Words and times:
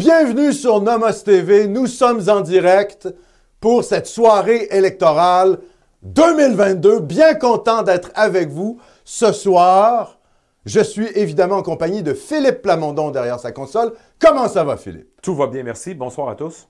Bienvenue 0.00 0.54
sur 0.54 0.80
Nomos 0.80 1.12
TV. 1.26 1.68
Nous 1.68 1.86
sommes 1.86 2.26
en 2.30 2.40
direct 2.40 3.06
pour 3.60 3.84
cette 3.84 4.06
soirée 4.06 4.66
électorale 4.70 5.58
2022. 6.04 7.00
Bien 7.00 7.34
content 7.34 7.82
d'être 7.82 8.10
avec 8.14 8.48
vous 8.48 8.80
ce 9.04 9.30
soir. 9.30 10.18
Je 10.64 10.80
suis 10.80 11.08
évidemment 11.16 11.56
en 11.56 11.62
compagnie 11.62 12.02
de 12.02 12.14
Philippe 12.14 12.62
Plamondon 12.62 13.10
derrière 13.10 13.38
sa 13.38 13.52
console. 13.52 13.92
Comment 14.18 14.48
ça 14.48 14.64
va, 14.64 14.78
Philippe? 14.78 15.20
Tout 15.20 15.34
va 15.34 15.48
bien, 15.48 15.64
merci. 15.64 15.92
Bonsoir 15.92 16.30
à 16.30 16.34
tous. 16.34 16.66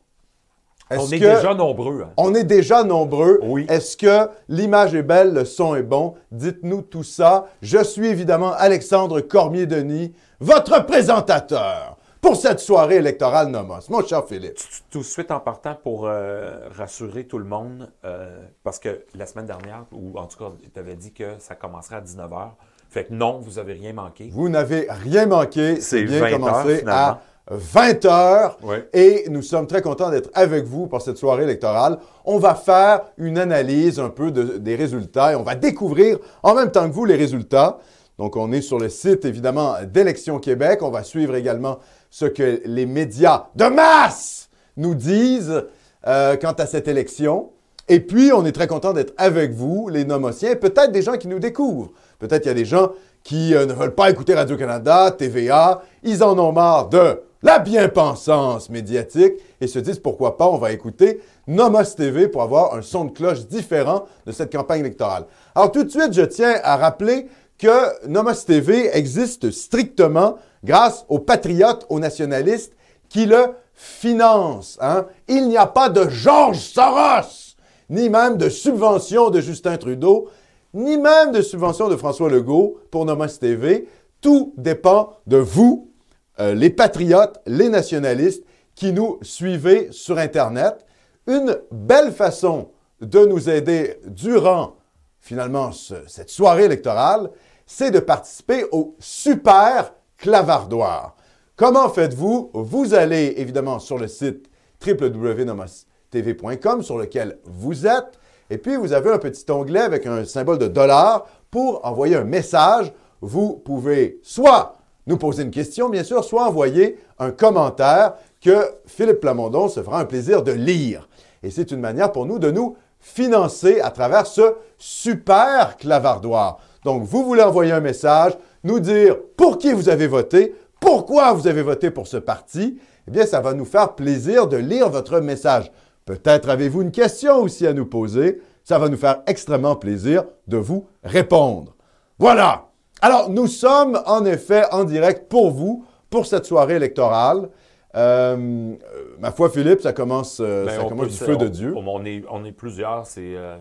On 0.91 1.07
est 1.07 1.21
déjà 1.21 1.55
nombreux. 1.55 2.03
hein? 2.03 2.11
On 2.17 2.35
est 2.35 2.43
déjà 2.43 2.83
nombreux? 2.83 3.39
Oui. 3.45 3.65
Est-ce 3.69 3.97
que 3.97 4.29
l'image 4.49 4.93
est 4.97 5.05
belle, 5.05 5.33
le 5.35 5.45
son 5.45 5.77
est 5.77 5.85
bon? 5.85 6.15
Dites-nous 6.33 6.83
tout 6.83 7.05
ça. 7.05 7.47
Je 7.63 7.79
suis 7.85 8.09
évidemment 8.09 8.51
Alexandre 8.55 9.21
Cormier-Denis, 9.21 10.15
votre 10.41 10.85
présentateur 10.85 11.90
pour 12.21 12.37
cette 12.37 12.61
soirée 12.61 12.97
électorale 12.97 13.49
Nomos. 13.49 13.89
Mon 13.89 14.05
cher 14.05 14.25
Philippe. 14.27 14.59
Tout 14.91 14.99
de 14.99 15.05
suite 15.05 15.31
en 15.31 15.41
partant 15.41 15.75
pour 15.83 16.07
euh, 16.07 16.69
rassurer 16.77 17.25
tout 17.25 17.39
le 17.39 17.45
monde, 17.45 17.91
euh, 18.05 18.39
parce 18.63 18.79
que 18.79 19.05
la 19.15 19.27
semaine 19.27 19.47
dernière, 19.47 19.85
ou 19.93 20.19
en 20.19 20.27
tout 20.27 20.39
cas, 20.39 20.51
tu 20.73 20.79
avais 20.79 20.97
dit 20.97 21.13
que 21.13 21.35
ça 21.39 21.55
commencerait 21.55 21.97
à 21.97 22.01
19h. 22.03 22.51
Fait 22.91 23.05
que 23.05 23.15
non, 23.15 23.39
vous 23.39 23.53
n'avez 23.53 23.73
rien 23.75 23.93
manqué. 23.93 24.29
Vous 24.33 24.49
n'avez 24.49 24.87
rien 24.91 25.27
manqué. 25.27 25.81
C'est 25.81 26.03
bien 26.05 26.21
20 26.21 26.27
heures, 26.27 26.33
commencé 26.41 26.85
à 26.89 27.21
20 27.49 28.05
heures. 28.05 28.59
Ouais. 28.63 28.89
Et 28.93 29.25
nous 29.31 29.43
sommes 29.43 29.67
très 29.67 29.81
contents 29.81 30.11
d'être 30.11 30.29
avec 30.35 30.65
vous 30.65 30.89
pour 30.89 31.01
cette 31.01 31.17
soirée 31.17 31.45
électorale. 31.45 31.99
On 32.25 32.39
va 32.39 32.55
faire 32.55 33.03
une 33.17 33.39
analyse 33.39 33.99
un 34.01 34.09
peu 34.11 34.31
de- 34.33 34.59
des 34.59 34.75
résultats 34.77 35.33
et 35.33 35.37
on 35.37 35.43
va 35.45 35.55
découvrir 35.55 36.19
en 36.43 36.55
même 36.55 36.71
temps 36.73 36.87
que 36.89 36.93
vous 36.95 37.05
les 37.05 37.17
résultats. 37.17 37.79
Donc, 38.21 38.37
on 38.37 38.53
est 38.53 38.61
sur 38.61 38.79
le 38.79 38.91
site, 38.91 39.25
évidemment, 39.25 39.77
d'Élections 39.83 40.41
Québec. 40.41 40.81
On 40.83 40.91
va 40.91 41.05
suivre 41.05 41.35
également 41.37 41.79
ce 42.11 42.27
que 42.27 42.61
les 42.67 42.85
médias 42.85 43.47
de 43.57 43.65
masse 43.65 44.51
nous 44.77 44.95
disent 44.95 45.65
euh, 46.07 46.37
quant 46.37 46.53
à 46.53 46.67
cette 46.67 46.87
élection. 46.87 47.49
Et 47.89 48.01
puis, 48.01 48.31
on 48.31 48.45
est 48.45 48.53
très 48.53 48.67
content 48.67 48.93
d'être 48.93 49.15
avec 49.17 49.53
vous, 49.53 49.89
les 49.89 50.05
nomotiens, 50.05 50.55
peut-être 50.55 50.93
des 50.93 51.01
gens 51.01 51.17
qui 51.17 51.29
nous 51.29 51.39
découvrent. 51.39 51.93
Peut-être 52.19 52.43
qu'il 52.43 52.51
y 52.51 52.53
a 52.53 52.59
des 52.59 52.67
gens 52.67 52.91
qui 53.23 53.55
euh, 53.55 53.65
ne 53.65 53.73
veulent 53.73 53.95
pas 53.95 54.11
écouter 54.11 54.35
Radio-Canada, 54.35 55.13
TVA. 55.13 55.81
Ils 56.03 56.23
en 56.23 56.39
ont 56.39 56.53
marre 56.53 56.91
de 56.91 57.23
la 57.43 57.59
bien-pensance 57.59 58.69
médiatique 58.69 59.33
et 59.63 59.67
se 59.67 59.79
disent 59.79 59.99
pourquoi 59.99 60.37
pas, 60.37 60.47
on 60.47 60.59
va 60.59 60.73
écouter 60.73 61.23
Nomos 61.47 61.95
TV 61.97 62.29
pour 62.29 62.43
avoir 62.43 62.75
un 62.75 62.83
son 62.83 63.07
de 63.07 63.13
cloche 63.13 63.47
différent 63.47 64.05
de 64.27 64.33
cette 64.33 64.53
campagne 64.53 64.81
électorale. 64.81 65.25
Alors, 65.55 65.73
tout 65.73 65.85
de 65.85 65.89
suite, 65.89 66.13
je 66.13 66.23
tiens 66.23 66.61
à 66.63 66.77
rappeler 66.77 67.29
que 67.61 68.07
Nomos 68.09 68.45
TV 68.47 68.89
existe 68.97 69.51
strictement 69.51 70.37
grâce 70.65 71.05
aux 71.09 71.19
patriotes, 71.19 71.85
aux 71.91 71.99
nationalistes 72.01 72.73
qui 73.11 73.27
le 73.27 73.49
financent. 73.75 74.79
hein. 74.81 75.07
Il 75.29 75.49
n'y 75.49 75.57
a 75.57 75.67
pas 75.67 75.89
de 75.91 76.09
Georges 76.09 76.59
Soros, 76.59 77.55
ni 77.91 78.09
même 78.09 78.37
de 78.39 78.49
subvention 78.49 79.31
de 79.31 79.41
Justin 79.41 79.77
Trudeau, 79.77 80.29
ni 80.73 80.97
même 80.97 81.33
de 81.33 81.43
subvention 81.43 81.89
de 81.89 81.97
François 81.97 82.31
Legault 82.31 82.79
pour 82.91 83.05
Nomos 83.05 83.27
TV. 83.39 83.89
Tout 84.21 84.55
dépend 84.57 85.15
de 85.27 85.37
vous, 85.37 85.91
euh, 86.39 86.55
les 86.55 86.71
patriotes, 86.71 87.41
les 87.47 87.69
nationalistes 87.69 88.45
qui 88.75 88.93
nous 88.93 89.19
suivez 89.23 89.89
sur 89.91 90.17
Internet. 90.19 90.87
Une 91.27 91.59
belle 91.71 92.13
façon 92.13 92.69
de 93.01 93.25
nous 93.27 93.51
aider 93.51 93.99
durant 94.07 94.77
finalement 95.21 95.73
ce- 95.73 96.07
cette 96.07 96.31
soirée 96.31 96.65
électorale, 96.65 97.31
c'est 97.73 97.93
de 97.93 98.01
participer 98.01 98.67
au 98.73 98.97
super 98.99 99.93
clavardoir. 100.19 101.15
Comment 101.55 101.89
faites-vous? 101.89 102.51
Vous 102.53 102.95
allez 102.95 103.35
évidemment 103.37 103.79
sur 103.79 103.97
le 103.97 104.09
site 104.09 104.51
www.nomostv.com 104.85 106.83
sur 106.83 106.99
lequel 106.99 107.39
vous 107.45 107.87
êtes, 107.87 108.19
et 108.51 108.59
puis 108.59 108.75
vous 108.75 108.93
avez 108.93 109.13
un 109.13 109.19
petit 109.19 109.49
onglet 109.53 109.83
avec 109.83 110.05
un 110.07 110.25
symbole 110.25 110.59
de 110.59 110.67
dollar 110.67 111.29
pour 111.49 111.87
envoyer 111.87 112.17
un 112.17 112.25
message. 112.25 112.93
Vous 113.21 113.63
pouvez 113.65 114.19
soit 114.25 114.77
nous 115.07 115.17
poser 115.17 115.45
une 115.45 115.53
question, 115.53 115.89
bien 115.89 116.03
sûr, 116.03 116.25
soit 116.25 116.49
envoyer 116.49 116.99
un 117.21 117.31
commentaire 117.31 118.15
que 118.41 118.69
Philippe 118.85 119.21
Plamondon 119.21 119.69
se 119.69 119.81
fera 119.81 120.01
un 120.01 120.07
plaisir 120.07 120.43
de 120.43 120.51
lire. 120.51 121.09
Et 121.45 121.51
c'est 121.53 121.71
une 121.71 121.81
manière 121.81 122.11
pour 122.11 122.27
nous 122.27 122.41
de 122.41 122.51
nous 122.51 122.77
financer 122.99 123.81
à 123.81 123.91
travers 123.91 124.27
ce 124.27 124.57
super 124.77 125.77
clavardoir. 125.77 126.59
Donc, 126.85 127.03
vous 127.05 127.25
voulez 127.25 127.43
envoyer 127.43 127.73
un 127.73 127.81
message, 127.81 128.33
nous 128.65 128.81
dire 128.81 129.17
pour 129.37 129.59
qui 129.59 129.73
vous 129.73 129.89
avez 129.89 130.07
voté, 130.07 130.55
pourquoi 130.81 131.33
vous 131.33 131.47
avez 131.47 131.63
voté 131.63 131.91
pour 131.91 132.07
ce 132.07 132.17
parti, 132.17 132.79
eh 133.07 133.11
bien, 133.11 133.27
ça 133.27 133.41
va 133.41 133.55
nous 133.55 133.65
faire 133.65 133.95
plaisir 133.95 134.47
de 134.47 134.57
lire 134.57 134.89
votre 134.89 135.21
message. 135.21 135.71
Peut-être 136.07 136.49
avez-vous 136.49 136.83
une 136.83 136.91
question 136.91 137.37
aussi 137.39 137.67
à 137.67 137.73
nous 137.73 137.87
poser. 137.87 138.41
Ça 138.65 138.79
va 138.79 138.89
nous 138.89 138.97
faire 138.97 139.23
extrêmement 139.27 139.77
plaisir 139.77 140.25
de 140.47 140.57
vous 140.57 140.87
répondre. 141.03 141.75
Voilà. 142.19 142.67
Alors, 143.01 143.31
nous 143.31 143.47
sommes 143.47 144.01
en 144.07 144.25
effet 144.25 144.65
en 144.73 144.85
direct 144.85 145.29
pour 145.29 145.51
vous, 145.51 145.85
pour 146.11 146.27
cette 146.27 146.45
soirée 146.45 146.77
électorale. 146.77 147.49
Euh, 147.97 148.75
ma 149.19 149.33
foi, 149.33 149.51
Philippe, 149.51 149.81
ça 149.81 149.93
commence, 149.93 150.39
euh, 150.41 150.67
Ben, 150.67 150.81
ça 150.81 150.85
commence 150.89 151.09
du 151.09 151.17
feu 151.17 151.37
de 151.37 151.49
Dieu. 151.49 151.75
On, 151.77 152.05
est, 152.05 152.23
on 152.31 152.45
est 152.45 152.53
plusieurs, 152.53 153.05
c'est 153.07 153.35
euh, 153.37 153.57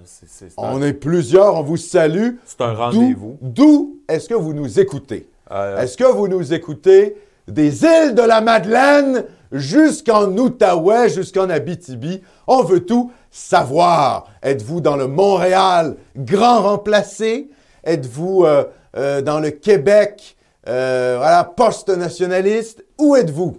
On 0.58 0.82
est 0.84 0.94
plusieurs, 0.94 1.56
on 1.56 1.64
vous 1.64 1.78
salue. 1.78 2.36
c'est 2.46 2.62
un 2.62 2.74
rendez-vous. 2.74 3.38
D'où 3.42 3.98
est-ce 4.08 4.30
que 4.30 4.36
vous 4.36 4.54
nous 4.54 4.80
écoutez? 4.80 5.28
Euh, 5.52 5.80
Est-ce 5.82 5.98
que 5.98 6.04
vous 6.04 6.28
nous 6.28 6.54
écoutez 6.54 7.16
des 7.48 7.84
îles 7.84 8.14
de 8.14 8.22
la 8.22 8.40
Madeleine 8.42 9.26
jusqu'en 9.52 10.28
Outaouais, 10.38 11.10
jusqu'en 11.10 11.50
Abitibi? 11.50 12.22
On 12.46 12.62
veut 12.62 12.86
tout 12.86 13.12
savoir. 13.32 14.28
Êtes-vous 14.44 14.80
dans 14.80 14.96
le 14.96 15.08
Montréal 15.08 15.96
grand 16.16 16.62
remplacé? 16.62 17.50
Êtes-vous 17.84 18.46
euh, 18.46 19.22
dans 19.24 19.40
le 19.40 19.50
Québec 19.50 20.36
voilà, 20.66 21.52
post-nationaliste? 21.58 22.86
Où 23.00 23.16
êtes-vous? 23.16 23.58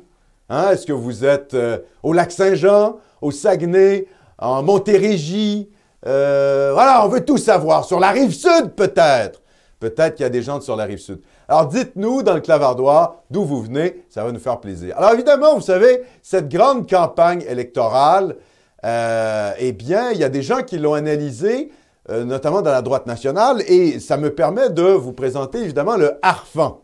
Hein? 0.50 0.72
Est-ce 0.72 0.84
que 0.84 0.92
vous 0.92 1.24
êtes 1.24 1.54
euh, 1.54 1.78
au 2.02 2.12
Lac-Saint-Jean, 2.12 2.96
au 3.22 3.30
Saguenay, 3.30 4.06
en 4.36 4.62
Montérégie? 4.62 5.70
Euh, 6.06 6.72
voilà, 6.74 7.06
on 7.06 7.08
veut 7.08 7.24
tout 7.24 7.38
savoir. 7.38 7.84
Sur 7.84 8.00
la 8.00 8.10
rive 8.10 8.32
sud, 8.32 8.72
peut-être. 8.76 9.40
Peut-être 9.78 10.16
qu'il 10.16 10.24
y 10.24 10.26
a 10.26 10.30
des 10.30 10.42
gens 10.42 10.60
sur 10.60 10.76
la 10.76 10.84
rive 10.84 10.98
sud. 10.98 11.20
Alors, 11.48 11.66
dites-nous 11.66 12.22
dans 12.22 12.34
le 12.34 12.40
clavardoir 12.40 13.22
d'où 13.30 13.44
vous 13.44 13.62
venez, 13.62 14.04
ça 14.10 14.24
va 14.24 14.32
nous 14.32 14.40
faire 14.40 14.60
plaisir. 14.60 14.94
Alors, 14.98 15.12
évidemment, 15.14 15.54
vous 15.54 15.62
savez, 15.62 16.02
cette 16.20 16.48
grande 16.48 16.90
campagne 16.90 17.42
électorale, 17.48 18.36
euh, 18.84 19.52
eh 19.58 19.72
bien, 19.72 20.10
il 20.10 20.18
y 20.18 20.24
a 20.24 20.28
des 20.28 20.42
gens 20.42 20.62
qui 20.62 20.78
l'ont 20.78 20.94
analysée, 20.94 21.70
notamment 22.08 22.60
dans 22.60 22.72
la 22.72 22.82
droite 22.82 23.06
nationale, 23.06 23.62
et 23.68 24.00
ça 24.00 24.16
me 24.16 24.34
permet 24.34 24.68
de 24.68 24.82
vous 24.82 25.12
présenter 25.12 25.58
évidemment 25.58 25.96
le 25.96 26.18
Harfan. 26.22 26.80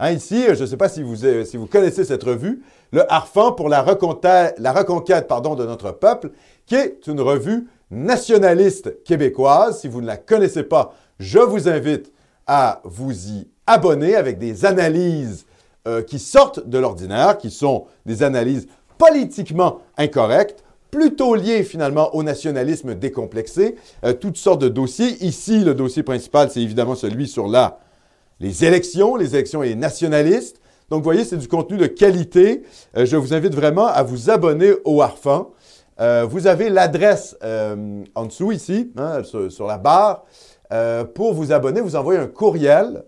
Ici, 0.00 0.44
je 0.54 0.62
ne 0.62 0.66
sais 0.66 0.76
pas 0.76 0.88
si 0.88 1.02
vous, 1.02 1.24
euh, 1.24 1.44
si 1.44 1.56
vous 1.56 1.66
connaissez 1.66 2.04
cette 2.04 2.22
revue, 2.22 2.62
le 2.92 3.10
Harfan 3.12 3.52
pour 3.52 3.68
la 3.68 3.82
reconquête, 3.82 4.56
de 4.58 5.66
notre 5.66 5.90
peuple, 5.90 6.30
qui 6.66 6.76
est 6.76 7.06
une 7.08 7.20
revue 7.20 7.66
nationaliste 7.90 9.02
québécoise. 9.02 9.80
Si 9.80 9.88
vous 9.88 10.00
ne 10.00 10.06
la 10.06 10.16
connaissez 10.16 10.62
pas, 10.62 10.94
je 11.18 11.40
vous 11.40 11.68
invite 11.68 12.12
à 12.46 12.80
vous 12.84 13.28
y 13.28 13.48
abonner 13.66 14.14
avec 14.14 14.38
des 14.38 14.64
analyses 14.64 15.46
euh, 15.88 16.02
qui 16.02 16.20
sortent 16.20 16.66
de 16.66 16.78
l'ordinaire, 16.78 17.36
qui 17.36 17.50
sont 17.50 17.86
des 18.06 18.22
analyses 18.22 18.68
politiquement 18.98 19.80
incorrectes, 19.96 20.62
plutôt 20.92 21.34
liées 21.34 21.64
finalement 21.64 22.14
au 22.14 22.22
nationalisme 22.22 22.94
décomplexé, 22.94 23.74
euh, 24.04 24.12
toutes 24.12 24.36
sortes 24.36 24.60
de 24.60 24.68
dossiers. 24.68 25.24
Ici, 25.24 25.64
le 25.64 25.74
dossier 25.74 26.04
principal, 26.04 26.50
c'est 26.50 26.62
évidemment 26.62 26.94
celui 26.94 27.26
sur 27.26 27.48
la 27.48 27.80
les 28.40 28.64
élections, 28.64 29.16
les 29.16 29.34
élections 29.34 29.62
et 29.62 29.70
les 29.70 29.74
nationalistes. 29.74 30.60
Donc, 30.90 31.00
vous 31.00 31.04
voyez, 31.04 31.24
c'est 31.24 31.36
du 31.36 31.48
contenu 31.48 31.76
de 31.76 31.86
qualité. 31.86 32.62
Euh, 32.96 33.04
je 33.04 33.16
vous 33.16 33.34
invite 33.34 33.54
vraiment 33.54 33.86
à 33.86 34.02
vous 34.02 34.30
abonner 34.30 34.72
au 34.84 35.02
Harfan. 35.02 35.50
Euh, 36.00 36.24
vous 36.28 36.46
avez 36.46 36.70
l'adresse 36.70 37.36
euh, 37.42 38.04
en 38.14 38.26
dessous 38.26 38.52
ici, 38.52 38.92
hein, 38.96 39.22
sur, 39.24 39.66
la 39.66 39.78
barre. 39.78 40.24
Pour 41.14 41.34
vous 41.34 41.52
abonner, 41.52 41.80
vous 41.80 41.96
envoyez 41.96 42.20
un 42.20 42.26
courriel. 42.26 43.04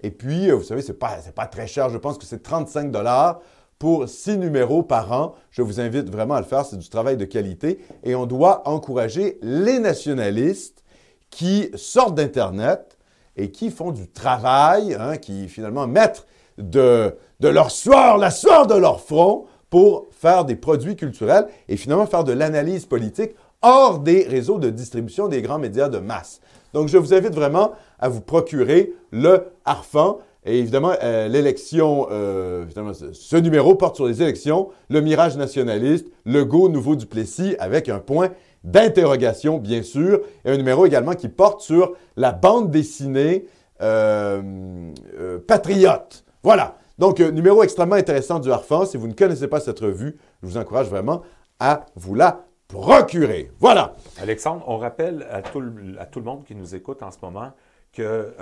Et 0.00 0.10
puis, 0.10 0.50
vous 0.50 0.62
savez, 0.62 0.82
ce 0.82 0.92
n'est 0.92 0.98
pas, 0.98 1.46
très 1.46 1.66
cher. 1.66 1.88
Je 1.88 1.98
pense 1.98 2.18
que 2.18 2.26
c'est 2.26 2.42
35 2.42 2.90
dollars 2.90 3.40
pour 3.78 4.08
six 4.08 4.36
numéros 4.36 4.82
par 4.82 5.12
an. 5.12 5.34
Je 5.50 5.62
vous 5.62 5.80
invite 5.80 6.10
vraiment 6.10 6.34
à 6.34 6.40
le 6.40 6.46
faire. 6.46 6.64
C'est 6.64 6.78
du 6.78 6.88
travail 6.88 7.16
de 7.16 7.24
qualité. 7.24 7.78
Et 8.04 8.14
on 8.14 8.26
doit 8.26 8.68
encourager 8.68 9.38
les 9.40 9.78
nationalistes 9.78 10.82
qui 11.30 11.70
sortent 11.74 12.14
d'Internet 12.14 12.97
et 13.38 13.50
qui 13.50 13.70
font 13.70 13.92
du 13.92 14.08
travail, 14.08 14.96
hein, 14.98 15.16
qui 15.16 15.48
finalement 15.48 15.86
mettent 15.86 16.26
de, 16.58 17.14
leur 17.40 17.70
sueur, 17.70 18.18
la 18.18 18.30
sueur 18.30 18.66
de 18.66 18.74
leur 18.74 19.00
front 19.00 19.46
pour 19.70 20.06
faire 20.10 20.44
des 20.44 20.56
produits 20.56 20.96
culturels 20.96 21.46
et 21.68 21.76
finalement 21.76 22.06
faire 22.06 22.24
de 22.24 22.32
l'analyse 22.32 22.84
politique 22.84 23.30
hors 23.62 24.00
des 24.00 24.24
réseaux 24.24 24.58
de 24.58 24.70
distribution 24.70 25.28
des 25.28 25.40
grands 25.40 25.58
médias 25.58 25.88
de 25.88 25.98
masse. 25.98 26.40
Donc, 26.74 26.88
je 26.88 26.98
vous 26.98 27.14
invite 27.14 27.34
vraiment 27.34 27.72
à 27.98 28.08
vous 28.08 28.20
procurer 28.20 28.92
le 29.10 29.46
Harfan. 29.64 30.18
Et 30.44 30.58
évidemment, 30.58 30.92
euh, 31.02 31.28
l'élection, 31.28 32.08
euh, 32.10 32.64
ce 33.12 33.36
numéro 33.36 33.74
porte 33.74 33.96
sur 33.96 34.06
les 34.06 34.22
élections, 34.22 34.70
le 34.88 35.00
mirage 35.00 35.36
nationaliste, 35.36 36.06
le 36.24 36.44
go 36.44 36.68
nouveau 36.68 36.96
Duplessis, 36.96 37.56
avec 37.58 37.88
un 37.88 37.98
point 37.98 38.30
d'interrogation, 38.64 39.58
bien 39.58 39.82
sûr, 39.82 40.20
et 40.44 40.50
un 40.50 40.56
numéro 40.56 40.86
également 40.86 41.14
qui 41.14 41.28
porte 41.28 41.60
sur 41.60 41.94
la 42.16 42.32
bande 42.32 42.70
dessinée 42.70 43.46
euh, 43.80 44.42
euh, 45.18 45.38
Patriote. 45.46 46.24
Voilà. 46.42 46.76
Donc, 46.98 47.20
euh, 47.20 47.30
numéro 47.30 47.62
extrêmement 47.62 47.94
intéressant 47.94 48.40
du 48.40 48.50
Harfan. 48.50 48.86
Si 48.86 48.96
vous 48.96 49.06
ne 49.06 49.12
connaissez 49.12 49.46
pas 49.46 49.60
cette 49.60 49.78
revue, 49.78 50.16
je 50.42 50.48
vous 50.48 50.56
encourage 50.56 50.88
vraiment 50.88 51.22
à 51.60 51.86
vous 51.94 52.14
la 52.14 52.44
procurer. 52.66 53.50
Voilà. 53.60 53.94
Alexandre, 54.20 54.64
on 54.66 54.78
rappelle 54.78 55.26
à 55.30 55.42
tout, 55.42 55.60
le, 55.60 55.96
à 55.98 56.06
tout 56.06 56.18
le 56.18 56.24
monde 56.24 56.44
qui 56.44 56.54
nous 56.54 56.74
écoute 56.74 57.02
en 57.02 57.10
ce 57.10 57.18
moment 57.22 57.52
que 57.92 58.32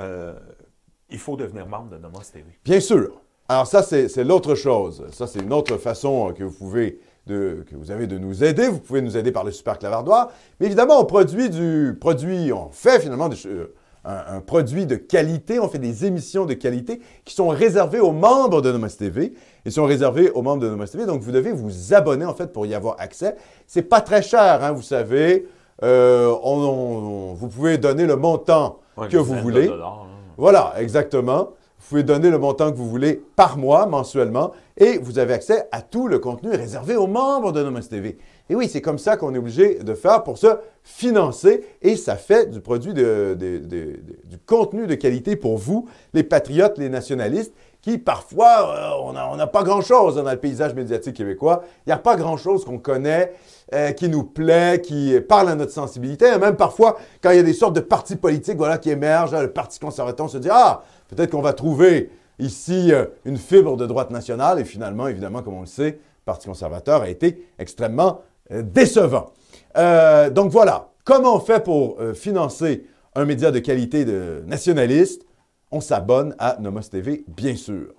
il 1.08 1.18
faut 1.18 1.36
devenir 1.36 1.66
membre 1.66 1.90
de 1.90 1.98
Nomos 1.98 2.20
TV. 2.32 2.44
Bien 2.64 2.80
sûr. 2.80 3.20
Alors 3.48 3.66
ça, 3.66 3.82
c'est 3.82 4.24
l'autre 4.24 4.54
chose. 4.54 5.06
Ça, 5.12 5.26
c'est 5.26 5.40
une 5.40 5.52
autre 5.52 5.76
façon 5.76 6.34
que 6.36 6.42
vous 6.42 6.56
pouvez, 6.56 6.98
de, 7.26 7.64
que 7.70 7.76
vous 7.76 7.90
avez 7.90 8.06
de 8.06 8.19
nous 8.19 8.44
aider. 8.44 8.69
Vous 8.69 8.78
pouvez 8.78 9.02
nous 9.02 9.17
aider 9.17 9.32
par 9.32 9.44
le 9.44 9.50
super 9.50 9.78
clavardoir. 9.78 10.31
Mais 10.61 10.67
évidemment, 10.67 11.00
on 11.00 11.05
produit 11.05 11.50
du 11.50 11.96
produit, 12.00 12.52
on 12.52 12.69
fait 12.70 13.00
finalement 13.00 13.28
des, 13.28 13.37
euh, 13.46 13.73
un, 14.05 14.37
un 14.37 14.40
produit 14.40 14.87
de 14.87 14.96
qualité. 14.96 15.58
On 15.58 15.69
fait 15.69 15.78
des 15.81 16.05
émissions 16.06 16.46
de 16.46 16.55
qualité 16.55 17.00
qui 17.25 17.34
sont 17.34 17.49
réservées 17.49 18.00
aux 18.00 18.12
membres 18.12 18.62
de 18.62 18.70
Nomos 18.70 18.88
TV. 18.88 19.34
Ils 19.64 19.73
sont 19.73 19.84
réservés 19.84 20.31
aux 20.31 20.43
membres 20.43 20.62
de 20.62 20.69
Nomos 20.70 20.87
TV. 20.87 21.06
Donc, 21.06 21.20
vous 21.23 21.32
devez 21.32 21.52
vous 21.52 21.93
abonner 21.94 22.25
en 22.25 22.34
fait 22.34 22.52
pour 22.52 22.67
y 22.67 22.75
avoir 22.75 22.96
accès. 23.00 23.34
C'est 23.67 23.82
pas 23.82 24.00
très 24.00 24.23
cher, 24.23 24.62
hein, 24.62 24.73
vous 24.73 24.82
savez. 24.82 25.49
Euh, 25.82 26.32
on- 26.43 26.58
on- 26.62 27.34
vous 27.34 27.49
pouvez 27.49 27.76
donner 27.76 28.06
le 28.06 28.17
montant 28.17 28.78
Ouais, 28.96 29.08
que 29.08 29.17
vous 29.19 29.34
voulez. 29.34 29.67
dollars, 29.67 30.05
là. 30.05 30.11
Voilà, 30.38 30.75
exactement. 30.78 31.50
Vous 31.78 31.88
pouvez 31.90 32.02
donner 32.02 32.31
le 32.31 32.38
montant 32.38 32.70
que 32.73 32.76
vous 32.76 32.88
voulez 32.88 33.20
par 33.37 33.58
mois, 33.58 33.84
mensuellement, 33.87 34.52
et 34.76 34.99
vous 34.99 35.19
avez 35.19 35.34
accès 35.34 35.69
à 35.73 35.82
tout 35.82 36.08
le 36.08 36.19
contenu 36.19 36.50
réservé 36.50 36.96
aux 36.96 37.06
membres 37.06 37.52
de 37.52 37.62
Nomos 37.62 37.81
TV. 37.81 38.19
Et 38.49 38.55
oui, 38.55 38.69
c'est 38.69 38.81
comme 38.81 38.99
ça 38.99 39.17
qu'on 39.17 39.34
est 39.34 39.38
obligé 39.38 39.76
de 39.76 39.94
faire 39.94 40.23
pour 40.23 40.38
se 40.38 40.49
financer, 40.84 41.64
et 41.82 41.96
ça 41.96 42.17
fait 42.17 42.50
du 42.50 42.61
produit 42.61 42.94
de, 42.94 43.37
du 43.37 44.38
contenu 44.46 44.87
de 44.87 44.94
qualité 44.94 45.34
pour 45.34 45.58
vous, 45.58 45.88
les 46.14 46.23
patriotes, 46.23 46.78
les 46.78 46.88
nationalistes, 46.88 47.52
qui 47.87 47.99
parfois, 47.99 48.75
euh, 48.76 49.02
on 49.05 49.12
n'a 49.12 49.31
on 49.31 49.46
pas 49.46 49.62
grand-chose 49.62 50.17
dans 50.17 50.28
le 50.28 50.37
paysage 50.37 50.75
médiatique 50.75 51.17
québécois. 51.17 51.62
Il 51.87 51.90
n'y 51.90 51.93
a 51.93 51.99
pas 51.99 52.17
grand-chose 52.17 52.64
qu'on 52.64 52.78
connaît, 52.78 53.32
euh, 53.75 53.93
qui 53.93 54.08
nous 54.08 54.25
plaît, 54.25 54.81
qui 54.82 55.20
parle 55.20 55.50
à 55.50 55.55
notre 55.55 55.70
sensibilité. 55.70 56.26
Et 56.34 56.38
même 56.38 56.56
parfois, 56.56 56.96
quand 57.23 57.31
il 57.31 57.37
y 57.37 57.40
a 57.40 57.44
des 57.44 57.52
sortes 57.52 57.76
de 57.76 57.81
partis 57.81 58.17
politiques 58.17 58.56
voilà, 58.56 58.78
qui 58.78 58.90
émergent, 58.90 59.34
hein, 59.34 59.43
le 59.43 59.52
Parti 59.52 59.78
conservateur, 59.78 60.26
on 60.26 60.28
se 60.28 60.38
dit 60.38 60.49
Ah, 60.50 60.82
peut-être 61.08 61.31
qu'on 61.31 61.43
va 61.43 61.52
trouver 61.52 62.11
ici 62.38 62.93
euh, 62.93 63.06
une 63.25 63.37
fibre 63.37 63.77
de 63.77 63.87
droite 63.87 64.11
nationale. 64.11 64.61
Et 64.61 64.65
finalement, 64.65 65.09
évidemment, 65.09 65.43
comme 65.43 65.55
on 65.55 65.61
le 65.61 65.67
sait, 65.67 65.91
le 65.93 65.99
Parti 66.25 66.49
conservateur 66.49 67.03
a 67.03 67.09
été 67.09 67.47
extrêmement 67.59 68.23
euh, 68.50 68.62
décevant. 68.62 69.33
Euh, 69.77 70.31
donc 70.31 70.50
voilà, 70.50 70.88
comment 71.05 71.37
on 71.37 71.41
fait 71.41 71.62
pour 71.62 71.97
euh, 72.00 72.15
financer 72.15 72.85
un 73.15 73.25
média 73.25 73.50
de 73.50 73.59
qualité 73.59 74.05
de 74.05 74.43
nationaliste? 74.47 75.23
On 75.71 75.81
s'abonne 75.81 76.35
à 76.38 76.57
Nomos 76.61 76.81
TV, 76.90 77.25
bien 77.28 77.57
sûr. 77.57 77.93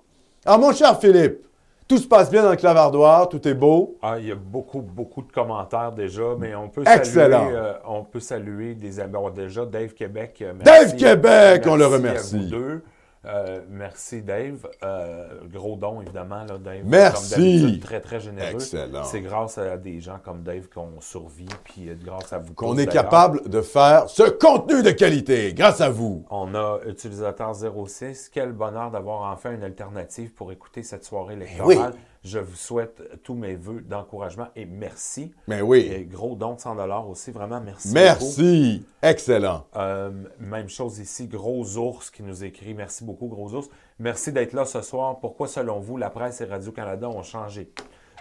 Alors, 0.46 0.58
mon 0.58 0.72
cher 0.72 0.98
Philippe, 0.98 1.44
tout 1.86 1.98
se 1.98 2.06
passe 2.06 2.30
bien 2.30 2.42
dans 2.42 2.50
le 2.50 2.56
clavardoir, 2.56 3.28
tout 3.28 3.46
est 3.48 3.54
beau? 3.54 3.96
Ah, 4.02 4.16
il 4.18 4.26
y 4.26 4.32
a 4.32 4.34
beaucoup, 4.34 4.80
beaucoup 4.82 5.22
de 5.22 5.32
commentaires 5.32 5.92
déjà, 5.92 6.34
mais 6.38 6.54
on 6.54 6.68
peut 6.68 6.82
Excellent. 6.86 7.38
saluer, 7.44 7.56
euh, 7.56 7.72
on 7.86 8.04
peut 8.04 8.20
saluer 8.20 8.74
des 8.74 9.00
amis. 9.00 9.16
Déjà, 9.34 9.64
Dave 9.64 9.94
Québec. 9.94 10.38
euh, 10.42 10.52
Dave 10.64 10.96
Québec, 10.96 11.62
on 11.66 11.76
le 11.76 11.88
Merci 11.88 11.94
remercie. 11.96 12.36
à 12.36 12.38
vous 12.40 12.44
deux. 12.46 12.82
Euh, 13.28 13.60
merci, 13.68 14.22
Dave. 14.22 14.66
Euh, 14.82 15.26
gros 15.52 15.76
don, 15.76 16.00
évidemment, 16.00 16.44
là, 16.44 16.58
Dave. 16.58 16.82
Merci. 16.84 17.34
Comme 17.34 17.42
d'habitude, 17.42 17.82
très, 17.82 18.00
très 18.00 18.20
généreux. 18.20 18.54
Excellent. 18.54 19.04
C'est 19.04 19.20
grâce 19.20 19.58
à 19.58 19.76
des 19.76 20.00
gens 20.00 20.18
comme 20.24 20.42
Dave 20.42 20.68
qu'on 20.68 21.00
survit, 21.00 21.48
puis 21.64 21.88
euh, 21.88 21.94
grâce 22.02 22.32
à 22.32 22.38
vous. 22.38 22.54
Qu'on 22.54 22.78
est 22.78 22.86
capable 22.86 23.48
de 23.48 23.60
faire 23.60 24.08
ce 24.08 24.22
contenu 24.22 24.82
de 24.82 24.90
qualité, 24.90 25.52
grâce 25.52 25.80
à 25.80 25.90
vous. 25.90 26.24
On 26.30 26.54
a 26.54 26.78
utilisateur 26.86 27.54
06. 27.54 28.30
Quel 28.32 28.52
bonheur 28.52 28.90
d'avoir 28.90 29.30
enfin 29.30 29.52
une 29.52 29.62
alternative 29.62 30.32
pour 30.32 30.50
écouter 30.50 30.82
cette 30.82 31.04
soirée 31.04 31.34
électorale. 31.34 31.92
Je 32.24 32.38
vous 32.40 32.56
souhaite 32.56 33.22
tous 33.22 33.34
mes 33.34 33.54
voeux 33.54 33.80
d'encouragement 33.80 34.48
et 34.56 34.64
merci. 34.66 35.32
Mais 35.46 35.62
oui. 35.62 35.88
Et 35.92 36.04
gros 36.04 36.34
don 36.34 36.54
de 36.54 36.60
100 36.60 36.76
aussi, 37.08 37.30
vraiment 37.30 37.60
merci. 37.60 37.88
beaucoup. 37.88 37.94
Merci. 38.00 38.84
Excellent. 39.02 39.64
Euh, 39.76 40.10
même 40.40 40.68
chose 40.68 40.98
ici, 40.98 41.28
Gros 41.28 41.76
Ours 41.76 42.10
qui 42.10 42.22
nous 42.24 42.42
écrit. 42.44 42.74
Merci 42.74 43.04
beaucoup, 43.04 43.28
Gros 43.28 43.54
Ours. 43.54 43.68
Merci 44.00 44.32
d'être 44.32 44.52
là 44.52 44.64
ce 44.64 44.82
soir. 44.82 45.18
Pourquoi, 45.20 45.46
selon 45.46 45.78
vous, 45.78 45.96
la 45.96 46.10
presse 46.10 46.40
et 46.40 46.44
Radio-Canada 46.44 47.08
ont 47.08 47.22
changé 47.22 47.70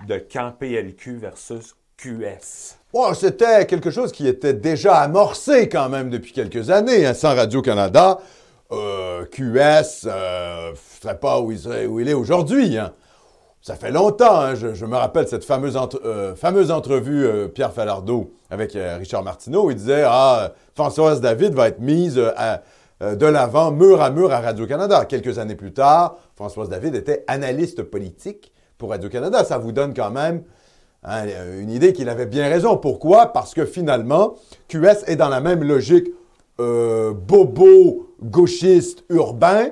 de 0.08 0.18
camp 0.18 0.54
PLQ 0.58 1.18
versus 1.18 1.75
QS? 1.98 2.77
Bon, 2.94 3.13
c'était 3.16 3.66
quelque 3.66 3.89
chose 3.89 4.12
qui 4.12 4.27
était 4.27 4.54
déjà 4.54 4.98
amorcé 5.01 5.68
quand 5.70 5.89
même 5.89 6.10
depuis 6.12 6.34
quelques 6.34 6.70
années, 6.70 7.06
hein, 7.06 7.13
sans 7.16 7.36
Radio-Canada. 7.36 8.20
Euh, 8.72 9.25
QS 9.25 10.06
ne 10.06 10.75
serait 11.01 11.20
pas 11.20 11.39
où 11.42 11.51
il, 11.51 11.58
serait- 11.60 11.86
où 11.88 12.00
il 12.00 12.08
est 12.10 12.13
aujourd'hui. 12.13 12.77
hein. 12.77 12.94
Ça 13.68 13.76
fait 13.76 13.92
longtemps, 13.92 14.40
hein, 14.40 14.56
je, 14.56 14.86
me 14.86 14.96
rappelle 14.96 15.28
cette 15.28 15.44
fameuse, 15.44 15.78
euh, 16.06 16.38
fameuse 16.38 16.72
entrevue 16.72 17.26
euh, 17.26 17.50
Pierre 17.50 17.74
Falardeau 17.74 18.32
avec 18.50 18.78
euh, 18.78 18.96
Richard 18.98 19.24
Martineau. 19.24 19.70
Il 19.72 19.76
disait 19.76 20.04
Ah, 20.06 20.54
Françoise 20.74 21.20
David 21.20 21.54
va 21.54 21.68
être 21.68 21.82
mise 21.82 22.16
de 22.16 23.26
l'avant, 23.26 23.72
mur 23.72 24.02
à 24.02 24.10
mur 24.10 24.32
à 24.32 24.40
Radio-Canada. 24.40 25.04
Quelques 25.04 25.38
années 25.38 25.56
plus 25.56 25.74
tard, 25.74 26.16
Françoise 26.38 26.70
David 26.70 26.96
était 26.96 27.26
analyste 27.28 27.84
politique 27.84 28.54
pour 28.78 28.92
Radio-Canada. 28.92 29.44
Ça 29.44 29.58
vous 29.58 29.74
donne 29.74 29.94
quand 29.94 30.12
même 30.12 30.44
hein, 31.04 31.26
une 31.60 31.70
idée 31.70 31.92
qu'il 31.92 32.08
avait 32.08 32.26
bien 32.26 32.48
raison. 32.48 32.78
Pourquoi? 32.78 33.34
Parce 33.34 33.54
que 33.54 33.66
finalement, 33.66 34.36
QS 34.70 35.04
est 35.08 35.18
dans 35.18 35.28
la 35.28 35.42
même 35.42 35.62
logique 35.62 36.08
bobo, 36.58 38.14
gauchiste, 38.24 39.04
urbain 39.10 39.72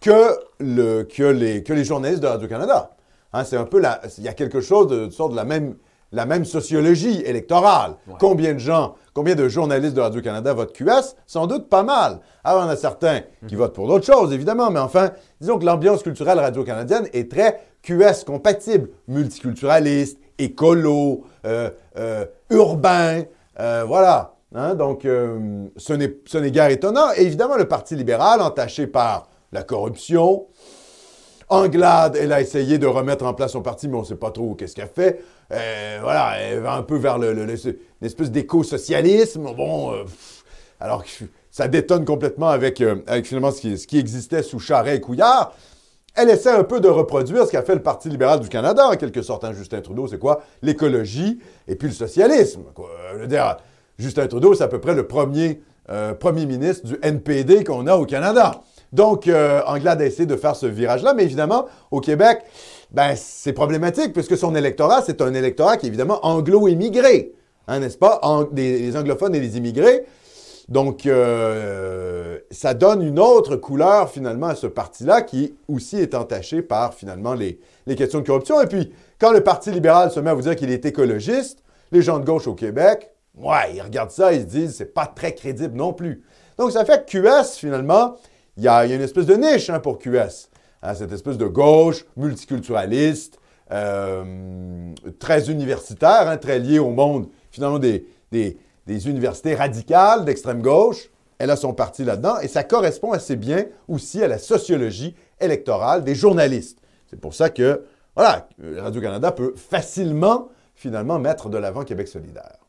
que, 0.00 1.04
que, 1.04 1.24
les, 1.24 1.62
que 1.62 1.74
les 1.74 1.84
journalistes 1.84 2.22
de 2.22 2.26
Radio-Canada. 2.28 2.92
Hein, 3.32 3.44
c'est 3.44 3.56
un 3.56 3.64
peu 3.64 3.80
la, 3.80 4.00
il 4.18 4.24
y 4.24 4.28
a 4.28 4.34
quelque 4.34 4.60
chose 4.60 4.88
de, 4.88 5.06
de 5.06 5.10
sorte 5.10 5.32
de 5.32 5.36
la 5.36 5.44
même, 5.44 5.76
la 6.12 6.26
même 6.26 6.44
sociologie 6.44 7.22
électorale. 7.24 7.94
Combien 8.18 8.54
de 8.54 8.58
gens, 8.58 8.96
combien 9.14 9.34
de 9.34 9.48
journalistes 9.48 9.94
de 9.94 10.00
Radio-Canada 10.00 10.52
votent 10.52 10.72
QS? 10.72 11.14
Sans 11.26 11.46
doute 11.46 11.68
pas 11.68 11.82
mal. 11.82 12.20
Alors, 12.42 12.62
il 12.62 12.66
y 12.66 12.68
en 12.68 12.70
a 12.70 12.76
certains 12.76 13.20
qui 13.46 13.54
votent 13.54 13.74
pour 13.74 13.86
d'autres 13.86 14.06
choses, 14.06 14.32
évidemment, 14.32 14.70
mais 14.70 14.80
enfin, 14.80 15.10
disons 15.40 15.58
que 15.58 15.64
l'ambiance 15.64 16.02
culturelle 16.02 16.38
radio-canadienne 16.38 17.08
est 17.12 17.30
très 17.30 17.60
QS 17.82 18.24
compatible, 18.26 18.90
multiculturaliste, 19.08 20.18
écolo, 20.38 21.24
euh, 21.46 21.70
euh, 21.96 22.26
urbain, 22.50 23.22
euh, 23.58 23.84
voilà. 23.86 24.34
Hein, 24.52 24.74
donc, 24.74 25.02
ce 25.02 25.92
n'est 25.92 26.16
ce 26.26 26.38
n'est 26.38 26.50
guère 26.50 26.70
étonnant. 26.70 27.12
Et 27.16 27.22
évidemment, 27.22 27.56
le 27.56 27.68
Parti 27.68 27.94
libéral, 27.94 28.40
entaché 28.40 28.88
par 28.88 29.28
la 29.52 29.62
corruption, 29.62 30.46
Anglade, 31.50 32.16
elle 32.20 32.32
a 32.32 32.40
essayé 32.40 32.78
de 32.78 32.86
remettre 32.86 33.24
en 33.26 33.34
place 33.34 33.52
son 33.52 33.60
parti, 33.62 33.88
mais 33.88 33.96
on 33.96 34.00
ne 34.00 34.06
sait 34.06 34.14
pas 34.16 34.30
trop 34.30 34.54
qu'est-ce 34.54 34.74
qu'elle 34.74 34.88
fait. 34.88 35.22
Euh, 35.52 35.98
voilà, 36.00 36.38
elle 36.40 36.60
va 36.60 36.74
un 36.74 36.82
peu 36.82 36.96
vers 36.96 37.18
le, 37.18 37.32
le- 37.32 37.44
le- 37.44 37.54
une 37.66 38.06
espèce 38.06 38.30
d'éco-socialisme. 38.30 39.52
Bon, 39.56 39.92
euh, 39.92 40.04
alors 40.78 41.04
que 41.04 41.10
ça 41.50 41.66
détonne 41.68 42.04
complètement 42.04 42.48
avec, 42.48 42.80
euh, 42.80 42.96
avec 43.06 43.26
finalement 43.26 43.50
ce 43.50 43.60
qui, 43.60 43.76
ce 43.76 43.86
qui 43.86 43.98
existait 43.98 44.42
sous 44.42 44.60
Charest 44.60 44.96
et 44.96 45.00
Couillard. 45.00 45.52
Elle 46.14 46.30
essaie 46.30 46.50
un 46.50 46.64
peu 46.64 46.80
de 46.80 46.88
reproduire 46.88 47.46
ce 47.46 47.52
qu'a 47.52 47.62
fait 47.62 47.74
le 47.74 47.82
Parti 47.82 48.08
libéral 48.08 48.40
du 48.40 48.48
Canada, 48.48 48.88
en 48.88 48.96
quelque 48.96 49.22
sorte. 49.22 49.44
hein. 49.44 49.52
Justin 49.52 49.80
Trudeau, 49.80 50.06
c'est 50.08 50.18
quoi? 50.18 50.42
L'écologie 50.62 51.38
et 51.68 51.76
puis 51.76 51.88
le 51.88 51.94
socialisme. 51.94 52.62
Je 53.14 53.18
veux 53.18 53.26
dire, 53.28 53.56
Justin 53.98 54.26
Trudeau, 54.26 54.54
c'est 54.54 54.64
à 54.64 54.68
peu 54.68 54.80
près 54.80 54.94
le 54.94 55.06
premier, 55.06 55.62
euh, 55.88 56.14
premier 56.14 56.46
ministre 56.46 56.86
du 56.86 56.96
NPD 57.02 57.64
qu'on 57.64 57.86
a 57.86 57.94
au 57.96 58.06
Canada. 58.06 58.60
Donc, 58.92 59.28
euh, 59.28 59.60
Anglade 59.66 60.02
a 60.02 60.06
essayé 60.06 60.26
de 60.26 60.36
faire 60.36 60.56
ce 60.56 60.66
virage-là, 60.66 61.14
mais 61.14 61.24
évidemment, 61.24 61.66
au 61.90 62.00
Québec, 62.00 62.42
ben, 62.90 63.14
c'est 63.16 63.52
problématique, 63.52 64.12
puisque 64.12 64.36
son 64.36 64.54
électorat, 64.54 65.02
c'est 65.02 65.22
un 65.22 65.32
électorat 65.32 65.76
qui 65.76 65.86
est 65.86 65.88
évidemment 65.88 66.24
anglo-immigré, 66.26 67.32
hein, 67.68 67.78
n'est-ce 67.78 67.98
pas? 67.98 68.20
Les 68.52 68.96
anglophones 68.96 69.34
et 69.34 69.40
les 69.40 69.56
immigrés. 69.56 70.04
Donc, 70.70 71.04
euh, 71.04 72.38
ça 72.52 72.74
donne 72.74 73.02
une 73.02 73.18
autre 73.18 73.56
couleur 73.56 74.08
finalement 74.08 74.46
à 74.46 74.54
ce 74.54 74.68
parti-là 74.68 75.22
qui 75.22 75.56
aussi 75.66 75.96
est 75.96 76.14
entaché 76.14 76.62
par 76.62 76.94
finalement 76.94 77.34
les, 77.34 77.58
les 77.88 77.96
questions 77.96 78.20
de 78.20 78.26
corruption. 78.26 78.60
Et 78.62 78.66
puis, 78.66 78.92
quand 79.18 79.32
le 79.32 79.42
Parti 79.42 79.72
libéral 79.72 80.12
se 80.12 80.20
met 80.20 80.30
à 80.30 80.34
vous 80.34 80.42
dire 80.42 80.54
qu'il 80.54 80.70
est 80.70 80.84
écologiste, 80.86 81.64
les 81.90 82.02
gens 82.02 82.20
de 82.20 82.24
gauche 82.24 82.46
au 82.46 82.54
Québec, 82.54 83.10
ouais, 83.36 83.74
ils 83.74 83.82
regardent 83.82 84.12
ça, 84.12 84.32
ils 84.32 84.42
se 84.42 84.46
disent 84.46 84.76
c'est 84.76 84.94
pas 84.94 85.06
très 85.06 85.34
crédible 85.34 85.76
non 85.76 85.92
plus. 85.92 86.22
Donc, 86.56 86.70
ça 86.70 86.84
fait 86.84 87.04
que 87.04 87.18
QS, 87.18 87.56
finalement, 87.56 88.14
il 88.60 88.64
y 88.64 88.68
a, 88.68 88.84
une 88.84 89.00
espèce 89.00 89.24
de 89.24 89.36
niche 89.36 89.70
hein, 89.70 89.80
pour 89.80 89.98
QS. 89.98 90.50
Hein, 90.82 90.94
cette 90.94 91.12
espèce 91.12 91.38
de 91.38 91.46
gauche 91.46 92.04
multiculturaliste, 92.14 93.38
euh, 93.72 94.92
très 95.18 95.50
universitaire, 95.50 96.28
hein, 96.28 96.36
très 96.36 96.58
lié 96.58 96.78
au 96.78 96.90
monde, 96.90 97.28
finalement, 97.50 97.78
des 97.78 98.56
universités 98.86 99.54
radicales 99.54 100.26
d'extrême 100.26 100.60
gauche. 100.60 101.08
elle 101.38 101.50
a 101.50 101.56
son 101.56 101.72
parti 101.72 102.04
là-dedans, 102.04 102.38
et 102.40 102.48
ça 102.48 102.62
correspond 102.62 103.12
assez 103.12 103.36
bien 103.36 103.64
aussi 103.88 104.22
à 104.22 104.28
la 104.28 104.36
sociologie 104.36 105.14
électorale 105.40 106.04
des 106.04 106.14
journalistes. 106.14 106.80
C'est 107.06 107.18
pour 107.18 107.32
ça 107.32 107.48
que, 107.48 107.86
voilà, 108.14 108.46
Radio-Canada 108.76 109.32
peut 109.32 109.54
facilement, 109.56 110.48
finalement, 110.74 111.18
mettre 111.18 111.48
de 111.48 111.56
l'avant 111.56 111.84
Québec 111.84 112.08
solidaire. 112.08 112.59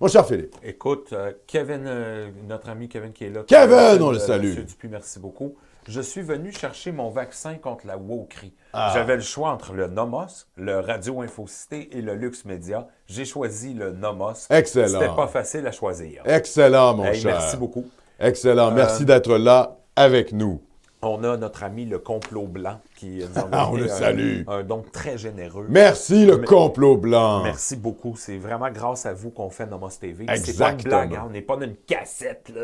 Mon 0.00 0.08
cher 0.08 0.26
Philippe. 0.26 0.56
Écoute, 0.62 1.12
euh, 1.12 1.32
Kevin, 1.46 1.84
euh, 1.86 2.28
notre 2.48 2.68
ami 2.68 2.88
Kevin 2.88 3.12
qui 3.12 3.24
est 3.24 3.30
là. 3.30 3.42
Kevin, 3.46 4.02
on 4.02 4.10
le 4.10 4.18
salue. 4.18 4.48
Monsieur 4.48 4.64
Dupuis, 4.64 4.88
merci 4.88 5.18
beaucoup. 5.20 5.54
Je 5.86 6.00
suis 6.00 6.22
venu 6.22 6.50
chercher 6.50 6.92
mon 6.92 7.10
vaccin 7.10 7.54
contre 7.56 7.86
la 7.86 7.96
wokerie. 7.98 8.54
Ah. 8.72 8.90
J'avais 8.94 9.16
le 9.16 9.22
choix 9.22 9.50
entre 9.50 9.74
le 9.74 9.86
Nomos, 9.86 10.46
le 10.56 10.80
Radio 10.80 11.20
Infocité 11.20 11.96
et 11.96 12.00
le 12.00 12.14
Lux 12.14 12.44
Média. 12.46 12.88
J'ai 13.06 13.24
choisi 13.26 13.74
le 13.74 13.92
Nomos. 13.92 14.46
Excellent. 14.50 15.00
C'était 15.00 15.14
pas 15.14 15.28
facile 15.28 15.66
à 15.66 15.72
choisir. 15.72 16.22
Excellent, 16.24 16.94
mon 16.94 17.04
Hey, 17.04 17.20
cher. 17.20 17.32
merci 17.36 17.56
beaucoup. 17.56 17.84
Excellent. 18.18 18.70
Euh, 18.70 18.74
Merci 18.74 19.04
d'être 19.04 19.36
là 19.36 19.76
avec 19.94 20.32
nous. 20.32 20.62
On 21.06 21.22
a 21.22 21.36
notre 21.36 21.62
ami 21.62 21.84
le 21.84 21.98
complot 21.98 22.46
blanc 22.46 22.80
qui 22.96 23.18
nous 23.18 23.38
a 23.38 23.48
Ah, 23.52 23.68
on 23.70 23.76
le 23.76 23.88
salue. 23.88 24.42
un, 24.48 24.62
don 24.62 24.82
très 24.92 25.18
généreux. 25.18 25.66
Merci, 25.68 26.24
le 26.24 26.38
complot 26.38 26.96
blanc. 26.96 27.42
Merci 27.42 27.76
beaucoup. 27.76 28.14
C'est 28.16 28.38
vraiment 28.38 28.70
grâce 28.70 29.04
à 29.06 29.12
vous 29.12 29.30
qu'on 29.30 29.50
fait 29.50 29.66
Nomos 29.66 29.90
TV. 30.00 30.26
C'est 30.36 30.58
pas 30.58 30.72
une 30.72 30.82
blague, 30.82 31.14
hein. 31.14 31.24
on 31.26 31.30
n'est 31.30 31.42
pas 31.42 31.56
dans 31.56 31.66
une 31.66 31.76
cassette. 31.86 32.50
là. 32.54 32.62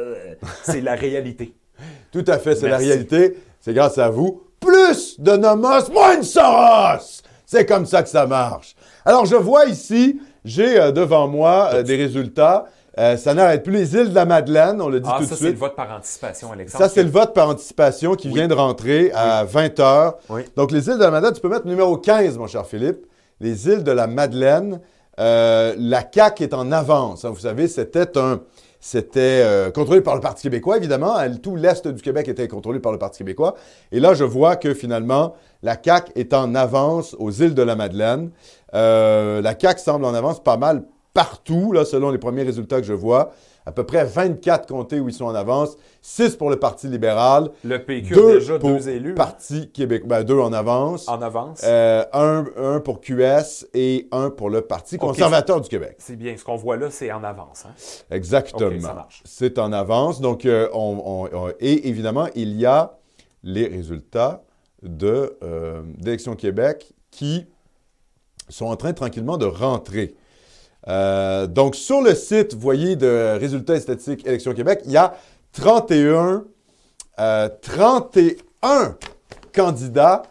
C'est 0.62 0.80
la 0.80 0.94
réalité. 0.94 1.54
Tout 2.12 2.24
à 2.26 2.38
fait, 2.38 2.56
c'est 2.56 2.68
la 2.68 2.78
réalité. 2.78 3.36
C'est 3.60 3.74
grâce 3.74 3.98
à 3.98 4.08
vous. 4.08 4.42
Plus 4.58 5.20
de 5.20 5.36
Nomos, 5.36 5.90
moins 5.92 6.18
de 6.18 6.22
Soros. 6.22 7.22
C'est 7.46 7.66
comme 7.66 7.86
ça 7.86 8.02
que 8.02 8.08
ça 8.08 8.26
marche. 8.26 8.76
Alors, 9.04 9.26
je 9.26 9.36
vois 9.36 9.66
ici, 9.66 10.20
j'ai 10.44 10.80
euh, 10.80 10.92
devant 10.92 11.28
moi 11.28 11.70
euh, 11.72 11.82
des 11.82 11.96
résultats. 11.96 12.66
Euh, 12.98 13.16
ça 13.16 13.34
n'arrête 13.34 13.62
plus. 13.62 13.72
Les 13.72 13.94
îles 13.94 14.10
de 14.10 14.14
la 14.14 14.24
Madeleine, 14.24 14.80
on 14.82 14.88
le 14.88 15.00
dit 15.00 15.08
Ah, 15.10 15.16
tout 15.18 15.24
ça, 15.24 15.30
de 15.30 15.34
c'est 15.36 15.44
le 15.44 15.50
suite. 15.50 15.60
vote 15.60 15.76
par 15.76 15.90
anticipation, 15.92 16.50
Alexandre. 16.52 16.84
Ça, 16.84 16.90
c'est 16.90 17.02
le 17.04 17.10
vote 17.10 17.32
par 17.34 17.48
anticipation 17.48 18.14
qui 18.16 18.28
Oui. 18.28 18.34
vient 18.34 18.48
de 18.48 18.54
rentrer 18.54 19.12
à 19.14 19.44
20 19.44 19.78
h. 19.78 20.14
Oui. 20.28 20.42
Donc, 20.56 20.72
les 20.72 20.88
îles 20.88 20.98
de 20.98 21.02
la 21.04 21.10
Madeleine, 21.10 21.34
tu 21.34 21.40
peux 21.40 21.48
mettre 21.48 21.66
numéro 21.66 21.96
15, 21.96 22.36
mon 22.36 22.46
cher 22.48 22.66
Philippe. 22.66 23.06
Les 23.40 23.68
îles 23.68 23.84
de 23.84 23.92
la 23.92 24.06
Madeleine, 24.06 24.80
euh, 25.20 25.74
la 25.78 26.02
CAQ 26.12 26.42
est 26.44 26.54
en 26.54 26.72
avance. 26.72 27.24
hein. 27.24 27.30
Vous 27.30 27.40
savez, 27.40 27.68
c'était 27.68 28.18
un. 28.18 28.40
C'était 28.82 29.42
euh, 29.44 29.70
contrôlé 29.70 30.00
par 30.00 30.14
le 30.14 30.22
Parti 30.22 30.44
québécois, 30.44 30.78
évidemment. 30.78 31.14
Tout 31.42 31.54
l'Est 31.54 31.86
du 31.86 32.00
Québec 32.00 32.28
était 32.28 32.48
contrôlé 32.48 32.80
par 32.80 32.92
le 32.92 32.98
Parti 32.98 33.18
québécois. 33.18 33.54
Et 33.92 34.00
là, 34.00 34.14
je 34.14 34.24
vois 34.24 34.56
que 34.56 34.72
finalement, 34.72 35.34
la 35.62 35.76
CAQ 35.82 36.12
est 36.16 36.32
en 36.32 36.54
avance 36.54 37.14
aux 37.18 37.30
îles 37.30 37.54
de 37.54 37.62
la 37.62 37.76
Madeleine. 37.76 38.30
La 38.72 39.54
CAQ 39.58 39.78
semble 39.80 40.06
en 40.06 40.14
avance 40.14 40.42
pas 40.42 40.56
mal 40.56 40.84
partout, 41.14 41.72
là, 41.72 41.84
selon 41.84 42.10
les 42.10 42.18
premiers 42.18 42.42
résultats 42.42 42.80
que 42.80 42.86
je 42.86 42.92
vois. 42.94 43.32
À 43.66 43.72
peu 43.72 43.84
près 43.84 44.04
24 44.06 44.66
comtés 44.66 44.98
où 45.00 45.08
ils 45.08 45.14
sont 45.14 45.26
en 45.26 45.34
avance, 45.34 45.76
6 46.00 46.36
pour 46.36 46.48
le 46.48 46.56
Parti 46.56 46.88
libéral, 46.88 47.50
Le 47.62 47.76
PQ 47.84 48.14
a 48.14 48.16
2 48.16 48.38
déjà 48.38 48.58
pour 48.58 48.70
deux 48.70 48.88
élus 48.88 49.14
Parti 49.14 49.70
québécois, 49.70 50.08
ben, 50.08 50.24
deux 50.24 50.38
en 50.40 50.52
avance, 50.54 51.06
en 51.08 51.20
avance. 51.20 51.60
Euh, 51.64 52.02
un, 52.14 52.46
un 52.56 52.80
pour 52.80 53.00
QS 53.02 53.66
et 53.74 54.08
un 54.12 54.30
pour 54.30 54.48
le 54.48 54.62
Parti 54.62 54.96
conservateur 54.96 55.60
du 55.60 55.68
Québec. 55.68 55.96
C'est 55.98 56.16
bien. 56.16 56.34
Ce 56.38 56.42
qu'on 56.42 56.56
voit 56.56 56.78
là, 56.78 56.90
c'est 56.90 57.12
en 57.12 57.22
avance. 57.22 57.64
hein? 57.66 57.74
Exactement. 58.10 58.80
Ça 58.80 58.94
marche. 58.94 59.22
C'est 59.26 59.58
en 59.58 59.72
avance. 59.72 60.22
Donc, 60.22 60.46
euh, 60.46 60.68
on- 60.72 61.28
on- 61.32 61.36
on- 61.48 61.52
et 61.60 61.86
évidemment, 61.88 62.28
il 62.34 62.58
y 62.58 62.64
a 62.64 62.98
les 63.42 63.66
résultats 63.66 64.42
euh, 65.02 65.82
d'Élection 65.98 66.34
Québec 66.34 66.92
qui 67.10 67.46
sont 68.48 68.66
en 68.66 68.76
train 68.76 68.94
tranquillement 68.94 69.36
de 69.36 69.44
rentrer. 69.46 70.14
Euh, 70.88 71.46
donc, 71.46 71.76
sur 71.76 72.00
le 72.00 72.14
site, 72.14 72.54
vous 72.54 72.60
voyez, 72.60 72.96
de 72.96 73.38
résultats 73.38 73.76
et 73.76 73.80
statistiques 73.80 74.26
Élection 74.26 74.54
Québec, 74.54 74.80
il 74.84 74.92
y 74.92 74.96
a 74.96 75.14
31, 75.52 76.44
euh, 77.18 77.48
31 77.62 78.96
candidats 79.52 80.22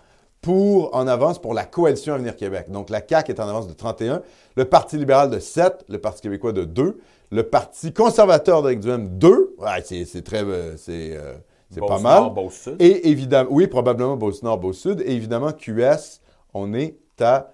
pour, 0.41 0.96
en 0.96 1.08
avance 1.08 1.39
pour 1.39 1.53
la 1.53 1.65
coalition 1.65 2.13
Avenir 2.13 2.36
Québec. 2.36 2.68
Donc, 2.70 2.89
la 2.89 3.01
CAQ 3.08 3.32
est 3.32 3.39
en 3.39 3.48
avance 3.48 3.68
de 3.68 3.74
31, 3.74 4.22
le 4.56 4.65
Parti 4.65 4.98
libéral 4.98 5.29
de 5.29 5.39
7, 5.39 5.86
le 5.89 6.00
Parti 6.00 6.22
québécois 6.22 6.53
de 6.53 6.63
2, 6.63 7.00
le 7.32 7.44
Parti 7.44 7.94
conservateur 7.94 8.63
d'Éric 8.63 8.79
Duhem 8.79 9.18
2. 9.18 9.56
Ouais, 9.60 9.84
c'est 9.84 10.24
très... 10.24 10.44
euh, 10.44 10.77
c'est 10.77 11.15
euh, 11.15 11.34
c'est 11.72 11.82
pas 11.82 11.88
Beauce 11.88 12.01
mal. 12.01 12.22
Nord, 12.22 12.34
Beauce 12.34 12.53
Sud. 12.53 12.75
Et 12.79 13.10
évidemment, 13.10 13.50
oui, 13.51 13.68
probablement 13.68 14.18
Beauce-Nord, 14.18 14.58
Beauce-Sud. 14.58 15.01
Et 15.01 15.12
évidemment, 15.13 15.51
QS, 15.51 16.20
on 16.53 16.74
est 16.74 16.98
à 17.20 17.51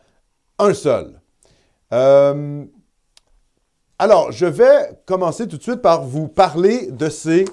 un 0.59 0.73
seul. 0.73 1.19
Euh, 1.91 2.63
alors, 3.99 4.31
je 4.31 4.45
vais 4.45 4.97
commencer 5.05 5.47
tout 5.47 5.57
de 5.57 5.63
suite 5.63 5.81
par 5.81 6.03
vous 6.03 6.27
parler 6.27 6.89
de 6.91 7.09
ces 7.09 7.45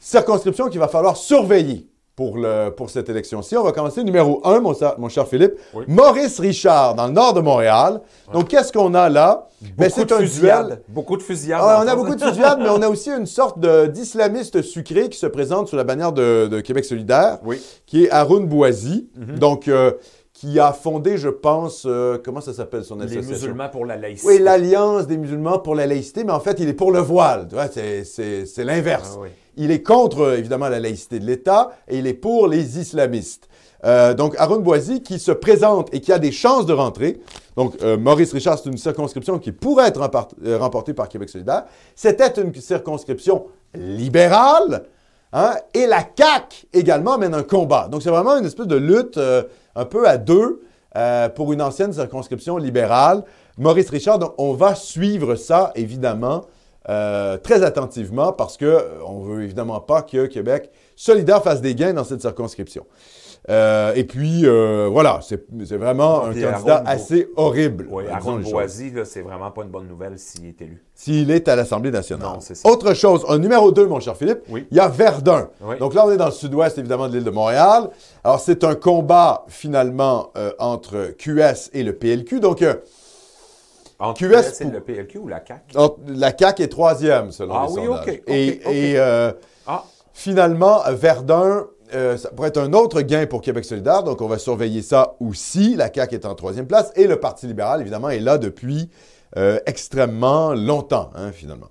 circonscriptions 0.00 0.68
qu'il 0.68 0.80
va 0.80 0.88
falloir 0.88 1.16
surveiller 1.16 1.86
pour, 2.14 2.36
le, 2.36 2.70
pour 2.70 2.90
cette 2.90 3.08
élection-ci. 3.08 3.56
On 3.56 3.62
va 3.62 3.70
commencer 3.72 4.02
numéro 4.02 4.40
un, 4.44 4.58
mon, 4.60 4.74
sa- 4.74 4.96
mon 4.98 5.08
cher 5.08 5.26
Philippe. 5.28 5.52
Oui. 5.74 5.84
Maurice 5.86 6.40
Richard, 6.40 6.94
dans 6.96 7.06
le 7.06 7.12
nord 7.12 7.32
de 7.32 7.40
Montréal. 7.40 8.00
Donc, 8.32 8.48
qu'est-ce 8.48 8.72
qu'on 8.72 8.94
a 8.94 9.08
là? 9.08 9.46
Ben, 9.76 9.88
Beaucoup 9.88 10.04
de 10.04 10.14
un 10.14 10.22
duel. 10.40 10.82
Beaucoup 10.88 11.16
de 11.16 11.22
fusillades. 11.22 11.60
Ah, 11.64 11.80
on 11.84 11.88
a 11.88 11.94
beaucoup 11.96 12.14
de 12.14 12.20
fusillades, 12.24 12.58
mais 12.60 12.68
on 12.68 12.82
a 12.82 12.88
aussi 12.88 13.10
une 13.10 13.26
sorte 13.26 13.58
d'islamiste 13.90 14.62
sucré 14.62 15.08
qui 15.08 15.18
se 15.18 15.26
présente 15.26 15.68
sous 15.68 15.76
la 15.76 15.84
bannière 15.84 16.12
de, 16.12 16.48
de 16.48 16.60
Québec 16.60 16.84
solidaire, 16.84 17.38
Oui. 17.44 17.60
qui 17.86 18.04
est 18.04 18.10
Haroun 18.10 18.46
Bouazi, 18.46 19.08
Mhm. 19.16 19.38
donc 19.38 19.66
euh, 19.68 19.92
qui 20.40 20.60
a 20.60 20.72
fondé, 20.72 21.18
je 21.18 21.28
pense, 21.28 21.82
euh, 21.84 22.16
comment 22.24 22.40
ça 22.40 22.52
s'appelle 22.52 22.84
son 22.84 22.94
Les 22.96 23.06
association? 23.06 23.32
musulmans 23.32 23.68
pour 23.70 23.84
la 23.84 23.96
laïcité. 23.96 24.28
Oui, 24.28 24.38
l'Alliance 24.38 25.08
des 25.08 25.16
musulmans 25.16 25.58
pour 25.58 25.74
la 25.74 25.84
laïcité, 25.84 26.22
mais 26.22 26.30
en 26.30 26.38
fait, 26.38 26.60
il 26.60 26.68
est 26.68 26.74
pour 26.74 26.92
le 26.92 27.00
voile. 27.00 27.46
Tu 27.48 27.56
vois, 27.56 27.66
c'est- 27.66 28.04
l'inverse. 28.64 29.14
Ah 29.16 29.20
oui. 29.22 29.28
Il 29.56 29.72
est 29.72 29.82
contre, 29.82 30.34
évidemment, 30.38 30.68
la 30.68 30.78
laïcité 30.78 31.18
de 31.18 31.24
l'État 31.24 31.70
et 31.88 31.98
il 31.98 32.06
est 32.06 32.14
pour 32.14 32.46
les 32.46 32.78
islamistes. 32.78 33.48
Euh, 33.84 34.14
donc, 34.14 34.36
Aaron 34.38 34.60
Boisy 34.60 35.02
qui 35.02 35.18
se 35.18 35.32
présente 35.32 35.92
et 35.92 36.00
qui 36.00 36.12
a 36.12 36.20
des 36.20 36.30
chances 36.30 36.66
de 36.66 36.72
rentrer. 36.72 37.18
Donc, 37.56 37.74
euh, 37.82 37.96
Maurice 37.96 38.32
Richard, 38.32 38.58
c'est 38.60 38.68
une 38.70 38.78
circonscription 38.78 39.40
qui 39.40 39.50
pourrait 39.50 39.88
être 39.88 40.00
remportée 40.60 40.94
par 40.94 41.08
Québec 41.08 41.28
solidaire. 41.30 41.64
C'était 41.96 42.40
une 42.40 42.54
circonscription 42.54 43.46
libérale. 43.74 44.84
Hein, 45.32 45.54
et 45.74 45.86
la 45.86 46.00
CAQ 46.16 46.66
également 46.72 47.18
mène 47.18 47.34
un 47.34 47.42
combat. 47.42 47.88
Donc, 47.88 48.02
c'est 48.02 48.10
vraiment 48.10 48.36
une 48.36 48.46
espèce 48.46 48.66
de 48.66 48.76
lutte 48.76 49.16
euh, 49.16 49.42
un 49.74 49.84
peu 49.84 50.08
à 50.08 50.16
deux 50.18 50.62
euh, 50.96 51.28
pour 51.28 51.52
une 51.52 51.62
ancienne 51.62 51.92
circonscription 51.92 52.56
libérale. 52.56 53.22
Maurice 53.58 53.90
Richard, 53.90 54.34
on 54.38 54.54
va 54.54 54.74
suivre 54.74 55.34
ça, 55.34 55.72
évidemment, 55.74 56.46
euh, 56.88 57.36
très 57.36 57.62
attentivement 57.62 58.32
parce 58.32 58.56
que 58.56 58.64
euh, 58.64 59.04
on 59.04 59.20
veut 59.20 59.42
évidemment 59.42 59.78
pas 59.80 60.00
que 60.00 60.24
Québec 60.24 60.70
solidaire 60.96 61.42
fasse 61.42 61.60
des 61.60 61.74
gains 61.74 61.92
dans 61.92 62.04
cette 62.04 62.22
circonscription. 62.22 62.86
Euh, 63.50 63.92
et 63.94 64.04
puis, 64.04 64.42
euh, 64.44 64.88
voilà, 64.92 65.20
c'est 65.22 65.42
c'est 65.64 65.78
vraiment 65.78 66.24
un 66.26 66.34
candidat 66.34 66.82
assez 66.84 67.28
horrible. 67.36 67.86
Oui, 67.90 68.04
Aaron. 68.10 68.40
Boisy, 68.40 68.92
c'est 69.04 69.22
vraiment 69.22 69.50
pas 69.50 69.62
une 69.62 69.70
bonne 69.70 69.88
nouvelle 69.88 70.18
s'il 70.18 70.46
est 70.46 70.60
élu. 70.60 70.82
S'il 70.94 71.30
est 71.30 71.48
à 71.48 71.56
l'Assemblée 71.56 71.90
nationale. 71.90 72.28
Non, 72.34 72.40
c'est 72.40 72.54
ça. 72.54 72.68
Autre 72.68 72.92
chose, 72.94 73.24
un 73.28 73.38
numéro 73.38 73.72
2, 73.72 73.86
mon 73.86 74.00
cher 74.00 74.16
Philippe, 74.16 74.40
Oui. 74.50 74.66
il 74.70 74.76
y 74.76 74.80
a 74.80 74.88
Verdun. 74.88 75.48
Oui. 75.62 75.78
Donc 75.78 75.94
là, 75.94 76.04
on 76.06 76.10
est 76.10 76.16
dans 76.18 76.26
le 76.26 76.32
sud-ouest, 76.32 76.76
évidemment, 76.76 77.08
de 77.08 77.14
l'île 77.14 77.24
de 77.24 77.30
Montréal. 77.30 77.88
Alors, 78.22 78.38
c'est 78.40 78.64
un 78.64 78.74
combat, 78.74 79.44
finalement, 79.48 80.30
euh, 80.36 80.50
entre 80.58 81.14
QS 81.16 81.70
et 81.72 81.82
le 81.84 81.94
PLQ. 81.94 82.40
Donc, 82.40 82.62
Entre 84.00 84.18
QS 84.20 84.60
et 84.60 84.64
pour- 84.64 84.72
le 84.74 84.80
PLQ 84.80 85.18
ou 85.18 85.28
la 85.28 85.42
CAQ? 85.44 85.74
la 86.08 86.36
CAQ 86.36 86.62
est 86.62 86.68
troisième, 86.68 87.32
selon 87.32 87.54
Ah 87.54 87.66
les 87.68 87.72
oui, 87.78 87.86
sondages. 87.86 88.00
ok, 88.08 88.08
ok, 88.08 88.22
et 88.28 88.60
ok. 88.64 88.72
et, 88.74 88.98
euh, 88.98 89.32
Ah, 89.66 89.84
Finalement, 90.12 90.80
Verdun, 90.90 91.66
euh, 91.94 92.16
ça 92.16 92.30
pourrait 92.30 92.48
être 92.48 92.60
un 92.60 92.72
autre 92.72 93.00
gain 93.02 93.26
pour 93.26 93.40
Québec 93.40 93.64
solidaire, 93.64 94.02
donc 94.02 94.20
on 94.20 94.28
va 94.28 94.38
surveiller 94.38 94.82
ça 94.82 95.14
aussi. 95.20 95.74
La 95.74 95.92
CAQ 95.92 96.16
est 96.16 96.26
en 96.26 96.34
troisième 96.34 96.66
place 96.66 96.92
et 96.96 97.06
le 97.06 97.20
Parti 97.20 97.46
libéral, 97.46 97.80
évidemment, 97.80 98.10
est 98.10 98.20
là 98.20 98.38
depuis 98.38 98.90
euh, 99.36 99.58
extrêmement 99.66 100.54
longtemps, 100.54 101.10
hein, 101.14 101.32
finalement. 101.32 101.68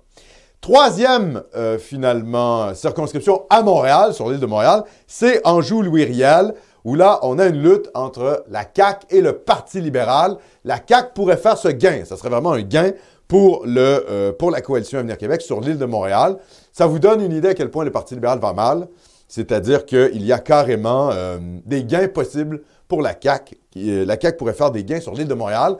Troisième, 0.60 1.42
euh, 1.56 1.78
finalement, 1.78 2.74
circonscription 2.74 3.46
à 3.48 3.62
Montréal, 3.62 4.12
sur 4.12 4.28
l'île 4.28 4.40
de 4.40 4.46
Montréal, 4.46 4.84
c'est 5.06 5.40
Anjou-Louis-Riel, 5.46 6.54
où 6.84 6.94
là, 6.94 7.20
on 7.22 7.38
a 7.38 7.46
une 7.46 7.62
lutte 7.62 7.90
entre 7.94 8.44
la 8.48 8.64
CAQ 8.74 9.06
et 9.10 9.20
le 9.20 9.34
Parti 9.34 9.80
libéral. 9.80 10.36
La 10.64 10.78
CAQ 10.86 11.10
pourrait 11.14 11.36
faire 11.36 11.58
ce 11.58 11.68
gain. 11.68 12.04
Ça 12.04 12.16
serait 12.16 12.30
vraiment 12.30 12.52
un 12.52 12.62
gain 12.62 12.92
pour, 13.26 13.64
le, 13.66 14.30
pour 14.38 14.50
la 14.50 14.60
coalition 14.60 14.98
Avenir 14.98 15.18
Québec 15.18 15.42
sur 15.42 15.60
l'île 15.60 15.78
de 15.78 15.84
Montréal. 15.84 16.38
Ça 16.72 16.86
vous 16.86 16.98
donne 16.98 17.20
une 17.20 17.32
idée 17.32 17.48
à 17.48 17.54
quel 17.54 17.70
point 17.70 17.84
le 17.84 17.90
Parti 17.90 18.14
libéral 18.14 18.38
va 18.38 18.52
mal. 18.52 18.88
C'est-à-dire 19.28 19.84
qu'il 19.86 20.24
y 20.24 20.32
a 20.32 20.38
carrément 20.38 21.10
euh, 21.12 21.38
des 21.66 21.84
gains 21.84 22.08
possibles 22.08 22.62
pour 22.88 23.02
la 23.02 23.14
CAQ. 23.20 23.56
Qui- 23.70 23.90
euh, 23.90 24.04
La 24.06 24.18
CAQ 24.18 24.36
pourrait 24.38 24.54
faire 24.54 24.70
des 24.70 24.84
gains 24.84 25.00
sur 25.00 25.12
l'île 25.14 25.28
de 25.28 25.34
Montréal, 25.34 25.76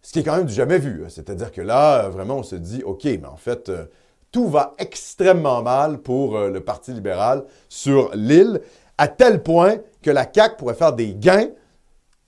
ce 0.00 0.12
qui 0.12 0.20
est 0.20 0.22
quand 0.22 0.36
même 0.36 0.46
du 0.46 0.54
jamais 0.54 0.78
vu. 0.78 1.02
hein. 1.04 1.08
C'est-à-dire 1.08 1.50
que 1.52 1.60
là, 1.60 2.04
euh, 2.04 2.08
vraiment, 2.10 2.36
on 2.38 2.42
se 2.42 2.54
dit, 2.56 2.82
OK, 2.84 3.04
mais 3.04 3.26
en 3.26 3.36
fait, 3.36 3.68
euh, 3.68 3.84
tout 4.30 4.48
va 4.48 4.72
extrêmement 4.78 5.62
mal 5.62 5.98
pour 5.98 6.36
euh, 6.36 6.48
le 6.50 6.60
Parti 6.60 6.92
libéral 6.92 7.44
sur 7.68 8.10
l'île, 8.14 8.60
à 8.98 9.08
tel 9.08 9.42
point 9.42 9.76
que 10.00 10.10
la 10.10 10.26
CAQ 10.32 10.56
pourrait 10.56 10.74
faire 10.74 10.92
des 10.92 11.14
gains 11.14 11.48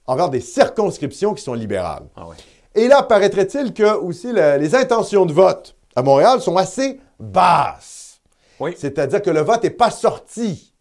envers 0.06 0.28
des 0.28 0.40
circonscriptions 0.40 1.34
qui 1.34 1.42
sont 1.42 1.54
libérales. 1.54 2.04
ah 2.16 2.26
ouais. 2.28 2.36
Et 2.74 2.88
là, 2.88 3.02
paraîtrait-il 3.04 3.72
que 3.72 3.94
aussi 3.94 4.32
le- 4.32 4.58
les 4.58 4.74
intentions 4.74 5.24
de 5.26 5.32
vote 5.32 5.76
à 5.94 6.02
Montréal 6.02 6.40
sont 6.40 6.56
assez 6.56 6.98
basses. 7.20 8.03
Oui. 8.60 8.74
C'est-à-dire 8.76 9.22
que 9.22 9.30
le 9.30 9.40
vote 9.40 9.62
n'est 9.62 9.70
pas 9.70 9.90
sorti. 9.90 10.74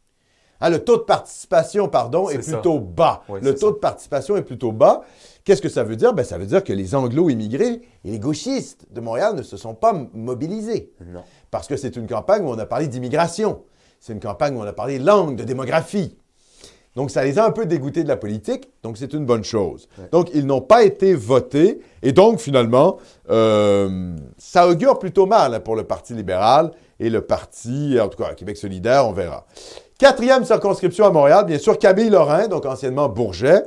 Hein, 0.62 0.70
le 0.70 0.80
taux 0.80 0.98
de 0.98 1.04
participation, 1.04 1.90
pardon, 1.90 2.30
est, 2.30 2.38
plutôt 2.38 2.80
bas. 2.80 3.24
Oui, 3.28 3.40
le 3.42 3.54
taux 3.54 3.68
ça. 3.68 3.74
de 3.74 3.80
participation 3.80 4.38
est 4.38 4.44
plutôt 4.44 4.72
bas. 4.72 5.02
Qu'est-ce 5.44 5.62
que 5.62 5.70
ça 5.70 5.84
veut 5.84 5.98
dire? 5.98 6.14
Ben, 6.14 6.24
ça 6.24 6.38
veut 6.38 6.46
dire 6.46 6.64
que 6.64 6.72
les 6.72 6.96
anglo-immigrés 6.96 7.82
et 8.06 8.12
les 8.12 8.20
gauchistes 8.20 8.86
de 8.90 9.02
Montréal 9.02 9.36
ne 9.36 9.44
se 9.44 9.58
sont 9.58 9.74
pas 9.74 9.94
mobilisés. 10.14 10.94
Non. 11.06 11.24
Parce 11.52 11.68
que 11.68 11.76
c'est 11.76 11.98
une 11.98 12.08
campagne 12.08 12.44
où 12.44 12.50
on 12.50 12.58
a 12.58 12.66
parlé 12.66 12.88
d'immigration. 12.88 13.64
C'est 14.00 14.14
une 14.14 14.22
campagne 14.22 14.56
où 14.56 14.60
on 14.60 14.66
a 14.66 14.74
parlé 14.74 15.00
de 15.00 15.06
langue, 15.06 15.36
de 15.36 15.44
démographie. 15.44 16.18
Donc, 16.96 17.10
ça 17.10 17.24
les 17.24 17.40
a 17.40 17.46
un 17.46 17.52
peu 17.52 17.66
dégoûtés 17.66 18.04
de 18.04 18.08
la 18.08 18.18
politique, 18.18 18.70
donc 18.84 18.98
c'est 18.98 19.14
une 19.14 19.26
bonne 19.26 19.44
chose. 19.44 19.90
Ouais. 19.98 20.10
Donc, 20.12 20.30
ils 20.34 20.46
n'ont 20.46 20.62
pas 20.62 20.84
été 20.84 21.16
votés, 21.16 21.82
et 22.04 22.12
donc, 22.12 22.40
finalement, 22.40 22.98
euh, 23.32 24.16
ça 24.38 24.68
augure 24.68 25.00
plutôt 25.00 25.26
mal 25.26 25.56
hein, 25.56 25.60
pour 25.60 25.76
le 25.76 25.86
Parti 25.86 26.14
libéral 26.14 26.72
et 27.04 27.10
le 27.10 27.22
Parti, 27.22 27.98
en 28.00 28.08
tout 28.08 28.18
cas, 28.22 28.34
Québec 28.34 28.56
solidaire, 28.56 29.06
on 29.08 29.12
verra. 29.12 29.46
Quatrième 30.00 30.46
circonscription 30.46 31.06
à 31.06 31.12
Montréal, 31.12 31.46
bien 31.46 31.58
sûr, 31.58 31.78
Kabylie-Lorrain, 31.78 32.48
donc 32.48 32.66
anciennement 32.66 33.10
Bourget. 33.10 33.64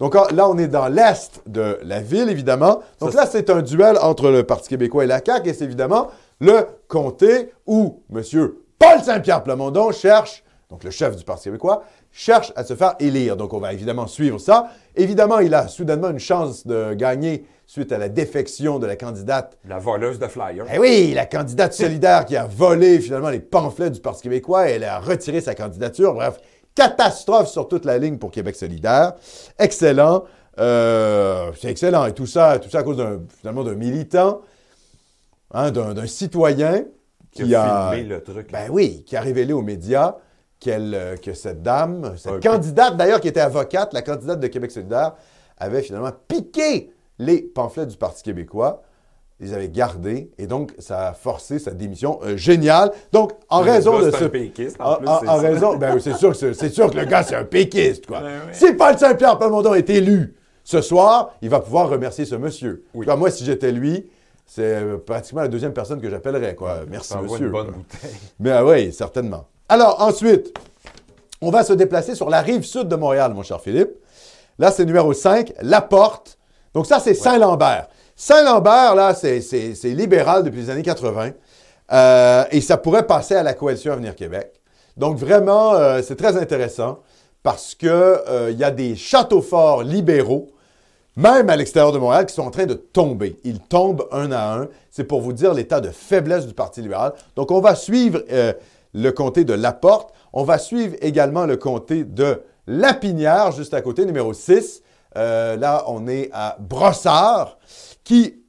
Donc 0.00 0.16
ah, 0.16 0.26
là, 0.34 0.48
on 0.48 0.58
est 0.58 0.66
dans 0.66 0.88
l'est 0.88 1.40
de 1.46 1.78
la 1.82 2.00
ville, 2.00 2.28
évidemment. 2.28 2.82
Donc 3.00 3.12
Ça, 3.12 3.20
là, 3.20 3.26
c'est 3.30 3.50
un 3.50 3.62
duel 3.62 3.96
entre 4.02 4.30
le 4.30 4.42
Parti 4.42 4.68
québécois 4.68 5.04
et 5.04 5.06
la 5.06 5.20
CAQ, 5.24 5.48
et 5.48 5.54
c'est 5.54 5.64
évidemment 5.64 6.08
le 6.40 6.66
comté 6.88 7.52
où 7.66 8.02
M. 8.12 8.22
Paul 8.78 9.00
Saint-Pierre 9.02 9.42
Plamondon 9.44 9.92
cherche, 9.92 10.42
donc 10.68 10.82
le 10.82 10.90
chef 10.90 11.16
du 11.16 11.24
Parti 11.24 11.44
québécois, 11.44 11.84
cherche 12.10 12.52
à 12.56 12.64
se 12.64 12.74
faire 12.74 12.96
élire. 12.98 13.36
Donc 13.36 13.54
on 13.54 13.60
va 13.60 13.72
évidemment 13.72 14.08
suivre 14.08 14.38
ça. 14.38 14.70
Évidemment, 14.96 15.38
il 15.38 15.54
a 15.54 15.68
soudainement 15.68 16.10
une 16.10 16.18
chance 16.18 16.66
de 16.66 16.94
gagner 16.94 17.44
suite 17.66 17.90
à 17.92 17.98
la 17.98 18.08
défection 18.08 18.78
de 18.78 18.86
la 18.86 18.96
candidate 18.96 19.58
La 19.68 19.78
voleuse 19.78 20.18
de 20.18 20.26
flyers. 20.28 20.64
eh 20.72 20.78
oui, 20.78 21.12
la 21.14 21.26
candidate 21.26 21.72
solidaire 21.74 22.24
qui 22.24 22.36
a 22.36 22.46
volé 22.46 23.00
finalement 23.00 23.30
les 23.30 23.40
pamphlets 23.40 23.90
du 23.90 24.00
Parti 24.00 24.22
québécois, 24.22 24.68
elle 24.68 24.84
a 24.84 24.98
retiré 25.00 25.40
sa 25.40 25.54
candidature. 25.54 26.14
Bref, 26.14 26.38
catastrophe 26.74 27.48
sur 27.48 27.66
toute 27.68 27.84
la 27.84 27.98
ligne 27.98 28.18
pour 28.18 28.30
Québec 28.30 28.54
solidaire. 28.54 29.14
Excellent. 29.58 30.24
Euh, 30.58 31.50
c'est 31.60 31.68
excellent. 31.68 32.06
Et 32.06 32.12
tout 32.14 32.26
ça, 32.26 32.58
tout 32.58 32.70
ça 32.70 32.78
à 32.78 32.82
cause 32.82 32.96
d'un, 32.98 33.20
finalement 33.40 33.64
d'un 33.64 33.74
militant, 33.74 34.42
hein, 35.52 35.70
d'un, 35.70 35.92
d'un 35.92 36.06
citoyen 36.06 36.84
qui 37.32 37.44
qui 37.44 37.54
a 37.54 37.90
filmé 37.92 38.08
le 38.08 38.22
truc. 38.22 38.50
ben 38.52 38.68
oui, 38.70 39.02
qui 39.06 39.16
a 39.16 39.20
révélé 39.20 39.52
aux 39.52 39.62
médias 39.62 40.16
qu'elle, 40.60 40.94
euh, 40.94 41.16
que 41.16 41.34
cette 41.34 41.62
dame, 41.62 42.14
cette 42.16 42.42
candidate 42.42 42.96
d'ailleurs 42.96 43.20
qui 43.20 43.28
était 43.28 43.40
avocate, 43.40 43.92
la 43.92 44.02
candidate 44.02 44.40
de 44.40 44.46
Québec 44.46 44.70
solidaire, 44.70 45.12
avait 45.58 45.82
finalement 45.82 46.12
piqué 46.28 46.90
les 47.18 47.42
pamphlets 47.42 47.86
du 47.86 47.96
Parti 47.96 48.22
québécois, 48.22 48.82
les 49.38 49.52
avait 49.52 49.68
gardés, 49.68 50.30
et 50.38 50.46
donc 50.46 50.72
ça 50.78 51.08
a 51.08 51.12
forcé 51.12 51.58
sa 51.58 51.72
démission. 51.72 52.18
Euh, 52.24 52.36
génial. 52.36 52.90
Donc, 53.12 53.32
en 53.50 53.60
Le 53.62 53.70
raison 53.70 53.98
gars, 53.98 54.06
de 54.06 54.10
c'est 54.10 54.18
ce... 54.18 54.24
un 54.24 54.28
péquiste, 54.28 54.76
en 54.80 54.92
En, 54.92 54.96
plus, 54.96 55.28
raison, 55.28 55.76
ben 55.76 55.94
oui, 55.94 56.00
c'est 56.02 56.14
sûr 56.14 56.32
que 56.32 56.52
c'est, 56.54 56.68
sûr 56.70 56.90
que 56.90 56.96
le 56.96 57.04
gars 57.04 57.22
c'est 57.22 57.36
un 57.36 57.44
péquiste 57.44 58.06
quoi. 58.06 58.20
Ouais. 58.20 58.52
Si 58.52 58.72
Paul 58.72 58.98
Saint-Pierre 58.98 59.36
Plamondon 59.38 59.74
est 59.74 59.90
élu 59.90 60.34
ce 60.64 60.80
soir, 60.80 61.34
il 61.42 61.50
va 61.50 61.60
pouvoir 61.60 61.90
remercier 61.90 62.24
ce 62.24 62.34
monsieur. 62.34 62.84
Oui. 62.94 63.06
Moi 63.16 63.30
si 63.30 63.44
j'étais 63.44 63.72
lui, 63.72 64.08
c'est 64.46 64.62
euh, 64.76 64.96
pratiquement 64.96 65.42
la 65.42 65.48
deuxième 65.48 65.74
personne 65.74 66.00
que 66.00 66.08
j'appellerais 66.08 66.54
quoi. 66.54 66.80
Merci 66.88 67.14
monsieur. 67.18 67.46
une 67.46 67.52
bonne 67.52 67.66
quoi. 67.66 67.76
bouteille. 67.76 68.16
Mais 68.40 68.50
ah 68.52 68.64
oui, 68.64 68.92
certainement. 68.92 69.48
Alors, 69.68 70.00
ensuite, 70.00 70.56
on 71.40 71.50
va 71.50 71.64
se 71.64 71.72
déplacer 71.72 72.14
sur 72.14 72.30
la 72.30 72.40
rive 72.40 72.64
sud 72.64 72.88
de 72.88 72.96
Montréal, 72.96 73.34
mon 73.34 73.42
cher 73.42 73.60
Philippe. 73.60 73.90
Là, 74.58 74.70
c'est 74.70 74.84
numéro 74.84 75.12
5, 75.12 75.52
La 75.60 75.80
Porte. 75.80 76.35
Donc, 76.76 76.84
ça, 76.84 77.00
c'est 77.00 77.14
Saint-Lambert. 77.14 77.88
Saint-Lambert, 78.14 78.94
là, 78.94 79.14
c'est, 79.14 79.40
libéral 79.84 80.44
depuis 80.44 80.60
les 80.60 80.68
années 80.68 80.82
80. 80.82 81.30
Euh, 81.90 82.44
et 82.50 82.60
ça 82.60 82.76
pourrait 82.76 83.06
passer 83.06 83.34
à 83.34 83.42
la 83.42 83.54
coalition 83.54 83.94
Avenir 83.94 84.14
Québec. 84.14 84.60
Donc, 84.94 85.16
vraiment, 85.16 85.72
euh, 85.72 86.02
c'est 86.02 86.16
très 86.16 86.36
intéressant 86.36 86.98
parce 87.42 87.74
qu'il 87.74 87.88
y 88.58 88.62
a 88.62 88.70
des 88.70 88.94
châteaux 88.94 89.40
forts 89.40 89.84
libéraux 89.84 90.50
même 91.16 91.48
à 91.48 91.56
l'extérieur 91.56 91.92
de 91.92 91.98
Montréal, 91.98 92.26
qui 92.26 92.34
sont 92.34 92.42
en 92.42 92.50
train 92.50 92.66
de 92.66 92.74
tomber. 92.74 93.38
Ils 93.42 93.60
tombent 93.60 94.06
un 94.12 94.30
à 94.30 94.58
un. 94.58 94.68
C'est 94.90 95.04
pour 95.04 95.22
vous 95.22 95.32
dire 95.32 95.54
l'état 95.54 95.80
de 95.80 95.88
faiblesse 95.88 96.46
du 96.46 96.52
Parti 96.52 96.82
libéral. 96.82 97.14
Donc, 97.36 97.52
on 97.52 97.60
va 97.62 97.74
suivre 97.74 98.22
euh, 98.30 98.52
le 98.92 99.10
comté 99.12 99.44
de 99.44 99.54
Laporte. 99.54 100.12
On 100.34 100.44
va 100.44 100.58
suivre 100.58 100.94
également 101.00 101.46
le 101.46 101.56
comté 101.56 102.04
de 102.04 102.42
Lapinière, 102.66 103.52
juste 103.52 103.72
à 103.72 103.80
côté, 103.80 104.04
numéro 104.04 104.34
6. 104.34 104.82
Euh, 105.16 105.56
là, 105.56 105.84
on 105.88 106.06
est 106.06 106.30
à 106.32 106.56
Brossard, 106.60 107.58
qui, 108.04 108.42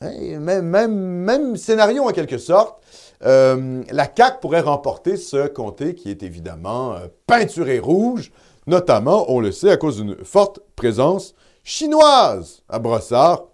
même, 0.00 1.56
scénario 1.56 2.04
en 2.04 2.12
quelque 2.12 2.38
sorte. 2.38 2.82
Euh, 3.24 3.82
la 3.90 4.04
CAQ 4.04 4.38
pourrait 4.40 4.60
remporter 4.60 5.16
ce 5.16 5.46
comté 5.46 5.94
qui 5.94 6.10
est 6.10 6.22
évidemment 6.22 6.94
euh, 6.94 7.06
peinturé 7.26 7.78
rouge, 7.78 8.32
notamment, 8.66 9.30
on 9.30 9.40
le 9.40 9.52
sait, 9.52 9.70
à 9.70 9.76
cause 9.76 9.96
d'une 9.98 10.24
forte 10.24 10.60
présence 10.76 11.34
chinoise 11.62 12.62
à 12.68 12.78
Brossard. 12.78 13.44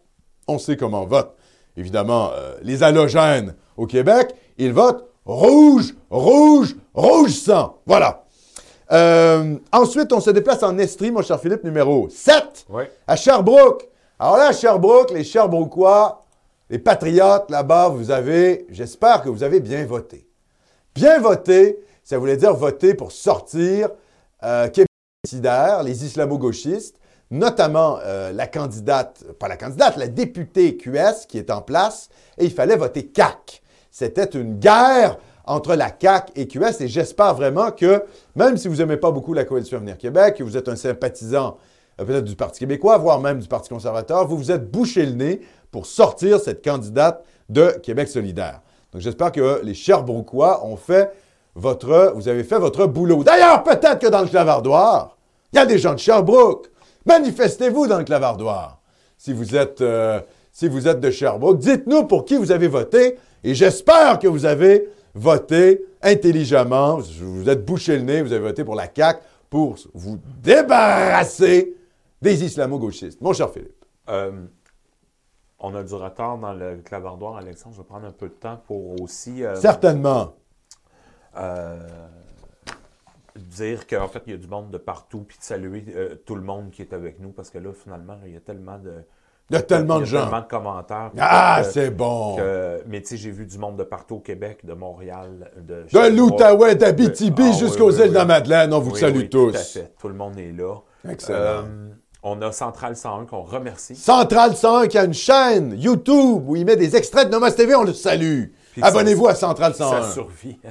On 0.46 0.58
sait 0.58 0.76
comment 0.76 1.02
on 1.02 1.06
vote. 1.06 1.34
Évidemment, 1.76 2.30
les 2.62 2.82
halogènes 2.82 3.54
au 3.76 3.86
Québec, 3.86 4.34
ils 4.56 4.72
votent 4.72 5.06
rouge, 5.24 5.94
rouge, 6.10 6.74
rouge 6.92 7.34
sang. 7.34 7.76
Voilà. 7.86 8.24
Euh, 8.90 9.56
ensuite, 9.72 10.12
on 10.12 10.20
se 10.20 10.30
déplace 10.30 10.62
en 10.62 10.78
Estrie, 10.78 11.10
mon 11.10 11.22
cher 11.22 11.38
Philippe, 11.40 11.64
numéro 11.64 12.08
7 12.08 12.66
Oui. 12.70 12.84
à 13.06 13.16
Sherbrooke. 13.16 13.88
Alors 14.18 14.36
là, 14.36 14.48
à 14.48 14.52
Sherbrooke, 14.52 15.10
les 15.10 15.24
Sherbrookois, 15.24 16.22
les 16.70 16.78
patriotes 16.78 17.50
là-bas, 17.50 17.88
vous 17.88 18.10
avez, 18.10 18.66
j'espère 18.70 19.22
que 19.22 19.28
vous 19.28 19.42
avez 19.42 19.60
bien 19.60 19.84
voté. 19.84 20.26
Bien 20.94 21.20
voté, 21.20 21.78
ça 22.02 22.18
voulait 22.18 22.36
dire 22.36 22.54
voter 22.54 22.94
pour 22.94 23.12
sortir 23.12 23.90
euh, 24.42 24.68
Québec 24.68 24.88
les 25.84 26.04
islamo-gauchistes, 26.04 26.96
notamment 27.30 27.98
euh, 28.04 28.32
la 28.32 28.46
candidate, 28.46 29.24
pas 29.38 29.48
la 29.48 29.56
candidate, 29.56 29.96
la 29.96 30.06
députée 30.06 30.76
QS 30.76 31.26
qui 31.28 31.38
est 31.38 31.50
en 31.50 31.60
place, 31.60 32.08
et 32.38 32.44
il 32.44 32.52
fallait 32.52 32.76
voter 32.76 33.06
CAC. 33.06 33.62
C'était 33.90 34.24
une 34.24 34.58
guerre 34.58 35.18
entre 35.48 35.74
la 35.74 35.90
CAQ 35.98 36.32
et 36.36 36.46
QS, 36.46 36.80
et 36.80 36.88
j'espère 36.88 37.34
vraiment 37.34 37.70
que, 37.70 38.04
même 38.36 38.56
si 38.58 38.68
vous 38.68 38.76
n'aimez 38.76 38.98
pas 38.98 39.10
beaucoup 39.10 39.32
la 39.32 39.44
Coalition 39.44 39.78
Avenir 39.78 39.96
Québec, 39.96 40.36
que 40.36 40.42
vous 40.42 40.56
êtes 40.56 40.68
un 40.68 40.76
sympathisant 40.76 41.56
euh, 42.00 42.04
peut-être 42.04 42.24
du 42.24 42.36
Parti 42.36 42.60
québécois, 42.60 42.98
voire 42.98 43.18
même 43.18 43.40
du 43.40 43.48
Parti 43.48 43.70
conservateur, 43.70 44.26
vous 44.26 44.36
vous 44.36 44.50
êtes 44.52 44.70
bouché 44.70 45.06
le 45.06 45.12
nez 45.12 45.40
pour 45.70 45.86
sortir 45.86 46.38
cette 46.38 46.62
candidate 46.62 47.24
de 47.48 47.78
Québec 47.82 48.08
solidaire. 48.08 48.60
Donc 48.92 49.00
j'espère 49.00 49.32
que 49.32 49.60
les 49.62 49.74
Sherbrookois 49.74 50.64
ont 50.66 50.76
fait 50.76 51.10
votre, 51.54 52.12
vous 52.14 52.28
avez 52.28 52.44
fait 52.44 52.58
votre 52.58 52.86
boulot. 52.86 53.24
D'ailleurs, 53.24 53.62
peut-être 53.62 53.98
que 53.98 54.06
dans 54.06 54.20
le 54.20 54.28
clavardoir, 54.28 55.16
il 55.52 55.56
y 55.56 55.58
a 55.58 55.66
des 55.66 55.78
gens 55.78 55.94
de 55.94 55.98
Sherbrooke. 55.98 56.70
Manifestez-vous 57.06 57.86
dans 57.86 57.98
le 57.98 58.04
clavardoir. 58.04 58.80
Si 59.16 59.32
vous 59.32 59.56
êtes, 59.56 59.80
euh, 59.80 60.20
si 60.52 60.68
vous 60.68 60.86
êtes 60.86 61.00
de 61.00 61.10
Sherbrooke, 61.10 61.58
dites-nous 61.58 62.04
pour 62.04 62.26
qui 62.26 62.36
vous 62.36 62.52
avez 62.52 62.68
voté 62.68 63.16
et 63.44 63.54
j'espère 63.54 64.18
que 64.18 64.28
vous 64.28 64.44
avez 64.44 64.88
voté 65.18 65.84
intelligemment. 66.02 66.98
Vous 66.98 67.48
êtes 67.48 67.64
bouché 67.64 67.96
le 67.96 68.02
nez, 68.04 68.22
vous 68.22 68.32
avez 68.32 68.42
voté 68.42 68.64
pour 68.64 68.74
la 68.74 68.88
CAQ 68.94 69.20
pour 69.50 69.76
vous 69.94 70.18
débarrasser 70.42 71.74
des 72.22 72.44
islamo-gauchistes. 72.44 73.20
Mon 73.20 73.32
cher 73.32 73.50
Philippe. 73.50 73.84
Euh, 74.08 74.44
on 75.58 75.74
a 75.74 75.82
du 75.82 75.94
retard 75.94 76.38
dans 76.38 76.52
le 76.52 76.76
clavardoir, 76.78 77.36
Alexandre. 77.36 77.74
Je 77.74 77.80
vais 77.80 77.86
prendre 77.86 78.06
un 78.06 78.12
peu 78.12 78.28
de 78.28 78.34
temps 78.34 78.60
pour 78.66 79.00
aussi 79.00 79.44
euh, 79.44 79.56
Certainement. 79.56 80.34
euh, 81.36 81.78
dire 83.36 83.86
qu'en 83.86 84.08
fait, 84.08 84.22
il 84.26 84.32
y 84.32 84.34
a 84.34 84.38
du 84.38 84.48
monde 84.48 84.70
de 84.70 84.78
partout, 84.78 85.24
puis 85.26 85.38
de 85.38 85.42
saluer 85.42 85.84
tout 86.26 86.34
le 86.34 86.42
monde 86.42 86.70
qui 86.70 86.82
est 86.82 86.92
avec 86.92 87.20
nous, 87.20 87.30
parce 87.30 87.50
que 87.50 87.58
là, 87.58 87.72
finalement, 87.72 88.18
il 88.26 88.32
y 88.32 88.36
a 88.36 88.40
tellement 88.40 88.78
de, 88.78 89.04
Il 89.50 89.54
y 89.54 89.56
a 89.56 89.62
tellement 89.62 89.96
il 90.00 90.06
y 90.06 90.10
de 90.10 90.16
a 90.16 90.18
gens. 90.20 90.22
tellement 90.24 90.40
de 90.42 90.46
commentaires. 90.46 91.10
Ah, 91.18 91.62
c'est 91.64 91.90
bon. 91.90 92.36
que- 92.36 92.82
mais 92.86 93.00
tu 93.00 93.08
sais, 93.08 93.16
j'ai 93.16 93.30
vu 93.30 93.46
du 93.46 93.56
monde 93.58 93.76
de 93.78 93.82
partout 93.84 94.16
au 94.16 94.20
Québec, 94.20 94.58
de 94.64 94.74
Montréal, 94.74 95.50
de... 95.56 95.86
De 95.90 96.08
l'Outaouais, 96.16 96.74
d'Abitibi 96.74 97.44
Ah, 97.48 97.52
jusqu'aux 97.52 97.90
oui, 97.90 97.96
oui, 97.98 98.04
îles 98.04 98.10
de 98.10 98.14
la. 98.14 98.24
Madeleine, 98.26 98.74
on 98.74 98.80
vous 98.80 98.94
salue 98.94 99.28
tous. 99.30 99.52
Tout 99.52 99.56
à 99.56 99.60
fait. 99.60 99.92
Tout 99.98 100.08
le 100.08 100.14
monde 100.14 100.38
est 100.38 100.52
là. 100.52 100.74
Excellent. 101.10 101.38
Euh, 101.38 101.62
on 102.22 102.42
a 102.42 102.52
Central 102.52 102.94
101 102.96 103.24
qu'on 103.24 103.42
remercie. 103.42 103.94
Central 103.96 104.54
101 104.54 104.86
qui 104.86 104.98
a 104.98 105.04
une 105.04 105.14
chaîne 105.14 105.74
YouTube 105.78 106.42
où 106.46 106.54
il 106.56 106.66
met 106.66 106.76
des 106.76 106.94
extraits 106.96 107.28
de 107.28 107.32
Nomos 107.32 107.50
TV, 107.52 107.74
on 107.74 107.84
le 107.84 107.94
salue. 107.94 108.46
Abonnez-vous 108.82 109.28
à 109.28 109.34
Central 109.34 109.74
101. 109.74 110.02
Ça 110.02 110.10
survit. 110.12 110.58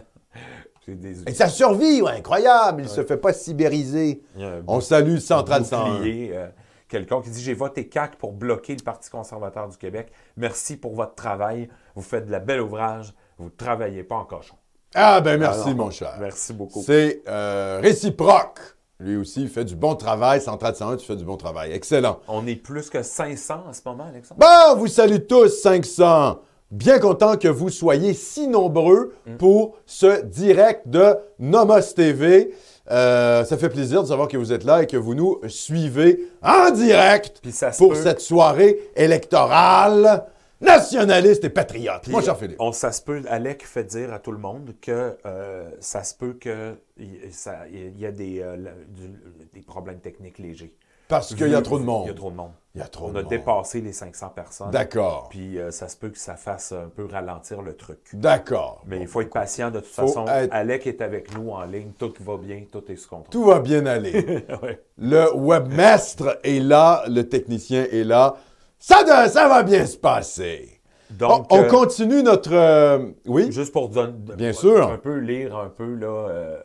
Des 0.87 1.21
Et 1.29 1.33
ça 1.33 1.49
survit, 1.49 2.01
ouais, 2.01 2.11
incroyable, 2.13 2.83
il 2.83 2.87
se 2.87 3.03
fait 3.03 3.17
pas 3.17 3.33
sibériser. 3.33 4.21
On 4.67 4.79
salue 4.79 5.17
Central 5.17 5.65
101. 5.65 5.95
bouclier, 5.97 6.31
euh, 6.33 6.47
quelqu'un 6.87 7.21
qui 7.21 7.29
dit 7.29 7.41
J'ai 7.41 7.53
voté 7.53 7.87
CAC 7.87 8.15
pour 8.17 8.33
bloquer 8.33 8.75
le 8.75 8.83
Parti 8.83 9.09
conservateur 9.09 9.67
du 9.69 9.77
Québec. 9.77 10.11
Merci 10.35 10.77
pour 10.77 10.95
votre 10.95 11.15
travail. 11.15 11.69
Vous 11.95 12.01
faites 12.01 12.25
de 12.25 12.31
la 12.31 12.39
belle 12.39 12.61
ouvrage. 12.61 13.13
Vous 13.37 13.45
ne 13.45 13.49
travaillez 13.49 14.03
pas 14.03 14.15
en 14.15 14.25
cochon. 14.25 14.55
Ah 14.95 15.21
ben 15.21 15.39
merci 15.39 15.69
Alors, 15.69 15.75
mon 15.75 15.91
cher. 15.91 16.15
Merci 16.19 16.53
beaucoup. 16.53 16.81
C'est 16.85 17.21
euh, 17.27 17.79
réciproque. 17.81 18.59
Lui 18.99 19.15
aussi, 19.17 19.43
il 19.43 19.49
fait 19.49 19.65
du 19.65 19.75
bon 19.75 19.95
travail. 19.95 20.41
Central 20.41 20.75
101, 20.75 20.97
tu 20.97 21.05
fais 21.05 21.15
du 21.15 21.23
bon 21.25 21.37
travail. 21.37 21.71
Excellent. 21.71 22.19
On 22.27 22.47
est 22.47 22.55
plus 22.55 22.89
que 22.89 23.03
500 23.03 23.65
en 23.69 23.73
ce 23.73 23.81
moment, 23.85 24.05
Alexandre. 24.05 24.39
Bon, 24.41 24.75
vous 24.79 24.87
salue 24.87 25.19
tous 25.27 25.49
500. 25.49 26.39
bien 26.71 26.99
content 26.99 27.37
que 27.37 27.47
vous 27.47 27.69
soyez 27.69 28.13
si 28.13 28.47
nombreux 28.47 29.13
Mm. 29.25 29.37
pour 29.37 29.77
ce 29.85 30.23
direct 30.23 30.87
de 30.87 31.15
Nomos 31.39 31.93
TV. 31.95 32.53
Euh, 32.89 33.43
ça 33.43 33.57
fait 33.57 33.69
plaisir 33.69 34.01
de 34.01 34.07
savoir 34.07 34.27
que 34.27 34.37
vous 34.37 34.53
êtes 34.53 34.63
là 34.63 34.83
et 34.83 34.87
que 34.87 34.95
vous 34.97 35.13
nous 35.13 35.41
suivez 35.47 36.29
en 36.41 36.71
direct 36.71 37.41
ça 37.51 37.71
pour 37.71 37.89
peut- 37.89 37.95
cette 38.01 38.21
soirée 38.21 38.79
électorale 38.95 40.25
nationaliste 40.61 41.43
et 41.43 41.49
patriote. 41.49 42.07
Moi, 42.07 42.21
cher 42.21 42.37
Philippe. 42.37 42.57
On, 42.59 42.71
ça 42.71 42.91
se 42.91 43.01
peut, 43.01 43.21
Alec 43.29 43.65
fait 43.65 43.83
dire 43.83 44.11
à 44.13 44.19
tout 44.19 44.31
le 44.31 44.37
monde 44.39 44.73
que 44.81 45.15
euh, 45.25 45.69
ça 45.79 46.03
se 46.03 46.15
peut 46.15 46.33
qu'il 46.33 46.77
il 46.99 47.99
y 47.99 48.05
a 48.05 48.11
des, 48.11 48.41
euh, 48.41 48.55
du- 48.87 49.13
des 49.53 49.61
problèmes 49.61 49.99
techniques 49.99 50.39
légers. 50.39 50.73
Parce 51.07 51.33
qu'il 51.35 51.47
y 51.49 51.55
a 51.55 51.61
trop 51.61 51.79
de 51.79 51.83
monde. 51.85 52.03
Il 52.05 52.07
y 52.09 52.11
a 52.11 52.15
trop 52.15 52.31
de 52.31 52.35
monde. 52.35 52.51
Il 52.77 52.81
y 52.81 52.83
a 52.83 52.87
trop 52.87 53.07
On 53.07 53.11
de 53.11 53.17
a 53.17 53.21
monde. 53.23 53.29
dépassé 53.31 53.81
les 53.81 53.91
500 53.91 54.29
personnes. 54.35 54.69
D'accord. 54.69 55.27
Puis 55.31 55.57
euh, 55.57 55.71
ça 55.71 55.87
se 55.87 55.97
peut 55.97 56.09
que 56.09 56.17
ça 56.19 56.35
fasse 56.35 56.71
un 56.73 56.89
peu 56.89 57.05
ralentir 57.05 57.63
le 57.63 57.75
truc. 57.75 57.97
D'accord. 58.13 58.83
Mais 58.85 58.99
il 58.99 59.07
faut 59.07 59.21
être 59.21 59.31
patient 59.33 59.71
de 59.71 59.79
toute 59.79 59.89
façon. 59.89 60.25
être- 60.27 60.53
Alec 60.53 60.85
est 60.85 61.01
avec 61.01 61.35
nous 61.35 61.49
en 61.49 61.63
ligne. 61.65 61.91
Tout 61.97 62.13
va 62.19 62.37
bien. 62.37 62.63
Tout 62.71 62.83
est 62.91 62.95
sous 62.95 63.09
contrôle. 63.09 63.31
Tout 63.31 63.43
va 63.45 63.59
bien 63.59 63.85
aller. 63.87 64.45
Ouais. 64.61 64.79
Le 64.99 65.33
webmestre 65.35 66.37
est 66.43 66.59
là, 66.59 67.03
le 67.07 67.27
technicien 67.27 67.85
est 67.91 68.03
là. 68.03 68.35
Ça, 68.79 69.03
de- 69.03 69.29
ça 69.29 69.47
va 69.47 69.63
bien 69.63 69.85
se 69.87 69.97
passer. 69.97 70.79
Donc, 71.09 71.51
on, 71.51 71.57
on 71.59 71.63
euh, 71.63 71.67
continue 71.67 72.21
notre... 72.21 72.53
euh, 72.53 73.09
oui? 73.25 73.51
Juste 73.51 73.71
pour 73.73 73.89
don- 73.89 74.13
Bien 74.35 74.53
sûr. 74.53 74.87
un 74.91 74.97
peu 74.97 75.15
lire 75.17 75.55
un 75.57 75.69
peu, 75.69 75.95
là, 75.95 76.59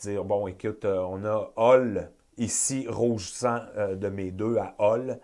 dire, 0.00 0.24
bon, 0.24 0.46
écoute, 0.46 0.84
on 0.84 1.24
a 1.24 1.50
Hall 1.56 2.10
ici, 2.38 2.86
rouge 2.88 3.30
sang 3.32 3.58
euh, 3.76 3.94
de 3.94 4.08
mes 4.08 4.30
deux 4.30 4.56
à 4.58 4.74
Hall. 4.78 5.18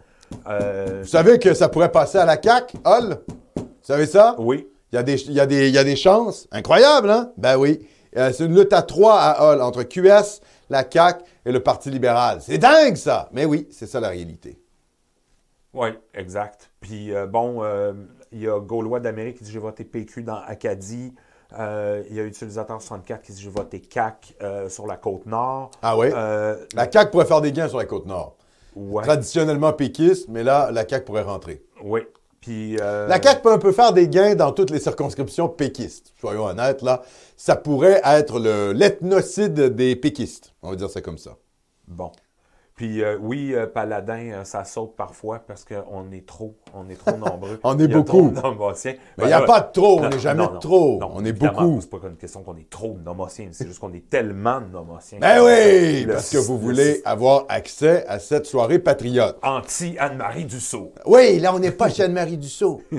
Euh, 0.47 1.01
Vous 1.03 1.09
savez 1.09 1.39
que 1.39 1.55
ça 1.55 1.69
pourrait 1.69 1.93
passer 1.93 2.19
à 2.19 2.25
la 2.25 2.41
CAQ, 2.41 2.79
Hall? 2.85 3.19
Vous 3.57 3.65
savez 3.83 4.07
ça? 4.07 4.35
oui, 4.39 4.67
Il 4.93 4.97
y, 4.97 4.99
a 4.99 5.03
des, 5.03 5.21
il, 5.23 5.33
y 5.33 5.41
a 5.41 5.47
des, 5.47 5.69
il 5.69 5.75
y 5.75 5.79
a 5.79 5.85
des 5.85 5.97
chances. 5.97 6.49
Incroyable, 6.53 7.11
hein? 7.11 7.33
Ben 7.37 7.57
oui. 7.57 7.87
Euh, 8.17 8.31
c'est 8.33 8.45
une 8.45 8.55
lutte 8.59 8.73
à 8.73 8.83
trois 8.83 9.19
à 9.21 9.43
Hall, 9.53 9.63
entre 9.63 9.83
QS, 9.83 10.41
la 10.71 10.85
CAQ 10.91 11.25
et 11.45 11.53
le 11.53 11.61
Parti 11.61 11.91
libéral. 11.91 12.39
C'est 12.43 12.59
dingue, 12.59 12.97
ça! 12.97 13.29
Mais 13.33 13.45
oui, 13.45 13.67
c'est 13.71 13.87
ça 13.87 14.01
la 14.01 14.09
réalité. 14.09 14.59
oui, 15.75 15.89
exact. 16.15 16.71
Puis, 16.81 17.15
euh, 17.15 17.27
bon, 17.27 17.63
il 18.31 18.41
y 18.41 18.49
a 18.49 18.59
Gaulois 18.61 19.01
d'Amérique 19.01 19.39
qui 19.39 19.45
dit 19.45 19.51
j'ai 19.53 19.59
voté 19.59 19.85
PQ 19.85 20.23
dans 20.23 20.41
Acadie. 20.47 21.13
Euh, 21.59 22.03
il 22.11 22.17
y 22.17 22.21
a 22.21 22.25
Utilisateur 22.25 22.81
64 22.81 23.23
qui 23.23 23.33
dit 23.33 23.41
j'ai 23.43 23.51
voté 23.51 23.81
CAC 23.81 24.35
euh, 24.43 24.69
sur 24.69 24.87
la 24.87 24.97
côte 24.97 25.27
nord. 25.27 25.71
Ah 25.83 25.97
oui? 25.97 26.09
Euh, 26.15 26.57
La 26.75 26.91
CAQ 26.91 27.11
pourrait 27.11 27.27
faire 27.27 27.41
des 27.41 27.53
gains 27.53 27.69
sur 27.69 27.79
la 27.79 27.85
Côte-Nord. 27.85 28.37
ouais, 28.77 29.03
Traditionnellement 29.05 29.73
péquiste, 29.73 30.29
mais 30.29 30.43
là, 30.43 30.71
la 30.73 30.89
CAQ 30.89 31.05
pourrait 31.05 31.23
rentrer. 31.23 31.63
oui. 31.85 32.01
Puis, 32.41 32.77
La 32.77 33.23
CAQ 33.23 33.41
peut 33.43 33.53
un 33.53 33.59
peu 33.59 33.71
faire 33.71 33.93
des 33.93 34.09
gains 34.09 34.35
dans 34.35 34.51
toutes 34.51 34.71
les 34.71 34.81
circonscriptions 34.81 35.49
péquistes. 35.49 36.13
Soyons 36.21 36.45
honnêtes, 36.47 36.83
là. 36.83 37.03
Ça 37.37 37.55
pourrait 37.55 38.01
être 38.05 38.41
le- 38.41 38.73
l'ethnocide 38.73 39.55
des 39.55 39.95
péquistes. 39.95 40.53
On 40.61 40.71
va 40.71 40.77
dire 40.77 40.91
ça 40.91 41.01
comme 41.01 41.19
ça. 41.19 41.37
Bon. 41.87 42.11
Puis 42.75 43.03
euh, 43.03 43.19
oui, 43.21 43.53
euh, 43.55 43.67
Paladin, 43.67 44.31
euh, 44.33 44.45
ça 44.45 44.65
saute 44.65 44.97
parfois 44.97 45.41
parce 45.47 45.65
qu'on 45.65 46.11
est 46.11 46.27
trop, 46.27 46.57
on 46.75 46.89
est 46.89 46.95
trop 46.97 47.17
nombreux. 47.19 47.61
On 47.63 47.79
est 47.79 47.85
Il 47.85 47.91
y 47.91 47.95
a 47.95 47.97
beaucoup. 47.99 48.31
Nomotiens. 48.31 48.95
Mais 49.19 49.25
il 49.25 49.27
n'y 49.27 49.33
a 49.35 49.41
Ben, 49.41 49.47
pas 49.47 49.61
de 49.61 49.73
trop. 49.73 50.01
On 50.01 50.09
n'est 50.09 50.19
jamais 50.19 50.43
non, 50.43 50.49
de 50.49 50.55
non. 50.55 50.59
trop. 50.59 50.99
Non, 50.99 51.11
on 51.15 51.25
est 51.25 51.33
beaucoup. 51.35 51.81
C'est 51.83 51.91
pas 51.91 51.99
une 52.09 52.17
question 52.17 52.43
qu'on 52.43 52.57
est 52.57 52.71
trop 52.71 52.95
de 52.99 53.05
Nomotiens, 53.05 53.49
c'est 53.53 53.67
juste 53.67 53.79
qu'on 53.79 53.93
est 53.93 54.09
tellement 54.09 54.61
de 54.63 54.67
Nomotiens. 54.73 55.19
Ben 55.21 55.43
oui, 55.45 56.07
parce 56.07 56.31
que 56.31 56.39
vous 56.39 56.55
le- 56.55 56.61
voulez 56.61 57.03
avoir 57.05 57.45
accès 57.51 58.07
à 58.07 58.19
cette 58.19 58.47
soirée 58.47 58.79
patriote. 58.79 59.39
Anti-Anne-Marie 59.43 60.47
Dussault. 60.47 60.93
Oui, 61.05 61.39
là, 61.41 61.55
on 61.55 61.59
n'est 61.59 61.73
pas 61.73 61.91
chez 61.91 62.05
Anne-Marie 62.05 62.39
Dussault. 62.39 62.81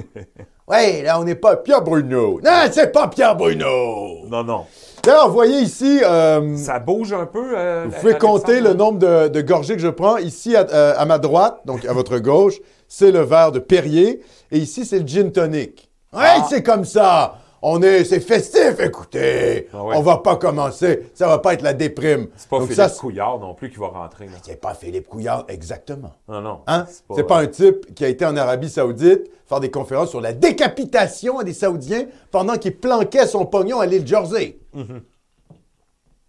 oui, 0.68 1.02
là, 1.02 1.20
on 1.20 1.24
n'est 1.24 1.36
pas 1.36 1.58
Pierre 1.58 1.82
Bruno. 1.82 2.40
Non, 2.44 2.52
c'est 2.72 2.92
pas 2.92 3.08
Pierre 3.08 3.36
Bruno. 3.36 4.28
Non, 4.28 4.44
non. 4.44 4.66
D'ailleurs, 5.04 5.28
vous 5.28 5.34
voyez 5.34 5.60
ici, 5.60 6.00
euh, 6.02 6.56
Ça 6.56 6.80
bouge 6.80 7.12
un 7.12 7.26
peu. 7.26 7.58
euh, 7.58 7.84
vous 7.88 7.92
pouvez 7.98 8.12
Alexandre? 8.12 8.40
compter 8.40 8.62
le 8.62 8.74
nombre 8.74 9.00
de, 9.00 9.28
de 9.28 9.42
gorgées 9.42 9.76
que 9.76 9.82
je 9.82 9.90
prends. 9.90 10.16
Ici, 10.18 10.56
à, 10.56 10.62
euh, 10.72 10.94
à 10.98 11.06
ma 11.06 11.18
droite, 11.18 11.60
donc 11.66 11.84
à 11.86 11.92
votre 11.92 12.20
gauche, 12.20 12.56
c'est 12.88 13.12
le 13.12 13.20
verre 13.20 13.52
de 13.52 13.60
Perrier. 13.60 14.22
Et 14.52 14.60
ici, 14.60 14.86
c'est 14.86 15.00
le 15.00 15.06
gin 15.08 15.30
tonic. 15.32 15.90
Oui, 16.14 16.22
Ah. 16.24 16.46
c'est 16.50 16.64
comme 16.64 16.86
ça. 16.86 17.36
On 17.66 17.82
est, 17.82 18.04
c'est 18.04 18.20
festif, 18.20 18.78
écoutez. 18.82 19.70
Ah 19.74 19.86
ouais. 19.86 19.96
On 19.96 20.02
va 20.02 20.18
pas 20.18 20.36
commencer. 20.36 21.10
Ça 21.14 21.28
va 21.28 21.40
pas 21.40 21.54
être 21.54 21.62
la 21.62 21.74
déprime. 21.74 22.28
C'est 22.36 22.50
pas 22.50 22.58
Donc 22.58 22.68
Philippe 22.68 22.90
ça, 22.90 22.90
Couillard 22.90 23.40
non 23.40 23.54
plus 23.54 23.70
qui 23.70 23.78
va 23.78 23.88
rentrer. 23.88 24.28
C'est 24.46 24.60
pas 24.60 24.74
Philippe 24.74 25.08
Couillard, 25.08 25.46
exactement. 25.48 26.12
Non, 26.28 26.42
non. 26.42 26.60
Hein? 26.68 26.86
C'est 27.16 27.24
pas 27.24 27.40
un 27.40 27.48
type 27.48 27.96
qui 27.96 28.04
a 28.04 28.10
été 28.10 28.26
en 28.26 28.36
Arabie 28.36 28.70
Saoudite 28.70 29.32
faire 29.48 29.62
des 29.62 29.72
conférences 29.72 30.10
sur 30.10 30.20
la 30.20 30.34
décapitation 30.34 31.42
des 31.42 31.54
Saoudiens 31.54 32.08
pendant 32.32 32.58
qu'il 32.58 32.76
planquait 32.76 33.28
son 33.28 33.46
pognon 33.46 33.80
à 33.80 33.86
l'île 33.86 34.06
Jersey. 34.06 34.60
Non, 34.74 34.92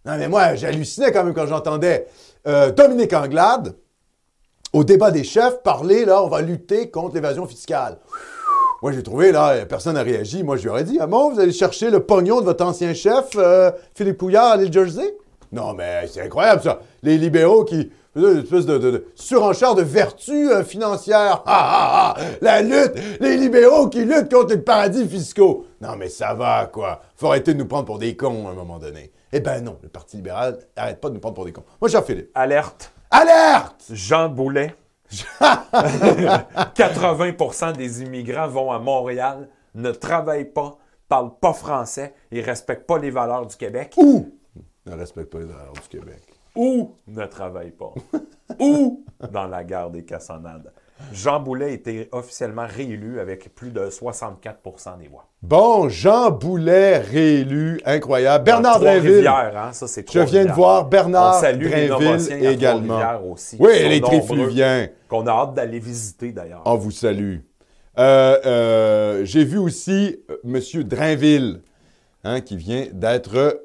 mais 0.05 0.29
moi, 0.29 0.55
j'hallucinais 0.55 1.11
quand 1.11 1.25
même 1.25 1.33
quand 1.33 1.47
j'entendais 1.47 2.07
euh, 2.47 2.71
Dominique 2.71 3.11
Anglade, 3.11 3.75
au 4.71 4.85
débat 4.85 5.11
des 5.11 5.25
chefs, 5.25 5.61
parler, 5.63 6.05
là, 6.05 6.23
on 6.23 6.29
va 6.29 6.41
lutter 6.41 6.89
contre 6.89 7.15
l'évasion 7.15 7.45
fiscale. 7.45 7.97
Moi, 8.85 8.91
j'ai 8.91 9.01
trouvé, 9.01 9.31
là, 9.31 9.65
personne 9.65 9.95
n'a 9.95 10.03
réagi. 10.03 10.43
Moi, 10.43 10.57
je 10.57 10.61
lui 10.61 10.69
aurais 10.69 10.83
dit, 10.83 10.99
ah 11.01 11.07
bon, 11.07 11.31
vous 11.33 11.39
allez 11.39 11.51
chercher 11.51 11.89
le 11.89 12.01
pognon 12.01 12.39
de 12.39 12.45
votre 12.45 12.63
ancien 12.63 12.93
chef, 12.93 13.29
euh, 13.35 13.71
Philippe 13.95 14.19
Pouillard, 14.19 14.51
à 14.51 14.57
l'île 14.57 14.71
Jersey? 14.71 15.17
Non, 15.51 15.73
mais 15.73 16.05
c'est 16.05 16.21
incroyable, 16.21 16.61
ça. 16.61 16.81
Les 17.01 17.17
libéraux 17.17 17.63
qui 17.65 17.89
une 18.15 18.43
espèce 18.43 18.67
de, 18.67 18.77
de- 18.77 18.91
de 18.91 19.05
surenchère 19.15 19.73
de 19.73 19.81
vertu 19.81 20.51
euh, 20.51 20.63
financière. 20.63 21.41
Ah, 21.47 22.13
ah, 22.13 22.13
ah! 22.15 22.21
La 22.41 22.61
lutte! 22.61 22.93
Les 23.21 23.37
libéraux 23.37 23.89
qui 23.89 24.05
luttent 24.05 24.31
contre 24.31 24.53
les 24.53 24.59
paradis 24.61 25.07
fiscaux. 25.07 25.65
Non, 25.81 25.95
mais 25.97 26.07
ça 26.07 26.35
va, 26.35 26.69
quoi. 26.71 27.01
Faut 27.15 27.25
arrêter 27.29 27.55
de 27.55 27.57
nous 27.57 27.65
prendre 27.65 27.85
pour 27.85 27.97
des 27.97 28.15
cons 28.15 28.47
à 28.47 28.51
un 28.51 28.53
moment 28.53 28.77
donné. 28.77 29.11
Eh 29.33 29.39
ben 29.39 29.61
non, 29.63 29.77
le 29.81 29.89
Parti 29.89 30.17
libéral 30.17 30.59
arrête 30.75 31.01
pas 31.01 31.09
de 31.09 31.15
nous 31.15 31.19
prendre 31.19 31.33
pour 31.33 31.45
des 31.45 31.51
cons. 31.53 31.63
Moi, 31.81 31.89
cher 31.89 32.05
Philippe. 32.05 32.29
Alerte. 32.35 32.91
Alerte! 33.09 33.85
Jean 33.91 34.29
Boulet. 34.29 34.75
80% 36.75 37.73
des 37.73 38.01
immigrants 38.03 38.47
vont 38.47 38.71
à 38.71 38.79
Montréal, 38.79 39.49
ne 39.73 39.91
travaillent 39.91 40.45
pas, 40.51 40.77
parlent 41.07 41.37
pas 41.39 41.53
français 41.53 42.13
et 42.31 42.41
respectent 42.41 42.87
pas 42.87 42.97
les 42.97 43.11
valeurs 43.11 43.45
du 43.45 43.55
Québec 43.55 43.93
Ou 43.97 44.31
ne 44.85 44.93
respecte 44.95 45.31
pas 45.31 45.39
les 45.39 45.45
valeurs 45.45 45.73
du 45.73 45.87
Québec. 45.89 46.21
ou 46.55 46.95
ne 47.07 47.25
travaillent 47.25 47.71
pas 47.71 47.93
ou 48.59 49.03
dans 49.31 49.47
la 49.47 49.63
gare 49.63 49.89
des 49.89 50.05
Cassonades. 50.05 50.71
Jean 51.11 51.39
Boulet 51.39 51.73
était 51.73 52.09
officiellement 52.11 52.65
réélu 52.67 53.19
avec 53.19 53.53
plus 53.53 53.71
de 53.71 53.89
64% 53.89 54.97
des 54.99 55.07
voix. 55.07 55.27
Bon, 55.41 55.89
Jean 55.89 56.31
Boulet 56.31 56.97
réélu, 56.99 57.81
incroyable. 57.85 58.45
Bernard 58.45 58.79
Drinville. 58.79 59.27
Hein, 59.27 59.71
ça, 59.73 59.87
c'est 59.87 60.09
Je 60.09 60.19
viens 60.21 60.45
de 60.45 60.51
voir 60.51 60.85
On 60.85 60.87
Bernard 60.87 61.41
Drinville 61.41 62.45
également. 62.45 63.01
Aussi. 63.31 63.57
Oui, 63.59 63.71
les 63.87 64.01
Trifluviens. 64.01 64.87
Qu'on 65.07 65.27
a 65.27 65.31
hâte 65.31 65.53
d'aller 65.53 65.79
visiter 65.79 66.31
d'ailleurs. 66.31 66.61
On 66.65 66.75
vous 66.75 66.91
salue. 66.91 67.39
Euh, 67.97 68.39
euh, 68.45 69.25
J'ai 69.25 69.45
vu 69.45 69.57
aussi 69.57 70.19
euh, 70.29 70.37
M. 70.43 70.83
Drainville, 70.83 71.61
hein, 72.23 72.41
qui 72.41 72.57
vient 72.57 72.87
d'être 72.91 73.63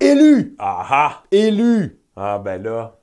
élu. 0.00 0.54
Ah 0.58 0.86
ah! 0.90 1.22
Élu. 1.30 1.98
Ah 2.16 2.38
ben 2.38 2.62
là, 2.62 2.98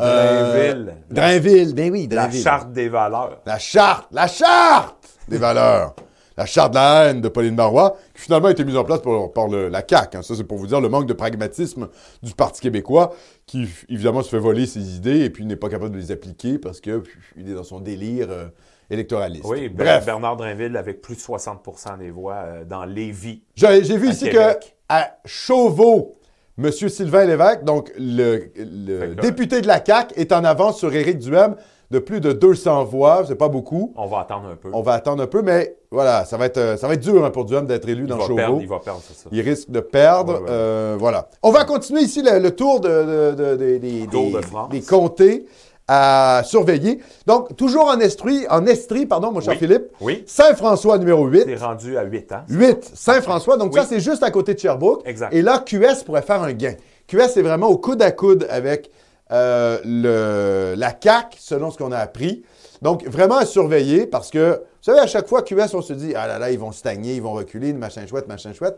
Euh, 0.00 0.74
Drainville, 0.74 0.94
Drainville, 1.10 1.74
ben 1.74 1.90
oui, 1.92 2.08
la 2.10 2.16
Drainville. 2.22 2.42
charte 2.42 2.72
des 2.72 2.88
valeurs. 2.88 3.40
La 3.46 3.58
charte, 3.58 4.06
la 4.10 4.26
charte 4.28 4.96
des 5.28 5.38
valeurs. 5.38 5.94
La 6.38 6.44
charte 6.44 6.72
de 6.72 6.74
la 6.76 7.04
haine 7.06 7.22
de 7.22 7.28
Pauline 7.28 7.54
Marois, 7.54 7.96
qui 8.14 8.20
finalement 8.24 8.48
a 8.48 8.50
été 8.50 8.62
mise 8.62 8.76
en 8.76 8.84
place 8.84 9.00
par, 9.00 9.32
par 9.32 9.48
le- 9.48 9.70
la 9.70 9.82
CAQ. 9.88 10.18
hein. 10.18 10.22
Ça, 10.22 10.34
c'est 10.36 10.44
pour 10.44 10.58
vous 10.58 10.66
dire 10.66 10.82
le 10.82 10.90
manque 10.90 11.06
de 11.06 11.14
pragmatisme 11.14 11.88
du 12.22 12.34
Parti 12.34 12.60
québécois, 12.60 13.14
qui 13.46 13.66
évidemment 13.88 14.22
se 14.22 14.28
fait 14.28 14.38
voler 14.38 14.66
ses 14.66 14.96
idées 14.96 15.20
et 15.24 15.30
puis 15.30 15.46
n'est 15.46 15.56
pas 15.56 15.70
capable 15.70 15.92
de 15.92 15.98
les 15.98 16.12
appliquer 16.12 16.58
parce 16.58 16.82
qu'il 16.82 17.00
est 17.38 17.54
dans 17.54 17.62
son 17.64 17.80
délire 17.80 18.26
euh, 18.30 18.48
électoraliste. 18.90 19.46
Oui, 19.46 19.70
Bref, 19.70 20.04
Bernard 20.04 20.36
Drainville 20.36 20.76
avec 20.76 21.00
plus 21.00 21.14
de 21.14 21.20
60% 21.20 21.96
des 22.00 22.10
voix 22.10 22.34
euh, 22.44 22.64
dans 22.66 22.84
Lévis. 22.84 23.42
j'ai 23.54 23.82
j'ai 23.82 23.96
vu 23.96 24.08
à 24.08 24.10
ici 24.10 24.28
Québec. 24.28 24.58
que 24.60 24.66
à 24.90 25.16
Chauveau, 25.24 26.18
M. 26.58 26.70
Sylvain 26.72 27.24
Lévesque, 27.26 27.64
donc 27.64 27.92
le, 27.98 28.44
le 28.56 29.14
député 29.14 29.60
de 29.60 29.66
la 29.66 29.84
CAQ, 29.84 30.14
est 30.18 30.32
en 30.32 30.42
avance 30.44 30.78
sur 30.78 30.94
Éric 30.94 31.18
Duhem 31.18 31.54
de 31.90 31.98
plus 31.98 32.20
de 32.20 32.32
200 32.32 32.84
voix. 32.84 33.24
C'est 33.28 33.34
pas 33.36 33.48
beaucoup. 33.48 33.92
On 33.96 34.06
va 34.06 34.20
attendre 34.20 34.48
un 34.52 34.56
peu. 34.56 34.70
On 34.72 34.80
va 34.82 34.94
attendre 34.94 35.22
un 35.22 35.26
peu, 35.26 35.42
mais 35.42 35.76
voilà, 35.90 36.24
ça 36.24 36.36
va 36.36 36.46
être, 36.46 36.56
euh, 36.56 36.76
ça 36.76 36.88
va 36.88 36.94
être 36.94 37.00
dur 37.02 37.24
hein, 37.24 37.30
pour 37.30 37.44
Duhem 37.44 37.66
d'être 37.66 37.88
élu 37.88 38.02
il, 38.04 38.06
dans 38.08 38.18
Chauveau. 38.20 38.34
perdre, 38.36 38.58
il 38.60 38.68
va 38.68 38.78
perdre, 38.80 39.00
c'est 39.06 39.14
ça. 39.16 39.28
Il 39.30 39.40
risque 39.42 39.70
de 39.70 39.80
perdre. 39.80 40.32
Ouais, 40.34 40.40
ouais. 40.40 40.46
euh, 40.50 40.96
voilà. 40.98 41.28
On 41.42 41.50
va 41.52 41.64
continuer 41.64 42.00
ici 42.00 42.22
le, 42.22 42.38
le 42.38 42.50
tour 42.56 42.80
de, 42.80 42.88
de- 42.88 43.34
de- 43.34 43.56
de- 43.56 43.76
des- 43.78 44.06
Tour 44.10 44.24
des- 44.26 44.32
de 44.32 44.40
France. 44.42 44.68
des 44.70 44.80
comtés 44.80 45.46
à 45.88 46.42
surveiller. 46.44 47.00
Donc, 47.26 47.56
toujours 47.56 47.86
en 47.86 47.98
Estrie, 48.00 48.46
en 48.50 48.66
Estrie, 48.66 49.06
pardon, 49.06 49.30
mon 49.32 49.40
cher 49.40 49.52
Oui. 49.52 49.58
Philippe. 49.58 49.84
Oui, 50.00 50.24
Saint-François 50.26 50.98
numéro 50.98 51.26
8. 51.26 51.44
c'est 51.46 51.56
rendu 51.56 51.96
à 51.96 52.02
8 52.04 52.32
ans. 52.32 52.42
8, 52.48 52.90
Saint-François. 52.94 53.56
Donc, 53.56 53.72
Oui. 53.72 53.80
ça, 53.80 53.86
c'est 53.86 54.00
juste 54.00 54.22
à 54.22 54.30
côté 54.30 54.54
de 54.54 54.58
Sherbrooke. 54.58 55.02
Exact. 55.06 55.32
Et 55.32 55.42
là, 55.42 55.60
QS 55.64 56.02
pourrait 56.04 56.22
faire 56.22 56.42
un 56.42 56.52
gain. 56.52 56.74
QS 57.06 57.36
est 57.36 57.42
vraiment 57.42 57.68
au 57.68 57.78
coude 57.78 58.02
à 58.02 58.10
coude 58.10 58.46
avec 58.50 58.90
euh, 59.32 59.78
le, 59.84 60.74
la 60.76 60.90
CAQ, 61.00 61.36
selon 61.38 61.70
ce 61.70 61.78
qu'on 61.78 61.92
a 61.92 61.98
appris. 61.98 62.42
Donc, 62.82 63.04
vraiment 63.06 63.36
à 63.36 63.46
surveiller 63.46 64.06
parce 64.06 64.30
que, 64.30 64.54
vous 64.60 64.82
savez, 64.92 64.98
à 64.98 65.06
chaque 65.06 65.28
fois, 65.28 65.42
QS, 65.42 65.74
on 65.74 65.82
se 65.82 65.92
dit, 65.92 66.14
ah 66.16 66.26
là 66.26 66.38
là, 66.38 66.50
ils 66.50 66.58
vont 66.58 66.72
stagner, 66.72 67.14
ils 67.14 67.22
vont 67.22 67.32
reculer, 67.32 67.72
machin 67.72 68.06
chouette, 68.06 68.26
machin 68.28 68.52
chouette. 68.52 68.76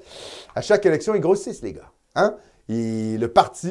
À 0.55 0.61
chaque 0.61 0.85
élection, 0.87 1.14
ils 1.14 1.21
grossissent, 1.21 1.62
les 1.62 1.73
gars. 1.73 1.90
Hein? 2.14 2.35
Le, 2.68 3.26
parti, 3.26 3.70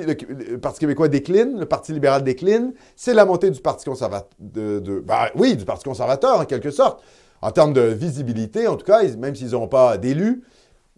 québécois 0.80 1.08
décline, 1.08 1.60
le 1.60 1.66
Parti 1.66 1.94
libéral 1.94 2.24
décline. 2.24 2.74
C'est 2.96 3.14
la 3.14 3.26
montée 3.26 3.52
du 3.52 3.62
Parti 3.62 3.86
ben 5.06 5.78
conservateur, 5.86 6.40
en 6.40 6.46
quelque 6.46 6.72
sorte. 6.72 7.04
En 7.42 7.52
termes 7.52 7.74
de 7.74 7.82
visibilité, 7.82 8.68
en 8.68 8.76
tout 8.76 8.86
cas, 8.86 9.04
même 9.18 9.36
s'ils 9.36 9.52
n'ont 9.52 9.68
pas 9.68 9.98
d'élus, 9.98 10.44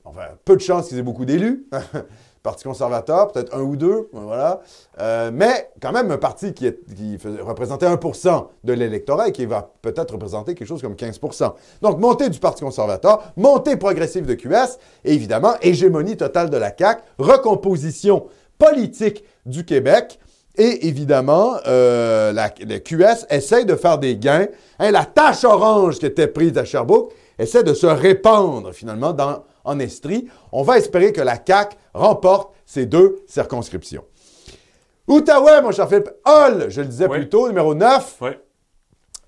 enfin, 0.06 0.22
peu 0.46 0.56
de 0.56 0.62
chances 0.62 0.88
qu'ils 0.88 0.98
aient 0.98 1.04
beaucoup 1.04 1.26
d'élus. 1.26 1.68
Parti 2.42 2.64
conservateur, 2.64 3.32
peut-être 3.32 3.54
un 3.54 3.62
ou 3.62 3.76
deux, 3.76 4.10
voilà. 4.14 4.62
Euh, 5.02 5.30
mais 5.34 5.72
quand 5.82 5.92
même 5.92 6.10
un 6.10 6.18
parti 6.18 6.54
qui, 6.54 6.72
représentait 7.42 7.86
1% 7.86 8.48
de 8.64 8.74
l'électorat 8.74 9.28
et 9.28 9.32
qui 9.34 9.46
va 9.46 9.70
peut-être 9.82 10.12
représenter 10.12 10.56
quelque 10.56 10.68
chose 10.68 10.82
comme 10.82 10.94
15% 10.94 11.54
Donc, 11.82 12.00
montée 12.00 12.30
du 12.30 12.40
Parti 12.40 12.64
conservateur, 12.64 13.34
montée 13.36 13.76
progressive 13.76 14.26
de 14.26 14.36
QS, 14.36 14.78
et 15.04 15.14
évidemment, 15.14 15.56
hégémonie 15.62 16.16
totale 16.16 16.50
de 16.50 16.56
la 16.56 16.72
CAQ, 16.78 17.02
recomposition 17.18 18.28
politique 18.58 19.26
du 19.46 19.66
Québec. 19.66 20.18
Et 20.56 20.88
évidemment, 20.88 21.56
euh, 21.68 22.32
la, 22.32 22.54
le 22.60 22.78
QS 22.80 23.26
essaye 23.30 23.66
de 23.66 23.76
faire 23.76 23.98
des 23.98 24.16
gains. 24.16 24.48
Hein, 24.80 24.92
la 24.92 25.04
tache 25.04 25.44
orange 25.44 26.00
qui 26.00 26.06
était 26.06 26.28
prise 26.28 26.58
à 26.58 26.64
Sherbrooke 26.64 27.12
essaie 27.38 27.64
de 27.64 27.74
se 27.74 27.86
répandre 27.88 28.74
finalement 28.74 29.14
dans, 29.14 29.44
en 29.70 29.80
Estrie. 29.80 30.28
On 30.52 30.64
va 30.64 30.78
espérer 30.78 31.14
que 31.14 31.22
la 31.22 31.38
CAQ 31.46 31.78
remporte 31.94 32.54
ces 32.66 32.86
deux 32.86 33.24
circonscriptions. 33.28 34.04
Outaouais, 35.08 35.62
mon 35.62 35.72
cher 35.72 35.88
Philippe. 35.88 36.10
Hall, 36.26 36.66
je 36.70 36.82
le 36.82 36.88
disais 36.88 37.08
plus 37.08 37.30
tôt, 37.30 37.48
numéro 37.48 37.74
9. 37.74 38.18
Oui. 38.22 38.30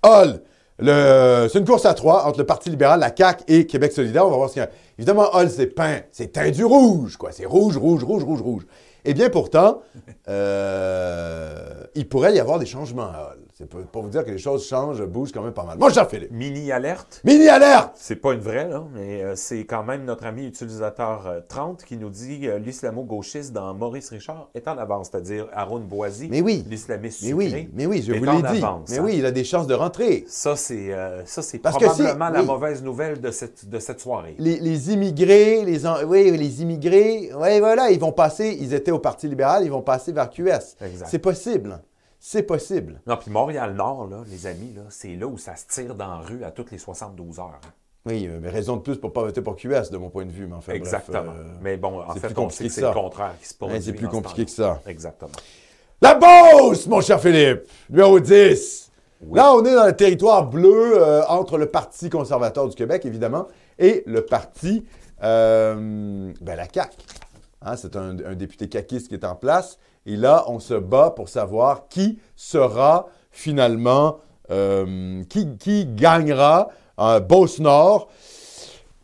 Hall. 0.04 0.41
C'est 0.80 1.60
une 1.60 1.65
course 1.65 1.86
à 1.86 1.93
trois 1.93 2.25
entre 2.25 2.39
le 2.39 2.45
Parti 2.45 2.69
libéral, 2.69 2.99
la 2.99 3.15
CAQ 3.15 3.43
et 3.47 3.67
Québec 3.67 3.91
solidaire. 3.91 4.25
On 4.25 4.32
va 4.32 4.38
voir 4.38 4.49
ce 4.49 4.54
qu'il 4.54 4.63
y 4.63 4.65
a. 4.65 4.69
Évidemment, 4.97 5.30
Hall, 5.34 5.49
c'est 5.49 5.67
peint, 5.67 6.01
c'est 6.12 6.34
teint 6.34 6.49
du 6.49 6.65
rouge, 6.65 7.17
quoi. 7.17 7.32
C'est 7.32 7.45
rouge, 7.45 7.77
rouge, 7.77 8.04
rouge, 8.04 8.23
rouge, 8.23 8.41
rouge. 8.41 8.63
Eh 9.06 9.13
bien, 9.13 9.30
pourtant, 9.30 9.82
euh, 10.27 11.84
il 11.95 12.08
pourrait 12.08 12.34
y 12.34 12.39
avoir 12.39 12.60
des 12.60 12.65
changements 12.65 13.04
à 13.08 13.32
Hall. 13.32 13.39
C'est 13.62 13.69
pour, 13.91 14.02
vous 14.02 14.10
dire 14.10 14.26
que 14.26 14.32
les 14.32 14.38
choses 14.38 14.67
changent, 14.67 15.04
bougent 15.04 15.32
quand 15.32 15.43
même 15.43 15.54
pas 15.54 15.63
mal. 15.63 15.78
Mon 15.78 15.89
cher 15.89 16.10
Philippe. 16.10 16.32
Mini 16.32 16.71
alerte. 16.71 17.21
Mini 17.24 17.47
alerte. 17.47 17.91
C'est 17.95 18.15
pas 18.15 18.34
une 18.34 18.39
vraie, 18.39 18.67
là, 18.67 18.84
mais 18.93 19.24
euh, 19.24 19.36
c'est 19.36 19.65
quand 19.65 19.84
même 19.84 20.04
notre 20.04 20.26
ami 20.26 20.45
utilisateur 20.47 21.43
30 21.47 21.82
euh, 21.82 21.86
qui 21.86 21.97
nous 21.97 22.10
dit 22.10 22.39
que 22.41 22.58
l'islamo-gauchiste 22.58 23.54
dans 23.54 23.74
Maurice 23.74 24.10
Richard 24.10 24.50
est 24.56 24.67
en 24.67 24.78
avance, 24.78 25.10
c'est-à-dire 25.12 25.47
Aaron 25.54 25.82
Boisy, 25.82 26.28
mais 26.30 26.41
oui. 26.41 26.65
l'islamiste 26.67 27.24
mais 27.24 27.34
oui, 27.34 27.69
mais 27.74 27.86
oui, 27.86 28.02
je 28.02 28.13
vous 28.13 28.24
l'ai 28.24 28.41
dit. 28.41 28.63
mais 28.89 29.00
oui, 29.00 29.15
il 29.17 29.26
a 29.26 29.32
des 29.32 29.43
chances 29.43 29.67
de 29.67 29.74
rentrer. 29.74 30.26
Ça, 30.28 30.56
c'est 30.56 30.91
ça, 31.26 31.41
c'est 31.41 31.60
probablement 31.60 32.30
la 32.30 32.43
mauvaise 32.43 32.84
nouvelle 32.84 33.21
de 33.21 33.32
cette, 33.32 33.69
de 33.69 33.80
cette 33.80 34.00
soirée. 34.00 34.36
Les, 34.39 34.91
immigrés, 34.91 35.63
les 35.65 35.86
oui, 36.06 36.36
les 36.36 36.62
immigrés, 36.62 37.32
oui, 37.38 37.60
voilà, 37.60 37.91
ils 37.91 38.00
vont 38.00 38.12
passer, 38.12 38.58
ils 38.60 38.74
étaient 38.74 38.91
au 38.91 39.00
Parti 39.00 39.28
libéral, 39.28 39.63
ils 39.63 39.71
vont 39.71 39.82
passer 39.82 40.12
vers 40.12 40.30
QS. 40.30 40.76
C'est 41.06 41.19
possible. 41.19 41.80
C'est 42.23 42.43
possible. 42.43 43.01
Non, 43.07 43.17
puis 43.17 43.31
Montréal-Nord, 43.31 44.07
là, 44.07 44.23
les 44.27 44.45
amis, 44.45 44.73
là, 44.75 44.84
c'est 44.89 45.15
là 45.15 45.25
où 45.25 45.39
ça 45.39 45.55
se 45.55 45.65
tire 45.65 45.95
dans 45.95 46.07
la 46.07 46.17
rue 46.17 46.43
à 46.43 46.51
toutes 46.51 46.69
les 46.69 46.77
72 46.77 47.39
heures. 47.39 47.60
Hein. 47.65 47.69
Oui, 48.05 48.29
mais 48.39 48.49
raison 48.49 48.77
de 48.77 48.81
plus 48.81 48.97
pour 48.97 49.10
ne 49.10 49.13
pas 49.13 49.23
voter 49.23 49.41
pour 49.41 49.55
QS, 49.55 49.89
de 49.91 49.97
mon 49.97 50.12
point 50.12 50.25
de 50.25 50.31
vue. 50.31 50.45
Mais 50.45 50.53
enfin, 50.53 50.73
Exactement. 50.73 51.31
Euh, 51.36 51.57
mais 51.62 51.77
bon, 51.77 51.99
en 51.99 52.13
fait, 52.13 52.38
on 52.38 52.49
sait 52.51 52.65
que 52.65 52.69
c'est 52.69 52.81
le 52.81 52.91
contraire 52.91 53.34
qui 53.41 53.47
se 53.47 53.55
c'est 53.81 53.93
plus 53.93 54.07
compliqué 54.07 54.45
que 54.45 54.51
ça. 54.51 54.79
Exactement. 54.86 55.31
La 55.99 56.13
Beauce, 56.13 56.86
mon 56.86 57.01
cher 57.01 57.19
Philippe, 57.19 57.63
numéro 57.89 58.19
10. 58.19 58.91
Là, 59.34 59.53
on 59.53 59.65
est 59.65 59.73
dans 59.73 59.88
le 59.88 59.95
territoire 59.95 60.47
bleu 60.47 60.93
euh, 61.01 61.23
entre 61.27 61.57
le 61.57 61.67
Parti 61.67 62.12
conservateur 62.12 62.67
du 62.67 62.75
Québec, 62.75 63.03
évidemment, 63.05 63.47
et 63.79 64.03
le 64.05 64.25
Parti, 64.25 64.86
euh, 65.23 66.31
ben, 66.39 66.55
la 66.55 66.67
CAQ. 66.71 66.97
Hein, 67.63 67.75
c'est 67.77 67.95
un, 67.95 68.13
député 68.34 68.67
caquiste 68.67 69.07
qui 69.07 69.13
est 69.15 69.25
en 69.25 69.36
place. 69.36 69.77
Et 70.05 70.15
là, 70.15 70.45
on 70.47 70.59
se 70.59 70.73
bat 70.73 71.11
pour 71.11 71.29
savoir 71.29 71.87
qui 71.87 72.19
sera 72.35 73.07
finalement, 73.31 74.19
euh, 74.49 75.23
qui, 75.29 75.85
gagnera 75.85 76.69
en 76.97 77.19
Beauce-Nord. 77.19 78.09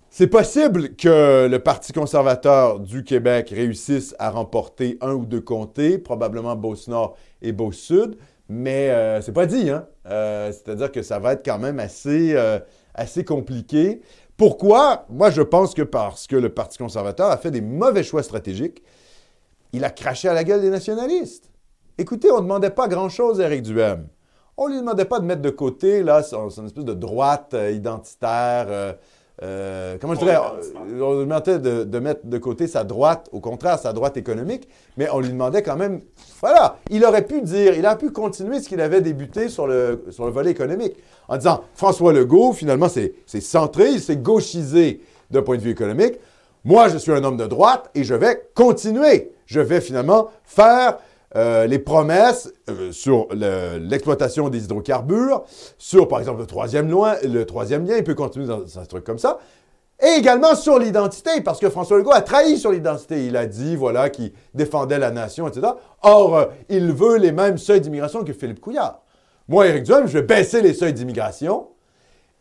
C'est 0.10 0.28
possible 0.28 0.96
que 0.96 1.48
le 1.48 1.60
Parti 1.60 1.94
conservateur 1.94 2.80
du 2.80 3.04
Québec 3.04 3.50
réussisse 3.56 4.16
à 4.18 4.32
remporter 4.32 4.98
un 5.02 5.14
ou 5.14 5.26
deux 5.26 5.42
comtés, 5.42 6.00
probablement 6.00 6.56
Beauce-Nord 6.56 7.16
et 7.44 7.52
Beauce-Sud, 7.52 8.18
mais 8.50 8.90
euh, 8.90 9.22
c'est 9.22 9.32
pas 9.32 9.46
dit. 9.46 9.70
Hein? 9.70 9.86
Euh, 10.08 10.52
c'est-à-dire 10.52 10.92
que 10.92 11.04
ça 11.04 11.20
va 11.20 11.34
être 11.34 11.46
quand 11.46 11.60
même 11.60 11.80
assez, 11.80 12.36
assez 12.96 13.24
compliqué. 13.24 14.02
Pourquoi? 14.36 15.06
Moi, 15.10 15.30
je 15.30 15.44
pense 15.44 15.76
que 15.76 15.84
parce 15.84 16.26
que 16.26 16.36
le 16.36 16.50
Parti 16.50 16.80
conservateur 16.80 17.28
a 17.28 17.38
fait 17.38 17.52
des 17.52 17.62
mauvais 17.62 18.04
choix 18.04 18.24
stratégiques 18.24 18.82
il 19.74 19.84
a 19.84 19.90
craché 19.90 20.28
à 20.28 20.34
la 20.34 20.44
gueule 20.44 20.62
des 20.62 20.70
nationalistes. 20.70 21.52
Écoutez, 21.98 22.32
on 22.32 22.38
ne 22.38 22.42
demandait 22.42 22.70
pas 22.70 22.88
grand-chose 22.88 23.42
à 23.42 23.46
Éric 23.46 23.64
Duhem. 23.64 24.08
On 24.56 24.68
ne 24.68 24.74
lui 24.74 24.80
demandait 24.80 25.06
pas 25.06 25.20
de 25.20 25.26
mettre 25.26 25.42
de 25.42 25.50
côté 25.50 26.04
là, 26.04 26.24
son, 26.24 26.50
espèce 26.50 26.86
de 26.86 26.94
droite 26.94 27.54
euh, 27.54 27.72
identitaire. 27.72 28.66
Euh, 28.70 28.94
euh, 29.44 29.98
comment 30.02 30.16
je 30.16 30.20
dirais 30.20 30.38
On 31.00 31.14
lui 31.14 31.20
demandait 31.20 31.60
de, 31.60 32.00
mettre 32.00 32.26
de 32.26 32.38
côté 32.40 32.66
sa 32.66 32.84
droite, 32.84 33.30
au 33.32 33.40
contraire, 33.40 33.78
sa 33.78 33.94
droite 33.94 34.18
économique, 34.18 34.68
mais 34.98 35.08
on 35.12 35.20
lui 35.20 35.30
demandait 35.30 35.62
quand 35.62 35.76
même. 35.76 36.02
Voilà, 36.42 36.78
il 36.90 37.06
aurait 37.06 37.26
pu 37.26 37.42
dire, 37.42 37.76
il 37.76 37.86
aurait 37.86 38.00
pu 38.00 38.10
continuer 38.12 38.60
ce 38.60 38.68
qu'il 38.68 38.82
avait 38.82 39.02
débuté 39.02 39.50
sur 39.50 39.68
le, 39.68 40.06
sur 40.10 40.26
le 40.26 40.32
volet 40.32 40.50
économique, 40.50 40.96
en 41.28 41.38
disant 41.38 41.62
François 41.76 42.14
Legault, 42.14 42.54
finalement, 42.54 42.90
c'est 42.90 43.14
centré, 43.42 43.92
il 43.92 44.02
s'est 44.02 44.18
gauchisé 44.18 45.02
d'un 45.30 45.44
point 45.44 45.58
de 45.58 45.62
vue 45.62 45.72
économique. 45.72 46.16
Moi, 46.66 46.88
je 46.90 46.98
suis 46.98 47.12
un 47.12 47.24
homme 47.24 47.38
de 47.38 47.46
droite 47.46 47.92
et 47.94 48.04
je 48.04 48.16
vais 48.16 48.50
continuer 48.56 49.32
je 49.48 49.60
vais 49.60 49.82
finalement 49.82 50.30
faire 50.44 51.00
euh, 51.36 51.68
les 51.68 51.80
promesses 51.80 52.54
euh, 52.70 52.92
sur 52.92 53.28
l'exploitation 53.32 54.50
des 54.50 54.64
hydrocarbures, 54.64 55.44
sur, 55.78 56.08
par 56.08 56.20
exemple, 56.20 56.40
le 56.40 56.46
troisième, 56.46 56.90
le 56.90 57.46
troisième 57.46 57.86
lien, 57.86 57.98
il 57.98 58.04
peut 58.04 58.16
continuer 58.16 58.46
dans, 58.46 58.80
un 58.80 58.86
truc 58.86 59.04
comme 59.04 59.20
ça, 59.20 59.40
et 60.02 60.20
également 60.20 60.56
sur 60.56 60.80
l'identité, 60.80 61.42
parce 61.42 61.60
que 61.60 61.70
François 61.70 61.98
Legault 61.98 62.14
a 62.14 62.22
trahi 62.22 62.58
sur 62.58 62.72
l'identité. 62.72 63.26
Il 63.26 63.36
a 63.36 63.46
dit, 63.46 63.76
voilà, 63.76 64.10
qu'il 64.10 64.32
défendait 64.54 65.00
la 65.00 65.12
nation, 65.12 65.48
etc. 65.48 65.68
Or, 66.02 66.38
euh, 66.38 66.46
il 66.70 66.94
veut 66.94 67.18
les 67.18 67.32
mêmes 67.32 67.58
seuils 67.58 67.82
d'immigration 67.82 68.24
que 68.24 68.32
Philippe 68.32 68.62
Couillard. 68.62 69.02
Moi, 69.48 69.68
Éric 69.68 69.84
Duhem, 69.84 70.08
je 70.08 70.14
vais 70.14 70.24
baisser 70.24 70.62
les 70.62 70.74
seuils 70.74 70.94
d'immigration 70.94 71.70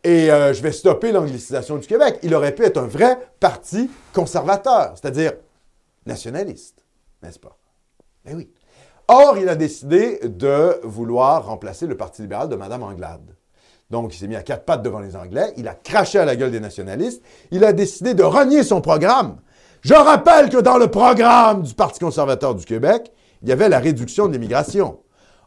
et 0.03 0.27
je 0.27 0.61
vais 0.61 0.71
stopper 0.71 1.11
l'anglicisation 1.11 1.77
du 1.77 1.87
Québec. 1.87 2.19
Il 2.21 2.35
aurait 2.35 2.53
pu 2.53 2.63
être 2.63 2.77
un 2.77 2.87
vrai 2.87 3.17
parti 3.39 3.89
conservateur, 4.13 4.93
c'est-à-dire 4.95 5.33
nationaliste 6.05 6.86
n'est-ce 7.23 7.39
pas? 7.39 7.57
Eh 8.25 8.33
oui. 8.33 8.49
Or, 9.07 9.37
il 9.37 9.47
a 9.47 9.55
décidé 9.55 10.19
de 10.23 10.79
vouloir 10.83 11.45
remplacer 11.45 11.87
le 11.87 11.95
Parti 11.95 12.21
libéral 12.21 12.49
de 12.49 12.55
Mme 12.55 12.83
Anglade. 12.83 13.35
Donc, 13.89 14.13
il 14.13 14.17
s'est 14.17 14.27
mis 14.27 14.35
à 14.35 14.43
quatre 14.43 14.65
pattes 14.65 14.83
devant 14.83 14.99
les 14.99 15.15
Anglais, 15.15 15.53
il 15.55 15.67
a 15.67 15.73
craché 15.73 16.19
à 16.19 16.25
la 16.25 16.35
gueule 16.35 16.51
des 16.51 16.59
nationalistes, 16.59 17.21
il 17.51 17.63
a 17.63 17.71
décidé 17.71 18.13
de 18.13 18.23
renier 18.23 18.63
son 18.63 18.81
programme. 18.81 19.37
Je 19.81 19.93
rappelle 19.93 20.49
que 20.49 20.57
dans 20.57 20.77
le 20.77 20.87
programme 20.87 21.61
du 21.61 21.73
Parti 21.73 21.99
conservateur 21.99 22.53
du 22.53 22.65
Québec, 22.65 23.13
il 23.41 23.47
y 23.47 23.51
avait 23.53 23.69
la 23.69 23.79
réduction 23.79 24.27
de 24.27 24.33
l'immigration. 24.33 24.99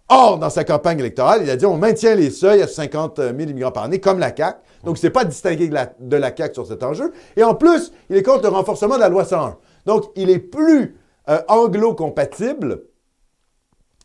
Or, 0.09 0.39
dans 0.39 0.49
sa 0.49 0.65
campagne 0.65 0.99
électorale, 0.99 1.43
il 1.43 1.51
a 1.51 1.57
dit 1.57 1.67
on 1.67 1.77
maintient 1.77 2.15
les 2.15 2.31
seuils 2.31 2.63
à 2.63 2.67
50 2.67 3.19
000 3.19 3.39
immigrants 3.39 3.71
par 3.73 3.85
année, 3.85 4.01
comme 4.01 4.19
la 4.19 4.35
CAQ. 4.35 4.59
Donc, 4.85 4.97
s'est 4.97 5.11
pas 5.11 5.25
distingué 5.25 5.69
de 5.69 5.75
la, 5.75 5.93
de 6.01 6.19
CAQ 6.19 6.55
sur 6.55 6.67
cet 6.67 6.83
enjeu. 6.83 7.13
Et 7.37 7.45
en 7.45 7.55
plus, 7.55 7.93
il 8.09 8.17
est 8.17 8.23
contre 8.23 8.43
le 8.43 8.49
renforcement 8.49 8.95
de 8.95 9.01
la 9.01 9.11
loi 9.11 9.25
101. 9.25 9.59
Donc, 9.85 10.11
il 10.17 10.31
est 10.31 10.39
plus 10.39 10.97
euh, 11.31 11.41
anglo-compatible 11.49 12.83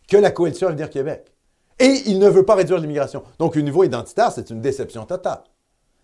que 0.08 0.18
la 0.18 0.32
coalition 0.32 0.68
Avenir 0.68 0.90
Québec. 0.90 1.26
Et 1.80 2.04
il 2.06 2.20
ne 2.20 2.30
veut 2.30 2.46
pas 2.46 2.56
réduire 2.56 2.80
l'immigration. 2.80 3.24
Donc, 3.40 3.56
au 3.56 3.62
niveau 3.62 3.84
identitaire, 3.84 4.32
c'est 4.32 4.50
une 4.50 4.62
déception 4.62 5.06
totale. 5.06 5.42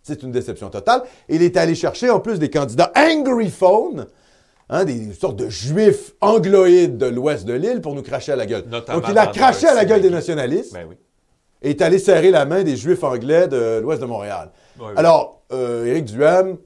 C'est 0.03 0.23
une 0.23 0.31
déception 0.31 0.69
totale. 0.69 1.03
il 1.29 1.43
est 1.43 1.55
allé 1.57 1.75
chercher 1.75 2.09
en 2.09 2.19
plus 2.19 2.39
des 2.39 2.49
candidats 2.49 2.91
angry 2.95 3.49
phone, 3.49 4.07
hein, 4.69 4.83
des 4.83 5.13
sortes 5.13 5.35
de 5.35 5.47
juifs 5.47 6.13
angloïdes 6.21 6.97
de 6.97 7.05
l'ouest 7.05 7.45
de 7.45 7.53
l'île 7.53 7.81
pour 7.81 7.93
nous 7.93 8.01
cracher 8.01 8.31
à 8.31 8.35
la 8.35 8.47
gueule. 8.47 8.67
Donc, 8.67 9.03
il 9.09 9.17
a 9.17 9.27
craché 9.27 9.67
à 9.67 9.75
la 9.75 9.85
gueule 9.85 10.01
des 10.01 10.09
nationalistes. 10.09 10.73
Ben 10.73 10.87
et 11.61 11.71
est 11.71 11.81
allé 11.81 11.99
serrer 11.99 12.31
la 12.31 12.45
main 12.45 12.63
des 12.63 12.75
juifs 12.75 13.03
anglais 13.03 13.47
de 13.47 13.79
l'ouest 13.81 14.01
de 14.01 14.07
Montréal. 14.07 14.51
Alors, 14.95 15.43
euh, 15.51 15.85
Éric 15.85 16.05
Duhem, 16.05 16.57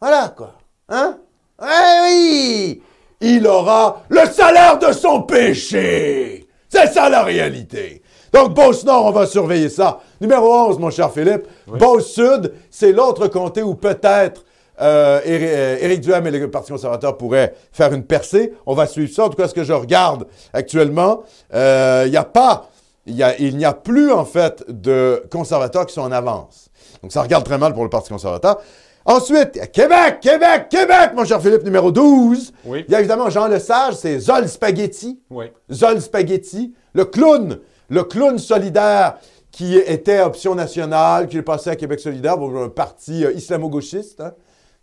voilà 0.00 0.28
quoi. 0.36 0.58
Hein? 0.90 1.18
Eh 1.62 2.02
oui! 2.04 2.82
Il 3.22 3.46
aura 3.46 4.02
le 4.08 4.26
salaire 4.30 4.78
de 4.78 4.92
son 4.92 5.22
péché. 5.22 6.46
C'est 6.68 6.88
ça 6.92 7.08
la 7.08 7.22
réalité. 7.22 8.02
Donc, 8.32 8.54
Beauce-Nord, 8.54 9.06
on 9.06 9.10
va 9.12 9.26
surveiller 9.26 9.68
ça. 9.68 10.00
Numéro 10.20 10.50
11, 10.68 10.78
mon 10.78 10.90
cher 10.90 11.10
Philippe. 11.12 11.42
Beauce-Sud, 11.66 12.52
c'est 12.70 12.92
l'autre 12.92 13.28
comté 13.28 13.62
où 13.62 13.74
peut-être 13.74 14.44
euh, 14.80 15.20
euh, 15.26 15.76
Éric 15.80 16.00
Duham 16.00 16.26
et 16.26 16.30
le 16.30 16.50
Parti 16.50 16.72
conservateur 16.72 17.16
pourraient 17.18 17.54
faire 17.72 17.92
une 17.92 18.04
percée. 18.04 18.54
On 18.64 18.74
va 18.74 18.86
suivre 18.86 19.12
ça. 19.14 19.24
En 19.24 19.28
tout 19.28 19.36
cas, 19.36 19.48
ce 19.48 19.54
que 19.54 19.64
je 19.64 19.72
regarde 19.74 20.26
actuellement, 20.54 21.22
il 21.52 21.56
euh, 21.58 22.08
n'y 22.08 22.16
a 22.16 22.24
pas 22.24 22.68
il 23.04 23.16
y 23.16 23.22
a- 23.24 23.36
il 23.40 23.56
n'y 23.56 23.64
a 23.64 23.72
plus, 23.72 24.12
en 24.12 24.24
fait, 24.24 24.64
de 24.68 25.24
conservateurs 25.30 25.86
qui 25.86 25.92
sont 25.92 26.02
en 26.02 26.12
avance. 26.12 26.70
Donc, 27.02 27.10
ça 27.12 27.20
regarde 27.22 27.44
très 27.44 27.58
mal 27.58 27.74
pour 27.74 27.82
le 27.82 27.90
Parti 27.90 28.10
conservateur. 28.10 28.60
Ensuite, 29.04 29.50
il 29.54 29.58
y 29.58 29.60
a 29.60 29.66
Québec, 29.66 30.18
Québec, 30.20 30.66
Québec, 30.70 31.10
mon 31.14 31.24
cher 31.24 31.40
Philippe, 31.42 31.64
numéro 31.64 31.90
12. 31.90 32.52
Oui. 32.66 32.84
Il 32.86 32.92
y 32.92 32.94
a 32.94 33.00
évidemment 33.00 33.30
Jean 33.30 33.48
Lesage, 33.48 33.94
c'est 33.94 34.18
Zol 34.20 34.48
Spaghetti. 34.48 35.20
Oui. 35.30 35.46
Zol 35.72 36.00
Spaghetti, 36.00 36.72
le 36.94 37.04
clown, 37.04 37.58
le 37.88 38.04
clown 38.04 38.38
solidaire 38.38 39.16
qui 39.50 39.76
était 39.76 40.20
option 40.20 40.54
nationale, 40.54 41.26
qui 41.26 41.36
est 41.36 41.42
passé 41.42 41.70
à 41.70 41.76
Québec 41.76 42.00
solidaire, 42.00 42.36
pour 42.38 42.56
un 42.56 42.68
parti 42.68 43.24
euh, 43.24 43.32
islamo-gauchiste. 43.32 44.20
hein. 44.20 44.32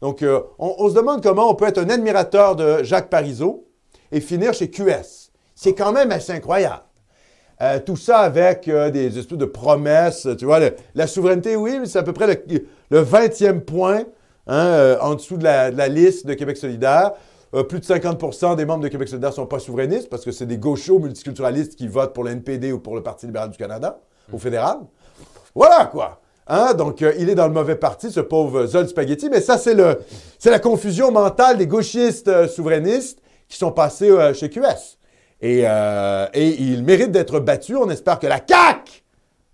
Donc, 0.02 0.22
euh, 0.22 0.42
on, 0.60 0.76
on 0.78 0.90
se 0.90 0.94
demande 0.96 1.24
comment 1.24 1.50
on 1.50 1.56
peut 1.56 1.66
être 1.68 1.80
un 1.80 1.90
admirateur 1.90 2.56
de 2.56 2.84
Jacques 2.84 3.10
Parizeau 3.10 3.66
et 4.12 4.22
finir 4.22 4.54
chez 4.54 4.70
QS. 4.70 5.32
C'est 5.56 5.74
quand 5.74 5.92
même 5.92 6.12
assez 6.12 6.32
incroyable. 6.34 6.84
Euh, 7.62 7.80
tout 7.86 7.98
ça 7.98 8.20
avec 8.20 8.70
des 8.70 9.18
espèces 9.20 9.38
de 9.38 9.46
promesses. 9.46 10.28
Tu 10.38 10.46
vois, 10.46 10.60
le- 10.60 10.76
la 10.96 11.08
souveraineté, 11.08 11.56
oui, 11.58 11.78
mais 11.80 11.86
c'est 11.88 12.00
à 12.00 12.04
peu 12.04 12.14
près 12.14 12.28
le, 12.28 12.66
le 12.89 13.04
20e 13.04 13.62
point 13.62 14.04
hein, 14.47 14.65
euh, 14.65 14.97
en 15.02 15.15
dessous 15.15 15.38
de 15.38 15.43
la, 15.43 15.71
de 15.71 15.78
la 15.78 15.88
liste 15.88 16.25
de 16.25 16.34
Québec 16.34 16.58
solidaire. 16.58 17.13
Euh, 17.56 17.63
plus 17.63 17.80
de 17.80 17.86
50% 17.86 18.56
des 18.56 18.65
membres 18.65 18.84
de 18.84 18.89
Québec 18.89 19.08
solidaire 19.08 19.32
ne 19.32 19.36
sont 19.36 19.47
pas 19.47 19.58
souverainistes 19.58 20.08
parce 20.10 20.23
que 20.23 20.32
c'est 20.32 20.45
des 20.45 20.60
gauchos 20.60 20.99
multiculturalistes 20.99 21.75
qui 21.75 21.88
votent 21.88 22.13
pour 22.13 22.23
le 22.23 22.32
NPD 22.32 22.71
ou 22.71 22.80
pour 22.80 22.95
le 22.95 23.02
Parti 23.02 23.25
libéral 23.25 23.49
du 23.49 23.58
Canada 23.58 23.99
au 24.32 24.38
fédéral. 24.38 24.78
Voilà 25.56 25.88
quoi. 25.88 26.21
Hein? 26.45 26.73
Donc, 26.75 27.02
euh, 27.02 27.13
il 27.17 27.28
est 27.28 27.36
dans 27.36 27.47
le 27.47 27.54
mauvais 27.54 27.75
parti, 27.75 28.12
ce 28.12 28.19
pauvre 28.19 28.67
Zol 28.67 28.88
Spaghetti. 28.88 29.30
Mais 29.30 29.41
ça, 29.41 29.58
c'est 29.58 29.73
le, 29.73 29.99
c'est 30.38 30.52
la 30.52 30.60
confusion 30.60 31.12
mentale 31.12 31.58
des 31.58 31.65
gauchistes 31.65 32.28
euh, 32.28 32.47
souverainistes 32.47 33.19
qui 33.47 33.58
sont 33.58 33.71
passés 33.71 34.12
chez 34.36 34.47
QS. 34.49 34.99
Et, 35.41 35.62
et 35.62 36.62
il 36.62 36.84
mérite 36.84 37.12
d'être 37.12 37.39
battu. 37.39 37.75
On 37.75 37.89
espère 37.89 38.19
que 38.19 38.28
la 38.28 38.39
CAQ 38.47 39.04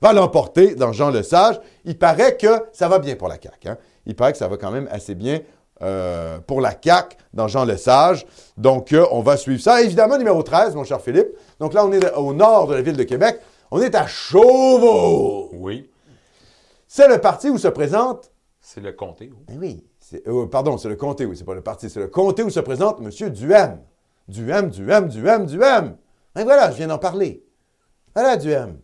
va 0.05 0.13
l'emporter 0.13 0.75
dans 0.75 0.91
Jean 0.91 1.09
Lesage. 1.09 1.59
Il 1.83 1.97
paraît 1.97 2.37
que 2.37 2.65
ça 2.73 2.87
va 2.87 2.99
bien 2.99 3.15
pour 3.15 3.27
la 3.27 3.35
CAQ. 3.41 3.69
hein. 3.69 3.77
Il 4.05 4.15
paraît 4.15 4.31
que 4.33 4.37
ça 4.37 4.47
va 4.47 4.57
quand 4.57 4.69
même 4.71 4.87
assez 4.91 5.15
bien 5.15 5.39
euh, 5.81 6.39
pour 6.39 6.61
la 6.61 6.71
CAQ 6.79 7.17
dans 7.33 7.47
Jean 7.47 7.65
Lesage. 7.65 8.25
Donc, 8.55 8.93
euh, 8.93 9.05
on 9.11 9.21
va 9.21 9.35
suivre 9.35 9.61
ça. 9.61 9.81
Évidemment, 9.81 10.17
numéro 10.17 10.43
13, 10.43 10.75
mon 10.75 10.83
cher 10.83 11.01
Philippe. 11.01 11.29
Donc 11.59 11.73
là, 11.73 11.83
on 11.85 11.91
est 11.91 12.13
au 12.13 12.33
nord 12.33 12.67
de 12.67 12.75
la 12.75 12.81
ville 12.83 12.95
de 12.97 13.03
Québec. 13.03 13.39
On 13.71 13.81
est 13.81 13.95
à 13.95 14.05
Chauveau. 14.05 15.49
Oui. 15.53 15.89
C'est 16.87 17.07
le 17.07 17.19
parti 17.19 17.49
où 17.49 17.57
se 17.57 17.67
présente 17.67 18.31
C'est 18.61 18.81
le 18.81 18.91
comté. 18.93 19.31
oui. 19.49 19.57
oui. 19.59 19.83
c'est- 19.99 20.27
euh, 20.27 20.45
pardon, 20.45 20.77
c'est 20.77 20.87
le 20.87 20.95
comté, 20.95 21.25
oui, 21.25 21.35
c'est 21.35 21.43
pas 21.45 21.55
le 21.55 21.61
parti. 21.61 21.89
C'est 21.89 21.99
le 21.99 22.07
comté 22.07 22.43
où 22.43 22.49
se 22.51 22.59
présente 22.59 22.99
M. 23.01 23.09
Duhem. 23.31 23.79
Duhem, 24.27 24.69
Duhem, 24.69 25.07
Duhem, 25.09 25.45
Duhem. 25.47 25.97
Et 26.37 26.43
voilà, 26.43 26.69
je 26.71 26.77
viens 26.77 26.87
d'en 26.87 26.97
parler. 26.99 27.43
Voilà, 28.13 28.37
Duhem. 28.37 28.77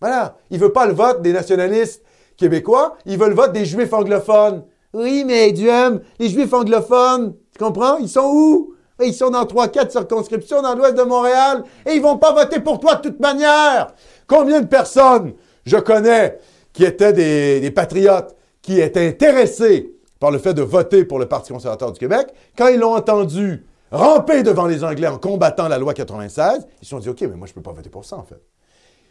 Voilà. 0.00 0.36
Il 0.50 0.58
veut 0.58 0.72
pas 0.72 0.86
le 0.86 0.92
vote 0.92 1.22
des 1.22 1.32
nationalistes 1.32 2.02
québécois, 2.36 2.96
il 3.04 3.18
veut 3.18 3.28
le 3.28 3.34
vote 3.34 3.52
des 3.52 3.64
juifs 3.64 3.92
anglophones. 3.92 4.64
Oui, 4.94 5.24
mais 5.26 5.52
Duhem, 5.52 6.00
les 6.18 6.28
juifs 6.28 6.52
anglophones, 6.52 7.34
tu 7.52 7.58
comprends? 7.58 7.98
Ils 7.98 8.08
sont 8.08 8.30
où? 8.32 8.74
Ils 9.00 9.14
sont 9.14 9.30
dans 9.30 9.44
3-4 9.44 9.90
circonscriptions 9.90 10.62
dans 10.62 10.74
l'ouest 10.74 10.96
de 10.96 11.02
Montréal 11.02 11.62
et 11.86 11.92
ils 11.92 12.02
vont 12.02 12.16
pas 12.16 12.32
voter 12.32 12.60
pour 12.60 12.80
toi 12.80 12.96
de 12.96 13.02
toute 13.08 13.20
manière. 13.20 13.94
Combien 14.26 14.60
de 14.60 14.66
personnes 14.66 15.34
je 15.64 15.76
connais 15.76 16.38
qui 16.72 16.84
étaient 16.84 17.12
des, 17.12 17.60
des 17.60 17.70
patriotes, 17.70 18.34
qui 18.62 18.80
étaient 18.80 19.06
intéressés 19.06 19.94
par 20.18 20.30
le 20.30 20.38
fait 20.38 20.54
de 20.54 20.62
voter 20.62 21.04
pour 21.04 21.18
le 21.18 21.26
Parti 21.26 21.52
conservateur 21.52 21.92
du 21.92 21.98
Québec, 21.98 22.28
quand 22.56 22.68
ils 22.68 22.78
l'ont 22.78 22.94
entendu 22.94 23.64
ramper 23.90 24.42
devant 24.42 24.66
les 24.66 24.82
Anglais 24.84 25.06
en 25.06 25.18
combattant 25.18 25.68
la 25.68 25.78
loi 25.78 25.94
96, 25.94 26.66
ils 26.80 26.84
se 26.84 26.90
sont 26.90 26.98
dit, 26.98 27.08
OK, 27.08 27.20
mais 27.22 27.36
moi, 27.36 27.46
je 27.46 27.52
peux 27.52 27.62
pas 27.62 27.72
voter 27.72 27.90
pour 27.90 28.04
ça, 28.04 28.16
en 28.16 28.24
fait. 28.24 28.40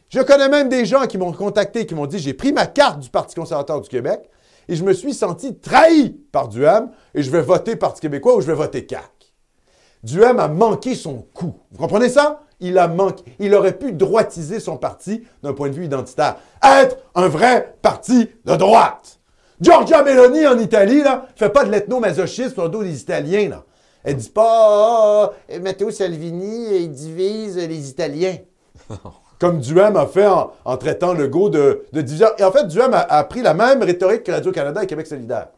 Je 0.10 0.22
connais 0.22 0.48
même 0.48 0.70
des 0.70 0.86
gens 0.86 1.06
qui 1.06 1.18
m'ont 1.18 1.34
contacté, 1.34 1.86
qui 1.86 1.94
m'ont 1.94 2.06
dit, 2.06 2.20
j'ai 2.20 2.34
pris 2.34 2.54
ma 2.54 2.66
carte 2.66 3.00
du 3.00 3.10
Parti 3.10 3.36
conservateur 3.36 3.82
du 3.82 3.90
Québec 3.90 4.30
et 4.70 4.76
je 4.76 4.84
me 4.84 4.94
suis 4.94 5.14
senti 5.14 5.56
trahi 5.56 6.12
par 6.32 6.48
Duham 6.48 6.92
et 7.14 7.24
je 7.24 7.30
vais 7.30 7.42
voter 7.42 7.76
Parti 7.76 8.02
québécois 8.02 8.36
ou 8.36 8.42
je 8.42 8.48
vais 8.48 8.54
voter 8.54 8.88
CAQ. 8.90 9.06
Duhem 10.04 10.40
a 10.40 10.48
manqué 10.48 10.96
son 10.96 11.26
coup. 11.34 11.56
Vous 11.72 11.78
comprenez 11.78 12.08
ça? 12.08 12.42
Il 12.60 12.78
a 12.78 12.88
manqué. 12.88 13.24
Il 13.40 13.54
aurait 13.54 13.78
pu 13.78 13.92
droitiser 13.92 14.60
son 14.60 14.78
parti 14.78 15.24
d'un 15.44 15.54
point 15.54 15.70
de 15.70 15.74
vue 15.74 15.86
identitaire. 15.86 16.38
Être 16.64 16.98
un 17.14 17.28
vrai 17.28 17.76
parti 17.82 18.30
de 18.46 18.56
droite. 18.56 19.20
Giorgia 19.60 20.04
Meloni 20.04 20.46
en 20.48 20.58
Italie, 20.58 21.02
là, 21.02 21.28
fait 21.36 21.50
pas 21.50 21.66
de 21.66 21.72
l'ethno-masochisme 21.72 22.54
sur 22.54 22.64
le 22.64 22.70
dos 22.70 22.84
des 22.84 23.02
Italiens, 23.02 23.50
là. 23.50 23.64
Elle 24.04 24.16
dit 24.16 24.30
pas, 24.30 24.44
Ah, 24.46 25.34
ah, 25.52 25.60
Matteo 25.60 25.92
Salvini, 25.92 26.84
il 26.84 26.92
divise 26.92 27.58
les 27.58 27.90
Italiens. 27.90 28.38
Comme 29.40 29.60
Duhem 29.60 29.96
a 29.98 30.08
fait 30.08 30.26
en, 30.28 30.52
en 30.66 30.78
traitant 30.78 31.14
Legault 31.14 31.50
de, 31.50 31.86
de 31.94 32.02
diviseur. 32.02 32.34
Et 32.40 32.44
en 32.44 32.52
fait, 32.52 32.66
Duhem 32.68 32.94
a, 32.94 33.00
a 33.02 33.24
pris 33.24 33.42
la 33.42 33.54
même 33.54 33.84
rhétorique 33.84 34.24
que 34.24 34.32
Radio-Canada 34.32 34.84
et 34.84 34.88
Québec 34.88 35.06
solidaire. 35.08 35.50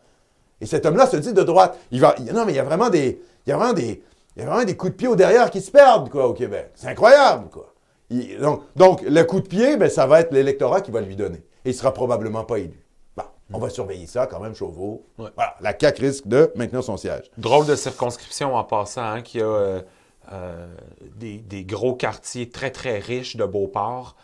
Et 0.61 0.65
cet 0.65 0.85
homme-là 0.85 1.07
se 1.07 1.15
dit 1.17 1.33
de 1.33 1.41
droite. 1.43 1.77
Il 1.91 2.01
va, 2.01 2.15
il- 2.19 2.33
non, 2.33 2.45
mais 2.45 2.51
il 2.51 2.55
y 2.57 2.59
a 2.59 2.63
vraiment 2.63 2.89
des, 2.89 3.21
il 3.45 3.49
y 3.49 3.53
a 3.53 3.57
vraiment 3.57 3.73
des, 3.73 4.03
il 4.35 4.41
y 4.41 4.45
a 4.45 4.49
vraiment 4.49 4.65
des 4.65 4.75
coups 4.75 4.91
de 4.91 4.97
pied 4.97 5.07
au 5.07 5.15
derrière 5.15 5.49
qui 5.49 5.61
se 5.61 5.71
perdent, 5.71 6.09
quoi, 6.09 6.27
au 6.27 6.33
Québec. 6.33 6.71
C'est 6.75 6.87
incroyable, 6.87 7.47
quoi. 7.49 7.73
Il- 8.09 8.37
donc, 8.39 8.63
donc, 8.75 9.01
le 9.03 9.23
coup 9.23 9.39
de 9.39 9.47
pied, 9.47 9.77
ben, 9.77 9.89
ça 9.89 10.05
va 10.07 10.19
être 10.19 10.33
l'électorat 10.33 10.81
qui 10.81 10.91
va 10.91 10.99
lui 10.99 11.15
donner. 11.15 11.37
Et 11.63 11.69
il 11.69 11.73
sera 11.73 11.93
probablement 11.93 12.43
pas 12.43 12.57
élu. 12.59 12.83
Bon, 13.15 13.23
on 13.53 13.59
va 13.59 13.69
surveiller 13.69 14.07
ça 14.07 14.27
quand 14.27 14.39
même, 14.41 14.55
Chauveau. 14.55 15.03
Ouais. 15.17 15.29
Voilà, 15.35 15.55
la 15.61 15.73
CAQ 15.79 16.01
risque 16.01 16.27
de 16.27 16.51
maintenir 16.55 16.83
son 16.83 16.97
siège. 16.97 17.31
Drôle 17.37 17.65
de 17.65 17.75
circonscription 17.75 18.55
en 18.55 18.63
passant, 18.65 19.03
hein, 19.03 19.21
qui 19.21 19.39
a 19.41 19.45
euh, 19.45 19.81
des, 21.19 21.37
des 21.37 21.63
gros 21.63 21.93
quartiers 21.95 22.49
très, 22.49 22.71
très 22.71 22.99
riches 22.99 23.35
de 23.35 23.45
Beauport. 23.45 24.15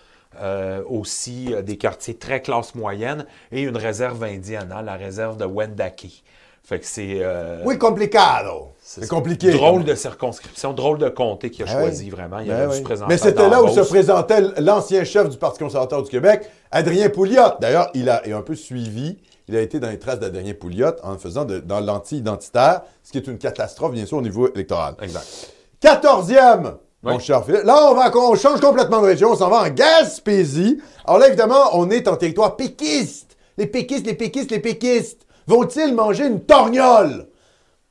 euh, 0.41 0.84
aussi 0.89 1.53
euh, 1.53 1.62
des 1.62 1.78
quartiers 1.78 2.16
très 2.18 2.41
classe 2.41 2.76
moyenne 2.76 3.26
et 3.53 3.62
une 3.62 3.78
réserve 3.78 4.22
indienne, 4.24 4.70
hein, 4.76 4.82
la 4.82 4.95
réserve 4.95 5.38
de 5.38 5.45
Wendake. 5.45 6.24
Fait 6.62 6.80
que 6.80 6.86
c'est 6.86 7.20
euh, 7.22 7.62
Oui, 7.64 7.78
complicado. 7.78 8.74
C'est 8.82 9.08
compliqué. 9.08 9.51
drôle 9.51 9.86
de 9.86 9.95
circonscription, 9.95 10.74
drôle 10.74 10.97
de 10.97 11.08
comté 11.08 11.51
qu'il 11.51 11.64
a 11.64 11.68
Ben 11.68 11.80
choisi 11.80 12.06
oui. 12.06 12.10
vraiment. 12.10 12.39
Il 12.39 12.47
Ben 12.49 12.70
dû 12.70 12.76
se 12.76 12.82
présenter 12.82 13.08
Mais 13.14 13.18
c'était 13.18 13.47
là 13.47 13.64
où 13.64 13.70
se 13.70 13.80
présentait 13.80 14.41
l'ancien 14.60 15.06
chef 15.06 15.30
du 15.30 15.38
Parti 15.38 15.60
conservateur 15.60 16.03
du 16.03 16.10
Québec, 16.10 16.49
Adrien 16.70 17.10
Pouliot. 17.10 17.53
D'ailleurs, 17.62 17.89
il 17.93 18.10
a 18.10 18.28
est 18.28 18.34
un 18.34 18.41
peu 18.41 18.56
suivi. 18.56 19.18
Il 19.47 19.56
a 19.56 19.62
été 19.62 19.80
dans 19.80 19.89
les 19.89 19.99
traces 19.99 20.20
d'Adrien 20.20 20.53
Pouliot 20.53 20.95
en 21.03 21.18
faisant 21.18 21.45
de- 21.45 21.60
dans 21.60 21.80
l'anti-identitaire, 21.80 22.82
ce 23.03 23.12
qui 23.14 23.20
est 23.20 23.28
une 23.28 23.38
catastrophe, 23.38 23.93
bien 23.93 24.06
sûr, 24.06 24.18
au 24.18 24.22
niveau 24.22 24.51
électoral. 24.53 24.95
Exact. 25.01 25.53
Quatorzième, 25.80 26.78
mon 27.04 27.20
cher 27.20 27.46
Philippe. 27.46 27.64
Là, 27.64 27.92
on, 27.92 27.94
va, 27.94 28.12
on 28.16 28.36
change 28.36 28.60
complètement 28.60 29.02
de 29.02 29.08
région. 29.08 29.32
On 29.32 29.36
s'en 29.36 29.50
va 29.50 29.62
en 29.64 29.70
Gaspésie. 29.70 30.82
Alors 31.06 31.20
là, 31.20 31.28
évidemment, 31.28 31.70
on 31.74 31.90
est 31.90 32.08
en 32.08 32.16
territoire 32.16 32.56
péquiste. 32.56 33.38
Les 33.58 33.68
péquistes, 33.68 34.06
les 34.06 34.16
péquistes, 34.16 34.52
les 34.52 34.60
péquistes. 34.60 35.26
Vont-ils 35.48 35.94
manger 35.94 36.26
une 36.26 36.42
torgnole? 36.42 37.28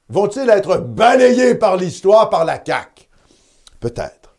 Vont-ils 0.09 0.49
être 0.51 0.79
balayés 0.79 1.55
par 1.55 1.77
l'histoire, 1.77 2.29
par 2.29 2.45
la 2.45 2.63
CAQ? 2.65 3.09
Peut-être. 3.81 4.35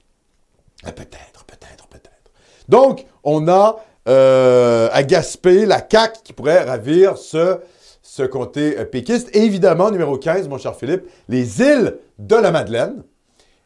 Ah, 0.83 0.91
Peut-être, 0.91 1.45
peut-être, 1.45 1.87
peut-être. 1.87 2.31
Donc, 2.67 3.05
on 3.23 3.47
a 3.47 3.77
euh, 4.07 4.89
à 4.91 5.03
Gaspé 5.03 5.65
la 5.65 5.79
CAQ 5.89 6.19
qui 6.23 6.33
pourrait 6.33 6.63
ravir 6.63 7.17
ce, 7.17 7.57
ce 8.03 8.23
comté 8.23 8.77
euh, 8.77 8.85
péquiste. 8.85 9.29
Et 9.33 9.43
évidemment, 9.43 9.89
numéro 9.89 10.17
15, 10.17 10.47
mon 10.47 10.57
cher 10.57 10.75
Philippe, 10.75 11.05
les 11.29 11.61
îles 11.61 11.97
de 12.19 12.35
la 12.35 12.51
Madeleine. 12.51 13.03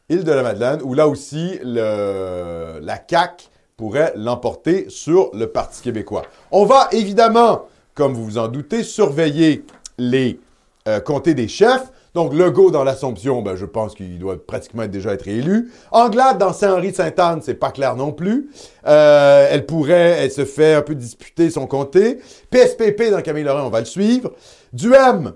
Île 0.10 0.24
de 0.24 0.32
la 0.32 0.44
Madeleine, 0.44 0.82
où 0.84 0.94
là 0.94 1.08
aussi, 1.08 1.60
la 1.64 3.00
CAQ 3.08 3.46
pourrait 3.78 4.12
l'emporter 4.16 4.88
sur 4.90 5.32
le 5.34 5.48
Parti 5.48 5.82
québécois. 5.82 6.24
On 6.52 6.66
va 6.66 6.90
évidemment, 6.92 7.66
comme 7.94 8.14
vous 8.14 8.26
vous 8.26 8.38
en 8.38 8.50
doutez, 8.50 8.84
surveiller 8.84 9.64
les 9.98 10.40
euh, 10.88 11.00
comtés 11.00 11.34
des 11.34 11.48
chefs. 11.48 11.92
Donc, 12.16 12.34
Legault 12.34 12.72
dans 12.72 12.84
l'Assomption, 12.84 13.42
ben, 13.42 13.56
je 13.56 13.66
pense 13.66 13.94
qu'il 13.94 14.18
doit 14.18 14.36
pratiquement 14.44 14.88
déjà 14.88 15.14
être 15.14 15.28
élu. 15.28 15.72
Anglade 15.92 16.40
dans 16.40 16.52
Saint-Henri-de-Sainte-Anne, 16.52 17.42
c'est 17.44 17.54
pas 17.54 17.72
clair 17.72 17.96
non 17.96 18.12
plus. 18.12 18.50
Euh, 18.88 19.48
elle 19.50 19.66
pourrait, 19.66 20.18
elle 20.20 20.32
se 20.32 20.44
fait 20.44 20.74
un 20.74 20.82
peu 20.82 20.96
disputer 20.96 21.50
son 21.50 21.68
comté. 21.68 22.20
PSPP 22.50 23.12
dans 23.12 23.22
Camille 23.22 23.44
Laurent, 23.44 23.68
on 23.68 23.70
va 23.70 23.80
le 23.80 23.86
suivre. 23.86 24.34
Duhem, 24.74 25.34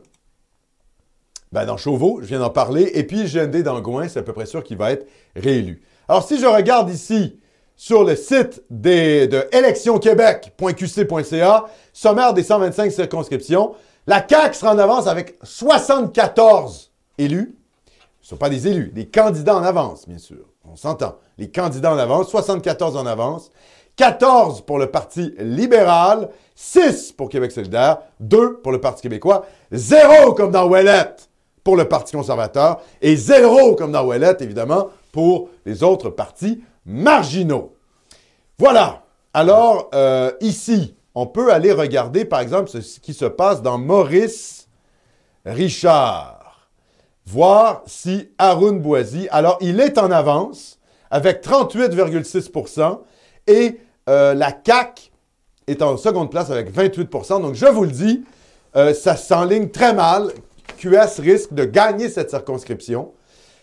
ben, 1.53 1.65
dans 1.65 1.77
Chauveau, 1.77 2.19
je 2.21 2.25
viens 2.25 2.39
d'en 2.39 2.49
parler. 2.49 2.89
Et 2.95 3.03
puis, 3.03 3.25
GND 3.25 3.61
dans 3.61 3.79
Gouin, 3.79 4.07
c'est 4.07 4.17
à 4.17 4.23
peu 4.23 4.33
près 4.33 4.47
sûr 4.47 4.63
qu'il 4.63 4.75
va 4.75 4.91
être 4.91 5.05
réélu. 5.35 5.83
Alors, 6.09 6.27
si 6.27 6.39
je 6.39 6.47
regarde 6.47 6.89
ici 6.89 7.39
sur 7.75 8.03
le 8.03 8.15
site 8.15 8.63
des, 8.71 9.27
de 9.27 9.47
électionquebec.qc.ca, 9.51 11.65
sommaire 11.93 12.33
des 12.33 12.41
125 12.41 12.91
circonscriptions, 12.91 13.75
la 14.07 14.25
CAQ 14.27 14.55
sera 14.55 14.73
en 14.73 14.79
avance 14.79 15.05
avec 15.05 15.37
74 15.43 16.91
élus. 17.19 17.55
Ce 18.21 18.25
ne 18.25 18.29
sont 18.29 18.37
pas 18.37 18.49
des 18.49 18.67
élus, 18.67 18.91
des 18.91 19.05
candidats 19.05 19.55
en 19.55 19.63
avance, 19.63 20.07
bien 20.07 20.17
sûr. 20.17 20.47
On 20.67 20.75
s'entend. 20.75 21.19
Les 21.37 21.51
candidats 21.51 21.93
en 21.93 21.99
avance, 21.99 22.29
74 22.29 22.97
en 22.97 23.05
avance. 23.05 23.51
14 23.97 24.61
pour 24.61 24.79
le 24.79 24.87
Parti 24.87 25.35
libéral, 25.37 26.29
6 26.55 27.11
pour 27.11 27.29
Québec 27.29 27.51
solidaire, 27.51 27.99
2 28.21 28.55
pour 28.55 28.71
le 28.71 28.81
Parti 28.81 29.03
québécois, 29.03 29.45
0 29.71 30.33
comme 30.33 30.49
dans 30.49 30.67
Ouellette 30.67 31.29
pour 31.63 31.75
le 31.77 31.87
Parti 31.87 32.15
conservateur 32.15 32.81
et 33.01 33.15
0 33.15 33.75
comme 33.75 33.91
dans 33.91 34.05
Ouellette, 34.05 34.41
évidemment, 34.41 34.89
pour 35.11 35.49
les 35.65 35.83
autres 35.83 36.09
partis 36.09 36.61
marginaux. 36.85 37.73
Voilà. 38.57 39.03
Alors, 39.33 39.89
euh, 39.93 40.31
ici, 40.41 40.95
on 41.15 41.25
peut 41.25 41.51
aller 41.51 41.71
regarder, 41.71 42.25
par 42.25 42.39
exemple, 42.39 42.69
ce 42.69 42.99
qui 42.99 43.13
se 43.13 43.25
passe 43.25 43.61
dans 43.61 43.77
Maurice 43.77 44.67
Richard. 45.45 46.69
Voir 47.25 47.83
si 47.85 48.29
Haroun 48.37 48.79
Boisy, 48.79 49.27
alors 49.31 49.57
il 49.61 49.79
est 49.79 49.97
en 49.97 50.11
avance 50.11 50.79
avec 51.09 51.43
38,6% 51.43 52.99
et 53.47 53.79
euh, 54.09 54.33
la 54.33 54.51
CAQ 54.65 55.11
est 55.67 55.81
en 55.81 55.95
seconde 55.95 56.29
place 56.29 56.51
avec 56.51 56.75
28% 56.75 57.41
Donc, 57.41 57.55
je 57.55 57.65
vous 57.65 57.85
le 57.85 57.91
dis, 57.91 58.23
euh, 58.75 58.93
ça 58.93 59.15
s'enligne 59.15 59.69
très 59.69 59.93
mal. 59.93 60.31
QS 60.83 61.19
risque 61.19 61.53
de 61.53 61.65
gagner 61.65 62.09
cette 62.09 62.29
circonscription. 62.29 63.13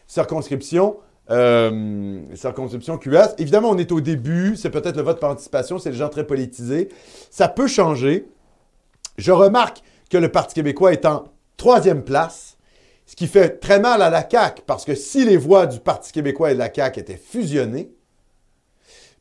Circonscription 0.06 0.96
euh, 1.30 2.22
circonscription 2.34 2.98
QS. 2.98 3.34
Évidemment, 3.38 3.70
on 3.70 3.78
est 3.78 3.92
au 3.92 4.00
début, 4.00 4.56
c'est 4.56 4.70
peut-être 4.70 4.96
le 4.96 5.02
vote 5.02 5.20
par 5.20 5.30
anticipation, 5.30 5.78
c'est 5.78 5.90
des 5.90 5.96
gens 5.96 6.08
très 6.08 6.26
politisés. 6.26 6.88
Ça 7.30 7.46
peut 7.46 7.68
changer. 7.68 8.28
Je 9.16 9.30
remarque 9.30 9.82
que 10.10 10.18
le 10.18 10.28
Parti 10.32 10.54
québécois 10.54 10.92
est 10.92 11.06
en 11.06 11.24
troisième 11.56 12.02
place, 12.02 12.56
ce 13.06 13.14
qui 13.14 13.28
fait 13.28 13.60
très 13.60 13.78
mal 13.78 14.02
à 14.02 14.10
la 14.10 14.28
CAQ, 14.28 14.62
parce 14.66 14.84
que 14.84 14.96
si 14.96 15.24
les 15.24 15.36
voix 15.36 15.66
du 15.66 15.78
Parti 15.78 16.10
québécois 16.10 16.50
et 16.50 16.54
de 16.54 16.58
la 16.58 16.72
CAQ 16.72 16.98
étaient 16.98 17.16
fusionnées, 17.16 17.92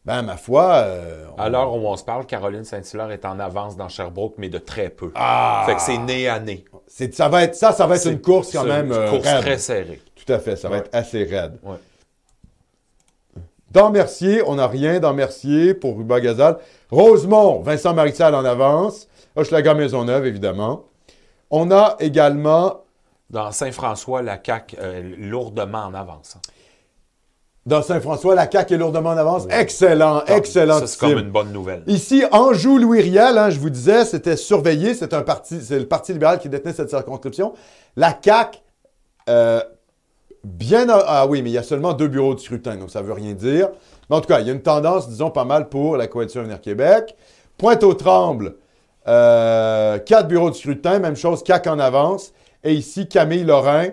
ben, 0.06 0.22
ma 0.24 0.38
foi. 0.38 0.74
Euh, 0.86 1.26
Alors, 1.38 1.76
où 1.76 1.88
on 1.88 1.96
se 1.96 2.04
parle, 2.04 2.26
Caroline 2.26 2.64
Saint-Hilaire 2.64 3.12
est 3.12 3.26
en 3.26 3.40
avance 3.40 3.76
dans 3.78 3.90
Sherbrooke, 3.90 4.36
mais 4.38 4.50
de 4.50 4.58
très 4.58 4.90
peu. 4.90 5.12
Ah! 5.16 5.64
Fait 5.66 5.76
que 5.76 5.82
c'est 5.82 5.98
nez 5.98 6.28
à 6.28 6.40
nez. 6.40 6.66
Ça, 6.88 7.28
va 7.30 7.44
être, 7.44 7.56
ça, 7.56 7.72
ça 7.74 7.86
va 7.86 7.96
être 7.98 8.08
une 8.08 8.22
course 8.22 8.52
quand 8.52 8.64
même. 8.64 8.88
Une 8.88 8.94
euh, 8.94 9.10
course 9.12 9.28
raide. 9.28 9.42
très 9.42 9.58
serrée. 9.58 10.02
Tout 10.16 10.34
à 10.34 10.40
fait, 10.40 10.56
ça 10.56 10.70
va 10.70 10.78
être 10.78 10.90
assez 10.94 11.24
raide. 11.24 11.60
Ouais. 11.64 11.78
Dans 13.72 13.92
Mercier, 13.92 14.42
on 14.48 14.56
n'a 14.56 14.68
rien 14.68 15.00
dans 15.00 15.14
Mercier 15.14 15.74
pour 15.76 15.96
Ruba 15.98 16.20
Gazal. 16.20 16.58
Rosemont, 16.90 17.60
Vincent 17.62 17.94
Marissal 17.94 18.34
en 18.34 18.44
avance. 18.44 19.08
Hochelaga 19.36 19.76
Maisonneuve, 19.76 20.26
évidemment. 20.26 20.86
On 21.52 21.70
a 21.72 21.96
également, 22.00 22.82
Dans 23.30 23.52
Saint-François, 23.52 24.22
la 24.24 24.40
CAQ 24.44 24.76
euh, 24.80 25.16
lourdement 25.18 25.84
en 25.86 25.94
avance. 25.94 26.36
hein. 26.38 26.42
Dans 27.70 27.82
Saint-François, 27.82 28.36
la 28.36 28.50
CAQ 28.52 28.74
est 28.74 28.78
lourdement 28.78 29.12
en 29.12 29.18
avance. 29.18 29.44
Excellent, 29.50 30.24
excellent. 30.26 30.80
Ça, 30.80 30.88
c'est 30.88 31.00
comme 31.00 31.18
une 31.20 31.30
bonne 31.32 31.54
nouvelle. 31.54 31.84
Ici, 31.88 32.24
Anjou-Louis-Riel, 32.32 33.38
hein, 33.38 33.50
je 33.50 33.60
vous 33.60 33.70
disais, 33.70 34.04
c'était 34.04 34.36
surveillé. 34.36 34.94
C'est 34.94 35.14
un 35.14 35.22
parti, 35.22 35.60
c'est 35.62 35.80
le 35.80 35.88
Parti 35.88 36.12
libéral 36.14 36.40
qui 36.40 36.50
détenait 36.50 36.74
cette 36.74 36.90
circonscription. 36.90 37.54
La 37.96 38.18
CAQ, 38.22 38.60
euh, 39.30 39.62
bien... 40.44 40.90
a- 40.90 41.04
Ah 41.08 41.28
oui, 41.28 41.42
mais 41.42 41.50
il 41.52 41.54
y 41.54 41.58
a 41.58 41.64
seulement 41.64 41.94
deux 41.94 42.08
bureaux 42.08 42.36
de 42.36 42.40
scrutin, 42.40 42.76
donc 42.76 42.90
ça 42.90 43.02
veut 43.02 43.14
rien 43.14 43.34
dire. 43.34 43.70
Mais 44.10 44.16
en 44.16 44.22
tout 44.22 44.28
cas, 44.28 44.40
il 44.40 44.48
y 44.48 44.50
a 44.50 44.54
une 44.54 44.62
tendance, 44.62 45.08
disons, 45.08 45.30
pas 45.30 45.46
mal 45.46 45.70
pour 45.70 45.96
la 45.96 46.08
Coalition 46.08 46.42
Avenir 46.42 46.60
Québec. 46.62 47.16
Pointe-aux-Trembles, 47.58 48.56
euh, 49.08 50.00
quatre 50.00 50.28
bureaux 50.28 50.50
de 50.50 50.56
scrutin, 50.56 51.00
même 51.00 51.16
chose, 51.16 51.44
CAQ 51.46 51.70
en 51.70 51.80
avance. 51.80 52.34
Et 52.64 52.74
ici, 52.74 53.08
Camille 53.08 53.44
Lorrain, 53.44 53.90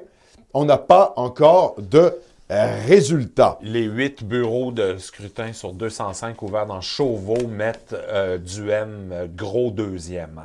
on 0.54 0.64
n'a 0.64 0.78
pas 0.78 1.12
encore 1.16 1.74
de 1.78 2.14
euh, 2.50 2.78
résultats. 2.86 3.58
Les 3.62 3.82
huit 3.84 4.22
bureaux 4.24 4.70
de 4.72 4.96
scrutin 4.98 5.52
sur 5.52 5.72
205 5.72 6.40
ouverts 6.42 6.66
dans 6.66 6.80
Chauveau 6.80 7.46
mettent 7.48 7.94
euh, 7.94 8.38
Duhem 8.38 9.10
euh, 9.12 9.26
gros 9.34 9.70
deuxième. 9.70 10.42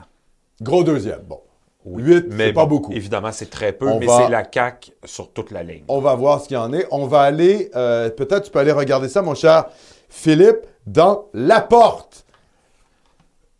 Gros 0.61 0.83
deuxième, 0.83 1.21
bon. 1.27 1.39
Oui. 1.85 2.03
Huit, 2.03 2.25
c'est 2.29 2.35
Mais 2.35 2.53
pas 2.53 2.65
beaucoup. 2.67 2.91
Évidemment, 2.93 3.31
c'est 3.31 3.49
très 3.49 3.71
peu, 3.71 3.87
On 3.89 3.99
mais 3.99 4.05
va- 4.05 4.23
c'est 4.23 4.29
la 4.31 4.43
CAQ 4.51 4.91
sur 5.05 5.31
toute 5.31 5.49
la 5.51 5.63
ligne. 5.63 5.83
On 5.87 5.99
va 5.99 6.13
voir 6.15 6.39
ce 6.41 6.47
qu'il 6.47 6.55
y 6.55 6.59
en 6.59 6.71
est. 6.73 6.87
On 6.91 7.07
va 7.07 7.21
aller, 7.21 7.71
euh, 7.75 8.09
peut-être 8.11 8.43
tu 8.43 8.51
peux 8.51 8.59
aller 8.59 8.71
regarder 8.71 9.09
ça, 9.09 9.21
mon 9.23 9.33
cher 9.33 9.65
Philippe, 10.09 10.59
dans 10.85 11.25
La 11.33 11.61
Porte. 11.61 12.25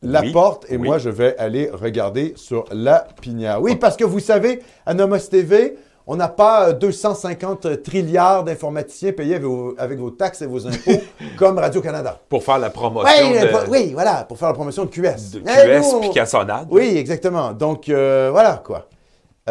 La 0.04 0.22
Oui, 0.22 0.32
Porte, 0.32 0.66
et 0.70 0.78
oui. 0.78 0.88
moi, 0.88 0.98
je 0.98 1.10
vais 1.10 1.38
aller 1.38 1.70
regarder 1.72 2.34
sur 2.36 2.66
La 2.72 3.08
Pinière. 3.22 3.62
Oui, 3.62 3.76
parce 3.76 3.96
que 3.98 4.04
vous 4.04 4.20
savez, 4.20 4.62
à 4.86 4.94
Nomos 4.96 5.18
TV, 5.20 5.78
on 6.08 6.16
n'a 6.16 6.28
pas 6.28 6.70
euh, 6.70 6.74
250 6.74 7.84
trilliards 7.84 8.44
d'informaticiens 8.44 9.12
payés 9.12 9.36
avec 9.36 9.46
vos, 9.48 9.76
avec 9.78 10.00
vos 10.00 10.12
taxes 10.12 10.42
et 10.42 10.48
vos 10.48 10.66
impôts 10.68 11.02
comme 11.38 11.58
Radio-Canada. 11.58 12.20
Pour 12.30 12.44
faire 12.44 12.60
la 12.60 12.70
promotion 12.70 13.10
Oui, 13.30 13.34
de, 13.40 13.46
euh, 13.46 13.66
oui, 13.70 13.92
voilà, 13.94 14.24
pour 14.28 14.38
faire 14.38 14.48
la 14.50 14.54
promotion 14.54 14.86
de 14.86 14.90
QS. 14.90 15.32
de 15.34 15.42
Eh, 15.42 15.80
QS 15.80 16.00
puis 16.02 16.10
Cassonade. 16.12 16.68
oui, 16.72 16.98
exactement. 16.98 17.52
Donc, 17.54 17.88
euh, 17.90 18.30
voilà, 18.32 18.62
quoi. 18.66 18.88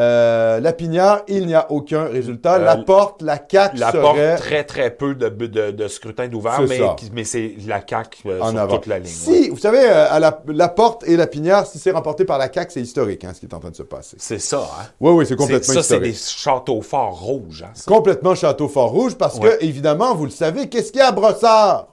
Euh, 0.00 0.60
la 0.60 0.72
Pinière, 0.72 1.22
il 1.28 1.46
n'y 1.46 1.54
a 1.54 1.70
aucun 1.70 2.04
résultat. 2.04 2.54
Euh, 2.54 2.64
la 2.64 2.76
Porte, 2.78 3.20
la 3.22 3.36
CAQ 3.36 3.76
La 3.76 3.90
serait... 3.92 4.00
porte, 4.00 4.18
très, 4.38 4.64
très 4.64 4.90
peu 4.90 5.14
de, 5.14 5.28
de, 5.28 5.70
de 5.72 5.88
scrutin 5.88 6.26
d'ouvert, 6.28 6.54
C'est 6.58 6.66
mais, 6.68 6.78
ça. 6.78 6.96
mais 7.12 7.24
c'est 7.24 7.54
la 7.66 7.82
CAQ 7.86 8.22
euh, 8.26 8.40
en 8.40 8.50
sur 8.50 8.58
avant. 8.60 8.76
toute 8.76 8.86
la 8.86 8.98
ligne. 8.98 9.06
ouais. 9.28 9.34
Si, 9.42 9.48
vous 9.50 9.58
savez, 9.58 9.80
euh, 9.82 10.06
à 10.10 10.18
la, 10.18 10.42
la 10.48 10.68
porte 10.68 11.06
et 11.06 11.16
la 11.16 11.26
pinière, 11.26 11.66
si 11.66 11.78
c'est 11.78 11.90
remporté 11.90 12.24
par 12.24 12.38
la 12.38 12.50
CAQ, 12.50 12.72
c'est 12.72 12.80
historique, 12.80 13.24
hein, 13.24 13.32
ce 13.34 13.40
qui 13.40 13.46
est 13.46 13.54
en 13.54 13.58
train 13.60 13.70
de 13.70 13.76
se 13.76 13.82
passer. 13.82 14.16
C'est 14.18 14.38
ça, 14.38 14.60
hein? 14.80 14.86
Oui, 15.00 15.12
oui, 15.12 15.24
c'est 15.26 15.30
C'est- 15.30 15.36
complètement 15.36 15.74
ça, 15.74 15.82
c'est 15.82 15.94
historique. 15.96 16.12
des 16.12 16.18
châteaux 16.18 16.80
forts 16.82 17.20
rouges. 17.20 17.62
Hein, 17.66 17.72
ça. 17.74 17.84
Complètement 17.90 18.34
Château 18.34 18.68
Fort-Rouge, 18.68 19.16
parce 19.16 19.38
Ouais. 19.38 19.58
que, 19.58 19.64
évidemment, 19.64 20.14
vous 20.14 20.24
le 20.24 20.30
savez, 20.30 20.68
qu'est-ce 20.68 20.92
qu'il 20.92 21.00
y 21.00 21.04
a 21.04 21.08
à 21.08 21.12
Brossard? 21.12 21.88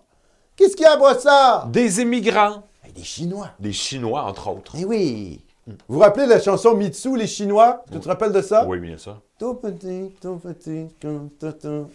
Qu'est-ce 0.56 0.76
qu'il 0.76 0.86
y 0.86 0.88
a 0.88 0.94
à 0.94 0.98
Brossard? 0.98 1.68
Des 1.68 2.02
immigrants, 2.02 2.64
Des 2.96 3.04
Chinois. 3.04 3.50
des 3.60 3.74
Chinois, 3.74 4.24
entre 4.24 4.48
autres. 4.50 4.74
Eh 4.80 4.86
oui. 4.86 5.42
Vous 5.68 5.96
vous 5.96 6.00
rappelez 6.00 6.26
la 6.26 6.40
chanson 6.40 6.76
Mitsu, 6.76 7.18
les 7.18 7.28
Chinois? 7.28 7.84
Tu 7.92 8.00
te 8.00 8.08
rappelles 8.08 8.32
de 8.32 8.42
ça? 8.42 8.66
Oui, 8.66 8.80
bien 8.80 8.98
ça. 8.98 9.20
Tout 9.38 9.56
petit, 9.56 10.14
tout 10.22 10.38
petit, 10.38 10.88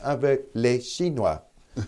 avec 0.02 0.46
les 0.54 0.80
Chinois. 0.80 1.42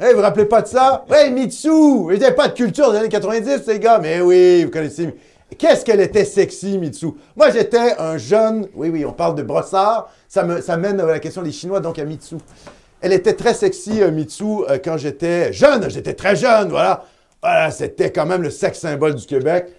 Eh, 0.00 0.08
vous 0.08 0.16
vous 0.16 0.22
rappelez 0.22 0.46
pas 0.46 0.62
de 0.62 0.66
ça? 0.66 1.04
Ouais, 1.08 1.30
Mitsu! 1.30 1.68
Ils 1.68 2.18
n'avaient 2.18 2.34
pas 2.34 2.48
de 2.48 2.54
culture 2.54 2.90
des 2.90 2.98
années 2.98 3.10
90, 3.10 3.62
ces 3.62 3.78
gars. 3.78 3.98
Mais 4.00 4.20
oui, 4.22 4.64
vous 4.64 4.70
connaissez. 4.70 5.14
Qu'est-ce 5.56 5.84
qu'elle 5.84 6.00
était 6.00 6.24
sexy, 6.24 6.78
Mitsu? 6.78 7.08
Moi, 7.36 7.50
j'étais 7.50 7.94
un 7.98 8.16
jeune. 8.16 8.66
Oui, 8.74 8.88
oui, 8.88 9.04
on 9.04 9.12
parle 9.12 9.36
de 9.36 9.42
brossard. 9.42 10.10
Ça, 10.26 10.44
me, 10.44 10.60
ça 10.62 10.78
mène 10.78 10.98
à 10.98 11.04
la 11.04 11.20
question 11.20 11.42
des 11.42 11.52
Chinois, 11.52 11.78
donc 11.78 11.98
à 11.98 12.04
Mitsu. 12.04 12.36
Elle 13.02 13.12
était 13.12 13.34
très 13.34 13.52
sexy, 13.52 14.02
euh, 14.02 14.10
Mitsu, 14.10 14.64
euh, 14.68 14.78
quand 14.82 14.96
j'étais 14.96 15.52
jeune. 15.52 15.88
J'étais 15.88 16.14
très 16.14 16.34
jeune, 16.34 16.70
voilà. 16.70 17.04
Voilà, 17.42 17.70
c'était 17.70 18.10
quand 18.10 18.26
même 18.26 18.42
le 18.42 18.50
sexe 18.50 18.80
symbole 18.80 19.14
du 19.14 19.26
Québec 19.26 19.72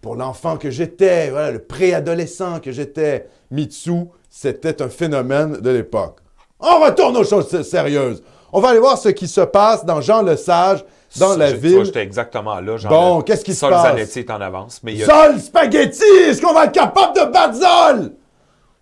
pour 0.00 0.16
l'enfant 0.16 0.56
que 0.56 0.70
j'étais, 0.70 1.30
voilà, 1.30 1.50
le 1.52 1.58
préadolescent 1.58 2.60
que 2.60 2.72
j'étais, 2.72 3.26
Mitsu, 3.50 4.04
c'était 4.30 4.80
un 4.82 4.88
phénomène 4.88 5.58
de 5.60 5.70
l'époque. 5.70 6.18
On 6.60 6.80
retourne 6.84 7.16
aux 7.16 7.24
choses 7.24 7.48
sé- 7.48 7.62
sérieuses. 7.64 8.22
On 8.52 8.60
va 8.60 8.68
aller 8.70 8.78
voir 8.80 8.96
ce 8.98 9.08
qui 9.10 9.28
se 9.28 9.40
passe 9.42 9.84
dans 9.84 10.00
Jean 10.00 10.22
Lesage, 10.22 10.84
dans 11.18 11.32
Ça, 11.32 11.36
la 11.38 11.52
ville. 11.52 11.84
J'étais 11.84 12.02
exactement 12.02 12.60
là. 12.60 12.76
Genre, 12.76 12.90
Bon, 12.90 13.16
le- 13.18 13.22
qu'est-ce 13.24 13.44
qui 13.44 13.52
se 13.54 13.60
Sol 13.60 13.70
passe? 13.70 13.82
Zanetti 13.94 14.18
est 14.20 14.30
en 14.30 14.40
avance. 14.40 14.80
Mais 14.82 14.92
il 14.92 14.98
y 14.98 15.02
a 15.02 15.06
Zol 15.06 15.38
Spaghetti! 15.40 16.02
Est-ce 16.28 16.40
qu'on 16.42 16.52
va 16.52 16.64
être 16.66 16.72
capable 16.72 17.14
de 17.16 17.32
battre 17.32 17.54
Zol? 17.54 18.12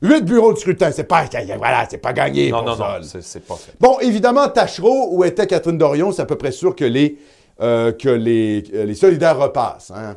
Huit 0.02 0.24
bureaux 0.24 0.52
de 0.52 0.58
scrutin, 0.58 0.90
c'est 0.92 1.04
pas, 1.04 1.24
voilà, 1.56 1.86
c'est 1.88 1.96
pas 1.98 2.12
gagné 2.12 2.50
Non, 2.50 2.58
pour 2.58 2.66
non, 2.66 2.76
non, 2.76 2.84
c'est 3.02 3.46
pas 3.46 3.54
fait. 3.54 3.72
Bon, 3.80 3.98
évidemment, 4.00 4.46
Tachereau, 4.48 5.08
où 5.12 5.24
était 5.24 5.46
Catherine 5.46 5.78
Dorion, 5.78 6.12
c'est 6.12 6.20
à 6.22 6.26
peu 6.26 6.36
près 6.36 6.52
sûr 6.52 6.76
que 6.76 6.84
les, 6.84 7.18
euh, 7.62 7.92
que 7.92 8.10
les, 8.10 8.62
euh, 8.74 8.84
les 8.84 8.94
solidaires 8.94 9.38
repassent. 9.38 9.90
hein. 9.94 10.16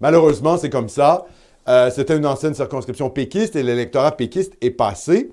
Malheureusement, 0.00 0.56
c'est 0.56 0.70
comme 0.70 0.88
ça. 0.88 1.26
Euh, 1.68 1.90
C'était 1.90 2.16
une 2.16 2.26
ancienne 2.26 2.54
circonscription 2.54 3.10
péquiste 3.10 3.56
et 3.56 3.62
l'électorat 3.62 4.12
péquiste 4.16 4.54
est 4.60 4.70
passé, 4.70 5.30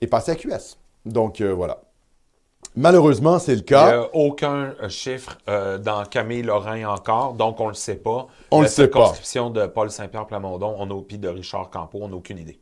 est 0.00 0.06
passé 0.06 0.32
à 0.32 0.34
QS. 0.36 0.76
Donc, 1.04 1.40
euh, 1.40 1.52
voilà. 1.52 1.80
Malheureusement, 2.76 3.38
c'est 3.38 3.52
le 3.52 3.58
Il 3.58 3.60
n'y 3.60 3.64
cas. 3.66 4.00
a 4.00 4.08
aucun 4.14 4.74
euh, 4.82 4.88
chiffre 4.88 5.38
euh, 5.48 5.78
dans 5.78 6.04
Camille 6.04 6.42
Lorrain 6.42 6.84
encore, 6.86 7.34
donc 7.34 7.60
on 7.60 7.64
ne 7.66 7.68
le 7.70 7.74
sait 7.74 7.94
pas. 7.96 8.26
On 8.50 8.62
La 8.62 8.66
le 8.66 8.68
sait 8.70 8.88
pas. 8.88 8.98
circonscription 9.00 9.50
de 9.50 9.66
Paul 9.66 9.90
Saint-Pierre 9.90 10.26
Plamondon, 10.26 10.74
on 10.78 10.90
a 10.90 10.94
au 10.94 11.02
pied 11.02 11.18
de 11.18 11.28
Richard 11.28 11.70
Campeau, 11.70 11.98
on 12.02 12.08
n'a 12.08 12.16
aucune 12.16 12.38
idée. 12.38 12.58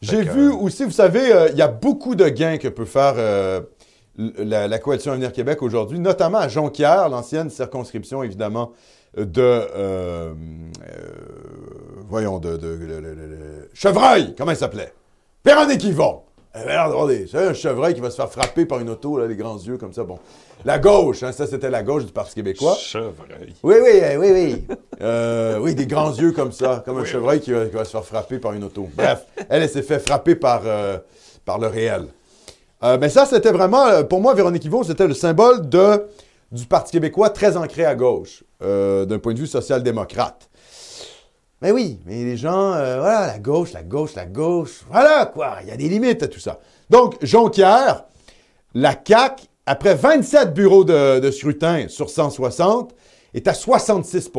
J'ai 0.00 0.22
vu 0.22 0.48
euh, 0.48 0.54
aussi, 0.54 0.84
vous 0.84 0.90
savez, 0.92 1.30
euh, 1.30 1.48
il 1.50 1.58
y 1.58 1.62
a 1.62 1.68
beaucoup 1.68 2.14
de 2.14 2.26
gains 2.28 2.56
que 2.56 2.68
peut 2.68 2.86
faire 2.86 3.16
la, 4.16 4.66
la 4.68 4.78
Coalition 4.78 5.12
Avenir 5.12 5.32
Québec 5.32 5.60
aujourd'hui, 5.62 5.98
notamment 5.98 6.38
à 6.38 6.48
Jonquière, 6.48 7.08
l'ancienne 7.10 7.50
circonscription, 7.50 8.22
évidemment, 8.22 8.72
de... 9.16 9.40
euh, 9.42 9.66
euh, 9.76 10.32
voyons, 12.08 12.38
de... 12.38 12.56
de- 12.56 13.68
Chevreuil, 13.74 14.34
comment 14.36 14.50
il 14.52 14.56
s'appelait? 14.56 14.92
Véronique 15.44 15.84
Yvon. 15.84 16.20
D'avoir 16.54 17.06
des- 17.06 17.28
C'est 17.28 17.38
un 17.38 17.54
chevreuil 17.54 17.94
qui 17.94 18.00
va 18.00 18.10
se 18.10 18.16
faire 18.16 18.30
frapper 18.30 18.66
par 18.66 18.80
une 18.80 18.90
auto, 18.90 19.18
là, 19.18 19.26
les 19.26 19.36
grands 19.36 19.56
yeux 19.58 19.76
comme 19.78 19.92
ça. 19.92 20.02
Bon. 20.02 20.18
La 20.64 20.78
gauche, 20.78 21.22
hein, 21.22 21.32
ça 21.32 21.46
c'était 21.46 21.70
la 21.70 21.82
gauche 21.82 22.04
du 22.04 22.12
Parti 22.12 22.34
québécois. 22.34 22.74
Chevreuil. 22.74 23.54
Oui, 23.62 23.76
oui, 23.82 24.00
euh, 24.02 24.16
oui, 24.16 24.30
oui. 24.32 24.76
Euh, 25.00 25.58
oui, 25.60 25.74
des 25.74 25.86
grands 25.86 26.12
yeux 26.12 26.32
comme 26.32 26.52
ça, 26.52 26.82
comme 26.84 26.98
un 26.98 27.04
chevreuil 27.04 27.40
qui 27.40 27.52
va, 27.52 27.66
qui 27.66 27.74
va 27.76 27.84
se 27.84 27.92
faire 27.92 28.04
frapper 28.04 28.38
par 28.38 28.52
une 28.52 28.64
auto. 28.64 28.88
Bref, 28.96 29.24
elle, 29.48 29.62
elle 29.62 29.68
s'est 29.70 29.82
fait 29.82 30.00
frapper 30.00 30.34
par, 30.34 30.62
euh, 30.66 30.98
par 31.44 31.58
le 31.60 31.68
réel. 31.68 32.06
Euh, 32.82 32.98
mais 33.00 33.08
ça, 33.10 33.26
c'était 33.26 33.52
vraiment, 33.52 34.02
pour 34.04 34.20
moi, 34.20 34.34
Véronique 34.34 34.64
Yvon, 34.64 34.82
c'était 34.82 35.06
le 35.06 35.14
symbole 35.14 35.68
de, 35.68 36.04
du 36.52 36.66
Parti 36.66 36.92
québécois 36.92 37.30
très 37.30 37.56
ancré 37.56 37.84
à 37.84 37.94
gauche, 37.94 38.44
euh, 38.62 39.04
d'un 39.04 39.18
point 39.18 39.34
de 39.34 39.38
vue 39.38 39.46
social-démocrate. 39.46 40.48
Mais 41.62 41.70
oui, 41.70 42.00
mais 42.06 42.24
les 42.24 42.36
gens, 42.36 42.72
euh, 42.72 42.98
voilà, 43.00 43.26
la 43.26 43.38
gauche, 43.38 43.72
la 43.72 43.82
gauche, 43.82 44.14
la 44.14 44.24
gauche, 44.26 44.80
voilà 44.90 45.26
quoi, 45.26 45.58
il 45.62 45.68
y 45.68 45.70
a 45.70 45.76
des 45.76 45.88
limites 45.88 46.22
à 46.22 46.28
tout 46.28 46.40
ça. 46.40 46.58
Donc, 46.88 47.16
Jonquière, 47.22 48.04
la 48.74 48.94
CAQ 49.06 49.44
après 49.66 49.94
27 49.94 50.52
bureaux 50.54 50.84
de, 50.84 51.20
de 51.20 51.30
scrutin 51.30 51.86
sur 51.88 52.10
160, 52.10 52.94
est 53.34 53.46
à 53.46 53.54
66 53.54 54.30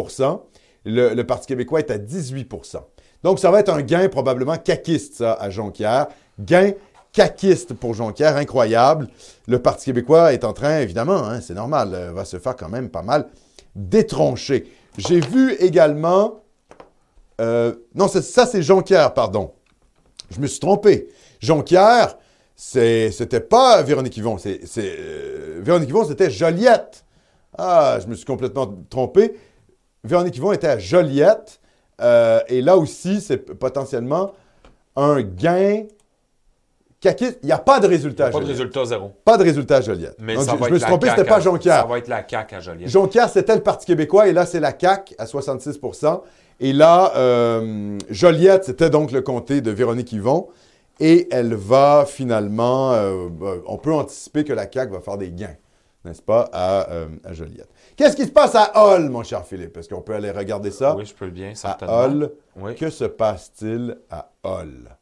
le, 0.84 1.14
le 1.14 1.24
Parti 1.26 1.48
québécois 1.48 1.80
est 1.80 1.92
à 1.92 1.98
18% 1.98 2.78
Donc, 3.24 3.40
ça 3.40 3.52
va 3.52 3.60
être 3.60 3.70
un 3.70 3.82
gain 3.82 4.10
probablement 4.10 4.58
caquiste, 4.58 5.16
ça, 5.16 5.34
à 5.34 5.50
Jonquière. 5.50 6.08
Gain 6.40 6.74
caquiste 7.14 7.74
pour 7.74 7.94
Jonquière, 7.94 8.38
incroyable. 8.38 9.08
Le 9.48 9.60
Parti 9.60 9.86
québécois 9.86 10.34
est 10.34 10.44
en 10.44 10.54
train, 10.54 10.80
évidemment, 10.80 11.24
hein, 11.26 11.42
c'est 11.42 11.54
normal, 11.54 11.94
euh, 11.94 12.12
va 12.12 12.26
se 12.26 12.40
faire 12.40 12.56
quand 12.56 12.70
même 12.70 12.90
pas 12.90 13.02
mal 13.02 13.28
détroncher. 13.76 14.72
J'ai 14.98 15.20
vu 15.20 15.54
également... 15.54 16.44
euh, 17.40 17.74
non, 17.96 18.08
ça, 18.08 18.46
c'est 18.46 18.62
Jonquière, 18.62 19.14
pardon. 19.14 19.54
Je 20.30 20.40
me 20.40 20.48
suis 20.48 20.60
trompé. 20.60 21.10
Jonquière, 21.40 22.18
c'était 22.56 23.40
pas 23.40 23.82
Véronique 23.82 24.18
Yvon. 24.18 24.38
Euh, 24.46 25.60
Véronique 25.62 25.90
Yvon, 25.90 26.06
c'était 26.06 26.30
Joliette. 26.30 27.06
Ah, 27.58 27.98
je 28.02 28.08
me 28.08 28.16
suis 28.16 28.26
complètement 28.26 28.74
trompé. 28.90 29.38
Véronique 30.04 30.38
Yvon 30.38 30.52
était 30.52 30.68
à 30.68 30.80
Joliette. 30.80 31.60
et 32.00 32.62
là 32.62 32.78
aussi, 32.78 33.22
c'est 33.22 33.38
potentiellement 33.38 34.34
un 34.96 35.22
gain. 35.22 35.84
Il 37.04 37.36
n'y 37.44 37.52
a 37.52 37.58
pas 37.58 37.80
de 37.80 37.88
résultat 37.88 38.28
à 38.28 38.30
Pas 38.30 38.40
de 38.40 38.46
résultat 38.46 38.86
zéro. 38.86 39.12
Pas 39.26 39.38
de 39.38 39.44
résultat 39.44 39.78
à 39.78 39.82
Joliette. 39.82 40.16
Mais 40.20 40.36
Donc, 40.36 40.44
ça 40.44 40.52
je, 40.54 40.58
va 40.58 40.68
je 40.68 40.74
me 40.74 40.78
suis 40.78 40.88
trompé, 40.88 41.10
c'était 41.10 41.24
pas 41.24 41.38
à- 41.38 41.40
Jonquière. 41.40 41.82
Ça 41.82 41.88
va 41.88 41.98
être 41.98 42.08
la 42.08 42.24
CAQ 42.28 42.56
à 42.56 42.60
Joliette. 42.60 42.90
Jonquière, 42.90 43.30
c'était 43.30 43.56
le 43.56 43.62
Parti 43.64 43.86
québécois 43.88 44.28
et 44.28 44.34
là, 44.34 44.46
c'est 44.46 44.60
la 44.60 44.72
CAQ 44.78 45.16
à 45.18 45.26
66% 45.26 46.22
Et 46.60 46.74
là, 46.74 47.12
euh, 47.16 47.98
Joliette, 48.10 48.66
c'était 48.66 48.92
donc 48.92 49.12
le 49.12 49.22
comté 49.22 49.62
de 49.62 49.72
Véronique 49.72 50.12
Yvon. 50.12 50.50
Et 51.00 51.28
elle 51.32 51.56
va 51.56 52.06
finalement, 52.08 52.92
euh, 52.94 53.30
euh, 53.42 53.62
on 53.66 53.78
peut 53.80 53.92
anticiper 53.94 54.44
que 54.44 54.54
la 54.54 54.72
CAQ 54.72 54.94
va 54.94 55.00
faire 55.00 55.18
des 55.18 55.32
gains, 55.32 55.56
n'est-ce 56.06 56.22
pas, 56.22 56.48
à, 56.54 56.92
euh, 56.92 57.08
à 57.26 57.34
Joliette. 57.34 57.70
Qu'est-ce 57.96 58.16
qui 58.16 58.26
se 58.26 58.32
passe 58.32 58.54
à 58.54 58.72
Hall, 58.76 59.10
mon 59.10 59.24
cher 59.24 59.44
Philippe? 59.44 59.76
Est-ce 59.78 59.90
qu'on 59.90 60.02
peut 60.02 60.14
aller 60.14 60.30
regarder 60.30 60.70
ça? 60.70 60.96
Oui, 60.96 61.06
je 61.06 61.16
peux 61.16 61.32
bien, 61.32 61.50
à 61.52 61.56
certainement. 61.56 61.98
Hall, 62.04 62.32
Oui. 62.62 62.76
que 62.76 62.92
se 62.92 63.06
passe-t-il 63.06 63.98
à 64.12 64.30
Hall? 64.44 64.96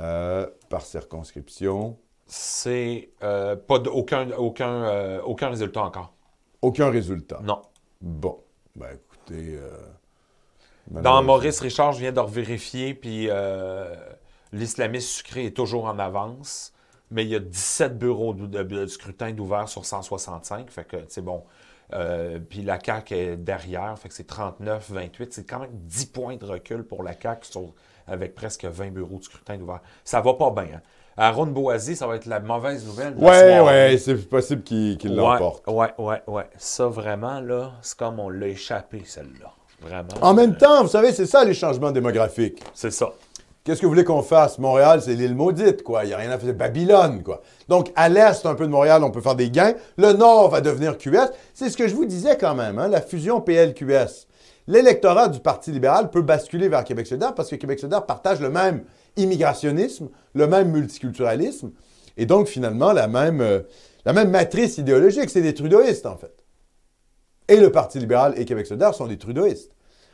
Euh, 0.00 0.46
par 0.68 0.82
circonscription, 0.82 1.98
C'est 2.26 3.10
euh, 3.22 3.56
pas 3.56 3.78
de- 3.80 3.88
aucun, 3.88 4.30
aucun, 4.32 4.84
euh, 4.84 5.20
aucun 5.22 5.48
résultat 5.48 5.82
encore. 5.82 6.14
aucun 6.62 6.90
résultat. 6.90 7.40
Non. 7.42 7.62
Bon, 8.00 8.38
ben 8.76 8.88
écoutez... 8.94 9.58
Dans 10.90 11.22
Maurice 11.22 11.60
Richard, 11.60 11.92
je 11.92 12.00
viens 12.00 12.12
de 12.12 12.20
vérifier, 12.20 12.94
puis 12.94 13.26
euh, 13.28 13.94
l'islamiste 14.52 15.08
sucré 15.10 15.46
est 15.46 15.56
toujours 15.56 15.84
en 15.84 15.98
avance, 15.98 16.72
mais 17.10 17.24
il 17.24 17.28
y 17.28 17.34
a 17.34 17.40
17 17.40 17.98
bureaux 17.98 18.32
de, 18.34 18.46
de- 18.46 18.62
de 18.62 18.86
scrutin 18.86 19.32
d'ouvert 19.32 19.68
sur 19.68 19.84
165, 19.84 20.70
fait 20.70 20.84
que 20.84 20.96
c'est 21.08 21.20
bon. 21.22 21.44
Euh, 21.92 22.38
puis 22.38 22.62
la 22.62 22.78
CAQ 22.82 23.14
est 23.14 23.36
derrière, 23.36 23.98
fait 23.98 24.08
que 24.08 24.14
c'est 24.14 24.26
39, 24.26 24.90
28. 24.90 25.32
C'est 25.32 25.44
quand 25.44 25.58
même 25.58 25.70
10 25.72 26.06
points 26.06 26.36
de 26.36 26.44
recul 26.44 26.84
pour 26.84 27.02
la 27.02 27.12
CAQ 27.18 27.46
sur- 27.50 27.74
avec 28.10 28.34
presque 28.34 28.64
20 28.64 28.90
bureaux 28.90 29.18
de 29.18 29.24
scrutin 29.24 29.56
d'ouvert. 29.56 29.80
Ça 30.04 30.20
va 30.20 30.34
pas 30.34 30.50
bien. 30.50 30.76
Hein? 30.76 30.80
Aaron 31.20 31.46
Boisy, 31.46 31.96
ça 31.96 32.06
va 32.06 32.14
être 32.14 32.26
la 32.26 32.38
mauvaise 32.38 32.86
nouvelle. 32.86 33.18
soirée. 33.18 33.60
ouais, 33.60 33.98
c'est 33.98 34.14
possible 34.28 34.62
qu'il 34.62 34.96
qu'il 34.98 35.16
l'emporte. 35.16 35.66
Ouais, 35.66 35.92
ouais, 35.98 36.22
ouais. 36.28 36.46
Ça, 36.56 36.86
vraiment, 36.86 37.40
là, 37.40 37.72
c'est 37.82 37.98
comme 37.98 38.20
on 38.20 38.28
l'a 38.28 38.46
échappé, 38.46 39.02
celle-là. 39.04 39.50
Vraiment. 39.80 40.08
En 40.22 40.32
même 40.32 40.56
temps, 40.56 40.82
vous 40.82 40.88
savez, 40.88 41.12
c'est 41.12 41.26
ça 41.26 41.44
les 41.44 41.54
changements 41.54 41.90
démographiques. 41.90 42.62
C'est 42.72 42.92
ça. 42.92 43.12
Qu'est-ce 43.64 43.80
que 43.80 43.86
vous 43.86 43.92
voulez 43.92 44.04
qu'on 44.04 44.22
fasse? 44.22 44.58
Montréal, 44.58 45.02
c'est 45.02 45.14
l'île 45.14 45.34
maudite, 45.34 45.82
quoi. 45.82 46.04
Il 46.04 46.08
n'y 46.08 46.14
a 46.14 46.18
rien 46.18 46.30
à 46.30 46.38
faire. 46.38 46.48
C'est 46.48 46.56
Babylone, 46.56 47.22
quoi. 47.22 47.42
Donc, 47.68 47.92
à 47.96 48.08
l'est 48.08 48.46
un 48.46 48.54
peu 48.54 48.64
de 48.66 48.70
Montréal, 48.70 49.02
on 49.02 49.10
peut 49.10 49.20
faire 49.20 49.34
des 49.34 49.50
gains. 49.50 49.74
Le 49.96 50.12
nord 50.12 50.50
va 50.50 50.60
devenir 50.60 50.96
QS. 50.96 51.32
C'est 51.52 51.68
ce 51.68 51.76
que 51.76 51.88
je 51.88 51.94
vous 51.94 52.06
disais 52.06 52.38
quand 52.38 52.54
même, 52.54 52.78
hein, 52.78 52.88
la 52.88 53.00
fusion 53.00 53.40
PL-QS. 53.40 54.27
L'électorat 54.68 55.28
du 55.28 55.40
Parti 55.40 55.72
libéral 55.72 56.10
peut 56.10 56.20
basculer 56.20 56.68
vers 56.68 56.84
Québec 56.84 57.06
solidaire 57.06 57.34
parce 57.34 57.48
que 57.48 57.56
Québec 57.56 57.80
solidaire 57.80 58.04
partage 58.04 58.38
le 58.38 58.50
même 58.50 58.84
immigrationnisme, 59.16 60.10
le 60.34 60.46
même 60.46 60.70
multiculturalisme, 60.70 61.70
et 62.18 62.26
donc 62.26 62.48
finalement 62.48 62.92
la 62.92 63.08
même, 63.08 63.40
euh, 63.40 63.62
matrice 64.04 64.76
idéologique. 64.76 65.30
C'est 65.30 65.40
des 65.40 65.54
trudeauistes, 65.54 66.04
en 66.04 66.18
fait. 66.18 66.44
Et 67.48 67.56
le 67.56 67.72
Parti 67.72 67.98
libéral 67.98 68.34
et 68.36 68.44
Québec 68.44 68.66
solidaire 68.66 68.92
sont 68.92 69.06
des 69.06 69.16
trudeauistes. 69.16 69.72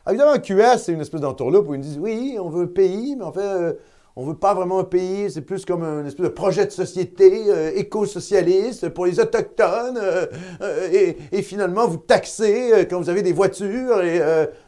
Évidemment, 0.08 0.38
QS, 0.38 0.78
c'est 0.78 0.92
une 0.92 1.00
espèce 1.00 1.22
d'entourloupe 1.22 1.68
où 1.68 1.74
ils 1.74 1.80
disent 1.80 1.98
oui, 1.98 2.36
on 2.38 2.48
veut 2.48 2.64
un 2.64 2.68
pays, 2.68 3.16
mais 3.16 3.24
en 3.24 3.32
fait, 3.32 3.40
euh, 3.40 3.72
on 4.16 4.24
veut 4.24 4.36
pas 4.36 4.54
vraiment 4.54 4.78
un 4.78 4.84
pays, 4.84 5.28
c'est 5.28 5.40
plus 5.40 5.64
comme 5.64 5.82
un 5.82 6.06
espèce 6.06 6.24
de 6.24 6.30
projet 6.30 6.66
de 6.66 6.70
société 6.70 7.46
euh, 7.48 7.72
éco-socialiste 7.74 8.88
pour 8.90 9.06
les 9.06 9.18
Autochtones, 9.18 9.98
euh, 10.00 10.26
euh, 10.62 11.12
et, 11.32 11.42
finalement, 11.42 11.88
vous 11.88 11.96
taxez 11.96 12.86
quand 12.88 13.00
vous 13.00 13.10
avez 13.10 13.22
des 13.22 13.32
voitures, 13.32 14.02
et 14.02 14.20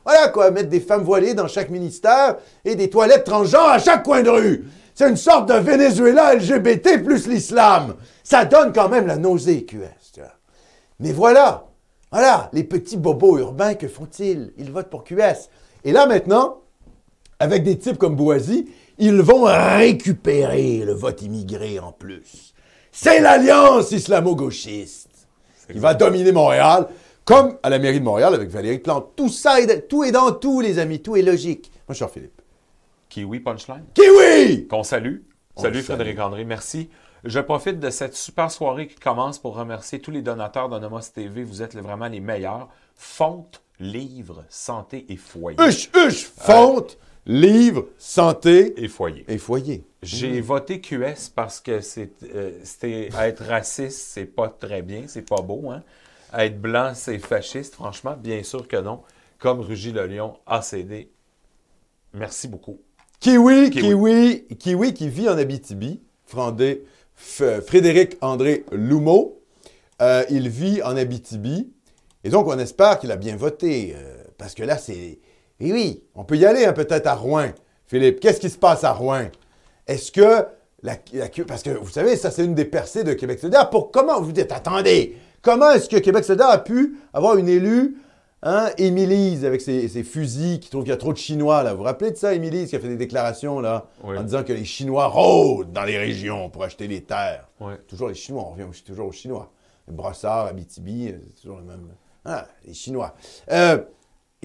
voilà 0.05 0.29
quoi, 0.29 0.51
mettre 0.51 0.69
des 0.69 0.81
femmes 0.81 1.03
voilées 1.03 1.35
dans 1.35 1.47
chaque 1.47 1.71
ministère 1.71 2.37
et 2.65 2.75
des 2.75 2.91
toilettes 2.91 3.25
transgenres 3.25 3.69
à 3.69 3.79
chaque 3.79 4.03
coin 4.03 4.23
de 4.23 4.31
rue. 4.31 4.65
C'est 4.95 5.09
une 5.09 5.17
sorte 5.17 5.49
de 5.49 5.55
Venezuela 5.55 6.35
LGBT 6.35 7.05
plus 7.05 7.29
l'islam. 7.29 7.95
Ça 8.25 8.45
donne 8.45 8.73
quand 8.73 8.89
même 8.89 9.07
la 9.07 9.17
nausée, 9.17 9.65
QS. 9.65 10.21
Mais 10.99 11.13
voilà, 11.13 11.67
voilà, 12.11 12.49
les 12.53 12.65
petits 12.65 12.97
bobos 12.97 13.39
urbains, 13.39 13.75
que 13.75 13.87
font-ils? 13.87 14.53
Ils 14.57 14.73
votent 14.73 14.89
pour 14.89 15.05
QS. 15.05 15.51
Et 15.85 15.93
là 15.93 16.07
maintenant, 16.07 16.63
avec 17.39 17.63
des 17.63 17.79
types 17.79 17.99
comme 17.99 18.17
Boisy, 18.17 18.67
ils 18.99 19.21
vont 19.21 19.45
récupérer 19.45 20.85
le 20.85 20.93
vote 20.93 21.23
immigré 21.23 21.79
en 21.79 21.93
plus. 21.93 22.55
C'est 22.93 23.21
l'alliance 23.21 23.93
islamo-gauchiste 23.93 25.29
qui 25.71 25.79
va 25.79 25.95
dominer 25.95 26.33
Montréal, 26.33 26.89
comme 27.25 27.59
à 27.63 27.71
la 27.71 27.79
mairie 27.79 27.99
de 27.99 28.05
Montréal 28.05 28.35
avec 28.35 28.49
Valérie 28.49 28.79
Plante. 28.79 29.13
Tout 29.17 29.29
ça, 29.29 29.61
est, 29.61 29.89
tout 29.89 30.05
est 30.05 30.13
dans 30.13 30.33
tout, 30.33 30.61
les 30.61 30.79
amis, 30.79 31.01
tout 31.03 31.17
est 31.17 31.23
logique. 31.23 31.71
Cher 31.93 32.11
Philippe. 32.11 32.41
Kiwi 33.09 33.41
Punchline. 33.41 33.85
Kiwi! 33.95 34.67
Qu'on 34.67 34.83
salue. 34.83 35.19
On 35.57 35.63
Salut 35.63 35.83
salue. 35.83 35.85
Frédéric 35.85 36.21
André, 36.21 36.45
merci. 36.45 36.89
Je 37.25 37.41
profite 37.41 37.81
de 37.81 37.91
cette 37.91 38.15
super 38.15 38.51
soirée 38.51 38.87
qui 38.87 38.97
commence 38.97 39.39
pour 39.39 39.57
remercier 39.57 40.01
tous 40.01 40.11
les 40.11 40.23
donateurs 40.23 40.69
de 40.69 40.79
Nomos 40.79 41.01
TV. 41.13 41.43
Vous 41.43 41.63
êtes 41.63 41.77
vraiment 41.77 42.09
les 42.09 42.21
meilleurs. 42.21 42.69
Fonte, 42.95 43.63
livre, 43.81 44.45
santé 44.49 45.07
et 45.09 45.17
foyer. 45.17 45.59
Huche, 45.61 45.91
huche, 45.95 46.31
fonte, 46.37 46.99
livre, 47.27 47.87
santé 47.99 48.75
Et 48.83 48.89
foyer. 48.89 49.25
et 49.29 49.39
foyer. 49.39 49.85
J'ai 50.03 50.41
voté 50.41 50.81
QS 50.81 51.31
parce 51.35 51.61
que 51.61 51.81
c'est, 51.81 52.11
euh, 52.35 52.53
c'était 52.63 53.09
être 53.19 53.45
raciste, 53.45 53.99
c'est 54.13 54.25
pas 54.27 54.49
très 54.49 54.83
bien, 54.83 55.03
c'est 55.09 55.23
pas 55.29 55.43
beau. 55.43 55.71
Hein? 55.71 55.83
Être 56.37 56.61
blanc, 56.61 56.93
c'est 56.95 57.19
fasciste, 57.19 57.75
franchement, 57.75 58.17
bien 58.17 58.43
sûr 58.43 58.69
que 58.69 58.77
non. 58.77 59.03
Comme 59.39 59.61
Rugy 59.61 59.93
Le 59.93 60.07
Lion 60.07 60.35
a 60.47 60.63
cédé. 60.63 61.11
Merci 62.15 62.49
beaucoup. 62.49 62.81
Kiwi, 63.21 63.71
Kiwi. 63.71 64.47
Kiwi, 64.49 64.57
Kiwi, 64.59 64.95
qui 64.95 65.09
vit 65.09 65.29
en 65.29 65.37
Abitibi, 65.37 66.01
Frandé, 66.27 66.85
Frédéric 67.17 68.17
André 68.21 68.65
Lumeau. 68.73 69.43
Euh, 70.03 70.25
il 70.31 70.49
vit 70.49 70.83
en 70.83 70.97
Abitibi. 70.97 71.73
Et 72.25 72.29
donc, 72.31 72.47
on 72.47 72.59
espère 72.59 72.99
qu'il 72.99 73.11
a 73.11 73.17
bien 73.17 73.37
voté. 73.37 73.95
euh, 73.97 74.23
parce 74.39 74.55
que 74.55 74.63
là, 74.63 74.77
c'est. 74.79 75.19
Et 75.61 75.73
oui, 75.73 76.03
on 76.15 76.25
peut 76.25 76.37
y 76.37 76.45
aller 76.47 76.65
hein, 76.65 76.73
peut-être 76.73 77.07
à 77.07 77.15
Rouen. 77.15 77.49
Philippe, 77.87 78.21
qu'est-ce 78.21 78.41
qui 78.41 78.51
se 78.51 78.59
passe 78.59 78.85
à 78.85 78.93
Rouen? 78.93 79.27
Est-ce 79.87 80.11
que 80.13 80.45
la, 80.83 80.97
la- 81.13 81.29
Parce 81.47 81.63
que 81.63 81.71
vous 81.71 81.89
savez, 81.89 82.17
ça, 82.17 82.31
c'est 82.31 82.45
une 82.45 82.55
des 82.55 82.65
percées 82.65 83.05
de 83.05 83.13
Québec 83.15 83.39
solidaire. 83.39 83.71
Pour 83.71 83.91
comment 83.91 84.21
vous 84.21 84.33
dites, 84.33 84.53
attendez, 84.53 85.17
comment 85.43 85.71
est-ce 85.73 85.89
que 85.89 85.97
Québec 85.97 86.25
solidaire 86.25 86.51
a 86.51 86.59
pu 86.59 86.97
avoir 87.13 87.37
une 87.37 87.49
élue 87.49 87.97
Hein, 88.43 88.69
Émilise, 88.77 89.45
avec 89.45 89.61
ses, 89.63 89.89
ses 89.89 90.05
fusils, 90.05 90.61
qui 90.61 90.69
trouve 90.71 90.83
qu'il 90.83 90.91
y 90.91 90.95
a 90.95 90.99
trop 90.99 91.13
de 91.13 91.19
Chinois, 91.19 91.63
là? 91.65 91.73
Vous 91.73 91.79
vous 91.79 91.83
rappelez 91.85 92.13
de 92.13 92.17
ça, 92.17 92.33
Émilise, 92.35 92.69
qui 92.69 92.77
a 92.77 92.79
fait 92.79 92.87
des 92.87 92.97
déclarations, 92.97 93.59
là, 93.61 93.87
Oui. 94.05 94.17
en 94.17 94.23
disant 94.23 94.45
que 94.45 94.53
les 94.53 94.65
Chinois 94.67 95.07
rôdent 95.07 95.73
dans 95.73 95.83
les 95.85 95.97
régions 95.99 96.49
pour 96.51 96.63
acheter 96.63 96.87
les 96.87 97.01
terres. 97.01 97.49
Ouais. 97.61 97.77
Toujours 97.89 98.09
les 98.09 98.15
Chinois, 98.15 98.45
on 98.47 98.51
revient 98.53 98.83
toujours 98.85 99.09
aux 99.09 99.13
Chinois. 99.13 99.51
Brossard, 99.89 100.47
Abitibi, 100.47 101.09
euh, 101.09 101.13
c'est 101.35 101.41
toujours 101.43 101.57
le 101.59 101.65
même. 101.65 101.89
Ah, 102.25 102.47
les 102.67 102.75
Chinois. 102.75 103.15
Euh, 103.51 103.79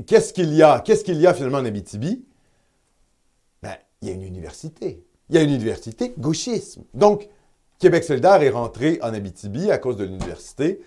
qu'est-ce 0.05 0.33
qu'il 0.33 0.53
y 0.53 0.63
a? 0.63 0.79
Qu'est-ce 0.79 1.03
qu'il 1.03 1.19
y 1.19 1.27
a 1.27 1.33
finalement 1.33 1.59
en 1.59 1.65
Abitibi? 1.65 2.25
Ben, 3.61 3.75
il 4.01 4.07
y 4.07 4.11
a 4.11 4.13
une 4.13 4.23
université. 4.23 5.03
Il 5.29 5.35
y 5.35 5.37
a 5.37 5.41
une 5.41 5.51
université 5.51 6.13
gauchisme. 6.17 6.83
Donc, 6.93 7.27
Québec 7.79 8.03
solidaire 8.03 8.41
est 8.41 8.49
rentré 8.49 8.99
en 9.01 9.13
Abitibi 9.13 9.71
à 9.71 9.77
cause 9.77 9.97
de 9.97 10.03
l'université, 10.03 10.81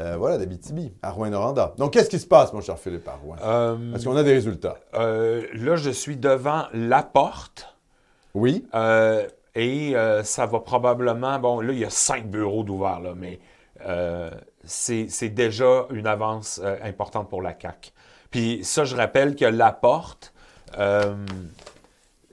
euh, 0.00 0.16
voilà, 0.16 0.38
d'Abitibi, 0.38 0.92
à 1.02 1.10
Rouen-Noranda. 1.10 1.74
Donc, 1.76 1.92
qu'est-ce 1.92 2.08
qui 2.08 2.18
se 2.18 2.26
passe, 2.26 2.52
mon 2.52 2.60
cher 2.60 2.78
Philippe, 2.78 3.06
à 3.08 3.16
Rouen? 3.16 3.36
Euh, 3.42 3.94
Est-ce 3.94 4.04
qu'on 4.04 4.16
a 4.16 4.22
des 4.22 4.32
résultats? 4.32 4.76
euh, 4.94 5.46
là, 5.54 5.76
je 5.76 5.90
suis 5.90 6.16
devant 6.16 6.64
la 6.72 7.02
porte. 7.02 7.76
Oui? 8.34 8.64
Et 9.56 9.94
ça 10.22 10.46
va 10.46 10.60
probablement. 10.60 11.38
Bon, 11.40 11.60
là, 11.60 11.72
il 11.72 11.78
y 11.78 11.84
a 11.84 11.90
cinq 11.90 12.30
bureaux 12.30 12.62
d'ouvert, 12.62 13.00
là, 13.00 13.14
mais 13.16 13.40
c'est 14.64 15.28
déjà 15.30 15.86
une 15.90 16.06
avance 16.06 16.60
importante 16.82 17.28
pour 17.28 17.42
la 17.42 17.52
CAC. 17.52 17.92
Puis 18.30 18.60
ça, 18.64 18.84
je 18.84 18.94
rappelle 18.96 19.34
que 19.36 19.44
la 19.44 19.72
porte, 19.72 20.32
euh, 20.78 21.14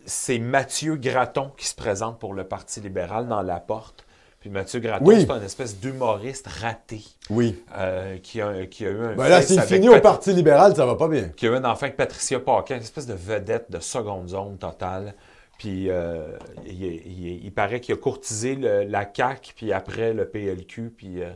c'est 0.06 0.40
Mathieu 0.40 0.96
Graton 0.96 1.52
qui 1.58 1.66
se 1.68 1.76
présente 1.76 2.20
pour 2.20 2.34
le 2.34 2.44
Parti 2.44 2.80
libéral 2.82 3.28
dans 3.28 3.42
la 3.42 3.60
porte. 3.60 4.06
Puis 4.40 4.50
Mathieu 4.52 4.80
Graton, 4.80 5.04
Oui. 5.06 5.22
c'est 5.22 5.32
un 5.32 5.42
espèce 5.42 5.80
d'humoriste 5.80 6.48
raté 6.48 7.02
Oui. 7.32 7.62
euh, 7.76 8.18
qui, 8.20 8.40
a, 8.40 8.68
qui 8.68 8.86
a 8.86 8.90
eu 8.90 9.04
un 9.04 9.16
Ben 9.16 9.28
là, 9.28 9.42
s'il 9.42 9.60
finit 9.62 9.90
au 9.90 10.00
Parti 10.00 10.32
libéral, 10.32 10.76
ça 10.76 10.86
va 10.86 10.96
pas 10.96 11.08
bien. 11.08 11.30
qui 11.30 11.48
a 11.48 11.52
eu 11.52 11.56
un 11.56 11.66
enfant 11.66 11.88
avec 11.88 11.98
Patricia 11.98 12.40
Paquin, 12.40 12.76
une 12.76 12.82
espèce 12.84 13.08
de 13.08 13.16
vedette 13.16 13.72
de 13.72 13.80
seconde 13.80 14.30
zone 14.30 14.58
totale. 14.58 15.16
Puis 15.58 15.90
euh, 15.90 16.38
il, 16.68 16.84
il- 16.84 17.46
il 17.46 17.52
paraît 17.52 17.82
qu'il 17.82 17.96
a 17.96 17.98
courtisé 17.98 18.56
le- 18.56 18.84
la 18.84 19.10
CAQ, 19.12 19.54
puis 19.56 19.74
après 19.74 20.14
le 20.14 20.30
PLQ, 20.30 20.94
puis 20.96 21.24
euh, 21.24 21.32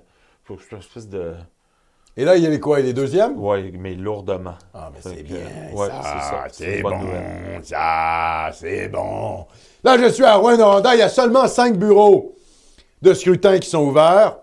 une 0.49 0.77
espèce 0.77 1.09
de... 1.09 1.33
Et 2.17 2.25
là, 2.25 2.35
il 2.35 2.45
est 2.45 2.59
quoi? 2.59 2.79
Il 2.81 2.87
est 2.87 2.93
deuxième? 2.93 3.39
Ouais, 3.41 3.71
mais 3.77 3.95
lourdement. 3.95 4.55
Ah, 4.73 4.91
mais 4.93 4.99
c'est 5.01 5.23
bien. 5.23 5.37
ouais, 5.73 5.87
ça, 5.87 6.45
c'est 6.51 6.77
une 6.77 6.83
bon. 6.83 6.99
nouvelle. 6.99 7.61
Ça, 7.63 8.49
c'est 8.53 8.89
bon. 8.89 9.45
Là, 9.83 9.97
je 9.97 10.11
suis 10.11 10.25
à 10.25 10.35
Rouen-Noranda. 10.35 10.93
Il 10.95 10.99
y 10.99 11.03
a 11.03 11.09
seulement 11.09 11.47
cinq 11.47 11.77
bureaux 11.77 12.35
de 13.01 13.13
scrutin 13.13 13.59
qui 13.59 13.69
sont 13.69 13.83
ouverts. 13.85 14.37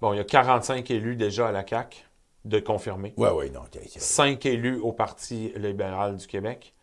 Bon, 0.00 0.12
il 0.12 0.18
y 0.18 0.20
a 0.20 0.24
45 0.24 0.90
élus 0.90 1.16
déjà 1.16 1.48
à 1.48 1.52
la 1.52 1.66
CAQ 1.66 2.04
de 2.44 2.60
confirmer. 2.60 3.14
Ouais, 3.16 3.30
ouais, 3.30 3.50
non. 3.50 3.62
5 3.96 4.44
élus 4.46 4.78
au 4.80 4.92
Parti 4.92 5.52
libéral 5.56 6.16
du 6.16 6.26
Québec. 6.26 6.74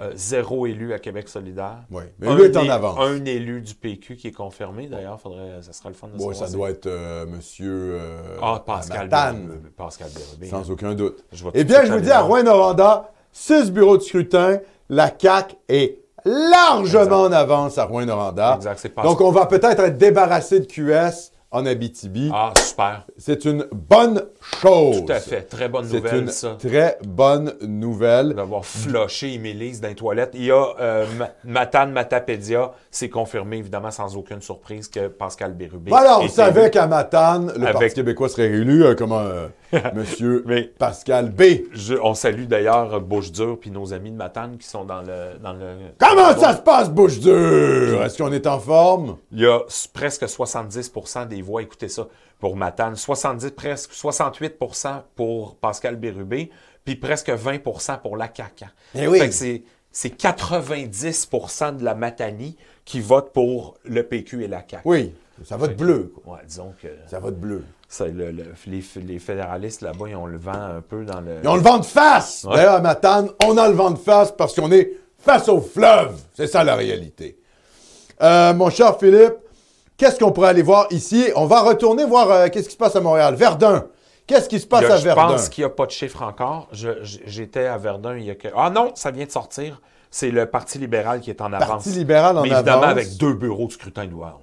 Euh, 0.00 0.12
zéro 0.14 0.66
élu 0.66 0.94
à 0.94 0.98
Québec 0.98 1.28
solidaire. 1.28 1.80
Ouais. 1.90 2.14
Mais 2.18 2.28
un, 2.28 2.34
lui 2.34 2.44
est 2.44 2.56
en 2.56 2.66
avance. 2.70 2.98
un 3.00 3.22
élu 3.26 3.60
du 3.60 3.74
PQ 3.74 4.16
qui 4.16 4.28
est 4.28 4.32
confirmé. 4.32 4.86
D'ailleurs, 4.86 5.20
faudrait, 5.20 5.60
ça 5.60 5.74
sera 5.74 5.90
le 5.90 5.94
fun 5.94 6.08
de 6.08 6.16
savoir 6.18 6.34
ça 6.34 6.48
doit 6.50 6.70
être 6.70 6.86
euh, 6.86 7.26
monsieur 7.26 7.98
euh, 8.00 8.38
Ah, 8.40 8.62
Pascal 8.64 9.08
Bérubé. 9.08 9.68
Pascal 9.76 10.08
Bérubé. 10.14 10.46
sans 10.48 10.70
aucun 10.70 10.94
doute. 10.94 11.22
Eh 11.52 11.64
bien, 11.64 11.84
je 11.84 11.92
vous 11.92 12.00
dis, 12.00 12.10
à. 12.10 12.22
Rouen-Noranda, 12.22 13.10
six 13.30 13.70
bureaux 13.70 13.98
de 13.98 14.02
scrutin. 14.02 14.60
La 14.88 15.10
CAQ 15.16 15.54
est 15.68 15.98
largement 16.24 17.22
en 17.22 17.32
avance 17.32 17.76
à 17.76 17.84
Rouen-Noranda. 17.84 18.54
Exact, 18.56 18.78
c'est 18.80 18.88
pas 18.88 19.02
Donc, 19.02 19.20
on 19.20 19.30
va 19.30 19.46
peut-être 19.46 19.80
être 19.80 19.98
débarrassé 19.98 20.60
de 20.60 20.64
QS 20.66 21.30
en 21.52 21.66
Abitibi. 21.66 22.30
Ah, 22.32 22.52
super. 22.56 23.06
C'est 23.18 23.44
une 23.44 23.66
bonne 23.72 24.24
chose. 24.60 25.04
Tout 25.04 25.12
à 25.12 25.18
fait. 25.20 25.42
Très 25.42 25.68
bonne 25.68 25.88
nouvelle, 25.88 26.20
une 26.22 26.28
ça. 26.28 26.56
très 26.60 26.98
bonne 27.04 27.54
nouvelle. 27.62 28.34
D'avoir 28.34 28.64
flushé 28.64 29.34
Émilise 29.34 29.80
dans 29.80 29.88
les 29.88 29.94
toilettes. 29.96 30.30
Il 30.34 30.44
y 30.44 30.50
a 30.52 30.64
euh, 30.80 31.06
Ma- 31.18 31.30
Matane 31.44 31.90
Matapédia. 31.92 32.72
C'est 32.90 33.08
confirmé, 33.08 33.56
évidemment, 33.58 33.90
sans 33.90 34.16
aucune 34.16 34.40
surprise, 34.42 34.88
que 34.88 35.08
Pascal 35.08 35.54
Bérubé. 35.54 35.90
Voilà, 35.90 36.20
on 36.20 36.28
savait 36.28 36.70
qu'à 36.70 36.86
Matane, 36.86 37.52
le 37.56 37.62
Avec- 37.66 37.72
Parti 37.72 37.94
québécois 37.94 38.28
serait 38.28 38.48
réélu. 38.48 38.84
euh, 38.84 38.94
comment 38.94 39.18
euh, 39.20 39.48
Monsieur 39.94 40.42
Mais- 40.46 40.64
Pascal 40.64 41.30
B. 41.30 41.42
Je- 41.72 41.94
on 42.02 42.14
salue 42.14 42.44
d'ailleurs 42.44 43.00
Bouche 43.00 43.30
Dure 43.32 43.58
puis 43.60 43.70
nos 43.70 43.92
amis 43.92 44.10
de 44.10 44.16
Matane 44.16 44.56
qui 44.58 44.66
sont 44.66 44.84
dans 44.84 45.02
le. 45.02 45.38
Dans 45.42 45.52
le 45.52 45.76
Comment 45.98 46.36
ça 46.38 46.56
se 46.56 46.62
passe, 46.62 46.90
bouche 46.90 47.18
dure? 47.20 48.02
Est-ce 48.02 48.18
qu'on 48.18 48.32
est 48.32 48.46
en 48.46 48.58
forme? 48.58 49.16
Il 49.32 49.40
y 49.40 49.46
a 49.46 49.60
presque 49.92 50.24
70% 50.24 51.26
des 51.28 51.42
voix, 51.42 51.62
écoutez 51.62 51.88
ça, 51.88 52.08
pour 52.38 52.56
Matane, 52.56 52.96
70, 52.96 53.50
presque 53.52 53.92
68% 53.92 55.02
pour 55.14 55.56
Pascal 55.56 55.96
Bérubé, 55.96 56.50
puis 56.84 56.96
presque 56.96 57.28
20% 57.30 58.00
pour 58.00 58.16
la 58.16 58.28
CAQ. 58.34 58.64
Eh 58.94 59.06
oui. 59.06 59.18
Fait 59.18 59.28
que 59.28 59.34
c'est, 59.34 59.62
c'est 59.92 60.16
90% 60.16 61.76
de 61.76 61.84
la 61.84 61.94
Matanie 61.94 62.56
qui 62.84 63.00
vote 63.00 63.32
pour 63.32 63.74
le 63.84 64.02
PQ 64.02 64.44
et 64.44 64.48
la 64.48 64.64
CAQ. 64.68 64.82
Oui, 64.84 65.14
ça 65.44 65.56
vote 65.56 65.76
bleu. 65.76 66.12
quoi. 66.24 66.34
Ouais, 66.34 66.40
disons 66.46 66.74
que 66.82 66.88
Ça 67.06 67.18
vote 67.20 67.36
bleu. 67.38 67.64
Ça, 67.92 68.06
le- 68.06 68.30
le- 68.30 68.44
les, 68.68 68.82
les 69.04 69.18
fédéralistes 69.18 69.82
là-bas, 69.82 70.04
ils 70.08 70.14
ont 70.16 70.26
le 70.26 70.38
vent 70.38 70.52
un 70.52 70.80
peu 70.80 71.04
dans 71.04 71.20
le. 71.20 71.38
Ils 71.42 71.48
ont 71.48 71.56
le 71.56 71.60
vent 71.60 71.78
de 71.78 71.84
face. 71.84 72.46
Ouais. 72.48 72.54
D'ailleurs, 72.56 72.74
à 72.74 72.80
Matane, 72.80 73.28
on 73.44 73.58
a 73.58 73.68
le 73.68 73.74
vent 73.74 73.90
de 73.90 73.98
face 73.98 74.30
parce 74.32 74.54
qu'on 74.54 74.70
est 74.70 74.92
face 75.18 75.48
au 75.48 75.60
fleuve. 75.60 76.14
C'est 76.34 76.46
ça 76.46 76.62
la 76.64 76.76
réalité. 76.76 77.36
Euh, 78.22 78.54
mon 78.54 78.70
cher 78.70 78.96
Philippe, 78.98 79.34
qu'est-ce 79.96 80.18
qu'on 80.20 80.30
pourrait 80.30 80.50
aller 80.50 80.62
voir 80.62 80.86
ici? 80.90 81.26
On 81.34 81.46
va 81.46 81.62
retourner 81.62 82.04
voir 82.04 82.30
euh, 82.30 82.48
qu'est-ce 82.48 82.68
qui 82.68 82.74
se 82.74 82.78
passe 82.78 82.94
à 82.94 83.00
Montréal? 83.00 83.34
Verdun. 83.34 83.86
Qu'est-ce 84.26 84.48
qui 84.48 84.60
se 84.60 84.66
passe 84.68 84.84
a- 84.88 84.94
à 84.94 84.96
je 84.98 85.02
Verdun? 85.04 85.26
pense 85.26 85.48
qu'il 85.48 85.62
n'y 85.64 85.66
a 85.66 85.70
pas 85.74 85.86
de 85.86 85.90
chiffre 85.90 86.22
encore. 86.22 86.68
Je- 86.72 87.02
je- 87.02 87.18
j'étais 87.26 87.66
à 87.66 87.76
Verdun 87.76 88.16
il 88.16 88.24
y 88.26 88.30
a 88.30 88.36
que. 88.36 88.46
Ah 88.56 88.70
non, 88.70 88.92
ça 88.94 89.10
vient 89.10 89.26
de 89.26 89.30
sortir. 89.32 89.80
C'est 90.12 90.30
le 90.30 90.46
Parti 90.46 90.78
libéral 90.78 91.20
qui 91.20 91.30
est 91.30 91.40
en 91.40 91.52
avance. 91.52 91.66
Parti 91.68 91.88
libéral 91.90 92.38
en 92.38 92.42
Mais 92.42 92.50
évidemment, 92.50 92.82
avance. 92.82 92.90
avec 92.92 93.16
deux 93.16 93.34
bureaux 93.34 93.66
de 93.66 93.72
scrutin 93.72 94.04
là. 94.04 94.36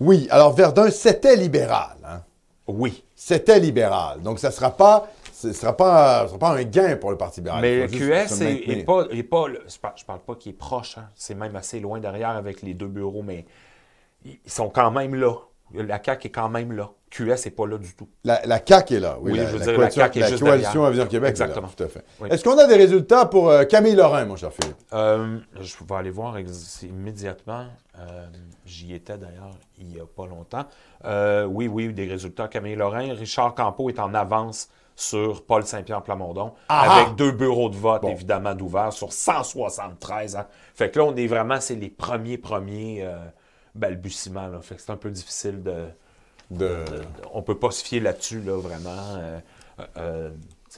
Oui, 0.00 0.26
alors 0.30 0.52
Verdun, 0.52 0.90
c'était 0.90 1.36
libéral. 1.36 1.96
hein. 2.06 2.20
Oui. 2.66 3.04
C'était 3.14 3.58
libéral. 3.60 4.20
Donc, 4.22 4.38
ça 4.38 4.48
ne 4.48 4.52
sera 4.52 4.70
pas... 4.70 5.08
Ce 5.32 5.52
sera 5.52 5.76
pas, 5.76 6.22
ce 6.22 6.28
sera 6.28 6.38
pas 6.38 6.50
un 6.52 6.62
gain 6.62 6.96
pour 6.96 7.10
le 7.10 7.18
Parti 7.18 7.40
libéral. 7.40 7.60
Mais 7.60 7.80
le 7.80 7.88
QS 7.88 8.28
se 8.28 8.44
est, 8.44 8.54
maintenir. 8.54 8.78
est 8.78 8.84
pas. 8.84 9.04
est 9.10 9.22
pas 9.24 9.48
le- 9.48 9.62
je 9.68 9.78
parle, 9.78 9.94
je 9.96 10.04
parle 10.04 10.20
pas 10.20 10.34
qu'il 10.36 10.52
est 10.52 10.56
proche. 10.56 10.96
hein. 10.96 11.08
C'est 11.16 11.34
même 11.34 11.54
assez 11.56 11.80
loin 11.80 11.98
derrière 11.98 12.30
avec 12.30 12.62
les 12.62 12.72
deux 12.72 12.86
bureaux, 12.86 13.22
mais 13.22 13.44
ils 14.24 14.38
ils 14.44 14.50
sont 14.50 14.70
quand 14.70 14.90
même 14.92 15.14
là. 15.16 15.34
La 15.74 16.00
CAQ 16.02 16.28
est 16.28 16.30
quand 16.30 16.48
même 16.48 16.72
là. 16.72 16.88
QS 17.16 17.44
n'est 17.44 17.50
pas 17.52 17.66
là 17.66 17.78
du 17.78 17.94
tout. 17.94 18.08
La, 18.24 18.40
la 18.44 18.60
CAQ 18.66 18.94
est 18.96 19.00
là. 19.00 19.16
Oui, 19.20 19.32
Oui, 19.32 19.38
la, 19.38 19.46
je 19.46 19.52
veux 19.52 19.58
la 19.58 19.64
dire, 19.64 19.72
la 19.72 19.76
coalition, 19.78 20.02
CAQ 20.02 20.18
est 20.18 20.22
la 20.22 20.28
juste 20.30 20.42
coalition. 20.42 20.84
Avenir 20.84 21.08
Québec. 21.08 21.34
est 21.36 21.38
là, 21.38 21.44
Exactement. 21.46 21.68
tout 21.76 21.82
à 21.84 21.88
fait. 21.88 22.04
Oui. 22.20 22.28
Est-ce 22.30 22.42
qu'on 22.42 22.58
a 22.58 22.66
des 22.66 22.76
résultats 22.76 23.26
pour 23.26 23.48
euh, 23.50 23.64
Camille 23.64 23.94
Lorrain, 23.94 24.24
mon 24.24 24.36
cher 24.36 24.52
Philippe? 24.52 24.76
Euh, 24.92 25.38
je 25.60 25.74
vais 25.88 25.94
aller 25.94 26.10
voir 26.10 26.36
immédiatement. 26.82 27.66
Euh, 27.98 28.26
J'y 28.66 28.94
étais 28.94 29.16
d'ailleurs 29.18 29.50
il 29.78 29.86
n'y 29.88 30.00
a 30.00 30.04
pas 30.06 30.26
longtemps. 30.26 30.64
Oui, 31.48 31.68
oui, 31.68 31.92
des 31.92 32.06
résultats. 32.06 32.48
Camille 32.48 32.76
Lorrain. 32.76 33.12
Richard 33.14 33.54
Campeau 33.54 33.88
est 33.90 33.98
en 34.00 34.12
avance 34.14 34.68
sur 34.96 35.44
Paul 35.44 35.64
Saint-Pierre 35.64 36.02
Plamondon, 36.02 36.52
Ah! 36.68 37.00
avec 37.02 37.16
deux 37.16 37.32
bureaux 37.32 37.68
de 37.68 37.74
vote, 37.76 38.02
Bon. 38.02 38.08
évidemment, 38.10 38.54
d'ouvert 38.54 38.92
sur 38.92 39.12
173. 39.12 40.36
hein. 40.36 40.46
Fait 40.74 40.90
que 40.90 40.98
là, 41.00 41.04
on 41.06 41.16
est 41.16 41.26
vraiment, 41.26 41.60
c'est 41.60 41.74
les 41.74 41.88
premiers, 41.90 42.38
premiers 42.38 43.04
balbutiements. 43.74 44.46
Là. 44.48 44.60
Fait 44.60 44.76
que 44.76 44.80
c'est 44.80 44.92
un 44.92 44.96
peu 44.96 45.10
difficile 45.10 45.62
de, 45.62 45.86
De... 46.58 46.66
de- 46.66 47.02
on 47.32 47.42
peut 47.42 47.58
pas 47.58 47.70
se 47.70 47.84
fier 47.84 48.00
là-dessus, 48.00 48.40
là, 48.40 48.56
vraiment. 48.56 48.90
euh, 49.18 49.38
euh, 49.80 49.84
euh, 49.98 50.30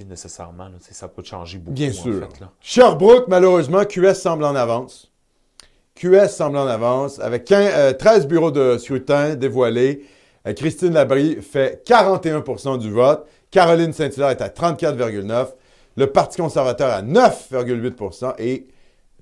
nécessairement, 0.09 0.64
là, 0.64 0.74
ça 0.81 1.09
peut 1.09 1.22
changer 1.24 1.59
beaucoup. 1.59 1.74
Bien 1.74 1.91
en 1.91 1.93
sûr. 1.93 2.20
fait, 2.31 2.41
là. 2.41 2.51
Sherbrooke, 2.61 3.29
malheureusement, 3.29 3.85
QS 3.85 4.14
semble 4.14 4.45
en 4.45 4.55
avance. 4.55 5.11
QS 5.95 6.29
semble 6.29 6.59
en 6.59 6.66
avance 6.66 7.18
avec 7.20 7.45
15, 7.47 7.72
euh, 7.74 7.93
13 7.95 8.27
bureaux 8.27 8.51
de 8.51 8.77
scrutin 8.79 9.35
dévoilés. 9.35 10.05
Euh, 10.47 10.53
Christine 10.53 10.93
Labrie 10.93 11.41
fait 11.41 11.83
41% 11.89 12.79
du 12.79 12.91
vote. 12.91 13.27
Caroline 13.51 13.93
Saint-Hilaire 13.95 14.31
est 14.31 14.43
à 14.43 14.49
34,9% 14.49 15.55
Le 15.97 16.07
Parti 16.12 16.37
conservateur 16.43 16.91
à 16.93 17.01
9,8% 17.03 18.35
et 18.39 18.66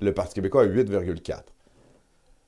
le 0.01 0.13
Parti 0.13 0.35
québécois 0.35 0.63
à 0.63 0.67
8,4% 0.67 1.35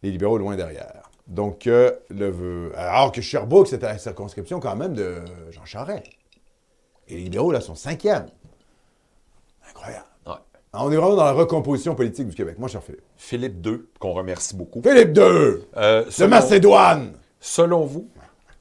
Les 0.02 0.10
libéraux 0.10 0.38
loin 0.38 0.56
derrière. 0.56 1.05
Donc, 1.26 1.66
euh, 1.66 1.90
le, 2.10 2.72
alors 2.76 3.10
que 3.12 3.20
Sherbrooke, 3.20 3.66
c'était 3.68 3.86
la 3.86 3.98
circonscription 3.98 4.60
quand 4.60 4.76
même 4.76 4.94
de 4.94 5.16
Jean 5.50 5.64
Charest. 5.64 6.04
Et 7.08 7.16
les 7.16 7.22
libéraux, 7.22 7.50
là, 7.52 7.60
sont 7.60 7.74
cinquièmes. 7.74 8.26
Incroyable. 9.68 10.06
Ouais. 10.26 10.32
Ah, 10.72 10.84
On 10.84 10.90
est 10.92 10.96
vraiment 10.96 11.16
dans 11.16 11.24
la 11.24 11.32
recomposition 11.32 11.94
politique 11.94 12.28
du 12.28 12.34
Québec. 12.34 12.58
Moi, 12.58 12.68
cher 12.68 12.82
Philippe. 12.82 13.02
Philippe 13.16 13.66
II, 13.66 13.78
qu'on 13.98 14.12
remercie 14.12 14.54
beaucoup. 14.54 14.82
Philippe 14.82 15.16
II, 15.16 15.64
Euh, 15.76 16.04
de 16.04 16.26
Macédoine. 16.26 17.12
selon 17.40 17.84
vous, 17.86 18.08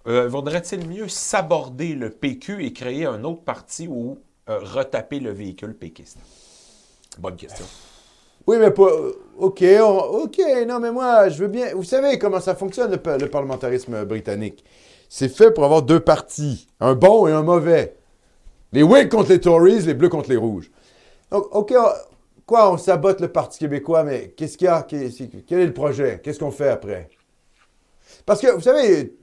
euh, 0.07 0.27
vaudrait-il 0.27 0.87
mieux 0.87 1.07
s'aborder 1.07 1.93
le 1.95 2.09
PQ 2.09 2.65
et 2.65 2.73
créer 2.73 3.05
un 3.05 3.23
autre 3.23 3.41
parti 3.43 3.87
ou 3.87 4.19
euh, 4.49 4.59
retaper 4.59 5.19
le 5.19 5.31
véhicule 5.31 5.75
péquiste? 5.75 6.17
Bonne 7.19 7.35
question. 7.35 7.65
Oui, 8.47 8.57
mais 8.59 8.71
pas. 8.71 8.89
OK, 9.37 9.63
on- 9.81 10.23
OK, 10.23 10.39
non, 10.67 10.79
mais 10.79 10.91
moi, 10.91 11.29
je 11.29 11.41
veux 11.41 11.47
bien. 11.49 11.73
Vous 11.75 11.83
savez 11.83 12.17
comment 12.19 12.39
ça 12.39 12.55
fonctionne, 12.55 12.91
le, 12.91 12.97
pa- 12.97 13.17
le 13.17 13.29
parlementarisme 13.29 14.05
britannique? 14.05 14.63
C'est 15.09 15.29
fait 15.29 15.51
pour 15.51 15.65
avoir 15.65 15.81
deux 15.81 15.99
partis, 15.99 16.67
un 16.79 16.95
bon 16.95 17.27
et 17.27 17.31
un 17.31 17.43
mauvais. 17.43 17.95
Les 18.71 18.83
Whigs 18.83 19.09
contre 19.09 19.29
les 19.29 19.39
Tories, 19.39 19.81
les 19.81 19.93
Bleus 19.93 20.09
contre 20.09 20.29
les 20.29 20.37
Rouges. 20.37 20.71
Donc, 21.31 21.47
OK, 21.55 21.73
quoi, 22.45 22.71
on 22.71 22.77
sabote 22.77 23.19
le 23.21 23.27
Parti 23.27 23.59
québécois, 23.59 24.03
mais 24.03 24.29
qu'est-ce 24.35 24.57
qu'il 24.57 24.65
y 24.65 24.69
a? 24.69 24.83
Quel 24.83 25.01
est 25.59 25.65
le 25.65 25.73
projet? 25.73 26.19
Qu'est-ce 26.23 26.39
qu'on 26.39 26.51
fait 26.51 26.69
après? 26.69 27.09
Parce 28.25 28.41
que, 28.41 28.51
vous 28.51 28.61
savez, 28.61 29.15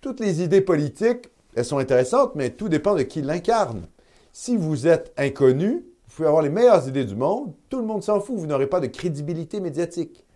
toutes 0.00 0.20
les 0.20 0.42
idées 0.42 0.60
politiques, 0.60 1.28
elles 1.54 1.64
sont 1.64 1.78
intéressantes, 1.78 2.34
mais 2.34 2.50
tout 2.50 2.68
dépend 2.68 2.94
de 2.94 3.02
qui 3.02 3.22
l'incarne. 3.22 3.86
Si 4.32 4.56
vous 4.56 4.86
êtes 4.86 5.12
inconnu, 5.16 5.84
vous 6.12 6.16
pouvez 6.16 6.28
avoir 6.28 6.42
les 6.42 6.50
meilleures 6.50 6.86
idées 6.86 7.06
du 7.06 7.16
monde, 7.16 7.54
tout 7.70 7.78
le 7.78 7.86
monde 7.86 8.02
s'en 8.02 8.20
fout, 8.20 8.36
vous 8.36 8.46
n'aurez 8.46 8.66
pas 8.66 8.80
de 8.80 8.86
crédibilité 8.86 9.60
médiatique. 9.60 10.26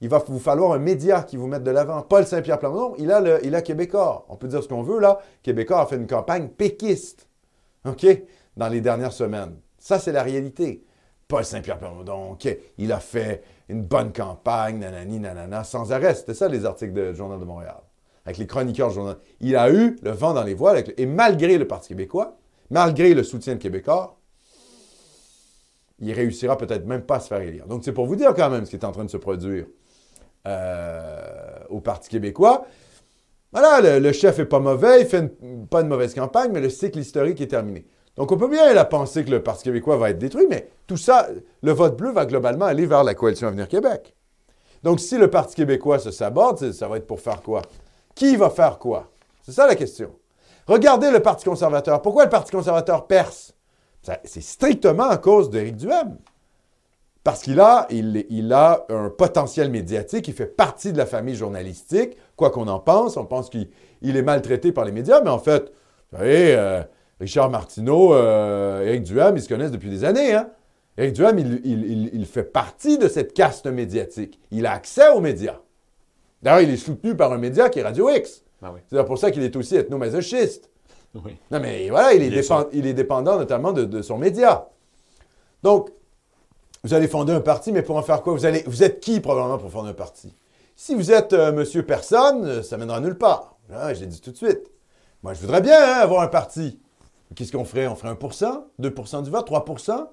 Il 0.00 0.08
va 0.08 0.16
vous 0.26 0.38
falloir 0.38 0.72
un 0.72 0.78
média 0.78 1.22
qui 1.22 1.36
vous 1.36 1.46
mette 1.46 1.62
de 1.62 1.70
l'avant. 1.70 2.00
Paul 2.00 2.26
Saint-Pierre 2.26 2.58
Plamondon, 2.58 2.94
il 2.96 3.12
a, 3.12 3.38
il 3.42 3.54
a 3.54 3.60
Québécois. 3.60 4.24
On 4.30 4.36
peut 4.36 4.48
dire 4.48 4.62
ce 4.62 4.68
qu'on 4.68 4.82
veut, 4.82 4.98
là. 4.98 5.18
Québécois 5.42 5.82
a 5.82 5.86
fait 5.86 5.96
une 5.96 6.06
campagne 6.06 6.48
péquiste, 6.48 7.28
OK, 7.86 8.06
dans 8.56 8.68
les 8.68 8.80
dernières 8.80 9.12
semaines. 9.12 9.56
Ça, 9.78 9.98
c'est 9.98 10.12
la 10.12 10.22
réalité. 10.22 10.82
Paul 11.28 11.44
Saint-Pierre 11.44 11.78
Plamondon, 11.78 12.30
OK, 12.32 12.48
il 12.78 12.90
a 12.90 12.98
fait 12.98 13.42
une 13.68 13.82
bonne 13.82 14.14
campagne, 14.14 14.78
nanani, 14.78 15.20
nanana, 15.20 15.62
sans 15.62 15.92
arrêt. 15.92 16.14
C'était 16.14 16.32
ça, 16.32 16.48
les 16.48 16.64
articles 16.64 16.94
du 16.94 17.14
Journal 17.14 17.38
de 17.38 17.44
Montréal. 17.44 17.82
Avec 18.24 18.38
les 18.38 18.46
chroniqueurs 18.46 18.88
du 18.88 18.94
Journal. 18.94 19.18
Il 19.40 19.56
a 19.56 19.70
eu 19.70 19.98
le 20.02 20.12
vent 20.12 20.32
dans 20.32 20.42
les 20.42 20.54
voiles. 20.54 20.84
Et 20.96 21.04
malgré 21.04 21.58
le 21.58 21.68
Parti 21.68 21.88
québécois, 21.88 22.38
malgré 22.70 23.12
le 23.12 23.22
soutien 23.22 23.56
de 23.56 23.58
Québécois, 23.58 24.16
il 26.02 26.12
réussira 26.12 26.56
peut-être 26.58 26.84
même 26.86 27.02
pas 27.02 27.16
à 27.16 27.20
se 27.20 27.28
faire 27.28 27.40
élire. 27.40 27.66
Donc, 27.66 27.82
c'est 27.84 27.92
pour 27.92 28.06
vous 28.06 28.16
dire 28.16 28.34
quand 28.34 28.50
même 28.50 28.64
ce 28.66 28.70
qui 28.70 28.76
est 28.76 28.84
en 28.84 28.92
train 28.92 29.04
de 29.04 29.10
se 29.10 29.16
produire 29.16 29.66
euh, 30.46 31.58
au 31.70 31.80
Parti 31.80 32.08
québécois. 32.08 32.64
Voilà, 33.52 33.98
le, 33.98 34.12
chef 34.12 34.38
est 34.38 34.46
pas 34.46 34.58
mauvais, 34.60 35.02
il 35.02 35.06
fait 35.06 35.30
une- 35.42 35.66
pas 35.66 35.82
une 35.82 35.88
mauvaise 35.88 36.14
campagne, 36.14 36.50
mais 36.52 36.60
le 36.60 36.70
cycle 36.70 36.98
historique 36.98 37.40
est 37.40 37.46
terminé. 37.48 37.86
Donc, 38.16 38.32
on 38.32 38.36
peut 38.36 38.48
bien 38.48 38.72
la 38.72 38.84
penser 38.84 39.24
que 39.24 39.30
le 39.30 39.42
Parti 39.42 39.64
québécois 39.64 39.96
va 39.96 40.10
être 40.10 40.18
détruit, 40.18 40.46
mais 40.48 40.68
tout 40.86 40.96
ça, 40.96 41.28
le 41.62 41.72
vote 41.72 41.96
bleu 41.96 42.10
va 42.12 42.26
globalement 42.26 42.64
aller 42.66 42.86
vers 42.86 43.04
la 43.04 43.14
coalition 43.14 43.48
Avenir 43.48 43.68
Québec. 43.68 44.14
Donc, 44.82 45.00
si 45.00 45.16
le 45.18 45.30
Parti 45.30 45.54
québécois 45.54 45.98
se 45.98 46.10
saborde, 46.10 46.72
ça 46.72 46.88
va 46.88 46.96
être 46.96 47.06
pour 47.06 47.20
faire 47.20 47.42
quoi? 47.42 47.62
Qui 48.14 48.36
va 48.36 48.50
faire 48.50 48.78
quoi? 48.78 49.10
C'est 49.42 49.52
ça 49.52 49.66
la 49.66 49.74
question. 49.76 50.10
Regardez 50.66 51.10
le 51.10 51.20
Parti 51.20 51.44
conservateur. 51.44 52.02
Pourquoi 52.02 52.24
le 52.24 52.30
Parti 52.30 52.52
conservateur 52.52 53.06
perce? 53.06 53.54
C'est 54.24 54.42
strictement 54.42 55.08
à 55.08 55.16
cause 55.18 55.48
d'Éric 55.50 55.76
Duhem. 55.76 56.16
Parce 57.24 57.42
qu'il 57.42 57.60
a, 57.60 57.86
il, 57.90 58.26
il 58.30 58.52
a 58.52 58.84
un 58.88 59.08
potentiel 59.08 59.70
médiatique, 59.70 60.26
il 60.26 60.34
fait 60.34 60.46
partie 60.46 60.92
de 60.92 60.98
la 60.98 61.06
famille 61.06 61.36
journalistique, 61.36 62.16
quoi 62.34 62.50
qu'on 62.50 62.66
en 62.66 62.80
pense. 62.80 63.16
On 63.16 63.24
pense 63.26 63.48
qu'il 63.48 63.68
il 64.00 64.16
est 64.16 64.22
maltraité 64.22 64.72
par 64.72 64.84
les 64.84 64.90
médias, 64.90 65.20
mais 65.22 65.30
en 65.30 65.38
fait, 65.38 65.72
vous 66.10 66.18
savez, 66.18 66.56
euh, 66.56 66.82
Richard 67.20 67.48
Martineau, 67.48 68.12
euh, 68.12 68.84
Éric 68.84 69.04
Duhem, 69.04 69.36
ils 69.36 69.42
se 69.42 69.48
connaissent 69.48 69.70
depuis 69.70 69.88
des 69.88 70.02
années. 70.04 70.34
Hein? 70.34 70.48
Éric 70.98 71.12
Duhem, 71.14 71.38
il, 71.38 71.60
il- 71.64 71.92
il- 71.92 72.10
il 72.12 72.26
fait 72.26 72.42
partie 72.42 72.98
de 72.98 73.06
cette 73.06 73.34
caste 73.34 73.66
médiatique. 73.68 74.40
Il 74.50 74.66
a 74.66 74.72
accès 74.72 75.08
aux 75.10 75.20
médias. 75.20 75.60
D'ailleurs, 76.42 76.62
il 76.62 76.70
est 76.70 76.76
soutenu 76.76 77.14
par 77.16 77.32
un 77.32 77.38
média 77.38 77.68
qui 77.68 77.78
est 77.78 77.82
Radio 77.84 78.10
X. 78.10 78.42
Ben 78.60 78.72
oui. 78.74 78.80
C'est 78.90 79.04
pour 79.06 79.16
ça 79.18 79.30
qu'il 79.30 79.44
est 79.44 79.54
aussi 79.54 79.76
ethnomasochiste. 79.76 80.70
Oui. 81.14 81.36
Non, 81.50 81.60
mais 81.60 81.90
voilà, 81.90 82.14
il 82.14 82.22
est, 82.22 82.50
il 82.72 82.94
dépendant 82.94 83.38
notamment 83.38 83.72
de, 83.72 83.84
de 83.84 84.02
son 84.02 84.18
média. 84.18 84.68
Donc, 85.62 85.90
vous 86.84 86.94
allez 86.94 87.06
fonder 87.06 87.32
un 87.32 87.40
parti, 87.40 87.70
mais 87.70 87.82
pour 87.82 87.96
en 87.96 88.02
faire 88.02 88.22
quoi? 88.22 88.32
Vous, 88.32 88.46
allez, 88.46 88.64
vous 88.66 88.82
êtes 88.82 89.00
qui 89.00 89.20
probablement 89.20 89.58
pour 89.58 89.70
fonder 89.70 89.90
un 89.90 89.94
parti? 89.94 90.34
Si 90.74 90.94
vous 90.94 91.12
êtes 91.12 91.32
euh, 91.32 91.52
monsieur 91.52 91.84
personne, 91.84 92.44
euh, 92.46 92.62
ça 92.62 92.76
mènera 92.76 93.00
nulle 93.00 93.18
part. 93.18 93.56
Ah, 93.72 93.92
je 93.94 94.00
l'ai 94.00 94.06
dit 94.06 94.20
tout 94.20 94.32
de 94.32 94.36
suite. 94.36 94.70
Moi, 95.22 95.34
je 95.34 95.40
voudrais 95.40 95.60
bien 95.60 95.78
hein, 95.78 96.00
avoir 96.00 96.22
un 96.22 96.28
parti. 96.28 96.80
Qu'est-ce 97.34 97.52
qu'on 97.52 97.64
ferait? 97.64 97.86
On 97.86 97.94
ferait 97.94 98.12
1% 98.12 98.64
2% 98.80 99.22
du 99.22 99.30
vote, 99.30 99.48
3% 99.48 100.06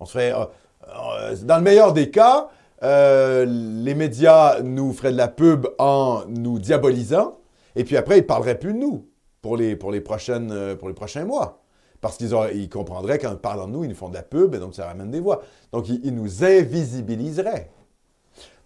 On 0.00 0.04
se 0.04 0.12
ferait. 0.12 0.32
euh, 0.32 0.44
euh, 0.88 1.36
dans 1.42 1.56
le 1.56 1.62
meilleur 1.62 1.92
des 1.92 2.10
cas, 2.10 2.48
euh, 2.82 3.44
les 3.48 3.94
médias 3.94 4.60
nous 4.62 4.92
feraient 4.92 5.12
de 5.12 5.16
la 5.16 5.28
pub 5.28 5.66
en 5.78 6.22
nous 6.28 6.58
diabolisant, 6.58 7.38
et 7.76 7.84
puis 7.84 7.96
après, 7.96 8.18
ils 8.18 8.22
ne 8.22 8.26
parleraient 8.26 8.58
plus 8.58 8.72
de 8.72 8.78
nous 8.78 9.07
pour 9.48 9.56
les, 9.56 9.76
pour 9.76 9.90
les, 9.90 10.02
prochaines, 10.02 10.52
euh, 10.52 10.76
pour 10.76 10.88
les 10.88 10.94
prochains 10.94 11.24
mois. 11.24 11.62
Parce 12.02 12.18
qu'ils 12.18 12.30
ils 12.54 12.68
comprendraient 12.68 13.18
qu'en 13.18 13.34
parlant 13.36 13.66
de 13.66 13.72
nous, 13.72 13.82
ils 13.84 13.88
nous 13.88 13.94
font 13.96 14.10
de 14.10 14.14
la 14.14 14.22
pub, 14.22 14.54
et 14.54 14.58
donc 14.58 14.74
ça 14.74 14.84
ramène 14.86 15.10
des 15.10 15.20
voix. 15.20 15.40
Donc, 15.72 15.88
ils, 15.88 16.00
ils 16.04 16.14
nous 16.14 16.44
invisibiliseraient. 16.44 17.70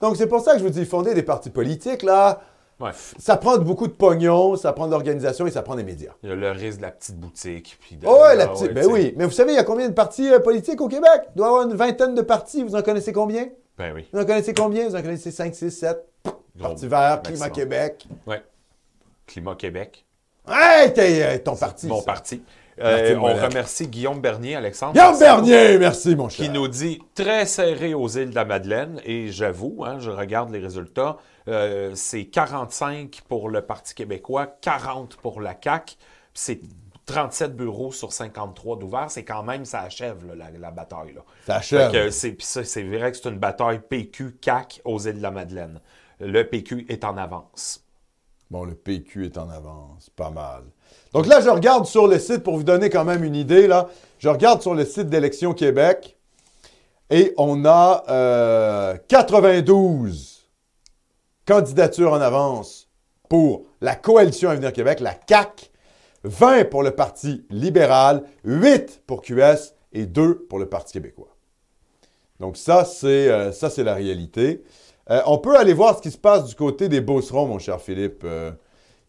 Donc, 0.01 0.17
c'est 0.17 0.27
pour 0.27 0.41
ça 0.41 0.55
que 0.55 0.59
je 0.59 0.65
vous 0.65 0.71
dis, 0.71 0.85
fonder 0.85 1.15
des 1.15 1.23
partis 1.23 1.51
politiques, 1.51 2.03
là, 2.03 2.41
Ouais. 2.81 2.91
ça 3.19 3.37
prend 3.37 3.59
beaucoup 3.59 3.87
de 3.87 3.93
pognon, 3.93 4.57
ça 4.57 4.73
prend 4.73 4.87
de 4.87 4.91
l'organisation 4.91 5.47
et 5.47 5.53
ça 5.53 5.63
prend 5.63 5.77
des 5.77 5.85
médias. 5.85 6.15
Il 6.25 6.31
y 6.31 6.33
a 6.33 6.35
le 6.35 6.51
risque 6.51 6.79
de 6.79 6.83
la 6.83 6.91
petite 6.91 7.17
boutique. 7.17 7.79
Puis 7.81 7.95
de, 7.97 8.05
Oh, 8.09 8.19
ouais, 8.23 8.35
la 8.35 8.45
Ah, 8.45 8.49
petite. 8.49 8.67
ouais, 8.69 8.73
ben 8.75 8.87
oui. 8.87 9.15
Mais 9.17 9.25
vous 9.25 9.31
savez, 9.31 9.53
il 9.53 9.55
y 9.55 9.59
a 9.59 9.63
combien 9.63 9.89
de 9.89 9.95
partis 9.95 10.29
euh, 10.29 10.41
politiques 10.41 10.81
au 10.81 10.89
Québec? 10.89 11.23
Il 11.31 11.37
doit 11.37 11.47
y 11.47 11.49
avoir 11.49 11.63
une 11.69 11.77
vingtaine 11.77 12.17
de 12.17 12.23
partis. 12.23 12.65
Vous 12.65 12.75
en 12.75 12.83
connaissez 12.83 13.13
combien? 13.13 13.47
Ben 13.79 13.95
oui. 13.95 14.09
Vous 14.13 14.19
en 14.19 14.25
connaissez 14.25 14.53
combien? 14.53 14.89
Vous 14.89 14.97
en 14.97 15.01
connaissez 15.03 15.31
5, 15.31 15.55
6, 15.55 15.71
7? 15.71 16.05
Gros 16.25 16.35
Parti 16.71 16.89
vert, 16.89 17.23
Climat. 17.23 17.51
Québec. 17.51 18.09
Ouais. 18.27 18.43
Climat 19.27 19.55
Québec. 19.55 20.05
Hey, 20.49 20.93
t'es, 20.93 21.23
euh, 21.23 21.39
ton 21.39 21.57
parti. 21.57 21.87
Mon 21.87 22.01
ça. 22.01 22.07
parti. 22.07 22.43
Euh, 22.81 23.17
on 23.17 23.35
remercie 23.35 23.87
Guillaume 23.87 24.21
Bernier, 24.21 24.57
Alexandre. 24.57 24.95
Guillaume 24.95 25.19
Bernier, 25.19 25.79
merci, 25.79 26.17
mon 26.17 26.29
cher. 26.29 26.47
qui 26.47 26.51
nous 26.51 26.69
dit 26.69 27.01
très 27.15 27.45
serré 27.47 27.95
aux 27.95 28.09
îles 28.09 28.31
de 28.31 28.35
la 28.35 28.45
Madeleine. 28.45 29.01
Et 29.05 29.29
j'avoue, 29.29 29.85
hein, 29.85 29.99
je 30.01 30.11
regarde 30.11 30.51
les 30.51 30.59
résultats, 30.59 31.19
euh, 31.49 31.93
c'est 31.95 32.25
45 32.25 33.21
pour 33.29 33.51
le 33.51 33.61
Parti 33.63 33.95
québécois, 33.95 34.47
40 34.63 35.17
pour 35.17 35.41
la 35.41 35.55
CAQ. 35.63 35.97
C'est 36.35 36.61
37 37.07 37.55
bureaux 37.55 37.93
sur 37.93 38.13
53 38.13 38.79
d'ouverts. 38.79 39.11
C'est 39.11 39.25
quand 39.25 39.43
même, 39.43 39.65
ça 39.65 39.81
achève 39.81 40.27
là, 40.27 40.35
la, 40.35 40.59
la 40.59 40.71
bataille. 40.71 41.13
Là. 41.15 41.23
Ça 41.47 41.57
achève. 41.57 42.11
c'est 42.11 42.83
vrai 42.83 43.13
que 43.13 43.19
c'est 43.19 43.29
une 43.29 43.39
bataille 43.39 43.81
PQ-CAQ 43.89 44.81
aux 44.85 44.99
îles 44.99 45.19
de 45.19 45.23
la 45.23 45.31
Madeleine. 45.31 45.81
Le 46.21 46.43
PQ 46.43 46.87
est 46.89 47.05
en 47.05 47.17
avance. 47.17 47.82
Bon, 48.53 48.67
le 48.67 48.75
PQ 48.75 49.25
est 49.25 49.39
en 49.39 49.49
avance, 49.49 50.11
pas 50.15 50.29
mal. 50.29 50.65
Donc 51.15 51.27
là, 51.27 51.41
je 51.41 51.49
regarde 51.49 51.87
sur 51.87 52.07
le 52.07 52.19
site 52.19 52.43
pour 52.43 52.55
vous 52.55 52.65
donner 52.65 52.91
quand 52.91 53.07
même 53.07 53.25
une 53.25 53.35
idée. 53.35 53.67
Je 54.19 54.29
regarde 54.29 54.61
sur 54.61 54.75
le 54.75 54.85
site 54.85 55.09
d'Élections 55.09 55.55
Québec 55.55 56.19
et 57.09 57.33
on 57.39 57.65
a 57.65 58.05
euh, 58.11 58.99
92 59.09 60.51
candidatures 61.47 62.13
en 62.13 62.21
avance 62.21 62.91
pour 63.31 63.63
la 63.81 63.95
coalition 63.95 64.51
Avenir 64.51 64.75
Québec, 64.75 65.01
la 65.01 65.15
CAC, 65.15 65.71
20 66.25 66.69
pour 66.69 66.83
le 66.83 66.91
Parti 66.91 67.47
libéral, 67.49 68.23
8 68.45 69.05
pour 69.07 69.23
QS 69.23 69.73
et 69.95 70.05
2 70.05 70.41
pour 70.41 70.59
le 70.59 70.69
Parti 70.69 70.93
québécois. 70.93 71.35
Donc 72.39 72.59
ça, 72.59 72.85
c'est 72.85 73.31
euh, 73.31 73.51
ça, 73.51 73.71
c'est 73.71 73.83
la 73.83 73.95
réalité. 73.95 74.63
Euh, 75.11 75.21
on 75.27 75.39
peut 75.39 75.57
aller 75.57 75.75
voir 75.75 75.97
ce 75.97 76.03
qui 76.03 76.11
se 76.11 76.19
passe 76.19 76.45
du 76.47 76.55
côté 76.55 76.89
des 76.89 77.01
Beaucerons, 77.01 77.47
mon 77.47 77.59
cher 77.59 77.81
Philippe. 77.81 78.23
Euh, 78.25 78.53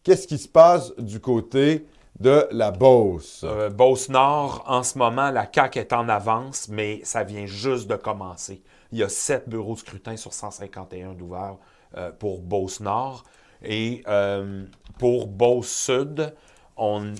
Qu'est-ce 0.02 0.26
qui 0.26 0.36
se 0.38 0.48
passe 0.48 0.94
du 0.98 1.18
côté 1.20 1.86
de 2.20 2.46
la 2.50 2.70
Beauce? 2.70 3.40
Euh, 3.44 3.70
Beauce-Nord, 3.70 4.62
en 4.66 4.82
ce 4.82 4.98
moment, 4.98 5.30
la 5.30 5.48
CAQ 5.50 5.78
est 5.78 5.92
en 5.94 6.08
avance, 6.10 6.68
mais 6.68 7.00
ça 7.04 7.22
vient 7.22 7.46
juste 7.46 7.88
de 7.88 7.96
commencer. 7.96 8.62
Il 8.92 8.98
y 8.98 9.02
a 9.02 9.08
7 9.08 9.48
bureaux 9.48 9.74
de 9.74 9.78
scrutin 9.78 10.16
sur 10.16 10.34
151 10.34 11.14
d'ouverts 11.14 11.56
euh, 11.96 12.10
pour 12.12 12.42
Beauce-Nord. 12.42 13.24
Et 13.66 14.04
pour 14.98 15.26
Beauce-Sud, 15.26 16.34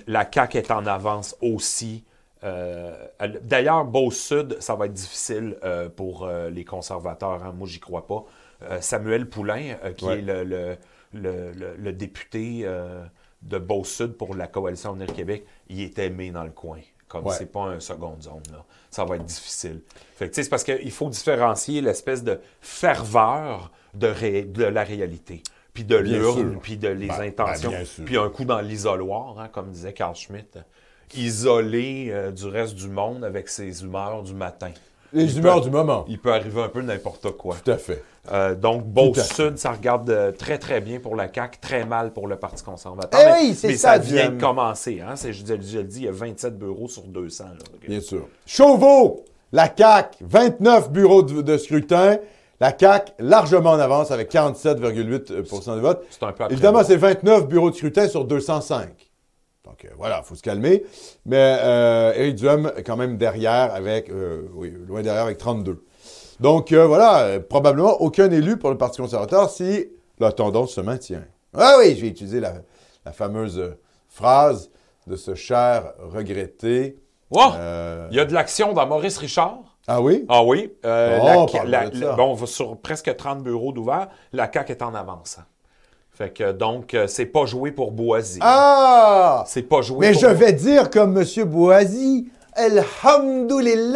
la 0.06 0.30
CAQ 0.30 0.58
est 0.58 0.70
en 0.70 0.84
avance 0.84 1.34
aussi. 1.40 2.04
D'ailleurs, 2.42 3.86
Beauce-Sud, 3.86 4.58
ça 4.60 4.74
va 4.74 4.84
être 4.84 4.92
difficile 4.92 5.56
pour 5.96 6.28
les 6.50 6.64
conservateurs. 6.66 7.42
hein. 7.42 7.54
Moi, 7.56 7.66
j'y 7.66 7.80
crois 7.80 8.06
pas. 8.06 8.24
Euh, 8.70 8.80
Samuel 8.80 9.28
Poulain, 9.28 9.76
euh, 9.84 9.92
qui 9.92 10.04
Ouais. 10.06 10.18
est 10.18 10.22
le, 10.22 10.44
le- 10.44 10.76
le- 11.12 11.52
le- 11.52 11.76
le 11.76 11.92
député 11.92 12.62
euh, 12.64 13.04
de 13.42 13.58
Beauce-Sud 13.58 14.12
pour 14.16 14.34
la 14.34 14.46
Coalition 14.46 14.90
Avenir 14.90 15.12
Québec, 15.14 15.44
il 15.68 15.80
est 15.82 15.98
aimé 15.98 16.30
dans 16.30 16.44
le 16.44 16.50
coin. 16.50 16.78
Comme 17.08 17.26
Ouais. 17.26 17.34
c'est 17.38 17.52
pas 17.52 17.60
un 17.66 17.78
second 17.80 18.16
zone, 18.20 18.42
là. 18.50 18.64
ça 18.90 19.04
va 19.04 19.16
être 19.16 19.24
difficile. 19.24 19.82
Fait 20.16 20.28
que, 20.28 20.34
c'est 20.34 20.48
parce 20.48 20.64
qu'il 20.64 20.90
faut 20.90 21.08
différencier 21.10 21.80
l'espèce 21.80 22.24
de 22.24 22.40
ferveur 22.60 23.70
de, 23.94 24.08
ré- 24.08 24.42
de 24.44 24.64
la 24.64 24.82
réalité, 24.82 25.42
puis 25.72 25.84
de 25.84 25.96
l'urne, 25.96 26.58
puis 26.60 26.76
de 26.76 26.88
les 26.88 27.06
Ben, 27.08 27.20
intentions, 27.20 27.70
ben, 27.70 27.84
sûr. 27.84 28.04
puis 28.04 28.16
un 28.16 28.28
coup 28.30 28.44
dans 28.44 28.60
l'isoloir, 28.60 29.38
hein, 29.38 29.48
comme 29.52 29.70
disait 29.70 29.92
Carl 29.92 30.14
Schmitt, 30.16 30.58
isolé 31.14 32.08
euh, 32.10 32.30
du 32.32 32.46
reste 32.46 32.74
du 32.74 32.88
monde 32.88 33.24
avec 33.24 33.48
ses 33.48 33.82
humeurs 33.84 34.22
du 34.22 34.34
matin. 34.34 34.70
Les 35.12 35.24
il 35.32 35.38
humeurs 35.38 35.56
peut- 35.56 35.66
du 35.66 35.70
moment. 35.70 36.04
Il 36.08 36.18
peut 36.18 36.32
arriver 36.32 36.62
un 36.62 36.68
peu 36.68 36.82
n'importe 36.82 37.30
quoi. 37.32 37.56
Tout 37.64 37.70
à 37.70 37.78
fait. 37.78 38.02
Euh, 38.32 38.54
donc, 38.54 38.84
Beauce-Sud, 38.86 39.58
ça 39.58 39.72
regarde 39.72 40.08
euh, 40.08 40.32
très, 40.32 40.58
très 40.58 40.80
bien 40.80 40.98
pour 40.98 41.14
la 41.14 41.32
CAQ, 41.32 41.58
très 41.60 41.84
mal 41.84 42.12
pour 42.12 42.26
le 42.26 42.36
Parti 42.36 42.62
conservateur. 42.64 43.20
Eh 43.22 43.26
mais 43.26 43.48
oui, 43.48 43.54
c'est 43.54 43.68
mais 43.68 43.76
ça, 43.76 43.92
ça 43.92 43.98
vient 43.98 44.30
de 44.30 44.40
commencer. 44.40 45.00
Hein? 45.06 45.14
C'est- 45.16 45.32
Je, 45.34 45.44
je 45.46 45.78
le 45.78 45.84
dis, 45.84 45.98
il 46.00 46.04
y 46.04 46.08
a 46.08 46.12
27 46.12 46.58
bureaux 46.58 46.88
sur 46.88 47.02
200. 47.02 47.44
là. 47.44 47.50
Bien 47.86 48.00
sûr. 48.00 48.26
Chauveau, 48.46 49.24
la 49.52 49.70
CAQ, 49.76 50.18
29 50.22 50.90
bureaux 50.90 51.22
de, 51.22 51.42
de 51.42 51.56
scrutin. 51.58 52.18
La 52.60 52.72
CAQ, 52.78 53.12
largement 53.18 53.72
en 53.72 53.78
avance 53.80 54.10
avec 54.10 54.32
47,8% 54.32 55.74
de 55.76 55.80
vote. 55.80 56.04
C'est 56.10 56.22
un 56.22 56.32
peu 56.32 56.44
Évidemment, 56.50 56.82
c'est 56.84 56.96
29 56.96 57.46
bureaux 57.48 57.70
de 57.70 57.76
scrutin 57.76 58.08
sur 58.08 58.24
205. 58.24 58.88
Donc 59.64 59.84
euh, 59.84 59.88
voilà, 59.98 60.20
il 60.22 60.26
faut 60.26 60.34
se 60.34 60.42
calmer. 60.42 60.84
Mais 61.26 61.58
euh, 61.60 62.12
Éric 62.14 62.36
Duhem 62.36 62.72
est 62.76 62.82
quand 62.82 62.96
même 62.96 63.16
derrière 63.16 63.74
avec, 63.74 64.08
euh, 64.08 64.42
oui, 64.54 64.72
loin 64.86 65.02
derrière 65.02 65.24
avec 65.24 65.38
32. 65.38 65.82
Donc 66.40 66.72
euh, 66.72 66.86
voilà, 66.86 67.20
euh, 67.20 67.40
probablement 67.40 68.00
aucun 68.00 68.30
élu 68.30 68.56
pour 68.56 68.70
le 68.70 68.76
Parti 68.78 69.00
conservateur 69.00 69.50
si 69.50 69.86
la 70.18 70.32
tendance 70.32 70.72
se 70.72 70.80
maintient. 70.80 71.22
Ah 71.56 71.76
oui, 71.78 71.96
j'ai 71.96 72.08
utilisé 72.08 72.40
la, 72.40 72.54
la 73.04 73.12
fameuse 73.12 73.58
euh, 73.58 73.78
phrase 74.08 74.70
de 75.06 75.16
ce 75.16 75.34
cher 75.34 75.92
regretté. 75.98 76.96
Oh! 77.30 77.40
euh, 77.56 78.08
Il 78.10 78.16
y 78.16 78.20
a 78.20 78.24
de 78.24 78.32
l'action 78.34 78.72
dans 78.72 78.86
Maurice 78.86 79.18
Richard? 79.18 79.58
Ah 79.86 80.00
oui? 80.00 80.24
Ah 80.28 80.42
oui. 80.42 80.72
euh, 80.84 81.20
Oh, 81.22 81.46
la- 81.66 81.90
bon, 82.16 82.46
sur 82.46 82.76
presque 82.78 83.14
30 83.14 83.42
bureaux 83.42 83.72
d'ouvert. 83.72 84.08
La 84.32 84.50
CAQ 84.52 84.72
est 84.72 84.82
en 84.82 84.94
avance. 84.94 85.38
Fait 86.10 86.30
que 86.32 86.52
donc, 86.52 86.96
c'est 87.08 87.26
pas 87.26 87.44
joué 87.44 87.72
pour 87.72 87.90
Boisy. 87.90 88.38
Ah! 88.40 89.42
C'est 89.48 89.62
pas 89.64 89.82
joué 89.82 90.06
Mais 90.06 90.12
pour 90.12 90.20
je 90.22 90.26
vais 90.28 90.52
dire 90.52 90.88
comme 90.88 91.18
M. 91.18 91.44
Boisy, 91.44 92.28
Alhamdoulilah! 92.56 93.94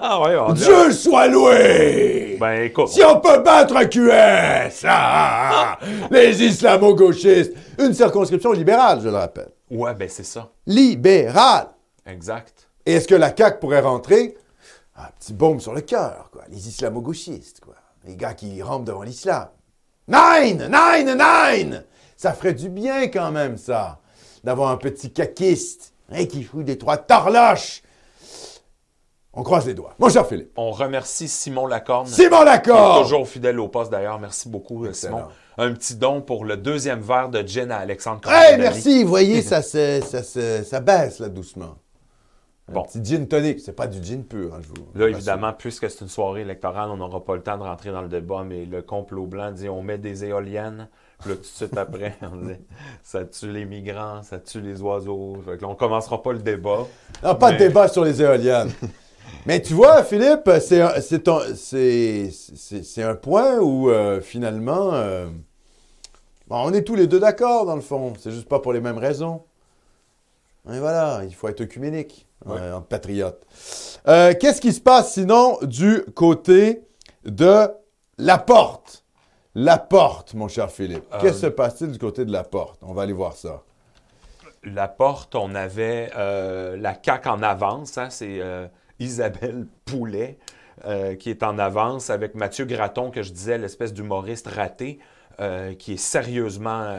Ah 0.10 0.20
ouais, 0.22 0.54
Dieu 0.54 0.92
soit 0.92 1.26
loué! 1.28 2.36
Ben 2.40 2.62
écoute. 2.62 2.88
Si 2.88 3.02
on 3.04 3.20
peut 3.20 3.40
battre 3.40 3.76
un 3.76 3.84
QS! 3.84 4.84
ah, 4.84 4.88
ah, 4.88 5.78
ah, 5.80 5.86
les 6.10 6.42
islamo-gauchistes! 6.42 7.52
Une 7.78 7.92
circonscription 7.94 8.52
libérale, 8.52 9.00
je 9.02 9.08
le 9.08 9.16
rappelle. 9.16 9.50
Ouais, 9.70 9.94
ben 9.94 10.08
c'est 10.08 10.24
ça. 10.24 10.48
Libérale! 10.66 11.68
Exact. 12.06 12.68
Et 12.86 12.94
est-ce 12.94 13.06
que 13.08 13.14
la 13.14 13.36
CAQ 13.36 13.60
pourrait 13.60 13.80
rentrer? 13.80 14.36
Un 14.96 15.08
petit 15.18 15.34
baume 15.34 15.60
sur 15.60 15.74
le 15.74 15.82
cœur, 15.82 16.30
quoi. 16.32 16.42
Les 16.48 16.68
islamo-gauchistes, 16.68 17.60
quoi. 17.60 17.74
Les 18.04 18.16
gars 18.16 18.34
qui 18.34 18.62
rampent 18.62 18.86
devant 18.86 19.02
l'islam. 19.02 19.48
Nine! 20.08 20.70
Nine! 20.70 21.18
Nine! 21.18 21.84
Ça 22.16 22.32
ferait 22.32 22.54
du 22.54 22.68
bien 22.68 23.08
quand 23.08 23.30
même, 23.30 23.58
ça, 23.58 24.00
d'avoir 24.42 24.70
un 24.70 24.76
petit 24.76 25.12
caquiste 25.12 25.92
hein, 26.10 26.24
qui 26.26 26.42
fout 26.42 26.64
des 26.64 26.78
trois 26.78 26.96
torloches. 26.96 27.82
On 29.34 29.42
croise 29.42 29.66
les 29.66 29.74
doigts. 29.74 29.94
Mon 29.98 30.08
cher 30.08 30.26
Philippe. 30.26 30.50
On 30.56 30.70
remercie 30.72 31.28
Simon 31.28 31.66
Lacorne. 31.66 32.06
Simon 32.06 32.42
Lacorde! 32.42 33.02
toujours 33.02 33.28
fidèle 33.28 33.60
au 33.60 33.68
poste 33.68 33.90
d'ailleurs. 33.92 34.18
Merci 34.18 34.48
beaucoup, 34.48 34.84
euh, 34.86 34.92
Simon. 34.92 35.24
Un 35.58 35.72
petit 35.74 35.94
don 35.96 36.22
pour 36.22 36.44
le 36.44 36.56
deuxième 36.56 37.00
verre 37.00 37.28
de 37.28 37.42
gin 37.46 37.70
à 37.70 37.78
Alexandre 37.78 38.20
Hey, 38.30 38.58
merci. 38.58 39.02
Vous 39.04 39.08
voyez, 39.10 39.42
ça, 39.42 39.62
se- 39.62 40.00
ça, 40.00 40.22
se- 40.22 40.64
ça 40.64 40.80
baisse, 40.80 41.18
là, 41.20 41.28
doucement. 41.28 41.76
Un 42.68 42.72
Bon. 42.72 42.82
petit 42.82 43.04
gin 43.04 43.26
tonic. 43.28 43.60
C'est 43.60 43.72
pas 43.74 43.86
du 43.86 44.02
gin 44.02 44.24
pur, 44.24 44.54
hein, 44.54 44.60
je 44.62 44.68
vous 44.68 44.88
Là, 44.98 45.08
évidemment, 45.08 45.52
puisque 45.52 45.88
c'est 45.88 46.00
une 46.00 46.08
soirée 46.08 46.40
électorale, 46.40 46.90
on 46.90 46.96
n'aura 46.96 47.24
pas 47.24 47.34
le 47.36 47.42
temps 47.42 47.58
de 47.58 47.62
rentrer 47.62 47.92
dans 47.92 48.02
le 48.02 48.08
débat, 48.08 48.42
mais 48.44 48.64
le 48.64 48.82
complot 48.82 49.26
blanc 49.26 49.52
dit 49.52 49.68
on 49.68 49.82
met 49.82 49.98
des 49.98 50.24
éoliennes. 50.24 50.88
Puis 51.20 51.30
là, 51.30 51.36
tout 51.36 51.42
de 51.42 51.46
suite 51.46 51.76
après, 51.76 52.16
on 52.22 52.36
dit 52.46 52.54
ça 53.02 53.24
tue 53.24 53.50
les 53.52 53.64
migrants, 53.64 54.22
ça 54.22 54.38
tue 54.38 54.60
les 54.60 54.80
oiseaux. 54.80 55.36
Fait 55.44 55.56
que 55.56 55.62
là, 55.62 55.68
on 55.68 55.74
commencera 55.74 56.22
pas 56.22 56.32
le 56.32 56.38
débat. 56.38 56.86
Non, 57.22 57.34
pas 57.34 57.52
de 57.52 57.58
débat 57.58 57.88
sur 57.88 58.04
les 58.04 58.22
éoliennes. 58.22 58.70
Mais 59.46 59.60
tu 59.60 59.74
vois, 59.74 60.02
Philippe, 60.04 60.50
c'est 60.60 60.80
un, 60.80 60.92
un 63.10 63.14
point 63.14 63.58
où 63.58 63.90
euh, 63.90 64.20
finalement, 64.20 64.90
euh, 64.94 65.26
bon, 66.48 66.56
on 66.64 66.72
est 66.72 66.82
tous 66.82 66.94
les 66.94 67.06
deux 67.06 67.20
d'accord 67.20 67.66
dans 67.66 67.74
le 67.76 67.82
fond. 67.82 68.12
C'est 68.18 68.30
juste 68.30 68.48
pas 68.48 68.60
pour 68.60 68.72
les 68.72 68.80
mêmes 68.80 68.98
raisons. 68.98 69.42
Et 70.72 70.78
voilà, 70.78 71.22
il 71.24 71.34
faut 71.34 71.48
être 71.48 71.60
œcuménique 71.62 72.26
Ouais. 72.46 72.56
euh, 72.60 72.76
entre 72.76 72.86
patriotes. 72.86 73.44
Euh, 74.06 74.32
Qu'est-ce 74.38 74.60
qui 74.60 74.72
se 74.72 74.80
passe 74.80 75.14
sinon 75.14 75.58
du 75.62 76.02
côté 76.14 76.82
de 77.24 77.66
la 78.16 78.38
porte? 78.38 79.04
La 79.54 79.78
porte, 79.78 80.34
mon 80.34 80.48
cher 80.48 80.70
Philippe. 80.70 81.04
Euh, 81.12 81.20
Qu'est-ce 81.20 81.34
qui 81.34 81.40
se 81.40 81.46
passe-t-il 81.46 81.92
du 81.92 81.98
côté 81.98 82.24
de 82.24 82.32
la 82.32 82.44
porte? 82.44 82.78
On 82.82 82.92
va 82.92 83.02
aller 83.02 83.12
voir 83.12 83.32
ça. 83.34 83.62
La 84.62 84.88
porte, 84.88 85.34
on 85.34 85.54
avait 85.54 86.10
euh, 86.16 86.76
la 86.76 86.94
CAQ 87.02 87.28
en 87.28 87.42
avance. 87.42 87.96
hein, 87.98 88.10
c'est 88.10 88.40
euh, 88.40 88.66
Isabelle 88.98 89.66
Poulet 89.84 90.38
qui 91.18 91.28
est 91.30 91.42
en 91.42 91.58
avance 91.58 92.08
avec 92.08 92.36
Mathieu 92.36 92.64
Graton, 92.64 93.10
que 93.10 93.24
je 93.24 93.32
disais, 93.32 93.58
l'espèce 93.58 93.92
d'humoriste 93.92 94.46
raté, 94.46 95.00
qui 95.76 95.94
est 95.94 95.96
sérieusement 95.96 96.96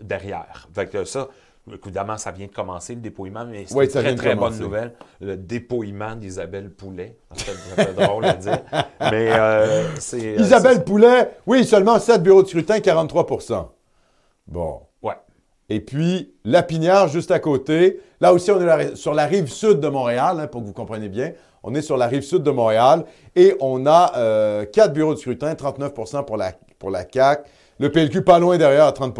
derrière. 0.00 0.66
Fait 0.74 0.86
que 0.86 1.04
ça, 1.04 1.28
évidemment, 1.70 2.18
ça 2.18 2.30
vient 2.32 2.46
de 2.46 2.52
commencer, 2.52 2.94
le 2.94 3.00
dépouillement, 3.00 3.44
mais 3.44 3.64
c'est 3.66 3.74
une 4.10 4.16
très, 4.16 4.34
bonne 4.34 4.58
nouvelle. 4.58 4.92
Le 5.20 5.36
dépouillement 5.36 6.16
d'Isabelle 6.16 6.70
Poulet. 6.70 7.16
Fait 7.34 7.94
drôle 7.94 8.24
à 8.24 8.34
dire. 8.34 8.58
Mais 9.00 9.32
euh, 9.32 9.84
c'est... 9.98 10.36
euh, 10.38 10.42
Isabelle 10.42 10.82
Poulet, 10.84 11.30
oui, 11.46 11.64
seulement 11.64 11.98
7 11.98 12.22
bureaux 12.22 12.42
de 12.42 12.48
scrutin, 12.48 12.78
43% 12.78 13.68
Bon. 14.48 14.80
c'est- 15.00 15.06
Ouais. 15.08 15.14
Et 15.68 15.80
puis, 15.80 16.34
Lapinière, 16.44 17.08
juste 17.08 17.30
à 17.30 17.38
côté. 17.38 18.00
Là 18.20 18.32
aussi, 18.32 18.50
on 18.50 18.60
est 18.60 18.96
sur 18.96 19.14
la 19.14 19.26
rive 19.26 19.48
sud 19.48 19.80
de 19.80 19.88
Montréal, 19.88 20.38
hein, 20.40 20.46
pour 20.46 20.60
que 20.62 20.66
vous 20.66 20.72
compreniez 20.72 21.08
bien. 21.08 21.32
On 21.62 21.74
est 21.74 21.82
sur 21.82 21.96
la 21.96 22.08
rive 22.08 22.22
sud 22.22 22.42
de 22.42 22.50
Montréal 22.50 23.04
et 23.36 23.54
on 23.60 23.86
a 23.86 24.12
euh, 24.16 24.64
4 24.64 24.92
bureaux 24.92 25.14
de 25.14 25.18
scrutin, 25.18 25.54
39 25.54 25.94
pour 26.26 26.36
la, 26.36 26.52
pour 26.78 26.90
la 26.90 27.04
CAQ. 27.08 27.44
Le 27.78 27.90
PLQ 27.90 28.22
pas 28.22 28.38
loin 28.40 28.58
derrière 28.58 28.84
à 28.86 28.92
30 28.92 29.14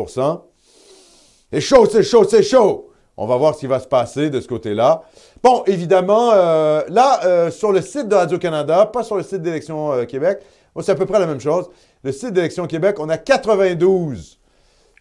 C'est 1.52 1.60
chaud, 1.60 1.86
c'est 1.90 2.02
chaud, 2.02 2.24
c'est 2.26 2.42
chaud. 2.42 2.88
On 3.14 3.26
va 3.26 3.36
voir 3.36 3.54
ce 3.54 3.60
qui 3.60 3.66
va 3.66 3.78
se 3.78 3.86
passer 3.86 4.30
de 4.30 4.40
ce 4.40 4.48
côté-là. 4.48 5.02
Bon, 5.42 5.62
évidemment, 5.66 6.30
euh, 6.32 6.80
là, 6.88 7.20
euh, 7.26 7.50
sur 7.50 7.72
le 7.72 7.82
site 7.82 8.08
de 8.08 8.14
Radio-Canada, 8.14 8.86
pas 8.86 9.02
sur 9.02 9.16
le 9.16 9.22
site 9.22 9.42
d'Élection 9.42 9.92
euh, 9.92 10.04
Québec, 10.06 10.40
c'est 10.80 10.92
à 10.92 10.94
peu 10.94 11.04
près 11.04 11.18
la 11.18 11.26
même 11.26 11.40
chose. 11.40 11.68
Le 12.04 12.10
site 12.10 12.32
d'Élection 12.32 12.66
Québec, 12.66 12.96
on 12.98 13.10
a 13.10 13.18
92 13.18 14.38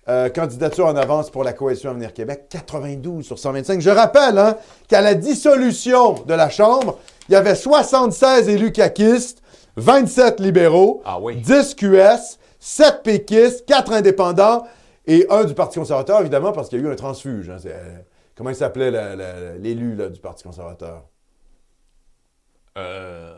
euh, 0.09 0.27
candidatures 0.27 0.87
en 0.87 0.95
avance 0.97 1.29
pour 1.29 1.45
la 1.45 1.53
Coalition 1.53 1.91
Avenir 1.91 2.11
Québec. 2.13 2.47
92 2.49 3.23
sur 3.23 3.39
125. 3.39 3.79
Je 3.79 3.89
rappelle 3.89 4.37
hein, 4.37 4.57
qu'à 4.89 4.99
la 4.99 5.13
dissolution 5.13 6.15
de 6.27 6.33
la 6.33 6.49
Chambre, 6.49 6.97
il 7.29 7.33
y 7.33 7.35
avait 7.35 7.55
76 7.55 8.49
élus 8.49 8.73
caquistes, 8.73 9.41
27 9.77 10.41
libéraux, 10.41 11.01
Ah 11.05 11.17
oui. 11.21 11.37
10 11.37 11.75
QS, 11.75 12.39
7 12.59 13.03
péquistes, 13.03 13.65
4 13.67 13.93
indépendants 13.93 14.63
et 15.19 15.27
un 15.29 15.43
du 15.45 15.53
Parti 15.53 15.79
conservateur, 15.79 16.19
évidemment, 16.21 16.51
parce 16.51 16.69
qu'il 16.69 16.79
y 16.79 16.83
a 16.83 16.87
eu 16.87 16.91
un 16.91 16.95
transfuge. 16.95 17.49
hein. 17.49 17.57
Euh, 17.65 17.97
comment 18.35 18.49
il 18.49 18.55
s'appelait 18.55 18.91
la- 18.91 19.15
la- 19.15 19.55
l'élu 19.57 19.95
du 20.09 20.19
Parti 20.19 20.43
conservateur? 20.43 21.03
Euh... 22.77 23.35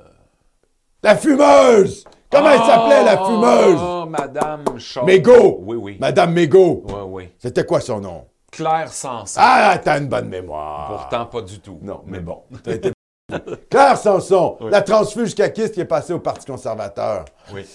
La 1.02 1.16
fumeuse! 1.18 2.06
Comment 2.32 2.50
elle 2.50 2.60
s'appelait, 2.60 3.04
la 3.04 3.18
fumeuse? 3.18 3.80
Oh, 3.82 4.06
Madame 4.08 4.64
Shaw. 4.80 5.06
Mégo! 5.06 5.60
Oui, 5.64 5.76
oui. 5.78 5.98
Madame 6.00 6.34
Mégo. 6.34 6.84
Oui, 6.88 6.94
oui. 7.08 7.30
C'était 7.40 7.66
quoi 7.66 7.80
son 7.82 8.00
nom? 8.00 8.26
Claire 8.52 8.92
Sanson. 8.94 9.40
Ah, 9.44 9.80
t'as 9.84 10.00
une 10.00 10.08
bonne 10.08 10.30
mémoire. 10.30 10.88
Pourtant, 10.88 11.26
pas 11.26 11.42
du 11.42 11.60
tout. 11.60 11.80
Non, 11.82 12.02
mais 12.06 12.20
bon. 12.20 12.44
Été- 12.68 12.92
Claire 13.70 13.98
Sanson, 13.98 14.58
la 14.70 14.82
transfuge 14.82 15.34
caquiste 15.36 15.74
qui 15.74 15.82
est 15.82 15.86
passée 15.86 16.14
au 16.14 16.20
Parti 16.20 16.46
conservateur. 16.46 17.26
Oui. 17.54 17.66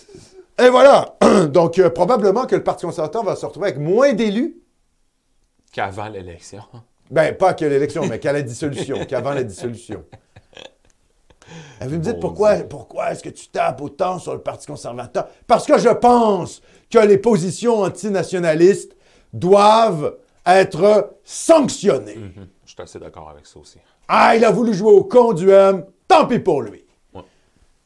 Et 0.59 0.69
voilà. 0.69 1.17
Donc, 1.49 1.79
euh, 1.79 1.91
probablement 1.91 2.47
que 2.47 2.57
le 2.57 2.65
Parti 2.65 2.87
conservateur 2.87 3.25
va 3.25 3.37
se 3.37 3.47
retrouver 3.47 3.69
avec 3.69 3.81
moins 3.81 4.13
d'élus. 4.13 4.57
Qu'avant 5.73 6.09
l'élection. 6.09 6.63
Ben, 7.11 7.37
pas 7.37 7.55
qu'à 7.55 7.69
l'élection, 7.69 8.07
mais 8.07 8.19
qu'à 8.19 8.33
la 8.33 8.43
dissolution, 8.43 9.05
qu'avant 9.07 9.33
la 9.33 9.45
dissolution. 9.45 10.05
Et 11.81 11.85
vous 11.87 11.97
me 11.97 11.99
dites 11.99 12.15
Bon 12.15 12.21
pourquoi, 12.21 12.57
Dieu. 12.57 12.67
pourquoi 12.69 13.13
est-ce 13.13 13.23
que 13.23 13.29
tu 13.31 13.49
tapes 13.49 13.81
autant 13.81 14.19
sur 14.19 14.35
le 14.35 14.41
Parti 14.41 14.67
conservateur? 14.67 15.29
Parce 15.47 15.65
que 15.67 15.79
je 15.79 15.89
pense 15.89 16.61
que 16.91 16.99
les 16.99 17.19
positions 17.19 17.81
antinationalistes 17.83 18.97
doivent 19.33 20.17
être 20.45 21.17
sanctionnées. 21.25 22.17
Mhm. 22.17 22.49
Je 22.65 22.73
suis 22.73 22.83
assez 22.83 22.99
d'accord 22.99 23.31
avec 23.31 23.47
ça 23.47 23.59
aussi. 23.59 23.79
Ah, 24.09 24.37
il 24.37 24.45
a 24.45 24.51
voulu 24.51 24.75
jouer 24.75 24.93
au 24.93 25.05
con 25.05 25.33
du 25.33 25.51
M, 25.51 25.85
tant 26.07 26.27
pis 26.27 26.39
pour 26.39 26.63
lui. 26.63 26.85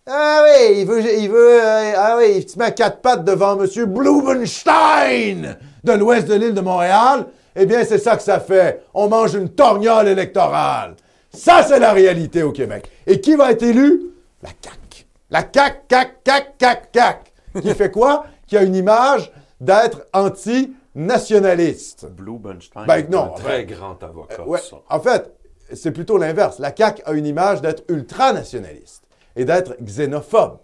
Ah 0.07 0.42
oui, 0.44 0.80
il 0.80 0.86
veut, 0.86 1.00
il 1.00 1.30
veut, 1.30 1.61
euh, 1.62 1.92
ah 1.96 2.16
oui, 2.18 2.38
il 2.38 2.48
se 2.48 2.59
met 2.59 2.64
à 2.64 2.70
quatre 2.72 3.00
pattes 3.00 3.24
devant 3.24 3.57
M. 3.57 3.68
Blumenstein 3.86 5.57
de 5.84 5.92
l'ouest 5.92 6.26
de 6.26 6.34
l'île 6.34 6.55
de 6.55 6.61
Montréal. 6.61 7.26
Eh 7.55 7.66
bien, 7.66 7.84
c'est 7.84 7.98
ça 7.98 8.16
que 8.16 8.22
ça 8.22 8.40
fait. 8.40 8.82
On 8.94 9.09
mange 9.09 9.34
une 9.34 9.50
torgnole 9.50 10.09
électorale. 10.09 10.96
Ça, 11.30 11.62
c'est 11.62 11.78
la 11.78 11.92
réalité 11.92 12.42
au 12.42 12.50
Québec. 12.50 12.90
Et 13.07 13.20
qui 13.20 13.36
va 13.36 13.53
être 13.53 13.62
élu? 13.62 14.11
La 14.42 14.48
CAQ. 14.48 15.07
La 15.30 15.42
CAQ, 15.42 15.76
CAQ, 15.88 16.11
CAQ, 16.24 16.46
CAQ, 16.59 16.88
CAQ. 16.92 17.30
Qui 17.62 17.74
fait 17.74 17.90
quoi? 17.92 18.24
Qui 18.48 18.57
a 18.57 18.62
une 18.62 18.74
image 18.74 19.30
d'être 19.61 20.09
anti-nationaliste. 20.12 22.07
Blue 22.11 22.38
Bunstein 22.38 22.86
Ben, 22.86 23.07
non, 23.09 23.34
un 23.36 23.40
très 23.40 23.64
ben, 23.64 23.76
grand 23.76 24.03
avocat. 24.03 24.42
Ouais, 24.44 24.59
ça. 24.59 24.78
en 24.88 25.00
fait, 25.00 25.30
c'est 25.72 25.92
plutôt 25.92 26.18
l'inverse. 26.18 26.59
La 26.59 26.74
CAQ 26.74 27.03
a 27.07 27.12
une 27.12 27.26
image 27.26 27.62
d'être 27.62 27.84
ultranationaliste 27.88 29.03
et 29.37 29.45
d'être 29.45 29.76
xénophobe. 29.83 30.59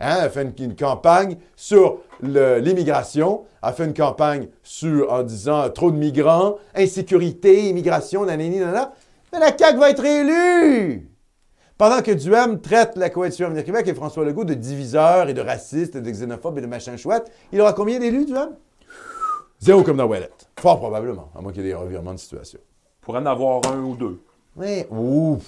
Hein, 0.00 0.18
elle 0.22 0.30
fait 0.30 0.54
une, 0.58 0.76
campagne 0.76 1.38
sur 1.56 1.98
l'immigration, 2.22 3.44
elle 3.62 3.72
fait 3.72 3.84
une 3.84 3.94
campagne 3.94 4.48
sur, 4.62 5.12
en 5.12 5.24
disant 5.24 5.68
trop 5.70 5.90
de 5.90 5.96
migrants, 5.96 6.56
insécurité, 6.74 7.68
immigration, 7.68 8.24
nanani, 8.24 8.60
nanana. 8.60 8.92
Mais 9.32 9.40
la 9.40 9.56
CAQ 9.56 9.78
va 9.78 9.90
être 9.90 10.04
élue! 10.04 11.10
Pendant 11.76 12.02
que 12.02 12.10
Duhem 12.10 12.60
traite 12.60 12.96
la 12.96 13.10
coalition 13.10 13.46
Avenir 13.46 13.64
Québec 13.64 13.86
et 13.86 13.94
François 13.94 14.24
Legault 14.24 14.44
de 14.44 14.54
diviseurs 14.54 15.28
et 15.28 15.34
de 15.34 15.40
racistes 15.40 15.94
et 15.96 16.00
de 16.00 16.10
xénophobes 16.10 16.58
et 16.58 16.60
de 16.60 16.66
machin 16.66 16.96
chouette, 16.96 17.30
il 17.52 17.60
aura 17.60 17.72
combien 17.72 17.98
d'élus, 17.98 18.24
Duhem? 18.24 18.50
Zéro 19.60 19.82
comme 19.82 19.96
dans 19.96 20.06
Wallet. 20.06 20.30
Fort 20.58 20.78
probablement, 20.78 21.30
à 21.36 21.40
moins 21.40 21.52
qu'il 21.52 21.62
y 21.62 21.66
ait 21.66 21.70
des 21.70 21.74
revirements 21.74 22.14
de 22.14 22.18
situation. 22.18 22.60
Pour 23.00 23.16
en 23.16 23.26
avoir 23.26 23.60
un 23.66 23.80
ou 23.80 23.96
deux. 23.96 24.20
Oui. 24.58 24.84
Ouh, 24.90 25.38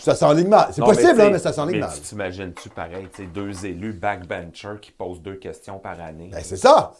ça 0.00 0.14
s'enligne 0.14 0.48
mal. 0.48 0.68
C'est 0.72 0.82
possible, 0.82 1.14
tu 1.14 1.20
hein, 1.22 1.30
mais 1.32 1.38
ça 1.38 1.52
s'enligne 1.52 1.76
mais 1.80 1.86
mal. 1.86 1.94
tu 1.94 2.00
t'imagines-tu 2.00 2.68
pareil, 2.70 3.08
tu 3.14 3.26
deux 3.26 3.64
élus 3.66 3.92
backbenchers 3.92 4.78
qui 4.80 4.92
posent 4.92 5.20
deux 5.22 5.36
questions 5.36 5.78
par 5.78 6.00
année? 6.00 6.30
Ben, 6.32 6.40
c'est 6.42 6.56
ça. 6.56 6.92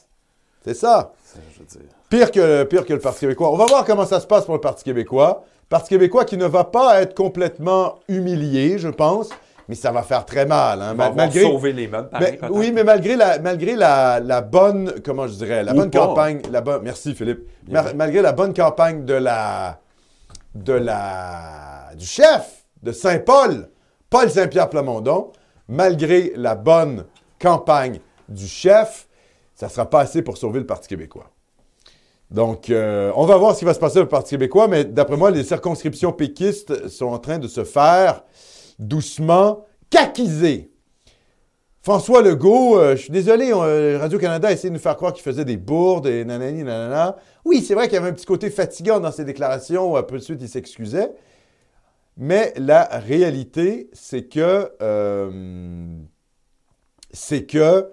C'est 0.65 0.75
ça. 0.75 1.13
C'est- 1.25 1.39
je 1.55 1.61
veux 1.61 1.65
dire. 1.67 1.91
Pire 2.09 2.31
que, 2.31 2.65
pire 2.65 2.85
que 2.85 2.93
le 2.93 2.99
Parti 2.99 3.21
québécois. 3.21 3.51
On 3.51 3.57
va 3.57 3.67
voir 3.67 3.85
comment 3.85 4.05
ça 4.05 4.21
se 4.21 4.27
passe 4.27 4.45
pour 4.45 4.55
le 4.55 4.61
Parti 4.61 4.85
québécois. 4.85 5.45
Parti 5.69 5.89
québécois 5.91 6.25
qui 6.25 6.37
ne 6.37 6.47
va 6.47 6.65
pas 6.65 7.01
être 7.01 7.15
complètement 7.15 7.95
humilié, 8.09 8.77
je 8.79 8.89
pense, 8.89 9.31
mais 9.69 9.75
ça 9.77 9.93
va 9.93 10.03
faire 10.03 10.27
très 10.27 10.45
mal. 10.45 10.83
Hein, 10.83 10.87
On 10.87 10.89
va 10.89 10.95
ma- 10.95 11.05
avoir 11.05 11.17
malgré, 11.17 11.43
sauvé 11.43 11.73
les 11.73 11.87
meubles, 11.87 12.09
pareil, 12.11 12.39
mais- 12.43 12.49
oui, 12.51 12.73
mais 12.73 12.83
malgré 12.85 13.15
la, 13.17 13.39
malgré 13.39 13.77
la, 13.77 14.19
la 14.21 14.41
bonne, 14.41 14.95
comment 15.05 15.29
je 15.29 15.35
dirais, 15.35 15.63
la 15.63 15.73
Ou 15.73 15.77
bonne 15.77 15.91
pas. 15.91 15.99
campagne, 16.07 16.43
la 16.51 16.61
bonne, 16.61 16.83
merci 16.83 17.15
Philippe, 17.15 17.47
malgré 17.95 18.21
la 18.21 18.33
bonne 18.33 18.53
campagne 18.53 19.05
de 19.05 19.15
la, 19.15 19.79
de 20.55 20.73
la, 20.73 21.91
du 21.97 22.07
chef 22.07 22.65
de 22.83 22.93
Saint-Paul, 22.93 23.69
Paul 24.09 24.31
Saint-Pierre 24.31 24.71
Plamondon, 24.71 25.33
malgré 25.69 26.33
la 26.37 26.55
bonne 26.55 27.07
campagne 27.39 28.01
du 28.29 28.47
chef, 28.47 29.09
ça 29.55 29.67
ne 29.67 29.71
sera 29.71 29.89
pas 29.89 30.01
assez 30.01 30.23
pour 30.23 30.37
sauver 30.37 30.61
le 30.61 30.67
Parti 30.67 30.89
québécois. 30.89 31.31
Donc, 32.31 32.71
euh, 32.71 33.13
on 33.17 33.27
va 33.27 33.37
voir 33.37 33.55
ce 33.55 33.61
qui 33.61 33.65
va 33.65 33.75
se 33.75 33.81
passer 33.81 33.99
au 33.99 34.07
Parti 34.07 34.31
québécois, 34.31 34.69
mais 34.69 34.85
d'après 34.85 35.17
moi, 35.17 35.31
les 35.31 35.43
circonscriptions 35.43 36.13
péquistes 36.13 36.89
sont 36.89 37.07
en 37.07 37.19
train 37.19 37.39
de 37.39 37.49
se 37.49 37.65
faire 37.65 38.23
doucement 38.79 39.67
caquiser. 39.91 40.71
François 41.83 42.23
Legault, 42.23 42.79
euh, 42.79 42.95
je 42.95 43.03
suis 43.03 43.11
désolé, 43.11 43.53
euh, 43.53 43.99
Radio-Canada 43.99 44.49
a 44.49 44.53
essayé 44.53 44.69
de 44.69 44.75
nous 44.75 44.81
faire 44.81 44.97
croire 44.97 45.13
qu'il 45.13 45.23
faisait 45.23 45.45
des 45.45 45.57
bourdes 45.57 46.07
et 46.07 46.25
nanani, 46.25 46.63
nanana. 46.63 47.17
Oui, 47.45 47.63
c'est 47.63 47.75
vrai 47.75 47.87
qu'il 47.87 47.95
y 47.95 47.99
avait 47.99 48.11
un 48.11 48.13
petit 48.13 48.27
côté 48.27 48.51
fatigant 48.51 49.01
dans 49.01 49.13
ses 49.13 49.25
déclarations. 49.25 49.97
Un 49.97 50.03
peu 50.03 50.19
de 50.19 50.23
suite, 50.23 50.39
il 50.41 50.49
s'excusait. 50.49 51.13
Mais 52.17 52.53
la 52.57 52.85
réalité, 52.85 53.89
c'est 53.93 54.25
que, 54.25 54.71
euh, 54.83 55.99
que 57.49 57.93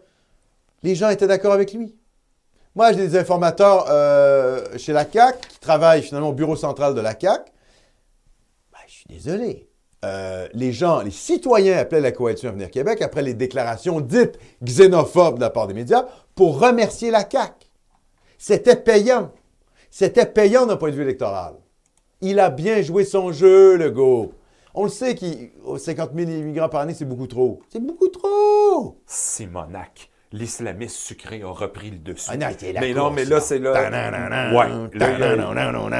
les 0.84 0.96
gens 0.96 1.10
étaient 1.10 1.28
d'accord 1.28 1.54
avec 1.54 1.74
lui. 1.74 1.96
Moi, 2.76 2.92
j'ai 2.92 3.08
des 3.08 3.18
informateurs 3.18 3.86
euh, 3.90 4.78
chez 4.78 4.94
la 4.94 5.06
CAC 5.06 5.48
qui 5.48 5.60
travaillent 5.60 6.04
finalement 6.04 6.30
au 6.30 6.34
bureau 6.34 6.56
central 6.56 6.94
de 6.94 7.02
la 7.02 7.16
CAC. 7.16 7.52
Ben, 8.72 8.80
je 8.88 8.94
suis 8.94 9.08
désolé. 9.10 9.70
Euh, 10.06 10.48
les 10.54 10.74
gens, 10.74 11.02
les 11.02 11.10
citoyens 11.12 11.78
appelaient 11.78 12.02
la 12.02 12.12
coalition 12.12 12.50
Avenir 12.50 12.70
Québec 12.70 13.02
après 13.02 13.24
les 13.24 13.34
déclarations 13.34 14.00
dites 14.00 14.38
xénophobes 14.64 15.36
de 15.36 15.42
la 15.42 15.50
part 15.50 15.68
des 15.68 15.74
médias 15.74 16.06
pour 16.36 16.60
remercier 16.60 17.10
la 17.10 17.24
CAC. 17.24 17.67
C'était 18.38 18.76
payant. 18.76 19.32
C'était 19.90 20.26
payant 20.26 20.66
d'un 20.66 20.78
point 20.78 20.90
de 20.92 20.96
vue 20.96 21.04
électoral. 21.04 21.54
Il 22.22 22.40
a 22.40 22.50
bien 22.50 22.82
joué 22.82 23.04
son 23.06 23.32
jeu, 23.32 23.78
le 23.78 23.90
go. 23.92 24.34
On 24.74 24.84
le 24.84 24.90
sait 24.90 25.16
qu'il 25.16 25.50
50 25.78 26.12
000 26.16 26.30
immigrants 26.30 26.70
par 26.70 26.82
année, 26.82 26.94
c'est 26.94 27.06
beaucoup 27.06 27.28
trop. 27.28 27.60
C'est 27.70 27.80
beaucoup 27.84 28.10
trop. 28.10 29.00
Simonac, 29.08 30.10
l'islamiste 30.32 30.98
sucré 30.98 31.42
a 31.42 31.48
repris 31.48 31.90
le 31.92 31.98
dessus. 31.98 32.30
Ah 32.32 32.38
non, 32.38 32.48
c'est 32.58 32.74
la 32.74 32.82
mais 32.82 32.94
non, 32.94 33.10
mais 33.12 33.26
là, 33.26 33.40
c'est 33.40 33.58
là. 33.60 33.74
Ouais. 34.54 34.68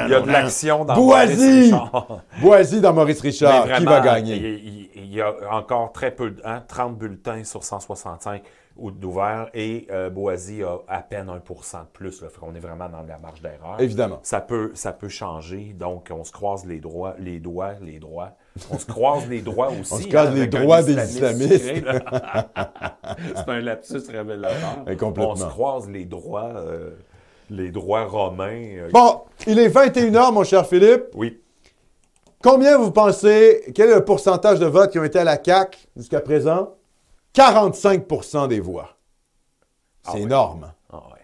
Il 0.06 0.10
y 0.10 0.14
a- 0.14 0.20
de 0.20 0.26
l'action 0.32 0.84
dans 0.84 0.94
Boisy! 0.94 1.70
Maurice 1.70 1.92
Richard. 1.92 2.22
Boisy 2.40 2.80
dans 2.80 2.92
Maurice 2.92 3.20
Richard, 3.20 3.64
qui 3.78 3.84
va 3.84 4.00
gagner? 4.00 4.36
Il, 4.36 4.44
il- 4.44 4.90
il 4.96 5.14
y 5.14 5.20
a 5.22 5.34
encore 5.50 5.90
très 5.92 6.10
peu, 6.12 6.30
de- 6.30 6.42
hein, 6.44 6.62
30 6.68 6.98
bulletins 6.98 7.42
sur 7.44 7.64
165 7.64 8.42
ou 8.42 8.44
d'ouvert 8.80 9.48
et 9.54 9.86
euh, 9.90 10.08
Boisy 10.10 10.62
a 10.62 10.78
à 10.88 11.02
peine 11.02 11.26
1% 11.26 11.80
de 11.80 11.86
plus. 11.92 12.22
Là, 12.22 12.28
qu'on 12.38 12.54
est 12.54 12.60
vraiment 12.60 12.88
dans 12.88 13.02
la 13.02 13.18
marge 13.18 13.42
d'erreur. 13.42 13.76
Évidemment. 13.80 14.20
Ça 14.22 14.40
peut, 14.40 14.70
ça 14.74 14.92
peut 14.92 15.08
changer, 15.08 15.74
donc 15.78 16.08
on 16.12 16.24
se 16.24 16.32
croise 16.32 16.64
les 16.64 16.78
droits, 16.80 17.14
les 17.18 17.38
doigts, 17.40 17.74
les 17.82 17.98
droits. 17.98 18.32
On 18.70 18.78
se 18.78 18.86
croise 18.86 19.28
les 19.28 19.40
droits 19.40 19.68
aussi. 19.70 19.92
On 19.94 19.96
se 19.98 20.08
croise 20.08 20.28
hein, 20.30 20.34
les 20.34 20.46
droits 20.46 20.82
des 20.82 20.94
islamiste 20.94 21.64
islamistes. 21.64 21.94
C'est 23.36 23.48
un 23.50 23.60
lapsus 23.60 24.10
révélateur. 24.10 24.84
Complètement. 24.98 25.30
On 25.32 25.36
se 25.36 25.44
croise 25.44 25.88
les 25.88 26.04
droits, 26.04 26.52
euh, 26.56 26.90
les 27.50 27.70
droits 27.70 28.04
romains. 28.04 28.76
euh, 28.78 28.90
Bon, 28.92 29.22
il 29.46 29.58
est 29.58 29.68
21h, 29.68 30.32
mon 30.32 30.44
cher 30.44 30.66
Philippe. 30.66 31.04
Oui. 31.14 31.40
Combien 32.42 32.78
vous 32.78 32.92
pensez, 32.92 33.72
quel 33.74 33.90
est 33.90 33.94
le 33.96 34.04
pourcentage 34.04 34.60
de 34.60 34.66
votes 34.66 34.92
qui 34.92 34.98
ont 34.98 35.04
été 35.04 35.18
à 35.18 35.24
la 35.24 35.42
CAQ 35.42 35.76
jusqu'à 35.96 36.20
présent? 36.20 36.74
45% 37.34 38.48
des 38.48 38.60
voix. 38.60 38.96
C'est 40.02 40.10
Ah 40.10 40.14
ouais. 40.14 40.20
énorme. 40.22 40.72
Ah 40.90 40.96
ouais. 41.12 41.20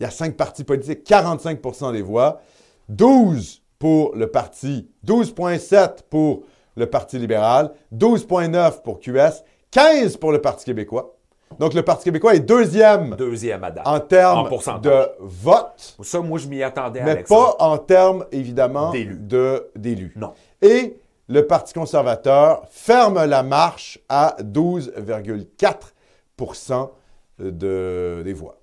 Il 0.00 0.04
y 0.04 0.06
a 0.06 0.10
cinq 0.10 0.36
partis 0.36 0.64
politiques, 0.64 1.06
45% 1.08 1.92
des 1.92 2.02
voix. 2.02 2.40
12 2.88 3.62
pour 3.78 4.14
le 4.14 4.28
parti, 4.30 4.88
12,7 5.06 6.02
pour 6.08 6.44
le 6.76 6.86
Parti 6.86 7.18
libéral, 7.18 7.72
12,9 7.94 8.82
pour 8.82 9.00
QS, 9.00 9.42
15 9.70 10.18
pour 10.18 10.30
le 10.32 10.40
Parti 10.40 10.64
québécois. 10.66 11.14
Donc, 11.58 11.74
le 11.74 11.82
Parti 11.82 12.04
québécois 12.04 12.34
est 12.34 12.40
deuxième 12.40 13.14
Deuxième 13.16 13.64
à 13.64 13.70
date. 13.70 13.86
en 13.86 14.00
termes 14.00 14.48
En 14.52 14.78
de 14.78 15.08
vote, 15.20 15.96
Ça, 16.02 16.20
moi, 16.20 16.38
je 16.38 16.48
m'y 16.48 16.62
attendais, 16.62 17.02
mais 17.02 17.12
Alexandre. 17.12 17.56
pas 17.56 17.64
en 17.64 17.78
termes, 17.78 18.26
évidemment, 18.32 18.90
D'élus. 18.90 20.12
Non. 20.16 20.32
Et 20.60 20.98
le 21.28 21.46
Parti 21.46 21.74
conservateur 21.74 22.62
ferme 22.70 23.24
la 23.24 23.42
marche 23.42 23.98
à 24.08 24.36
12,4 24.40 26.90
de, 27.38 28.22
des 28.24 28.32
voix. 28.32 28.60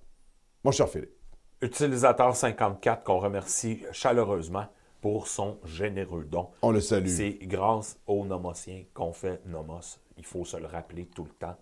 Mon 0.64 0.72
cher 0.72 0.88
Philippe. 0.90 1.12
Utilisateur 1.62 2.36
54 2.36 3.04
qu'on 3.04 3.20
remercie 3.20 3.84
chaleureusement 3.92 4.66
pour 5.02 5.28
son 5.28 5.60
généreux 5.66 6.26
don. 6.26 6.50
On 6.62 6.72
le 6.72 6.82
salue. 6.82 7.08
C'est 7.08 7.38
grâce 7.44 7.98
aux 8.08 8.26
nomotiens 8.26 8.84
qu'on 8.94 9.14
fait 9.14 9.42
Nomos. 9.46 9.98
Il 10.18 10.26
faut 10.26 10.46
se 10.46 10.58
le 10.58 10.66
rappeler 10.66 11.06
tout 11.14 11.24
le 11.26 11.32
temps. 11.32 11.56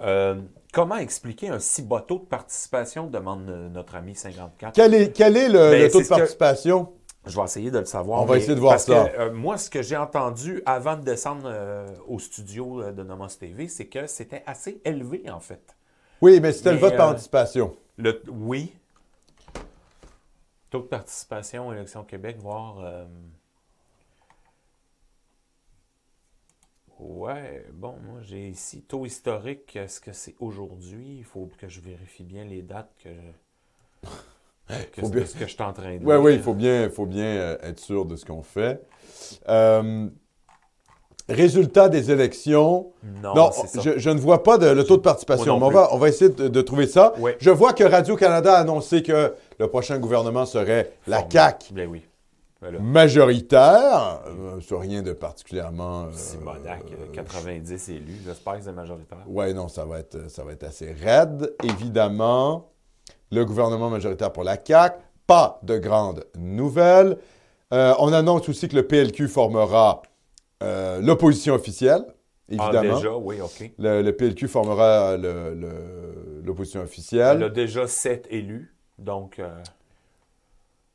Euh, 0.00 0.40
comment 0.72 0.96
expliquer 0.96 1.48
un 1.50 1.60
si 1.60 1.82
bas 1.82 2.04
taux 2.06 2.18
de 2.18 2.24
participation, 2.24 3.06
demande 3.06 3.46
notre 3.72 3.94
ami 3.94 4.14
54. 4.14 4.74
Quel 4.74 4.94
est, 4.94 5.12
quel 5.12 5.36
est 5.36 5.48
le, 5.48 5.70
Ben, 5.70 5.82
le 5.82 5.90
taux 5.90 6.00
de 6.00 6.04
que- 6.04 6.08
participation? 6.08 6.92
Je 7.26 7.36
vais 7.36 7.44
essayer 7.44 7.70
de 7.70 7.78
le 7.78 7.86
savoir. 7.86 8.22
On 8.22 8.26
va 8.26 8.36
essayer 8.36 8.54
de 8.54 8.60
voir 8.60 8.74
parce 8.74 8.84
ça. 8.84 9.08
que, 9.08 9.18
euh, 9.18 9.32
moi, 9.32 9.56
ce 9.56 9.70
que 9.70 9.82
j'ai 9.82 9.96
entendu 9.96 10.62
avant 10.66 10.96
de 10.96 11.02
descendre 11.02 11.44
euh, 11.46 11.88
au 12.06 12.18
studio 12.18 12.82
euh, 12.82 12.92
de 12.92 13.02
Nomos 13.02 13.28
TV, 13.28 13.68
c'est 13.68 13.86
que 13.86 14.06
c'était 14.06 14.42
assez 14.46 14.80
élevé, 14.84 15.30
en 15.30 15.40
fait. 15.40 15.74
Oui, 16.20 16.40
mais 16.40 16.52
c'était 16.52 16.72
le 16.72 16.78
vote 16.78 16.96
par 16.96 17.10
anticipation. 17.10 17.76
Le, 17.96 18.22
oui. 18.28 18.74
Taux 20.68 20.80
de 20.80 20.86
participation 20.86 21.70
à 21.70 21.74
l'élection 21.74 22.04
Québec, 22.04 22.36
voir. 22.38 23.06
Ouais, 26.98 27.66
bon, 27.72 27.96
moi 28.06 28.20
j'ai 28.22 28.48
ici 28.48 28.82
taux 28.82 29.04
historique. 29.04 29.76
Est-ce 29.76 30.00
que 30.00 30.12
c'est 30.12 30.36
aujourd'hui? 30.38 31.18
Il 31.18 31.24
faut 31.24 31.50
que 31.58 31.68
je 31.68 31.80
vérifie 31.80 32.24
bien 32.24 32.44
les 32.44 32.62
dates 32.62 32.94
que 33.02 33.10
je. 33.12 34.08
Que 34.92 35.00
Faut 35.02 35.08
bien- 35.08 35.26
ce 35.26 35.34
que 35.34 35.46
je 35.46 35.52
suis 35.52 35.62
en 35.62 35.72
train 35.72 35.96
de 35.96 36.04
Oui, 36.04 36.12
lire. 36.14 36.22
oui, 36.22 36.34
il 36.34 36.40
faut 36.42 36.54
bien, 36.54 36.88
faut 36.88 37.06
bien 37.06 37.24
euh, 37.24 37.56
être 37.62 37.80
sûr 37.80 38.06
de 38.06 38.16
ce 38.16 38.24
qu'on 38.24 38.42
fait. 38.42 38.80
Euh, 39.48 40.06
résultat 41.28 41.88
des 41.88 42.10
élections. 42.10 42.92
Non, 43.22 43.34
Non, 43.34 43.50
ça. 43.52 43.80
je, 43.80 43.98
je 43.98 44.10
ne 44.10 44.18
vois 44.18 44.42
pas 44.42 44.58
de, 44.58 44.66
le 44.66 44.84
taux 44.84 44.96
de 44.96 45.02
participation, 45.02 45.58
mais 45.58 45.66
on 45.66 45.70
va, 45.70 45.88
on 45.92 45.98
va 45.98 46.08
essayer 46.08 46.30
de, 46.30 46.48
de 46.48 46.60
trouver 46.62 46.86
ça. 46.86 47.12
Je 47.38 47.50
vois 47.50 47.72
que 47.72 47.84
Radio-Canada 47.84 48.54
a 48.54 48.60
annoncé 48.60 49.02
que 49.02 49.34
le 49.58 49.68
prochain 49.68 49.98
gouvernement 49.98 50.46
serait 50.46 50.92
la. 51.06 51.24
CAQ 51.30 51.74
Ben 51.74 51.88
oui. 51.90 52.02
Voilà. 52.60 52.78
majoritaire. 52.78 54.20
Euh, 54.26 54.60
sur 54.60 54.80
rien 54.80 55.02
de 55.02 55.12
particulièrement... 55.12 56.04
euh, 56.04 56.12
Simonac, 56.14 56.82
euh, 56.92 57.12
90 57.12 57.88
élus. 57.90 58.22
J'espère 58.24 58.56
que 58.58 58.64
c'est 58.64 58.72
majoritaire. 58.72 59.18
Oui, 59.26 59.52
non, 59.52 59.68
ça 59.68 59.84
va, 59.84 59.98
être, 59.98 60.30
ça 60.30 60.44
va 60.44 60.52
être 60.52 60.64
assez 60.64 60.90
raide. 60.92 61.52
Évidemment, 61.62 62.70
le 63.34 63.44
gouvernement 63.44 63.90
majoritaire 63.90 64.32
pour 64.32 64.44
la 64.44 64.56
CAQ, 64.64 64.96
pas 65.26 65.58
de 65.62 65.78
grandes 65.78 66.24
nouvelles. 66.38 67.18
Euh, 67.72 67.94
on 67.98 68.12
annonce 68.12 68.48
aussi 68.48 68.68
que 68.68 68.76
le 68.76 68.86
PLQ 68.86 69.26
formera 69.28 70.02
euh, 70.62 71.00
l'opposition 71.00 71.54
officielle, 71.54 72.04
Ah, 72.06 72.68
évidemment. 72.70 72.96
déjà, 72.96 73.16
oui, 73.16 73.40
OK. 73.40 73.72
le, 73.78 74.02
le 74.02 74.16
PLQ 74.16 74.46
formera 74.48 75.16
l'opposition 75.16 76.80
officielle. 76.82 77.38
Elle 77.38 77.44
a 77.44 77.48
déjà 77.48 77.86
7 77.86 78.26
élus. 78.30 78.74
Donc, 78.98 79.38
euh, 79.40 79.50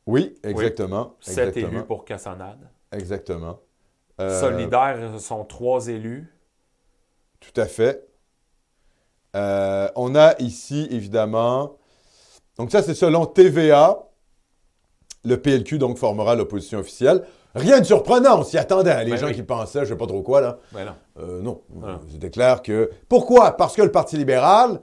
Oui, 0.07 0.35
exactement. 0.43 1.15
7 1.19 1.49
exactement, 1.49 1.67
élus 1.79 1.83
pour 1.85 2.05
Cassonade. 2.05 2.69
Exactement. 2.91 3.59
Solidaires 4.19 5.19
sont 5.19 5.43
3 5.45 5.87
élus. 5.87 6.33
Tout 7.39 7.59
à 7.61 7.65
fait. 7.65 8.05
On 9.33 10.15
a 10.15 10.35
ici, 10.39 10.87
évidemment, 10.91 11.77
donc 12.59 12.71
ça 12.71 12.83
c'est 12.83 12.93
selon 12.93 13.25
TVA, 13.25 13.97
le 15.25 15.41
PLQ 15.41 15.79
donc 15.79 15.97
formera 15.97 16.35
l'opposition 16.35 16.77
officielle. 16.79 17.23
Rien 17.55 17.79
de 17.79 17.83
surprenant, 17.85 18.39
on 18.39 18.43
s'y 18.43 18.59
attendait. 18.59 18.91
hein, 18.91 19.03
les 19.03 19.11
Ben 19.11 19.17
gens 19.17 19.27
oui. 19.27 19.33
qui 19.33 19.41
pensaient, 19.41 19.79
je 19.79 19.85
sais 19.85 19.97
pas 19.97 20.05
trop 20.05 20.21
quoi, 20.21 20.39
là. 20.39 20.59
Ben 20.71 20.85
non. 20.85 20.93
Euh, 21.23 21.41
non, 21.41 21.61
c'était 22.11 22.29
clair 22.29 22.61
que... 22.61 22.91
Pourquoi? 23.09 23.57
Parce 23.57 23.75
que 23.75 23.81
le 23.81 23.91
Parti 23.91 24.17
libéral 24.17 24.79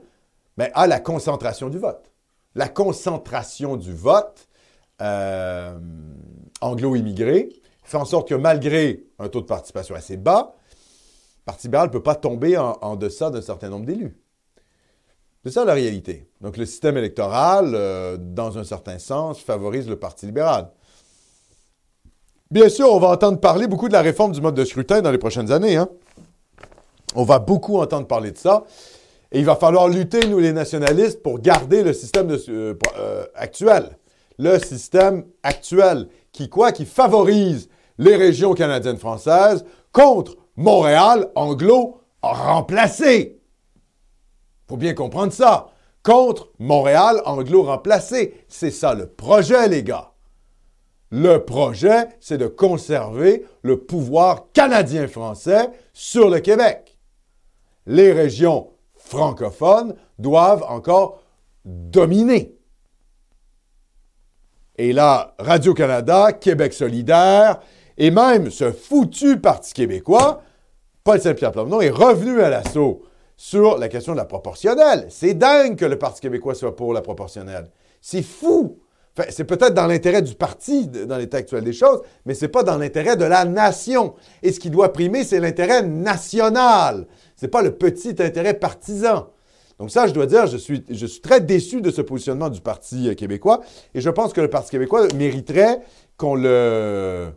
ben, 0.57 0.69
a 0.73 0.85
la 0.85 0.99
concentration 0.99 1.69
du 1.69 1.77
vote. 1.79 2.11
La 2.55 2.67
concentration 2.67 3.77
du 3.77 3.93
vote 3.93 4.49
euh, 5.01 5.79
anglo-immigré 6.59 7.49
fait 7.83 7.97
en 7.97 8.03
sorte 8.05 8.27
que 8.27 8.35
malgré 8.35 9.05
un 9.17 9.29
taux 9.29 9.39
de 9.41 9.45
participation 9.45 9.95
assez 9.95 10.17
bas, 10.17 10.53
le 10.69 11.43
Parti 11.45 11.67
libéral 11.67 11.87
ne 11.87 11.93
peut 11.93 12.03
pas 12.03 12.15
tomber 12.15 12.57
en, 12.57 12.77
en 12.81 12.97
deçà 12.97 13.29
d'un 13.29 13.41
certain 13.41 13.69
nombre 13.69 13.85
d'élus. 13.85 14.17
C'est 15.47 15.53
ça 15.53 15.63
la 15.63 15.75
réalité. 15.75 16.27
Donc 16.41 16.57
le 16.57 16.65
système 16.65 16.97
électoral, 16.97 17.71
euh, 17.73 18.17
dans 18.19 18.57
un 18.57 18.65
certain 18.65 18.99
sens, 18.99 19.39
favorise 19.39 19.87
le 19.87 19.95
Parti 19.95 20.25
libéral. 20.25 20.71
Bien 22.51 22.67
sûr, 22.67 22.93
on 22.93 22.99
va 22.99 23.07
entendre 23.07 23.39
parler 23.39 23.65
beaucoup 23.65 23.87
de 23.87 23.93
la 23.93 24.01
réforme 24.01 24.33
du 24.33 24.41
mode 24.41 24.55
de 24.55 24.65
scrutin 24.65 25.01
dans 25.01 25.09
les 25.09 25.17
prochaines 25.17 25.49
années. 25.53 25.77
hein. 25.77 25.87
On 27.15 27.23
va 27.23 27.39
beaucoup 27.39 27.77
entendre 27.77 28.07
parler 28.07 28.31
de 28.31 28.37
ça. 28.37 28.65
Et 29.31 29.39
il 29.39 29.45
va 29.45 29.55
falloir 29.55 29.87
lutter, 29.87 30.27
nous 30.27 30.39
les 30.39 30.51
nationalistes, 30.51 31.23
pour 31.23 31.39
garder 31.39 31.81
le 31.81 31.93
système 31.93 32.29
euh, 32.29 32.73
euh, 32.97 33.25
actuel. 33.33 33.97
Le 34.37 34.59
système 34.59 35.23
actuel 35.43 36.09
qui, 36.33 36.49
quoi, 36.49 36.73
qui 36.73 36.83
favorise 36.83 37.69
les 37.97 38.17
régions 38.17 38.53
canadiennes 38.53 38.97
françaises 38.97 39.63
contre 39.93 40.35
Montréal 40.57 41.29
anglo 41.35 42.01
remplacé. 42.21 43.36
Faut 44.67 44.77
bien 44.77 44.93
comprendre 44.93 45.33
ça. 45.33 45.71
Contre 46.03 46.49
Montréal 46.59 47.21
anglo 47.25 47.63
remplacé. 47.63 48.45
C'est 48.47 48.71
ça 48.71 48.93
le 48.93 49.07
projet, 49.07 49.67
les 49.67 49.83
gars. 49.83 50.11
Le 51.09 51.45
projet, 51.45 52.09
c'est 52.19 52.37
de 52.37 52.47
conserver 52.47 53.45
le 53.61 53.79
pouvoir 53.79 54.51
canadien-français 54.53 55.69
sur 55.93 56.29
le 56.29 56.39
Québec. 56.39 56.97
Les 57.85 58.11
régions 58.11 58.71
francophones 58.95 59.95
doivent 60.19 60.65
encore 60.67 61.21
dominer. 61.63 62.55
Et 64.77 64.93
là, 64.93 65.33
Radio-Canada, 65.39 66.33
Québec 66.33 66.73
solidaire, 66.73 67.61
et 67.97 68.11
même 68.11 68.51
ce 68.51 68.71
foutu 68.71 69.39
Parti 69.39 69.73
québécois, 69.73 70.43
Paul 71.03 71.19
Saint-Pierre 71.19 71.53
Plamondon 71.53 71.81
est 71.81 71.89
revenu 71.89 72.41
à 72.41 72.49
l'assaut 72.49 73.06
sur 73.37 73.77
la 73.77 73.87
question 73.87 74.13
de 74.13 74.17
la 74.17 74.25
proportionnelle. 74.25 75.05
C'est 75.09 75.35
dingue 75.35 75.77
que 75.77 75.85
le 75.85 75.97
Parti 75.97 76.21
québécois 76.21 76.55
soit 76.55 76.75
pour 76.75 76.91
la 76.91 77.01
proportionnelle. 77.01 77.69
C'est 78.01 78.23
fou. 78.23 78.79
Enfin, 79.15 79.29
c'est 79.31 79.45
peut-être 79.45 79.73
dans 79.73 79.87
l'intérêt 79.87 80.21
du 80.21 80.35
parti 80.35 80.87
dans 80.87 81.17
l'état 81.17 81.37
actuel 81.37 81.63
des 81.63 81.73
choses, 81.73 82.01
mais 82.25 82.35
ce 82.35 82.45
n'est 82.45 82.51
pas 82.51 82.61
dans 82.61 82.77
l'intérêt 82.77 83.15
de 83.15 83.25
la 83.25 83.45
nation. 83.45 84.13
Et 84.43 84.51
ce 84.51 84.59
qui 84.59 84.69
doit 84.69 84.93
primer, 84.93 85.23
c'est 85.23 85.39
l'intérêt 85.39 85.81
national. 85.81 87.07
Ce 87.35 87.45
n'est 87.45 87.49
pas 87.49 87.63
le 87.63 87.71
petit 87.71 88.15
intérêt 88.19 88.53
partisan. 88.53 89.29
Donc 89.79 89.91
ça, 89.91 90.07
je 90.07 90.13
dois 90.13 90.25
dire, 90.25 90.47
je 90.47 90.57
suis, 90.57 90.83
je 90.89 91.05
suis 91.05 91.21
très 91.21 91.41
déçu 91.41 91.81
de 91.81 91.91
ce 91.91 92.01
positionnement 92.01 92.49
du 92.49 92.61
Parti 92.61 93.09
euh, 93.09 93.13
québécois. 93.13 93.61
Et 93.93 94.01
je 94.01 94.09
pense 94.09 94.33
que 94.33 94.41
le 94.41 94.49
Parti 94.49 94.71
québécois 94.71 95.07
mériterait 95.15 95.81
qu'on 96.17 96.35
le, 96.35 97.31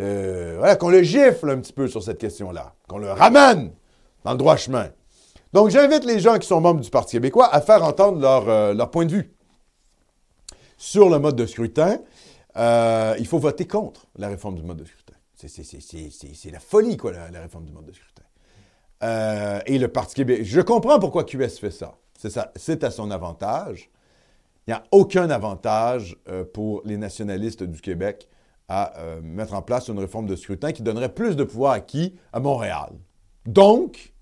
euh, 0.00 0.74
qu'on 0.76 0.90
le 0.90 1.02
gifle 1.02 1.50
un 1.50 1.58
petit 1.58 1.72
peu 1.72 1.88
sur 1.88 2.02
cette 2.02 2.18
question-là, 2.18 2.74
qu'on 2.88 2.98
le 2.98 3.10
ramène 3.10 3.72
dans 4.24 4.32
le 4.32 4.38
droit 4.38 4.56
chemin. 4.56 4.88
Donc 5.52 5.70
j'invite 5.70 6.04
les 6.04 6.18
gens 6.18 6.38
qui 6.38 6.46
sont 6.46 6.60
membres 6.60 6.80
du 6.80 6.90
Parti 6.90 7.16
québécois 7.16 7.52
à 7.52 7.60
faire 7.60 7.82
entendre 7.82 8.20
leur, 8.20 8.48
euh, 8.48 8.74
leur 8.74 8.90
point 8.90 9.04
de 9.04 9.12
vue 9.12 9.34
sur 10.76 11.08
le 11.08 11.18
mode 11.18 11.36
de 11.36 11.46
scrutin. 11.46 11.98
il 12.56 13.26
faut 13.26 13.38
voter 13.38 13.66
contre 13.66 14.06
la 14.16 14.28
réforme 14.28 14.56
du 14.56 14.62
mode 14.62 14.78
de 14.78 14.84
scrutin. 14.84 15.14
C'est 15.36 16.50
la 16.50 16.60
folie, 16.60 16.96
quoi, 16.96 17.12
la 17.12 17.40
réforme 17.40 17.64
du 17.64 17.72
mode 17.72 17.86
de 17.86 17.92
scrutin. 17.92 18.22
Euh, 19.02 19.60
et 19.66 19.78
le 19.78 19.88
Parti 19.88 20.14
québécois. 20.14 20.44
Je 20.44 20.60
comprends 20.60 20.98
pourquoi 20.98 21.24
QS 21.24 21.58
fait 21.58 21.70
ça. 21.70 21.98
C'est 22.56 22.84
à 22.84 22.90
son 22.90 23.10
avantage. 23.10 23.90
Il 24.66 24.70
n'y 24.70 24.74
a 24.74 24.84
aucun 24.92 25.28
avantage 25.30 26.16
euh, 26.28 26.44
pour 26.44 26.82
les 26.84 26.96
nationalistes 26.96 27.64
du 27.64 27.80
Québec 27.80 28.28
à 28.68 28.96
euh, 29.00 29.20
mettre 29.20 29.54
en 29.54 29.62
place 29.62 29.88
une 29.88 29.98
réforme 29.98 30.26
de 30.26 30.36
scrutin 30.36 30.70
qui 30.70 30.82
donnerait 30.82 31.12
plus 31.12 31.34
de 31.34 31.42
pouvoir 31.42 31.72
à 31.72 31.80
qui? 31.80 32.14
À 32.32 32.38
Montréal. 32.38 32.92
Donc, 33.44 34.14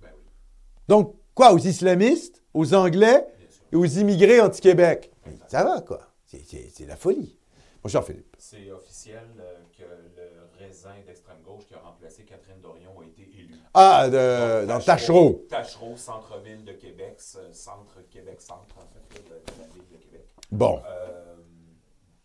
donc 0.89 1.14
quoi 1.41 1.55
Aux 1.55 1.59
islamistes, 1.59 2.43
aux 2.53 2.74
Anglais 2.74 3.26
et 3.72 3.76
aux 3.76 3.86
immigrés 3.86 4.43
anti-Québec? 4.43 5.11
Ça 5.49 5.64
va, 5.64 5.80
quoi. 5.80 6.01
C'est 6.26 6.86
la 6.86 6.97
folie. 6.97 7.38
Mon 7.82 7.88
cher 7.88 8.05
Philippe. 8.05 8.36
C'est 8.38 8.70
officiel 8.70 9.24
que 9.72 9.84
le 9.84 10.62
raisin 10.62 10.93
d'extrême 11.07 11.38
gauche 11.43 11.64
qui 11.66 11.72
a 11.72 11.78
remplacé 11.78 12.24
Catherine 12.24 12.61
Dorion 12.61 13.01
a 13.01 13.05
été 13.07 13.22
élu. 13.22 13.55
Ah, 13.72 14.07
de, 14.11 14.66
dans 14.66 14.80
Tachereau. 14.80 15.47
Tachereau, 15.49 15.97
centre-ville 15.97 16.62
de 16.62 16.72
Québec, 16.72 17.14
centre 17.18 18.07
Québec-centre, 18.11 18.76
en 18.76 18.86
fait, 19.09 19.22
de, 19.22 19.30
la 19.30 19.66
ville 19.72 19.88
de 19.91 19.97
Québec. 19.97 20.26
Bon. 20.51 20.82
Euh, 20.86 21.36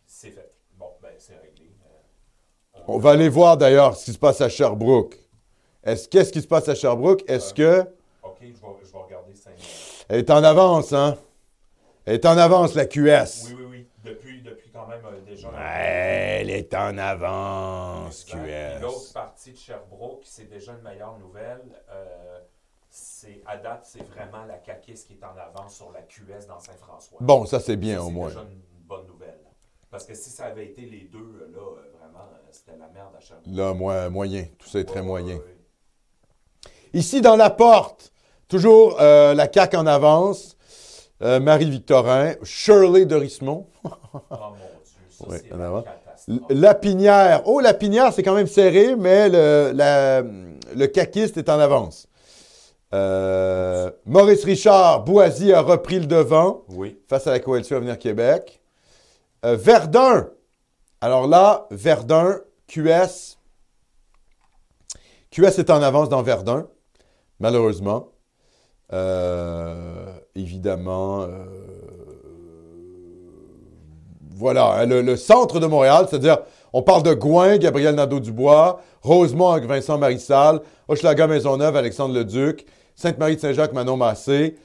c'est 0.05 0.32
fait. 0.32 0.51
Bon, 0.78 0.89
ben, 1.01 1.13
c'est 1.18 1.38
réglé. 1.38 1.72
Euh, 2.76 2.80
on... 2.89 2.97
va 2.97 3.11
aller 3.11 3.30
voir 3.30 3.55
d'ailleurs 3.55 3.95
ce 3.95 4.03
qui 4.03 4.11
se 4.11 4.20
passe 4.20 4.41
à 4.41 4.49
Sherbrooke. 4.49 5.18
Est-ce 5.86 6.09
qu'est-ce 6.09 6.34
qui 6.34 6.41
se 6.41 6.47
passe 6.47 6.68
à 6.68 6.76
Sherbrooke? 6.76 7.24
Est-ce 7.30 7.53
euh, 7.61 7.84
que. 7.84 7.89
OK, 8.26 8.38
je 8.41 8.47
vais, 8.47 8.51
je 8.84 8.91
vais 8.91 8.97
regarder 8.97 9.36
ça. 9.36 9.51
Elle 10.08 10.20
est 10.20 10.30
en 10.30 10.43
avance, 10.43 10.93
hein? 10.93 11.18
Elle 12.06 12.16
est 12.16 12.26
en 12.26 12.38
avance, 12.38 12.76
la 12.76 12.86
QS. 12.86 12.99
Oui, 13.47 13.56
oui, 13.58 13.66
oui. 13.70 13.88
Depuis, 14.03 14.41
depuis 14.41 14.70
quand 14.72 14.88
même 14.88 15.01
déjà. 15.26 15.49
Elle 15.58 16.51
est 16.51 16.74
en 16.76 16.97
avance, 16.97 18.23
QS. 18.26 18.82
L'autre 18.82 19.14
partie 19.14 19.53
de 19.53 19.57
Sherbrooke, 19.57 20.22
c'est 20.23 20.48
déjà 20.48 20.73
une 20.73 20.82
meilleure 20.82 21.18
nouvelle. 21.18 21.64
Euh, 21.90 22.40
à 23.48 23.57
date, 23.57 23.88
c'est 23.91 24.03
vraiment 24.03 24.45
la 24.45 24.57
CAQIS 24.57 25.03
qui 25.07 25.14
est 25.14 25.23
en 25.23 25.36
avance 25.36 25.76
sur 25.76 25.91
la 25.91 26.02
QS 26.02 26.45
dans 26.48 26.60
Saint-François. 26.60 27.18
Bon, 27.19 27.45
ça 27.45 27.60
c'est 27.60 27.76
bien 27.76 28.02
au 28.02 28.10
moins. 28.10 28.30
C'est 28.30 28.36
déjà 28.36 28.48
une 28.48 28.61
bonne 28.86 29.07
nouvelle. 29.07 29.40
Parce 29.90 30.06
que 30.06 30.14
si 30.14 30.30
ça 30.30 30.45
avait 30.45 30.65
été 30.65 30.82
les 30.82 31.10
deux, 31.11 31.49
là, 31.52 31.61
vraiment, 31.99 32.30
c'était 32.52 32.77
la 32.77 32.88
merde 32.90 33.15
à 33.18 33.19
Sherbrooke. 33.19 33.56
Là, 33.56 34.10
moyen. 34.10 34.45
Tout 34.60 34.69
ça 34.69 34.80
est 34.80 34.86
très 34.86 35.02
moyen. 35.02 35.40
Ici, 36.94 37.22
dans 37.22 37.36
la 37.36 37.49
porte, 37.49 38.14
toujours 38.47 38.97
euh, 38.99 39.34
la 39.34 39.51
CAQ 39.51 39.77
en 39.77 39.88
avance. 39.88 40.57
Euh, 41.22 41.39
Marie-Victorin, 41.39 42.34
Shirley 42.43 43.05
de 43.05 43.15
Rismont. 43.15 43.67
oh 43.85 43.89
mon 44.30 44.55
Dieu, 44.84 45.07
ça 45.09 45.26
c'est 46.17 46.34
la 46.49 46.73
Pinière. 46.73 47.43
Oh, 47.45 47.59
la 47.61 47.73
Pinière, 47.73 48.11
c'est 48.11 48.23
quand 48.23 48.34
même 48.34 48.47
serré, 48.47 48.95
mais 48.95 49.30
le, 49.30 49.72
le 50.76 50.88
caquiste 50.88 51.38
est 51.38 51.49
en 51.49 51.59
avance. 51.59 52.07
Euh, 52.93 53.91
Maurice 54.05 54.43
Richard, 54.45 55.03
Boisy 55.03 55.51
a 55.51 55.61
repris 55.61 55.99
le 55.99 56.05
devant 56.05 56.63
oui. 56.69 56.97
face 57.09 57.27
à 57.27 57.31
la 57.31 57.39
coalition 57.39 57.77
Avenir 57.77 57.99
Québec. 57.99 58.61
Euh, 59.43 59.55
Verdun. 59.55 60.30
Alors 61.01 61.27
là, 61.27 61.67
Verdun, 61.72 62.39
QS. 62.67 63.38
QS 65.31 65.59
est 65.59 65.69
en 65.69 65.81
avance 65.81 66.09
dans 66.09 66.22
Verdun, 66.22 66.67
malheureusement. 67.39 68.11
Euh, 68.94 70.14
évidemment, 70.36 71.28
voilà, 74.36 74.80
hein, 74.80 74.86
le, 74.86 75.16
centre 75.16 75.60
de 75.60 75.66
Montréal, 75.66 76.07
c'est-à-dire, 76.10 76.40
on 76.74 76.82
parle 76.82 77.03
de 77.03 77.14
Gouin, 77.14 77.57
Gabriel 77.57 77.95
Nadeau-Dubois, 77.95 78.82
Rosemont 79.02 79.52
avec 79.52 79.66
Vincent 79.66 79.98
Marissal, 79.98 80.60
Hochelaga 80.90 81.26
Maisonneuve, 81.26 81.76
Alexandre 81.76 82.14
Leduc, 82.14 82.66
Sainte-Marie-de-Saint-Jacques, 82.95 83.72
Manon 83.72 83.95
Massé, 83.95 84.57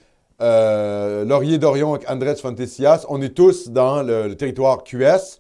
euh, 0.42 1.24
Laurier-Dorion 1.24 1.94
avec 1.94 2.10
Andrés 2.10 2.34
Fontesias. 2.34 3.04
On 3.08 3.22
est 3.22 3.34
tous 3.34 3.68
dans 3.68 4.02
le, 4.02 4.34
territoire 4.34 4.82
QS. 4.82 5.38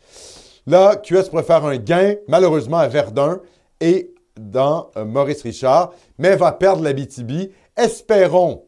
Là, 0.66 0.94
QS 0.96 1.28
préfère 1.30 1.64
un 1.64 1.76
gain, 1.76 2.14
malheureusement, 2.28 2.78
à 2.78 2.86
Verdun 2.86 3.40
et 3.80 4.14
dans 4.38 4.90
euh, 4.96 5.04
Maurice 5.04 5.42
Richard, 5.42 5.92
mais 6.18 6.36
va 6.36 6.52
perdre 6.52 6.84
la 6.84 6.92
BTB. 6.92 7.50
Espérons 7.76 8.64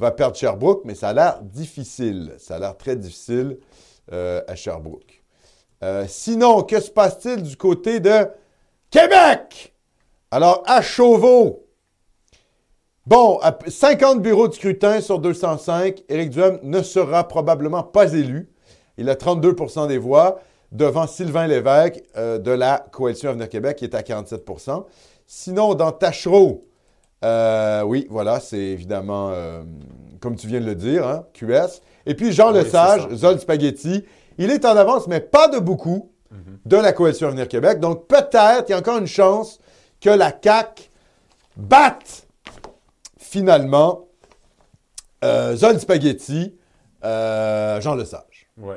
va 0.00 0.10
perdre 0.10 0.36
Sherbrooke, 0.36 0.82
mais 0.84 0.94
ça 0.94 1.10
a 1.10 1.12
l'air 1.12 1.40
difficile. 1.42 2.34
Ça 2.38 2.56
a 2.56 2.58
l'air 2.58 2.76
très 2.76 2.96
difficile. 2.96 3.58
Euh, 4.12 4.42
à 4.48 4.56
Sherbrooke. 4.56 5.22
Euh, 5.84 6.04
sinon, 6.08 6.64
que 6.64 6.80
se 6.80 6.90
passe-t-il 6.90 7.44
du 7.44 7.56
côté 7.56 8.00
de 8.00 8.26
Québec? 8.90 9.72
Alors, 10.32 10.64
à 10.66 10.82
Chauveau, 10.82 11.68
bon, 13.06 13.38
50 13.68 14.20
bureaux 14.20 14.48
de 14.48 14.54
scrutin 14.54 15.00
sur 15.00 15.20
205, 15.20 16.02
Éric 16.08 16.30
Duhem 16.30 16.58
ne 16.64 16.82
sera 16.82 17.28
probablement 17.28 17.84
pas 17.84 18.12
élu. 18.12 18.50
Il 18.98 19.08
a 19.08 19.14
32% 19.14 19.86
des 19.86 19.98
voix 19.98 20.40
devant 20.72 21.06
Sylvain 21.06 21.46
Lévesque 21.46 22.02
euh, 22.16 22.38
de 22.38 22.50
la 22.50 22.84
Coalition 22.90 23.30
Avenir 23.30 23.48
Québec 23.48 23.76
qui 23.76 23.84
est 23.84 23.94
à 23.94 24.02
47% 24.02 24.86
Sinon, 25.28 25.74
dans 25.74 25.92
Tachereau, 25.92 26.66
oui, 27.22 28.06
voilà, 28.10 28.40
c'est 28.40 28.58
évidemment, 28.58 29.32
comme 30.20 30.36
tu 30.36 30.46
viens 30.46 30.60
de 30.60 30.66
le 30.66 30.74
dire, 30.74 31.06
hein, 31.06 31.24
QS. 31.34 31.82
Et 32.06 32.14
puis 32.14 32.32
Jean 32.32 32.50
Lesage, 32.50 33.08
Zol 33.14 33.38
Spaghetti, 33.38 34.04
il 34.38 34.50
est 34.50 34.64
en 34.64 34.76
avance, 34.76 35.06
mais 35.06 35.20
pas 35.20 35.48
de 35.48 35.58
beaucoup, 35.58 36.10
de 36.64 36.76
la 36.76 36.92
coalition 36.92 37.28
Avenir 37.28 37.48
Québec. 37.48 37.80
Donc 37.80 38.06
peut-être, 38.06 38.64
il 38.68 38.70
y 38.70 38.74
a 38.74 38.78
encore 38.78 38.98
une 38.98 39.06
chance 39.06 39.58
que 40.00 40.10
la 40.10 40.32
CAQ 40.32 40.90
batte 41.56 42.26
finalement 43.18 44.08
euh, 45.24 45.54
Zol 45.56 45.78
Spaghetti, 45.78 46.56
euh, 47.04 47.80
Jean 47.80 47.94
Lesage. 47.94 48.48
Oui. 48.58 48.74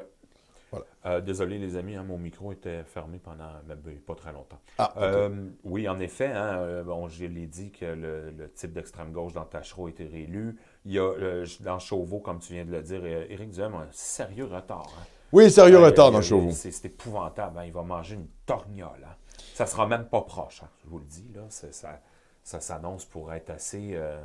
Euh, 1.05 1.19
désolé, 1.19 1.59
les 1.59 1.75
amis, 1.75 1.95
hein, 1.95 2.03
mon 2.03 2.17
micro 2.17 2.51
était 2.51 2.83
fermé 2.83 3.19
pendant 3.19 3.49
ben, 3.67 3.77
pas 4.05 4.15
très 4.15 4.31
longtemps. 4.31 4.59
Ah, 4.77 4.93
oui, 5.63 5.87
en 5.89 5.99
effet, 5.99 6.31
hein, 6.31 6.83
bon, 6.85 7.07
je 7.09 7.25
l'ai 7.25 7.47
dit 7.47 7.71
que 7.71 7.85
le, 7.85 8.51
type 8.55 8.73
d'extrême 8.73 9.11
gauche 9.11 9.33
dans 9.33 9.45
Tachereau 9.45 9.87
a 9.87 9.89
été 9.89 10.05
réélu. 10.05 10.57
Il 10.85 10.91
y 10.91 10.99
a 10.99 11.03
euh, 11.03 11.45
dans 11.61 11.79
Chauveau, 11.79 12.19
comme 12.19 12.39
tu 12.39 12.53
viens 12.53 12.65
de 12.65 12.71
le 12.71 12.81
dire, 12.81 13.01
euh, 13.03 13.25
Éric 13.29 13.51
Duhem 13.51 13.73
a 13.75 13.79
un 13.79 13.87
sérieux 13.91 14.45
retard. 14.45 14.89
Hein. 14.99 15.05
Oui, 15.31 15.49
sérieux 15.49 15.79
retard 15.79 16.11
dans 16.11 16.21
Chauveau. 16.21 16.51
C'est 16.51 16.85
épouvantable. 16.85 17.57
Hein. 17.57 17.65
Il 17.65 17.73
va 17.73 17.83
manger 17.83 18.15
une 18.15 18.27
torgnole. 18.45 19.07
Ça 19.53 19.65
sera 19.65 19.87
même 19.87 20.05
pas 20.05 20.21
proche, 20.21 20.61
je 20.83 20.89
vous 20.89 20.99
le 20.99 21.05
dis. 21.05 21.27
Là. 21.33 21.43
Ça, 21.49 22.59
s'annonce 22.59 23.05
pour 23.05 23.33
être 23.33 23.49
assez. 23.49 23.91
Euh, 23.93 24.19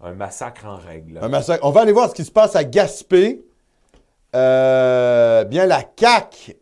un 0.00 0.12
massacre 0.12 0.66
en 0.66 0.76
règle. 0.76 1.18
Un 1.22 1.28
massacre. 1.28 1.64
On 1.64 1.70
va 1.70 1.80
aller 1.80 1.92
voir 1.92 2.10
ce 2.10 2.14
qui 2.14 2.24
se 2.24 2.30
passe 2.30 2.54
à 2.54 2.64
Gaspé. 2.64 3.44
Bien, 5.44 5.66
la 5.66 5.82
CAQ 5.98 6.56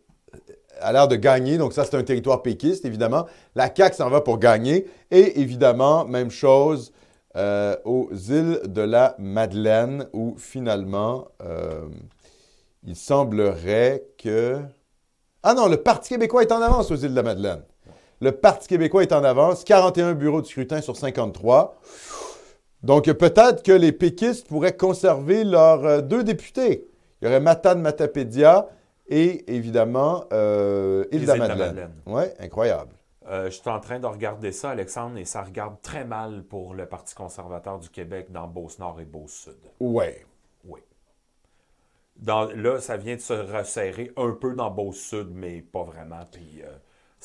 a 0.79 0.91
l'air 0.93 1.07
de 1.07 1.15
gagner. 1.15 1.57
Donc, 1.57 1.73
ça, 1.73 1.83
c'est 1.83 1.95
un 1.95 2.03
territoire 2.03 2.41
péquiste, 2.41 2.85
évidemment. 2.85 3.25
La 3.55 3.73
CAQ 3.73 3.95
s'en 3.95 4.09
va 4.09 4.21
pour 4.21 4.39
gagner. 4.39 4.87
Et 5.11 5.41
évidemment, 5.41 6.05
même 6.05 6.31
chose 6.31 6.91
euh, 7.35 7.75
aux 7.83 8.09
îles 8.13 8.61
de 8.65 8.81
la 8.81 9.15
Madeleine, 9.19 10.07
où 10.13 10.35
finalement, 10.37 11.27
euh, 11.43 11.87
il 12.85 12.95
semblerait 12.95 14.05
que... 14.17 14.59
Ah 15.43 15.53
non, 15.53 15.67
le 15.67 15.77
Parti 15.77 16.09
québécois 16.09 16.43
est 16.43 16.51
en 16.51 16.61
avance 16.61 16.91
aux 16.91 16.95
îles 16.95 17.11
de 17.11 17.15
la 17.15 17.23
Madeleine. 17.23 17.61
Le 18.21 18.31
Parti 18.31 18.67
québécois 18.67 19.03
est 19.03 19.11
en 19.11 19.23
avance, 19.23 19.63
41 19.63 20.13
bureaux 20.13 20.41
de 20.41 20.47
scrutin 20.47 20.81
sur 20.81 20.95
53. 20.95 21.79
Donc, 22.83 23.11
peut-être 23.11 23.63
que 23.63 23.71
les 23.71 23.91
péquistes 23.91 24.47
pourraient 24.47 24.77
conserver 24.77 25.43
leurs 25.43 25.85
euh, 25.85 26.01
deux 26.01 26.23
députés. 26.23 26.87
Il 27.25 27.29
y 27.29 27.31
aurait 27.31 27.39
Matane 27.39 27.81
Matapédia 27.81 28.69
et, 29.07 29.51
évidemment, 29.51 30.25
euh, 30.31 31.05
de 31.05 31.09
la 31.25 31.35
Île-de-la-Madeleine. 31.35 31.91
Oui, 32.05 32.21
incroyable. 32.37 32.93
Euh, 33.27 33.45
je 33.45 33.59
suis 33.59 33.67
en 33.67 33.79
train 33.79 33.99
de 33.99 34.05
regarder 34.05 34.51
ça, 34.51 34.69
Alexandre, 34.69 35.17
et 35.17 35.25
ça 35.25 35.41
regarde 35.41 35.81
très 35.81 36.05
mal 36.05 36.43
pour 36.43 36.75
le 36.75 36.85
Parti 36.85 37.15
conservateur 37.15 37.79
du 37.79 37.89
Québec 37.89 38.27
dans 38.29 38.47
Beauce-Nord 38.47 39.01
et 39.01 39.05
Beauce-Sud. 39.05 39.57
Oui. 39.79 40.05
Oui. 40.65 40.81
Dans, 42.17 42.45
là, 42.51 42.79
ça 42.79 42.95
vient 42.95 43.15
de 43.15 43.21
se 43.21 43.33
resserrer 43.33 44.11
un 44.17 44.33
peu 44.33 44.53
dans 44.53 44.69
Beauce-Sud, 44.69 45.29
mais 45.31 45.61
pas 45.61 45.81
vraiment. 45.81 46.27
Puis 46.31 46.61
euh, 46.63 46.69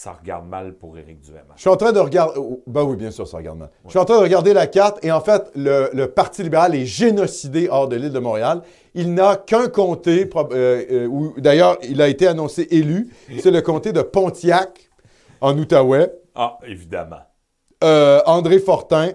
ça 0.00 0.16
regarde 0.18 0.48
mal 0.48 0.72
pour 0.72 0.96
Éric 0.96 1.20
Duhem. 1.20 1.44
Je 1.56 1.60
suis 1.60 1.68
en 1.68 1.76
train 1.76 1.92
de 1.92 2.00
regarder. 2.00 2.32
oh, 2.38 2.62
Ben 2.66 2.84
oui, 2.84 2.96
bien 2.96 3.10
sûr, 3.10 3.28
ça 3.28 3.36
regarde 3.36 3.58
mal. 3.58 3.68
Je 3.84 3.90
suis 3.90 3.98
en 3.98 4.06
train 4.06 4.16
de 4.16 4.22
regarder 4.22 4.54
la 4.54 4.66
carte 4.66 4.98
et 5.04 5.12
en 5.12 5.20
fait, 5.20 5.42
le, 5.54 5.90
le 5.92 6.10
Parti 6.10 6.42
libéral 6.42 6.74
est 6.74 6.86
génocidé 6.86 7.68
hors 7.70 7.86
de 7.86 7.96
l'île 7.96 8.12
de 8.12 8.18
Montréal. 8.18 8.62
Il 8.94 9.12
n'a 9.12 9.36
qu'un 9.36 9.68
comté, 9.68 10.26
euh, 10.34 10.46
euh, 10.90 11.06
où 11.06 11.34
d'ailleurs, 11.38 11.76
il 11.82 12.00
a 12.00 12.08
été 12.08 12.26
annoncé 12.26 12.66
élu. 12.70 13.14
C'est 13.40 13.50
le 13.50 13.60
comté 13.60 13.92
de 13.92 14.00
Pontiac, 14.00 14.88
en 15.42 15.56
Outaouais. 15.58 16.10
Ah, 16.34 16.56
évidemment. 16.66 17.20
Euh, 17.84 18.22
André 18.24 18.58
Fortin, 18.58 19.10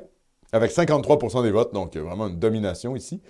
avec 0.52 0.70
53% 0.70 1.42
des 1.42 1.50
votes, 1.52 1.74
donc 1.74 1.98
vraiment 1.98 2.28
une 2.28 2.38
domination 2.38 2.96
ici. 2.96 3.24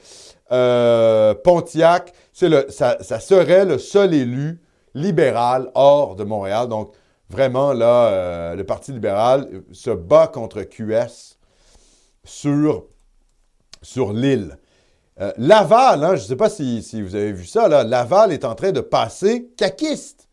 Euh, 0.51 1.33
Pontiac, 1.35 2.11
c'est 2.33 2.49
le, 2.49 2.65
ça, 2.67 2.97
ça 2.99 3.21
serait 3.21 3.63
le 3.63 3.77
seul 3.77 4.13
élu 4.13 4.59
libéral 4.93 5.71
hors 5.73 6.17
de 6.17 6.25
Montréal. 6.25 6.67
Donc, 6.67 6.91
vraiment, 7.29 7.73
là, 7.73 8.07
euh, 8.07 8.55
le 8.55 8.63
Parti 8.63 8.91
libéral 8.91 9.49
se 9.71 9.89
bat 9.89 10.27
contre 10.27 10.63
QS 10.63 11.37
sur, 12.23 12.85
sur 13.81 14.13
l'île. 14.13 14.57
Euh, 15.21 15.31
Laval, 15.37 16.03
hein, 16.03 16.15
je 16.15 16.23
ne 16.23 16.27
sais 16.27 16.35
pas 16.35 16.49
si, 16.49 16.83
si 16.83 17.01
vous 17.01 17.15
avez 17.15 17.31
vu 17.31 17.45
ça, 17.45 17.67
là, 17.67 17.83
Laval 17.83 18.33
est 18.33 18.43
en 18.43 18.55
train 18.55 18.71
de 18.71 18.81
passer 18.81 19.49
caquiste. 19.57 20.25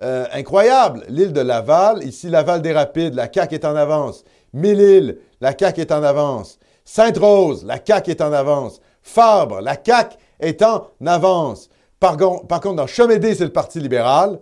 Euh, 0.00 0.26
incroyable. 0.32 1.04
L'île 1.08 1.32
de 1.32 1.40
Laval, 1.40 2.04
ici 2.04 2.28
Laval 2.28 2.62
des 2.62 2.72
Rapides, 2.72 3.14
la 3.14 3.32
CAQ 3.32 3.56
est 3.56 3.64
en 3.64 3.74
avance. 3.74 4.24
Mille-Îles, 4.52 5.18
la 5.40 5.56
CAQ 5.58 5.80
est 5.80 5.92
en 5.92 6.04
avance. 6.04 6.58
Sainte-Rose, 6.84 7.64
la 7.64 7.78
CAQ 7.84 8.12
est 8.12 8.20
en 8.20 8.32
avance. 8.32 8.80
Fabre, 9.02 9.60
la 9.60 9.74
CAQ 9.74 10.16
est 10.38 10.62
en 10.62 10.86
avance. 11.04 11.68
Par, 11.98 12.16
contre, 12.16 12.74
dans 12.74 12.86
Chemédé, 12.86 13.34
c'est 13.34 13.44
le 13.44 13.52
Parti 13.52 13.80
libéral. 13.80 14.38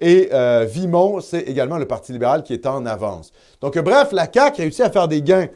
Et 0.00 0.30
euh, 0.32 0.64
Vimont, 0.68 1.20
c'est 1.20 1.40
également 1.42 1.76
le 1.76 1.86
Parti 1.86 2.12
libéral 2.12 2.42
qui 2.42 2.54
est 2.54 2.66
en 2.66 2.86
avance. 2.86 3.32
Donc, 3.60 3.76
euh, 3.76 3.82
bref, 3.82 4.12
la 4.12 4.30
CAQ 4.32 4.62
réussit 4.62 4.80
à 4.80 4.90
faire 4.90 5.08
des 5.08 5.20
gains 5.22 5.48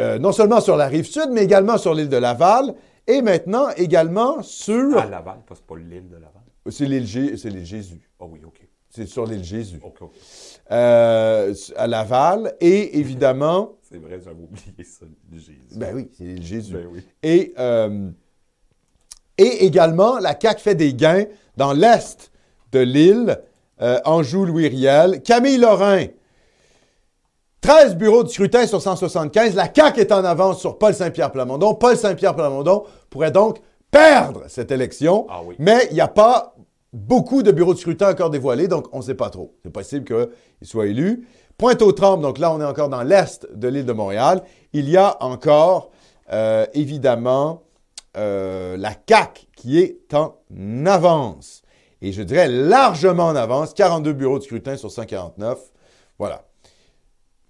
euh, 0.00 0.18
non 0.18 0.32
seulement 0.32 0.60
sur 0.60 0.76
la 0.76 0.86
rive 0.86 1.04
sud, 1.06 1.28
mais 1.30 1.42
également 1.44 1.76
sur 1.78 1.94
l'île 1.94 2.08
de 2.08 2.16
Laval. 2.16 2.74
Et 3.06 3.22
maintenant, 3.22 3.68
également 3.76 4.42
sur... 4.42 4.96
À 4.98 5.06
Laval, 5.06 5.38
parce 5.46 5.60
que 5.60 5.66
c'est 5.68 5.74
pas 5.74 5.80
l'île 5.80 6.08
de 6.08 6.14
Laval. 6.14 6.42
C'est 6.70 6.86
l'île 6.86 7.04
Gé- 7.04 7.36
c'est 7.36 7.50
l'île 7.50 7.66
Jésus. 7.66 8.08
Ah 8.20 8.24
oui, 8.28 8.40
OK. 8.46 8.60
C'est 8.88 9.06
sur 9.06 9.26
l'île 9.26 9.44
Jésus. 9.44 9.80
OK, 9.82 10.08
à 10.70 11.86
Laval. 11.86 12.54
Et 12.60 12.98
évidemment, 13.00 13.72
C'est 13.82 13.98
vrai, 13.98 14.18
j'avais 14.24 14.42
oublié 14.42 14.84
ça, 14.84 15.06
Jésus. 15.32 15.58
ben 15.76 15.94
oui, 15.94 16.08
c'est 16.16 16.24
l'île 16.24 16.42
Jésus. 16.44 16.72
Ben 16.72 16.86
oui. 16.90 17.00
Et, 17.22 17.52
et 19.36 19.64
également, 19.66 20.18
la 20.18 20.38
CAQ 20.40 20.60
fait 20.60 20.74
des 20.74 20.94
gains 20.94 21.24
dans 21.56 21.72
l'est 21.72 22.30
de 22.74 22.80
l'île, 22.80 23.40
euh, 23.80 24.00
Anjou-Louis-Riel. 24.04 25.22
Camille 25.22 25.58
Lorrain, 25.58 26.06
13 27.60 27.96
bureaux 27.96 28.24
de 28.24 28.28
scrutin 28.28 28.66
sur 28.66 28.82
175. 28.82 29.54
La 29.54 29.72
CAQ 29.72 30.00
est 30.00 30.12
en 30.12 30.24
avance 30.24 30.60
sur 30.60 30.76
Paul 30.76 30.92
Saint-Pierre 30.92 31.30
Plamondon. 31.32 31.74
Paul 31.74 31.96
Saint-Pierre 31.96 32.34
Plamondon 32.34 32.84
pourrait 33.08 33.30
donc 33.30 33.58
perdre 33.90 34.42
cette 34.48 34.72
élection. 34.72 35.26
Ah 35.30 35.40
oui. 35.44 35.54
Mais 35.58 35.86
il 35.90 35.94
n'y 35.94 36.00
a 36.00 36.08
pas 36.08 36.56
beaucoup 36.92 37.42
de 37.42 37.52
bureaux 37.52 37.74
de 37.74 37.78
scrutin 37.78 38.10
encore 38.10 38.30
dévoilés, 38.30 38.68
donc 38.68 38.88
on 38.92 38.98
ne 38.98 39.02
sait 39.02 39.14
pas 39.14 39.30
trop. 39.30 39.54
C'est 39.62 39.72
possible 39.72 40.04
qu'il 40.04 40.66
soit 40.66 40.86
élu. 40.86 41.26
Pointe-aux-Trembles, 41.56 42.22
donc 42.22 42.38
là, 42.38 42.52
on 42.52 42.60
est 42.60 42.64
encore 42.64 42.88
dans 42.88 43.02
l'est 43.02 43.46
de 43.54 43.68
l'île 43.68 43.86
de 43.86 43.92
Montréal. 43.92 44.42
Il 44.72 44.90
y 44.90 44.96
a 44.96 45.16
encore, 45.20 45.90
euh, 46.32 46.66
évidemment, 46.74 47.62
euh, 48.16 48.76
la 48.76 48.90
CAQ 49.08 49.46
qui 49.56 49.78
est 49.78 50.12
en 50.12 50.34
avance. 50.86 51.63
Et 52.04 52.12
je 52.12 52.22
dirais 52.22 52.48
largement 52.48 53.28
en 53.28 53.34
avance, 53.34 53.72
42 53.72 54.12
bureaux 54.12 54.38
de 54.38 54.44
scrutin 54.44 54.76
sur 54.76 54.90
149. 54.90 55.58
Voilà. 56.18 56.44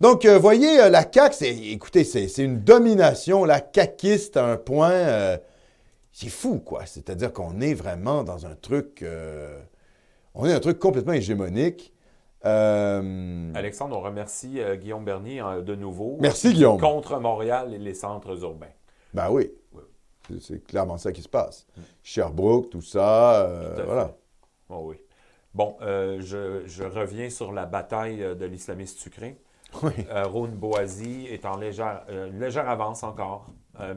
Donc, 0.00 0.24
euh, 0.24 0.38
voyez, 0.38 0.80
euh, 0.80 0.90
la 0.90 1.02
CAQ, 1.02 1.34
c'est, 1.34 1.56
écoutez, 1.56 2.04
c'est, 2.04 2.28
une 2.38 2.60
domination. 2.60 3.44
La 3.44 3.60
CAQiste 3.60 4.36
à 4.36 4.46
un 4.46 4.56
point, 4.56 4.92
euh, 4.92 5.36
c'est 6.12 6.28
fou, 6.28 6.60
quoi. 6.60 6.86
C'est-à-dire 6.86 7.32
qu'on 7.32 7.60
est 7.60 7.74
vraiment 7.74 8.22
dans 8.22 8.46
un 8.46 8.54
truc, 8.54 9.02
euh, 9.02 9.58
on 10.34 10.46
est 10.46 10.52
un 10.52 10.60
truc 10.60 10.78
complètement 10.78 11.14
hégémonique. 11.14 11.92
Alexandre, 12.44 13.96
on 13.96 14.02
remercie 14.02 14.60
Guillaume 14.78 15.04
Bernier 15.04 15.42
de 15.66 15.74
nouveau. 15.74 16.18
Merci, 16.20 16.52
Guillaume. 16.52 16.78
Contre 16.78 17.18
Montréal 17.18 17.74
et 17.74 17.78
les 17.78 17.94
centres 17.94 18.40
urbains. 18.40 18.66
Ben 19.14 19.30
oui, 19.30 19.50
c'est, 20.28 20.40
c'est 20.40 20.64
clairement 20.64 20.98
ça 20.98 21.10
qui 21.10 21.22
se 21.22 21.28
passe. 21.28 21.66
Sherbrooke, 22.04 22.70
tout 22.70 22.82
ça, 22.82 23.50
Tout 23.76 23.82
voilà. 23.86 24.14
Oh 24.70 24.82
oui. 24.90 24.96
Bon, 25.54 25.76
euh, 25.82 26.18
je, 26.20 26.62
je 26.66 26.82
reviens 26.84 27.30
sur 27.30 27.52
la 27.52 27.64
bataille 27.66 28.22
euh, 28.22 28.34
de 28.34 28.44
l'islamiste 28.46 28.98
sucré. 28.98 29.38
Oui. 29.82 29.92
Euh, 30.10 30.26
Boisy 30.48 31.26
est 31.30 31.44
en 31.44 31.56
légère, 31.56 32.02
euh, 32.08 32.30
légère 32.38 32.68
avance 32.68 33.02
encore, 33.02 33.46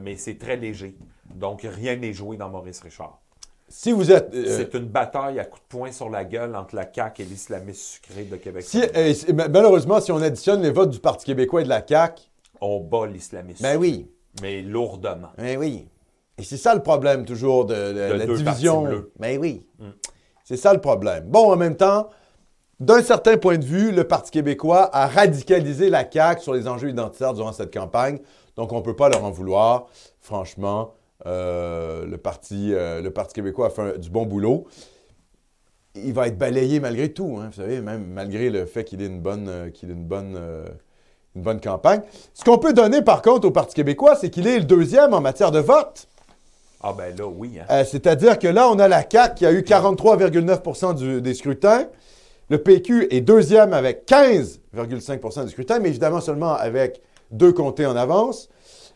mais 0.00 0.16
c'est 0.16 0.36
très 0.36 0.56
léger. 0.56 0.96
Donc, 1.32 1.62
rien 1.62 1.94
n'est 1.96 2.12
joué 2.12 2.36
dans 2.36 2.48
Maurice 2.48 2.80
Richard. 2.80 3.20
Si 3.68 3.92
vous 3.92 4.10
êtes... 4.10 4.32
C'est 4.34 4.74
une 4.74 4.86
bataille 4.86 5.38
à 5.38 5.44
coups 5.44 5.62
de 5.62 5.68
poing 5.68 5.92
sur 5.92 6.08
la 6.10 6.24
gueule 6.24 6.56
entre 6.56 6.74
la 6.74 6.90
CAQ 6.92 7.22
et 7.22 7.24
l'islamiste 7.26 7.80
sucré 7.82 8.24
de 8.24 8.36
Québec. 8.36 8.64
si- 8.64 8.80
si- 9.14 9.32
malheureusement, 9.32 10.00
si 10.00 10.10
on 10.10 10.20
additionne 10.22 10.62
les 10.62 10.70
votes 10.70 10.90
du 10.90 10.98
Parti 11.00 11.26
québécois 11.26 11.60
et 11.60 11.64
de 11.64 11.68
la 11.68 11.86
CAQ, 11.86 12.22
On 12.60 12.80
bat 12.80 13.06
l'islamiste 13.06 13.62
ben 13.62 13.76
oui, 13.76 14.10
mais 14.42 14.62
lourdement. 14.62 15.30
ben 15.36 15.58
oui. 15.58 15.86
Et 16.38 16.42
c'est 16.44 16.56
ça 16.56 16.74
le 16.74 16.82
problème 16.82 17.24
toujours 17.24 17.66
de, 17.66 17.74
de 17.74 18.12
la 18.14 18.26
division. 18.26 18.82
bleus. 18.82 19.12
Ben 19.18 19.38
oui. 19.38 19.64
Mm. 19.78 19.90
C'est 20.48 20.56
ça 20.56 20.72
le 20.72 20.80
problème. 20.80 21.24
Bon, 21.26 21.52
en 21.52 21.56
même 21.56 21.76
temps, 21.76 22.08
d'un 22.80 23.02
certain 23.02 23.36
point 23.36 23.58
de 23.58 23.66
vue, 23.66 23.92
le 23.92 24.04
Parti 24.04 24.30
québécois 24.30 24.88
a 24.94 25.06
radicalisé 25.06 25.90
la 25.90 26.10
CAQ 26.10 26.40
sur 26.40 26.54
les 26.54 26.66
enjeux 26.66 26.88
identitaires 26.88 27.34
durant 27.34 27.52
cette 27.52 27.70
campagne. 27.70 28.18
Donc, 28.56 28.72
on 28.72 28.78
ne 28.78 28.80
peut 28.80 28.96
pas 28.96 29.10
leur 29.10 29.22
en 29.24 29.30
vouloir. 29.30 29.88
Franchement, 30.22 30.94
euh, 31.26 32.06
le, 32.06 32.16
parti, 32.16 32.72
euh, 32.72 33.02
le 33.02 33.10
Parti 33.10 33.34
québécois 33.34 33.66
a 33.66 33.68
fait 33.68 33.98
du 33.98 34.08
bon 34.08 34.24
boulot. 34.24 34.66
Il 35.94 36.14
va 36.14 36.28
être 36.28 36.38
balayé 36.38 36.80
malgré 36.80 37.12
tout, 37.12 37.36
hein, 37.38 37.48
vous 37.48 37.60
savez, 37.60 37.82
même 37.82 38.06
malgré 38.06 38.48
le 38.48 38.64
fait 38.64 38.84
qu'il 38.84 39.02
ait 39.02 39.06
une 39.06 39.22
euh, 39.26 39.68
une 39.82 40.04
bonne, 40.06 40.40
une 41.36 41.42
bonne 41.42 41.60
campagne. 41.60 42.00
Ce 42.32 42.42
qu'on 42.42 42.56
peut 42.56 42.72
donner, 42.72 43.02
par 43.02 43.20
contre, 43.20 43.46
au 43.46 43.50
Parti 43.50 43.74
québécois, 43.74 44.16
c'est 44.16 44.30
qu'il 44.30 44.46
est 44.46 44.60
le 44.60 44.64
deuxième 44.64 45.12
en 45.12 45.20
matière 45.20 45.50
de 45.50 45.58
vote. 45.58 46.08
Ah 46.80 46.92
ben 46.92 47.16
là, 47.16 47.26
oui. 47.26 47.58
Hein. 47.60 47.64
Euh, 47.70 47.84
C'est-à-dire 47.84 48.38
que 48.38 48.46
là, 48.48 48.68
on 48.68 48.78
a 48.78 48.86
la 48.88 49.02
CAQ 49.08 49.34
qui 49.34 49.46
a 49.46 49.52
eu 49.52 49.62
43,9 49.62 50.94
du- 50.94 51.20
des 51.20 51.34
scrutins. 51.34 51.86
Le 52.50 52.58
PQ 52.62 53.08
est 53.10 53.20
deuxième 53.20 53.72
avec 53.74 54.06
15,5% 54.06 55.44
du 55.44 55.50
scrutin, 55.50 55.80
mais 55.80 55.88
évidemment 55.88 56.20
seulement 56.20 56.54
avec 56.54 57.02
deux 57.30 57.52
comtés 57.52 57.84
en 57.84 57.96
avance. 57.96 58.48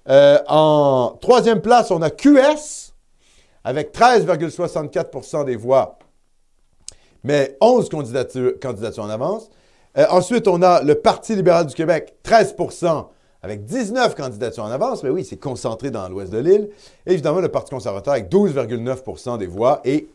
Euh, 0.08 0.38
en 0.48 1.16
troisième 1.20 1.60
place, 1.60 1.90
on 1.90 2.00
a 2.02 2.10
QS 2.10 2.92
avec 3.64 3.92
13,64% 3.92 5.44
des 5.44 5.56
voix, 5.56 5.98
mais 7.24 7.56
11 7.60 7.88
candidatures, 7.88 8.52
candidatures 8.60 9.04
en 9.04 9.10
avance. 9.10 9.50
Euh, 9.98 10.06
ensuite, 10.10 10.48
on 10.48 10.62
a 10.62 10.82
le 10.82 10.94
Parti 10.94 11.34
libéral 11.36 11.66
du 11.66 11.74
Québec, 11.74 12.14
13 12.22 12.54
avec 13.42 13.64
19 13.64 14.14
candidatures 14.14 14.64
en 14.64 14.70
avance. 14.70 15.02
Mais 15.02 15.10
oui, 15.10 15.24
c'est 15.24 15.36
concentré 15.36 15.90
dans 15.90 16.08
l'ouest 16.08 16.32
de 16.32 16.38
l'île. 16.38 16.70
Et 17.06 17.12
évidemment, 17.12 17.40
le 17.40 17.48
Parti 17.48 17.70
conservateur 17.70 18.14
avec 18.14 18.30
12,9% 18.30 19.38
des 19.38 19.46
voix 19.46 19.80
et 19.84 20.08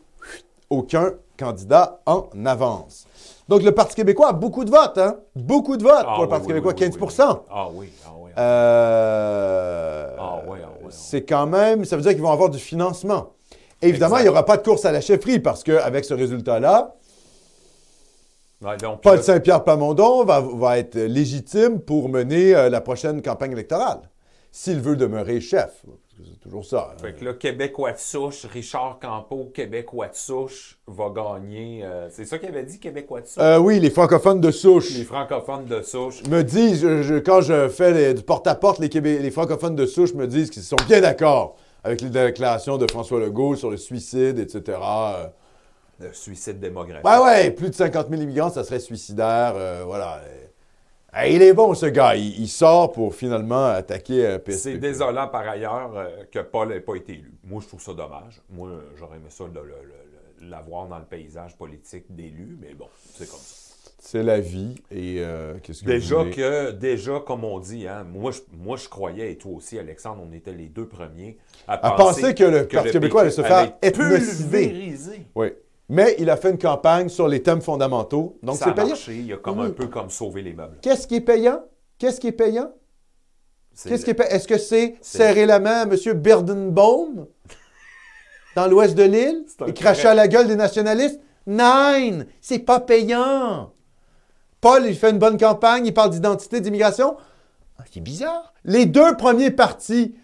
aucun 0.70 1.12
candidat 1.38 2.00
en 2.06 2.26
avance. 2.46 3.06
Donc, 3.48 3.62
le 3.62 3.72
Parti 3.72 3.94
québécois 3.94 4.28
a 4.28 4.32
beaucoup 4.32 4.64
de 4.64 4.70
votes, 4.70 4.98
hein? 4.98 5.16
Beaucoup 5.34 5.76
de 5.76 5.82
votes 5.82 6.04
Ah, 6.06 6.14
pour 6.14 6.18
le 6.18 6.22
oui, 6.24 6.28
Parti 6.28 6.42
oui, 6.46 6.48
québécois, 6.48 6.72
oui, 6.78 6.84
oui, 6.84 6.90
15 6.90 7.00
oui. 7.00 7.34
Ah 7.50 7.68
oui, 7.72 7.92
ah 8.04 8.10
oui. 8.18 8.30
Euh, 8.36 10.16
Ah 10.18 10.36
ouais, 10.46 10.58
ah 10.64 10.68
ouais. 10.82 10.90
C'est 10.90 11.22
quand 11.22 11.46
même, 11.46 11.84
ça 11.84 11.96
veut 11.96 12.02
dire 12.02 12.12
qu'ils 12.12 12.22
vont 12.22 12.30
avoir 12.32 12.50
du 12.50 12.58
financement. 12.58 13.30
Évidemment, 13.80 14.16
Exact. 14.16 14.20
il 14.20 14.24
n'y 14.24 14.28
aura 14.30 14.44
pas 14.44 14.56
de 14.56 14.62
course 14.62 14.84
à 14.84 14.92
la 14.92 15.00
chefferie 15.00 15.38
parce 15.38 15.62
qu'avec 15.62 16.04
ce 16.04 16.12
résultat-là, 16.14 16.94
Ouais, 18.60 18.76
donc, 18.76 19.02
Paul 19.02 19.22
Saint-Pierre 19.22 19.62
Plamondon 19.62 20.24
va, 20.24 20.40
va 20.40 20.78
être 20.78 20.96
légitime 20.96 21.80
pour 21.80 22.08
mener 22.08 22.54
euh, 22.56 22.68
la 22.68 22.80
prochaine 22.80 23.22
campagne 23.22 23.52
électorale, 23.52 24.00
s'il 24.50 24.80
veut 24.80 24.96
demeurer 24.96 25.40
chef. 25.40 25.84
c'est 26.16 26.40
toujours 26.40 26.64
ça. 26.64 26.90
hein. 26.92 26.96
Fait 27.00 27.12
que 27.12 27.24
là, 27.24 27.34
Québécois 27.34 27.92
de 27.92 27.98
souche, 27.98 28.46
Richard 28.52 28.98
Campeau, 29.00 29.52
Québécois 29.54 30.08
de 30.08 30.16
souche, 30.16 30.76
va 30.88 31.10
gagner. 31.14 31.84
euh, 31.84 32.08
c'est 32.10 32.24
ça 32.24 32.38
qu'il 32.38 32.48
avait 32.48 32.64
dit, 32.64 32.80
Québécois 32.80 33.20
de 33.20 33.26
souche? 33.26 33.40
Euh, 33.40 33.58
oui, 33.58 33.78
les 33.78 33.90
francophones 33.90 34.40
de 34.40 34.50
souche 34.50 34.90
Les 34.90 35.04
francophones 35.04 35.66
de 35.66 35.80
souche. 35.82 36.24
me 36.28 36.42
disent, 36.42 36.80
je- 36.82 37.02
je- 37.02 37.14
quand 37.20 37.40
je 37.42 37.68
fais 37.68 37.92
les- 37.92 38.14
du 38.14 38.22
porte-à-porte, 38.22 38.80
les, 38.80 38.88
Québé- 38.88 39.20
les 39.20 39.30
francophones 39.30 39.76
de 39.76 39.86
souche 39.86 40.14
me 40.14 40.26
disent 40.26 40.50
qu'ils 40.50 40.62
sont 40.64 40.76
bien 40.88 41.00
d'accord 41.00 41.54
avec 41.84 42.00
les 42.00 42.10
déclarations 42.10 42.76
de 42.76 42.90
François 42.90 43.20
Legault 43.20 43.54
sur 43.54 43.70
le 43.70 43.76
suicide, 43.76 44.40
etc. 44.40 44.78
Euh, 46.00 46.08
Le 46.08 46.12
suicide 46.12 46.60
démographique. 46.60 47.04
Ouais, 47.04 47.18
ouais, 47.18 47.50
plus 47.50 47.70
de 47.70 47.74
50 47.74 48.08
000 48.08 48.22
immigrants, 48.22 48.50
ça 48.50 48.64
serait 48.64 48.80
suicidaire. 48.80 49.54
euh, 49.56 49.82
voilà. 49.84 50.20
Euh, 51.16 51.26
il 51.26 51.42
est 51.42 51.52
bon, 51.54 51.74
ce 51.74 51.86
gars. 51.86 52.14
Il, 52.14 52.38
il 52.40 52.48
sort 52.48 52.92
pour 52.92 53.14
finalement 53.14 53.66
attaquer 53.66 54.26
un 54.26 54.38
PSP. 54.38 54.58
C'est 54.58 54.78
désolant 54.78 55.26
par 55.28 55.48
ailleurs 55.48 55.92
euh, 55.96 56.08
que 56.30 56.38
Paul 56.40 56.68
n'ait 56.68 56.80
pas 56.80 56.94
été 56.96 57.12
élu. 57.14 57.32
Moi, 57.44 57.60
je 57.62 57.68
trouve 57.68 57.80
ça 57.82 57.94
dommage. 57.94 58.40
Moi, 58.50 58.68
euh, 58.68 58.80
j'aurais 58.96 59.16
aimé 59.16 59.26
ça 59.30 59.44
de 59.44 59.60
l'avoir 60.48 60.86
dans 60.86 60.98
le 60.98 61.04
paysage 61.04 61.56
politique 61.56 62.04
d'élu, 62.14 62.56
mais 62.60 62.74
bon, 62.74 62.86
c'est 63.14 63.28
comme 63.28 63.40
ça. 63.40 63.64
C'est 64.00 64.22
la 64.22 64.38
vie. 64.38 64.76
Et 64.92 65.16
euh, 65.18 65.54
qu'est-ce 65.62 65.80
que 65.80 65.86
vous 65.86 65.90
Déjà 65.90 66.16
voulez? 66.18 66.30
que, 66.30 66.70
déjà, 66.70 67.20
comme 67.26 67.42
on 67.42 67.58
dit, 67.58 67.88
hein, 67.88 68.04
moi, 68.04 68.30
je, 68.30 68.40
moi, 68.56 68.76
je 68.76 68.88
croyais, 68.88 69.32
et 69.32 69.36
toi 69.38 69.52
aussi, 69.56 69.76
Alexandre, 69.78 70.22
on 70.24 70.32
était 70.32 70.52
les 70.52 70.66
deux 70.68 70.86
premiers 70.86 71.36
à, 71.66 71.84
À 71.84 71.90
penser 71.96 72.32
que 72.34 72.44
le 72.44 72.68
Parti 72.68 72.92
québécois 72.92 73.22
allait 73.22 73.30
se 73.32 73.42
faire 73.42 73.76
pulvériser. 73.80 75.26
Oui. 75.34 75.48
Mais 75.88 76.16
il 76.18 76.28
a 76.28 76.36
fait 76.36 76.50
une 76.50 76.58
campagne 76.58 77.08
sur 77.08 77.28
les 77.28 77.42
thèmes 77.42 77.62
fondamentaux. 77.62 78.38
Donc, 78.42 78.56
ça 78.56 78.66
c'est 78.66 78.70
a 78.70 78.74
payant. 78.74 78.88
marché. 78.88 79.16
Il 79.16 79.32
a 79.32 79.36
comme 79.38 79.60
Oui. 79.60 79.66
un 79.68 79.70
peu 79.70 79.86
comme 79.86 80.10
sauvé 80.10 80.42
les 80.42 80.52
meubles. 80.52 80.78
Qu'est-ce 80.82 81.06
qui 81.06 81.16
est 81.16 81.20
payant? 81.22 81.62
Qu'est-ce 81.98 82.20
qui 82.20 82.26
est 82.28 82.32
payant? 82.32 82.72
C'est- 83.72 83.88
Qu'est-ce 83.88 84.04
qui 84.04 84.10
est 84.10 84.14
payant? 84.14 84.30
Est-ce 84.30 84.46
que 84.48 84.58
c'est 84.58 84.96
serrer 85.00 85.46
la 85.46 85.60
main 85.60 85.80
à 85.80 85.82
M. 85.84 85.96
Birdenbaum 86.14 87.26
dans 88.56 88.66
l'ouest 88.66 88.94
de 88.96 89.02
l'île 89.04 89.44
et 89.66 89.72
cracher 89.72 90.08
à 90.08 90.14
la 90.14 90.28
gueule 90.28 90.46
des 90.48 90.56
nationalistes? 90.56 91.20
Nine! 91.46 92.26
C'est 92.40 92.58
pas 92.58 92.80
payant! 92.80 93.72
Paul, 94.60 94.84
il 94.86 94.94
fait 94.96 95.10
une 95.10 95.18
bonne 95.18 95.38
campagne, 95.38 95.86
il 95.86 95.94
parle 95.94 96.10
d'identité, 96.10 96.60
d'immigration. 96.60 97.16
Ah, 97.78 97.84
c'est 97.90 98.00
bizarre. 98.00 98.52
Les 98.64 98.86
deux 98.86 99.16
premiers 99.16 99.52
partis 99.52 100.16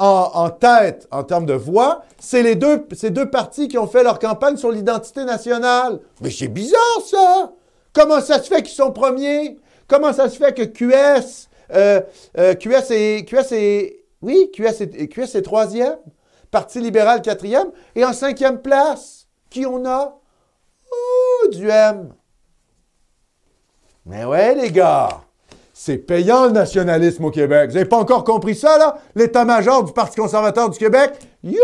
en, 0.00 0.50
tête 0.50 1.06
en 1.10 1.22
termes 1.24 1.46
de 1.46 1.54
voix, 1.54 2.02
c'est 2.18 2.42
les 2.42 2.54
deux, 2.54 2.86
ces 2.92 3.10
deux 3.10 3.28
partis 3.28 3.68
qui 3.68 3.76
ont 3.76 3.86
fait 3.86 4.02
leur 4.02 4.18
campagne 4.18 4.56
sur 4.56 4.72
l'identité 4.72 5.24
nationale. 5.24 6.00
Mais 6.22 6.30
c'est 6.30 6.48
bizarre, 6.48 7.00
ça! 7.06 7.52
Comment 7.92 8.20
ça 8.20 8.40
se 8.42 8.48
fait 8.48 8.62
qu'ils 8.62 8.74
sont 8.74 8.92
premiers? 8.92 9.58
Comment 9.86 10.12
ça 10.12 10.28
se 10.28 10.38
fait 10.38 10.54
que 10.54 10.62
QS, 10.62 11.48
euh, 11.74 12.00
euh, 12.38 12.54
QS 12.54 13.24
QS 13.26 13.52
est, 13.52 14.04
oui, 14.22 14.50
QS 14.54 14.80
est, 14.80 15.08
QS 15.08 15.36
est 15.36 15.42
troisième, 15.42 15.98
Parti 16.50 16.80
libéral 16.80 17.22
quatrième, 17.22 17.70
et 17.94 18.04
en 18.04 18.12
cinquième 18.12 18.60
place, 18.60 19.26
qui 19.50 19.66
on 19.66 19.84
a? 19.84 20.18
Oh, 20.90 21.48
du 21.48 21.68
M. 21.68 22.12
Mais 24.06 24.24
ouais, 24.24 24.54
les 24.54 24.70
gars, 24.70 25.20
c'est 25.82 25.96
payant 25.96 26.44
le 26.44 26.52
nationalisme 26.52 27.24
au 27.24 27.30
Québec. 27.30 27.70
Vous 27.70 27.76
n'avez 27.76 27.88
pas 27.88 27.96
encore 27.96 28.22
compris 28.22 28.54
ça, 28.54 28.76
là? 28.76 28.98
L'état-major 29.14 29.82
du 29.82 29.94
Parti 29.94 30.20
conservateur 30.20 30.68
du 30.68 30.78
Québec? 30.78 31.12
Youhou! 31.42 31.56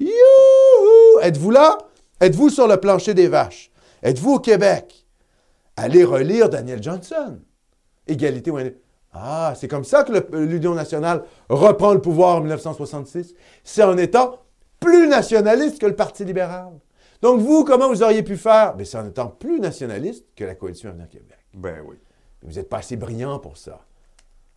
Youhou! 0.00 1.20
Êtes-vous 1.20 1.50
là? 1.50 1.76
Êtes-vous 2.18 2.48
sur 2.48 2.66
le 2.66 2.78
plancher 2.78 3.12
des 3.12 3.28
vaches? 3.28 3.70
Êtes-vous 4.02 4.36
au 4.36 4.38
Québec? 4.38 5.04
Allez 5.76 6.04
relire 6.04 6.48
Daniel 6.48 6.82
Johnson. 6.82 7.38
Égalité 8.06 8.50
ou 8.50 8.58
Ah, 9.12 9.52
c'est 9.54 9.68
comme 9.68 9.84
ça 9.84 10.02
que 10.04 10.34
l'Union 10.34 10.72
nationale 10.72 11.24
reprend 11.50 11.92
le 11.92 12.00
pouvoir 12.00 12.36
en 12.36 12.40
1966. 12.40 13.34
C'est 13.62 13.82
en 13.82 13.98
étant 13.98 14.38
plus 14.80 15.06
nationaliste 15.06 15.78
que 15.78 15.86
le 15.86 15.94
Parti 15.94 16.24
libéral. 16.24 16.72
Donc 17.20 17.42
vous, 17.42 17.64
comment 17.64 17.90
vous 17.90 18.02
auriez 18.02 18.22
pu 18.22 18.38
faire? 18.38 18.74
Ben, 18.74 18.86
c'est 18.86 18.96
en 18.96 19.06
étant 19.06 19.26
plus 19.26 19.60
nationaliste 19.60 20.24
que 20.34 20.44
la 20.44 20.54
coalition 20.54 20.88
Avenir 20.88 21.10
Québec. 21.10 21.36
Ben 21.52 21.82
oui. 21.86 21.96
Vous 22.42 22.54
n'êtes 22.54 22.68
pas 22.68 22.78
assez 22.78 22.96
brillant 22.96 23.38
pour 23.38 23.56
ça. 23.56 23.80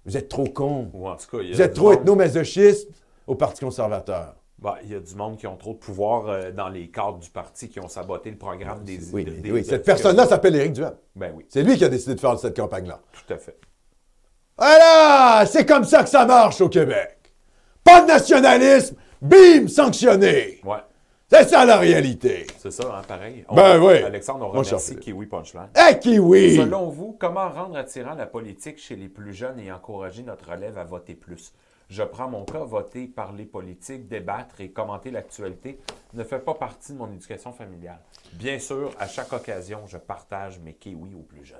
Vous 0.05 0.17
êtes 0.17 0.29
trop 0.29 0.45
con. 0.45 0.89
Ou 0.93 1.07
en 1.07 1.15
tout 1.15 1.27
cas, 1.37 1.43
il 1.43 1.49
y 1.49 1.53
a 1.53 1.55
Vous 1.55 1.61
êtes 1.61 1.73
trop 1.73 1.91
monde- 1.91 2.01
ethno-masochiste 2.01 2.89
au 3.27 3.35
Parti 3.35 3.63
conservateur. 3.63 4.35
Ben, 4.59 4.75
il 4.83 4.91
y 4.91 4.95
a 4.95 4.99
du 4.99 5.15
monde 5.15 5.37
qui 5.37 5.47
ont 5.47 5.55
trop 5.57 5.73
de 5.73 5.79
pouvoir 5.79 6.27
euh, 6.27 6.51
dans 6.51 6.69
les 6.69 6.87
cadres 6.89 7.17
du 7.17 7.29
parti 7.31 7.67
qui 7.67 7.79
ont 7.79 7.87
saboté 7.87 8.29
le 8.29 8.37
programme 8.37 8.83
des 8.83 8.99
Oui, 9.11 9.25
des- 9.25 9.31
mais 9.31 9.37
des- 9.39 9.51
oui, 9.51 9.61
de- 9.63 9.67
cette 9.67 9.83
personne-là 9.83 10.27
s'appelle 10.27 10.55
Éric 10.55 10.73
Duhem. 10.73 10.93
Ben 11.15 11.33
oui, 11.35 11.45
C'est 11.49 11.63
lui 11.63 11.77
qui 11.77 11.83
a 11.85 11.89
décidé 11.89 12.13
de 12.13 12.19
faire 12.19 12.37
cette 12.37 12.55
campagne-là. 12.55 12.99
tout 13.11 13.33
à 13.33 13.37
fait. 13.37 13.57
Voilà! 14.57 15.45
C'est 15.47 15.65
comme 15.65 15.83
ça 15.83 16.03
que 16.03 16.09
ça 16.09 16.25
marche 16.25 16.61
au 16.61 16.69
Québec. 16.69 17.17
Pas 17.83 18.01
de 18.01 18.07
nationalisme, 18.07 18.95
bim, 19.21 19.67
sanctionné. 19.67 20.61
Ouais, 20.63 20.77
C'est 21.31 21.47
ça 21.47 21.63
la 21.65 21.77
réalité. 21.77 22.45
c'est 22.57 22.71
ça, 22.71 22.83
hein, 22.97 23.01
pareil. 23.07 23.45
On- 23.47 23.55
Ben 23.55 23.79
oui. 23.81 24.03
Alexandre, 24.03 24.45
on 24.45 24.49
remercie 24.49 24.97
Kiwi 24.97 25.25
Punchline. 25.27 25.69
Eh, 25.89 25.97
kiwi! 25.97 26.57
Selon 26.57 26.89
vous, 26.89 27.15
comment 27.17 27.49
rendre 27.49 27.77
attirant 27.77 28.15
la 28.15 28.25
politique 28.25 28.77
chez 28.79 28.97
les 28.97 29.07
plus 29.07 29.33
jeunes 29.33 29.59
et 29.59 29.71
encourager 29.71 30.23
notre 30.23 30.49
relève 30.51 30.77
à 30.77 30.83
voter 30.83 31.13
plus? 31.15 31.53
Je 31.89 32.03
prends 32.03 32.27
mon 32.29 32.43
cas, 32.43 32.59
voter, 32.65 33.05
parler 33.07 33.45
politique, 33.45 34.07
débattre 34.09 34.59
et 34.59 34.71
commenter 34.71 35.09
l'actualité 35.11 35.79
ne 36.13 36.23
fait 36.25 36.39
pas 36.39 36.53
partie 36.53 36.91
de 36.93 36.97
mon 36.97 37.11
éducation 37.11 37.53
familiale. 37.53 37.99
Bien 38.33 38.59
sûr, 38.59 38.91
à 38.99 39.07
chaque 39.07 39.31
occasion, 39.31 39.79
je 39.87 39.97
partage 39.97 40.59
mes 40.59 40.73
kiwis 40.73 41.15
aux 41.15 41.23
plus 41.23 41.45
jeunes. 41.45 41.57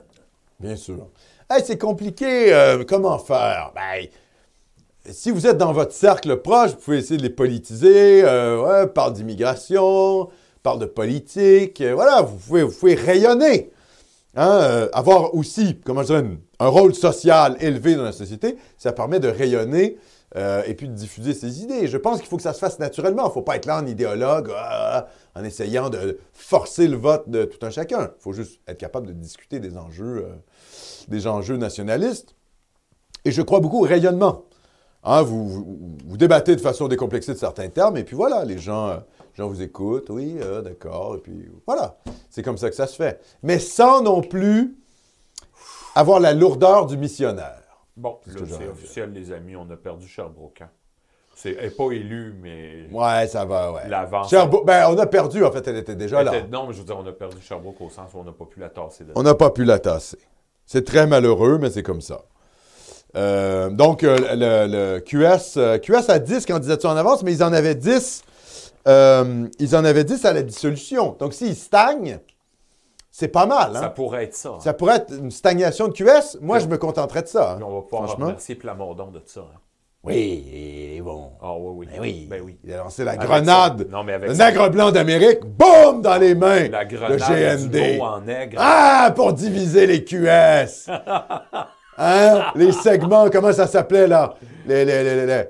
Bien 0.59 0.75
sûr. 0.75 1.07
Hey, 1.49 1.63
c'est 1.65 1.77
compliqué. 1.77 2.53
euh, 2.53 2.83
comment 2.87 3.17
faire? 3.19 3.71
Ben, 3.73 4.05
si 5.09 5.31
vous 5.31 5.47
êtes 5.47 5.57
dans 5.57 5.73
votre 5.73 5.93
cercle 5.93 6.37
proche, 6.37 6.71
vous 6.71 6.77
pouvez 6.77 6.97
essayer 6.97 7.17
de 7.17 7.23
les 7.23 7.29
politiser. 7.29 8.23
Euh, 8.23 8.85
parle 8.85 9.13
d'immigration, 9.13 10.29
parle 10.61 10.79
de 10.79 10.85
politique. 10.85 11.81
euh, 11.81 11.93
voilà, 11.95 12.21
vous 12.21 12.69
pouvez, 12.69 12.95
rayonner. 12.95 13.71
Hein, 14.35 14.59
euh, 14.61 14.89
avoir 14.93 15.35
aussi, 15.35 15.79
comment 15.83 16.03
dire, 16.03 16.23
un 16.59 16.67
rôle 16.67 16.93
social 16.93 17.57
élevé 17.59 17.95
dans 17.95 18.03
la 18.03 18.13
société, 18.13 18.57
ça 18.77 18.93
permet 18.93 19.19
de 19.19 19.27
rayonner 19.27 19.97
euh, 20.37 20.63
et 20.65 20.73
puis 20.73 20.87
de 20.87 20.93
diffuser 20.93 21.33
ses 21.33 21.63
idées. 21.63 21.87
Je 21.87 21.97
pense 21.97 22.19
qu'il 22.19 22.27
faut 22.27 22.37
que 22.37 22.43
ça 22.43 22.53
se 22.53 22.59
fasse 22.59 22.79
naturellement. 22.79 23.23
Il 23.23 23.29
ne 23.29 23.33
faut 23.33 23.41
pas 23.41 23.57
être 23.57 23.65
là 23.65 23.81
en 23.81 23.85
idéologue, 23.87 24.53
en 25.35 25.43
essayant 25.43 25.89
de 25.89 26.19
forcer 26.31 26.87
le 26.87 26.95
vote 26.95 27.27
de 27.27 27.43
tout 27.43 27.65
un 27.65 27.71
chacun. 27.71 28.11
Il 28.17 28.21
faut 28.21 28.33
juste 28.33 28.61
être 28.67 28.77
capable 28.77 29.07
de 29.07 29.13
discuter 29.13 29.59
des 29.59 29.77
enjeux, 29.77 30.25
des 31.09 31.27
enjeux 31.27 31.57
nationalistes. 31.57 32.35
Et 33.25 33.31
je 33.31 33.41
crois 33.41 33.59
beaucoup 33.59 33.83
au 33.83 33.87
rayonnement. 33.87 34.45
Hein, 35.03 35.23
vous, 35.23 35.49
vous, 35.49 35.97
vous 36.05 36.17
débattez 36.17 36.55
de 36.55 36.61
façon 36.61 36.87
décomplexée 36.87 37.33
de 37.33 37.37
certains 37.37 37.69
termes, 37.69 37.97
et 37.97 38.03
puis 38.03 38.15
voilà, 38.15 38.45
les 38.45 38.59
gens, 38.59 38.89
euh, 38.89 38.95
les 38.97 39.37
gens 39.37 39.47
vous 39.47 39.61
écoutent, 39.61 40.09
oui, 40.11 40.37
euh, 40.39 40.61
d'accord, 40.61 41.15
et 41.15 41.19
puis 41.19 41.49
voilà. 41.65 41.97
C'est 42.29 42.43
comme 42.43 42.57
ça 42.57 42.69
que 42.69 42.75
ça 42.75 42.85
se 42.87 42.95
fait. 42.95 43.19
Mais 43.41 43.57
sans 43.57 44.03
non 44.03 44.21
plus 44.21 44.75
avoir 45.95 46.19
la 46.19 46.33
lourdeur 46.33 46.85
du 46.85 46.97
missionnaire. 46.97 47.61
Bon, 47.97 48.19
C'est 48.25 48.39
là, 48.39 48.69
officiel, 48.71 49.11
les 49.13 49.31
amis, 49.31 49.55
on 49.55 49.69
a 49.71 49.75
perdu 49.75 50.07
Sherbrooke. 50.07 50.61
hein. 50.61 50.69
C'est, 51.35 51.53
elle 51.57 51.65
n'est 51.65 51.71
pas 51.71 51.91
élue, 51.91 52.35
mais 52.39 52.87
Ouais, 52.91 53.25
ça 53.27 53.45
va, 53.45 53.71
ouais. 53.73 53.87
l'avance. 53.89 54.29
Sherbrooke- 54.29 54.65
ben, 54.65 54.87
on 54.89 54.97
a 54.99 55.07
perdu, 55.07 55.43
en 55.43 55.51
fait, 55.51 55.67
elle 55.67 55.77
était 55.77 55.95
déjà 55.95 56.21
là. 56.23 56.37
Était- 56.37 56.47
Non, 56.47 56.67
mais 56.67 56.73
je 56.73 56.79
veux 56.79 56.85
dire, 56.85 56.97
on 56.97 57.07
a 57.07 57.11
perdu 57.11 57.37
Sherbrooke 57.41 57.81
au 57.81 57.89
sens 57.89 58.11
où 58.13 58.19
on 58.19 58.23
n'a 58.23 58.31
pas 58.31 58.45
pu 58.45 58.59
la 58.59 58.69
tasser. 58.69 59.05
On 59.15 59.23
n'a 59.23 59.33
pas 59.33 59.49
pu 59.49 59.63
la 59.63 59.79
tasser. 59.79 60.19
C'est 60.67 60.85
très 60.85 61.07
malheureux, 61.07 61.57
mais 61.57 61.71
c'est 61.71 61.83
comme 61.83 62.01
ça. 62.01 62.21
Euh, 63.15 63.69
donc, 63.69 64.03
euh, 64.03 64.17
le, 64.35 64.67
le 64.95 64.99
QS, 64.99 65.57
euh, 65.57 65.77
QS 65.77 66.09
a 66.09 66.19
10 66.19 66.45
candidatures 66.45 66.89
en 66.89 66.95
avance, 66.97 67.23
mais 67.23 67.33
ils 67.33 67.43
en 67.43 67.51
avaient 67.53 67.75
10. 67.75 68.23
euh, 68.87 69.47
ils 69.59 69.75
en 69.75 69.83
avaient 69.83 70.03
10 70.03 70.23
à 70.25 70.33
la 70.33 70.41
dissolution. 70.43 71.15
Donc, 71.19 71.33
s'ils 71.33 71.55
stagnent, 71.55 72.19
c'est 73.11 73.27
pas 73.27 73.45
mal. 73.45 73.73
Ça 73.73 73.85
Hein? 73.85 73.89
pourrait 73.89 74.23
être 74.23 74.35
ça. 74.35 74.49
hein. 74.49 74.59
Ça 74.61 74.73
pourrait 74.73 74.95
être 74.97 75.13
une 75.13 75.31
stagnation 75.31 75.87
de 75.89 75.93
QS. 75.93 76.37
Moi, 76.41 76.59
je 76.59 76.67
me 76.67 76.77
contenterais 76.77 77.23
de 77.23 77.27
ça. 77.27 77.51
hein. 77.51 77.55
Puis 77.55 77.63
on 77.65 77.75
va 77.75 77.81
pouvoir 77.81 78.15
remercier 78.15 78.55
Plamondon 78.55 79.07
de 79.07 79.21
ça. 79.25 79.41
hein. 79.41 79.57
Oui, 80.03 80.95
et 80.95 80.99
bon. 81.01 81.29
Ah 81.43 81.53
oui, 81.59 81.73
oui. 81.75 81.87
Ben 81.93 82.01
oui. 82.01 82.27
Ben 82.27 82.41
oui. 82.43 82.57
Il 82.63 82.73
a 82.73 82.77
lancé 82.77 83.03
la 83.03 83.11
Avec 83.11 83.21
grenade. 83.23 83.81
ça- 83.83 83.87
Non, 83.97 84.03
mais 84.03 84.13
avec 84.13 84.29
le 84.29 84.35
ça- 84.35 84.49
nègre 84.49 84.69
blanc 84.71 84.89
d'Amérique, 84.91 85.41
boum, 85.45 86.01
dans 86.01 86.17
les 86.17 86.33
mains 86.33 86.69
La 86.69 86.85
de 86.85 86.95
grenade 86.95 87.19
GND. 87.19 87.69
du 87.93 87.97
mot 87.99 88.05
en 88.05 88.21
nègre. 88.21 88.57
Ah, 88.59 89.13
pour 89.15 89.31
diviser 89.33 89.85
les 89.85 90.03
QS. 90.03 90.87
Hein? 91.97 92.51
Les 92.55 92.71
segments, 92.71 93.29
comment 93.29 93.53
ça 93.53 93.67
s'appelait 93.67 94.07
là? 94.07 94.33
Les- 94.65 94.85
les- 94.85 95.03
les- 95.03 95.15
les- 95.15 95.25
les- 95.25 95.43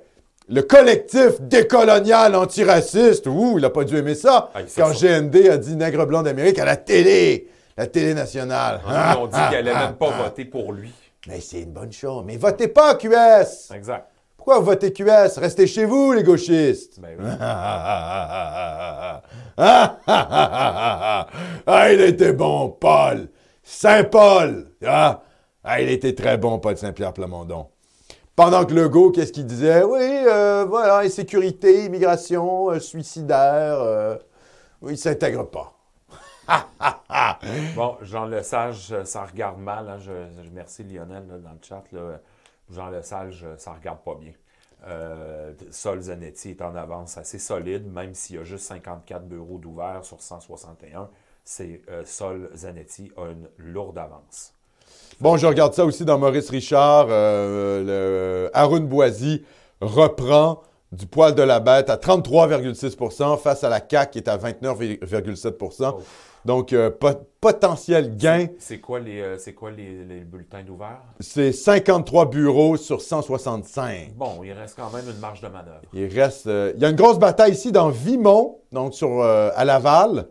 Le 0.49 0.61
collectif 0.63 1.39
décolonial 1.39 2.35
antiraciste. 2.35 3.25
Ouh, 3.27 3.53
il 3.57 3.61
n'a 3.61 3.69
pas 3.69 3.83
dû 3.85 3.95
aimer 3.97 4.15
ça. 4.15 4.49
Ah, 4.53 4.59
quand 4.75 4.93
ça. 4.93 5.07
GND 5.21 5.49
a 5.49 5.57
dit 5.57 5.75
nègre 5.77 6.05
blanc 6.05 6.23
d'Amérique 6.23 6.59
à 6.59 6.65
la 6.65 6.75
télé. 6.75 7.47
La 7.77 7.87
télé 7.87 8.13
nationale. 8.13 8.81
Ils 8.85 9.17
ont 9.17 9.27
dit 9.27 9.33
Ah, 9.37 9.47
qu'elle 9.49 9.67
allait 9.67 9.77
ah, 9.77 9.85
même 9.87 9.95
pas 9.95 10.09
ah. 10.19 10.23
voter 10.23 10.43
pour 10.45 10.73
lui. 10.73 10.91
Mais 11.27 11.39
c'est 11.39 11.61
une 11.61 11.71
bonne 11.71 11.91
chose. 11.93 12.23
Mais 12.25 12.35
votez 12.35 12.67
pas 12.67 12.95
QS. 12.95 13.71
Exact. 13.73 14.07
Pourquoi 14.35 14.59
vous 14.59 14.65
votez 14.65 14.91
QS? 14.91 15.37
Restez 15.37 15.67
chez 15.67 15.85
vous, 15.85 16.11
les 16.11 16.23
gauchistes. 16.23 16.99
Ben 16.99 17.15
oui. 17.17 17.25
Ah, 17.39 19.21
ah, 19.57 19.57
ah, 19.57 19.97
ah, 20.07 21.27
ah, 21.67 21.91
il 21.93 22.01
était 22.01 22.33
bon, 22.33 22.69
Paul. 22.69 23.29
Saint-Paul. 23.63 24.71
Ah, 24.85 25.21
ah, 25.63 25.81
il 25.81 25.89
était 25.89 26.15
très 26.15 26.37
bon, 26.37 26.59
Paul 26.59 26.77
Saint-Pierre 26.77 27.13
Plamondon. 27.13 27.67
Pendant 28.35 28.65
que 28.65 28.73
Legault, 28.73 29.11
qu'est-ce 29.11 29.31
qu'il 29.33 29.45
disait? 29.45 29.83
Oui, 29.83 29.99
euh, 30.01 30.65
voilà, 30.67 30.99
insécurité, 30.99 31.85
immigration, 31.85 32.71
euh, 32.71 32.79
suicidaire. 32.79 33.79
euh, 33.81 34.17
oui, 34.81 34.93
il 34.93 34.97
s'intègre 34.97 35.45
pas. 35.49 35.73
Bon, 37.75 37.97
Jean 38.01 38.25
Lesage, 38.25 38.91
euh, 38.91 39.05
ça 39.05 39.23
regarde 39.25 39.59
mal. 39.59 39.87
hein. 39.89 39.99
Je, 39.99 40.11
remercie 40.49 40.83
Lionel 40.83 41.27
dans 41.27 41.51
le 41.51 41.59
chat. 41.61 41.83
Là. 41.91 42.19
Jean 42.69 42.89
Lesage, 42.89 43.45
ça 43.57 43.73
regarde 43.73 43.99
pas 44.03 44.15
bien. 44.15 44.33
Sol 45.69 46.01
Zanetti 46.01 46.51
est 46.51 46.61
en 46.61 46.75
avance 46.75 47.17
assez 47.17 47.37
solide, 47.37 47.85
même 47.85 48.15
s'il 48.15 48.37
y 48.37 48.39
a 48.39 48.43
juste 48.43 48.65
54 48.65 49.25
bureaux 49.27 49.59
d'ouvert 49.59 50.03
sur 50.03 50.21
161. 50.21 51.09
C'est 51.43 51.81
Sol 52.05 52.49
Zanetti 52.55 53.11
a 53.17 53.27
une 53.27 53.47
lourde 53.57 53.97
avance. 53.99 54.53
Bon, 55.19 55.37
je 55.37 55.45
regarde 55.45 55.73
ça 55.73 55.85
aussi 55.85 56.03
dans 56.05 56.17
Maurice 56.17 56.49
Richard. 56.49 57.07
euh, 57.09 58.45
le 58.45 58.49
Haroun 58.57 58.85
Boisy 58.87 59.43
reprend 59.81 60.61
du 60.91 61.05
poil 61.07 61.35
de 61.35 61.43
la 61.43 61.59
bête 61.59 61.89
à 61.89 61.95
33,6% 61.97 63.37
face 63.39 63.63
à 63.63 63.69
la 63.69 63.79
CAQ 63.87 64.11
qui 64.11 64.17
est 64.19 64.27
à 64.27 64.37
29,7 64.37 65.53
Oh. 65.93 65.99
Donc, 66.43 66.73
euh, 66.73 66.89
pot- 66.89 67.27
potentiel 67.39 68.17
gain, 68.17 68.47
C'est 68.57 68.79
quoi 68.79 68.99
les, 68.99 69.21
euh, 69.21 69.37
c'est 69.37 69.53
quoi 69.53 69.69
les, 69.69 70.03
les 70.03 70.21
bulletins 70.21 70.63
d'ouvert? 70.63 70.99
c'est 71.19 71.51
53 71.51 72.29
bureaux 72.31 72.77
sur 72.77 72.99
165. 73.01 74.13
Bon, 74.15 74.41
il 74.43 74.51
reste 74.51 74.75
quand 74.75 74.89
même 74.91 75.05
une 75.07 75.19
marge 75.19 75.41
de 75.41 75.47
manœuvre. 75.49 75.81
Il 75.93 76.07
reste. 76.07 76.47
euh, 76.47 76.73
il 76.75 76.81
y 76.81 76.85
a 76.85 76.89
une 76.89 76.95
grosse 76.95 77.19
bataille 77.19 77.51
ici 77.51 77.71
dans 77.71 77.89
Vimont, 77.89 78.57
donc 78.71 78.95
sur, 78.95 79.21
à 79.23 79.63
Laval, 79.65 80.29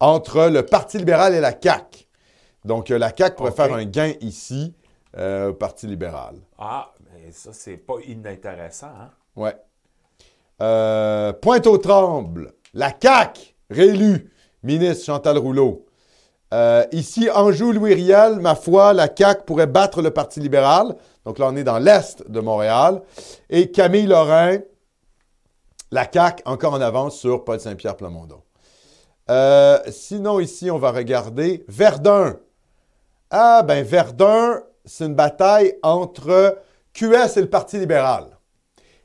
entre 0.00 0.46
le 0.48 0.64
Parti 0.64 0.96
libéral 0.96 1.34
et 1.34 1.40
la 1.40 1.52
CAQ. 1.60 2.03
Donc, 2.64 2.90
euh, 2.90 2.98
la 2.98 3.12
CAQ 3.16 3.36
pourrait 3.36 3.52
faire 3.52 3.72
un 3.74 3.84
gain 3.84 4.12
ici 4.20 4.74
euh, 5.16 5.50
au 5.50 5.54
Parti 5.54 5.86
libéral. 5.86 6.36
Ah, 6.58 6.92
mais 7.12 7.30
ça, 7.32 7.52
c'est 7.52 7.76
pas 7.76 7.96
inintéressant. 8.06 8.86
Hein? 8.86 9.10
Ouais. 9.36 9.54
Euh, 10.62 11.32
Pointe-aux-Trembles, 11.32 12.52
la 12.72 12.92
CAQ, 13.00 13.54
réélu, 13.70 14.30
ministre 14.62 15.04
Chantal 15.04 15.38
Rouleau. 15.38 15.86
Euh, 16.52 16.84
ici, 16.92 17.28
Anjou-Louis-Riel, 17.30 18.38
ma 18.38 18.54
foi, 18.54 18.92
la 18.92 19.08
CAQ 19.14 19.44
pourrait 19.44 19.66
battre 19.66 20.00
le 20.02 20.10
Parti 20.10 20.40
libéral. 20.40 20.96
Donc 21.24 21.38
là, 21.38 21.48
on 21.48 21.56
est 21.56 21.64
dans 21.64 21.78
l'est 21.78 22.28
de 22.30 22.40
Montréal. 22.40 23.02
Et 23.50 23.70
Camille 23.70 24.06
Lorrain, 24.06 24.58
la 25.90 26.10
CAQ, 26.10 26.42
encore 26.46 26.74
en 26.74 26.80
avance 26.80 27.18
sur 27.18 27.44
Paul 27.44 27.58
Saint-Pierre 27.58 27.96
Plamondon. 27.96 28.42
Euh, 29.30 29.78
sinon, 29.88 30.38
ici, 30.38 30.70
on 30.70 30.78
va 30.78 30.92
regarder 30.92 31.64
Verdun. 31.68 32.36
Ah, 33.30 33.62
ben 33.62 33.84
Verdun, 33.84 34.60
c'est 34.84 35.06
une 35.06 35.14
bataille 35.14 35.76
entre 35.82 36.58
QS 36.92 37.36
et 37.36 37.40
le 37.40 37.48
Parti 37.48 37.78
libéral. 37.78 38.26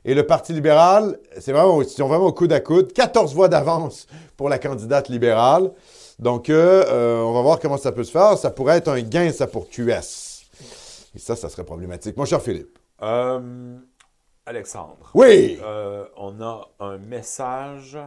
Et 0.04 0.14
le 0.14 0.24
Parti 0.24 0.52
libéral, 0.52 1.18
c'est 1.38 1.52
vraiment, 1.52 1.82
ils 1.82 1.88
sont 1.88 2.08
vraiment 2.08 2.26
au 2.26 2.32
coude 2.32 2.52
à 2.52 2.60
coude. 2.60 2.92
14 2.92 3.34
voix 3.34 3.48
d'avance 3.48 4.06
pour 4.36 4.48
la 4.48 4.58
candidate 4.58 5.08
libérale. 5.08 5.72
Donc, 6.18 6.48
euh, 6.48 6.84
euh, 6.88 7.22
on 7.22 7.32
va 7.32 7.42
voir 7.42 7.58
comment 7.58 7.76
ça 7.76 7.92
peut 7.92 8.04
se 8.04 8.10
faire. 8.10 8.36
Ça 8.38 8.50
pourrait 8.50 8.78
être 8.78 8.88
un 8.88 9.00
gain, 9.00 9.32
ça, 9.32 9.46
pour 9.46 9.68
QS. 9.68 10.46
Et 11.14 11.18
ça, 11.18 11.36
ça 11.36 11.48
serait 11.48 11.64
problématique. 11.64 12.16
Mon 12.16 12.24
cher 12.24 12.40
Philippe. 12.40 12.78
Euh, 13.02 13.76
Alexandre. 14.46 15.10
Oui! 15.14 15.58
Euh, 15.62 16.04
on 16.16 16.40
a 16.42 16.68
un 16.80 16.98
message 16.98 17.98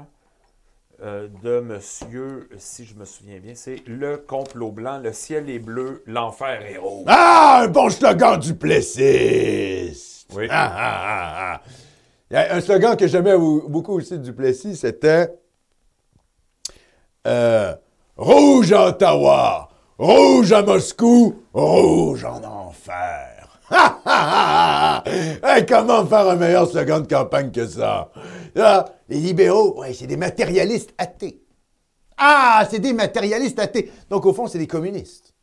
euh, 1.02 1.28
de 1.44 1.60
monsieur, 1.60 2.48
si 2.58 2.86
je 2.86 2.94
me 2.96 3.06
souviens 3.06 3.40
bien, 3.40 3.54
c'est 3.56 3.84
le 3.88 4.18
complot 4.18 4.72
blanc, 4.72 5.00
le 5.00 5.12
ciel 5.14 5.50
est 5.50 5.60
bleu, 5.60 6.04
l'enfer 6.06 6.62
est 6.66 6.78
rouge. 6.78 7.06
Ah, 7.08 7.62
un 7.64 7.68
bon 7.68 7.90
slogan 7.90 8.40
du 8.40 8.54
Plessis! 8.56 10.26
Oui. 10.34 10.48
Ah, 10.50 10.72
ah, 10.76 11.02
ah, 11.06 11.62
ah. 12.32 12.38
A 12.38 12.56
un 12.56 12.62
slogan 12.62 12.96
que 12.98 13.06
j'aimais 13.08 13.34
au- 13.34 13.68
beaucoup 13.70 13.94
aussi 13.94 14.18
du 14.18 14.34
Plessis, 14.34 14.76
c'était 14.76 15.30
euh, 17.28 17.74
Rouge 18.18 18.72
à 18.74 18.88
Ottawa, 18.88 19.70
rouge 19.98 20.52
à 20.52 20.62
Moscou, 20.62 21.44
rouge 21.54 22.24
en 22.26 22.44
enfer. 22.44 23.33
Hey, 25.44 25.66
comment 25.66 26.06
faire 26.06 26.30
un 26.30 26.36
meilleur 26.36 26.70
slogan 26.70 27.04
de 27.04 27.08
campagne 27.08 27.52
que 27.52 27.68
ça? 27.68 28.12
Là, 28.56 28.86
les 29.10 29.18
libéraux, 29.18 29.80
ouais, 29.80 29.94
c'est 29.94 30.08
des 30.08 30.18
matérialistes 30.18 30.94
athées. 30.98 31.44
Ah, 32.18 32.66
c'est 32.70 32.80
des 32.80 32.94
matérialistes 32.94 33.60
athées. 33.60 33.92
Donc, 34.10 34.26
au 34.26 34.34
fond, 34.34 34.48
c'est 34.48 34.60
des 34.60 34.68
communistes 34.68 35.34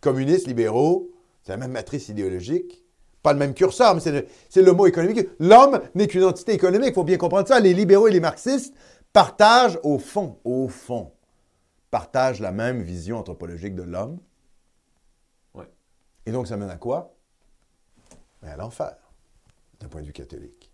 communistes, 0.00 0.46
libéraux, 0.46 1.10
c'est 1.42 1.52
la 1.52 1.58
même 1.58 1.72
matrice 1.72 2.08
idéologique. 2.08 2.84
Pas 3.22 3.32
le 3.34 3.38
même 3.38 3.54
curseur, 3.54 3.94
mais 3.94 4.00
c'est 4.00 4.12
le, 4.12 4.26
c'est 4.48 4.62
le 4.62 4.72
mot 4.72 4.86
économique. 4.86 5.28
L'homme 5.38 5.80
n'est 5.94 6.06
qu'une 6.06 6.24
entité 6.24 6.52
économique, 6.52 6.90
il 6.90 6.94
faut 6.94 7.04
bien 7.04 7.18
comprendre 7.18 7.46
ça. 7.46 7.60
Les 7.60 7.74
libéraux 7.74 8.08
et 8.08 8.10
les 8.10 8.20
marxistes 8.20 8.74
partagent 9.12 9.78
au 9.82 9.98
fond, 9.98 10.38
au 10.44 10.68
fond, 10.68 11.12
partagent 11.90 12.40
la 12.40 12.50
même 12.50 12.80
vision 12.80 13.18
anthropologique 13.18 13.74
de 13.74 13.82
l'homme. 13.82 14.18
Ouais. 15.54 15.70
Et 16.24 16.32
donc, 16.32 16.46
ça 16.46 16.56
mène 16.56 16.70
à 16.70 16.76
quoi? 16.76 17.14
Ben, 18.42 18.52
à 18.52 18.56
l'enfer, 18.56 18.94
d'un 19.80 19.88
point 19.88 20.00
de 20.00 20.06
vue 20.06 20.12
catholique. 20.12 20.72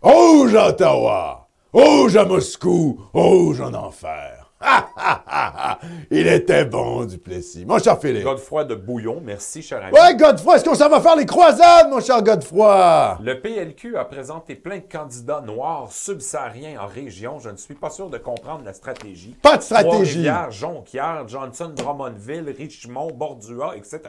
Rouge 0.00 0.54
à 0.54 0.68
Ottawa! 0.68 1.48
Rouge 1.72 2.16
à 2.16 2.24
Moscou! 2.24 3.00
Rouge 3.12 3.60
en 3.60 3.74
enfer! 3.74 4.44
Ha, 4.60 4.88
ha, 4.96 5.24
ha, 5.24 5.52
ha. 5.56 5.78
Il 6.10 6.26
était 6.26 6.64
bon, 6.64 7.04
Duplessis. 7.04 7.64
Mon 7.64 7.78
cher 7.78 7.96
Philippe. 8.00 8.24
Godefroy 8.24 8.64
de 8.64 8.74
Bouillon, 8.74 9.20
merci, 9.24 9.62
cher 9.62 9.84
ami. 9.84 9.92
Ouais, 9.92 10.16
Godefroy, 10.16 10.56
est-ce 10.56 10.64
qu'on 10.64 10.74
s'en 10.74 10.88
va 10.88 11.00
faire 11.00 11.14
les 11.14 11.26
croisades, 11.26 11.88
mon 11.90 12.00
cher 12.00 12.20
Godefroy? 12.24 13.18
Le 13.22 13.40
PLQ 13.40 13.96
a 13.96 14.04
présenté 14.04 14.56
plein 14.56 14.78
de 14.78 14.88
candidats 14.90 15.42
noirs 15.42 15.92
subsahariens 15.92 16.80
en 16.80 16.88
région. 16.88 17.38
Je 17.38 17.50
ne 17.50 17.56
suis 17.56 17.74
pas 17.74 17.90
sûr 17.90 18.10
de 18.10 18.18
comprendre 18.18 18.64
la 18.64 18.72
stratégie. 18.72 19.36
Pas 19.40 19.58
de 19.58 19.62
stratégie. 19.62 19.88
Trois-Rivières, 19.90 20.50
Jonquière, 20.50 21.28
Johnson, 21.28 21.72
Drummondville, 21.76 22.52
Richmond, 22.56 23.12
Bordua, 23.12 23.76
etc. 23.76 24.00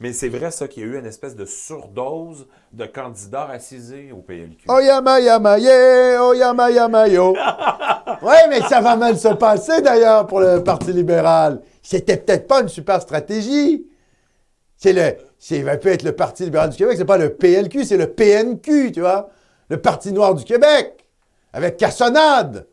Mais 0.00 0.14
c'est 0.14 0.30
vrai, 0.30 0.50
ça, 0.50 0.66
qu'il 0.66 0.82
y 0.82 0.86
a 0.86 0.88
eu 0.88 0.98
une 0.98 1.04
espèce 1.04 1.36
de 1.36 1.44
surdose 1.44 2.46
de 2.72 2.86
candidats 2.86 3.44
racisés 3.44 4.12
au 4.12 4.22
PLQ. 4.22 4.64
Oh 4.68 4.80
yama 4.80 5.20
yama 5.20 5.58
yeah, 5.58 6.24
oh 6.24 6.32
yama 6.32 6.70
yama 6.70 7.06
yo. 7.06 7.32
ouais, 8.22 8.48
mais 8.48 8.62
ça 8.62 8.80
va 8.80 8.96
mal 8.96 9.18
se 9.18 9.28
passer 9.28 9.82
d'ailleurs 9.82 10.26
pour 10.26 10.40
le 10.40 10.64
Parti 10.64 10.94
libéral. 10.94 11.60
C'était 11.82 12.16
peut-être 12.16 12.46
pas 12.46 12.62
une 12.62 12.68
super 12.68 13.02
stratégie. 13.02 13.86
C'est 14.78 14.94
le, 14.94 15.16
c'est, 15.38 15.60
va 15.60 15.76
peut 15.76 15.90
être 15.90 16.02
le 16.02 16.12
Parti 16.12 16.44
libéral 16.44 16.70
du 16.70 16.78
Québec, 16.78 16.96
c'est 16.96 17.04
pas 17.04 17.18
le 17.18 17.34
PLQ, 17.34 17.84
c'est 17.84 17.98
le 17.98 18.06
PNQ, 18.06 18.92
tu 18.92 19.00
vois, 19.00 19.28
le 19.68 19.76
Parti 19.82 20.12
noir 20.14 20.34
du 20.34 20.44
Québec, 20.44 21.04
avec 21.52 21.76
Cassonade, 21.76 22.66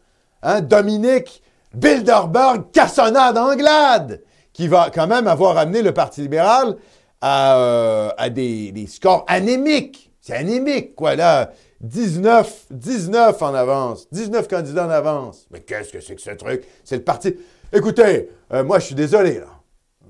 hein, 0.44 0.62
Dominique 0.62 1.44
Bilderberg, 1.74 2.72
Cassonade 2.72 3.38
Anglade, 3.38 4.22
qui 4.54 4.70
va 4.70 4.90
quand 4.94 5.08
même 5.08 5.28
avoir 5.28 5.58
amené 5.58 5.82
le 5.82 5.94
Parti 5.94 6.22
libéral 6.22 6.78
à, 7.22 7.58
euh, 7.60 8.30
des, 8.30 8.86
scores 8.88 9.26
anémiques. 9.28 10.12
C'est 10.22 10.34
anémique, 10.36 10.96
quoi, 10.96 11.16
là. 11.16 11.52
19, 11.82 12.68
19 12.72 13.42
en 13.42 13.54
avance, 13.54 14.08
19 14.12 14.48
candidats 14.48 14.88
en 14.88 14.90
avance. 14.90 15.46
Mais 15.52 15.62
qu'est-ce 15.62 15.92
que 15.94 16.00
c'est 16.02 16.16
que 16.16 16.22
ce 16.22 16.32
truc? 16.32 16.64
C'est 16.84 16.98
le 16.98 17.04
parti. 17.04 17.36
Écoutez, 17.72 18.30
euh, 18.52 18.64
moi, 18.64 18.80
je 18.80 18.86
suis 18.88 18.96
désolé, 18.96 19.40
là. 19.40 19.48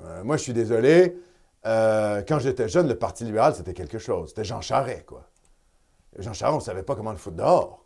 Euh, 0.05 0.23
moi, 0.23 0.37
je 0.37 0.43
suis 0.43 0.53
désolé. 0.53 1.17
Quand 1.63 2.39
j'étais 2.39 2.69
jeune, 2.69 2.87
le 2.87 2.95
Parti 2.95 3.25
libéral, 3.25 3.53
c'était 3.53 3.73
quelque 3.73 3.99
chose. 3.99 4.29
C'était 4.29 4.45
Jean 4.45 4.61
Charest, 4.61 5.05
quoi. 5.05 5.27
Jean 6.17 6.31
Charest, 6.31 6.53
on 6.53 6.59
ne 6.59 6.63
savait 6.63 6.83
pas 6.83 6.95
comment 6.95 7.11
le 7.11 7.17
foutre 7.17 7.35
dehors. 7.35 7.83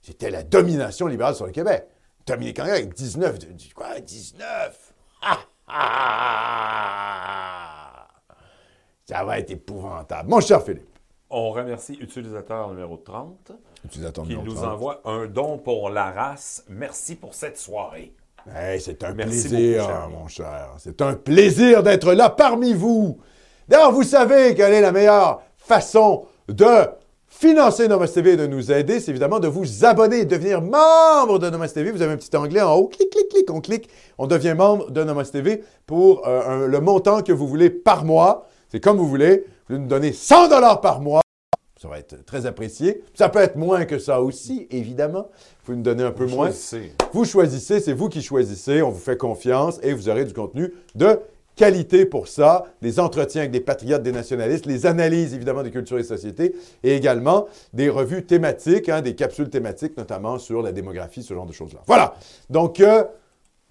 C'était 0.00 0.30
la 0.30 0.42
domination 0.42 1.06
libérale 1.08 1.34
sur 1.34 1.44
le 1.44 1.52
Québec. 1.52 1.86
Dominique 2.26 2.58
Anglade 2.58 2.76
avec 2.76 2.94
19. 2.94 3.38
de- 3.38 3.46
de- 3.46 3.74
Quoi, 3.74 4.00
19? 4.00 4.94
Ah, 5.20 5.38
ah! 5.68 7.01
Ça 9.12 9.24
va 9.24 9.38
être 9.38 9.50
épouvantable. 9.50 10.28
Mon 10.30 10.40
cher 10.40 10.62
Philippe. 10.62 10.88
On 11.28 11.50
remercie 11.50 11.94
utilisateur 12.00 12.68
numéro 12.70 12.96
30 12.96 13.52
Utilisateur 13.84 14.24
qui 14.24 14.30
numéro 14.30 14.46
nous 14.46 14.54
30. 14.54 14.64
envoie 14.72 15.00
un 15.04 15.26
don 15.26 15.58
pour 15.58 15.90
la 15.90 16.10
race. 16.10 16.64
Merci 16.68 17.14
pour 17.16 17.34
cette 17.34 17.58
soirée. 17.58 18.12
Hey, 18.54 18.80
c'est 18.80 19.02
un 19.04 19.12
Merci 19.14 19.48
plaisir, 19.48 19.78
beaucoup, 19.82 19.92
cher 19.92 20.02
ami. 20.04 20.14
mon 20.14 20.28
cher. 20.28 20.68
C'est 20.78 21.00
un 21.02 21.14
plaisir 21.14 21.82
d'être 21.82 22.12
là 22.12 22.28
parmi 22.30 22.72
vous. 22.74 23.18
D'ailleurs, 23.68 23.92
vous 23.92 24.02
savez 24.02 24.54
quelle 24.54 24.72
est 24.74 24.80
la 24.80 24.92
meilleure 24.92 25.42
façon 25.56 26.26
de 26.48 26.66
financer 27.28 27.88
Nomos 27.88 28.06
TV 28.08 28.32
et 28.32 28.36
de 28.36 28.46
nous 28.46 28.70
aider, 28.72 29.00
c'est 29.00 29.10
évidemment 29.10 29.40
de 29.40 29.48
vous 29.48 29.84
abonner, 29.84 30.24
de 30.24 30.36
devenir 30.36 30.60
membre 30.60 31.38
de 31.38 31.48
Nomos 31.50 31.68
TV. 31.68 31.90
Vous 31.92 32.02
avez 32.02 32.12
un 32.12 32.16
petit 32.16 32.36
onglet 32.36 32.60
en 32.60 32.74
haut, 32.74 32.88
clic, 32.88 33.08
clic, 33.10 33.28
clic, 33.28 33.50
on 33.50 33.60
clique, 33.60 33.88
on 34.18 34.26
devient 34.26 34.54
membre 34.56 34.90
de 34.90 35.02
Nomos 35.04 35.24
TV 35.24 35.62
pour 35.86 36.26
euh, 36.26 36.42
un- 36.64 36.66
le 36.66 36.80
montant 36.80 37.22
que 37.22 37.32
vous 37.32 37.46
voulez 37.48 37.70
par 37.70 38.04
mois. 38.04 38.46
C'est 38.72 38.80
comme 38.80 38.96
vous 38.96 39.06
voulez. 39.06 39.44
Vous 39.68 39.76
nous 39.76 39.86
donnez 39.86 40.14
100 40.14 40.48
dollars 40.48 40.80
par 40.80 41.02
mois. 41.02 41.20
Ça 41.78 41.88
va 41.88 41.98
être 41.98 42.24
très 42.24 42.46
apprécié. 42.46 43.04
Ça 43.12 43.28
peut 43.28 43.40
être 43.40 43.56
moins 43.56 43.84
que 43.84 43.98
ça 43.98 44.22
aussi, 44.22 44.66
évidemment. 44.70 45.28
Vous 45.66 45.74
nous 45.74 45.82
donner 45.82 46.04
un 46.04 46.10
peu 46.10 46.24
moins. 46.24 46.46
Choisissez. 46.46 46.92
Vous 47.12 47.26
choisissez, 47.26 47.80
c'est 47.80 47.92
vous 47.92 48.08
qui 48.08 48.22
choisissez, 48.22 48.80
on 48.80 48.88
vous 48.88 48.98
fait 48.98 49.18
confiance 49.18 49.78
et 49.82 49.92
vous 49.92 50.08
aurez 50.08 50.24
du 50.24 50.32
contenu 50.32 50.72
de 50.94 51.20
qualité 51.54 52.06
pour 52.06 52.28
ça, 52.28 52.64
des 52.80 52.98
entretiens 52.98 53.42
avec 53.42 53.50
des 53.50 53.60
patriotes, 53.60 54.02
des 54.02 54.10
nationalistes, 54.12 54.64
les 54.64 54.86
analyses 54.86 55.34
évidemment 55.34 55.62
de 55.62 55.68
culture 55.68 55.98
et 55.98 56.02
société, 56.02 56.56
et 56.82 56.96
également 56.96 57.48
des 57.74 57.90
revues 57.90 58.24
thématiques, 58.24 58.88
hein, 58.88 59.02
des 59.02 59.14
capsules 59.14 59.50
thématiques, 59.50 59.98
notamment 59.98 60.38
sur 60.38 60.62
la 60.62 60.72
démographie, 60.72 61.22
ce 61.22 61.34
genre 61.34 61.44
de 61.44 61.52
choses-là. 61.52 61.80
Voilà. 61.86 62.14
Donc, 62.48 62.80
euh, 62.80 63.04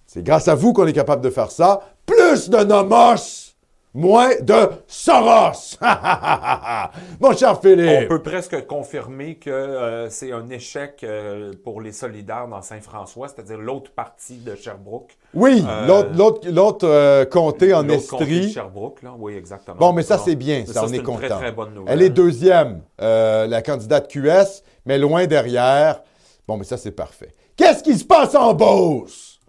c'est 0.06 0.22
grâce 0.22 0.48
à 0.48 0.54
vous 0.54 0.74
qu'on 0.74 0.86
est 0.86 0.94
capable 0.94 1.24
de 1.24 1.32
faire 1.32 1.50
ça. 1.50 1.82
Plus 2.06 2.52
de 2.52 2.64
nomos! 2.64 3.51
Moins 3.94 4.30
de 4.42 4.70
Soros! 4.88 5.78
Mon 7.20 7.36
cher 7.36 7.58
On 7.58 7.62
Philippe! 7.62 8.08
peut 8.08 8.22
presque 8.22 8.66
confirmer 8.66 9.36
que 9.36 9.50
euh, 9.50 10.10
c'est 10.10 10.32
un 10.32 10.50
échec 10.50 11.04
euh, 11.04 11.52
pour 11.64 11.82
les 11.82 11.92
solidaires 11.92 12.48
dans 12.48 12.62
Saint-François, 12.62 13.28
c'est-à-dire 13.28 13.58
l'autre 13.58 13.92
partie 13.92 14.38
de 14.38 14.56
Sherbrooke. 14.56 15.18
Oui, 15.34 15.66
Euh, 15.68 16.06
l'autre- 16.14 17.26
comté 17.26 17.74
en 17.74 17.84
L'autre 17.84 18.08
comté 18.08 18.26
de 18.26 18.32
Estrie. 18.32 18.52
Sherbrooke, 18.54 19.02
là. 19.04 19.12
Oui, 19.20 19.34
exactement. 19.36 19.76
Bon, 19.78 19.92
mais 19.92 20.04
ça, 20.04 20.18
c'est 20.18 20.36
bien. 20.36 20.64
Ça, 20.66 20.86
on 20.86 20.94
est 20.94 20.98
une 20.98 21.04
content. 21.04 21.18
très, 21.20 21.30
très 21.30 21.52
bonne 21.52 21.74
nouvelle. 21.74 21.94
Elle 21.94 22.02
est 22.02 22.10
deuxième, 22.10 22.82
la 22.98 23.62
candidate 23.62 24.08
QS, 24.10 24.64
mais 24.86 24.98
loin 25.00 25.26
derrière. 25.28 26.02
Bon, 26.48 26.56
mais 26.56 26.64
ça, 26.64 26.78
c'est 26.78 26.92
parfait. 26.92 27.34
Qu'est-ce 27.58 27.84
qui 27.84 27.98
se 27.98 28.06
passe 28.06 28.36
en 28.36 28.54
Beauce? 28.54 29.40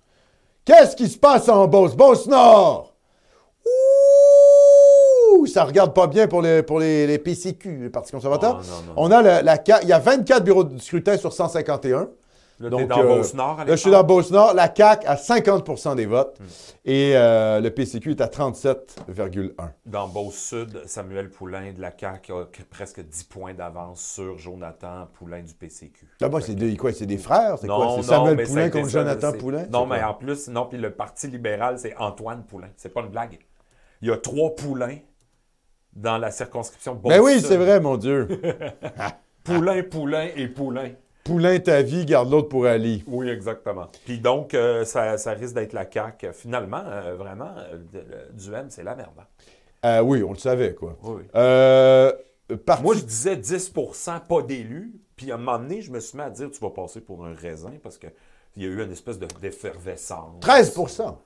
Qu'est-ce 0.64 0.96
qui 0.96 1.08
se 1.08 1.18
passe 1.18 1.48
en 1.48 1.66
Beauce? 1.68 1.94
Beauce-Nord! 1.96 2.91
Ouh! 5.32 5.46
Ça 5.46 5.64
regarde 5.64 5.94
pas 5.94 6.06
bien 6.06 6.28
pour 6.28 6.42
les, 6.42 6.62
pour 6.62 6.78
les, 6.80 7.06
les 7.06 7.18
PCQ, 7.18 7.78
les 7.82 7.90
partis 7.90 8.12
conservateurs. 8.12 8.60
Ah, 8.62 8.66
non, 8.70 8.76
non, 8.76 8.86
non. 8.86 8.92
On 8.96 9.10
a 9.26 9.42
la, 9.42 9.56
il 9.82 9.88
y 9.88 9.92
a 9.92 9.98
24 9.98 10.44
bureaux 10.44 10.64
de 10.64 10.78
scrutin 10.78 11.16
sur 11.16 11.32
151. 11.32 12.08
Là, 12.60 12.68
Donc, 12.70 12.86
dans 12.86 13.00
euh, 13.00 13.16
Beauce-Nord, 13.16 13.56
Là, 13.58 13.64
je 13.66 13.74
suis 13.76 13.90
dans? 13.90 14.04
Beauce-Nord. 14.04 14.54
La 14.54 14.72
CAQ 14.72 15.04
a 15.08 15.16
50% 15.16 15.96
des 15.96 16.06
votes 16.06 16.38
Hmm. 16.38 16.44
et 16.84 17.16
euh, 17.16 17.60
le 17.60 17.70
PCQ 17.70 18.10
est 18.12 18.20
à 18.20 18.28
37,1. 18.28 19.50
Dans 19.86 20.06
Beauce-Sud, 20.06 20.82
Samuel 20.86 21.28
Poulain 21.30 21.72
de 21.72 21.80
la 21.80 21.90
CAQ 21.98 22.32
a 22.32 22.44
que- 22.52 22.62
presque 22.62 23.00
10 23.00 23.24
points 23.24 23.54
d'avance 23.54 24.00
sur 24.00 24.38
Jonathan 24.38 25.08
Poulain 25.14 25.42
du 25.42 25.54
PCQ. 25.54 26.06
Là-bas, 26.20 26.40
c'est 26.40 26.54
des, 26.54 26.76
quoi? 26.76 26.92
C'est 26.92 27.06
des 27.06 27.18
frères? 27.18 27.56
C'est 27.60 27.66
quoi? 27.66 27.94
C'est 27.96 28.02
Samuel 28.04 28.46
Poulain 28.46 28.70
contre 28.70 28.88
Jonathan 28.88 29.32
Poulain? 29.32 29.64
Non, 29.70 29.86
mais 29.86 30.02
en 30.02 30.14
plus, 30.14 30.46
non, 30.48 30.66
puis 30.66 30.78
le 30.78 30.90
Parti 30.92 31.26
libéral, 31.28 31.78
c'est 31.78 31.96
Antoine 31.98 32.44
Poulain. 32.44 32.68
C'est 32.76 32.92
pas 32.92 33.00
une 33.00 33.08
blague. 33.08 33.38
Il 34.02 34.08
y 34.08 34.12
a 34.12 34.16
trois 34.18 34.54
Poulains 34.54 34.98
dans 35.92 36.18
la 36.18 36.30
circonscription 36.30 36.94
Ben 37.04 37.20
oui, 37.20 37.40
c'est 37.40 37.56
vrai, 37.56 37.80
mon 37.80 37.96
Dieu. 37.96 38.28
Poulain, 39.44 39.82
Poulain 39.82 40.28
et 40.36 40.48
Poulain. 40.48 40.90
Poulain 41.24 41.58
ta 41.60 41.82
vie, 41.82 42.04
garde 42.04 42.30
l'autre 42.30 42.48
pour 42.48 42.66
Ali. 42.66 43.04
Oui, 43.06 43.28
exactement. 43.28 43.86
Puis 44.04 44.18
donc, 44.18 44.54
euh, 44.54 44.84
ça, 44.84 45.16
ça 45.18 45.32
risque 45.32 45.54
d'être 45.54 45.72
la 45.72 45.88
CAQ. 45.90 46.32
Finalement, 46.32 46.82
euh, 46.84 47.14
vraiment, 47.14 47.54
euh, 47.58 47.78
le 47.92 48.32
Duhem, 48.36 48.66
c'est 48.70 48.82
la 48.82 48.96
merde. 48.96 49.10
hein. 49.20 49.26
Euh, 49.84 50.00
oui, 50.02 50.22
on 50.22 50.32
le 50.32 50.38
savait, 50.38 50.74
quoi. 50.74 50.96
Oui. 51.02 51.22
Euh, 51.36 52.12
parti- 52.66 52.82
Moi, 52.82 52.94
je 52.96 53.02
disais 53.02 53.36
10% 53.36 54.20
pas 54.28 54.42
d'élus. 54.42 54.94
Puis 55.16 55.30
à 55.30 55.34
un 55.34 55.38
moment 55.38 55.58
donné, 55.58 55.80
je 55.82 55.92
me 55.92 56.00
suis 56.00 56.16
mis 56.18 56.24
à 56.24 56.30
dire 56.30 56.50
tu 56.50 56.58
vas 56.60 56.70
passer 56.70 57.00
pour 57.00 57.24
un 57.24 57.34
raisin 57.34 57.72
parce 57.82 57.98
qu'il 57.98 58.10
y 58.56 58.64
a 58.64 58.68
eu 58.68 58.82
une 58.82 58.90
espèce 58.90 59.18
de- 59.20 59.28
d'effervescence. 59.40 60.40
13% 60.40 61.18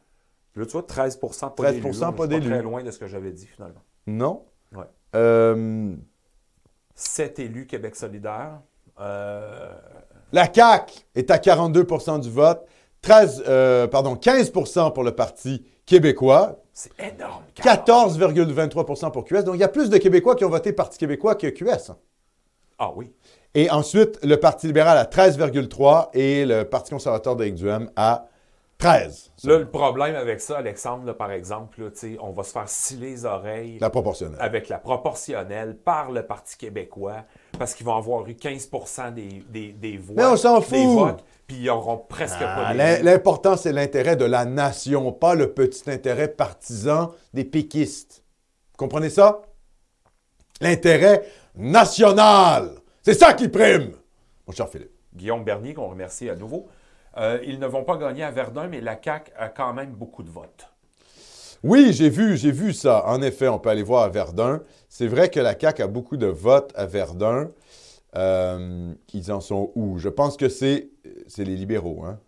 Là, 0.57 0.65
tu 0.67 0.73
vois, 0.73 0.83
13 0.83 1.17
pas 1.17 1.29
13 1.29 1.73
d'élus. 1.75 1.83
pas 1.83 1.89
Je 1.93 1.93
suis 1.97 2.13
pas 2.17 2.27
d'élus. 2.27 2.49
très 2.51 2.63
loin 2.63 2.83
de 2.83 2.91
ce 2.91 2.99
que 2.99 3.07
j'avais 3.07 3.31
dit 3.33 3.47
finalement. 3.47 3.83
Non? 4.07 4.45
Ouais. 4.75 4.85
Euh, 5.15 5.95
7 6.95 7.39
élus 7.39 7.67
Québec 7.67 7.95
solidaire. 7.97 8.61
Euh, 9.01 9.71
la 10.33 10.53
CAQ 10.53 10.93
est 11.15 11.31
à 11.31 11.39
42% 11.39 12.21
du 12.21 12.31
vote. 12.31 12.67
13, 13.03 13.45
euh, 13.47 13.87
pardon, 13.87 14.17
15 14.17 14.51
pour 14.51 15.05
le 15.05 15.13
Parti 15.13 15.65
québécois. 15.85 16.57
c'est 16.73 16.91
énorme. 16.99 17.45
14,23% 17.57 19.13
pour 19.13 19.25
QS. 19.25 19.45
Donc, 19.45 19.55
il 19.55 19.61
y 19.61 19.65
a 19.65 19.69
plus 19.69 19.89
de 19.89 19.99
Québécois 19.99 20.35
qui 20.35 20.45
ont 20.45 20.51
voté 20.51 20.73
Parti 20.73 20.99
québécois 20.99 21.37
que 21.37 21.47
QS. 21.47 21.93
Ah 22.79 22.91
oui. 22.95 23.13
Et 23.55 23.71
ensuite, 23.71 24.19
le 24.25 24.37
Parti 24.37 24.67
libéral 24.67 24.99
à 24.99 25.05
13,3 25.05 26.11
et 26.15 26.45
le 26.45 26.65
Parti 26.65 26.91
conservateur 26.91 27.37
d'Éric 27.37 27.55
Duhem 27.55 27.91
à 27.97 28.27
13. 28.79 29.33
Là, 29.45 29.59
le 29.59 29.71
problème 29.71 30.15
avec 30.17 30.41
ça, 30.41 30.59
Alexandre, 30.59 31.07
là, 31.07 31.15
par 31.15 31.31
exemple, 31.31 31.83
là, 31.83 31.91
on 32.21 32.31
va 32.33 32.43
se 32.43 32.53
faire 32.53 32.69
sciller 32.69 33.11
les 33.11 33.25
oreilles 33.25 33.79
La 33.81 33.89
proportionnelle. 33.89 34.39
avec 34.41 34.69
la 34.69 34.79
proportionnelle 34.79 35.77
par 35.77 36.11
le 36.11 36.27
Parti 36.27 36.59
québécois 36.59 37.25
parce 37.59 37.75
qu'ils 37.75 37.87
vont 37.87 37.97
avoir 37.97 38.27
eu 38.29 38.35
15 38.35 38.71
des, 39.15 39.43
des, 39.49 39.73
des 39.73 39.97
voix. 39.97 40.15
Mais 40.17 40.25
on 40.27 40.37
s'en 40.37 40.59
Des 40.59 40.65
fout. 40.67 40.99
votes, 40.99 41.25
puis 41.47 41.57
ils 41.57 41.65
n'auront 41.67 41.97
presque 41.97 42.37
Ah, 42.41 42.75
pas. 42.75 42.75
L'important, 42.75 43.57
c'est 43.57 43.73
l'intérêt 43.73 44.17
de 44.17 44.27
la 44.27 44.45
nation, 44.45 45.11
pas 45.11 45.35
le 45.35 45.53
petit 45.55 45.91
intérêt 45.91 46.29
partisan 46.29 47.13
des 47.33 47.45
péquistes. 47.45 48.25
Vous 48.73 48.77
comprenez 48.77 49.09
ça? 49.09 49.41
L'intérêt 50.61 51.25
national. 51.55 52.73
C'est 53.03 53.15
ça 53.15 53.33
qui 53.33 53.49
prime, 53.49 53.93
mon 54.47 54.53
cher 54.53 54.69
Philippe. 54.69 54.91
Guillaume 55.15 55.45
Bernier, 55.45 55.73
qu'on 55.73 55.89
remercie 55.89 56.29
à 56.29 56.35
nouveau. 56.35 56.67
Euh, 57.19 57.39
ils 57.45 57.59
ne 57.59 57.67
vont 57.67 57.83
pas 57.85 57.97
gagner 57.97 58.23
à 58.25 58.31
Verdun, 58.31 58.69
mais 58.69 58.81
la 58.81 58.99
CAQ 59.03 59.33
a 59.39 59.49
quand 59.49 59.73
même 59.73 59.91
beaucoup 59.91 60.23
de 60.23 60.31
votes. 60.31 60.69
Oui, 61.65 61.93
j'ai 61.93 62.11
vu, 62.11 62.37
j'ai 62.37 62.53
vu 62.53 62.73
ça. 62.73 63.07
En 63.07 63.23
effet, 63.23 63.49
on 63.49 63.59
peut 63.59 63.71
aller 63.71 63.83
voir 63.83 64.03
à 64.05 64.09
Verdun. 64.09 64.61
C'est 64.89 65.07
vrai 65.07 65.31
que 65.31 65.41
la 65.41 65.59
CAQ 65.59 65.83
a 65.83 65.87
beaucoup 65.87 66.17
de 66.17 66.27
votes 66.27 66.73
à 66.77 66.85
Verdun. 66.87 67.51
Euh, 68.17 68.93
ils 69.13 69.33
en 69.33 69.41
sont 69.41 69.73
où? 69.75 69.99
Je 69.99 70.09
pense 70.09 70.37
que 70.37 70.49
c'est, 70.49 70.89
c'est 71.27 71.45
les 71.45 71.57
libéraux 71.57 72.05
hein, 72.05 72.19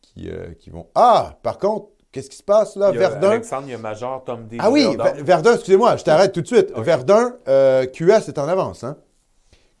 qui, 0.00 0.28
euh, 0.30 0.52
qui 0.58 0.70
vont... 0.70 0.86
Ah, 0.94 1.38
par 1.42 1.58
contre, 1.58 1.88
qu'est-ce 2.12 2.30
qui 2.30 2.36
se 2.36 2.42
passe 2.42 2.76
là, 2.76 2.90
Il 2.90 2.94
y 2.94 3.04
a 3.04 3.08
Verdun? 3.08 3.30
Alexandre, 3.30 3.64
il 3.66 3.72
y 3.72 3.74
a 3.74 3.78
Major, 3.78 4.22
Tom 4.24 4.46
D. 4.46 4.56
Ah 4.60 4.70
oui, 4.70 4.84
Verdun. 4.84 5.04
Ver- 5.04 5.24
Verdun, 5.24 5.54
excusez-moi, 5.54 5.96
je 5.96 6.04
t'arrête 6.04 6.32
tout 6.32 6.42
de 6.42 6.46
suite. 6.46 6.72
Verdun, 6.76 7.36
euh, 7.48 7.86
QS 7.86 8.28
est 8.28 8.38
en 8.38 8.48
avance. 8.48 8.84
Hein? 8.84 8.96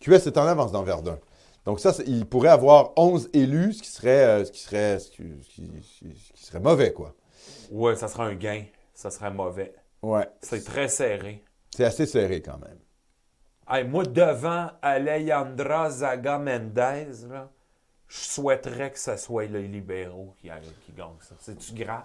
QS 0.00 0.26
est 0.26 0.36
en 0.38 0.46
avance 0.46 0.72
dans 0.72 0.82
Verdun. 0.82 1.18
Donc 1.64 1.78
ça, 1.80 1.92
il 2.06 2.26
pourrait 2.26 2.48
avoir 2.48 2.92
11 2.96 3.30
élus, 3.32 3.74
ce 3.74 3.82
qui 3.82 3.88
serait, 3.90 4.24
euh, 4.24 4.44
ce 4.44 4.50
qui 4.52 4.60
serait, 4.60 4.98
ce 4.98 5.10
qui, 5.10 5.22
ce 5.42 5.48
qui- 5.54 5.70
ce 6.26 6.32
qui 6.32 6.44
serait 6.44 6.60
mauvais, 6.60 6.92
quoi. 6.92 7.14
Ouais, 7.70 7.94
ça 7.96 8.08
sera 8.08 8.24
un 8.26 8.34
gain. 8.34 8.64
Ça 8.94 9.10
serait 9.10 9.30
mauvais. 9.30 9.72
Ouais, 10.02 10.28
C'est 10.40 10.64
très 10.64 10.88
serré. 10.88 11.44
c'est 11.74 11.84
assez 11.84 12.06
serré 12.06 12.42
quand 12.42 12.58
même. 12.58 12.78
Hey, 13.70 13.84
moi, 13.86 14.04
devant 14.04 14.70
Alejandra 14.82 15.88
Zaga 15.90 16.38
Mendez, 16.38 17.06
là, 17.30 17.48
je 18.08 18.18
souhaiterais 18.18 18.90
que 18.90 18.98
ce 18.98 19.16
soit 19.16 19.46
les 19.46 19.68
libéraux 19.68 20.34
qui, 20.40 20.48
qui 20.84 20.92
gagnent 20.92 21.10
ça. 21.20 21.34
C'est-tu 21.40 21.72
grave? 21.72 22.02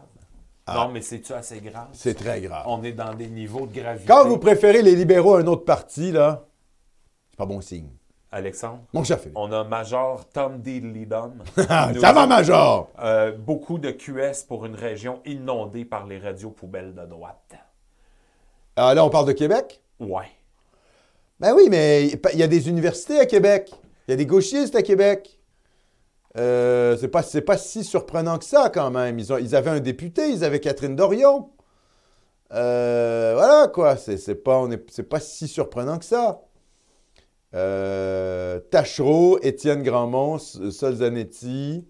Non, 0.67 0.89
mais 0.89 1.01
c'est-tu 1.01 1.33
assez 1.33 1.59
grave? 1.61 1.87
Ah. 1.89 1.93
C'est 1.93 2.13
très 2.13 2.41
grave. 2.41 2.63
On 2.67 2.83
est 2.83 2.91
dans 2.91 3.13
des 3.13 3.27
niveaux 3.27 3.65
de 3.65 3.73
gravité. 3.73 4.05
Quand 4.07 4.27
vous 4.27 4.37
préférez 4.37 4.81
les 4.81 4.95
libéraux 4.95 5.35
à 5.35 5.39
un 5.39 5.47
autre 5.47 5.63
parti, 5.65 6.11
là, 6.11 6.45
c'est 7.29 7.37
pas 7.37 7.45
bon 7.45 7.61
signe. 7.61 7.89
Alexandre, 8.31 8.81
Mon 8.93 9.03
cher 9.05 9.19
Philippe. 9.19 9.37
on 9.37 9.51
a 9.53 9.63
Major 9.63 10.27
Tom. 10.29 10.61
Ah, 11.69 11.91
Nous 11.93 12.01
ça 12.01 12.11
va, 12.11 12.27
Major! 12.27 12.89
euh, 12.99 13.31
beaucoup 13.31 13.77
de 13.79 13.91
QS 13.91 14.43
pour 14.47 14.65
une 14.65 14.75
région 14.75 15.21
inondée 15.25 15.85
par 15.85 16.05
les 16.05 16.19
radios 16.19 16.49
poubelles 16.51 16.93
de 16.93 17.05
droite. 17.05 17.55
Ah, 18.75 18.93
là, 18.93 19.05
on 19.05 19.09
parle 19.09 19.27
de 19.27 19.31
Québec? 19.31 19.81
Ouais. 19.99 20.27
Ben 21.39 21.53
oui, 21.55 21.67
mais 21.69 22.07
il 22.33 22.39
y 22.39 22.43
a 22.43 22.47
des 22.47 22.67
universités 22.69 23.19
à 23.19 23.25
Québec. 23.25 23.71
Il 24.07 24.11
y 24.11 24.13
a 24.13 24.17
des 24.17 24.25
gauchistes 24.25 24.75
à 24.75 24.81
Québec. 24.81 25.39
Euh, 26.37 26.97
c'est 26.97 27.07
pas, 27.41 27.57
si 27.57 27.83
surprenant 27.83 28.37
que 28.37 28.45
ça, 28.45 28.69
quand 28.71 28.91
même. 28.91 29.17
Ils, 29.19 29.31
ont, 29.33 29.37
ils 29.37 29.55
avaient 29.55 29.71
un 29.71 29.79
député, 29.79 30.29
ils 30.29 30.43
avaient 30.43 30.59
Catherine 30.59 30.95
Dorion. 30.95 31.49
Euh, 32.53 33.33
voilà, 33.35 33.67
quoi. 33.69 33.97
C'est, 33.97 34.17
c'est 34.17 34.35
pas, 34.35 34.57
on 34.59 34.69
est- 34.71 34.89
c'est 34.91 35.03
pas 35.07 35.19
si 35.19 35.47
surprenant 35.47 35.97
que 35.97 36.05
ça. 36.05 36.41
Euh, 37.53 38.59
Tachereau, 38.71 39.39
Étienne 39.41 39.83
Grandmont, 39.83 40.37
Solzanetti. 40.37 41.85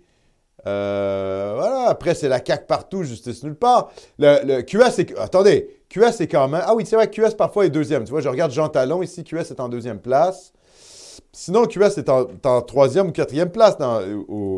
Euh, 0.65 1.53
voilà. 1.55 1.89
Après, 1.89 2.13
c'est 2.13 2.29
la 2.29 2.43
CAQ 2.43 2.65
partout, 2.67 3.03
justice 3.03 3.43
nulle 3.43 3.55
part. 3.55 3.91
Le, 4.19 4.61
QS, 4.61 4.99
est, 4.99 5.17
attendez, 5.17 5.81
QS 5.89 6.21
est 6.21 6.27
quand 6.27 6.47
même. 6.47 6.61
Ah 6.65 6.75
oui, 6.75 6.85
c'est 6.85 6.95
vrai, 6.95 7.09
QS 7.09 7.35
parfois 7.37 7.65
est 7.65 7.69
deuxième. 7.69 8.03
Tu 8.03 8.11
vois, 8.11 8.21
je 8.21 8.29
regarde 8.29 8.51
Jean 8.51 8.69
Talon 8.69 9.01
ici, 9.01 9.23
QS 9.23 9.51
est 9.51 9.59
en 9.59 9.69
deuxième 9.69 9.99
place. 9.99 10.53
Sinon, 11.31 11.65
QS 11.65 11.97
est 11.97 12.09
en, 12.09 12.61
troisième 12.61 13.07
ou 13.07 13.11
quatrième 13.11 13.51
place 13.51 13.77
dans, 13.77 14.01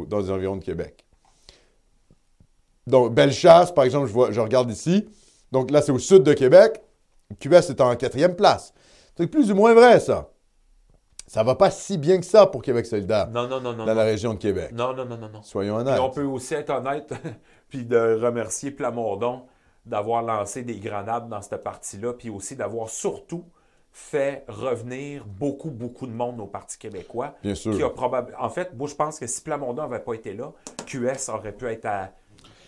dans 0.06 0.20
les 0.20 0.32
environs 0.32 0.58
de 0.58 0.64
Québec. 0.64 1.06
Donc, 2.88 3.14
Bellechasse, 3.14 3.72
par 3.72 3.84
exemple, 3.84 4.08
je, 4.08 4.34
je 4.34 4.40
regarde 4.40 4.72
ici. 4.72 5.08
Donc 5.52 5.72
là, 5.72 5.82
c'est 5.82 5.92
au 5.92 6.00
sud 6.00 6.24
de 6.24 6.34
Québec. 6.34 6.82
QS 7.40 7.70
est 7.70 7.82
en 7.82 7.96
quatrième 7.96 8.36
place. 8.36 8.74
C'est 9.16 9.28
plus 9.28 9.52
ou 9.52 9.56
moins 9.56 9.74
vrai, 9.74 10.00
ça. 10.00 10.30
Ça 11.30 11.44
va 11.44 11.54
pas 11.54 11.70
si 11.70 12.00
bien 12.00 12.18
que 12.20 12.26
ça 12.26 12.48
pour 12.48 12.64
Québec 12.64 12.88
solidaire 12.88 13.30
Non, 13.30 13.44
non, 13.48 13.62
non, 13.62 13.74
non. 13.74 13.86
dans 13.86 13.86
non. 13.86 13.94
la 13.94 14.04
région 14.04 14.34
de 14.34 14.40
Québec. 14.40 14.72
Non, 14.74 14.96
non, 14.96 15.06
non, 15.06 15.16
non, 15.16 15.30
non. 15.32 15.44
Soyons 15.44 15.76
honnêtes. 15.76 16.00
on 16.00 16.10
peut 16.10 16.24
aussi 16.24 16.56
être 16.56 16.72
honnête, 16.72 17.14
puis 17.70 17.86
de 17.86 18.20
remercier 18.20 18.72
Plamondon 18.72 19.44
d'avoir 19.86 20.24
lancé 20.24 20.64
des 20.64 20.80
grenades 20.80 21.30
dans 21.30 21.40
cette 21.44 21.64
partie-là, 21.64 22.14
puis 22.14 22.32
aussi 22.32 22.56
d'avoir 22.56 22.90
surtout 22.90 23.46
fait 23.92 24.44
revenir 24.48 25.24
beaucoup, 25.26 25.70
beaucoup 25.70 26.08
de 26.08 26.12
monde 26.12 26.40
au 26.40 26.48
Parti 26.48 26.80
québécois. 26.80 27.36
Bien 27.44 27.54
sûr. 27.54 27.76
Qui 27.76 27.84
a 27.84 27.90
probable... 27.92 28.36
En 28.40 28.50
fait, 28.50 28.74
moi, 28.76 28.88
je 28.88 28.96
pense 28.96 29.20
que 29.20 29.28
si 29.28 29.42
Plamondon 29.42 29.84
n'avait 29.88 30.04
pas 30.04 30.14
été 30.16 30.34
là, 30.34 30.52
QS 30.88 31.30
aurait 31.30 31.52
pu 31.52 31.68
être 31.68 31.86
à 31.86 32.10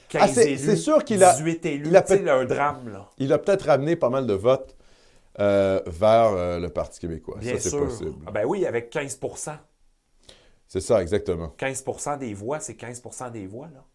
15 0.09 0.21
Ah, 0.23 0.27
c'est- 0.27 0.49
élus, 0.51 0.57
c'est 0.59 0.75
sûr 0.75 1.03
qu'il 1.03 1.23
a- 1.23 1.33
18 1.33 1.65
élus, 1.65 1.89
il 1.89 1.95
a 2.29 2.35
un 2.35 2.45
drame, 2.45 2.89
là. 2.93 3.07
Il 3.17 3.33
a 3.33 3.39
peut-être 3.39 3.65
ramené 3.65 3.95
pas 3.95 4.09
mal 4.09 4.27
de 4.27 4.33
votes 4.33 4.75
euh, 5.39 5.81
vers 5.87 6.33
euh, 6.33 6.59
le 6.59 6.69
Parti 6.69 6.99
québécois. 6.99 7.37
Bien 7.39 7.57
ça, 7.57 7.69
c'est 7.69 7.77
possible. 7.77 8.15
Ah 8.27 8.31
ben 8.31 8.45
oui, 8.45 8.65
avec 8.65 8.93
15% 8.93 9.57
C'est 10.67 10.81
ça, 10.81 11.01
exactement. 11.01 11.55
15% 11.57 12.17
des 12.17 12.33
voix, 12.33 12.59
c'est 12.59 12.73
15% 12.73 13.31
des 13.31 13.47
voix, 13.47 13.69
là. 13.73 13.85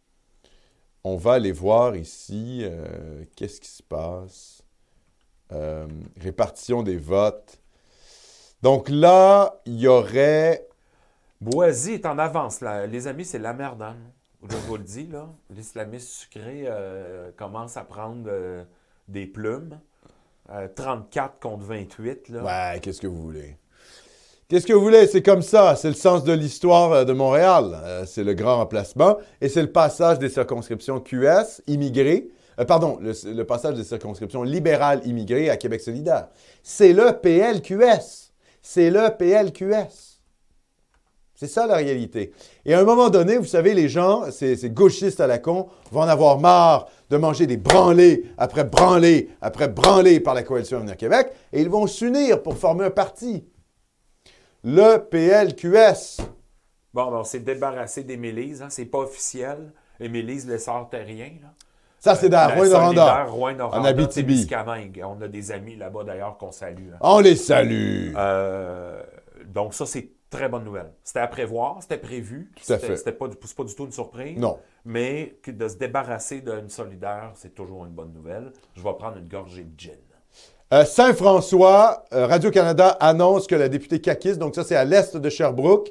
On 1.05 1.17
va 1.17 1.35
aller 1.35 1.53
voir 1.53 1.95
ici 1.95 2.63
euh, 2.65 3.25
qu'est-ce 3.37 3.61
qui 3.61 3.69
se 3.69 3.83
passe? 3.83 4.63
Répartition 6.21 6.83
des 6.83 6.97
votes. 6.97 7.61
Donc 8.63 8.89
là, 8.89 9.61
il 9.65 9.79
y 9.79 9.87
aurait. 9.87 10.67
Boisy 11.41 11.93
est 11.93 12.07
en 12.07 12.19
avance, 12.19 12.61
là. 12.61 12.87
Les 12.87 13.07
amis, 13.07 13.25
c'est 13.25 13.39
la 13.39 13.53
merde, 13.53 13.83
hein. 13.83 13.97
Je 14.49 14.57
vous 14.57 14.77
le 14.77 14.83
dis, 14.83 15.07
là. 15.07 15.29
L'islamiste 15.51 16.09
sucré 16.09 16.67
commence 17.37 17.77
à 17.77 17.85
prendre 17.85 18.29
des 19.07 19.27
plumes. 19.27 19.79
Euh, 20.53 20.69
34 20.75 21.41
contre 21.41 21.65
28, 21.65 22.29
là. 22.29 22.43
Ouais, 22.75 22.81
qu'est-ce 22.81 23.01
que 23.01 23.07
vous 23.07 23.21
voulez? 23.21 23.57
Qu'est-ce 24.49 24.65
que 24.67 24.73
vous 24.73 24.81
voulez? 24.81 25.09
C'est 25.09 25.23
comme 25.23 25.43
ça. 25.43 25.75
C'est 25.75 25.89
le 25.89 25.95
sens 25.95 26.23
de 26.23 26.33
l'histoire 26.33 26.93
euh, 26.93 27.05
de 27.05 27.13
Montréal. 27.13 27.77
Euh, 27.85 28.05
c'est 28.07 28.23
le 28.23 28.35
grand 28.35 28.59
remplacement. 28.59 29.17
Et 29.41 29.49
c'est 29.49 29.63
le 29.63 29.73
passage 29.73 30.21
des 30.21 30.29
circonscriptions 30.29 31.01
QS, 31.01 31.63
immigrés. 31.67 32.29
euh, 32.61 32.65
pardon, 32.65 32.97
le, 33.01 33.13
le 33.35 33.45
passage 33.45 33.75
des 33.75 33.83
circonscriptions 33.83 34.45
libérales 34.45 35.01
immigrées 35.05 35.51
à 35.51 35.57
Québec 35.57 35.81
solidaire. 35.81 36.29
C'est 36.63 36.93
le 36.93 37.13
PLQS. 37.21 38.31
C'est 38.63 38.91
le 38.91 39.09
PLQS. 39.17 40.16
C'est 41.39 41.47
ça 41.49 41.67
la 41.67 41.77
réalité. 41.77 42.33
Et 42.65 42.73
à 42.73 42.81
un 42.81 42.85
moment 42.85 43.11
donné, 43.11 43.37
vous 43.37 43.45
savez, 43.45 43.75
les 43.75 43.89
gens, 43.91 44.31
ces, 44.31 44.57
ces 44.57 44.71
gauchistes 44.71 45.21
à 45.21 45.27
la 45.27 45.39
con, 45.39 45.69
vont 45.93 46.01
en 46.01 46.09
avoir 46.09 46.41
marre 46.41 46.89
de 47.11 47.19
manger 47.19 47.47
des 47.47 47.59
branlés 47.59 48.25
après 48.39 48.65
branlés 48.65 49.29
après 49.43 49.69
branlés 49.69 50.19
par 50.19 50.33
la 50.35 50.43
Coalition 50.43 50.79
Avenir 50.79 50.97
Québec 50.97 51.29
et 51.53 51.61
ils 51.61 51.69
vont 51.69 51.87
s'unir 51.87 52.43
pour 52.43 52.57
former 52.57 52.87
un 52.87 52.91
parti. 52.91 53.45
Le 54.65 54.97
PLQS. 54.99 56.23
Bon, 56.95 57.11
ben, 57.11 57.19
on 57.19 57.25
s'est 57.25 57.41
débarrassé 57.41 58.03
des 58.03 58.17
milices, 58.17 58.63
hein. 58.63 58.69
C'est 58.71 58.87
pas 58.87 58.99
officiel. 59.01 59.73
Les 60.01 60.09
milices, 60.09 60.47
les 60.47 60.59
sortent 60.59 60.95
rien, 60.95 61.33
là. 61.43 61.49
Ça, 61.99 62.15
c'est 62.15 62.29
dans 62.29 62.49
La 62.49 63.25
Rouen-Noranda. 63.25 63.79
en 63.79 63.85
Abitibi. 63.85 64.49
On 65.05 65.21
a 65.23 65.29
des 65.29 65.53
amis 65.53 65.77
là-bas, 65.77 66.05
d'ailleurs, 66.05 66.37
qu'on 66.39 66.53
salue. 66.53 66.89
hein. 66.95 66.99
On 67.01 67.21
les 67.21 67.37
salue. 67.37 68.13
Euh, 68.17 69.03
donc, 69.47 69.75
ça, 69.75 69.87
c'est 69.87 70.09
très 70.31 70.49
bonne 70.49 70.65
nouvelle. 70.65 70.93
C'était 71.05 71.21
à 71.21 71.27
prévoir, 71.29 71.79
c'était 71.81 71.99
prévu. 71.99 72.51
Tout 72.57 72.73
à 72.73 72.77
C'était- 72.77 72.87
fait. 72.89 72.97
C'était 72.97 73.13
pas, 73.13 73.29
du- 73.29 73.37
c'est 73.45 73.57
pas 73.57 73.65
du 73.65 73.75
tout 73.75 73.85
une 73.87 73.93
surprise. 73.93 74.37
Non. 74.39 74.59
Mais 74.85 75.39
que 75.43 75.51
de 75.51 75.69
se 75.69 75.77
débarrasser 75.77 76.41
d'une 76.41 76.69
solidaire, 76.69 77.33
c'est 77.35 77.55
toujours 77.55 77.85
une 77.87 77.93
bonne 77.93 78.13
nouvelle. 78.13 78.53
Je 78.75 78.83
vais 78.83 78.93
prendre 78.99 79.17
une 79.19 79.29
gorgée 79.29 79.65
de 79.65 79.79
gin. 79.79 79.93
Euh, 80.73 80.85
Saint-François, 80.85 82.05
euh, 82.13 82.27
Radio-Canada 82.27 82.97
annonce 83.01 83.47
que 83.47 83.55
la 83.55 83.69
députée 83.69 84.01
caquiste, 84.01 84.39
donc 84.41 84.55
ça 84.57 84.65
c'est 84.65 84.75
à 84.75 84.85
l'est 84.85 85.17
de 85.17 85.31
Sherbrooke, 85.31 85.91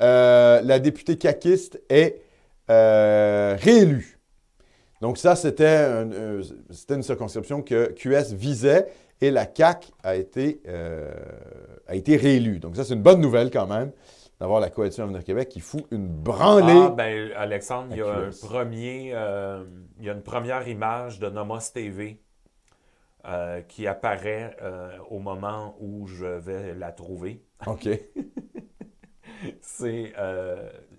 euh, 0.00 0.62
la 0.62 0.78
députée 0.78 1.18
caquiste 1.18 1.78
est 1.90 2.22
réélue. 2.68 4.18
Donc 5.02 5.18
ça 5.18 5.36
c'était 5.36 5.66
un- 5.66 6.40
c'était 6.70 6.94
une 6.94 7.02
circonscription 7.02 7.60
que 7.62 7.92
QS 7.92 8.32
visait 8.32 8.86
et 9.20 9.30
la 9.30 9.46
CAQ 9.54 9.88
a 10.02 10.16
été, 10.16 10.62
a 11.86 11.94
été 11.94 12.16
réélue. 12.16 12.58
Donc 12.58 12.76
ça 12.76 12.84
c'est 12.84 12.94
une 12.94 13.02
bonne 13.02 13.20
nouvelle 13.20 13.50
quand 13.50 13.66
même 13.66 13.92
d'avoir 14.40 14.60
la 14.60 14.70
coalition 14.70 15.04
Avenir 15.04 15.24
Québec 15.24 15.48
qui 15.48 15.60
fout 15.60 15.86
une 15.90 16.08
branlée. 16.08 16.86
Ah, 16.86 16.90
ben, 16.90 17.30
Alexandre, 17.36 17.88
il 17.92 17.98
y 17.98 18.02
a 18.02 18.12
un 18.12 18.30
premier, 18.30 19.12
euh, 19.14 19.64
il 19.98 20.04
y 20.04 20.10
a 20.10 20.12
une 20.12 20.22
première 20.22 20.66
image 20.68 21.20
de 21.20 21.28
Nomos 21.28 21.70
TV 21.72 22.20
euh, 23.26 23.60
qui 23.62 23.86
apparaît 23.86 24.56
euh, 24.60 24.90
au 25.08 25.18
moment 25.18 25.76
où 25.80 26.06
je 26.06 26.26
vais 26.26 26.74
la 26.74 26.92
trouver. 26.92 27.42
OK. 27.66 27.88
C'est 29.60 30.12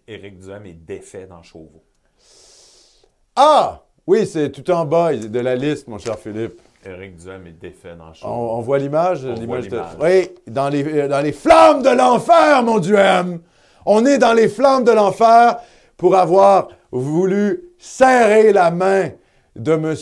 Éric 0.08 0.40
Duhem 0.40 0.66
est 0.66 0.74
défait 0.74 1.26
dans 1.26 1.42
Chauveau. 1.42 1.84
Ah! 3.36 3.82
Oui, 4.08 4.28
c'est 4.28 4.52
tout 4.52 4.70
en 4.70 4.86
bas 4.86 5.16
de 5.16 5.40
la 5.40 5.56
liste, 5.56 5.88
mon 5.88 5.98
cher 5.98 6.20
Philippe. 6.20 6.62
Éric 6.86 7.16
Duhem 7.18 7.48
est 7.48 7.52
défait 7.60 7.96
dans 7.96 8.10
On, 8.10 8.14
Chauveau. 8.14 8.34
on 8.52 8.62
voit 8.62 8.78
l'image? 8.78 9.24
De-. 9.24 9.80
Oui, 10.02 10.30
dans 10.48 10.70
les, 10.70 10.84
euh, 10.84 11.08
dans 11.08 11.22
les 11.22 11.32
flammes 11.32 11.82
de 11.82 11.90
l'enfer, 11.90 12.62
mon 12.64 12.82
aime. 12.82 13.40
On 13.86 14.06
est 14.06 14.18
dans 14.18 14.34
les 14.34 14.48
flammes 14.48 14.84
de 14.84 14.92
l'enfer 14.92 15.58
pour 15.98 16.16
avoir 16.16 16.68
voulu 16.92 17.64
serrer 17.78 18.52
la 18.54 18.72
main 18.72 19.10
de 19.56 19.74
M. 19.74 19.96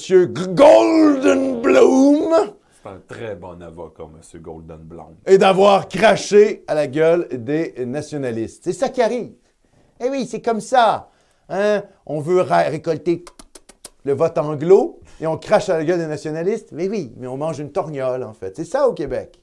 Goldenbloom 0.54 2.34
C'est 2.82 2.90
un 2.90 3.02
très 3.08 3.36
bon 3.36 3.62
avocat, 3.62 4.04
M. 4.04 4.42
Golden 4.42 4.78
Blonde. 4.78 5.16
et 5.26 5.38
d'avoir 5.38 5.88
craché 5.88 6.64
à 6.68 6.76
la 6.76 6.88
gueule 6.88 7.28
des 7.32 7.74
nationalistes. 7.86 8.64
C'est 8.66 8.74
ça 8.74 8.90
qui 8.90 9.02
arrive. 9.02 9.32
Eh 10.04 10.10
oui, 10.10 10.26
c'est 10.30 10.42
comme 10.42 10.60
ça. 10.62 11.10
Hein? 11.50 11.84
On 12.06 12.20
veut 12.20 12.42
récolter 12.42 13.24
le 14.06 14.14
vote 14.14 14.38
anglo 14.38 15.00
et 15.22 15.28
on 15.28 15.38
crache 15.38 15.70
à 15.70 15.78
la 15.78 15.86
gueule 15.86 16.00
des 16.00 16.08
nationalistes. 16.08 16.70
Mais 16.72 16.88
oui, 16.90 17.14
mais 17.18 17.28
on 17.28 17.38
mange 17.38 17.60
une 17.60 17.72
torgnole, 17.72 18.24
en 18.24 18.34
fait. 18.34 18.56
C'est 18.56 18.66
ça 18.66 18.88
au 18.88 18.94
Québec. 18.94 19.40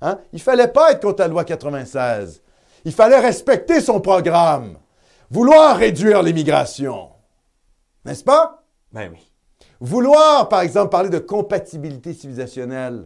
Hein? 0.00 0.18
Il 0.32 0.40
fallait 0.40 0.68
pas 0.68 0.92
être 0.92 1.00
contre 1.00 1.20
la 1.20 1.28
loi 1.28 1.44
96. 1.44 2.42
Il 2.84 2.92
fallait 2.92 3.20
respecter 3.20 3.80
son 3.80 4.00
programme. 4.00 4.78
Vouloir 5.30 5.76
réduire 5.76 6.22
l'immigration. 6.22 7.10
N'est-ce 8.04 8.24
pas? 8.24 8.64
Ben 8.92 9.10
oui. 9.12 9.30
Vouloir, 9.80 10.48
par 10.48 10.60
exemple, 10.60 10.90
parler 10.90 11.10
de 11.10 11.18
compatibilité 11.18 12.12
civilisationnelle 12.12 13.04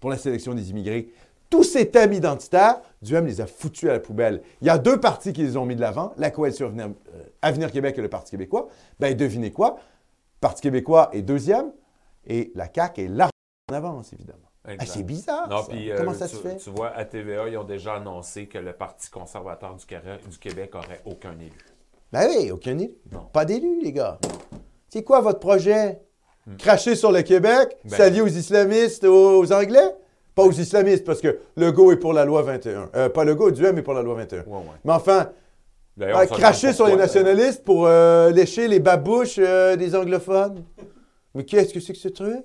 pour 0.00 0.10
la 0.10 0.18
sélection 0.18 0.54
des 0.54 0.70
immigrés, 0.70 1.12
tous 1.48 1.64
ces 1.64 1.90
thèmes 1.90 2.12
identitaires, 2.12 2.80
Duhem 3.02 3.26
les 3.26 3.40
a 3.40 3.46
foutus 3.46 3.88
à 3.88 3.92
la 3.92 4.00
poubelle. 4.00 4.42
Il 4.62 4.66
y 4.66 4.70
a 4.70 4.78
deux 4.78 4.98
partis 4.98 5.32
qui 5.32 5.42
les 5.42 5.56
ont 5.56 5.66
mis 5.66 5.76
de 5.76 5.82
l'avant, 5.82 6.14
la 6.16 6.30
Coalition 6.30 6.66
Avenir, 6.66 6.86
euh, 6.86 7.22
Avenir 7.42 7.70
Québec 7.70 7.94
et 7.98 8.00
le 8.00 8.08
Parti 8.08 8.30
québécois. 8.30 8.68
Ben, 8.98 9.14
devinez 9.14 9.52
quoi? 9.52 9.78
Le 10.42 10.48
Parti 10.48 10.60
québécois 10.62 11.08
est 11.12 11.22
deuxième 11.22 11.70
et 12.26 12.50
la 12.56 12.66
CAQ 12.66 13.02
est 13.02 13.06
largement 13.06 13.30
en 13.70 13.74
avance, 13.74 14.12
évidemment. 14.12 14.40
Ah, 14.66 14.84
c'est 14.84 15.04
bizarre, 15.04 15.48
Non, 15.48 15.62
ça. 15.62 15.70
euh, 15.72 15.94
Comment 15.96 16.14
ça 16.14 16.26
tu, 16.26 16.34
se 16.34 16.40
fait? 16.40 16.56
Tu 16.56 16.68
vois, 16.70 16.88
à 16.96 17.04
TVA, 17.04 17.48
ils 17.48 17.56
ont 17.56 17.62
déjà 17.62 17.94
annoncé 17.94 18.48
que 18.48 18.58
le 18.58 18.72
Parti 18.72 19.08
conservateur 19.08 19.76
du, 19.76 19.86
Québec 20.40 20.74
aurait 20.74 21.00
aucun 21.04 21.38
élu. 21.38 21.52
Ben 22.12 22.28
oui, 22.28 22.50
aucun 22.50 22.76
élu. 22.76 22.90
Non. 23.12 23.20
Pas 23.32 23.44
d'élu, 23.44 23.80
les 23.82 23.92
gars. 23.92 24.18
C'est 24.88 25.04
quoi 25.04 25.20
votre 25.20 25.38
projet? 25.38 26.02
Cracher 26.58 26.96
sur 26.96 27.12
le 27.12 27.22
Québec, 27.22 27.76
Hmm. 27.84 27.90
Ben- 27.90 27.96
s'allier 27.96 28.20
aux 28.20 28.26
islamistes, 28.26 29.04
aux, 29.04 29.38
aux 29.38 29.52
Anglais? 29.52 29.94
Pas 30.34 30.42
aux 30.42 30.50
islamistes, 30.50 31.04
parce 31.04 31.20
que 31.20 31.38
Legault 31.56 31.92
est 31.92 31.98
pour 31.98 32.14
la 32.14 32.24
loi 32.24 32.42
21. 32.42 32.90
Euh, 32.96 33.08
pas 33.08 33.22
Legault, 33.24 33.52
Duhem 33.52 33.78
est 33.78 33.82
pour 33.82 33.94
la 33.94 34.02
loi 34.02 34.16
21. 34.16 34.42
Ouais, 34.42 34.56
ouais. 34.56 34.62
Mais 34.84 34.92
enfin, 34.92 35.30
D'ailleurs, 35.96 36.22
se 36.22 36.32
cracher 36.34 36.72
sur 36.72 36.86
les 36.86 36.96
nationalistes 36.96 37.64
pour 37.64 37.86
euh, 37.86 38.30
lécher 38.30 38.66
les 38.68 38.80
babouches 38.80 39.36
euh, 39.38 39.76
des 39.76 39.94
anglophones. 39.94 40.64
Mais 41.34 41.44
qu'est-ce 41.44 41.72
que 41.74 41.80
c'est 41.80 41.92
que 41.92 41.98
ce 41.98 42.08
truc? 42.08 42.44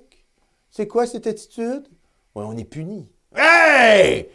C'est 0.70 0.86
quoi 0.86 1.06
cette 1.06 1.26
attitude? 1.26 1.88
Ouais, 2.34 2.44
on 2.46 2.56
est 2.56 2.64
puni. 2.64 3.08
Hey! 3.34 4.28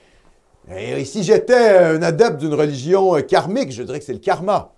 Et 0.75 1.03
si 1.05 1.23
j'étais 1.23 1.77
un 1.77 2.01
adepte 2.01 2.37
d'une 2.39 2.53
religion 2.53 3.15
euh, 3.15 3.21
karmique, 3.21 3.71
je 3.71 3.83
dirais 3.83 3.99
que 3.99 4.05
c'est 4.05 4.13
le 4.13 4.19
karma. 4.19 4.73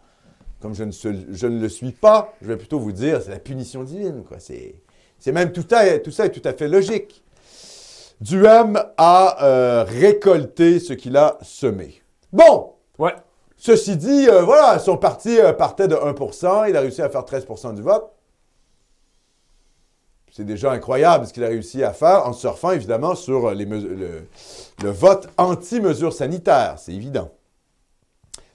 Comme 0.59 0.73
je 0.73 0.83
ne, 0.83 0.91
se- 0.91 1.31
je 1.31 1.47
ne 1.47 1.59
le 1.61 1.69
suis 1.69 1.91
pas, 1.91 2.33
je 2.41 2.47
vais 2.47 2.57
plutôt 2.57 2.79
vous 2.79 2.91
dire 2.91 3.21
c'est 3.21 3.31
la 3.31 3.39
punition 3.39 3.83
divine. 3.83 4.23
Quoi. 4.27 4.37
C'est, 4.39 4.81
c'est 5.19 5.31
même 5.31 5.51
tout, 5.51 5.65
à- 5.71 5.99
tout 5.99 6.11
ça 6.11 6.25
est 6.25 6.31
tout 6.31 6.41
à 6.47 6.53
fait 6.53 6.67
logique. 6.67 7.23
Duhem 8.21 8.81
a 8.97 9.43
euh, 9.45 9.83
récolté 9.83 10.79
ce 10.79 10.93
qu'il 10.93 11.15
a 11.17 11.37
semé. 11.41 12.01
Bon, 12.33 12.73
Ouais. 12.97 13.13
Ceci 13.57 13.95
dit, 13.97 14.27
euh, 14.29 14.41
voilà, 14.43 14.79
son 14.79 14.97
parti 14.97 15.39
euh, 15.39 15.53
partait 15.53 15.87
de 15.87 15.95
1% 15.95 16.69
il 16.69 16.75
a 16.75 16.81
réussi 16.81 17.01
à 17.01 17.09
faire 17.09 17.21
13% 17.23 17.73
du 17.73 17.81
vote. 17.81 18.11
C'est 20.31 20.45
déjà 20.45 20.71
incroyable 20.71 21.25
ce 21.25 21.31
qu'il 21.33 21.43
a 21.45 21.47
réussi 21.47 21.81
à 21.83 21.93
faire 21.93 22.27
en 22.27 22.33
surfant 22.33 22.71
évidemment 22.71 23.15
sur 23.15 23.47
euh, 23.47 23.53
les 23.53 23.63
le, 23.65 24.27
le 24.83 24.89
vote 24.89 25.29
anti-mesures 25.37 26.11
sanitaires, 26.11 26.75
c'est 26.77 26.91
évident. 26.91 27.29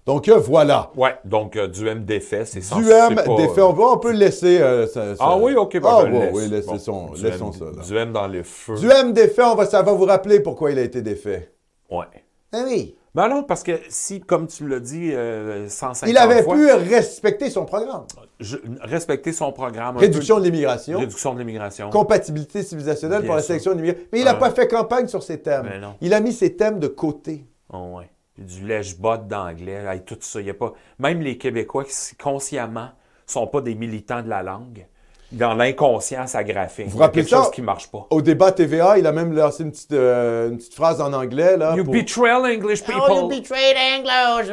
Donc 0.04 0.28
euh, 0.28 0.36
voilà. 0.38 0.90
Ouais, 0.96 1.16
donc 1.24 1.56
euh, 1.56 1.68
Duhem 1.68 2.04
défait, 2.04 2.44
c'est 2.44 2.60
sans 2.60 2.76
Duhem 2.80 3.14
c'est 3.16 3.24
pas- 3.24 3.36
défait, 3.36 3.62
on 3.62 3.72
peut, 3.72 3.82
on 3.82 3.96
peut 3.98 4.12
le 4.12 4.18
laisser. 4.18 4.60
euh, 4.60 4.86
ça- 4.86 5.16
ça- 5.16 5.24
Ah 5.26 5.38
oui, 5.38 5.54
ok, 5.54 5.80
ben, 5.80 5.88
Ah 5.90 6.00
je 6.02 6.06
le 6.08 6.12
ouais, 6.18 6.26
laisse. 6.26 6.34
oui, 6.34 6.48
laissez 6.48 6.66
Bon, 6.66 6.78
son- 6.78 7.06
Duhem- 7.12 7.22
laissons 7.30 7.52
ça. 7.52 7.64
là. 7.64 7.82
Duhem 7.82 8.12
dans 8.12 8.26
le 8.28 8.42
feu. 8.42 8.74
Duhem 8.76 9.12
défait, 9.14 9.42
on 9.44 9.54
va, 9.54 9.64
ça 9.64 9.80
va 9.82 9.92
vous 9.92 10.04
rappeler 10.04 10.40
pourquoi 10.40 10.72
il 10.72 10.78
a 10.78 10.82
été 10.82 11.00
défait. 11.00 11.50
Ouais. 11.90 12.04
Ah 12.52 12.62
oui. 12.66 12.94
Ben 13.14 13.28
non, 13.28 13.42
parce 13.42 13.64
que 13.64 13.72
si, 13.88 14.20
comme 14.20 14.46
tu 14.46 14.68
l'as 14.68 14.78
dit, 14.78 15.10
euh, 15.12 15.68
150 15.68 16.08
Il 16.08 16.16
avait 16.16 16.44
fois, 16.44 16.54
pu 16.54 16.70
respecter 16.70 17.50
son 17.50 17.64
programme. 17.64 18.04
je- 18.38 18.56
respecter 18.82 19.32
son 19.32 19.50
programme. 19.52 19.96
Réduction 19.96 20.36
peu- 20.36 20.42
de 20.42 20.46
l'immigration. 20.46 20.98
réduction 21.00 21.34
de 21.34 21.40
l'immigration. 21.40 21.90
compatibilité 21.90 22.62
civilisationnelle 22.62 23.22
Bien 23.22 23.26
pour 23.26 23.34
la 23.36 23.42
sélection 23.42 23.74
d'immigrés. 23.74 24.06
Mais 24.12 24.20
il 24.20 24.24
n'a 24.24 24.34
pas 24.34 24.50
fait 24.52 24.68
campagne 24.68 25.08
sur 25.08 25.22
ces 25.24 25.40
thèmes. 25.42 25.66
Mais 25.68 25.80
non. 25.80 25.94
Il 26.00 26.14
a 26.14 26.20
mis 26.20 26.32
ces 26.32 26.56
thèmes 26.56 26.78
de 26.78 26.86
côté. 26.86 27.44
Oh, 27.72 27.96
ouais. 27.98 28.10
Du 28.38 28.64
lèche-botte 28.66 29.26
d'anglais, 29.26 29.82
tout 30.06 30.16
ça. 30.20 30.40
Y 30.40 30.50
a 30.50 30.54
pas... 30.54 30.72
Même 30.98 31.20
les 31.20 31.36
Québécois 31.36 31.84
qui 31.84 32.16
consciemment 32.16 32.90
sont 33.26 33.46
pas 33.48 33.60
des 33.60 33.74
militants 33.74 34.22
de 34.22 34.28
la 34.28 34.42
langue. 34.42 34.86
Dans 35.32 35.54
l'inconscient, 35.54 36.26
ça 36.26 36.42
graphine. 36.42 36.86
Vous 36.88 36.96
Il 36.96 36.98
y 36.98 37.02
a 37.02 37.04
rappelez 37.06 37.22
quelque 37.22 37.30
ça? 37.30 37.36
chose 37.44 37.50
qui 37.52 37.62
marche 37.62 37.86
pas. 37.88 38.04
Au 38.10 38.20
débat 38.20 38.50
TVA, 38.50 38.98
il 38.98 39.06
a 39.06 39.12
même 39.12 39.32
lancé 39.32 39.62
une 39.62 39.70
petite, 39.70 39.92
euh, 39.92 40.48
une 40.50 40.56
petite 40.56 40.74
phrase 40.74 41.00
en 41.00 41.12
anglais. 41.12 41.56
Là, 41.56 41.76
You 41.76 41.84
pour- 41.84 41.94
betrayal 41.94 42.44
English 42.46 42.82
Oh, 42.88 42.92
you 42.92 42.98
people. 43.00 43.28
betrayed 43.28 43.76
Anglos, 43.76 44.50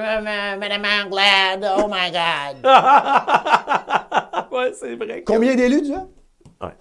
Madame 0.60 0.84
Anglade. 1.04 1.68
Oh 1.80 1.88
my 1.90 2.12
God. 2.12 2.58
ouais, 4.52 4.72
c'est 4.80 4.96
vrai. 4.96 5.22
que- 5.22 5.26
Combien 5.34 5.56
d'élus 5.56 5.82
tu 5.82 5.94
as? 5.96 6.06
Ouais. 6.66 6.74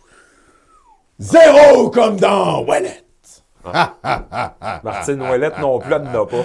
Zéro 1.18 1.88
comme 1.90 2.18
dans 2.18 2.60
Wallet. 2.64 3.02
Martine 4.84 5.22
Ouellette 5.22 5.58
non 5.58 5.78
plus, 5.78 5.92
elle 5.94 6.02
n'en 6.02 6.22
a 6.22 6.26
pas. 6.26 6.44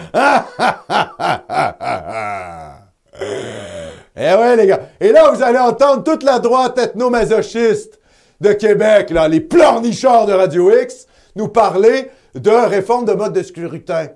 Eh 4.16 4.34
ouais, 4.34 4.56
les 4.56 4.68
gars. 4.68 4.90
Et 5.00 5.12
là, 5.12 5.32
vous 5.32 5.42
allez 5.42 5.60
entendre 5.60 6.04
toute 6.04 6.24
la 6.24 6.40
droite 6.40 6.78
ethno-masochiste 6.78 8.00
de 8.42 8.54
Québec, 8.54 9.12
là, 9.12 9.28
les 9.28 9.40
pleurnichards 9.40 10.26
de 10.26 10.34
Radio 10.34 10.72
X, 10.82 11.06
nous 11.36 11.48
parler 11.48 12.10
de 12.36 12.50
réforme 12.50 13.06
de 13.06 13.14
mode 13.14 13.34
de 13.34 13.44
scrutin. 13.44 14.08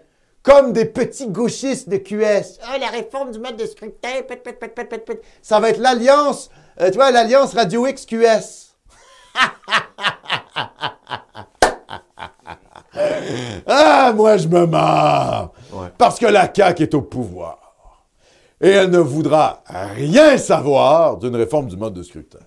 Comme 0.43 0.73
des 0.73 0.85
petits 0.85 1.27
gauchistes 1.27 1.89
de 1.89 1.97
QS. 1.97 2.59
Oh, 2.61 2.77
la 2.79 2.89
réforme 2.89 3.31
du 3.31 3.39
mode 3.39 3.57
de 3.57 3.65
scrutin. 3.65 4.21
Pet, 4.27 4.43
pet, 4.43 4.59
pet, 4.59 4.75
pet, 4.75 4.85
pet, 4.85 5.05
pet. 5.05 5.21
Ça 5.41 5.59
va 5.59 5.69
être 5.69 5.79
l'alliance, 5.79 6.49
euh, 6.81 6.89
tu 6.89 6.95
vois, 6.95 7.11
l'alliance 7.11 7.53
Radio 7.53 7.87
X 7.87 8.05
QS. 8.05 8.75
ah, 13.67 14.13
moi, 14.15 14.37
je 14.37 14.47
me 14.47 14.67
marre. 14.67 15.51
Ouais. 15.71 15.87
Parce 15.97 16.19
que 16.19 16.27
la 16.27 16.51
CAQ 16.53 16.83
est 16.83 16.93
au 16.93 17.01
pouvoir. 17.01 17.64
Et 18.61 18.69
elle 18.69 18.89
ne 18.89 18.99
voudra 18.99 19.63
rien 19.67 20.37
savoir 20.37 21.17
d'une 21.17 21.35
réforme 21.35 21.67
du 21.67 21.77
mode 21.77 21.93
de 21.93 22.03
scrutin. 22.03 22.39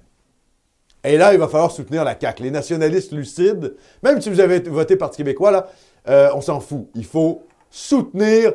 Et 1.05 1.17
là, 1.17 1.33
il 1.33 1.39
va 1.39 1.49
falloir 1.49 1.71
soutenir 1.71 2.05
la 2.05 2.19
CAQ. 2.19 2.43
Les 2.43 2.51
nationalistes 2.51 3.13
lucides, 3.13 3.75
même 4.03 4.21
si 4.21 4.31
vous 4.31 4.41
avez 4.41 4.61
voté 4.61 4.97
Parti 4.97 5.19
québécois, 5.19 5.51
là, 5.51 5.69
euh, 6.09 6.31
on 6.35 6.41
s'en 6.41 6.61
fout. 6.61 6.89
Il 6.95 7.05
faut 7.05 7.43
soutenir 7.71 8.53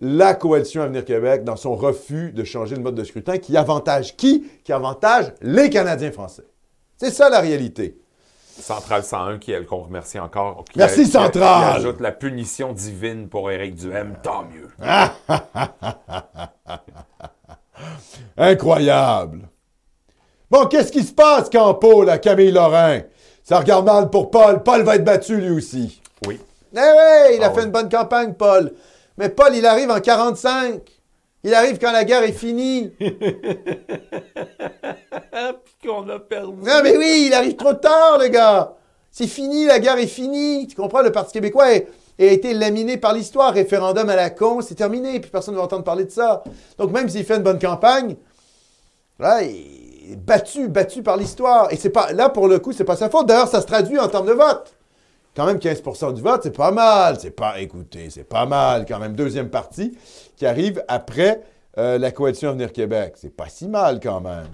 la 0.00 0.34
coalition 0.34 0.82
Avenir 0.82 1.04
Québec 1.04 1.44
dans 1.44 1.56
son 1.56 1.74
refus 1.74 2.32
de 2.32 2.42
changer 2.44 2.74
le 2.74 2.82
mode 2.82 2.94
de 2.94 3.04
scrutin 3.04 3.38
qui 3.38 3.56
avantage 3.56 4.16
qui? 4.16 4.46
Qui 4.64 4.72
avantage 4.72 5.32
les 5.42 5.70
Canadiens 5.70 6.10
français. 6.10 6.44
C'est 6.96 7.10
ça 7.10 7.28
la 7.28 7.40
réalité. 7.40 7.98
Centrale 8.60 9.02
101, 9.04 9.38
qui 9.38 9.52
elle 9.52 9.66
qu'on 9.66 9.82
remercie 9.82 10.18
encore. 10.18 10.64
qui 10.70 10.78
Merci, 10.78 11.04
qui-. 11.04 11.10
Qui 11.12 11.38
ajoute 11.40 12.00
la 12.00 12.12
punition 12.12 12.72
divine 12.72 13.28
pour 13.28 13.50
Éric 13.50 13.74
Duhem. 13.74 14.16
Tant 14.22 14.44
mieux. 14.44 14.68
Incroyable. 18.36 19.48
Bon, 20.50 20.66
qu'est-ce 20.66 20.90
qui 20.92 21.02
se 21.02 21.12
passe, 21.12 21.48
Campo, 21.48 22.02
là, 22.02 22.18
Camille 22.18 22.50
Lorrain? 22.52 23.00
Ça 23.42 23.58
regarde 23.58 23.86
mal 23.86 24.10
pour 24.10 24.30
Paul. 24.30 24.62
Paul 24.62 24.82
va 24.82 24.96
être 24.96 25.04
battu, 25.04 25.36
lui 25.40 25.50
aussi. 25.50 26.00
Oui. 26.26 26.40
Eh 26.74 26.78
oui, 26.78 27.36
il 27.36 27.42
a 27.42 27.46
Ah 27.46 27.50
fait 27.50 27.60
oui. 27.60 27.64
une 27.66 27.72
bonne 27.72 27.88
campagne, 27.88 28.34
Paul. 28.34 28.72
Mais 29.16 29.28
Paul, 29.28 29.54
il 29.54 29.64
arrive 29.66 29.90
en 29.90 30.00
45. 30.00 30.80
Il 31.42 31.54
arrive 31.54 31.78
quand 31.78 31.92
la 31.92 32.04
guerre 32.04 32.22
est 32.22 32.32
finie. 32.32 32.90
Puis 32.98 33.08
qu'on 35.88 36.06
a 36.08 36.18
perdu. 36.18 36.62
Non, 36.62 36.80
mais 36.82 36.96
oui, 36.96 37.24
il 37.28 37.34
arrive 37.34 37.56
trop 37.56 37.72
tard, 37.74 38.18
le 38.18 38.28
gars. 38.28 38.74
C'est 39.10 39.26
fini, 39.26 39.64
la 39.64 39.78
guerre 39.78 39.98
est 39.98 40.06
finie. 40.06 40.66
Tu 40.66 40.76
comprends, 40.76 41.00
le 41.02 41.10
Parti 41.12 41.32
québécois 41.32 41.64
a, 41.64 41.78
a 42.22 42.24
été 42.24 42.52
laminé 42.52 42.98
par 42.98 43.14
l'histoire. 43.14 43.54
Référendum 43.54 44.08
à 44.10 44.16
la 44.16 44.30
con, 44.30 44.60
c'est 44.60 44.74
terminé, 44.74 45.18
puis 45.18 45.30
personne 45.30 45.54
ne 45.54 45.58
va 45.58 45.64
entendre 45.64 45.84
parler 45.84 46.04
de 46.04 46.10
ça. 46.10 46.44
Donc, 46.78 46.92
même 46.92 47.08
s'il 47.08 47.24
fait 47.24 47.36
une 47.36 47.42
bonne 47.42 47.58
campagne, 47.58 48.16
là, 49.18 49.42
il 49.42 50.12
est 50.12 50.16
battu, 50.16 50.68
battu 50.68 51.02
par 51.02 51.16
l'histoire. 51.16 51.72
Et 51.72 51.76
c'est 51.76 51.90
pas, 51.90 52.12
là, 52.12 52.28
pour 52.28 52.48
le 52.48 52.58
coup, 52.58 52.72
c'est 52.72 52.84
pas 52.84 52.96
sa 52.96 53.08
faute. 53.08 53.26
D'ailleurs, 53.26 53.48
ça 53.48 53.62
se 53.62 53.66
traduit 53.66 53.98
en 53.98 54.08
termes 54.08 54.26
de 54.26 54.32
vote. 54.32 54.74
Quand 55.36 55.46
même 55.46 55.58
15% 55.58 56.14
du 56.14 56.22
vote, 56.22 56.40
c'est 56.42 56.56
pas 56.56 56.70
mal. 56.72 57.18
C'est 57.20 57.30
pas, 57.30 57.60
écoutez, 57.60 58.10
c'est 58.10 58.24
pas 58.24 58.46
mal. 58.46 58.84
Quand 58.86 58.98
même, 58.98 59.14
deuxième 59.14 59.48
partie 59.48 59.96
qui 60.36 60.44
arrive 60.46 60.82
après 60.88 61.40
euh, 61.78 61.98
la 61.98 62.10
coalition 62.10 62.50
Avenir 62.50 62.72
Québec. 62.72 63.14
C'est 63.16 63.34
pas 63.34 63.48
si 63.48 63.68
mal, 63.68 64.00
quand 64.00 64.20
même. 64.20 64.48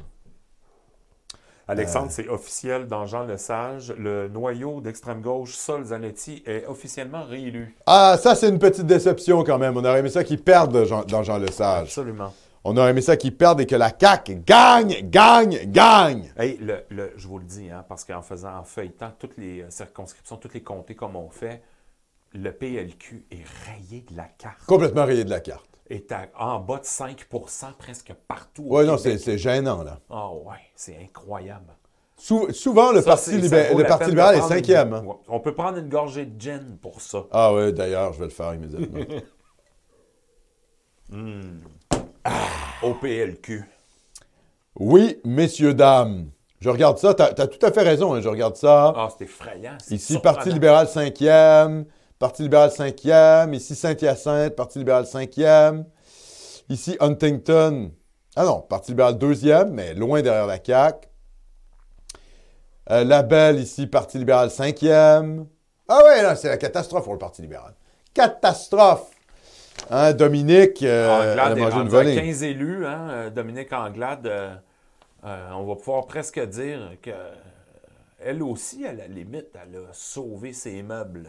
Alexandre, 1.69 2.09
c'est 2.11 2.29
officiel 2.29 2.87
dans 2.87 3.07
Jean 3.07 3.25
Lesage. 3.25 3.93
Le 3.99 4.29
noyau 4.29 4.81
d'extrême 4.81 5.21
gauche, 5.21 5.55
Sol 5.57 5.83
Zanetti, 5.85 6.43
est 6.47 6.65
officiellement 6.67 7.25
réélu. 7.25 7.75
Ah, 7.87 8.17
ça, 8.23 8.37
c'est 8.37 8.49
une 8.49 8.61
petite 8.61 8.87
déception 8.87 9.43
quand 9.43 9.59
même. 9.59 9.77
On 9.77 9.85
aurait 9.85 9.99
aimé 9.99 10.09
ça 10.09 10.23
qu'ils 10.23 10.41
perdent 10.41 10.85
Jean- 10.85 11.03
dans 11.05 11.25
Jean 11.25 11.39
Lesage. 11.39 11.83
Absolument. 11.89 12.33
On 12.69 12.77
aurait 12.77 12.91
aimé 12.91 13.01
ça 13.01 13.17
qu'ils 13.17 13.37
perdent 13.37 13.61
et 13.61 13.67
que 13.67 13.77
la 13.77 13.93
CAQ 13.97 14.43
gagne, 14.45 15.09
gagne, 15.09 15.71
gagne. 15.71 16.33
Hey, 16.37 16.57
le, 16.59 16.85
le- 16.91 17.13
je 17.17 17.29
vous 17.29 17.39
le 17.39 17.45
dis, 17.45 17.71
hein, 17.71 17.85
parce 17.89 18.05
qu'en 18.05 18.23
faisant, 18.23 18.57
en 18.57 18.65
feuilletant 18.65 19.13
toutes 19.19 19.37
les 19.37 19.63
euh, 19.63 19.71
circonscriptions, 19.71 20.37
tous 20.37 20.53
les 20.53 20.63
comtés 20.65 20.97
comme 20.97 21.15
on 21.15 21.31
fait, 21.31 21.63
le 22.33 22.51
PLQ 22.51 23.25
est 23.31 23.45
rayé 23.71 24.05
de 24.11 24.17
la 24.17 24.25
carte. 24.25 24.65
Complètement 24.67 25.05
rayé 25.05 25.23
de 25.25 25.31
la 25.31 25.39
carte. 25.39 25.65
Est 25.89 26.11
à- 26.11 26.27
en 26.37 26.59
bas 26.59 26.79
de 26.79 26.85
5% 26.85 27.73
presque 27.79 28.13
partout. 28.27 28.65
Oui, 28.67 28.85
non, 28.85 28.99
c'est 28.99 29.39
gênant, 29.39 29.85
là. 29.85 30.01
Ah 30.11 30.33
ouais, 30.33 30.57
c'est 30.75 30.99
incroyable. 31.01 31.73
Sou- 32.17 32.51
souvent, 32.53 32.91
le 32.91 33.01
Ça, 33.01 33.11
Parti, 33.11 33.33
le 33.33 33.43
libéral 34.09 34.35
est 34.35 34.39
une- 34.41 34.49
cinquième. 34.49 34.93
hein. 34.93 35.05
On 35.29 35.39
peut 35.39 35.55
prendre 35.55 35.79
une 35.79 35.89
gorgée 35.89 36.27
de 36.27 36.41
gin 36.41 36.79
pour 36.83 37.01
ça. 37.01 37.27
Ah 37.31 37.55
oui, 37.55 37.73
d'ailleurs, 37.73 38.13
je 38.15 38.19
vais 38.19 38.25
le 38.25 38.31
faire 38.31 38.55
immédiatement. 38.55 39.05
Au 42.83 42.95
PLQ. 42.95 43.65
oui, 44.79 45.19
messieurs, 45.25 45.75
dames. 45.75 46.31
Je 46.61 46.71
regarde 46.71 46.99
ça. 46.99 47.15
T'as 47.15 47.27
as 47.27 47.47
tout 47.47 47.65
à 47.65 47.71
fait 47.71 47.83
raison, 47.83 48.15
hein, 48.15 48.21
je 48.21 48.29
regarde 48.29 48.57
ça. 48.57 48.93
Ah, 48.97 49.09
c'est 49.17 49.25
effrayant. 49.25 49.77
Ici. 49.91 50.19
Parti 50.19 50.51
libéral 50.51 50.89
cinquième. 50.89 51.85
Parti 52.19 52.43
libéral 52.43 52.71
cinquième. 52.71 53.53
Ici, 53.55 53.75
Saint-Hyacinthe, 53.75 54.57
Parti 54.57 54.79
libéral 54.79 55.07
cinquième. 55.07 55.85
Ici, 56.69 56.97
Huntington. 56.99 57.93
Ah 58.35 58.45
non, 58.45 58.61
Parti 58.61 58.93
libéral 58.93 59.19
deuxième, 59.19 59.71
mais 59.71 59.95
loin 59.95 60.23
derrière 60.23 60.47
la 60.47 60.59
CAQ. 60.63 61.09
Euh, 62.91 63.05
Labelle, 63.05 63.59
ici, 63.61 63.87
Parti 63.87 64.19
libéral 64.19 64.51
cinquième. 64.51 65.47
Ah 65.89 66.01
ouais, 66.05 66.23
là, 66.23 66.37
c'est 66.37 66.49
la 66.49 66.57
catastrophe 66.57 67.05
pour 67.05 67.13
le 67.13 67.19
Parti 67.19 67.43
libéral. 67.43 67.75
Catastrophe! 68.15 69.16
Hein, 69.91 70.13
Dominique, 70.13 70.83
euh, 70.83 71.09
a 71.09 71.31
Anglade 71.31 71.59
est 71.59 71.61
mangé 71.61 71.73
une 71.77 71.79
rendu 71.83 71.89
à 71.97 71.99
volée. 71.99 72.15
15 72.17 72.43
élus, 72.43 72.87
hein, 72.87 73.09
euh, 73.11 73.31
Dominique 73.31 73.73
Anglade. 73.73 74.27
euh, 74.27 74.55
euh, 75.25 75.49
on 75.55 75.65
va 75.65 75.75
pouvoir 75.77 76.07
presque 76.07 76.41
dire 76.49 76.79
que 77.03 77.11
elle 78.25 78.43
aussi, 78.43 78.87
à 78.87 78.93
la 78.93 79.07
limite, 79.07 79.49
elle 79.55 79.77
a 79.77 79.89
sauvé 79.93 80.53
ses 80.53 80.83
meubles. 80.83 81.29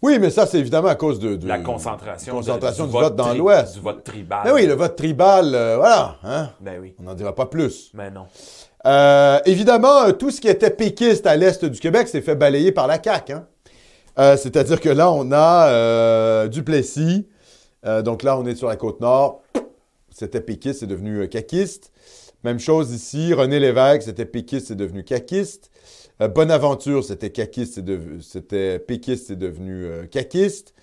Oui, 0.00 0.18
mais 0.20 0.30
ça, 0.30 0.46
c'est 0.46 0.58
évidemment 0.58 0.88
à 0.88 0.94
cause 0.94 1.18
de, 1.18 1.34
de- 1.36 1.46
La 1.48 1.58
concentration, 1.58 2.38
de- 2.40 2.44
du, 2.44 2.48
vote 2.50 2.90
vote 2.90 3.16
dans 3.16 3.34
l'Ouest. 3.34 3.74
Du 3.74 3.80
vote 3.80 4.04
tribal. 4.04 4.42
Mais 4.44 4.52
oui, 4.52 4.66
le 4.66 4.74
vote 4.74 4.94
tribal, 4.96 5.54
euh, 5.54 5.76
voilà. 5.76 6.16
Hein? 6.24 6.50
Ben 6.60 6.78
oui, 6.80 6.94
On 7.00 7.02
n'en 7.04 7.14
dira 7.14 7.34
pas 7.34 7.46
plus. 7.46 7.90
mais 7.94 8.10
non. 8.10 8.26
Euh, 8.86 9.40
évidemment, 9.44 10.12
tout 10.12 10.30
ce 10.30 10.40
qui 10.40 10.46
était 10.48 10.70
péquiste 10.70 11.26
à 11.26 11.34
l'est 11.36 11.64
du 11.64 11.80
Québec 11.80 12.06
s'est 12.08 12.20
fait 12.22 12.36
balayer 12.36 12.70
par 12.70 12.86
la 12.86 13.02
CAQ. 13.02 13.32
hein. 13.32 13.46
Euh, 14.20 14.36
C'est-à-dire 14.36 14.80
que 14.80 14.88
là, 14.88 15.10
on 15.10 15.30
a 15.32 16.46
Duplessis. 16.48 17.28
Euh, 17.88 18.02
donc 18.02 18.22
là, 18.22 18.38
on 18.38 18.46
est 18.46 18.54
sur 18.54 18.68
la 18.68 18.76
côte 18.76 19.00
nord. 19.00 19.42
C'était 20.10 20.40
péquiste, 20.40 20.80
c'est 20.80 20.86
devenu 20.86 21.22
euh, 21.22 21.26
caquiste. 21.26 21.92
Même 22.44 22.60
chose 22.60 22.92
ici. 22.92 23.32
René 23.34 23.58
Lévesque, 23.58 24.02
c'était 24.02 24.26
péquiste, 24.26 24.68
c'est 24.68 24.76
devenu 24.76 25.02
caquiste. 25.04 25.70
Euh, 26.20 26.28
Bonaventure, 26.28 27.02
c'était 27.04 27.30
caquiste, 27.30 27.80
c'était 28.20 28.78
péquiste, 28.78 29.28
c'est 29.28 29.38
devenu 29.38 29.86
euh, 29.86 30.06
caquiste. 30.06 30.74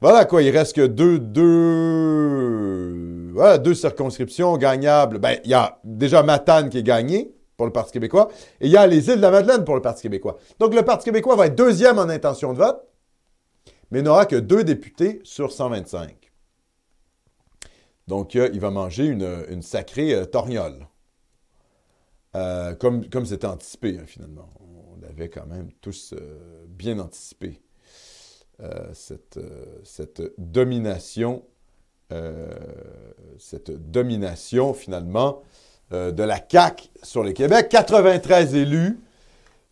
Voilà 0.00 0.24
quoi, 0.24 0.42
il 0.42 0.56
reste 0.56 0.76
que 0.76 0.86
deux, 0.86 1.18
deux, 1.18 1.74
deux 3.58 3.74
circonscriptions 3.74 4.56
gagnables. 4.56 5.18
Ben, 5.18 5.38
il 5.44 5.50
y 5.50 5.54
a 5.54 5.80
déjà 5.82 6.22
Matane 6.22 6.70
qui 6.70 6.78
est 6.78 6.84
gagné 6.84 7.32
pour 7.56 7.66
le 7.66 7.72
Parti 7.72 7.90
québécois 7.92 8.28
et 8.60 8.66
il 8.66 8.70
y 8.70 8.76
a 8.76 8.86
les 8.86 9.08
îles 9.08 9.16
de 9.16 9.22
la 9.22 9.32
Madeleine 9.32 9.64
pour 9.64 9.74
le 9.74 9.82
Parti 9.82 10.02
québécois. 10.02 10.38
Donc 10.60 10.72
le 10.72 10.82
Parti 10.82 11.06
québécois 11.06 11.34
va 11.34 11.46
être 11.46 11.56
deuxième 11.56 11.98
en 11.98 12.08
intention 12.08 12.52
de 12.52 12.58
vote, 12.58 12.80
mais 13.90 14.02
n'aura 14.02 14.26
que 14.26 14.36
deux 14.36 14.64
députés 14.64 15.20
sur 15.24 15.52
125. 15.52 16.28
Donc 18.08 18.36
euh, 18.36 18.48
il 18.52 18.60
va 18.60 18.70
manger 18.70 19.04
une, 19.04 19.62
sacrée 19.62 20.14
euh, 20.14 20.24
torgnole. 20.24 20.86
Euh, 22.34 22.74
comme 22.74 23.26
c'était 23.26 23.46
anticipé, 23.46 23.98
hein, 23.98 24.06
finalement. 24.06 24.48
On 24.60 25.00
l'avait 25.00 25.28
quand 25.28 25.46
même 25.46 25.70
tous 25.80 26.14
bien 26.66 26.98
anticipé. 26.98 27.60
Cette, 28.92 29.38
domination, 30.36 31.44
cette 33.38 33.70
domination 33.70 34.74
finalement 34.74 35.42
de 35.92 36.22
la 36.22 36.40
CAQ 36.46 36.88
sur 37.04 37.22
le 37.22 37.32
Québec. 37.32 37.68
93 37.70 38.56
élus, 38.56 38.98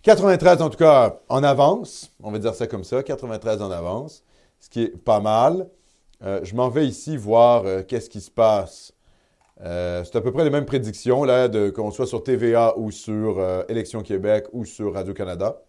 93 0.06 0.62
en 0.62 0.70
tout 0.70 0.78
cas 0.78 1.18
en 1.28 1.42
avance, 1.42 2.12
on 2.22 2.30
va 2.30 2.38
dire 2.38 2.54
ça 2.54 2.68
comme 2.68 2.84
ça, 2.84 3.02
93 3.02 3.60
en 3.60 3.72
avance, 3.72 4.22
ce 4.60 4.70
qui 4.70 4.82
est 4.82 4.96
pas 4.96 5.18
mal. 5.18 5.68
Euh, 6.22 6.38
je 6.44 6.54
m'en 6.54 6.68
vais 6.68 6.86
ici 6.86 7.16
voir 7.16 7.64
euh, 7.66 7.82
qu'est-ce 7.82 8.08
qui 8.08 8.20
se 8.20 8.30
passe 8.30 8.92
Euh, 9.62 10.04
c'est 10.04 10.14
à 10.14 10.20
peu 10.20 10.30
près 10.30 10.44
les 10.44 10.50
mêmes 10.50 10.64
prédictions, 10.64 11.24
là, 11.24 11.48
qu'on 11.72 11.90
soit 11.90 12.06
sur 12.06 12.22
TVA 12.22 12.74
ou 12.76 12.92
sur 12.92 13.42
Élections 13.68 14.02
Québec 14.02 14.46
ou 14.52 14.64
sur 14.64 14.94
Radio-Canada. 14.94 15.60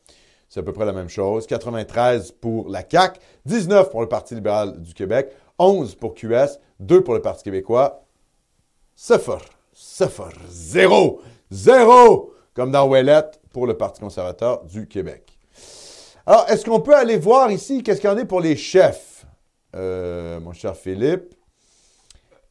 C'est 0.49 0.59
à 0.59 0.63
peu 0.63 0.73
près 0.73 0.85
la 0.85 0.93
même 0.93 1.09
chose. 1.09 1.47
93 1.47 2.33
pour 2.33 2.69
la 2.69 2.83
CAQ, 2.87 3.19
19 3.45 3.89
pour 3.89 4.01
le 4.01 4.07
Parti 4.07 4.35
libéral 4.35 4.79
du 4.79 4.93
Québec, 4.93 5.31
11 5.57 5.95
pour 5.95 6.13
QS, 6.13 6.59
2 6.79 7.01
pour 7.01 7.15
le 7.15 7.23
Parti 7.23 7.43
québécois. 7.43 8.03
Suffer, 8.95 9.39
suffer, 9.73 10.35
zéro, 10.47 11.21
zéro, 11.49 12.33
comme 12.57 12.71
dans 12.71 12.87
Ouellette 12.87 13.39
pour 13.53 13.67
le 13.67 13.75
Parti 13.77 14.01
conservateur 14.01 14.63
du 14.63 14.87
Québec. 14.87 15.37
Alors, 16.25 16.45
est-ce 16.49 16.65
qu'on 16.65 16.79
peut 16.79 16.95
aller 16.95 17.15
voir 17.17 17.51
ici 17.51 17.83
qu'est-ce 17.83 18.01
qu'il 18.01 18.09
y 18.09 18.13
en 18.13 18.17
est 18.17 18.25
pour 18.25 18.41
les 18.41 18.57
chefs, 18.57 19.25
Euh, 19.75 20.39
mon 20.39 20.53
cher 20.53 20.75
Philippe? 20.75 21.35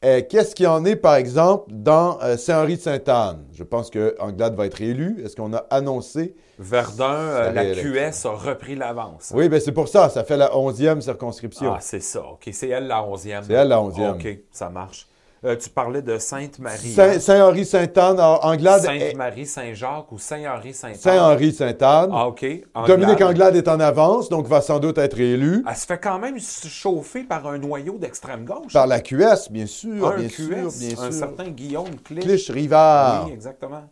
Euh, 0.05 0.21
qu'est-ce 0.29 0.55
qu'il 0.55 0.63
y 0.63 0.67
en 0.69 0.85
est, 0.85 0.95
par 0.95 1.15
exemple, 1.15 1.65
dans 1.73 2.21
euh, 2.21 2.37
Saint-Henri-de-Sainte-Anne? 2.37 3.47
Je 3.51 3.63
pense 3.63 3.89
que 3.89 4.15
Anglade 4.19 4.55
va 4.55 4.65
être 4.67 4.79
élu. 4.79 5.21
Est-ce 5.25 5.35
qu'on 5.35 5.53
a 5.53 5.65
annoncé? 5.71 6.35
Verdun, 6.57 7.13
euh, 7.13 7.51
la. 7.51 7.65
QS 7.75 8.25
a 8.27 8.29
repris 8.29 8.75
l'avance. 8.75 9.33
Oui, 9.35 9.49
bien 9.49 9.59
c'est 9.59 9.73
pour 9.73 9.89
ça. 9.89 10.07
Ça 10.09 10.23
fait 10.23 10.37
la 10.37 10.51
11e 10.51 11.01
circonscription. 11.01 11.73
Ah, 11.73 11.79
c'est 11.81 11.99
ça. 11.99 12.21
OK, 12.23 12.47
c'est 12.53 12.69
elle 12.69 12.87
la 12.87 13.01
11e. 13.01 13.43
C'est 13.45 13.53
elle 13.53 13.67
la 13.67 13.79
11e. 13.79 14.11
OK, 14.11 14.39
ça 14.51 14.69
marche. 14.69 15.07
Euh, 15.45 15.55
tu 15.55 15.69
parlais 15.69 16.01
de 16.01 16.17
Sainte-Marie. 16.17 16.93
Saint- 16.93 17.09
hein? 17.11 17.19
Saint-Henri-Sainte-Anne, 17.19 18.19
en- 18.19 18.39
Anglade 18.43 18.83
est- 18.85 18.99
Sainte-Marie, 19.09 19.45
Saint-Jacques 19.45 20.11
ou 20.11 20.17
Saint-Henri-Saint-Anne? 20.17 20.95
Saint-Henri-Sainte-Anne. 20.95 22.09
Ah, 22.11 22.27
OK. 22.27 22.43
Anglade. 22.73 22.99
Dominique 22.99 23.21
Anglade 23.21 23.55
est 23.55 23.67
en 23.67 23.79
avance, 23.79 24.29
donc 24.29 24.47
va 24.47 24.61
sans 24.61 24.79
doute 24.79 24.97
être 24.97 25.19
élu. 25.19 25.63
Elle 25.69 25.75
se 25.75 25.85
fait 25.85 25.99
quand 25.99 26.17
même 26.17 26.37
chauffer 26.39 27.23
par 27.23 27.45
un 27.47 27.59
noyau 27.59 27.97
d'extrême 27.99 28.45
gauche. 28.45 28.73
Par 28.73 28.87
la 28.87 28.99
QS, 28.99 29.51
bien 29.51 29.67
sûr, 29.67 30.07
un 30.07 30.17
bien 30.17 30.27
QS, 30.27 30.35
sûr, 30.35 30.47
bien 30.79 30.97
un 30.97 31.11
sûr. 31.11 31.13
certain 31.13 31.49
Guillaume 31.49 31.95
Clich. 32.03 32.23
Clich-Rivard. 32.23 33.25
Oui, 33.27 33.33
exactement. 33.33 33.83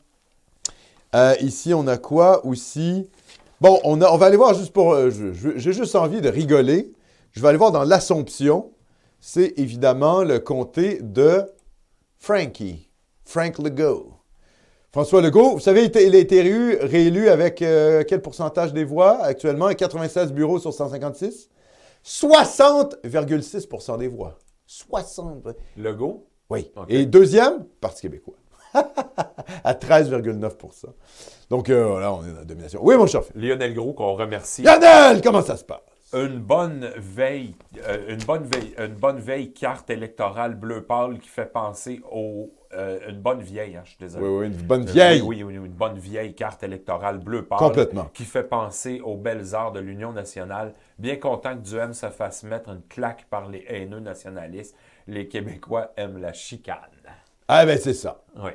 Euh, 1.14 1.36
ici, 1.42 1.74
on 1.74 1.86
a 1.88 1.98
quoi 1.98 2.46
aussi? 2.46 3.08
Bon, 3.62 3.80
on, 3.84 4.02
a- 4.02 4.10
on 4.12 4.18
va 4.18 4.26
aller 4.26 4.36
voir 4.38 4.54
juste 4.56 4.74
pour... 4.74 4.94
euh, 4.94 5.10
J'ai 5.56 5.74
juste 5.74 5.96
envie 5.96 6.22
de 6.22 6.28
rigoler. 6.30 6.92
Je 7.34 7.42
vais 7.42 7.48
aller 7.50 7.58
voir 7.58 7.72
dans 7.72 7.84
l'Assomption. 7.84 8.72
C'est 9.28 9.58
évidemment 9.58 10.24
le 10.24 10.38
comté 10.38 11.00
de 11.02 11.52
Frankie. 12.20 12.92
Frank 13.24 13.58
Legault. 13.58 14.14
François 14.92 15.20
Legault, 15.20 15.54
vous 15.54 15.60
savez, 15.60 15.86
il 15.86 16.16
a 16.16 16.20
été 16.20 16.42
réélu, 16.44 16.78
réélu 16.80 17.30
avec 17.30 17.64
euh, 17.64 18.04
quel 18.08 18.22
pourcentage 18.22 18.72
des 18.72 18.84
voix 18.84 19.24
actuellement? 19.24 19.74
96 19.74 20.32
bureaux 20.32 20.60
sur 20.60 20.72
156? 20.72 21.50
60,6% 22.06 23.98
des 23.98 24.10
voix. 24.10 24.38
60. 24.68 25.48
Legault? 25.76 26.28
Oui. 26.52 26.72
Et 26.88 27.08
deuxième, 27.08 27.66
Parti 27.82 28.04
québécois. 28.04 28.36
à 29.64 29.74
13,9% 29.74 30.86
Donc 31.50 31.72
euh, 31.72 31.88
voilà, 31.88 32.14
on 32.14 32.24
est 32.24 32.30
dans 32.32 32.38
la 32.38 32.46
domination. 32.46 32.80
Oui, 32.84 32.96
mon 32.96 33.08
chef. 33.08 33.32
Lionel 33.34 33.74
Gros, 33.74 33.94
qu'on 33.94 34.14
remercie. 34.14 34.62
Lionel, 34.62 35.20
comment 35.24 35.42
ça 35.42 35.58
se 35.58 35.64
passe? 35.64 35.95
Une 36.16 36.40
bonne 36.40 36.90
veille, 36.96 37.56
euh, 37.86 38.14
une 38.14 38.24
bonne 38.24 38.44
veille, 38.46 38.74
une 38.80 38.94
bonne 38.96 39.20
veille 39.20 39.52
carte 39.52 39.90
électorale 39.90 40.56
bleu 40.56 40.82
pâle 40.84 41.20
qui 41.20 41.28
fait 41.28 41.46
penser 41.46 42.02
au, 42.10 42.54
euh, 42.74 43.00
une 43.10 43.20
bonne 43.20 43.42
vieille, 43.42 43.76
hein, 43.76 43.82
je 43.84 43.90
suis 43.90 44.00
désolé. 44.00 44.26
Oui, 44.26 44.38
oui, 44.40 44.46
une 44.48 44.66
bonne 44.66 44.88
Euh, 44.88 44.92
vieille. 44.94 45.22
Oui, 45.22 45.44
oui, 45.44 45.58
oui, 45.58 45.68
une 45.68 45.74
bonne 45.74 46.00
vieille 46.00 46.34
carte 46.34 46.64
électorale 46.64 47.18
bleu 47.18 47.44
pâle. 47.44 47.60
Complètement. 47.60 48.10
Qui 48.14 48.24
fait 48.24 48.46
penser 48.46 49.02
aux 49.04 49.18
belles 49.18 49.54
arts 49.54 49.74
de 49.74 49.82
l'Union 49.82 50.14
nationale. 50.14 50.74
Bien 50.98 51.18
content 51.18 51.54
que 51.58 51.62
Duhem 51.68 51.94
se 51.94 52.10
fasse 52.10 52.44
mettre 52.44 52.70
une 52.70 52.84
claque 52.88 53.26
par 53.30 53.50
les 53.50 53.66
haineux 53.68 54.00
nationalistes. 54.00 54.74
Les 55.08 55.28
Québécois 55.28 55.92
aiment 55.98 56.22
la 56.22 56.32
chicane. 56.32 56.78
Ah 57.50 57.66
ben 57.66 57.78
c'est 57.78 57.94
ça. 57.94 58.24
Oui. 58.38 58.52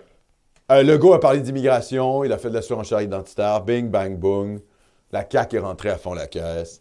Euh, 0.72 0.82
Legault 0.82 1.12
a 1.12 1.20
parlé 1.20 1.40
d'immigration, 1.40 2.24
il 2.24 2.32
a 2.32 2.38
fait 2.38 2.48
de 2.48 2.54
la 2.54 2.62
surenchère 2.62 3.02
identitaire, 3.02 3.60
bing, 3.62 3.90
bang, 3.90 4.16
boom. 4.16 4.60
La 5.12 5.26
CAQ 5.28 5.56
est 5.56 5.60
rentrée 5.60 5.90
à 5.90 5.98
fond 5.98 6.14
la 6.14 6.26
caisse. 6.26 6.80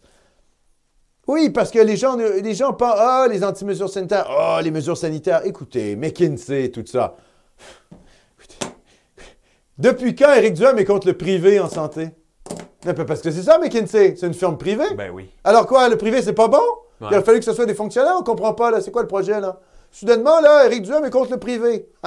Oui, 1.30 1.48
parce 1.50 1.70
que 1.70 1.78
les 1.78 1.96
gens, 1.96 2.16
ne- 2.16 2.40
les 2.40 2.54
gens 2.54 2.72
pensent, 2.72 2.96
ah, 2.98 3.26
les 3.30 3.44
anti-mesures 3.44 3.88
sanitaires, 3.88 4.26
ah, 4.28 4.60
les 4.64 4.72
mesures 4.72 4.96
sanitaires. 4.96 5.42
Écoutez, 5.44 5.94
McKinsey, 5.94 6.70
tout 6.72 6.84
ça. 6.84 7.14
Écoutez, 8.36 8.74
Depuis 9.78 10.16
quand 10.16 10.32
Éric 10.34 10.54
Duhem 10.54 10.76
est 10.80 10.84
contre 10.84 11.06
le 11.06 11.12
privé 11.16 11.60
en 11.60 11.68
santé? 11.68 12.08
Mais 12.84 12.94
Parce 12.94 13.20
que 13.20 13.30
c'est 13.30 13.42
ça, 13.44 13.58
McKinsey, 13.60 14.16
c'est 14.16 14.26
une 14.26 14.34
firme 14.34 14.58
privée. 14.58 14.92
Ben 14.96 15.12
oui. 15.12 15.30
Alors 15.44 15.68
quoi, 15.68 15.88
le 15.88 15.96
privé, 15.96 16.20
c'est 16.20 16.32
pas 16.32 16.48
bon? 16.48 16.58
Ouais. 17.00 17.06
Il 17.12 17.14
a 17.14 17.22
fallu 17.22 17.38
que 17.38 17.44
ce 17.44 17.52
soit 17.52 17.66
des 17.66 17.74
fonctionnaires, 17.74 18.16
on 18.18 18.24
comprend 18.24 18.52
pas, 18.52 18.72
là. 18.72 18.80
C'est 18.80 18.90
quoi 18.90 19.02
le 19.02 19.08
projet, 19.08 19.40
là? 19.40 19.60
Soudainement, 19.90 20.40
là, 20.40 20.66
Éric 20.66 20.82
Duhem 20.82 21.04
est 21.04 21.10
contre 21.10 21.32
le 21.32 21.38
privé. 21.38 21.88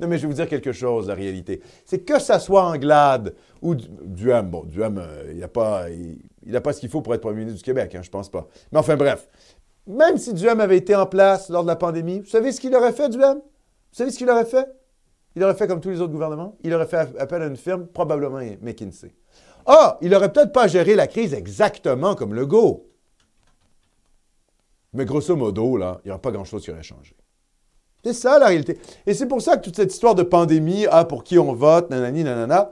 non, 0.00 0.08
mais 0.08 0.16
je 0.16 0.22
vais 0.22 0.28
vous 0.28 0.34
dire 0.34 0.48
quelque 0.48 0.72
chose, 0.72 1.08
la 1.08 1.14
réalité. 1.14 1.60
C'est 1.84 1.98
que 2.00 2.18
ça 2.18 2.38
soit 2.38 2.64
Anglade 2.64 3.34
ou 3.60 3.74
Du- 3.74 3.88
Duhem. 4.02 4.48
Bon, 4.50 4.64
Duhem, 4.64 4.98
euh, 4.98 5.30
il 5.30 5.38
n'a 5.38 5.48
pas, 5.48 5.86
il, 5.90 6.60
pas 6.60 6.72
ce 6.72 6.80
qu'il 6.80 6.88
faut 6.88 7.02
pour 7.02 7.14
être 7.14 7.20
premier 7.20 7.40
ministre 7.40 7.58
du 7.58 7.64
Québec, 7.64 7.94
hein, 7.94 8.00
je 8.02 8.10
pense 8.10 8.30
pas. 8.30 8.48
Mais 8.72 8.78
enfin, 8.78 8.96
bref. 8.96 9.28
Même 9.86 10.16
si 10.16 10.32
Duhem 10.32 10.60
avait 10.60 10.78
été 10.78 10.94
en 10.94 11.06
place 11.06 11.50
lors 11.50 11.62
de 11.62 11.68
la 11.68 11.76
pandémie, 11.76 12.20
vous 12.20 12.26
savez 12.30 12.52
ce 12.52 12.60
qu'il 12.60 12.74
aurait 12.74 12.92
fait, 12.92 13.08
Duhem? 13.08 13.36
Vous 13.38 13.96
savez 13.96 14.10
ce 14.10 14.18
qu'il 14.18 14.30
aurait 14.30 14.44
fait? 14.44 14.66
Il 15.36 15.44
aurait 15.44 15.54
fait 15.54 15.66
comme 15.66 15.80
tous 15.80 15.90
les 15.90 16.00
autres 16.00 16.12
gouvernements. 16.12 16.56
Il 16.64 16.72
aurait 16.74 16.86
fait 16.86 17.08
appel 17.18 17.42
à 17.42 17.46
une 17.46 17.56
firme, 17.56 17.86
probablement 17.86 18.40
McKinsey. 18.62 19.14
Ah, 19.66 19.98
il 20.00 20.14
aurait 20.14 20.32
peut-être 20.32 20.52
pas 20.52 20.66
géré 20.66 20.94
la 20.94 21.06
crise 21.06 21.34
exactement 21.34 22.14
comme 22.14 22.34
Legault. 22.34 22.89
Mais 24.92 25.04
grosso 25.04 25.36
modo, 25.36 25.76
là, 25.76 26.00
il 26.04 26.08
n'y 26.08 26.10
aura 26.10 26.20
pas 26.20 26.32
grand-chose 26.32 26.64
qui 26.64 26.70
aurait 26.70 26.82
changé. 26.82 27.14
C'est 28.04 28.12
ça 28.12 28.38
la 28.38 28.46
réalité. 28.46 28.78
Et 29.06 29.14
c'est 29.14 29.26
pour 29.26 29.42
ça 29.42 29.56
que 29.56 29.64
toute 29.64 29.76
cette 29.76 29.92
histoire 29.92 30.14
de 30.14 30.22
pandémie, 30.22 30.86
ah, 30.90 31.04
pour 31.04 31.22
qui 31.22 31.38
on 31.38 31.52
vote, 31.52 31.90
nanani, 31.90 32.24
nanana, 32.24 32.70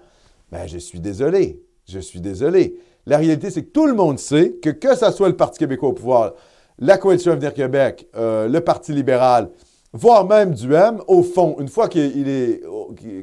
ben, 0.51 0.67
je 0.67 0.79
suis 0.79 1.01
désolé. 1.01 1.63
Je 1.87 1.99
suis 1.99 2.21
désolé. 2.21 2.79
La 3.07 3.19
réalité, 3.19 3.51
c'est 3.51 3.65
que 3.65 3.71
tout 3.71 3.87
le 3.87 3.95
monde 3.95 4.19
sait 4.19 4.53
que 4.63 4.71
que 4.71 4.95
ce 4.95 5.11
soit 5.11 5.29
le 5.29 5.37
Parti 5.37 5.59
québécois 5.59 5.91
au 5.91 5.93
pouvoir, 5.93 6.35
la 6.79 6.99
Coalition 6.99 7.33
Avenir 7.33 7.55
Québec, 7.55 8.09
euh, 8.17 8.49
le 8.49 8.61
Parti 8.61 8.93
libéral, 8.93 9.51
voire 9.93 10.27
même 10.27 10.55
Duhem, 10.55 11.03
au 11.07 11.23
fond, 11.23 11.57
une 11.59 11.69
fois 11.69 11.89
qu'il 11.89 12.29
est, 12.29 12.63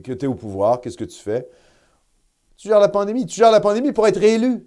que 0.04 0.14
tu 0.14 0.26
es 0.26 0.28
au 0.28 0.36
pouvoir, 0.36 0.82
qu'est-ce 0.82 0.98
que 0.98 1.06
tu 1.06 1.20
fais? 1.20 1.48
Tu 2.58 2.68
gères 2.68 2.80
la 2.80 2.90
pandémie. 2.90 3.26
Tu 3.26 3.36
gères 3.36 3.52
la 3.52 3.60
pandémie 3.60 3.92
pour 3.92 4.08
être 4.08 4.20
réélu. 4.20 4.66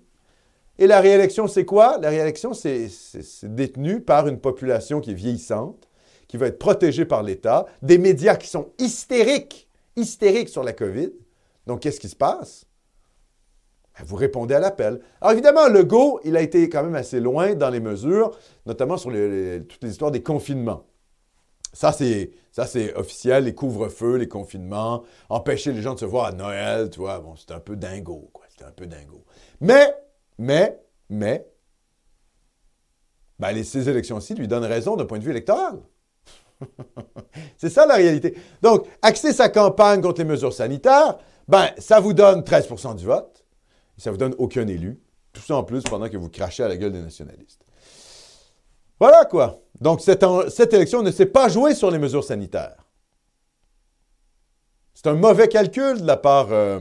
Et 0.78 0.86
la 0.86 1.00
réélection, 1.00 1.48
c'est 1.48 1.64
quoi? 1.64 1.98
La 2.00 2.10
réélection, 2.10 2.54
c'est 2.54 2.88
c'est- 2.88 3.22
c'est 3.22 3.54
détenu 3.54 4.00
par 4.00 4.28
une 4.28 4.38
population 4.38 5.00
qui 5.00 5.10
est 5.10 5.14
vieillissante, 5.14 5.88
qui 6.28 6.36
va 6.36 6.46
être 6.46 6.58
protégée 6.58 7.04
par 7.04 7.22
l'État, 7.22 7.66
des 7.82 7.98
médias 7.98 8.36
qui 8.36 8.48
sont 8.48 8.68
hystériques, 8.78 9.68
hystériques 9.96 10.48
sur 10.50 10.62
la 10.62 10.72
COVID. 10.72 11.10
Donc, 11.66 11.80
qu'est-ce 11.80 12.00
qui 12.00 12.08
se 12.08 12.16
passe? 12.16 12.66
Ben, 13.98 14.04
Vous 14.06 14.16
répondez 14.16 14.54
à 14.54 14.60
l'appel. 14.60 15.00
Alors, 15.20 15.32
évidemment, 15.32 15.68
Legault, 15.68 16.20
il 16.24 16.36
a 16.36 16.42
été 16.42 16.68
quand 16.68 16.84
même 16.84 16.94
assez 16.94 17.18
loin 17.18 17.54
dans 17.54 17.70
les 17.70 17.80
mesures, 17.80 18.30
notamment 18.66 18.96
sur 18.96 19.10
les- 19.10 19.58
les- 19.58 19.64
toutes 19.64 19.82
les 19.82 19.90
histoires 19.90 20.10
des 20.12 20.22
confinements. 20.22 20.84
Ça, 21.72 21.92
c'est, 21.92 22.30
ça, 22.52 22.66
c'est 22.66 22.94
officiel, 22.94 23.44
les 23.44 23.54
couvre-feux, 23.54 24.16
les 24.16 24.28
confinements, 24.28 25.02
empêcher 25.28 25.72
les 25.72 25.82
gens 25.82 25.94
de 25.94 26.00
se 26.00 26.04
voir 26.06 26.26
à 26.26 26.32
Noël, 26.32 26.88
tu 26.90 27.00
vois, 27.00 27.18
bon, 27.20 27.36
c'était 27.36 27.52
un 27.54 27.60
peu 27.60 27.76
dingo, 27.76 28.30
quoi, 28.32 28.44
c'était 28.48 28.64
un 28.64 28.70
peu 28.72 28.86
dingo. 28.86 29.24
Mais, 29.60 29.92
mais, 30.38 30.80
mais, 31.10 31.46
ben, 33.38 33.62
ces 33.62 33.88
élections-ci 33.88 34.34
lui 34.34 34.48
donnent 34.48 34.64
raison 34.64 34.96
d'un 34.96 35.04
point 35.04 35.18
de 35.18 35.24
vue 35.24 35.30
électoral. 35.30 35.80
c'est 37.56 37.70
ça 37.70 37.86
la 37.86 37.94
réalité. 37.94 38.36
Donc, 38.62 38.86
axer 39.02 39.32
sa 39.32 39.48
campagne 39.48 40.00
contre 40.00 40.20
les 40.20 40.26
mesures 40.26 40.52
sanitaires, 40.52 41.18
ben, 41.46 41.68
ça 41.78 42.00
vous 42.00 42.12
donne 42.12 42.40
13% 42.40 42.96
du 42.96 43.06
vote, 43.06 43.44
et 43.96 44.00
ça 44.00 44.10
vous 44.10 44.16
donne 44.16 44.34
aucun 44.38 44.66
élu, 44.66 45.00
tout 45.32 45.42
ça 45.42 45.56
en 45.56 45.64
plus 45.64 45.82
pendant 45.82 46.08
que 46.08 46.16
vous 46.16 46.28
crachez 46.28 46.62
à 46.62 46.68
la 46.68 46.76
gueule 46.76 46.92
des 46.92 47.02
nationalistes. 47.02 47.64
Voilà 49.00 49.24
quoi. 49.24 49.62
Donc, 49.80 50.00
cette 50.00 50.74
élection 50.74 51.02
ne 51.02 51.12
s'est 51.12 51.26
pas 51.26 51.48
jouée 51.48 51.74
sur 51.74 51.90
les 51.90 51.98
mesures 51.98 52.24
sanitaires. 52.24 52.84
C'est 54.94 55.06
un 55.06 55.14
mauvais 55.14 55.46
calcul 55.46 56.00
de 56.00 56.06
la 56.06 56.16
part 56.16 56.48
euh, 56.50 56.80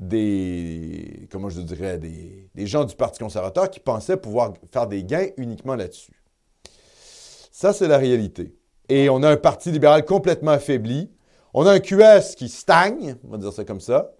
des, 0.00 1.28
comment 1.30 1.50
je 1.50 1.60
dirais, 1.60 1.98
des, 1.98 2.66
gens 2.66 2.84
du 2.84 2.96
Parti 2.96 3.20
conservateur 3.20 3.70
qui 3.70 3.80
pensaient 3.80 4.16
pouvoir 4.16 4.54
faire 4.72 4.86
des 4.86 5.04
gains 5.04 5.28
uniquement 5.36 5.76
là-dessus. 5.76 6.12
Ça, 7.52 7.72
c'est 7.72 7.86
la 7.86 7.98
réalité. 7.98 8.56
Et 8.88 9.10
on 9.10 9.22
a 9.22 9.30
un 9.30 9.36
Parti 9.36 9.70
libéral 9.70 10.04
complètement 10.04 10.52
affaibli. 10.52 11.10
On 11.52 11.66
a 11.66 11.72
un 11.72 11.80
QS 11.80 12.34
qui 12.36 12.48
stagne, 12.48 13.16
on 13.24 13.32
va 13.32 13.38
dire 13.38 13.52
ça 13.52 13.64
comme 13.64 13.80
ça. 13.80 14.12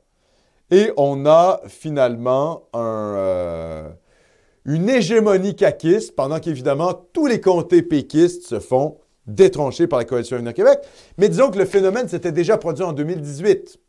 Et 0.71 0.93
on 0.97 1.27
a 1.27 1.61
finalement 1.67 2.69
euh, 2.77 3.89
une 4.67 4.89
hégémonie 4.89 5.57
caquiste, 5.57 6.15
pendant 6.15 6.39
qu'évidemment, 6.39 6.93
tous 7.13 7.27
les 7.27 7.41
comtés 7.41 7.83
péquistes 7.83 8.47
se 8.47 8.61
font 8.61 8.99
détroncher 9.27 9.87
par 9.87 9.99
la 9.99 10.05
Coalition 10.05 10.37
Avenir 10.37 10.55
Québec. 10.55 10.81
Mais 11.17 11.29
disons 11.29 11.51
que 11.51 11.59
le 11.59 11.65
phénomène 11.65 12.09
s'était 12.09 12.33
déjà 12.33 12.59
produit 12.59 12.85
en 12.85 12.93
2018. 12.93 13.80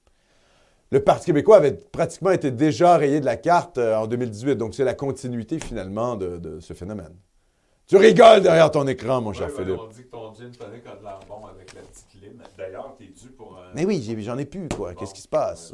Le 0.93 0.99
Parti 0.99 1.27
québécois 1.27 1.57
avait 1.57 1.71
pratiquement 1.71 2.31
été 2.31 2.51
déjà 2.51 2.97
rayé 2.97 3.21
de 3.21 3.25
la 3.25 3.37
carte 3.37 3.77
euh, 3.77 3.95
en 3.95 4.07
2018. 4.07 4.55
Donc, 4.57 4.75
c'est 4.75 4.83
la 4.83 4.93
continuité 4.93 5.57
finalement 5.59 6.15
de, 6.17 6.37
de 6.37 6.59
ce 6.59 6.73
phénomène. 6.73 7.13
Tu 7.87 7.95
rigoles 7.97 8.41
derrière 8.41 8.71
ton 8.71 8.85
écran, 8.87 9.21
mon 9.21 9.31
cher 9.33 9.47
ben, 9.47 9.55
Philippe. 9.63 9.79
On 9.81 9.87
dit 9.87 10.03
que 10.03 10.09
ton 10.11 10.33
gin 10.33 10.51
tonic 10.51 10.83
a 10.87 10.95
de 10.97 11.03
l'air 11.03 11.19
bon 11.27 11.45
avec 11.45 11.73
la 11.73 11.81
petite 11.81 12.21
lime. 12.21 12.41
D'ailleurs, 12.57 12.95
t'es 12.97 13.05
dû 13.05 13.29
pour 13.29 13.57
un. 13.57 13.73
Mais 13.73 13.85
oui, 13.85 14.01
j'en 14.21 14.37
ai 14.37 14.45
plus, 14.45 14.67
quoi. 14.69 14.93
Qu'est-ce 14.93 15.13
qui 15.13 15.21
se 15.21 15.27
passe? 15.27 15.73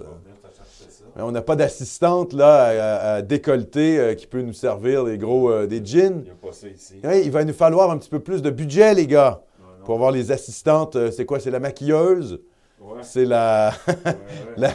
On 1.15 1.31
n'a 1.31 1.41
pas 1.41 1.55
d'assistante, 1.55 2.33
là, 2.33 2.63
à, 2.65 3.13
à 3.15 3.21
décolleter 3.23 3.99
euh, 3.99 4.13
qui 4.15 4.27
peut 4.27 4.41
nous 4.41 4.53
servir 4.53 5.03
des 5.05 5.17
gros, 5.17 5.51
euh, 5.51 5.65
des 5.67 5.83
gins. 5.83 6.19
Il 6.19 6.23
n'y 6.25 6.29
a 6.29 6.33
pas 6.35 6.51
ça 6.51 6.67
ici. 6.67 6.95
Oui, 7.03 7.21
il 7.25 7.31
va 7.31 7.43
nous 7.43 7.53
falloir 7.53 7.89
un 7.91 7.97
petit 7.97 8.09
peu 8.09 8.19
plus 8.19 8.41
de 8.43 8.49
budget, 8.51 8.93
les 8.93 9.07
gars, 9.07 9.41
Non, 9.59 9.65
non. 9.79 9.85
pour 9.85 9.95
avoir 9.95 10.11
les 10.11 10.31
assistantes. 10.31 10.95
euh, 10.95 11.11
c'est 11.11 11.25
quoi? 11.25 11.39
C'est 11.39 11.51
la 11.51 11.59
maquilleuse? 11.59 12.39
Ouais, 12.79 12.99
C'est 13.01 13.25
la, 13.25 13.71
ouais, 13.87 13.93
ouais. 14.05 14.13
la, 14.57 14.71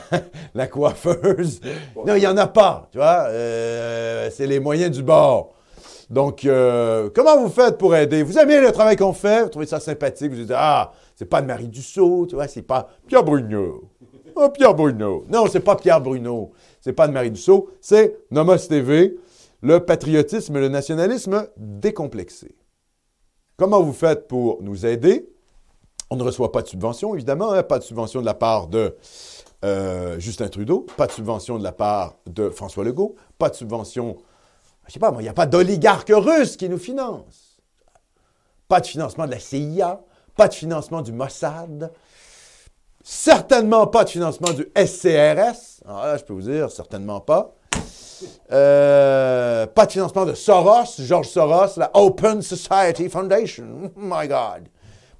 la 0.54 0.66
coiffeuse? 0.66 1.60
Non, 2.04 2.14
il 2.16 2.20
n'y 2.20 2.26
en 2.26 2.36
a 2.36 2.46
pas, 2.48 2.88
tu 2.90 2.98
vois. 2.98 3.26
Euh, 3.28 4.28
c'est 4.32 4.46
les 4.46 4.58
moyens 4.60 4.90
du 4.96 5.02
bord. 5.02 5.54
Donc, 6.10 6.44
euh, 6.44 7.08
comment 7.14 7.40
vous 7.40 7.48
faites 7.48 7.78
pour 7.78 7.94
aider? 7.96 8.22
Vous 8.22 8.38
aimez 8.38 8.60
le 8.60 8.70
travail 8.72 8.96
qu'on 8.96 9.12
fait? 9.12 9.44
Vous 9.44 9.48
trouvez 9.48 9.66
ça 9.66 9.80
sympathique? 9.80 10.30
Vous 10.30 10.36
dites, 10.36 10.52
ah, 10.54 10.92
c'est 11.14 11.24
pas 11.24 11.40
de 11.40 11.46
Marie 11.46 11.68
Dussault, 11.68 12.26
tu 12.26 12.34
vois, 12.34 12.48
c'est 12.48 12.62
pas 12.62 12.88
Pierre 13.06 13.24
Bruno. 13.24 13.88
Oh, 14.34 14.48
Pierre 14.50 14.74
Bruno. 14.74 15.24
Non, 15.30 15.46
c'est 15.46 15.60
pas 15.60 15.76
Pierre 15.76 16.00
Bruno. 16.00 16.52
C'est 16.80 16.92
pas 16.92 17.06
de 17.06 17.12
Marie 17.12 17.30
Dussault. 17.30 17.70
C'est 17.80 18.16
Nomos 18.30 18.56
TV, 18.68 19.16
le 19.62 19.80
patriotisme 19.80 20.56
et 20.56 20.60
le 20.60 20.68
nationalisme 20.68 21.46
décomplexé. 21.56 22.56
Comment 23.56 23.82
vous 23.82 23.92
faites 23.92 24.26
pour 24.28 24.62
nous 24.62 24.84
aider? 24.84 25.28
On 26.12 26.16
ne 26.16 26.24
reçoit 26.24 26.52
pas 26.52 26.60
de 26.60 26.68
subvention, 26.68 27.14
évidemment, 27.14 27.52
hein, 27.52 27.62
pas 27.62 27.78
de 27.78 27.84
subvention 27.84 28.20
de 28.20 28.26
la 28.26 28.34
part 28.34 28.66
de 28.66 28.98
euh, 29.64 30.20
Justin 30.20 30.48
Trudeau, 30.48 30.84
pas 30.98 31.06
de 31.06 31.12
subvention 31.12 31.58
de 31.58 31.64
la 31.64 31.72
part 31.72 32.16
de 32.26 32.50
François 32.50 32.84
Legault, 32.84 33.14
pas 33.38 33.48
de 33.48 33.54
subvention, 33.54 34.18
je 34.86 34.92
sais 34.92 34.98
pas, 34.98 35.10
il 35.20 35.22
n'y 35.22 35.28
a 35.30 35.32
pas 35.32 35.46
d'oligarque 35.46 36.12
russe 36.14 36.58
qui 36.58 36.68
nous 36.68 36.76
finance. 36.76 37.62
Pas 38.68 38.80
de 38.80 38.86
financement 38.88 39.24
de 39.24 39.30
la 39.30 39.38
CIA, 39.38 40.02
pas 40.36 40.48
de 40.48 40.52
financement 40.54 41.00
du 41.00 41.12
Mossad, 41.12 41.90
certainement 43.02 43.86
pas 43.86 44.04
de 44.04 44.10
financement 44.10 44.52
du 44.52 44.70
SCRS. 44.76 45.80
Je 45.86 46.24
peux 46.24 46.34
vous 46.34 46.42
dire, 46.42 46.70
certainement 46.70 47.22
pas. 47.22 47.54
Euh, 48.52 49.66
pas 49.66 49.86
de 49.86 49.92
financement 49.92 50.26
de 50.26 50.34
Soros, 50.34 50.94
George 50.98 51.28
Soros, 51.28 51.78
la 51.78 51.90
Open 51.94 52.42
Society 52.42 53.08
Foundation. 53.08 53.64
Oh 53.84 53.90
my 53.96 54.28
God. 54.28 54.68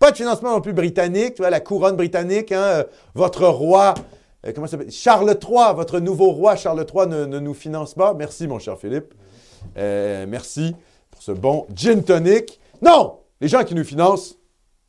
Pas 0.02 0.10
de 0.10 0.16
financement 0.16 0.50
non 0.50 0.60
plus 0.60 0.72
britannique, 0.72 1.34
tu 1.34 1.42
vois, 1.42 1.50
la 1.50 1.60
couronne 1.60 1.94
britannique, 1.94 2.50
hein, 2.50 2.60
euh, 2.60 2.84
votre 3.14 3.46
roi, 3.46 3.94
euh, 4.44 4.50
comment 4.52 4.66
ça 4.66 4.72
s'appelle? 4.72 4.90
Charles 4.90 5.38
III, 5.40 5.76
votre 5.76 6.00
nouveau 6.00 6.32
roi 6.32 6.56
Charles 6.56 6.84
III 6.92 7.06
ne, 7.06 7.38
nous 7.38 7.54
finance 7.54 7.94
pas. 7.94 8.12
Merci, 8.12 8.48
mon 8.48 8.58
cher 8.58 8.76
Philippe. 8.76 9.14
Euh, 9.76 10.26
merci 10.28 10.74
pour 11.08 11.22
ce 11.22 11.30
bon 11.30 11.68
gin 11.72 12.02
tonic. 12.02 12.58
Non! 12.84 13.20
Les 13.40 13.46
gens 13.46 13.62
qui 13.62 13.76
nous 13.76 13.84
financent, 13.84 14.36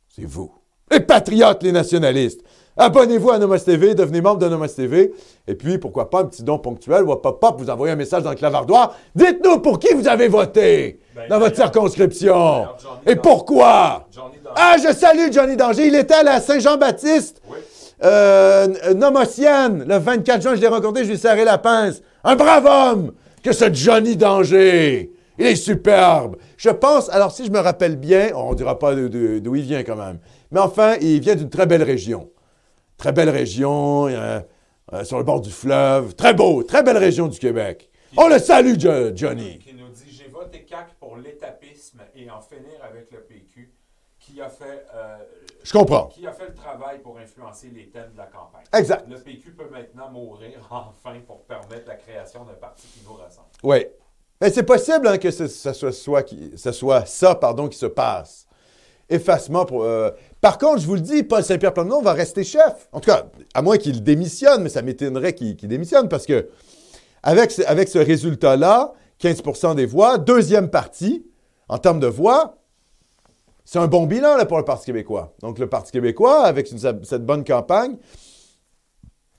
c'est 0.08 0.24
vous. 0.24 0.52
Les 0.90 0.98
patriotes, 0.98 1.62
les 1.62 1.70
nationalistes. 1.70 2.40
Abonnez-vous 2.76 3.30
à 3.30 3.38
Nomos 3.38 3.58
TV, 3.58 3.94
devenez 3.94 4.20
membre 4.20 4.40
de 4.40 4.48
Nomos 4.48 4.66
TV. 4.66 5.12
Et 5.46 5.54
puis, 5.54 5.78
pourquoi 5.78 6.10
pas 6.10 6.20
un 6.20 6.24
petit 6.24 6.42
don 6.42 6.58
ponctuel 6.58 7.04
ou 7.04 7.12
hop, 7.12 7.24
hop, 7.24 7.54
vous 7.58 7.70
envoyez 7.70 7.92
un 7.92 7.96
message 7.96 8.24
dans 8.24 8.30
le 8.30 8.36
clavardoir. 8.36 8.96
Dites-nous 9.14 9.60
pour 9.60 9.78
qui 9.78 9.94
vous 9.94 10.08
avez 10.08 10.26
voté 10.26 10.98
Ben, 11.14 11.28
dans 11.28 11.38
votre 11.38 11.54
circonscription. 11.54 12.34
Johnny 12.34 13.00
Et 13.06 13.16
pourquoi? 13.16 14.08
Ah, 14.56 14.76
je 14.76 14.92
salue 14.92 15.32
Johnny 15.32 15.56
Danger. 15.56 15.86
Il 15.86 15.94
était 15.94 16.14
à 16.14 16.22
la 16.24 16.40
Saint-Jean-Baptiste. 16.40 17.40
Oui. 17.48 17.58
Euh, 18.02 18.66
Nomotienne, 18.94 19.84
le 19.86 19.98
24 19.98 20.42
juin, 20.42 20.54
je 20.56 20.60
l'ai 20.60 20.66
rencontré, 20.66 21.04
je 21.04 21.08
lui 21.08 21.14
ai 21.14 21.18
serré 21.18 21.44
la 21.44 21.58
pince. 21.58 22.02
Un 22.24 22.34
brave 22.34 22.66
homme 22.66 23.12
que 23.42 23.52
ce 23.52 23.72
Johnny 23.72 24.16
Danger. 24.16 25.12
Il 25.38 25.46
est 25.46 25.56
superbe. 25.56 26.36
Je 26.56 26.70
pense, 26.70 27.08
alors 27.10 27.30
si 27.30 27.44
je 27.44 27.50
me 27.50 27.58
rappelle 27.58 27.96
bien, 27.96 28.30
on 28.34 28.50
ne 28.50 28.56
dira 28.56 28.78
pas 28.78 28.94
d'où 28.94 29.54
il 29.54 29.62
vient 29.62 29.82
quand 29.82 29.96
même, 29.96 30.18
mais 30.50 30.60
enfin, 30.60 30.94
il 31.00 31.20
vient 31.20 31.34
d'une 31.34 31.50
très 31.50 31.66
belle 31.66 31.82
région. 31.82 32.30
Très 33.04 33.12
belle 33.12 33.28
région, 33.28 34.06
euh, 34.08 34.40
euh, 34.94 35.04
sur 35.04 35.18
le 35.18 35.24
bord 35.24 35.42
du 35.42 35.50
fleuve. 35.50 36.14
Très 36.14 36.32
beau, 36.32 36.62
très 36.62 36.82
belle 36.82 36.96
région 36.96 37.28
du 37.28 37.38
Québec. 37.38 37.90
On 38.16 38.28
le 38.28 38.38
salue, 38.38 38.78
Jo- 38.80 39.14
Johnny. 39.14 39.58
Qui 39.58 39.74
nous 39.74 39.90
dit 39.90 40.10
J'ai 40.10 40.28
voté 40.28 40.62
CAC 40.64 40.94
pour 40.98 41.18
l'étapisme 41.18 42.00
et 42.16 42.30
en 42.30 42.40
finir 42.40 42.72
avec 42.82 43.10
le 43.12 43.20
PQ, 43.20 43.70
qui 44.18 44.40
a 44.40 44.48
fait, 44.48 44.86
euh, 44.94 45.18
Je 45.62 45.70
comprends. 45.70 46.06
qui 46.06 46.26
a 46.26 46.32
fait 46.32 46.46
le 46.46 46.54
travail 46.54 47.00
pour 47.00 47.18
influencer 47.18 47.70
les 47.74 47.90
thèmes 47.90 48.10
de 48.14 48.16
la 48.16 48.24
campagne. 48.24 48.64
Exact. 48.72 49.04
Le 49.06 49.18
PQ 49.18 49.50
peut 49.50 49.68
maintenant 49.70 50.10
mourir 50.10 50.52
enfin 50.70 51.20
pour 51.26 51.42
permettre 51.42 51.86
la 51.86 51.96
création 51.96 52.44
d'un 52.46 52.54
parti 52.54 52.86
qui 52.86 53.00
nous 53.06 53.12
ressemble. 53.12 53.48
Oui. 53.64 53.84
Mais 54.40 54.48
c'est 54.50 54.62
possible 54.62 55.08
hein, 55.08 55.18
que 55.18 55.30
ce, 55.30 55.46
soit, 55.46 55.92
soit 55.92 56.22
qui- 56.22 56.52
ce 56.56 56.72
soit 56.72 57.04
ça 57.04 57.34
pardon, 57.34 57.68
qui 57.68 57.76
se 57.76 57.84
passe. 57.84 58.46
Effacement 59.10 59.66
pour. 59.66 59.84
euh, 59.84 60.10
Par 60.44 60.58
contre, 60.58 60.82
je 60.82 60.86
vous 60.86 60.96
le 60.96 61.00
dis, 61.00 61.22
Paul 61.22 61.42
Saint-Pierre 61.42 61.72
Plamondon 61.72 62.02
va 62.02 62.12
rester 62.12 62.44
chef. 62.44 62.86
En 62.92 63.00
tout 63.00 63.10
cas, 63.10 63.30
à 63.54 63.62
moins 63.62 63.78
qu'il 63.78 64.02
démissionne, 64.02 64.62
mais 64.62 64.68
ça 64.68 64.82
m'étonnerait 64.82 65.34
qu'il 65.34 65.56
démissionne 65.56 66.06
parce 66.06 66.26
que 66.26 66.50
avec 67.22 67.50
ce, 67.50 67.98
résultat-là, 67.98 68.92
15% 69.22 69.74
des 69.74 69.86
voix, 69.86 70.18
deuxième 70.18 70.68
parti 70.68 71.24
en 71.70 71.78
termes 71.78 71.98
de 71.98 72.08
voix, 72.08 72.58
c'est 73.64 73.78
un 73.78 73.86
bon 73.86 74.04
bilan 74.04 74.36
pour 74.44 74.58
le 74.58 74.66
Parti 74.66 74.84
québécois. 74.84 75.32
Donc, 75.40 75.58
le 75.58 75.66
Parti 75.66 75.92
québécois, 75.92 76.44
avec 76.44 76.68
cette 76.68 77.24
bonne 77.24 77.42
campagne, 77.42 77.96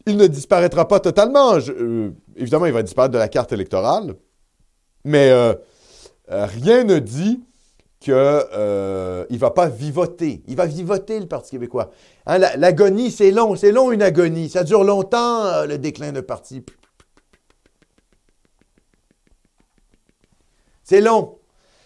il 0.08 0.18
ne 0.18 0.26
disparaîtra 0.26 0.88
pas 0.88 1.00
totalement. 1.00 1.54
Euh, 1.54 2.10
évidemment, 2.36 2.66
il 2.66 2.74
va 2.74 2.82
disparaître 2.82 3.14
de 3.14 3.20
la 3.20 3.28
carte 3.28 3.52
électorale. 3.52 4.16
Mais 5.04 5.30
euh, 5.30 5.54
euh, 6.32 6.48
rien 6.48 6.84
ne 6.84 6.98
dit 6.98 7.44
qu'il 8.06 8.14
ne 8.14 9.38
va 9.38 9.52
pas 9.52 9.68
vivoter. 9.68 10.44
Il 10.48 10.56
va 10.56 10.66
vivoter, 10.68 11.20
le 11.20 11.26
Parti 11.26 11.52
québécois. 11.52 11.90
Hein, 12.28 12.38
la- 12.38 12.56
L'agonie, 12.56 13.10
c'est 13.10 13.32
long. 13.32 13.56
C'est 13.56 13.72
long, 13.72 13.92
une 13.92 14.04
agonie. 14.04 14.48
Ça 14.50 14.64
dure 14.64 14.84
longtemps, 14.84 15.46
euh, 15.46 15.66
le 15.66 15.78
déclin 15.80 16.12
d'un 16.12 16.22
parti. 16.22 16.64
C'est 20.84 21.02
long. 21.02 21.38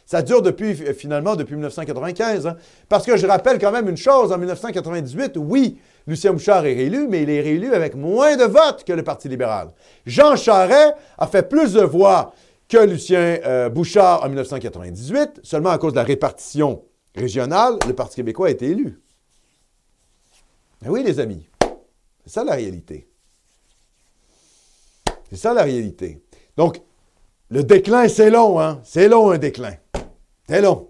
Ça 0.06 0.22
dure 0.24 0.42
depuis, 0.42 0.72
euh, 0.84 0.94
finalement, 0.94 1.36
depuis 1.36 1.54
1995. 1.56 2.48
hein. 2.48 2.58
Parce 2.90 3.06
que 3.06 3.16
je 3.16 3.26
rappelle 3.28 3.60
quand 3.60 3.72
même 3.72 3.88
une 3.88 3.96
chose, 3.98 4.32
en 4.32 4.38
1998, 4.38 5.38
oui, 5.38 5.80
Lucien 6.08 6.34
Bouchard 6.34 6.66
est 6.66 6.74
réélu, 6.74 7.08
mais 7.08 7.22
il 7.24 7.30
est 7.30 7.42
réélu 7.42 7.74
avec 7.74 7.96
moins 7.96 8.36
de 8.36 8.44
votes 8.44 8.84
que 8.84 8.92
le 8.94 9.04
Parti 9.04 9.30
libéral. 9.30 9.70
Jean 10.06 10.36
Charest 10.36 10.96
a 11.18 11.28
fait 11.28 11.48
plus 11.48 11.74
de 11.74 11.82
voix 11.82 12.34
que 12.70 12.78
Lucien 12.78 13.40
euh, 13.46 13.68
Bouchard 13.68 14.24
en 14.24 14.28
1998, 14.28 15.42
seulement 15.44 15.72
à 15.72 15.80
cause 15.80 15.94
de 15.94 15.98
la 15.98 16.04
répartition 16.04 16.84
régionale, 17.16 17.78
le 17.88 17.94
Parti 17.94 18.18
québécois 18.18 18.48
a 18.48 18.52
été 18.52 18.68
élu. 18.68 19.02
Ben 20.82 20.92
oui, 20.92 21.04
les 21.04 21.20
amis, 21.20 21.50
c'est 22.24 22.32
ça 22.32 22.44
la 22.44 22.54
réalité. 22.54 23.10
C'est 25.30 25.36
ça 25.36 25.54
la 25.54 25.64
réalité. 25.64 26.22
Donc, 26.56 26.80
le 27.50 27.64
déclin, 27.64 28.08
c'est 28.08 28.30
long, 28.30 28.60
hein? 28.62 28.80
C'est 28.84 29.10
long, 29.10 29.32
un 29.32 29.40
déclin. 29.40 29.74
C'est 30.48 30.62
long. 30.62 30.90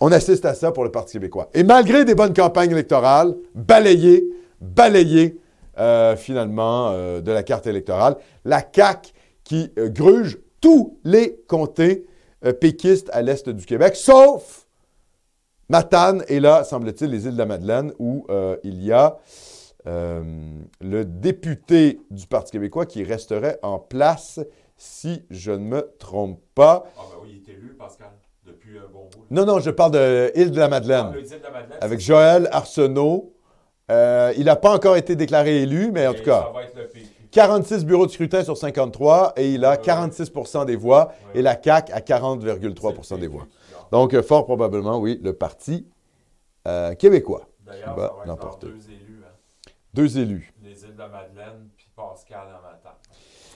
On 0.00 0.10
assiste 0.10 0.44
à 0.46 0.54
ça 0.54 0.72
pour 0.72 0.84
le 0.84 0.90
Parti 0.90 1.12
québécois. 1.12 1.50
Et 1.52 1.64
malgré 1.64 2.04
des 2.04 2.14
bonnes 2.14 2.34
campagnes 2.34 2.72
électorales, 2.72 3.36
balayé, 3.54 4.24
balayé, 4.60 5.38
euh, 5.78 6.16
finalement, 6.16 6.90
euh, 6.90 7.20
de 7.20 7.30
la 7.30 7.42
carte 7.42 7.66
électorale, 7.66 8.16
la 8.44 8.62
CAQ 8.74 9.12
qui 9.44 9.70
gruge 9.76 10.38
tous 10.64 10.98
les 11.04 11.42
comtés 11.46 12.06
euh, 12.42 12.54
péquistes 12.54 13.10
à 13.12 13.20
l'est 13.20 13.46
du 13.50 13.66
Québec, 13.66 13.96
sauf 13.96 14.66
Matane 15.68 16.24
et 16.26 16.40
là, 16.40 16.64
semble-t-il, 16.64 17.10
les 17.10 17.26
îles 17.26 17.34
de 17.34 17.38
la 17.38 17.44
Madeleine, 17.44 17.92
où 17.98 18.24
euh, 18.30 18.56
il 18.64 18.82
y 18.82 18.90
a 18.90 19.18
euh, 19.86 20.22
le 20.80 21.04
député 21.04 22.00
du 22.10 22.26
Parti 22.26 22.52
québécois 22.52 22.86
qui 22.86 23.04
resterait 23.04 23.58
en 23.62 23.78
place, 23.78 24.40
si 24.78 25.22
je 25.28 25.52
ne 25.52 25.58
me 25.58 25.90
trompe 25.98 26.40
pas. 26.54 26.86
Ah, 26.96 27.02
ben 27.10 27.18
oui, 27.22 27.42
il 27.46 27.50
est 27.50 27.54
élu, 27.54 27.74
Pascal, 27.78 28.12
depuis 28.46 28.78
un 28.78 28.90
bon 28.90 29.10
bout. 29.14 29.26
Non, 29.30 29.44
non, 29.44 29.60
je 29.60 29.70
parle 29.70 29.92
de 29.92 30.32
île 30.34 30.50
de 30.50 30.56
la 30.60 30.64
Ah, 30.64 30.68
Madeleine, 30.68 31.10
de 31.10 31.42
la 31.42 31.50
Madeleine, 31.50 31.78
avec 31.82 32.00
Joël 32.00 32.48
Arsenault. 32.50 33.34
Euh, 33.90 34.32
il 34.38 34.46
n'a 34.46 34.56
pas 34.56 34.72
encore 34.72 34.96
été 34.96 35.14
déclaré 35.14 35.60
élu, 35.60 35.90
mais 35.92 36.06
en 36.06 36.12
et 36.12 36.16
tout 36.16 36.24
cas, 36.24 36.44
Ça 36.46 36.52
va 36.54 36.62
être 36.62 36.74
le. 36.74 36.88
46 37.34 37.84
bureaux 37.84 38.06
de 38.06 38.12
scrutin 38.12 38.44
sur 38.44 38.56
53 38.56 39.32
et 39.36 39.52
il 39.54 39.64
a 39.64 39.72
Ouais. 39.72 39.76
46% 39.78 40.64
des 40.66 40.76
voix 40.76 41.12
et 41.34 41.42
la 41.42 41.60
CAQ 41.60 41.92
à 41.92 41.98
40,3 42.00 42.94
C'est 43.02 43.14
le 43.16 43.20
des 43.20 43.26
PQ 43.26 43.26
voix. 43.26 43.46
Donc, 43.90 44.14
euh, 44.14 44.22
fort 44.22 44.44
probablement, 44.44 44.98
oui, 44.98 45.20
le 45.22 45.32
Parti 45.32 45.84
euh, 46.68 46.94
québécois. 46.94 47.48
D'ailleurs, 47.66 47.96
va 47.96 48.14
ça 48.24 48.34
va 48.34 48.50
être 48.52 48.58
deux 48.60 48.68
élus, 48.88 49.22
hein. 49.24 49.70
Deux 49.92 50.18
élus. 50.18 50.54
les 50.62 50.70
îles 50.84 50.94
de 50.94 50.98
la 50.98 51.08
Madeleine 51.08 51.68
puis 51.76 51.88
Pascal 51.96 52.46
en 52.48 52.62
matin. 52.62 52.96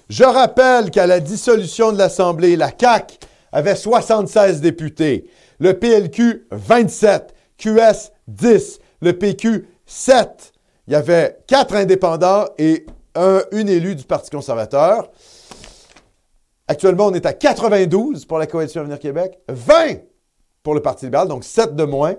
Je 0.08 0.24
rappelle 0.24 0.90
qu'à 0.90 1.06
la 1.06 1.20
dissolution 1.20 1.92
de 1.92 1.98
l'Assemblée, 1.98 2.56
la 2.56 2.70
CAQ 2.76 3.16
avait 3.52 3.76
76 3.76 4.60
députés, 4.60 5.30
le 5.60 5.78
PLQ 5.78 6.48
27, 6.50 7.32
QS 7.58 8.10
10, 8.26 8.80
le 9.02 9.12
PQ 9.16 9.68
7. 9.86 10.52
Il 10.88 10.94
y 10.94 10.96
avait 10.96 11.38
quatre 11.46 11.74
indépendants 11.76 12.46
et 12.58 12.86
un, 13.14 13.42
une 13.52 13.68
élue 13.68 13.94
du 13.94 14.04
Parti 14.04 14.30
conservateur. 14.30 15.10
Actuellement, 16.66 17.06
on 17.06 17.14
est 17.14 17.26
à 17.26 17.32
92 17.32 18.24
pour 18.26 18.38
la 18.38 18.46
Coalition 18.46 18.82
Avenir 18.82 18.98
Québec, 18.98 19.38
20 19.48 20.00
pour 20.62 20.74
le 20.74 20.82
Parti 20.82 21.06
libéral, 21.06 21.28
donc 21.28 21.44
7 21.44 21.74
de 21.74 21.84
moins. 21.84 22.14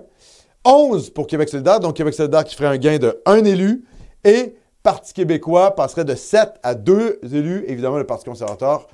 11 0.64 1.10
pour 1.10 1.26
Québec 1.26 1.48
solidaire, 1.48 1.80
donc 1.80 1.96
Québec 1.96 2.14
solidaire 2.14 2.44
qui 2.44 2.54
ferait 2.54 2.68
un 2.68 2.76
gain 2.76 2.98
de 2.98 3.22
1 3.26 3.44
élu. 3.44 3.84
Et 4.24 4.56
Parti 4.82 5.12
québécois 5.12 5.74
passerait 5.74 6.04
de 6.04 6.14
7 6.14 6.54
à 6.62 6.74
2 6.74 7.20
élus. 7.32 7.64
Évidemment, 7.66 7.98
le 7.98 8.06
Parti 8.06 8.24
conservateur, 8.24 8.88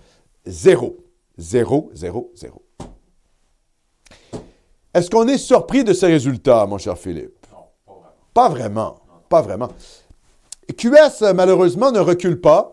0. 0.47 0.97
0, 1.39 1.91
0, 1.93 2.33
0. 2.35 2.63
Est-ce 4.95 5.11
qu'on 5.11 5.29
est 5.29 5.39
surpris 5.39 5.85
de 5.85 5.93
ces 5.93 6.07
résultats, 6.07 6.65
mon 6.67 6.79
cher 6.79 6.97
Philippe? 6.97 7.47
Non, 7.53 7.67
pas 8.33 8.49
vraiment. 8.49 8.97
Pas 9.29 9.43
vraiment. 9.43 9.69
Pas 9.69 9.69
vraiment. 9.69 9.69
QS, 10.73 11.23
euh, 11.23 11.33
malheureusement, 11.35 11.93
ne 11.93 12.01
recule 12.01 12.41
pas. 12.41 12.73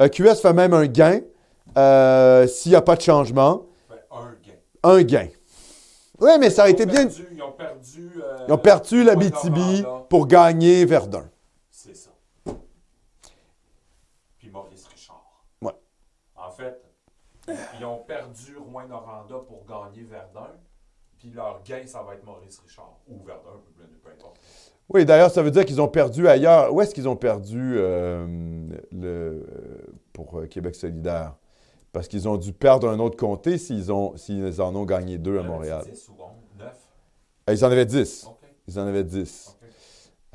Euh, 0.00 0.08
QS 0.08 0.36
fait 0.40 0.52
même 0.52 0.72
un 0.74 0.86
gain 0.86 1.20
euh, 1.76 2.46
s'il 2.46 2.70
n'y 2.72 2.76
a 2.76 2.82
pas 2.82 2.96
de 2.96 3.00
changement. 3.02 3.66
Un 4.10 4.34
gain. 4.42 4.52
Un 4.82 5.02
gain. 5.02 5.28
Oui, 6.20 6.30
mais 6.38 6.50
ça 6.50 6.64
a 6.64 6.68
été 6.68 6.86
bien. 6.86 7.08
Ils 7.32 7.42
ont 7.42 7.52
perdu. 7.52 8.10
euh, 8.22 8.44
Ils 8.48 8.52
ont 8.52 8.58
perdu 8.58 9.02
la 9.02 9.16
BTB 9.16 9.58
pour 10.08 10.26
gagner 10.26 10.84
Verdun. 10.84 11.28
C'est 11.70 11.96
ça. 11.96 12.10
Puis 14.38 14.48
Maurice 14.50 14.86
Richard. 14.86 15.24
Ouais. 15.60 15.72
En 16.36 16.50
fait, 16.50 16.80
ils 17.78 17.84
ont 17.84 17.98
perdu 17.98 18.56
Rouen-Noranda 18.56 19.36
pour 19.48 19.64
gagner 19.66 20.04
Verdun. 20.04 20.50
Puis 21.18 21.30
leur 21.30 21.62
gain, 21.62 21.82
ça 21.86 22.02
va 22.02 22.14
être 22.14 22.24
Maurice 22.24 22.58
Richard. 22.60 22.96
Ou 23.08 23.22
Verdun, 23.24 23.60
peu 24.02 24.10
importe. 24.10 24.38
Oui, 24.90 25.04
d'ailleurs, 25.04 25.30
ça 25.30 25.42
veut 25.42 25.50
dire 25.50 25.64
qu'ils 25.64 25.80
ont 25.80 25.88
perdu 25.88 26.28
ailleurs. 26.28 26.72
Où 26.72 26.80
est-ce 26.80 26.94
qu'ils 26.94 27.08
ont 27.08 27.16
perdu 27.16 27.74
euh, 27.76 28.26
le, 28.92 29.06
euh, 29.06 29.42
pour 30.12 30.38
euh, 30.40 30.46
Québec 30.46 30.74
solidaire? 30.74 31.34
Parce 31.92 32.06
qu'ils 32.08 32.28
ont 32.28 32.36
dû 32.36 32.52
perdre 32.52 32.88
un 32.88 32.98
autre 32.98 33.16
comté 33.16 33.56
s'ils 33.56 33.90
ont- 33.92 34.16
s'ils 34.16 34.60
en 34.60 34.74
ont 34.74 34.84
gagné 34.84 35.16
deux 35.16 35.38
à 35.38 35.42
Montréal. 35.42 35.84
10 35.90 36.08
ou 36.08 36.12
11, 36.12 36.18
9. 36.58 36.76
Ah, 37.46 37.52
Ils 37.52 37.64
en 37.64 37.70
avaient 37.70 37.86
10. 37.86 38.26
OK. 38.28 38.36
Ils 38.68 38.78
en 38.80 38.86
avaient 38.86 39.04
10. 39.04 39.48
OK. 39.62 39.68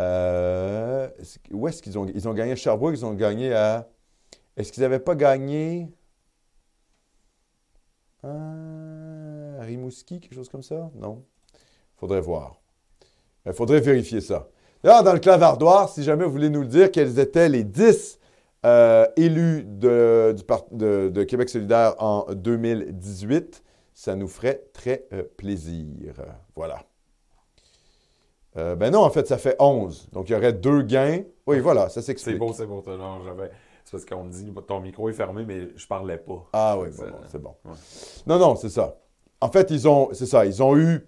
Euh, 0.02 1.10
est-ce 1.20 1.40
que- 1.40 1.54
où 1.54 1.68
est-ce 1.68 1.82
qu'ils 1.84 1.98
ont... 2.00 2.06
Ils 2.08 2.28
ont 2.28 2.34
gagné 2.34 2.54
à 2.54 2.56
Sherbrooke, 2.56 2.96
ils 2.96 3.06
ont 3.06 3.14
gagné 3.14 3.54
à... 3.54 3.88
Est-ce 4.58 4.72
qu'ils 4.72 4.82
n'avaient 4.84 5.00
pas 5.00 5.16
gagné... 5.16 5.90
À 8.24 9.62
Rimouski, 9.62 10.20
quelque 10.20 10.34
chose 10.36 10.50
comme 10.50 10.64
ça? 10.64 10.90
Non. 10.96 11.24
faudrait 11.96 12.22
voir. 12.22 12.59
Il 13.46 13.54
faudrait 13.54 13.80
vérifier 13.80 14.22
ça. 14.22 14.48
D'ailleurs, 14.84 15.04
dans 15.04 15.14
le 15.14 15.20
clavardoir, 15.20 15.90
si 15.90 16.04
jamais 16.04 16.26
vous 16.26 16.32
voulez 16.32 16.50
nous 16.50 16.62
le 16.62 16.68
dire, 16.68 16.92
quels 16.92 17.20
étaient 17.20 17.50
les 17.50 17.64
10 17.64 18.20
euh, 18.66 19.06
élus 19.18 19.64
de, 19.66 20.36
du 20.38 20.44
de- 20.78 21.10
de 21.10 21.24
Québec 21.24 21.50
solidaire 21.50 21.96
en 22.00 22.26
2018, 22.34 23.64
ça 23.94 24.16
nous 24.16 24.28
ferait 24.28 24.64
très 24.74 25.06
euh, 25.14 25.24
plaisir. 25.38 25.86
Voilà. 26.56 26.80
Euh, 28.58 28.76
ben 28.76 28.92
non, 28.92 29.02
en 29.04 29.10
fait, 29.10 29.28
ça 29.28 29.38
fait 29.38 29.56
11. 29.60 30.10
Donc, 30.12 30.30
il 30.30 30.34
y 30.34 30.36
aurait 30.36 30.54
deux 30.54 30.82
gains. 30.82 31.22
Oui, 31.48 31.60
voilà, 31.62 31.84
ça 31.90 32.02
C'est 32.02 32.08
s'explique. 32.08 32.38
beau, 32.40 32.52
c'est 32.54 32.66
beau. 32.66 32.84
Non, 32.88 33.24
j'avais. 33.24 33.52
C'est 33.86 33.92
parce 33.92 34.06
qu'on 34.06 34.24
me 34.26 34.32
dit 34.32 34.52
ton 34.68 34.80
micro 34.82 35.10
est 35.10 35.14
fermé, 35.14 35.46
mais 35.46 35.70
je 35.76 35.88
parlais 35.88 36.18
pas. 36.18 36.48
Ah 36.54 36.78
oui, 36.80 36.90
C'est- 36.92 37.04
bon, 37.06 37.12
bon, 37.12 37.18
c'est 37.28 37.42
bon. 37.42 37.56
ouais. 37.66 37.72
Non, 38.28 38.38
non, 38.40 38.56
c'est 38.56 38.70
ça. 38.70 38.98
En 39.42 39.50
fait, 39.52 39.72
ils 39.72 39.88
ont, 39.88 40.10
c'est 40.14 40.26
ça, 40.26 40.46
ils 40.46 40.62
ont 40.62 40.76
eu, 40.78 41.08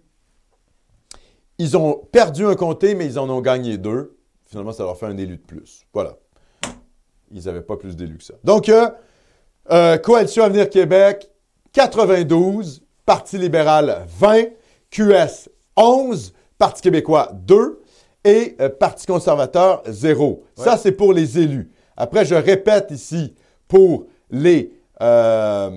ils 1.57 1.78
ont 1.78 2.02
perdu 2.11 2.45
un 2.45 2.56
comté, 2.56 2.95
mais 2.95 3.06
ils 3.06 3.19
en 3.19 3.30
ont 3.30 3.41
gagné 3.41 3.78
deux. 3.78 4.18
Finalement, 4.45 4.72
ça 4.72 4.84
leur 4.84 4.98
fait 4.98 5.06
un 5.06 5.18
élu 5.18 5.38
de 5.38 5.41
plus. 5.41 5.84
Voilà. 5.94 6.18
Ils 7.32 7.45
n'avaient 7.45 7.61
pas 7.61 7.78
plus 7.78 7.95
d'élus 7.95 8.18
que 8.18 8.23
ça. 8.23 8.34
Donc, 8.44 8.68
euh, 8.68 8.90
euh, 9.72 9.98
Coalition 9.98 10.44
Avenir 10.44 10.69
Québec, 10.69 11.30
92, 11.73 12.84
Parti 13.06 13.38
libéral, 13.38 14.06
20, 14.19 14.44
QS, 14.90 15.49
11, 15.78 16.34
Parti 16.57 16.82
québécois, 16.82 17.30
2 17.34 17.82
et 18.23 18.56
euh, 18.60 18.69
Parti 18.69 19.06
conservateur, 19.06 19.82
0. 19.88 20.44
Ça, 20.56 20.78
c'est 20.78 20.91
pour 20.91 21.14
les 21.14 21.40
élus. 21.40 21.72
Après, 21.95 22.26
je 22.26 22.36
répète 22.36 22.91
ici, 22.91 23.34
pour 23.68 24.06
les 24.30 24.73
euh, 25.02 25.69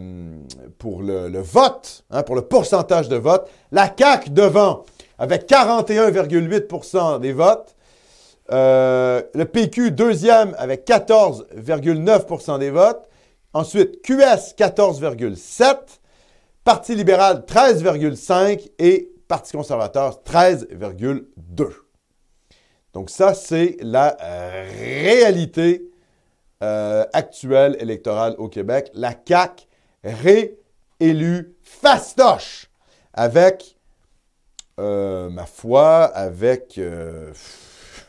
pour 0.78 1.00
le, 1.02 1.28
le 1.28 1.40
vote, 1.40 2.04
hein, 2.10 2.22
pour 2.22 2.34
le 2.34 2.42
pourcentage 2.42 3.08
de 3.08 3.16
vote, 3.16 3.48
la 3.72 3.90
CAQ 3.96 4.30
devant 4.30 4.84
avec 5.18 5.48
41,8% 5.48 7.20
des 7.20 7.32
votes. 7.32 7.74
Euh, 8.52 9.22
le 9.34 9.44
PQ 9.46 9.90
deuxième 9.90 10.54
avec 10.58 10.86
14,9% 10.86 12.58
des 12.58 12.70
votes. 12.70 13.08
Ensuite, 13.52 14.02
QS 14.02 14.54
14,7. 14.58 15.76
Parti 16.64 16.94
libéral 16.94 17.44
13,5% 17.46 18.70
et 18.78 19.10
Parti 19.28 19.52
conservateur 19.52 20.20
13,2. 20.24 21.72
Donc 22.92 23.10
ça, 23.10 23.34
c'est 23.34 23.76
la 23.80 24.16
euh, 24.22 24.70
réalité 24.78 25.90
euh, 26.62 27.04
actuelle 27.12 27.76
électorale 27.80 28.34
au 28.38 28.48
Québec. 28.48 28.90
La 28.94 29.12
CAQ 29.12 29.66
réélue 30.04 31.56
fastoche 31.62 32.70
avec, 33.12 33.73
euh, 34.78 35.30
ma 35.30 35.46
foi, 35.46 36.04
avec 36.04 36.78
euh, 36.78 37.32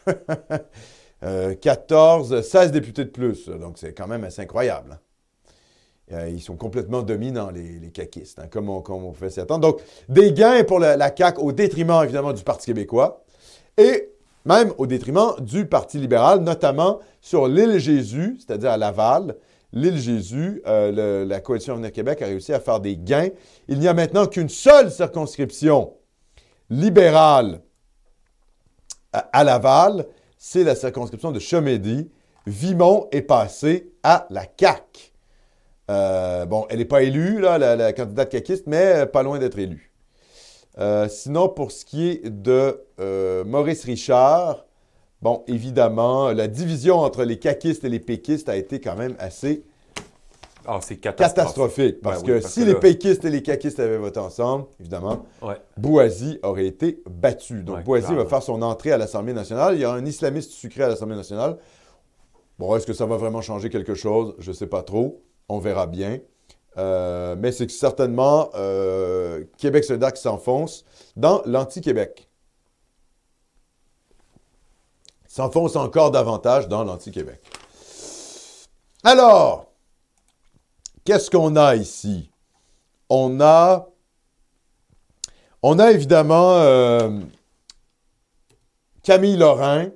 euh, 1.24 1.56
14, 1.56 2.42
16 2.42 2.72
députés 2.72 3.06
de 3.06 3.10
plus. 3.10 3.48
Donc 3.50 3.78
c'est 3.78 3.94
quand 3.94 4.08
même 4.08 4.24
assez 4.24 4.42
incroyable. 4.42 4.94
hein. 4.94 5.00
Euh, 6.12 6.30
ils 6.30 6.42
sont 6.42 6.56
complètement 6.56 7.02
dominants, 7.02 7.50
les, 7.50 7.80
les 7.80 7.90
caquistes, 7.90 8.38
hein, 8.38 8.48
comme, 8.48 8.70
on, 8.70 9.14
fait 9.14 9.32
s'y 9.32 9.40
attendre. 9.40 9.62
Donc, 9.68 9.82
des 10.08 10.34
gains 10.34 10.64
pour 10.64 10.78
la, 10.80 10.96
la 10.96 11.12
CAQ 11.16 11.40
au 11.42 11.52
détriment, 11.52 12.04
évidemment, 12.04 12.32
du 12.32 12.44
Parti 12.44 12.68
québécois 12.68 13.24
et 13.78 14.10
même 14.46 14.72
au 14.78 14.86
détriment 14.86 15.32
du 15.40 15.66
Parti 15.66 15.98
libéral, 15.98 16.42
notamment 16.42 17.00
sur 17.22 17.48
l'île 17.48 17.80
Jésus, 17.80 18.38
c'est-à-dire 18.40 18.72
à 18.72 18.78
Laval. 18.78 19.36
L'île 19.74 19.98
Jésus, 19.98 20.62
euh, 20.68 21.26
la 21.26 21.40
Coalition 21.42 21.74
Avenir 21.74 21.92
Québec 21.92 22.22
a 22.22 22.28
réussi 22.28 22.54
à 22.54 22.60
faire 22.60 22.80
des 22.80 22.96
gains. 22.96 23.30
Il 23.68 23.80
n'y 23.80 23.88
a 23.88 23.94
maintenant 23.94 24.28
qu'une 24.28 24.48
seule 24.48 24.92
circonscription 24.92 25.94
libérale 26.70 27.62
à, 29.14 29.44
Laval, 29.44 30.08
c'est 30.38 30.64
la 30.64 30.76
circonscription 30.76 31.32
de 31.32 31.40
Chemédy. 31.40 32.10
Vimont 32.46 33.08
est 33.12 33.22
passé 33.22 33.94
à 34.04 34.28
la 34.30 34.44
CAQ. 34.60 35.14
Euh, 35.90 36.46
bon, 36.46 36.66
elle 36.70 36.80
n'est 36.80 36.86
pas 36.86 37.04
élue, 37.04 37.40
là, 37.40 37.58
la, 37.58 37.94
candidate 37.94 38.30
caquiste, 38.30 38.68
mais 38.68 38.96
euh, 38.96 39.06
pas 39.06 39.24
loin 39.24 39.40
d'être 39.40 39.58
élue. 39.58 39.92
Euh, 40.78 41.08
sinon, 41.08 41.48
pour 41.48 41.72
ce 41.72 41.86
qui 41.86 42.10
est 42.10 42.30
de 42.30 42.84
Maurice 43.46 43.86
Richard, 43.86 44.66
bon, 45.22 45.44
évidemment, 45.48 46.32
la 46.32 46.48
division 46.48 47.00
entre 47.00 47.24
les 47.24 47.40
caquistes 47.40 47.84
et 47.84 47.90
les 47.90 48.00
péquistes 48.00 48.50
a 48.50 48.58
été 48.58 48.82
quand 48.82 48.96
même 48.96 49.16
assez 49.20 49.64
Ah, 50.68 50.80
c'est 50.82 50.98
catastrophique. 50.98 51.36
catastrophique. 51.36 52.02
Parce 52.02 52.22
Ben 52.24 52.28
que 52.28 52.42
parce 52.42 52.54
si 52.54 52.60
que 52.62 52.66
les 52.66 52.74
là- 52.74 52.80
péquistes 52.80 53.26
et 53.26 53.30
les 53.30 53.42
caquistes 53.44 53.80
avaient 53.80 53.98
voté 53.98 54.20
ensemble, 54.20 54.66
évidemment, 54.80 55.26
Ouais. 55.42 55.56
Boisy 55.78 56.40
aurait 56.44 56.66
été 56.68 57.02
battu. 57.10 57.64
Donc, 57.64 57.78
Ouais, 57.78 57.84
Boisy 57.84 58.14
va 58.14 58.26
faire 58.26 58.42
son 58.44 58.62
entrée 58.62 58.92
à 58.92 58.98
l'Assemblée 58.98 59.34
nationale. 59.34 59.76
Il 59.76 59.82
y 59.82 59.86
a 59.86 59.92
un 59.92 60.06
islamiste 60.06 60.52
sucré 60.52 60.84
à 60.84 60.88
l'Assemblée 60.88 61.16
nationale. 61.16 61.58
Bon, 62.58 62.76
est-ce 62.76 62.86
que 62.88 62.94
ça 62.94 63.06
va 63.06 63.18
vraiment 63.18 63.42
changer 63.42 63.70
quelque 63.70 63.96
chose? 63.96 64.34
Je 64.40 64.52
ne 64.52 64.56
sais 64.56 64.68
pas 64.68 64.82
trop. 64.84 65.22
On 65.50 65.60
verra 65.60 65.88
bien. 65.88 66.20
Euh, 66.78 67.36
mais 67.40 67.52
c'est 67.54 67.70
certainement 67.72 68.50
euh, 68.56 69.44
Québec 69.58 69.84
solidaire 69.86 70.12
qui 70.14 70.22
s'enfonce 70.22 70.84
dans 71.16 71.42
l'anti-Québec. 71.46 72.28
S'enfonce 75.28 75.76
encore 75.76 76.12
davantage 76.12 76.68
dans 76.68 76.84
l'anti-Québec. 76.84 77.40
Alors, 79.04 79.68
qu'est-ce 81.06 81.30
qu'on 81.30 81.56
a 81.56 81.76
ici? 81.76 82.30
On 83.10 83.40
a, 83.40 83.88
on 85.64 85.80
a 85.80 85.92
évidemment 85.92 86.56
euh, 86.56 87.20
Camille 89.04 89.38
Lorrain. 89.38 89.90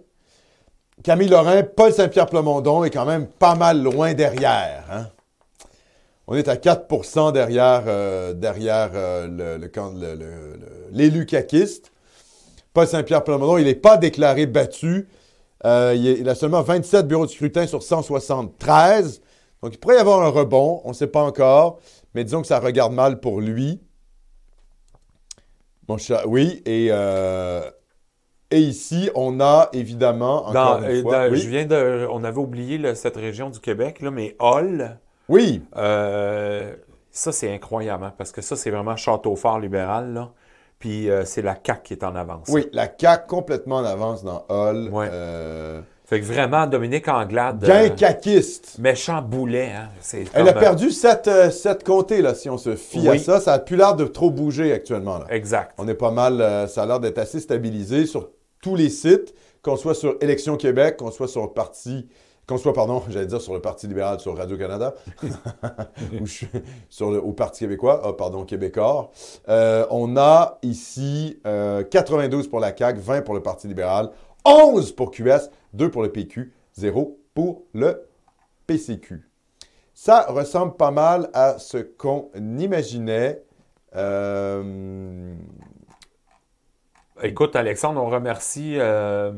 Camille 1.03 1.29
Lorrain, 1.29 1.63
Paul 1.63 1.91
Saint-Pierre 1.91 2.27
Plamondon 2.27 2.83
est 2.83 2.91
quand 2.91 3.05
même 3.05 3.25
pas 3.27 3.55
mal 3.55 3.81
loin 3.81 4.13
derrière. 4.13 4.85
hein. 4.91 5.07
On 6.27 6.35
est 6.35 6.47
à 6.47 6.57
4 6.57 7.31
derrière, 7.31 7.83
euh, 7.87 8.33
derrière 8.33 8.91
euh, 8.93 9.57
l'élu 10.91 11.25
caquiste. 11.25 11.91
Paul 12.71 12.87
Saint-Pierre 12.87 13.23
Plamondon, 13.23 13.57
il 13.57 13.65
n'est 13.65 13.73
pas 13.73 13.97
déclaré 13.97 14.45
battu. 14.45 15.07
Il, 15.65 16.17
il 16.19 16.29
a 16.29 16.35
seulement 16.35 16.61
27 16.61 17.07
bureaux 17.07 17.25
de 17.25 17.31
scrutin 17.31 17.65
sur 17.65 17.81
173. 17.81 19.21
Donc, 19.61 19.73
il 19.73 19.77
pourrait 19.77 19.95
y 19.95 19.99
avoir 19.99 20.21
un 20.21 20.29
rebond. 20.29 20.81
On 20.85 20.89
ne 20.89 20.93
sait 20.93 21.07
pas 21.07 21.21
encore. 21.23 21.79
Mais 22.15 22.23
disons 22.23 22.41
que 22.41 22.47
ça 22.47 22.59
regarde 22.59 22.93
mal 22.93 23.19
pour 23.19 23.41
lui. 23.41 23.81
Chat, 25.97 26.27
oui. 26.27 26.61
Et, 26.65 26.89
euh, 26.91 27.61
et 28.51 28.59
ici, 28.59 29.09
on 29.15 29.39
a 29.39 29.69
évidemment, 29.73 30.47
encore 30.47 30.79
Dans- 30.79 30.83
une 30.83 30.97
euh, 30.97 31.01
fois... 31.01 31.27
dans- 31.27 31.31
oui. 31.33 31.39
Je 31.39 31.49
viens 31.49 31.65
de. 31.65 32.07
On 32.11 32.23
avait 32.23 32.37
oublié 32.37 32.77
là, 32.77 32.95
cette 32.95 33.15
région 33.15 33.49
du 33.49 33.59
Québec, 33.59 34.01
là, 34.01 34.11
mais 34.11 34.35
Hall, 34.39 34.99
oui, 35.29 35.63
euh, 35.75 36.75
ça 37.11 37.31
c'est 37.31 37.53
incroyable, 37.53 38.03
hein, 38.05 38.13
parce 38.17 38.31
que 38.31 38.41
ça 38.41 38.55
c'est 38.55 38.71
vraiment 38.71 38.95
château 38.95 39.35
fort 39.35 39.59
libéral. 39.59 40.13
Là. 40.13 40.31
Puis 40.79 41.09
euh, 41.09 41.25
c'est 41.25 41.41
la 41.41 41.55
CAQ 41.55 41.81
qui 41.83 41.93
est 41.93 42.03
en 42.03 42.15
avance. 42.15 42.47
Oui, 42.49 42.67
la 42.71 42.87
CAQ 42.95 43.27
complètement 43.27 43.77
en 43.77 43.85
avance 43.85 44.23
dans 44.23 44.45
Hall. 44.49 44.89
Ouais. 44.91 45.09
Fait 46.09 46.21
que 46.21 46.25
vraiment, 46.25 46.65
Dominique 46.65 47.07
Anglade. 47.07 47.63
Gain 47.63 47.83
euh, 47.83 47.89
caquiste. 47.89 48.79
méchant 48.79 49.21
boulet. 49.21 49.71
Hein? 49.75 49.89
Elle 50.33 50.49
a 50.49 50.53
perdu 50.53 50.89
sept, 50.89 51.27
euh, 51.27 51.51
sept 51.51 51.83
comtés, 51.83 52.23
là, 52.23 52.33
si 52.33 52.49
on 52.49 52.57
se 52.57 52.75
fie 52.75 53.07
à 53.07 53.19
ça. 53.19 53.39
Ça 53.39 53.53
a 53.53 53.59
plus 53.59 53.77
l'air 53.77 53.93
de 53.93 54.05
trop 54.05 54.31
bouger 54.31 54.73
actuellement. 54.73 55.19
Là. 55.19 55.27
Exact. 55.29 55.75
On 55.77 55.87
est 55.87 55.93
pas 55.93 56.09
mal, 56.09 56.41
euh, 56.41 56.65
ça 56.65 56.81
a 56.81 56.85
l'air 56.87 56.99
d'être 56.99 57.19
assez 57.19 57.39
stabilisé 57.39 58.07
sur 58.07 58.31
tous 58.59 58.75
les 58.75 58.89
sites, 58.89 59.35
qu'on 59.61 59.75
soit 59.75 59.93
sur 59.93 60.15
Élection 60.19 60.57
Québec, 60.57 60.97
qu'on 60.97 61.11
soit 61.11 61.27
sur 61.27 61.43
le 61.43 61.49
parti, 61.49 62.07
qu'on 62.49 62.57
soit, 62.57 62.73
pardon, 62.73 63.03
j'allais 63.09 63.27
dire 63.27 63.39
sur 63.39 63.53
le 63.53 63.61
Parti 63.61 63.85
libéral 63.85 64.19
sur 64.19 64.35
Radio-Canada, 64.35 64.95
ou 66.19 66.25
sur 66.25 67.11
le, 67.11 67.21
au 67.21 67.33
Parti 67.33 67.59
québécois, 67.65 68.01
ah, 68.03 68.13
pardon, 68.13 68.45
Québécois. 68.45 69.11
Euh, 69.47 69.85
on 69.91 70.17
a 70.17 70.57
ici 70.63 71.39
euh, 71.45 71.83
92 71.83 72.47
pour 72.47 72.59
la 72.59 72.75
CAQ, 72.75 72.99
20 72.99 73.21
pour 73.21 73.35
le 73.35 73.43
Parti 73.43 73.67
libéral, 73.67 74.09
11 74.45 74.91
pour 74.93 75.11
QS, 75.11 75.49
2 75.73 75.89
pour 75.91 76.01
le 76.01 76.11
PQ, 76.11 76.53
0 76.73 77.19
pour 77.33 77.63
le 77.73 78.07
PCQ. 78.67 79.29
Ça 79.93 80.25
ressemble 80.29 80.75
pas 80.75 80.91
mal 80.91 81.29
à 81.33 81.59
ce 81.59 81.77
qu'on 81.77 82.29
imaginait. 82.35 83.43
Euh, 83.95 85.33
Écoute, 87.21 87.55
Alexandre, 87.57 88.01
on 88.01 88.09
remercie, 88.09 88.75
euh, 88.77 89.31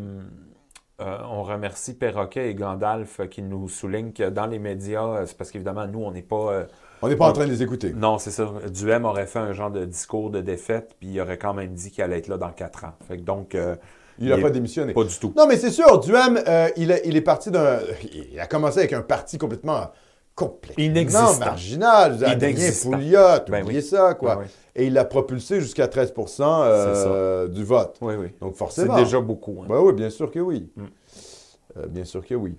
euh, 1.01 1.17
on 1.29 1.41
remercie 1.41 1.95
Perroquet 1.95 2.51
et 2.51 2.53
Gandalf 2.53 3.27
qui 3.29 3.41
nous 3.41 3.67
soulignent 3.67 4.13
que 4.13 4.29
dans 4.29 4.45
les 4.45 4.59
médias, 4.59 5.25
c'est 5.25 5.35
parce 5.35 5.49
qu'évidemment, 5.49 5.87
nous, 5.87 6.03
on 6.03 6.11
n'est 6.11 6.21
pas. 6.21 6.67
on 7.01 7.07
n'est 7.07 7.15
pas 7.15 7.29
en 7.29 7.33
train 7.33 7.45
de 7.45 7.51
les 7.51 7.63
écouter. 7.63 7.91
non, 7.93 8.19
c'est 8.19 8.29
ça. 8.29 8.51
Duhem 8.71 9.05
aurait 9.05 9.25
fait 9.25 9.39
un 9.39 9.53
genre 9.53 9.71
de 9.71 9.85
discours 9.85 10.29
de 10.29 10.41
défaite, 10.41 10.95
puis 10.99 11.09
il 11.09 11.21
aurait 11.21 11.39
quand 11.39 11.55
même 11.55 11.73
dit 11.73 11.89
qu'il 11.89 12.03
allait 12.03 12.19
être 12.19 12.27
là 12.27 12.37
dans 12.37 12.51
quatre 12.51 12.85
ans. 12.85 12.93
Fait 13.07 13.17
que 13.17 13.23
donc, 13.23 13.55
euh, 13.55 13.75
Il 14.21 14.29
n'a 14.29 14.37
pas 14.37 14.49
démissionné. 14.49 14.93
pas 14.93 15.03
du 15.03 15.17
tout. 15.19 15.33
Non, 15.35 15.47
mais 15.47 15.57
c'est 15.57 15.71
sûr, 15.71 15.99
Duhem, 15.99 16.39
euh, 16.47 16.69
il, 16.77 16.91
est, 16.91 17.01
il 17.05 17.15
est 17.17 17.21
parti 17.21 17.49
d'un. 17.51 17.79
Il 18.31 18.39
a 18.39 18.45
commencé 18.47 18.79
avec 18.79 18.93
un 18.93 19.01
parti 19.01 19.37
complètement. 19.37 19.91
complètement 20.35 20.83
Inexistant. 20.83 21.39
marginal. 21.39 22.23
Adrien. 22.23 22.71
Pouliot, 22.83 23.19
Ben 23.49 23.63
oubliez 23.63 23.79
oui. 23.81 23.85
ça, 23.85 24.13
quoi. 24.13 24.37
Ouais. 24.37 24.45
Et 24.75 24.85
il 24.87 24.93
l'a 24.93 25.03
propulsé 25.05 25.59
jusqu'à 25.59 25.87
13% 25.87 26.41
euh, 26.63 27.47
du 27.47 27.63
vote. 27.65 27.97
Oui, 28.01 28.13
oui. 28.17 28.27
Donc, 28.39 28.53
C'est 28.53 28.59
forcément. 28.59 28.95
déjà 28.97 29.19
beaucoup. 29.19 29.57
hein. 29.61 29.65
Ben 29.67 29.79
oui, 29.79 29.93
bien 29.93 30.09
sûr 30.09 30.31
que 30.31 30.39
oui. 30.39 30.69
Mm. 30.75 30.83
Euh, 31.77 31.87
bien 31.87 32.05
sûr 32.05 32.25
que 32.25 32.35
oui. 32.35 32.55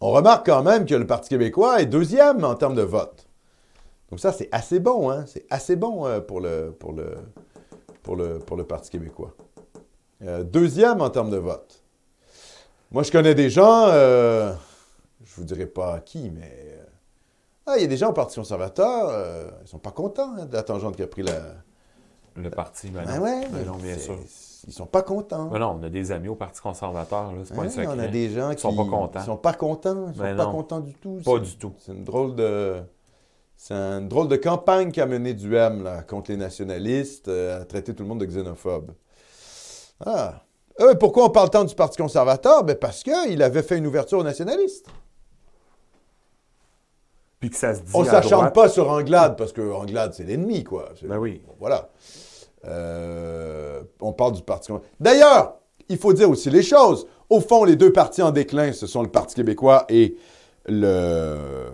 On 0.00 0.10
remarque 0.12 0.46
quand 0.46 0.62
même 0.62 0.84
que 0.86 0.94
le 0.94 1.06
Parti 1.06 1.28
québécois 1.30 1.80
est 1.80 1.86
deuxième 1.86 2.44
en 2.44 2.54
termes 2.54 2.74
de 2.76 2.82
vote. 2.82 3.26
Donc 4.10 4.20
ça, 4.20 4.32
c'est 4.32 4.48
assez 4.52 4.78
bon, 4.80 5.10
hein? 5.10 5.24
C'est 5.26 5.44
assez 5.50 5.76
bon 5.76 6.06
euh, 6.06 6.20
pour, 6.20 6.40
le, 6.40 6.70
pour, 6.78 6.92
le, 6.92 7.16
pour, 8.08 8.16
le, 8.16 8.38
pour 8.38 8.56
le 8.56 8.64
Parti 8.64 8.88
québécois. 8.88 9.34
Euh, 10.22 10.42
deuxième 10.42 11.02
en 11.02 11.10
termes 11.10 11.28
de 11.28 11.36
vote. 11.36 11.84
Moi, 12.90 13.02
je 13.02 13.12
connais 13.12 13.34
des 13.34 13.50
gens, 13.50 13.84
euh, 13.88 14.54
je 15.22 15.34
vous 15.36 15.44
dirai 15.44 15.66
pas 15.66 16.00
qui, 16.00 16.30
mais... 16.30 16.50
euh, 16.50 16.84
ah, 17.66 17.74
il 17.76 17.82
y 17.82 17.84
a 17.84 17.86
des 17.86 17.98
gens 17.98 18.08
au 18.08 18.12
Parti 18.14 18.36
conservateur, 18.36 19.12
ils 19.62 19.68
sont 19.68 19.78
pas 19.78 19.90
contents 19.90 20.32
hein, 20.38 20.46
de 20.46 20.54
la 20.54 20.62
tangente 20.62 20.96
qui 20.96 21.02
a 21.02 21.06
pris 21.06 21.22
la... 21.22 21.38
Le 22.34 22.48
parti, 22.50 22.88
ben 22.88 23.04
Ben 23.04 23.16
non. 23.18 23.22
ouais, 23.24 23.46
Ben 23.52 23.66
non, 23.66 23.76
bien 23.76 23.98
sûr. 23.98 24.16
Ils 24.66 24.72
sont 24.72 24.86
pas 24.86 25.02
contents. 25.02 25.46
Ben 25.48 25.58
non, 25.58 25.76
on 25.78 25.82
a 25.82 25.90
des 25.90 26.10
amis 26.12 26.28
au 26.28 26.34
Parti 26.36 26.62
conservateur, 26.62 27.32
là, 27.32 27.40
c'est 27.44 27.54
pas 27.54 27.62
un 27.62 27.66
Hein, 27.66 27.68
secret. 27.68 27.86
on 27.88 27.98
a 27.98 28.06
des 28.06 28.30
gens 28.30 28.50
Ils 28.52 28.56
qui 28.56 28.62
sont 28.62 28.74
pas 28.74 28.84
contents. 28.84 29.20
Ils 29.20 29.24
sont 29.26 29.36
pas 29.36 29.52
contents. 29.52 30.06
Ils 30.08 30.16
sont 30.16 30.36
pas 30.36 30.46
contents 30.46 30.80
du 30.80 30.94
tout. 30.94 31.20
Pas 31.24 31.38
du 31.40 31.56
tout. 31.58 31.74
C'est 31.78 31.92
une 31.92 32.04
drôle 32.04 32.36
de. 32.36 32.76
C'est 33.60 33.74
une 33.74 34.08
drôle 34.08 34.28
de 34.28 34.36
campagne 34.36 34.92
qu'a 34.92 35.04
menée 35.04 35.34
Duhem 35.34 35.82
là, 35.82 36.02
contre 36.02 36.30
les 36.30 36.36
nationalistes, 36.36 37.26
euh, 37.26 37.60
à 37.60 37.64
traiter 37.64 37.92
tout 37.92 38.04
le 38.04 38.08
monde 38.08 38.20
de 38.20 38.24
xénophobe. 38.24 38.92
Ah. 40.06 40.44
Euh, 40.80 40.94
pourquoi 40.94 41.24
on 41.24 41.30
parle 41.30 41.50
tant 41.50 41.64
du 41.64 41.74
Parti 41.74 41.98
conservateur? 42.00 42.62
Ben 42.62 42.76
parce 42.76 43.02
qu'il 43.02 43.42
avait 43.42 43.64
fait 43.64 43.76
une 43.76 43.88
ouverture 43.88 44.18
aux 44.18 44.24
nationalistes. 44.24 44.86
Puis 47.40 47.50
que 47.50 47.56
ça 47.56 47.74
se 47.74 47.80
dit 47.80 47.90
On 47.94 48.04
s'acharne 48.04 48.42
droite. 48.42 48.54
pas 48.54 48.68
sur 48.68 48.88
Anglade, 48.88 49.36
parce 49.36 49.52
que 49.52 49.72
Anglade, 49.72 50.14
c'est 50.14 50.24
l'ennemi, 50.24 50.62
quoi. 50.62 50.90
Ben 51.02 51.18
oui. 51.18 51.42
Bon, 51.44 51.54
Voilà. 51.58 51.90
Euh, 52.64 53.82
on 54.00 54.12
parle 54.12 54.34
du 54.34 54.42
Parti 54.42 54.68
conservateur. 54.68 54.92
D'ailleurs, 55.00 55.56
il 55.88 55.98
faut 55.98 56.12
dire 56.12 56.30
aussi 56.30 56.48
les 56.48 56.62
choses. 56.62 57.08
Au 57.28 57.40
fond, 57.40 57.64
les 57.64 57.74
deux 57.74 57.92
partis 57.92 58.22
en 58.22 58.30
déclin, 58.30 58.72
ce 58.72 58.86
sont 58.86 59.02
le 59.02 59.10
Parti 59.10 59.34
québécois 59.34 59.84
et 59.88 60.16
le... 60.66 61.70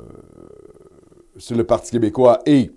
C'est 1.38 1.54
le 1.54 1.64
Parti 1.64 1.90
québécois 1.90 2.40
et 2.46 2.70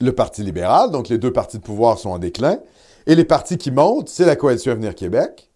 le 0.00 0.12
Parti 0.12 0.42
libéral. 0.42 0.90
Donc, 0.90 1.08
les 1.08 1.18
deux 1.18 1.32
partis 1.32 1.58
de 1.58 1.62
pouvoir 1.62 1.98
sont 1.98 2.10
en 2.10 2.18
déclin. 2.18 2.58
Et 3.06 3.14
les 3.14 3.24
partis 3.24 3.58
qui 3.58 3.70
montent, 3.70 4.08
c'est 4.08 4.24
la 4.24 4.36
Coalition 4.36 4.72
Avenir 4.72 4.94
Québec, 4.94 5.50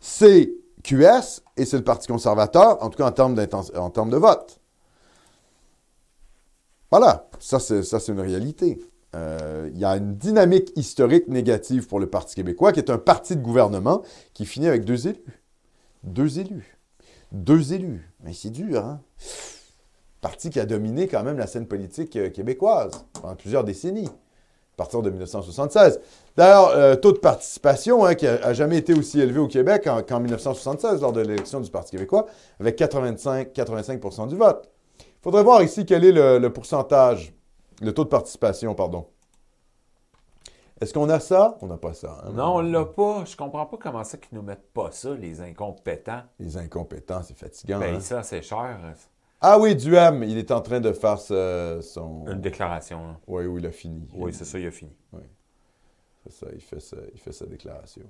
c'est 0.00 0.52
QS 0.82 1.42
et 1.56 1.64
c'est 1.64 1.76
le 1.76 1.84
Parti 1.84 2.08
conservateur, 2.08 2.82
en 2.82 2.88
tout 2.88 2.96
cas 2.96 3.06
en 3.06 3.12
termes, 3.12 3.34
de 3.34 4.16
vote. 4.16 4.60
Voilà, 6.90 7.28
ça 7.38 7.60
c'est, 7.60 7.82
ça, 7.82 8.00
c'est 8.00 8.12
une 8.12 8.20
réalité. 8.20 8.80
Euh, 9.14 9.68
Il 9.74 9.78
y 9.78 9.84
a 9.84 9.96
une 9.96 10.16
dynamique 10.16 10.72
historique 10.76 11.28
négative 11.28 11.86
pour 11.86 12.00
le 12.00 12.08
Parti 12.08 12.34
québécois, 12.34 12.72
qui 12.72 12.80
est 12.80 12.90
un 12.90 12.98
parti 12.98 13.36
de 13.36 13.42
gouvernement 13.42 14.02
qui 14.32 14.46
finit 14.46 14.68
avec 14.68 14.84
deux 14.84 15.06
élus. 15.06 15.42
Deux 16.02 16.38
élus. 16.38 16.78
Deux 17.32 17.74
élus. 17.74 18.10
Mais 18.20 18.32
c'est 18.32 18.50
dur, 18.50 18.84
hein? 18.84 19.00
Parti 20.20 20.50
qui 20.50 20.58
a 20.60 20.66
dominé 20.66 21.06
quand 21.08 21.22
même 21.22 21.38
la 21.38 21.46
scène 21.46 21.66
politique 21.66 22.16
euh, 22.16 22.30
québécoise 22.30 23.04
pendant 23.20 23.36
plusieurs 23.36 23.62
décennies, 23.64 24.06
à 24.08 24.76
partir 24.76 25.00
de 25.02 25.10
1976. 25.10 26.00
D'ailleurs, 26.36 26.68
euh, 26.70 26.96
taux 26.96 27.12
de 27.12 27.18
participation 27.18 28.04
hein, 28.04 28.14
qui 28.14 28.26
a, 28.26 28.34
a 28.44 28.52
jamais 28.52 28.78
été 28.78 28.94
aussi 28.94 29.20
élevé 29.20 29.38
au 29.38 29.46
Québec 29.48 29.86
en- 29.86 30.02
qu'en 30.02 30.18
1976 30.20 31.00
lors 31.02 31.12
de 31.12 31.20
l'élection 31.20 31.60
du 31.60 31.70
Parti 31.70 31.92
québécois, 31.92 32.26
avec 32.58 32.76
85, 32.76 33.52
85 33.52 34.26
du 34.28 34.36
vote. 34.36 34.68
Il 35.00 35.04
faudrait 35.22 35.42
voir 35.44 35.62
ici 35.62 35.84
quel 35.86 36.04
est 36.04 36.12
le, 36.12 36.38
le 36.38 36.52
pourcentage, 36.52 37.32
le 37.80 37.92
taux 37.92 38.04
de 38.04 38.08
participation, 38.08 38.74
pardon. 38.74 39.06
Est-ce 40.80 40.94
qu'on 40.94 41.08
a 41.08 41.18
ça? 41.18 41.58
On 41.60 41.66
n'a 41.66 41.76
pas 41.76 41.92
ça. 41.92 42.18
hein? 42.24 42.30
Non, 42.34 42.56
on 42.56 42.60
l'a 42.60 42.84
pas. 42.84 43.24
Je 43.24 43.36
comprends 43.36 43.66
pas 43.66 43.76
comment 43.80 44.04
ça 44.04 44.16
qu'ils 44.16 44.36
nous 44.38 44.42
mettent 44.44 44.72
pas 44.72 44.90
ça, 44.92 45.10
les 45.14 45.40
incompétents. 45.40 46.22
Les 46.38 46.56
incompétents, 46.56 47.20
c'est 47.24 47.36
fatigant. 47.36 47.80
Ben 47.80 47.96
hein? 47.96 48.00
ça, 48.00 48.22
c'est 48.22 48.42
cher. 48.42 48.78
Ah 49.40 49.58
oui, 49.58 49.76
Duham, 49.76 50.22
il 50.24 50.36
est 50.36 50.50
en 50.50 50.60
train 50.60 50.80
de 50.80 50.92
faire 50.92 51.18
ce- 51.18 51.78
son... 51.82 52.26
Une 52.26 52.40
déclaration. 52.40 53.06
là. 53.08 53.20
Oui, 53.28 53.44
oui, 53.46 53.60
il 53.60 53.66
a 53.66 53.70
fini. 53.70 54.08
Oui, 54.14 54.32
c'est 54.32 54.44
ça, 54.44 54.58
il 54.58 54.66
a 54.66 54.70
fini. 54.70 54.92
C'est 56.24 56.32
ça, 56.32 56.46
il 56.52 56.60
fait, 56.60 56.80
ça, 56.80 56.96
il 57.14 57.20
fait 57.20 57.32
sa 57.32 57.46
déclaration. 57.46 58.02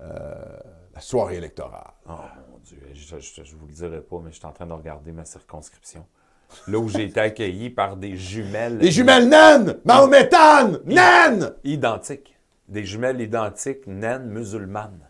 Euh, 0.00 0.58
la 0.94 1.00
soirée 1.00 1.36
électorale. 1.36 1.92
Oh 2.08 2.12
mon 2.50 2.58
Dieu, 2.58 2.78
je, 2.94 3.18
je, 3.18 3.42
je 3.44 3.56
vous 3.56 3.66
le 3.66 3.72
dirai 3.72 4.00
pas, 4.00 4.20
mais 4.22 4.30
je 4.30 4.36
suis 4.36 4.46
en 4.46 4.52
train 4.52 4.66
de 4.66 4.72
regarder 4.72 5.12
ma 5.12 5.24
circonscription. 5.24 6.06
Là 6.68 6.78
où 6.78 6.88
j'ai 6.88 7.04
été 7.04 7.18
accueilli 7.20 7.70
par 7.70 7.96
des 7.96 8.16
jumelles. 8.16 8.78
Les 8.78 8.90
jumelles 8.90 9.28
naines! 9.28 9.78
Mahométanes! 9.84 10.80
Naines! 10.84 11.54
Identiques. 11.64 12.36
Des 12.68 12.84
jumelles 12.84 13.20
identiques, 13.20 13.86
naines 13.86 14.26
musulmanes. 14.28 15.08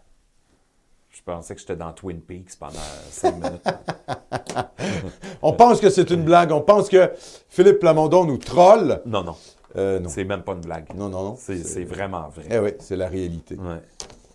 Je 1.12 1.20
pensais 1.22 1.54
que 1.54 1.60
j'étais 1.60 1.76
dans 1.76 1.92
Twin 1.92 2.20
Peaks 2.20 2.56
pendant 2.58 2.72
cinq 3.10 3.34
minutes. 3.36 3.64
On 5.42 5.52
pense 5.52 5.80
que 5.80 5.90
c'est 5.90 6.10
une 6.10 6.22
blague. 6.24 6.52
On 6.52 6.60
pense 6.62 6.88
que 6.88 7.12
Philippe 7.48 7.80
Plamondon 7.80 8.24
nous 8.24 8.38
troll. 8.38 9.00
Non, 9.06 9.22
non. 9.22 9.36
Euh, 9.76 10.00
non. 10.00 10.08
C'est 10.08 10.24
même 10.24 10.42
pas 10.42 10.52
une 10.52 10.60
blague. 10.60 10.86
Non, 10.94 11.08
non, 11.08 11.22
non. 11.22 11.36
C'est 11.38 11.84
vraiment 11.84 12.28
vrai. 12.28 12.44
Eh 12.50 12.58
oui, 12.58 12.70
c'est 12.78 12.96
la 12.96 13.08
réalité. 13.08 13.56
Ouais. 13.56 13.80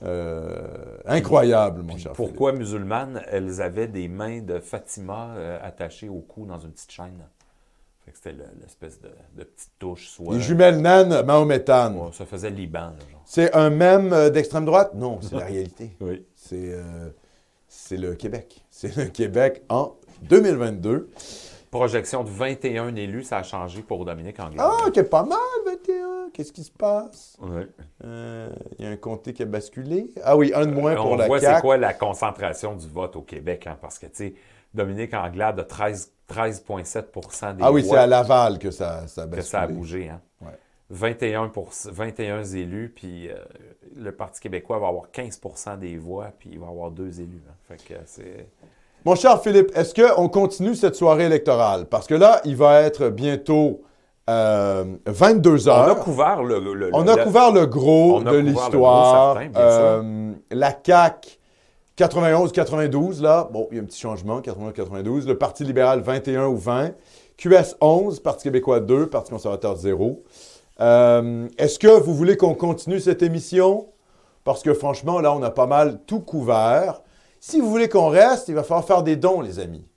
Euh, 0.04 0.68
incroyable, 1.06 1.82
mon 1.82 1.98
cher 1.98 2.12
Pourquoi 2.14 2.52
musulmanes, 2.52 3.22
elles 3.32 3.62
avaient 3.62 3.88
des 3.88 4.08
mains 4.08 4.42
de 4.42 4.60
Fatima 4.60 5.30
euh, 5.36 5.58
attachées 5.64 6.08
au 6.10 6.20
cou 6.20 6.46
dans 6.46 6.60
une 6.60 6.70
petite 6.72 6.92
chaîne. 6.92 7.24
Fait 8.06 8.12
que 8.12 8.18
c'était 8.18 8.34
le- 8.34 8.46
l'espèce 8.62 9.02
de, 9.02 9.10
de 9.36 9.44
petite 9.44 9.72
touche. 9.80 10.08
Soit. 10.10 10.36
Les 10.36 10.40
jumelles 10.42 10.80
naines 10.82 11.24
mahométanes. 11.24 11.98
Ouais, 11.98 12.10
ça 12.14 12.26
faisait 12.28 12.52
Liban. 12.52 12.92
C'est 13.26 13.54
un 13.56 13.72
mème 13.72 14.30
d'extrême 14.30 14.66
droite? 14.66 14.92
Non, 14.94 15.18
c'est 15.22 15.34
la 15.36 15.46
réalité. 15.48 15.90
Oui. 16.00 16.24
C'est 16.48 16.72
euh, 16.74 17.10
c'est 17.68 17.98
le 17.98 18.16
Québec. 18.16 18.64
C'est 18.72 18.96
le 18.96 19.06
Québec 19.06 19.64
en 19.70 19.96
2022. 20.24 21.10
Projection 21.70 22.24
de 22.24 22.30
21 22.30 22.96
élus, 22.96 23.24
ça 23.24 23.40
a 23.40 23.44
changé 23.44 23.82
pour 23.82 24.06
Dominique 24.06 24.40
Anglade. 24.40 24.66
Ah, 24.68 24.90
qui 24.90 25.00
est 25.00 25.04
pas 25.04 25.24
mal, 25.24 25.38
21. 25.66 26.30
Qu'est-ce 26.34 26.54
qui 26.54 26.64
se 26.64 26.72
passe? 26.72 27.38
Euh, 28.06 28.50
Il 28.80 28.86
y 28.86 28.88
a 28.88 28.92
un 28.92 28.96
comté 28.96 29.34
qui 29.34 29.44
a 29.44 29.46
basculé. 29.46 30.10
Ah 30.24 30.38
oui, 30.38 30.54
un 30.56 30.66
de 30.66 30.72
moins 30.72 30.96
pour 30.96 31.12
On 31.12 31.16
la 31.18 31.28
voit 31.28 31.40
c'est 31.40 31.48
CAQ. 31.48 31.62
quoi 31.62 31.78
la 31.78 31.94
concentration 31.94 32.74
du 32.76 32.88
vote 32.88 33.18
au 33.18 33.22
Québec, 33.22 33.68
hein, 33.68 33.78
parce 33.82 34.00
que, 34.00 34.06
tu 34.06 34.12
sais, 34.16 34.34
Dominique 34.74 35.14
Anglade 35.14 35.60
a 35.60 35.64
13 35.66 36.14
13,7% 36.30 37.56
des 37.56 37.64
Ah 37.64 37.72
oui, 37.72 37.82
c'est 37.82 37.88
voix 37.90 38.00
à 38.02 38.08
Laval 38.08 38.60
que 38.60 38.72
ça, 38.72 39.08
ça 39.08 39.22
a 39.22 39.26
que 39.26 39.32
basculé. 39.32 39.50
ça 39.50 39.62
a 39.62 39.68
bougé. 39.68 40.10
Hein. 40.10 40.22
Ouais. 40.42 40.58
21, 40.90 41.52
21 41.92 42.44
élus, 42.44 42.94
puis 42.96 43.30
euh, 43.30 43.36
le 43.96 44.12
Parti 44.12 44.40
québécois 44.40 44.80
va 44.80 44.88
avoir 44.88 45.12
15 45.12 45.40
des 45.80 45.98
voix, 45.98 46.28
puis 46.40 46.50
il 46.54 46.60
va 46.60 46.68
avoir 46.68 46.92
deux 46.92 47.20
élus. 47.20 47.44
hein. 47.50 47.54
Fait 47.68 47.78
que 47.78 48.00
c'est... 48.06 48.48
Mon 49.06 49.16
cher 49.16 49.42
Philippe, 49.42 49.72
est-ce 49.76 49.94
qu'on 49.94 50.28
continue 50.30 50.76
cette 50.76 50.96
soirée 50.96 51.26
électorale? 51.26 51.86
Parce 51.86 52.08
que 52.08 52.16
là, 52.16 52.42
il 52.46 52.56
va 52.56 52.82
être 52.82 53.10
bientôt 53.10 53.82
euh, 54.30 54.84
22 55.06 55.68
On 55.70 55.72
heures. 55.72 55.90
a 55.92 55.96
couvert 55.96 56.44
le. 56.44 56.60
le- 56.60 56.90
On 56.94 57.08
a 57.08 57.16
le- 57.16 57.24
couvert 57.24 57.52
le 57.54 57.66
gros 57.68 58.22
de 58.22 58.36
l'histoire. 58.38 59.38
Euh, 59.56 60.34
la 60.52 60.72
CAQ, 60.86 61.38
91-92, 61.98 63.22
là. 63.22 63.48
Bon, 63.52 63.68
il 63.72 63.78
y 63.78 63.80
a 63.80 63.84
un 63.84 63.86
petit 63.86 64.00
changement, 64.00 64.42
91-92. 64.42 65.26
Le 65.28 65.38
Parti 65.38 65.64
libéral, 65.64 66.02
21 66.02 66.48
ou 66.48 66.58
20. 66.58 66.92
QS 67.38 67.76
11, 67.80 68.20
Parti 68.20 68.46
québécois 68.46 68.80
2, 68.80 69.08
Parti 69.08 69.32
conservateur 69.32 69.76
0. 69.76 70.24
Euh, 70.80 71.48
Est-ce 71.58 71.80
que 71.80 71.88
vous 71.88 72.14
voulez 72.14 72.38
qu'on 72.38 72.54
continue 72.56 73.00
cette 73.00 73.22
émission? 73.22 73.88
Parce 74.44 74.64
que 74.64 74.74
franchement, 74.74 75.20
là, 75.20 75.34
on 75.34 75.42
a 75.44 75.50
pas 75.52 75.68
mal 75.68 76.00
tout 76.06 76.20
couvert. 76.22 77.02
Si 77.40 77.60
vous 77.60 77.70
voulez 77.70 77.90
qu'on 77.90 78.08
reste, 78.08 78.48
il 78.48 78.56
va 78.56 78.64
falloir 78.64 78.86
faire 78.86 79.04
des 79.04 79.16
dons, 79.16 79.42
les 79.42 79.60
amis. 79.60 79.86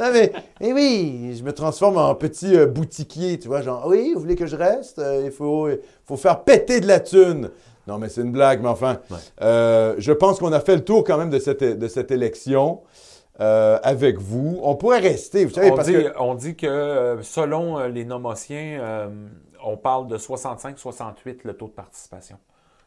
Non, 0.00 0.10
mais, 0.12 0.32
eh 0.60 0.72
oui, 0.72 1.34
je 1.38 1.42
me 1.44 1.52
transforme 1.52 1.96
en 1.96 2.14
petit 2.14 2.56
euh, 2.56 2.66
boutiquier, 2.66 3.38
tu 3.38 3.46
vois, 3.48 3.62
genre, 3.62 3.84
oui, 3.86 4.12
vous 4.14 4.20
voulez 4.20 4.34
que 4.34 4.46
je 4.46 4.56
reste? 4.56 4.98
Euh, 4.98 5.22
il 5.24 5.30
faut, 5.30 5.68
faire 6.16 6.42
péter 6.42 6.80
de 6.80 6.86
la 6.88 6.98
thune. 7.00 7.50
Non, 7.86 7.98
mais 7.98 8.08
c'est 8.08 8.20
une 8.22 8.32
blague, 8.32 8.60
mais 8.62 8.68
enfin, 8.68 8.98
Ouais. 9.10 9.94
je 9.98 10.12
pense 10.12 10.40
qu'on 10.40 10.52
a 10.52 10.60
fait 10.60 10.74
le 10.76 10.84
tour 10.84 11.04
quand 11.04 11.16
même 11.18 11.30
de 11.30 11.38
cette, 11.38 11.62
de 11.62 11.88
cette 11.88 12.10
élection 12.10 12.80
euh, 13.40 13.78
avec 13.82 14.18
vous. 14.18 14.60
On 14.62 14.76
pourrait 14.76 15.00
rester, 15.00 15.44
vous 15.44 15.52
savez, 15.52 15.70
on, 15.70 15.76
parce 15.76 15.88
dit, 15.88 15.94
que... 15.94 16.12
on 16.18 16.34
dit 16.34 16.54
que 16.54 16.66
euh, 16.66 17.22
selon 17.22 17.78
euh, 17.78 17.88
les 17.88 18.04
nomotiens, 18.04 18.78
euh, 18.80 19.08
on 19.64 19.76
parle 19.76 20.06
de 20.08 20.18
65-68 20.18 21.38
le 21.44 21.54
taux 21.54 21.68
de 21.68 21.72
participation. 21.72 22.38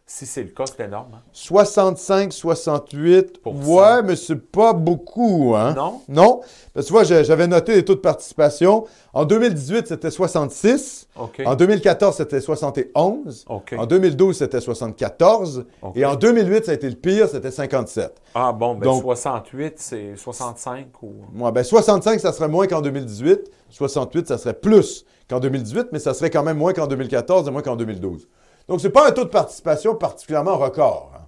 Si 0.08 0.28
c'est 0.28 0.44
le 0.44 0.50
cas, 0.50 0.66
c'est 0.68 0.84
énorme. 0.86 1.14
hein? 1.16 1.22
65, 1.34 2.32
68, 2.32 3.42
Pour 3.42 3.56
ouais, 3.56 3.64
cent. 3.66 4.04
mais 4.04 4.16
c'est 4.16 4.36
pas 4.36 4.72
beaucoup, 4.74 5.56
hein? 5.56 5.74
Non? 5.76 6.02
Non, 6.08 6.42
parce 6.76 6.86
que 6.86 6.88
tu 6.88 6.94
vois, 6.94 7.04
j'avais 7.24 7.48
noté 7.48 7.74
les 7.74 7.84
taux 7.84 7.96
de 7.96 8.00
participation. 8.02 8.86
En 9.14 9.26
2018, 9.26 9.88
c'était 9.88 10.12
66. 10.12 11.08
OK. 11.20 11.42
En 11.44 11.56
2014, 11.56 12.18
c'était 12.18 12.40
71. 12.40 13.46
OK. 13.50 13.74
En 13.76 13.88
2012, 13.88 14.38
c'était 14.38 14.62
74. 14.62 15.66
OK. 15.82 15.98
Et 15.98 16.06
en 16.06 16.16
2008, 16.16 16.66
ça 16.66 16.72
a 16.72 16.76
été 16.76 16.88
le 16.88 16.96
pire, 16.98 17.28
c'était 17.28 17.50
57. 17.50 18.14
Ah 18.36 18.52
bon, 18.54 18.76
ben 18.76 18.82
Donc- 18.86 19.02
68, 19.02 19.74
c'est 19.78 20.16
65 20.16 21.02
ou? 21.02 21.14
Moi, 21.34 21.52
ben 21.52 21.64
65, 21.64 22.20
ça 22.20 22.32
serait 22.32 22.48
moins 22.48 22.68
qu'en 22.68 22.82
2018. 22.82 23.40
68, 23.72 24.28
ça 24.28 24.38
serait 24.38 24.54
plus 24.54 25.04
qu'en 25.28 25.40
2018, 25.40 25.88
mais 25.92 26.00
ça 26.00 26.14
serait 26.14 26.30
quand 26.30 26.44
même 26.44 26.58
moins 26.58 26.74
qu'en 26.74 26.86
2014 26.86 27.48
et 27.48 27.52
moins 27.52 27.64
qu'en 27.64 27.76
2012. 27.76 28.28
Donc, 28.68 28.82
c'est 28.82 28.90
pas 28.90 29.08
un 29.08 29.12
taux 29.12 29.26
de 29.26 29.30
participation 29.30 29.96
particulièrement 29.96 30.58
record. 30.58 31.12
hein. 31.16 31.22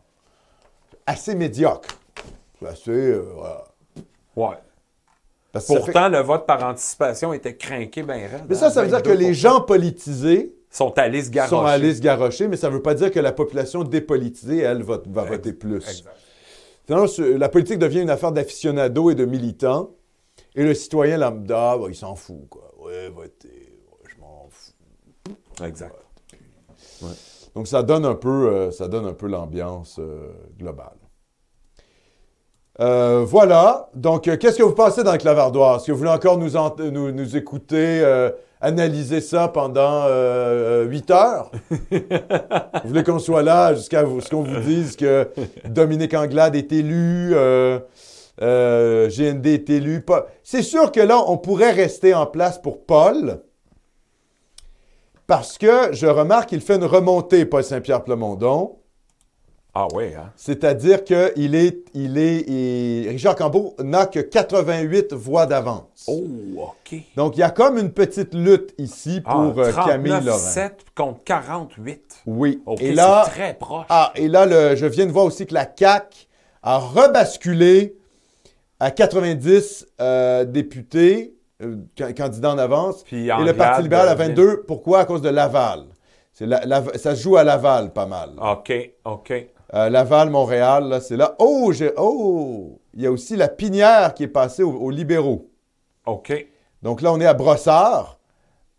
Assez 1.05 1.35
médiocre. 1.35 1.89
C'est 2.59 2.67
Assez, 2.67 2.91
euh. 2.91 3.23
Ouais. 4.35 4.55
Parce 5.51 5.65
que 5.67 5.73
ça 5.73 5.79
fait- 5.79 5.91
Pourtant, 5.91 6.09
le 6.09 6.19
vote 6.19 6.45
par 6.45 6.63
anticipation 6.63 7.33
était 7.33 7.55
craqué 7.55 8.03
bien 8.03 8.15
raide. 8.15 8.45
Mais 8.49 8.55
ça, 8.55 8.67
hein, 8.67 8.69
ça 8.71 8.81
veut 8.83 8.89
dire 8.89 9.01
que 9.01 9.09
22%. 9.09 9.17
les 9.19 9.33
gens 9.33 9.61
politisés 9.61 10.53
sont 10.69 10.91
allés 10.97 11.23
se 11.23 11.31
sont 11.47 11.61
allés 11.65 11.95
se 11.95 12.01
garrocher, 12.01 12.47
mais 12.47 12.57
ça 12.57 12.69
ne 12.69 12.73
veut 12.75 12.81
pas 12.81 12.93
dire 12.93 13.11
que 13.11 13.19
la 13.19 13.31
population 13.31 13.83
dépolitisée, 13.83 14.59
elle, 14.59 14.83
va, 14.83 14.97
voter 15.05 15.53
plus. 15.53 15.77
Exact. 15.77 16.15
Sinon, 16.87 17.07
ce- 17.07 17.21
la 17.21 17.49
politique 17.49 17.79
devient 17.79 18.01
une 18.01 18.09
affaire 18.09 18.31
d'aficionados 18.31 19.11
et 19.11 19.15
de 19.15 19.25
militants. 19.25 19.91
Et 20.55 20.63
le 20.63 20.73
citoyen 20.73 21.17
lambda, 21.17 21.77
bah, 21.77 21.85
il 21.89 21.95
s'en 21.95 22.15
fout, 22.15 22.49
quoi. 22.49 22.71
Ouais, 22.79 23.09
voter, 23.09 23.47
ouais, 23.91 24.09
je 24.13 24.19
m'en 24.19 24.49
fous. 24.49 25.63
Exact. 25.63 25.95
Donc, 27.57 27.67
ça 27.67 27.81
donne 27.81 28.05
un 28.05 28.13
peu, 28.13 28.49
euh, 28.49 28.69
ça 28.69 28.87
donne 28.87 29.07
un 29.07 29.13
peu 29.13 29.25
l'ambiance 29.25 29.95
euh, 29.97 30.29
globale. 30.59 30.93
Euh, 32.79 33.25
voilà. 33.27 33.89
Donc, 33.95 34.25
qu'est-ce 34.25 34.59
que 34.59 34.61
vous 34.61 34.75
pensez 34.75 35.03
dans 35.03 35.13
le 35.13 35.17
clavardoir? 35.17 35.77
Est-ce 35.77 35.87
que 35.87 35.91
vous 35.91 35.97
voulez 35.97 36.11
encore 36.11 36.37
nous, 36.37 36.51
nous, 36.91 37.11
nous 37.11 37.35
écouter 37.35 38.05
analyser 38.61 39.21
ça 39.21 39.47
pendant 39.47 40.03
euh, 40.05 40.83
8 40.83 41.09
heures? 41.09 41.49
vous 41.71 42.89
voulez 42.89 43.03
qu'on 43.03 43.17
soit 43.17 43.41
là 43.41 43.73
jusqu'à 43.73 44.03
ce 44.03 44.29
qu'on 44.29 44.43
vous 44.43 44.59
dise 44.59 44.95
que 44.95 45.27
Dominique 45.65 46.13
Anglade 46.13 46.55
est 46.55 46.71
élu, 46.71 47.33
GND 48.39 49.47
est 49.47 49.69
élu. 49.71 50.05
C'est 50.43 50.61
sûr 50.61 50.91
que 50.91 50.99
là, 50.99 51.23
on 51.25 51.39
pourrait 51.39 51.71
rester 51.71 52.13
en 52.13 52.27
place 52.27 52.61
pour 52.61 52.85
Paul. 52.85 53.41
Parce 55.27 55.57
que 55.57 55.93
je 55.93 56.07
remarque 56.07 56.49
qu'il 56.49 56.61
fait 56.61 56.77
une 56.77 56.85
remontée, 56.85 57.45
Paul 57.45 57.63
Saint-Pierre 57.63 58.03
Plamondon. 58.03 58.77
Ah 59.79 59.87
oui, 59.93 60.05
hein? 60.15 60.31
C'est-à-dire 60.35 61.03
qu'il 61.03 61.53
est, 61.53 61.83
il 61.93 62.17
est, 62.17 62.39
il- 62.49 63.09
Richard 63.09 63.35
Cambeau 63.35 63.75
n'a 63.83 64.07
que 64.07 64.19
88 64.21 65.13
voix 65.13 65.45
d'avance. 65.45 66.05
Oh, 66.07 66.23
OK. 66.57 66.99
Donc, 67.15 67.35
il 67.37 67.41
y 67.41 67.43
a 67.43 67.51
comme 67.51 67.77
une 67.77 67.91
petite 67.91 68.33
lutte 68.33 68.73
ici 68.79 69.21
pour 69.21 69.33
Ah, 69.35 69.53
euh, 69.59 69.71
Camille 69.73 70.11
39, 70.13 70.25
Laurent. 70.25 70.37
7 70.39 70.85
contre 70.95 71.23
48. 71.25 72.23
Oui. 72.25 72.63
OK, 72.65 72.81
et 72.81 72.93
là, 72.93 73.23
c'est 73.25 73.31
très 73.31 73.53
proche. 73.53 73.85
ah, 73.89 74.11
et 74.15 74.27
là 74.27 74.47
le- 74.47 74.75
je 74.75 74.85
viens 74.87 75.05
de 75.05 75.11
voir 75.11 75.25
aussi 75.25 75.45
que 75.45 75.53
la 75.53 75.67
CAQ 75.77 76.25
a 76.63 76.79
rebasculé 76.79 77.97
à 78.79 78.89
90 78.89 79.85
euh, 80.01 80.43
députés, 80.43 81.35
euh, 81.63 81.77
can- 81.97 82.13
candidats 82.13 82.51
en 82.51 82.57
avance, 82.57 83.03
Puis 83.03 83.27
et 83.29 83.43
le 83.43 83.53
Parti 83.53 83.83
libéral 83.83 84.07
à 84.09 84.15
devient- 84.15 84.27
22. 84.29 84.63
Pourquoi? 84.67 84.99
À 84.99 85.05
cause 85.05 85.21
de 85.21 85.29
Laval. 85.29 85.85
C'est 86.33 86.45
la- 86.45 86.63
la- 86.65 86.83
ça 86.97 87.15
se 87.15 87.21
joue 87.23 87.35
à 87.37 87.43
Laval 87.43 87.91
pas 87.93 88.05
mal. 88.05 88.31
OK, 88.39 88.71
OK. 89.05 89.33
Euh, 89.73 89.89
Laval, 89.89 90.29
Montréal, 90.29 90.87
là, 90.87 91.01
c'est 91.01 91.17
là. 91.17 91.35
Oh, 91.39 91.71
j'ai- 91.73 91.91
oh! 91.97 92.79
Il 92.93 93.01
y 93.01 93.07
a 93.07 93.11
aussi 93.11 93.35
la 93.35 93.47
pinière 93.47 94.13
qui 94.13 94.23
est 94.23 94.27
passée 94.29 94.63
aux, 94.63 94.71
aux 94.71 94.89
libéraux. 94.91 95.49
OK. 96.05 96.31
Donc 96.83 97.01
là, 97.01 97.11
on 97.11 97.19
est 97.19 97.25
à 97.25 97.33
Brossard. 97.33 98.17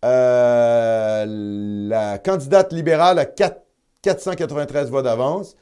Euh, 0.04 1.24
la 1.26 2.18
candidate 2.18 2.72
libérale 2.72 3.18
a 3.18 3.24
quatre- 3.24 3.62
493 4.02 4.90
voix 4.90 5.02
d'avance. 5.02 5.56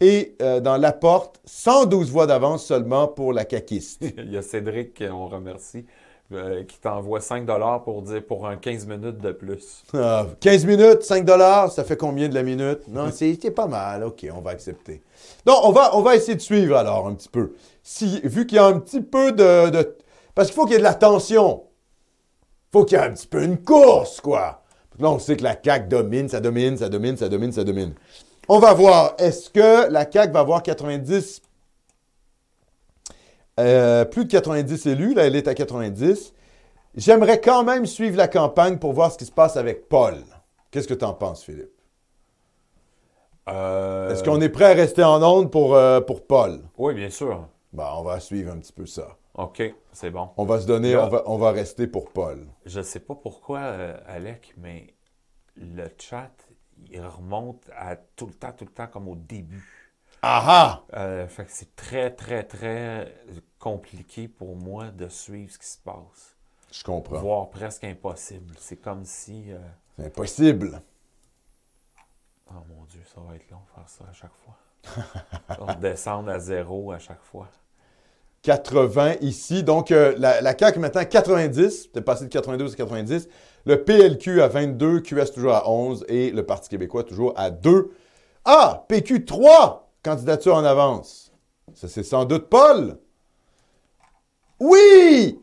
Et 0.00 0.36
euh, 0.42 0.60
dans 0.60 0.76
la 0.76 0.92
porte, 0.92 1.40
112 1.44 2.10
voix 2.12 2.26
d'avance 2.26 2.64
seulement 2.64 3.08
pour 3.08 3.32
la 3.32 3.44
caquiste. 3.44 4.02
Il 4.18 4.32
y 4.32 4.36
a 4.36 4.42
Cédric, 4.42 5.02
on 5.10 5.26
remercie, 5.26 5.86
euh, 6.32 6.62
qui 6.64 6.78
t'envoie 6.78 7.20
5 7.20 7.46
pour 7.84 8.02
dire 8.02 8.22
pour 8.26 8.46
un 8.46 8.56
15 8.56 8.86
minutes 8.86 9.18
de 9.18 9.32
plus. 9.32 9.82
Ah, 9.94 10.26
15 10.40 10.66
minutes, 10.66 11.02
5 11.02 11.24
dollars, 11.24 11.72
ça 11.72 11.84
fait 11.84 11.96
combien 11.96 12.28
de 12.28 12.34
la 12.34 12.42
minute? 12.42 12.80
Non, 12.88 13.10
c'est 13.12 13.38
c'est 13.40 13.50
pas 13.50 13.66
mal. 13.66 14.04
OK, 14.04 14.26
on 14.34 14.40
va 14.40 14.50
accepter. 14.50 15.02
Donc, 15.46 15.56
on 15.64 15.72
va, 15.72 15.96
on 15.96 16.02
va 16.02 16.16
essayer 16.16 16.34
de 16.34 16.40
suivre 16.40 16.76
alors 16.76 17.06
un 17.06 17.14
petit 17.14 17.30
peu. 17.30 17.54
Si, 17.82 18.20
vu 18.24 18.46
qu'il 18.46 18.56
y 18.56 18.58
a 18.58 18.66
un 18.66 18.78
petit 18.78 19.00
peu 19.00 19.32
de... 19.32 19.70
de- 19.70 19.96
parce 20.34 20.48
qu'il 20.48 20.54
faut 20.54 20.64
qu'il 20.64 20.72
y 20.72 20.76
ait 20.76 20.80
de 20.80 20.84
la 20.84 20.94
tension. 20.94 21.64
faut 22.72 22.84
qu'il 22.84 22.98
y 22.98 23.00
ait 23.00 23.04
un 23.04 23.12
petit 23.12 23.26
peu 23.26 23.42
une 23.42 23.58
course, 23.58 24.20
quoi. 24.20 24.62
Là, 24.98 25.10
on 25.10 25.18
sait 25.18 25.36
que 25.36 25.44
la 25.44 25.56
CAQ 25.62 25.88
domine, 25.88 26.28
ça 26.28 26.40
domine, 26.40 26.76
ça 26.76 26.88
domine, 26.88 27.16
ça 27.16 27.28
domine, 27.28 27.52
ça 27.52 27.64
domine. 27.64 27.94
On 28.48 28.58
va 28.58 28.74
voir. 28.74 29.14
Est-ce 29.18 29.48
que 29.48 29.90
la 29.90 30.10
CAQ 30.10 30.32
va 30.32 30.40
avoir 30.40 30.62
90... 30.62 31.42
euh, 33.58 34.04
plus 34.04 34.24
de 34.24 34.30
90 34.30 34.86
élus, 34.86 35.14
là, 35.14 35.26
elle 35.26 35.36
est 35.36 35.48
à 35.48 35.54
90. 35.54 36.32
J'aimerais 36.94 37.40
quand 37.40 37.64
même 37.64 37.86
suivre 37.86 38.16
la 38.16 38.28
campagne 38.28 38.78
pour 38.78 38.92
voir 38.92 39.12
ce 39.12 39.18
qui 39.18 39.24
se 39.26 39.32
passe 39.32 39.56
avec 39.56 39.88
Paul. 39.88 40.16
Qu'est-ce 40.70 40.88
que 40.88 40.94
tu 40.94 41.04
en 41.04 41.14
penses, 41.14 41.44
Philippe? 41.44 41.70
Euh, 43.48 44.10
Est-ce 44.10 44.22
qu'on 44.22 44.40
est 44.40 44.48
prêt 44.48 44.66
à 44.66 44.74
rester 44.74 45.02
en 45.02 45.22
onde 45.22 45.50
pour, 45.50 45.74
euh, 45.74 46.00
pour 46.00 46.26
Paul? 46.26 46.60
Oui, 46.76 46.94
bien 46.94 47.10
sûr. 47.10 47.46
Ben, 47.72 47.88
on 47.96 48.02
va 48.02 48.20
suivre 48.20 48.52
un 48.52 48.58
petit 48.58 48.72
peu 48.72 48.86
ça. 48.86 49.16
OK, 49.34 49.62
c'est 49.92 50.10
bon. 50.10 50.28
On 50.36 50.44
va 50.44 50.60
se 50.60 50.66
donner, 50.66 50.92
Là. 50.94 51.06
on 51.06 51.08
va, 51.08 51.22
on 51.26 51.38
va 51.38 51.50
rester 51.52 51.86
pour 51.86 52.10
Paul. 52.10 52.46
Je 52.66 52.80
sais 52.82 53.00
pas 53.00 53.14
pourquoi, 53.14 53.60
Alec, 54.06 54.52
mais 54.58 54.94
le 55.56 55.84
chat, 55.98 56.30
il 56.90 57.00
remonte 57.00 57.62
à 57.76 57.96
tout 57.96 58.26
le 58.26 58.34
temps, 58.34 58.52
tout 58.56 58.64
le 58.64 58.70
temps 58.70 58.86
comme 58.88 59.08
au 59.08 59.14
début. 59.16 59.77
Ah 60.22 60.82
Euh, 60.94 61.26
fait 61.28 61.44
que 61.44 61.50
c'est 61.52 61.76
très, 61.76 62.10
très, 62.10 62.42
très 62.42 63.14
compliqué 63.58 64.28
pour 64.28 64.56
moi 64.56 64.86
de 64.90 65.08
suivre 65.08 65.52
ce 65.52 65.58
qui 65.58 65.66
se 65.66 65.78
passe. 65.78 66.36
Je 66.72 66.82
comprends. 66.84 67.18
Voire 67.18 67.50
presque 67.50 67.84
impossible. 67.84 68.54
C'est 68.58 68.76
comme 68.76 69.04
si... 69.04 69.52
euh, 69.52 69.58
C'est 69.96 70.06
impossible. 70.06 70.82
Oh 72.50 72.54
mon 72.68 72.84
Dieu, 72.84 73.00
ça 73.14 73.20
va 73.26 73.36
être 73.36 73.50
long 73.50 73.58
faire 73.74 73.88
ça 73.88 74.04
à 74.10 74.12
chaque 74.12 74.32
fois. 74.44 75.56
On 75.60 75.74
descend 75.78 76.28
à 76.28 76.38
zéro 76.38 76.92
à 76.92 76.98
chaque 76.98 77.22
fois. 77.22 77.48
80 78.42 79.16
ici. 79.20 79.62
Donc, 79.62 79.90
euh, 79.90 80.14
la, 80.18 80.40
la 80.40 80.56
CAQ 80.56 80.78
maintenant 80.78 81.04
90. 81.04 81.92
T'es 81.92 82.00
passé 82.00 82.24
de 82.24 82.30
92 82.30 82.72
à 82.72 82.76
90. 82.76 83.28
Le 83.66 83.84
PLQ 83.84 84.42
à 84.42 84.48
22. 84.48 85.00
QS 85.00 85.32
toujours 85.34 85.54
à 85.54 85.68
11. 85.70 86.04
Et 86.08 86.30
le 86.30 86.44
Parti 86.46 86.68
québécois 86.68 87.04
toujours 87.04 87.32
à 87.36 87.50
2. 87.50 87.92
Ah! 88.44 88.84
PQ 88.88 89.24
3 89.24 89.87
candidatures 90.08 90.54
en 90.54 90.64
avance. 90.64 91.32
Ça, 91.74 91.86
c'est 91.88 92.02
sans 92.02 92.24
doute 92.24 92.48
Paul. 92.48 92.98
Oui! 94.60 95.38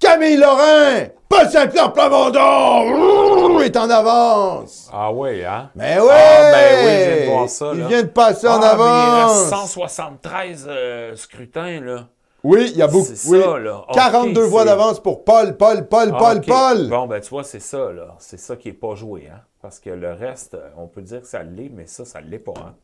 Camille 0.00 0.36
Lorrain! 0.36 1.08
Paul 1.28 1.46
Saint-Pierre 1.50 1.92
Plamondon 1.92 3.60
est 3.60 3.76
en 3.76 3.90
avance! 3.90 4.88
Ah 4.92 5.12
oui, 5.12 5.44
hein? 5.44 5.70
Mais 5.74 6.00
ouais! 6.00 6.08
Ah, 6.10 6.50
ben 6.52 6.84
oui, 6.86 6.90
je 7.04 7.10
viens 7.10 7.20
de 7.26 7.30
voir 7.30 7.48
ça, 7.50 7.70
Il 7.74 7.80
là. 7.80 7.86
vient 7.88 8.02
de 8.02 8.08
passer 8.08 8.48
en 8.48 8.52
Ah, 8.54 8.58
il 8.60 8.64
avance! 8.64 9.38
reste 9.40 9.50
173 9.50 10.66
euh, 10.68 11.16
scrutins, 11.16 11.80
là. 11.82 12.06
Oui, 12.44 12.70
il 12.72 12.78
y 12.78 12.82
a 12.82 12.86
beaucoup. 12.86 13.04
C'est 13.14 13.28
oui. 13.28 13.42
ça, 13.42 13.58
là. 13.58 13.78
OK, 13.88 13.94
42 13.94 14.42
voix 14.44 14.64
d'avance 14.64 15.00
pour 15.00 15.22
Paul, 15.24 15.56
Paul, 15.56 15.86
Paul, 15.86 16.12
Ah, 16.14 16.18
Paul. 16.18 16.40
Paul. 16.40 16.88
Bon, 16.88 17.06
ben 17.06 17.20
tu 17.20 17.28
vois, 17.28 17.44
c'est 17.44 17.60
ça, 17.60 17.92
là. 17.92 18.14
C'est 18.18 18.38
ça 18.40 18.56
qui 18.56 18.68
n'est 18.68 18.74
pas 18.74 18.94
joué, 18.94 19.28
hein. 19.30 19.40
Parce 19.60 19.80
que 19.80 19.90
le 19.90 20.12
reste, 20.12 20.54
euh, 20.54 20.70
on 20.78 20.86
peut 20.86 21.02
dire 21.02 21.20
que 21.20 21.26
ça 21.26 21.42
l'est, 21.42 21.68
mais 21.68 21.86
ça, 21.86 22.04
ça 22.06 22.22
ne 22.22 22.28
l'est 22.28 22.38
pas, 22.38 22.54
hein. 22.56 22.74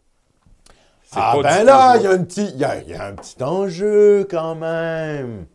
Ah 1.17 1.35
ben 1.43 1.65
là, 1.65 1.97
il 1.97 2.03
y, 2.03 2.07
a 2.07 2.11
un 2.11 2.25
petit- 2.25 2.51
il 2.55 2.59
y 2.61 2.65
a- 2.65 2.81
il 2.83 2.89
y 2.91 2.95
a 2.95 3.05
un 3.07 3.13
petit 3.15 3.43
enjeu 3.43 4.27
quand 4.31 4.55
même. 4.55 5.47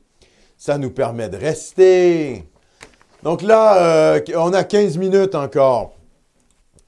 Ça 0.57 0.77
nous 0.77 0.89
permet 0.91 1.29
de 1.29 1.37
rester. 1.37 2.49
Donc 3.23 3.41
là, 3.41 4.13
euh, 4.15 4.21
on 4.35 4.53
a 4.53 4.63
15 4.63 4.97
minutes 4.97 5.35
encore 5.35 5.93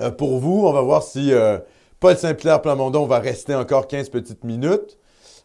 euh, 0.01 0.11
pour 0.11 0.39
vous. 0.39 0.65
On 0.65 0.71
va 0.71 0.81
voir 0.81 1.03
si 1.03 1.33
euh, 1.33 1.57
Paul 1.99 2.17
Saint-Pierre 2.17 2.61
Plamondon 2.61 3.05
va 3.05 3.19
rester 3.19 3.53
encore 3.55 3.88
15 3.88 4.09
petites 4.09 4.43
minutes. 4.43 4.97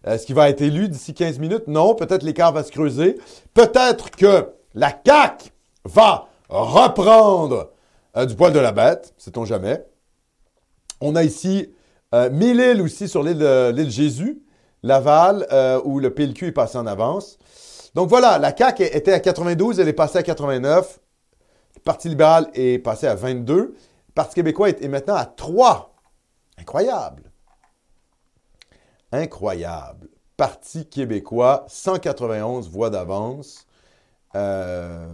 Est-ce 0.05 0.25
qu'il 0.27 0.35
va 0.37 0.49
être 0.49 0.61
élu 0.63 0.89
d'ici 0.89 1.15
15 1.15 1.39
minutes? 1.41 1.67
Non, 1.67 1.95
peut-être 1.97 2.23
l'écart 2.23 2.53
va 2.53 2.63
se 2.63 2.71
creuser. 2.71 3.19
Peut-être 3.55 4.11
que 4.13 4.51
la 4.75 4.93
CAQ 5.05 5.51
va 5.85 6.29
reprendre 6.49 7.71
du 8.27 8.35
poil 8.37 8.53
de 8.53 8.61
la 8.61 8.71
bête, 8.73 9.13
sait-on 9.19 9.45
jamais. 9.45 9.85
On 11.01 11.17
a 11.17 11.25
ici 11.25 11.71
euh, 12.15 12.31
Mille-Îles 12.31 12.81
aussi 12.83 13.09
sur 13.09 13.23
l'île 13.23 13.39
de- 13.39 13.85
Jésus, 13.89 14.43
Laval, 14.83 15.47
euh, 15.53 15.81
où 15.85 15.99
le 15.99 16.15
PLQ 16.15 16.47
est 16.49 16.53
passé 16.53 16.79
en 16.79 16.87
avance. 16.87 17.39
Donc 17.95 18.09
voilà, 18.09 18.39
la 18.39 18.55
CAQ 18.57 18.83
était 18.85 19.13
à 19.13 19.21
92, 19.21 19.81
elle 19.81 19.89
est 19.89 19.93
passée 19.93 20.19
à 20.19 20.23
89. 20.23 21.01
Le 21.77 21.81
Parti 21.81 22.09
libéral 22.09 22.49
est 22.55 22.79
passé 22.79 23.07
à 23.07 23.15
22. 23.15 23.55
Le 23.57 23.75
Parti 24.15 24.35
québécois 24.35 24.69
est, 24.69 24.83
est 24.83 24.89
maintenant 24.89 25.15
à 25.15 25.25
3. 25.25 25.95
Incroyable. 26.59 27.31
Incroyable. 29.13 30.09
Parti 30.37 30.87
québécois, 30.87 31.65
191 31.69 32.69
voix 32.69 32.91
d'avance. 32.91 33.67
Euh, 34.35 35.09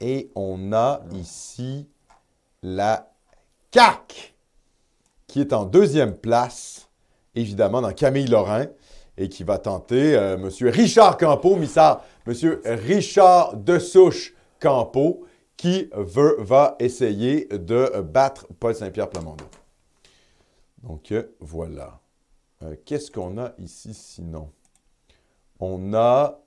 et 0.00 0.30
on 0.36 0.72
a 0.72 1.00
ici 1.12 1.88
la 2.62 3.10
CAQ 3.72 4.33
qui 5.34 5.40
est 5.40 5.52
en 5.52 5.64
deuxième 5.64 6.16
place, 6.16 6.88
évidemment, 7.34 7.80
dans 7.80 7.92
Camille 7.92 8.28
Lorrain, 8.28 8.66
et 9.18 9.28
qui 9.28 9.42
va 9.42 9.58
tenter 9.58 10.14
euh, 10.14 10.36
M. 10.36 10.48
Richard 10.70 11.16
Campeau, 11.16 11.56
missard, 11.56 12.04
M. 12.24 12.60
Richard 12.64 13.56
Dessouche 13.56 14.32
Campeau, 14.62 15.26
qui 15.56 15.90
va 15.92 16.76
essayer 16.78 17.46
de 17.46 18.00
battre 18.02 18.46
Paul 18.60 18.76
Saint-Pierre 18.76 19.10
Plamondon. 19.10 19.46
Donc, 20.84 21.10
euh, 21.10 21.24
voilà. 21.40 21.98
Euh, 22.62 22.76
Qu'est-ce 22.86 23.10
qu'on 23.10 23.36
a 23.36 23.54
ici 23.58 23.92
sinon? 23.92 24.52
On 25.58 25.94
a... 25.94 26.38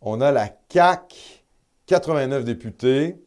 on 0.00 0.20
a 0.20 0.32
la 0.32 0.48
CAQ, 0.68 1.44
89 1.86 2.44
députés, 2.44 3.22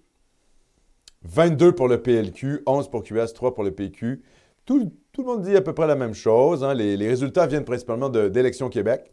22 1.23 1.73
pour 1.73 1.87
le 1.87 2.01
PLQ, 2.01 2.63
11 2.65 2.89
pour 2.89 3.03
QS, 3.03 3.33
3 3.33 3.53
pour 3.53 3.63
le 3.63 3.71
PQ. 3.71 4.21
Tout, 4.65 4.91
tout 5.11 5.21
le 5.21 5.27
monde 5.27 5.41
dit 5.43 5.55
à 5.55 5.61
peu 5.61 5.73
près 5.73 5.87
la 5.87 5.95
même 5.95 6.13
chose. 6.13 6.63
hein. 6.63 6.73
Les, 6.73 6.97
les 6.97 7.07
résultats 7.09 7.47
viennent 7.47 7.65
principalement 7.65 8.09
d'Élections 8.09 8.69
Québec. 8.69 9.11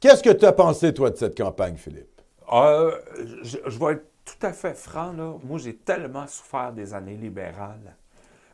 Qu'est-ce 0.00 0.22
que 0.22 0.30
tu 0.30 0.44
as 0.44 0.52
pensé, 0.52 0.92
toi, 0.94 1.10
de 1.10 1.16
cette 1.16 1.36
campagne, 1.36 1.76
Philippe? 1.76 2.20
Euh, 2.52 2.96
je, 3.42 3.58
je 3.66 3.78
vais 3.78 3.92
être 3.92 4.06
tout 4.24 4.46
à 4.46 4.52
fait 4.52 4.74
franc, 4.74 5.12
là. 5.12 5.34
Moi, 5.44 5.58
j'ai 5.58 5.76
tellement 5.76 6.26
souffert 6.26 6.72
des 6.72 6.94
années 6.94 7.16
libérales. 7.16 7.96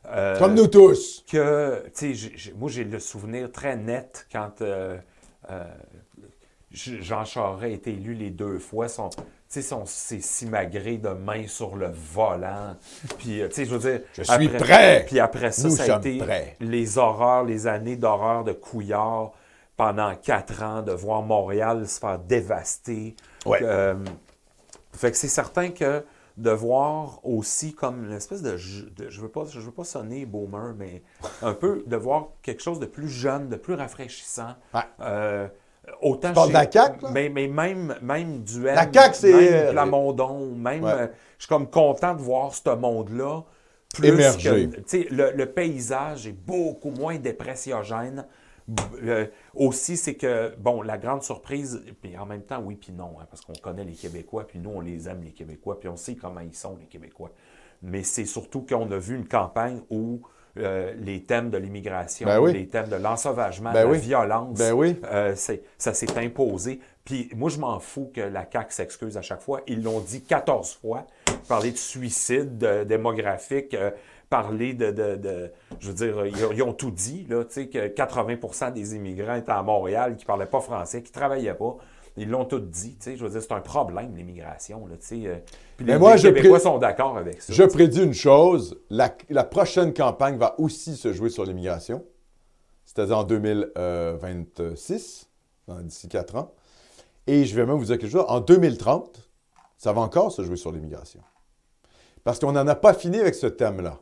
euh, 0.06 0.38
Comme 0.38 0.54
nous 0.54 0.66
tous. 0.68 1.24
que, 1.26 1.84
tu 1.94 2.14
sais, 2.16 2.52
moi, 2.56 2.70
j'ai 2.70 2.84
le 2.84 2.98
souvenir 3.00 3.50
très 3.50 3.76
net 3.76 4.26
quand 4.30 4.62
euh, 4.62 4.98
euh, 5.50 5.64
Jean 6.70 7.24
Charest 7.24 7.62
a 7.64 7.68
été 7.68 7.90
élu 7.92 8.14
les 8.14 8.30
deux 8.30 8.58
fois. 8.58 8.88
Son, 8.88 9.10
tu 9.50 9.62
sais, 9.62 9.76
s'est 9.86 10.20
simagré 10.20 10.98
de 10.98 11.10
main 11.10 11.46
sur 11.46 11.76
le 11.76 11.88
volant. 11.92 12.74
Puis, 13.18 13.40
euh, 13.42 13.48
tu 13.48 13.54
sais, 13.54 13.64
je 13.64 13.74
veux 13.74 13.90
dire... 13.90 14.00
Je 14.14 14.22
suis 14.22 14.48
prêt. 14.48 15.04
Puis 15.06 15.20
après 15.20 15.52
ça, 15.52 15.68
Nous 15.68 15.76
ça 15.76 15.94
a 15.94 15.98
été 15.98 16.18
prêts. 16.18 16.56
les 16.60 16.98
horreurs, 16.98 17.44
les 17.44 17.66
années 17.66 17.96
d'horreur 17.96 18.44
de 18.44 18.52
Couillard 18.52 19.32
pendant 19.76 20.14
quatre 20.16 20.62
ans, 20.62 20.82
de 20.82 20.92
voir 20.92 21.22
Montréal 21.22 21.86
se 21.86 22.00
faire 22.00 22.18
dévaster. 22.18 23.14
Ouais. 23.44 23.58
Euh, 23.62 23.94
fait 24.92 25.10
que 25.10 25.16
c'est 25.16 25.28
certain 25.28 25.68
que 25.70 26.04
de 26.38 26.50
voir 26.50 27.20
aussi 27.24 27.72
comme 27.74 28.08
l'espèce 28.08 28.42
de, 28.42 28.56
je- 28.56 28.84
de- 28.86 29.08
je 29.08 29.20
veux 29.22 29.28
pas 29.30 29.44
je 29.48 29.58
veux 29.58 29.70
pas 29.72 29.84
sonner 29.84 30.26
boomer 30.26 30.74
mais 30.76 31.02
un 31.40 31.54
peu 31.54 31.82
de 31.86 31.96
voir 31.96 32.28
quelque 32.42 32.62
chose 32.62 32.78
de 32.78 32.84
plus 32.84 33.08
jeune 33.08 33.48
de 33.48 33.56
plus 33.56 33.72
rafraîchissant 33.72 34.54
Ouais. 34.74 34.80
Euh, 35.00 35.48
autant 36.02 36.32
parles 36.32 36.46
chez- 36.48 36.52
de 36.52 36.58
la 36.58 36.70
CAQ, 36.70 37.02
là? 37.02 37.10
mais, 37.12 37.28
mais 37.28 37.48
même 37.48 37.94
même 38.02 38.42
Duel 38.42 38.74
La 38.74 38.92
CAQ, 38.92 39.14
c'est- 39.14 39.32
même 39.32 39.70
Plamondon 39.72 40.54
même 40.54 40.84
Ouais. 40.84 40.90
euh, 40.92 41.06
je 41.38 41.44
suis 41.44 41.48
comme 41.48 41.68
content 41.70 42.14
de 42.14 42.22
voir 42.22 42.54
ce 42.54 42.74
monde 42.74 43.10
là 43.10 43.42
plus 43.94 44.08
Émerger. 44.08 44.68
que- 44.70 44.76
tu 44.76 44.82
sais, 44.86 45.06
le, 45.10 45.32
le 45.32 45.46
paysage 45.46 46.26
est 46.26 46.32
beaucoup 46.32 46.90
moins 46.90 47.16
dépressiogène. 47.18 48.26
Euh, 49.04 49.26
aussi, 49.54 49.96
c'est 49.96 50.16
que, 50.16 50.52
bon, 50.58 50.82
la 50.82 50.98
grande 50.98 51.22
surprise, 51.22 51.80
puis 52.02 52.18
en 52.18 52.26
même 52.26 52.42
temps, 52.42 52.60
oui, 52.64 52.74
puis 52.74 52.92
non, 52.92 53.12
hein, 53.20 53.26
parce 53.30 53.40
qu'on 53.42 53.52
connaît 53.52 53.84
les 53.84 53.92
Québécois, 53.92 54.44
puis 54.46 54.58
nous, 54.58 54.70
on 54.70 54.80
les 54.80 55.08
aime, 55.08 55.22
les 55.22 55.30
Québécois, 55.30 55.78
puis 55.78 55.88
on 55.88 55.96
sait 55.96 56.16
comment 56.16 56.40
ils 56.40 56.52
sont, 56.52 56.76
les 56.80 56.86
Québécois. 56.86 57.30
Mais 57.82 58.02
c'est 58.02 58.24
surtout 58.24 58.62
qu'on 58.68 58.90
a 58.90 58.98
vu 58.98 59.14
une 59.14 59.28
campagne 59.28 59.82
où 59.88 60.20
euh, 60.58 60.92
les 60.98 61.22
thèmes 61.22 61.50
de 61.50 61.58
l'immigration, 61.58 62.26
Ben 62.26 62.38
oui. 62.40 62.52
les 62.52 62.66
thèmes 62.68 62.88
de 62.88 62.96
l'ensauvagement, 62.96 63.72
Ben 63.72 63.84
de 63.84 63.90
oui. 63.90 63.96
la 63.98 64.02
violence, 64.02 64.58
Ben 64.58 64.72
oui. 64.72 64.96
euh, 65.12 65.34
ça 65.34 65.94
s'est 65.94 66.18
imposé. 66.18 66.80
Puis 67.04 67.30
moi, 67.36 67.50
je 67.50 67.58
m'en 67.58 67.78
fous 67.78 68.10
que 68.14 68.20
la 68.20 68.44
CAQ 68.50 68.72
s'excuse 68.72 69.16
à 69.16 69.22
chaque 69.22 69.40
fois. 69.42 69.60
Ils 69.68 69.82
l'ont 69.82 70.00
dit 70.00 70.22
14 70.22 70.74
fois. 70.80 71.06
Parler 71.48 71.70
de 71.70 71.76
suicide 71.76 72.58
de- 72.58 72.82
démographique, 72.84 73.74
euh, 73.74 73.90
parler 74.28 74.74
de, 74.74 74.90
de- 74.90 75.14
de- 75.14 75.52
Je 75.78 75.88
veux 75.88 75.94
dire, 75.94 76.26
ils, 76.26 76.44
ont- 76.44 76.50
ils 76.52 76.62
ont 76.64 76.72
tout 76.72 76.90
dit, 76.90 77.24
là, 77.30 77.44
tu 77.44 77.52
sais, 77.52 77.66
que 77.68 77.86
80% 77.86 78.72
des 78.72 78.96
immigrants 78.96 79.36
étaient 79.36 79.52
à 79.52 79.62
Montréal, 79.62 80.16
qui 80.16 80.24
ne 80.24 80.26
parlaient 80.26 80.46
pas 80.46 80.60
français, 80.60 81.02
qui 81.02 81.12
ne 81.12 81.14
travaillaient 81.14 81.54
pas. 81.54 81.76
Ils 82.16 82.30
l'ont 82.30 82.46
tout 82.46 82.60
dit. 82.60 82.96
Je 83.04 83.22
veux 83.22 83.28
dire, 83.28 83.42
c'est 83.42 83.52
un 83.52 83.60
problème, 83.60 84.16
l'immigration, 84.16 84.88
euh. 84.90 84.96
Puis 85.76 85.84
Mais 85.86 85.92
les, 85.94 85.98
moi, 85.98 86.16
les 86.16 86.22
Québécois 86.22 86.60
sont 86.60 86.78
d'accord 86.78 87.18
avec 87.18 87.42
ça. 87.42 87.52
Je 87.52 87.62
prédis 87.64 88.02
une 88.02 88.14
chose, 88.14 88.78
la, 88.88 89.14
la 89.28 89.44
prochaine 89.44 89.92
campagne 89.92 90.38
va 90.38 90.58
aussi 90.58 90.96
se 90.96 91.12
jouer 91.12 91.28
sur 91.28 91.44
l'immigration, 91.44 92.02
c'est-à-dire 92.86 93.18
en 93.18 93.24
2026, 93.24 95.28
dans- 95.68 95.80
d'ici 95.82 96.08
quatre 96.08 96.36
ans. 96.36 96.54
Et 97.26 97.44
je 97.44 97.54
vais 97.56 97.66
même 97.66 97.76
vous 97.76 97.84
dire 97.86 97.98
quelque 97.98 98.10
chose, 98.12 98.24
en 98.28 98.40
2030, 98.40 99.28
ça 99.76 99.92
va 99.92 100.00
encore 100.00 100.32
se 100.32 100.42
jouer 100.42 100.56
sur 100.56 100.72
l'immigration. 100.72 101.20
Parce 102.24 102.38
qu'on 102.38 102.52
n'en 102.52 102.66
a 102.66 102.74
pas 102.74 102.94
fini 102.94 103.18
avec 103.18 103.34
ce 103.34 103.46
thème-là. 103.46 104.00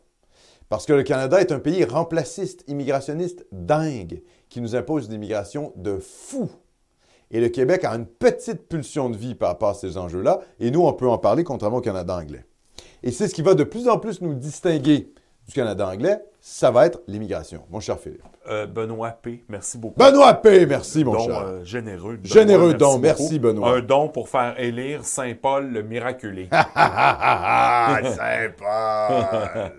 Parce 0.69 0.87
que 0.87 0.93
le 0.93 1.03
Canada 1.03 1.41
est 1.41 1.53
un 1.53 1.59
pays 1.59 1.85
remplaciste, 1.85 2.65
immigrationniste 2.69 3.47
dingue, 3.53 4.23
qui 4.49 4.61
nous 4.61 4.77
impose 4.77 5.07
une 5.07 5.13
immigration 5.15 5.73
de 5.77 5.99
fou. 5.99 6.51
Et 7.31 7.41
le 7.41 7.49
Québec 7.49 7.85
a 7.85 7.93
une 7.95 8.07
petite 8.07 8.69
pulsion 8.69 9.11
de 9.11 9.17
vie 9.17 9.35
par 9.35 9.49
rapport 9.51 9.71
à 9.71 9.75
ces 9.75 9.97
enjeux-là, 9.99 10.41
et 10.61 10.71
nous, 10.71 10.83
on 10.87 10.93
peut 10.93 11.09
en 11.09 11.19
parler 11.19 11.45
contrairement 11.45 11.79
au 11.79 11.83
Canada 11.83 12.17
anglais. 12.17 12.45
Et 13.03 13.11
c'est 13.11 13.29
ce 13.29 13.35
qui 13.35 13.43
va 13.43 13.55
de 13.55 13.65
plus 13.65 13.89
en 13.89 13.99
plus 13.99 14.21
nous 14.21 14.35
distinguer 14.35 15.13
du 15.47 15.53
Canada 15.53 15.87
anglais, 15.89 16.19
ça 16.41 16.71
va 16.71 16.87
être 16.87 17.01
l'immigration, 17.07 17.63
mon 17.71 17.81
cher 17.81 17.99
Philippe. 17.99 18.23
Euh, 18.49 18.67
Benoît 18.67 19.11
P., 19.11 19.45
merci 19.49 19.79
beaucoup. 19.79 19.99
Benoît 19.99 20.35
P., 20.35 20.67
merci, 20.67 21.03
mon 21.05 21.13
don 21.15 21.27
cher. 21.27 21.39
euh, 21.39 21.65
généreux. 21.65 22.17
Benoît, 22.17 22.35
Généreux 22.35 22.75
don, 22.75 22.99
merci, 22.99 23.39
Benoît. 23.39 23.77
Un 23.77 23.81
don 23.81 24.09
pour 24.09 24.29
faire 24.29 24.59
élire 24.61 25.05
Saint 25.05 25.33
Paul 25.41 25.71
le 25.71 25.83
miraculé. 25.83 26.49
Sympa! 28.15 29.73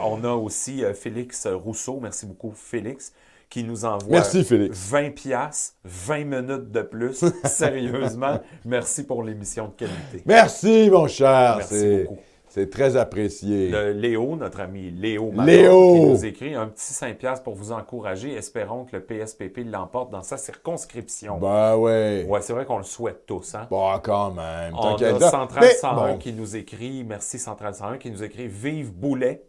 On 0.02 0.24
a 0.24 0.32
aussi 0.32 0.84
euh, 0.84 0.94
Félix 0.94 1.46
Rousseau, 1.46 1.98
merci 2.00 2.26
beaucoup 2.26 2.52
Félix, 2.54 3.12
qui 3.54 3.62
nous 3.62 3.84
envoie 3.84 4.10
Merci, 4.10 4.42
Félix. 4.42 4.88
20 4.90 5.10
piastres, 5.14 5.76
20 5.84 6.24
minutes 6.24 6.72
de 6.72 6.82
plus. 6.82 7.24
Sérieusement, 7.44 8.40
merci 8.64 9.06
pour 9.06 9.22
l'émission 9.22 9.66
de 9.68 9.74
qualité. 9.74 10.24
Merci, 10.26 10.90
mon 10.90 11.06
cher. 11.06 11.54
Merci 11.58 11.74
C'est- 11.78 12.04
beaucoup. 12.04 12.18
C'est 12.48 12.70
très 12.70 12.96
apprécié. 12.96 13.92
Léo, 13.94 14.34
notre 14.36 14.60
ami 14.60 14.90
Léo 14.90 15.30
Manon, 15.32 15.44
Léo! 15.44 15.94
qui 15.94 16.00
nous 16.00 16.24
écrit 16.24 16.54
un 16.54 16.66
petit 16.66 16.92
5 16.92 17.16
piastres 17.18 17.42
pour 17.44 17.54
vous 17.54 17.70
encourager. 17.72 18.32
Espérons 18.34 18.84
que 18.84 18.96
le 18.96 19.02
PSPP 19.02 19.58
l'emporte 19.64 20.10
dans 20.10 20.22
sa 20.22 20.36
circonscription. 20.36 21.38
Ben 21.38 21.76
ouais. 21.76 22.24
Ouais, 22.28 22.40
c'est 22.42 22.52
vrai 22.52 22.64
qu'on 22.64 22.78
le 22.78 22.84
souhaite 22.84 23.24
tous, 23.26 23.54
hein? 23.54 23.66
Bon, 23.70 23.92
quand 24.02 24.32
même. 24.32 24.74
On 24.76 24.94
a. 24.96 25.30
Central 25.30 25.64
Mais 25.64 25.74
101 25.74 26.12
bon. 26.12 26.18
qui 26.18 26.32
nous 26.32 26.56
écrit, 26.56 27.04
merci 27.04 27.38
Central 27.38 27.74
101 27.74 27.98
qui 27.98 28.10
nous 28.10 28.22
écrit 28.22 28.46
Vive 28.48 28.92
Boulet. 28.92 29.44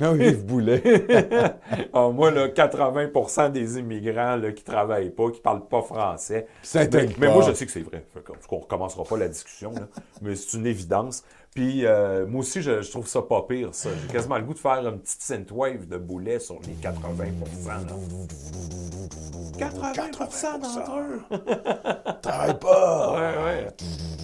Ah 0.00 0.10
oui, 0.12 0.26
Yves 0.26 0.44
Boulet. 0.44 0.82
Ah, 1.92 2.08
moi, 2.08 2.30
là, 2.32 2.48
80% 2.48 3.52
des 3.52 3.78
immigrants 3.78 4.34
là, 4.36 4.50
qui 4.50 4.64
travaillent 4.64 5.10
pas, 5.10 5.30
qui 5.30 5.40
parlent 5.40 5.66
pas 5.68 5.80
français. 5.82 6.48
Ça 6.62 6.80
Mais, 6.92 7.08
mais 7.18 7.28
moi, 7.32 7.44
je 7.46 7.52
sais 7.52 7.66
que 7.66 7.70
c'est 7.72 7.80
vrai. 7.82 8.04
Qu'on- 8.26 8.34
qu'on 8.48 8.58
recommencera 8.58 9.04
pas 9.04 9.16
la 9.16 9.28
discussion, 9.28 9.72
là. 9.72 9.86
mais 10.22 10.34
c'est 10.34 10.56
une 10.56 10.66
évidence. 10.66 11.22
Puis 11.54 11.86
euh, 11.86 12.26
moi 12.26 12.40
aussi, 12.40 12.62
je, 12.62 12.82
je 12.82 12.90
trouve 12.90 13.06
ça 13.06 13.22
pas 13.22 13.42
pire, 13.48 13.68
ça. 13.72 13.88
J'ai 14.02 14.12
quasiment 14.12 14.38
le 14.38 14.42
goût 14.42 14.54
de 14.54 14.58
faire 14.58 14.84
une 14.88 14.98
petite 14.98 15.22
synthwave 15.22 15.86
de 15.86 15.96
boulet 15.98 16.40
sur 16.40 16.58
les 16.66 16.72
80 16.82 17.24
là. 17.86 17.92
80 19.56 19.92
d'entre 20.58 20.98
eux! 20.98 21.22
Travaille 22.22 22.58
pas! 22.58 23.12
Ouais, 23.12 23.44
ouais. 23.44 23.66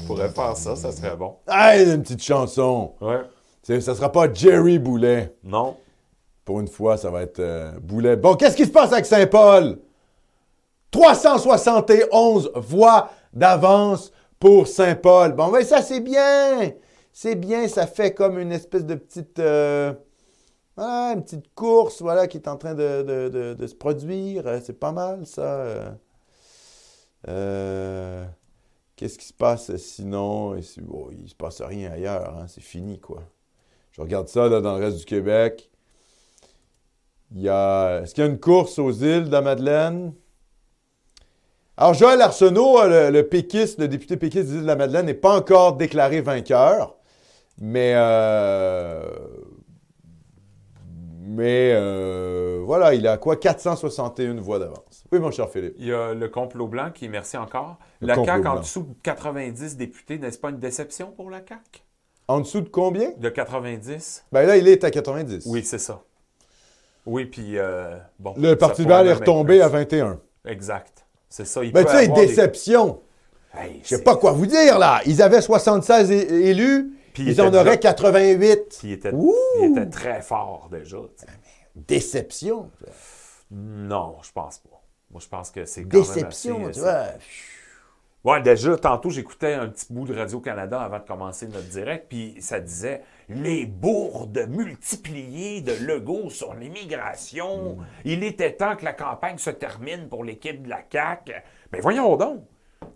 Je 0.03 0.07
pourrais 0.09 0.29
faire 0.31 0.57
ça, 0.57 0.75
ça 0.75 0.91
serait 0.91 1.15
bon. 1.17 1.37
Hey, 1.49 1.89
une 1.95 2.03
petite 2.03 2.23
chanson! 2.25 2.95
Ouais. 3.01 3.21
C'est- 3.71 3.81
Ça 3.83 3.95
sera 3.95 4.11
pas 4.11 4.33
Jerry 4.33 4.81
Boulet. 4.81 5.33
Non. 5.45 5.77
Pour 6.45 6.59
une 6.61 6.67
fois, 6.67 6.97
ça 6.97 7.09
va 7.11 7.23
être 7.23 7.39
euh, 7.39 7.71
Boulet. 7.81 8.17
Bon, 8.17 8.35
qu'est-ce 8.35 8.57
qui 8.57 8.65
se 8.67 8.71
passe 8.73 8.93
avec 8.93 9.07
Saint-Paul? 9.07 9.79
371 10.91 12.51
voix 12.57 13.11
d'avance 13.33 14.11
pour 14.41 14.67
Saint-Paul. 14.67 15.33
Bon, 15.35 15.49
ben 15.53 15.63
ça, 15.65 15.83
c'est 15.83 16.01
bien. 16.01 16.73
C'est 17.13 17.37
bien, 17.37 17.69
ça 17.69 17.87
fait 17.87 18.13
comme 18.13 18.39
une 18.41 18.51
espèce 18.51 18.85
de 18.85 18.97
petite... 18.97 19.39
euh, 19.39 19.93
ouais, 20.77 21.13
une 21.15 21.23
petite 21.23 21.55
course, 21.55 22.03
voilà, 22.03 22.27
qui 22.27 22.39
est 22.39 22.49
en 22.49 22.57
train 22.57 22.75
de, 22.75 23.03
de- 23.03 23.29
de- 23.29 23.55
de 23.55 23.67
se 23.69 23.75
produire. 23.77 24.47
Euh, 24.49 24.59
C'est 24.65 24.79
pas 24.81 24.91
mal, 24.93 25.27
ça. 25.27 25.95
Euh, 27.29 28.25
Qu'est-ce 28.97 29.19
qui 29.19 29.27
se 29.27 29.33
passe 29.33 29.75
sinon? 29.77 30.57
Il 30.57 30.65
se 31.29 31.35
passe 31.37 31.63
rien 31.63 31.93
ailleurs, 31.93 32.37
hein, 32.37 32.47
c'est 32.49 32.61
fini, 32.63 32.99
quoi. 32.99 33.23
Regarde 34.01 34.29
ça 34.29 34.49
là, 34.49 34.61
dans 34.61 34.79
le 34.79 34.85
reste 34.85 34.99
du 34.99 35.05
Québec. 35.05 35.71
Il 37.33 37.43
y 37.43 37.49
a... 37.49 38.01
Est-ce 38.01 38.15
qu'il 38.15 38.25
y 38.25 38.27
a 38.27 38.31
une 38.31 38.41
course 38.41 38.79
aux 38.79 38.93
îles 38.93 39.27
de 39.27 39.33
la 39.33 39.43
Madeleine? 39.43 40.13
Alors, 41.77 41.95
Joël 41.95 42.21
Arsenault, 42.21 42.87
le, 42.89 43.11
le 43.11 43.29
péquiste, 43.29 43.79
le 43.79 43.89
député 43.89 44.17
péquiste 44.17 44.49
des 44.49 44.55
îles 44.55 44.63
de 44.63 44.67
la 44.67 44.77
Madeleine, 44.77 45.07
n'est 45.07 45.15
pas 45.15 45.37
encore 45.37 45.77
déclaré 45.77 46.21
vainqueur. 46.21 46.97
Mais, 47.61 47.93
euh, 47.95 49.03
mais 51.21 51.73
euh, 51.75 52.61
voilà, 52.65 52.95
il 52.95 53.07
a 53.07 53.19
quoi? 53.19 53.37
461 53.37 54.35
voix 54.41 54.59
d'avance. 54.59 55.05
Oui, 55.13 55.21
mon 55.21 55.31
cher 55.31 55.49
Philippe. 55.51 55.75
Il 55.79 55.87
y 55.87 55.93
a 55.93 56.15
le 56.15 56.29
complot 56.29 56.69
blanc 56.69 56.91
qui, 56.91 57.09
merci 57.09 57.37
encore. 57.37 57.79
Le 58.01 58.09
la 58.09 58.25
CAQ 58.25 58.49
en 58.49 58.61
dessous 58.61 58.83
de 58.83 58.95
90 59.03 59.77
députés, 59.77 60.19
n'est-ce 60.19 60.39
pas 60.39 60.51
une 60.51 60.59
déception 60.59 61.13
pour 61.13 61.29
la 61.31 61.39
CAQ? 61.39 61.83
En 62.31 62.41
dessous 62.41 62.61
de 62.61 62.69
combien? 62.69 63.11
De 63.19 63.29
90? 63.29 64.25
Ben 64.31 64.47
là, 64.47 64.57
il 64.57 64.69
est 64.69 64.85
à 64.85 64.91
90. 64.93 65.47
Oui, 65.47 65.65
c'est 65.65 65.79
ça. 65.79 66.01
Oui, 67.05 67.25
puis 67.25 67.59
euh, 67.59 67.97
bon. 68.21 68.35
Le 68.37 68.55
Parti 68.55 68.83
libéral 68.83 69.09
est 69.09 69.15
retombé 69.15 69.61
à 69.61 69.67
21. 69.69 70.21
Exact. 70.45 71.05
C'est 71.29 71.45
ça. 71.45 71.65
Il 71.65 71.73
Ben, 71.73 71.85
tu 71.85 71.91
sais, 71.91 72.07
des- 72.07 72.27
déception. 72.27 73.01
Hey, 73.53 73.81
Je 73.83 73.97
sais 73.97 74.03
pas 74.05 74.15
quoi 74.17 74.31
vous 74.31 74.47
dire, 74.47 74.79
là. 74.79 75.01
Ils 75.07 75.23
avaient 75.23 75.41
76 75.41 76.13
é- 76.13 76.49
élus, 76.51 76.93
Puis 77.13 77.25
ils 77.25 77.33
il 77.33 77.41
en 77.43 77.49
auraient 77.53 77.65
déjà- 77.65 77.77
88. 77.79 78.77
Puis 78.79 78.89
il 78.89 78.93
était, 78.93 79.11
Ouh! 79.13 79.35
il 79.61 79.73
était 79.73 79.91
très 79.91 80.23
fort 80.23 80.69
déjà. 80.71 80.99
Déception. 81.75 82.71
Non, 83.51 84.17
je 84.23 84.31
pense 84.33 84.59
pas. 84.59 84.81
Moi, 85.11 85.21
je 85.21 85.29
pense 85.29 85.51
que 85.51 85.65
c'est 85.65 85.83
quand 85.83 85.99
même 85.99 86.03
Déception, 86.07 86.63
assez- 86.67 86.73
tu 86.75 86.81
vois. 86.81 87.07
Ouais, 88.23 88.43
déjà, 88.43 88.77
tantôt, 88.77 89.09
j'écoutais 89.09 89.55
un 89.55 89.69
petit 89.69 89.91
bout 89.91 90.07
de 90.07 90.15
Radio-Canada 90.15 90.81
avant 90.81 90.99
de 90.99 91.05
commencer 91.05 91.49
notre 91.49 91.69
direct, 91.69 92.07
puis 92.09 92.37
ça 92.41 92.61
disait 92.61 93.03
les 93.31 93.65
bourdes 93.65 94.47
multipliées 94.49 95.63
de 95.63 95.73
Legault 95.87 96.29
sur 96.29 96.55
l'immigration. 96.55 97.79
Il 98.05 98.23
était 98.23 98.53
temps 98.53 98.77
que 98.77 98.85
la 98.85 98.93
campagne 98.93 99.39
se 99.39 99.49
termine 99.49 100.09
pour 100.09 100.23
l'équipe 100.23 100.63
de 100.63 100.69
la 100.69 100.83
CAQ. 100.93 101.33
Ben 101.73 101.81
voyons 101.81 102.17
donc. 102.17 102.43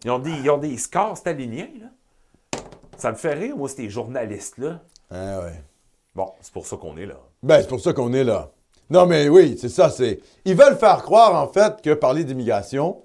Ils 0.04 0.10
ont 0.10 0.18
des, 0.18 0.32
ils 0.32 0.50
ont 0.50 0.58
des 0.58 0.76
scores, 0.76 1.18
aligné, 1.24 1.72
là. 1.80 2.60
Ça 2.98 3.10
me 3.10 3.16
fait 3.16 3.34
rire, 3.34 3.56
moi, 3.56 3.68
ces 3.68 3.88
journalistes-là. 3.88 4.82
Ah 5.10 5.40
ouais. 5.40 5.62
Bon, 6.14 6.32
c'est 6.40 6.52
pour 6.52 6.66
ça 6.66 6.76
qu'on 6.76 6.96
est 6.96 7.06
là. 7.06 7.18
Ben, 7.42 7.60
c'est 7.60 7.68
pour 7.68 7.80
ça 7.80 7.92
qu'on 7.92 8.12
est 8.12 8.24
là. 8.24 8.50
Non, 8.90 9.06
mais 9.06 9.28
oui, 9.28 9.56
c'est 9.58 9.68
ça. 9.68 9.90
C'est... 9.90 10.20
Ils 10.44 10.54
veulent 10.54 10.76
faire 10.76 11.02
croire, 11.02 11.34
en 11.42 11.48
fait, 11.48 11.80
que 11.82 11.94
parler 11.94 12.24
d'immigration, 12.24 13.02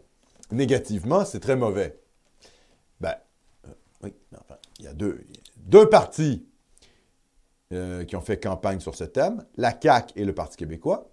négativement, 0.52 1.26
c'est 1.26 1.40
très 1.40 1.56
mauvais. 1.56 1.98
Ben, 3.00 3.16
euh, 3.66 3.72
oui, 4.04 4.14
enfin, 4.34 4.56
il 4.80 4.86
y 4.86 4.88
a 4.88 4.94
deux, 4.94 5.90
partis 5.90 6.46
euh, 7.74 8.04
qui 8.06 8.16
ont 8.16 8.22
fait 8.22 8.40
campagne 8.40 8.80
sur 8.80 8.96
ce 8.96 9.04
thème, 9.04 9.46
la 9.58 9.78
CAQ 9.80 10.14
et 10.16 10.26
le 10.26 10.34
Parti 10.34 10.58
québécois. 10.58 11.10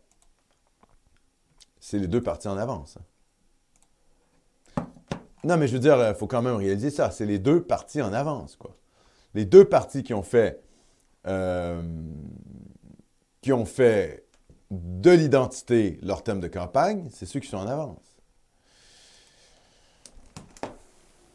C'est 1.81 1.99
les 1.99 2.09
deux 2.09 2.23
partis 2.23 2.49
en 2.49 2.57
avance. 2.57 2.97
hein. 2.97 4.87
Non, 5.45 5.57
mais 5.57 5.69
je 5.69 5.75
veux 5.75 5.79
dire, 5.79 5.97
il 6.09 6.15
faut 6.15 6.27
quand 6.27 6.43
même 6.43 6.57
réaliser 6.57 6.91
ça. 6.91 7.11
C'est 7.11 7.27
les 7.27 7.39
deux 7.39 7.63
partis 7.63 8.03
en 8.03 8.13
avance, 8.13 8.57
quoi. 8.57 8.75
Les 9.35 9.45
deux 9.45 9.65
partis 9.65 10.03
qui 10.03 10.15
ont 10.15 10.23
fait... 10.23 10.63
euh, 11.27 11.83
qui 13.43 13.53
ont 13.53 13.65
fait 13.65 14.27
de 14.73 15.11
l'identité 15.13 16.01
leur 16.03 16.25
thème 16.25 16.41
de 16.41 16.49
campagne, 16.49 17.09
c'est 17.13 17.27
ceux 17.27 17.39
qui 17.39 17.47
sont 17.47 17.59
en 17.59 17.69
avance. 17.69 18.06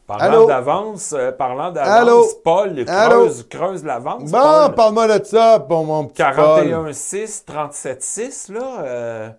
Parlant 0.06 0.24
Allô? 0.24 0.46
d'avance, 0.46 1.12
euh, 1.12 1.32
parlant 1.32 1.70
d'avance, 1.70 2.34
Paul 2.42 2.84
creuse, 2.84 3.48
creuse 3.48 3.84
l'avance. 3.84 4.30
Bon, 4.30 4.72
parle-moi 4.76 5.18
de 5.18 5.24
ça, 5.24 5.58
bon, 5.58 5.84
mon 5.84 6.06
petit 6.06 6.22
Paul. 6.22 6.34
41-6, 6.34 7.44
37-6, 7.46 8.48
là, 8.48 8.82
euh, 8.82 9.30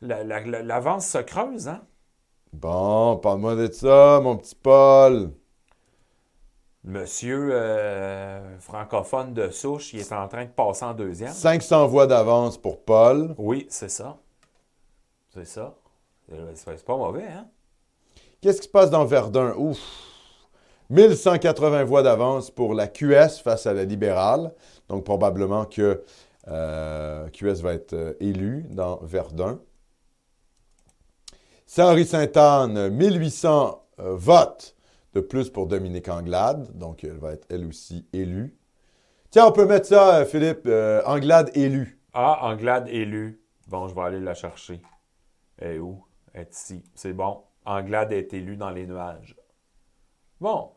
la- 0.00 0.22
la- 0.24 0.40
la- 0.40 0.62
l'avance 0.62 1.06
se 1.08 1.18
creuse, 1.18 1.68
hein? 1.68 1.80
Bon, 2.52 3.16
parle-moi 3.18 3.56
de 3.56 3.70
ça, 3.70 4.20
mon 4.22 4.36
petit 4.36 4.54
Paul. 4.54 5.32
Monsieur 6.84 7.48
euh, 7.52 8.58
francophone 8.60 9.32
de 9.32 9.48
souche, 9.50 9.94
il 9.94 10.00
est 10.00 10.12
en 10.12 10.28
train 10.28 10.44
de 10.44 10.50
passer 10.50 10.84
en 10.84 10.92
deuxième. 10.94 11.32
500 11.32 11.86
voix 11.86 12.06
d'avance 12.06 12.58
pour 12.58 12.84
Paul. 12.84 13.34
Oui, 13.38 13.66
c'est 13.70 13.88
ça. 13.88 14.18
C'est 15.34 15.44
ça. 15.46 15.74
Euh, 16.32 16.52
c'est 16.54 16.84
pas 16.84 16.96
mauvais, 16.96 17.26
hein? 17.26 17.46
Qu'est-ce 18.44 18.60
qui 18.60 18.66
se 18.66 18.72
passe 18.72 18.90
dans 18.90 19.06
Verdun? 19.06 19.54
Ouf! 19.56 19.78
1180 20.90 21.84
voix 21.84 22.02
d'avance 22.02 22.50
pour 22.50 22.74
la 22.74 22.88
QS 22.88 23.40
face 23.42 23.66
à 23.66 23.72
la 23.72 23.84
libérale. 23.84 24.52
Donc, 24.90 25.02
probablement 25.02 25.64
que 25.64 26.04
euh, 26.48 27.26
QS 27.30 27.62
va 27.62 27.72
être 27.72 27.94
euh, 27.94 28.12
élu 28.20 28.66
dans 28.68 28.98
Verdun. 29.02 29.60
Saint-Henri-Sainte-Anne, 31.64 32.90
1800 32.90 33.82
euh, 34.00 34.14
votes 34.14 34.76
de 35.14 35.20
plus 35.20 35.48
pour 35.48 35.66
Dominique 35.66 36.10
Anglade. 36.10 36.70
Donc, 36.76 37.02
elle 37.02 37.16
va 37.16 37.32
être 37.32 37.46
elle 37.48 37.64
aussi 37.64 38.06
élue. 38.12 38.58
Tiens, 39.30 39.46
on 39.46 39.52
peut 39.52 39.64
mettre 39.64 39.86
ça, 39.86 40.16
euh, 40.16 40.26
Philippe, 40.26 40.68
Anglade 41.06 41.50
élu. 41.54 41.98
Ah, 42.12 42.40
Anglade 42.42 42.88
élu. 42.90 43.40
Bon, 43.68 43.88
je 43.88 43.94
vais 43.94 44.02
aller 44.02 44.20
la 44.20 44.34
chercher. 44.34 44.82
Elle 45.56 45.76
est 45.76 45.78
où? 45.78 46.04
Elle 46.34 46.42
est 46.42 46.54
ici. 46.54 46.82
C'est 46.94 47.14
bon. 47.14 47.40
Anglade 47.64 48.12
est 48.12 48.32
élu 48.34 48.56
dans 48.56 48.70
les 48.70 48.86
nuages. 48.86 49.36
Bon. 50.40 50.70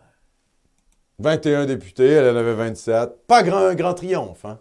21 1.19 1.65
députés, 1.65 2.11
elle 2.11 2.35
en 2.35 2.39
avait 2.39 2.53
27. 2.53 3.26
Pas 3.27 3.43
grand, 3.43 3.57
un 3.57 3.76
grand 3.76 3.93
triomphe. 3.93 4.45
hein. 4.45 4.59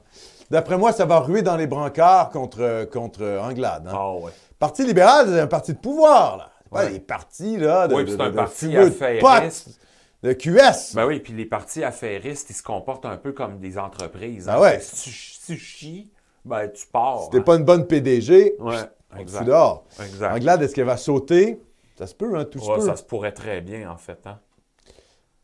D'après 0.51 0.79
moi, 0.79 0.93
ça 0.93 1.05
va 1.05 1.19
ruer 1.21 1.43
dans 1.43 1.57
les 1.57 1.67
brancards 1.67 2.31
contre, 2.31 2.89
contre 2.91 3.25
Anglade. 3.43 3.87
hein. 3.89 3.93
Ah 3.95 4.13
ouais. 4.15 4.33
Parti 4.59 4.85
libéral, 4.87 5.27
c'est 5.29 5.41
un 5.41 5.47
parti 5.47 5.75
de 5.75 5.79
pouvoir. 5.79 6.37
là. 6.39 6.51
C'est 6.65 6.71
pas 6.71 6.85
Ouais. 6.87 6.93
des 6.93 7.01
partis 7.01 7.57
là, 7.59 7.87
de, 7.89 7.95
Oui, 7.95 8.05
c'est 8.09 8.21
un 8.21 8.31
de 8.31 8.35
parti 8.37 8.69
de 8.69 8.79
affairiste. 8.79 9.79
de 10.23 10.33
QS. 10.33 10.95
Ben 10.95 11.05
oui, 11.07 11.21
puis 11.21 11.33
les 11.35 11.45
partis 11.45 11.85
affairistes, 11.85 12.49
ils 12.51 12.55
se 12.55 12.63
comportent 12.63 13.07
un 13.07 13.17
peu 13.19 13.33
comme 13.33 13.59
des 13.59 13.79
entreprises. 13.79 14.49
Ah 14.49 14.61
ouais. 14.61 14.81
Si 14.81 15.41
tu, 15.47 15.57
chies, 15.59 16.11
ben 16.45 16.69
tu 16.69 16.87
pars. 16.87 17.25
si 17.25 17.31
t'es 17.31 17.39
hein. 17.39 17.43
pas 17.43 17.57
une 17.57 17.65
bonne 17.65 17.87
PDG, 17.87 18.57
Ouais, 18.59 18.77
tu 19.19 19.45
dehors. 19.45 19.85
Exact. 20.03 20.35
Anglade, 20.35 20.63
est-ce 20.63 20.75
qu'elle 20.75 20.87
va 20.87 20.97
sauter? 20.97 21.61
Ça 21.99 22.07
se 22.07 22.15
peut, 22.15 22.37
hein, 22.37 22.45
tout 22.45 22.59
se 22.59 22.71
Ouais, 22.71 22.77
peut. 22.77 22.87
ça 22.87 22.97
se 22.97 23.03
pourrait 23.05 23.33
très 23.33 23.61
bien, 23.61 23.91
en 23.91 23.97
fait. 23.97 24.27
Hein? 24.27 24.39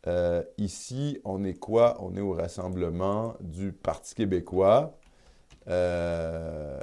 Euh, 0.07 0.43
ici, 0.59 1.21
on 1.25 1.45
est 1.45 1.55
quoi? 1.55 1.97
On 2.01 2.15
est 2.17 2.21
au 2.21 2.33
rassemblement 2.33 3.37
du 3.41 3.73
Parti 3.73 4.15
québécois. 4.15 4.99
Euh, 5.69 6.81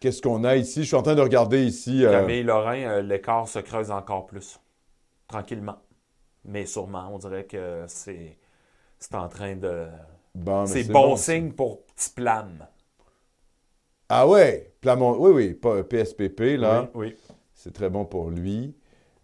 Qu'est-ce 0.00 0.22
qu'on 0.22 0.44
a 0.44 0.56
ici? 0.56 0.80
Je 0.82 0.86
suis 0.88 0.96
en 0.96 1.02
train 1.02 1.14
de 1.14 1.20
regarder 1.20 1.64
ici. 1.64 2.04
euh, 2.06 2.10
Camille 2.10 2.42
Lorrain, 2.42 2.78
euh, 2.84 3.02
l'écart 3.02 3.46
se 3.46 3.58
creuse 3.58 3.90
encore 3.90 4.26
plus. 4.26 4.58
Tranquillement. 5.28 5.76
Mais 6.44 6.64
sûrement, 6.64 7.10
on 7.12 7.18
dirait 7.18 7.44
que 7.44 7.84
c'est 7.86 8.38
c'est 8.98 9.14
en 9.14 9.28
train 9.28 9.56
de. 9.56 9.88
bon, 10.34 10.66
c'est 10.66 10.84
bon, 10.84 11.16
signe 11.16 11.52
pour 11.52 11.82
Petit. 11.84 12.12
Ah 14.12 14.26
ouais, 14.26 14.72
Plamont, 14.80 15.16
oui, 15.20 15.54
oui, 15.62 15.84
PSPP, 15.84 16.58
là. 16.58 16.90
Oui, 16.96 17.12
oui. 17.12 17.16
C'est 17.54 17.72
très 17.72 17.88
bon 17.88 18.04
pour 18.04 18.28
lui. 18.28 18.74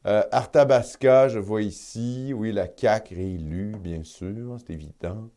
Euh, 0.07 0.23
Arthabasca, 0.31 1.27
je 1.27 1.41
vois 1.41 1.63
ici. 1.63 2.33
Oui, 2.33 2.53
la 2.53 2.69
CAQ 2.69 3.17
réélue, 3.17 3.73
bien 3.81 4.05
sûr, 4.05 4.59
c'est 4.65 4.73
évident. 4.73 5.29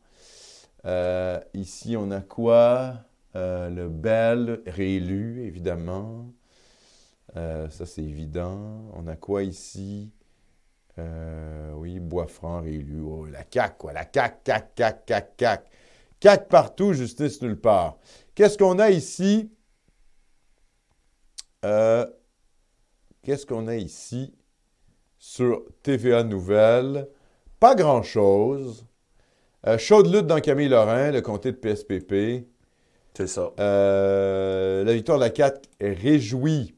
Euh, 0.85 1.39
ici, 1.55 1.97
on 1.97 2.11
a 2.11 2.21
quoi? 2.21 2.93
Euh, 3.35 3.71
le 3.71 3.89
Bel 3.89 4.61
réélu, 4.67 5.41
évidemment. 5.47 6.27
Euh, 7.35 7.71
ça, 7.71 7.87
c'est 7.87 8.03
évident. 8.03 8.91
On 8.93 9.07
a 9.07 9.15
quoi 9.15 9.41
ici? 9.41 10.11
Euh, 10.99 11.71
oui, 11.73 11.99
Boisfranc 11.99 12.61
réélu. 12.61 12.99
Oh, 12.99 13.25
la 13.25 13.43
CAQ, 13.51 13.75
quoi. 13.79 13.93
La 13.93 14.03
CAQ, 14.03 14.35
CAQ, 14.45 14.67
CAQ, 14.75 14.99
CAQ, 15.07 15.27
CAQ. 15.39 15.63
CAQ 16.21 16.47
partout, 16.49 16.93
justice 16.93 17.41
nulle 17.41 17.59
part. 17.59 17.97
Qu'est-ce 18.39 18.57
qu'on 18.57 18.79
a 18.79 18.89
ici? 18.89 19.51
Euh, 21.65 22.05
Qu'est-ce 23.21 23.45
qu'on 23.45 23.67
a 23.67 23.75
ici 23.75 24.33
sur 25.17 25.65
TVA 25.83 26.23
Nouvelles? 26.23 27.09
Pas 27.59 27.75
grand-chose. 27.75 28.85
Euh, 29.67 29.77
chaude 29.77 30.07
lutte 30.07 30.27
dans 30.27 30.39
Camille 30.39 30.69
Lorrain, 30.69 31.11
le 31.11 31.19
comté 31.19 31.51
de 31.51 31.57
PSPP. 31.57 32.47
C'est 33.13 33.27
ça. 33.27 33.51
Euh, 33.59 34.85
la 34.85 34.93
victoire 34.93 35.17
de 35.17 35.25
la 35.25 35.31
4 35.31 35.69
réjouit 35.81 36.73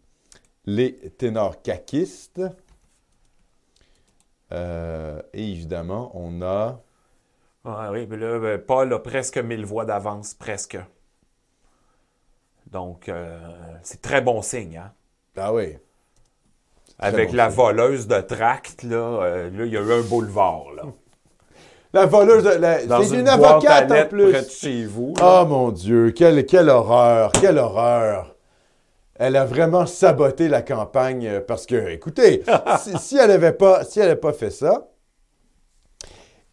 les 0.66 0.96
ténors 1.12 1.62
caquistes. 1.62 2.42
Euh, 4.52 5.22
et 5.34 5.48
évidemment, 5.48 6.12
on 6.16 6.42
a. 6.42 6.82
Ah 7.66 7.92
oui, 7.92 8.08
mais 8.10 8.18
là, 8.18 8.40
ben, 8.40 8.58
Paul 8.58 8.92
a 8.94 8.98
presque 8.98 9.38
1000 9.38 9.64
voix 9.64 9.86
d'avance, 9.86 10.34
presque. 10.34 10.80
Donc, 12.72 13.10
euh, 13.10 13.38
c'est 13.84 14.02
très 14.02 14.22
bon 14.22 14.42
signe, 14.42 14.78
hein? 14.78 14.92
Ah 15.38 15.54
oui. 15.54 15.78
Avec 17.00 17.30
bon 17.32 17.36
la 17.36 17.50
signe. 17.50 17.56
voleuse 17.58 18.08
de 18.08 18.22
tract, 18.22 18.84
là, 18.84 18.96
euh, 18.96 19.50
là, 19.50 19.66
il 19.66 19.74
y 19.74 19.78
a 19.78 19.82
eu 19.82 19.92
un 19.92 20.02
boulevard, 20.02 20.66
là. 20.76 20.84
La 21.94 22.06
voleuse. 22.06 22.46
de- 22.46 22.52
la- 22.52 22.80
C'est 23.04 23.20
une, 23.20 23.28
avocate 23.28 23.92
en 23.92 24.08
plus. 24.08 24.32
près 24.32 24.44
de 24.44 24.50
chez 24.50 24.86
vous. 24.86 25.14
là. 25.20 25.42
Oh 25.42 25.46
mon 25.46 25.72
Dieu, 25.72 26.12
quelle, 26.12 26.46
quelle 26.46 26.70
horreur, 26.70 27.34
quelle 27.34 27.58
horreur. 27.58 28.34
Elle 29.16 29.36
a 29.36 29.44
vraiment 29.44 29.86
saboté 29.86 30.48
la 30.48 30.62
campagne 30.62 31.28
euh, 31.28 31.42
parce 31.42 31.66
que, 31.66 31.90
écoutez, 31.90 32.44
si, 32.80 32.98
si 32.98 33.18
elle 33.18 33.28
n'avait 33.28 33.52
pas, 33.52 33.84
si 33.84 34.00
elle 34.00 34.06
avait 34.06 34.16
pas 34.16 34.32
fait 34.32 34.52
ça, 34.52 34.88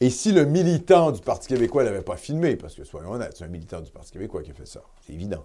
et 0.00 0.10
si 0.10 0.32
le 0.32 0.44
militant 0.44 1.12
du 1.12 1.20
Parti 1.20 1.46
québécois 1.48 1.84
l'avait 1.84 2.02
pas 2.02 2.16
filmé, 2.16 2.56
parce 2.56 2.74
que 2.74 2.82
soyons 2.82 3.12
honnêtes, 3.12 3.36
c'est 3.36 3.44
un 3.44 3.48
militant 3.48 3.80
du 3.80 3.92
Parti 3.92 4.10
québécois 4.10 4.42
qui 4.42 4.50
a 4.50 4.54
fait 4.54 4.66
ça, 4.66 4.80
c'est 5.06 5.12
évident. 5.12 5.44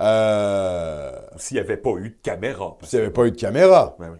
Euh, 0.00 1.12
S'il 1.36 1.56
n'y 1.56 1.60
avait 1.60 1.76
pas 1.76 1.90
eu 1.98 2.10
de 2.10 2.16
caméra. 2.22 2.76
S'il 2.82 2.98
n'y 2.98 3.04
avait 3.04 3.12
pas 3.12 3.24
eu 3.26 3.30
de 3.32 3.36
caméra, 3.36 3.96
Ben 3.98 4.10
oui. 4.12 4.18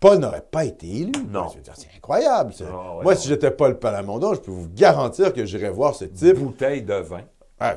Paul 0.00 0.18
n'aurait 0.18 0.44
pas 0.50 0.64
été 0.66 0.86
élu. 0.86 1.12
Non. 1.30 1.48
C'est 1.74 1.88
incroyable. 1.96 2.52
Ah 2.60 2.96
ouais, 2.96 3.02
Moi, 3.04 3.14
non. 3.14 3.20
si 3.20 3.28
j'étais 3.28 3.50
Paul 3.50 3.78
Palamondon, 3.78 4.34
je 4.34 4.40
peux 4.40 4.50
vous 4.50 4.68
garantir 4.68 5.32
que 5.32 5.46
j'irais 5.46 5.70
voir 5.70 5.94
ce 5.94 6.04
type. 6.04 6.38
Bouteille 6.38 6.82
de 6.82 6.94
vin. 6.94 7.22
Ah, 7.58 7.76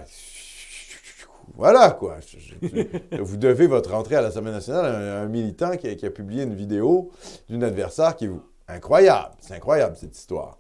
voilà, 1.55 1.91
quoi. 1.91 2.17
Je- 2.19 2.37
je- 2.67 2.83
je- 3.13 3.21
vous 3.21 3.37
devez 3.37 3.67
votre 3.67 3.93
entrée 3.93 4.15
à 4.15 4.21
l'Assemblée 4.21 4.51
nationale 4.51 4.85
à 4.85 4.89
un, 4.97 5.23
un 5.23 5.27
militant 5.27 5.77
qui 5.77 5.87
a, 5.87 5.95
qui 5.95 6.05
a 6.05 6.09
publié 6.09 6.43
une 6.43 6.53
vidéo 6.53 7.09
d'un 7.49 7.61
adversaire 7.61 8.15
qui 8.15 8.27
vous... 8.27 8.41
Incroyable. 8.67 9.31
C'est 9.39 9.53
incroyable, 9.55 9.95
cette 9.97 10.17
histoire. 10.17 10.57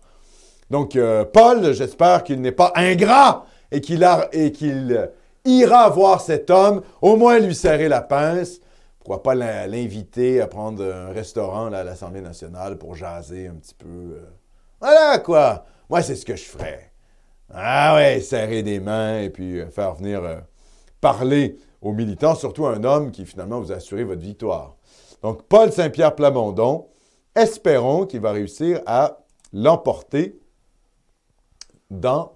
Donc, 0.69 0.95
euh, 0.95 1.25
Paul, 1.25 1.73
j'espère 1.73 2.23
qu'il 2.23 2.39
n'est 2.39 2.53
pas 2.53 2.71
ingrat 2.75 3.45
et 3.69 3.81
qu'il 3.81 4.05
a- 4.05 4.29
et 4.31 4.53
qu'il, 4.53 5.09
ira 5.47 5.89
voir 5.89 6.21
cet 6.21 6.49
homme, 6.49 6.81
au 7.01 7.15
moins 7.15 7.39
lui 7.39 7.55
serrer 7.55 7.87
la 7.87 8.01
pince. 8.01 8.59
Pourquoi 8.99 9.23
pas 9.23 9.35
l'in- 9.35 9.67
l'inviter 9.67 10.41
à 10.41 10.47
prendre 10.47 10.83
un 10.83 11.09
restaurant 11.13 11.71
à 11.71 11.83
l'Assemblée 11.83 12.21
nationale 12.21 12.77
pour 12.77 12.95
jaser 12.95 13.47
un 13.47 13.55
petit 13.55 13.73
peu. 13.75 13.87
euh. 13.87 14.25
Voilà, 14.81 15.19
quoi. 15.19 15.65
Moi, 15.89 16.01
c'est 16.01 16.15
ce 16.15 16.25
que 16.25 16.35
je 16.35 16.43
ferais. 16.43 16.91
Ah 17.53 17.95
ouais, 17.95 18.19
serrer 18.19 18.61
des 18.63 18.79
mains 18.81 19.21
et 19.21 19.29
puis 19.29 19.59
euh, 19.61 19.69
faire 19.69 19.95
venir 19.95 20.23
euh, 20.23 20.35
parler 20.99 21.57
aux 21.81 21.93
militants, 21.93 22.35
surtout 22.35 22.65
un 22.65 22.83
homme 22.83 23.11
qui 23.11 23.25
finalement 23.25 23.61
vous 23.61 23.71
a 23.71 23.75
assuré 23.75 24.03
votre 24.03 24.21
victoire. 24.21 24.75
Donc, 25.23 25.43
Paul 25.43 25.71
Saint-Pierre 25.71 26.13
Plamondon, 26.13 26.87
espérons 27.35 28.05
qu'il 28.05 28.19
va 28.19 28.31
réussir 28.33 28.81
à 28.85 29.19
l'emporter 29.53 30.37
dans, 31.89 32.33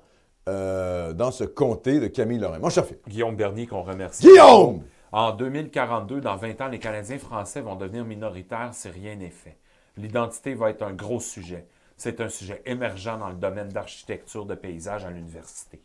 euh, 0.50 1.14
dans 1.14 1.32
ce 1.32 1.44
comté 1.44 2.00
de 2.00 2.08
Camille 2.08 2.40
Lorrain. 2.40 2.60
Mon 2.60 2.70
cher 2.70 2.86
Philippe. 2.86 3.08
Guillaume 3.08 3.36
Bernier, 3.36 3.68
qu'on 3.68 3.84
remercie. 3.84 4.24
Guillaume! 4.24 4.84
En 5.12 5.32
2042, 5.34 6.22
dans 6.22 6.36
20 6.38 6.62
ans, 6.62 6.68
les 6.68 6.80
Canadiens 6.80 7.20
français 7.20 7.62
vont 7.62 7.76
devenir 7.76 8.06
minoritaires 8.06 8.70
si 8.74 8.88
rien 8.90 9.16
n'est 9.16 9.30
fait. 9.30 9.58
L'identité 9.98 10.54
va 10.54 10.70
être 10.70 10.84
un 10.84 10.94
gros 10.94 11.20
sujet. 11.20 11.66
C'est 11.98 12.22
un 12.22 12.30
sujet 12.30 12.62
émergent 12.66 13.18
dans 13.20 13.30
le 13.30 13.36
domaine 13.36 13.68
d'architecture 13.70 14.46
de 14.46 14.56
paysage 14.56 15.06
à 15.06 15.12
l'université. 15.12 15.82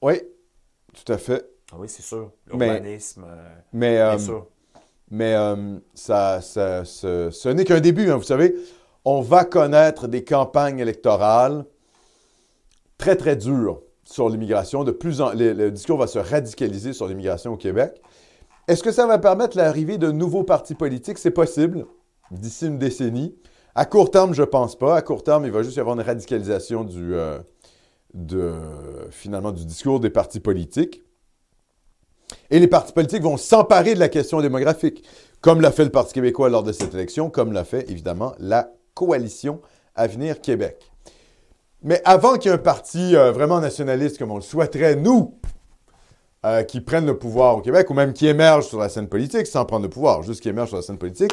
Oui, 0.00 0.20
tout 0.94 1.12
à 1.12 1.18
fait. 1.18 1.44
Ah 1.70 1.76
oui, 1.78 1.88
c'est 1.88 2.02
sûr. 2.02 2.32
Mais- 2.54 2.66
L'urbanisme, 2.66 3.24
euh, 3.28 3.48
Mais, 3.72 3.96
bien 3.96 4.14
euh, 4.14 4.18
sûr. 4.18 4.46
mais 5.10 5.34
euh, 5.34 5.78
ça, 5.94 6.40
ça- 6.40 6.84
ce, 6.84 7.30
ce 7.30 7.48
n'est 7.50 7.64
qu'un 7.64 7.80
début, 7.80 8.10
hein, 8.10 8.16
vous 8.16 8.22
savez. 8.24 8.54
On 9.04 9.20
va 9.20 9.44
connaître 9.44 10.08
des 10.08 10.24
campagnes 10.24 10.78
électorales 10.78 11.64
très, 12.98 13.16
très 13.16 13.36
dures 13.36 13.80
sur 14.12 14.28
l'immigration. 14.28 14.84
Le, 14.84 15.70
discours 15.70 15.98
va 15.98 16.06
se 16.06 16.18
radicaliser 16.18 16.92
sur 16.92 17.08
l'immigration 17.08 17.52
au 17.52 17.56
Québec. 17.56 18.00
Est-ce 18.68 18.82
que 18.82 18.92
ça 18.92 19.06
va 19.06 19.18
permettre 19.18 19.56
l'arrivée 19.56 19.98
de 19.98 20.10
nouveaux 20.12 20.44
partis 20.44 20.74
politiques? 20.74 21.18
C'est 21.18 21.32
possible, 21.32 21.86
d'ici 22.30 22.66
une 22.66 22.78
décennie. 22.78 23.34
À 23.74 23.86
court 23.86 24.10
terme, 24.10 24.34
je 24.34 24.42
pense 24.42 24.78
pas. 24.78 24.96
À 24.96 25.02
court 25.02 25.24
terme, 25.24 25.46
il 25.46 25.50
va 25.50 25.62
juste 25.62 25.76
y 25.76 25.80
avoir 25.80 25.96
une 25.96 26.02
radicalisation 26.02 26.84
du, 26.84 27.14
euh, 27.14 27.40
finalement, 29.10 29.50
du 29.50 29.64
discours 29.64 29.98
des 29.98 30.10
partis 30.10 30.40
politiques. 30.40 31.02
Et 32.50 32.58
les 32.58 32.68
partis 32.68 32.92
politiques 32.92 33.22
vont 33.22 33.36
s'emparer 33.36 33.94
de 33.94 33.98
la 33.98 34.08
question 34.08 34.40
démographique, 34.40 35.04
comme 35.40 35.60
l'a 35.60 35.72
fait 35.72 35.84
le 35.84 35.90
Parti 35.90 36.14
québécois 36.14 36.48
lors 36.48 36.62
de 36.62 36.72
cette 36.72 36.94
élection, 36.94 37.30
comme 37.30 37.52
l'a 37.52 37.64
fait 37.64 37.90
évidemment 37.90 38.34
la 38.38 38.72
coalition 38.94 39.60
Avenir 39.94 40.40
Québec. 40.40 40.91
Mais 41.84 42.00
avant 42.04 42.34
qu'il 42.34 42.50
y 42.50 42.54
ait 42.54 42.56
un 42.56 42.58
parti 42.58 43.16
euh, 43.16 43.32
vraiment 43.32 43.60
nationaliste 43.60 44.18
comme 44.18 44.30
on 44.30 44.36
le 44.36 44.42
souhaiterait, 44.42 44.94
nous, 44.94 45.36
euh, 46.44 46.62
qui 46.62 46.80
prennent 46.80 47.06
le 47.06 47.18
pouvoir 47.18 47.56
au 47.56 47.60
Québec, 47.60 47.90
ou 47.90 47.94
même 47.94 48.12
qui 48.12 48.28
émergent 48.28 48.66
sur 48.66 48.78
la 48.78 48.88
scène 48.88 49.08
politique, 49.08 49.46
sans 49.46 49.64
prendre 49.64 49.82
le 49.82 49.90
pouvoir, 49.90 50.22
juste 50.22 50.40
qui 50.40 50.48
émergent 50.48 50.70
sur 50.70 50.76
la 50.76 50.82
scène 50.82 50.98
politique, 50.98 51.32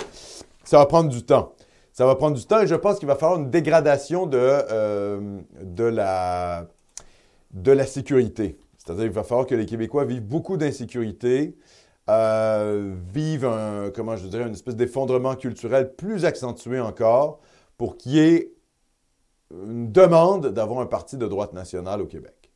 ça 0.64 0.78
va 0.78 0.86
prendre 0.88 1.10
du 1.10 1.24
temps. 1.24 1.54
Ça 1.94 2.06
va 2.06 2.16
prendre 2.16 2.36
du 2.36 2.46
temps 2.46 2.62
et 2.62 2.68
je 2.68 2.76
pense 2.76 2.98
qu'il 2.98 3.08
va 3.08 3.16
falloir 3.16 3.40
une 3.40 3.50
dégradation 3.50 4.26
de, 4.26 4.38
euh, 4.40 5.40
de, 5.62 5.84
la, 5.84 6.68
de 7.52 7.72
la 7.72 7.86
sécurité. 7.86 8.58
C'est-à-dire 8.78 9.06
qu'il 9.06 9.14
va 9.14 9.24
falloir 9.24 9.46
que 9.46 9.56
les 9.56 9.66
Québécois 9.66 10.06
vivent 10.06 10.24
beaucoup 10.24 10.58
d'insécurité, 10.58 11.56
vivent 12.08 13.46
un, 13.46 13.92
comment 13.94 14.16
je 14.16 14.28
dirais, 14.28 14.48
une 14.48 14.54
espèce 14.54 14.76
d'effondrement 14.76 15.36
culturel 15.36 15.94
plus 15.94 16.26
accentué 16.26 16.80
encore 16.80 17.40
pour 17.78 17.98
qu'il 17.98 18.14
y 18.14 18.20
ait 18.20 18.52
une 19.52 19.92
demande 19.92 20.48
d'avoir 20.48 20.80
un 20.80 20.86
parti 20.86 21.18
de 21.18 21.28
droite 21.28 21.54
nationale 21.54 22.02
au 22.02 22.06
Québec. 22.06 22.52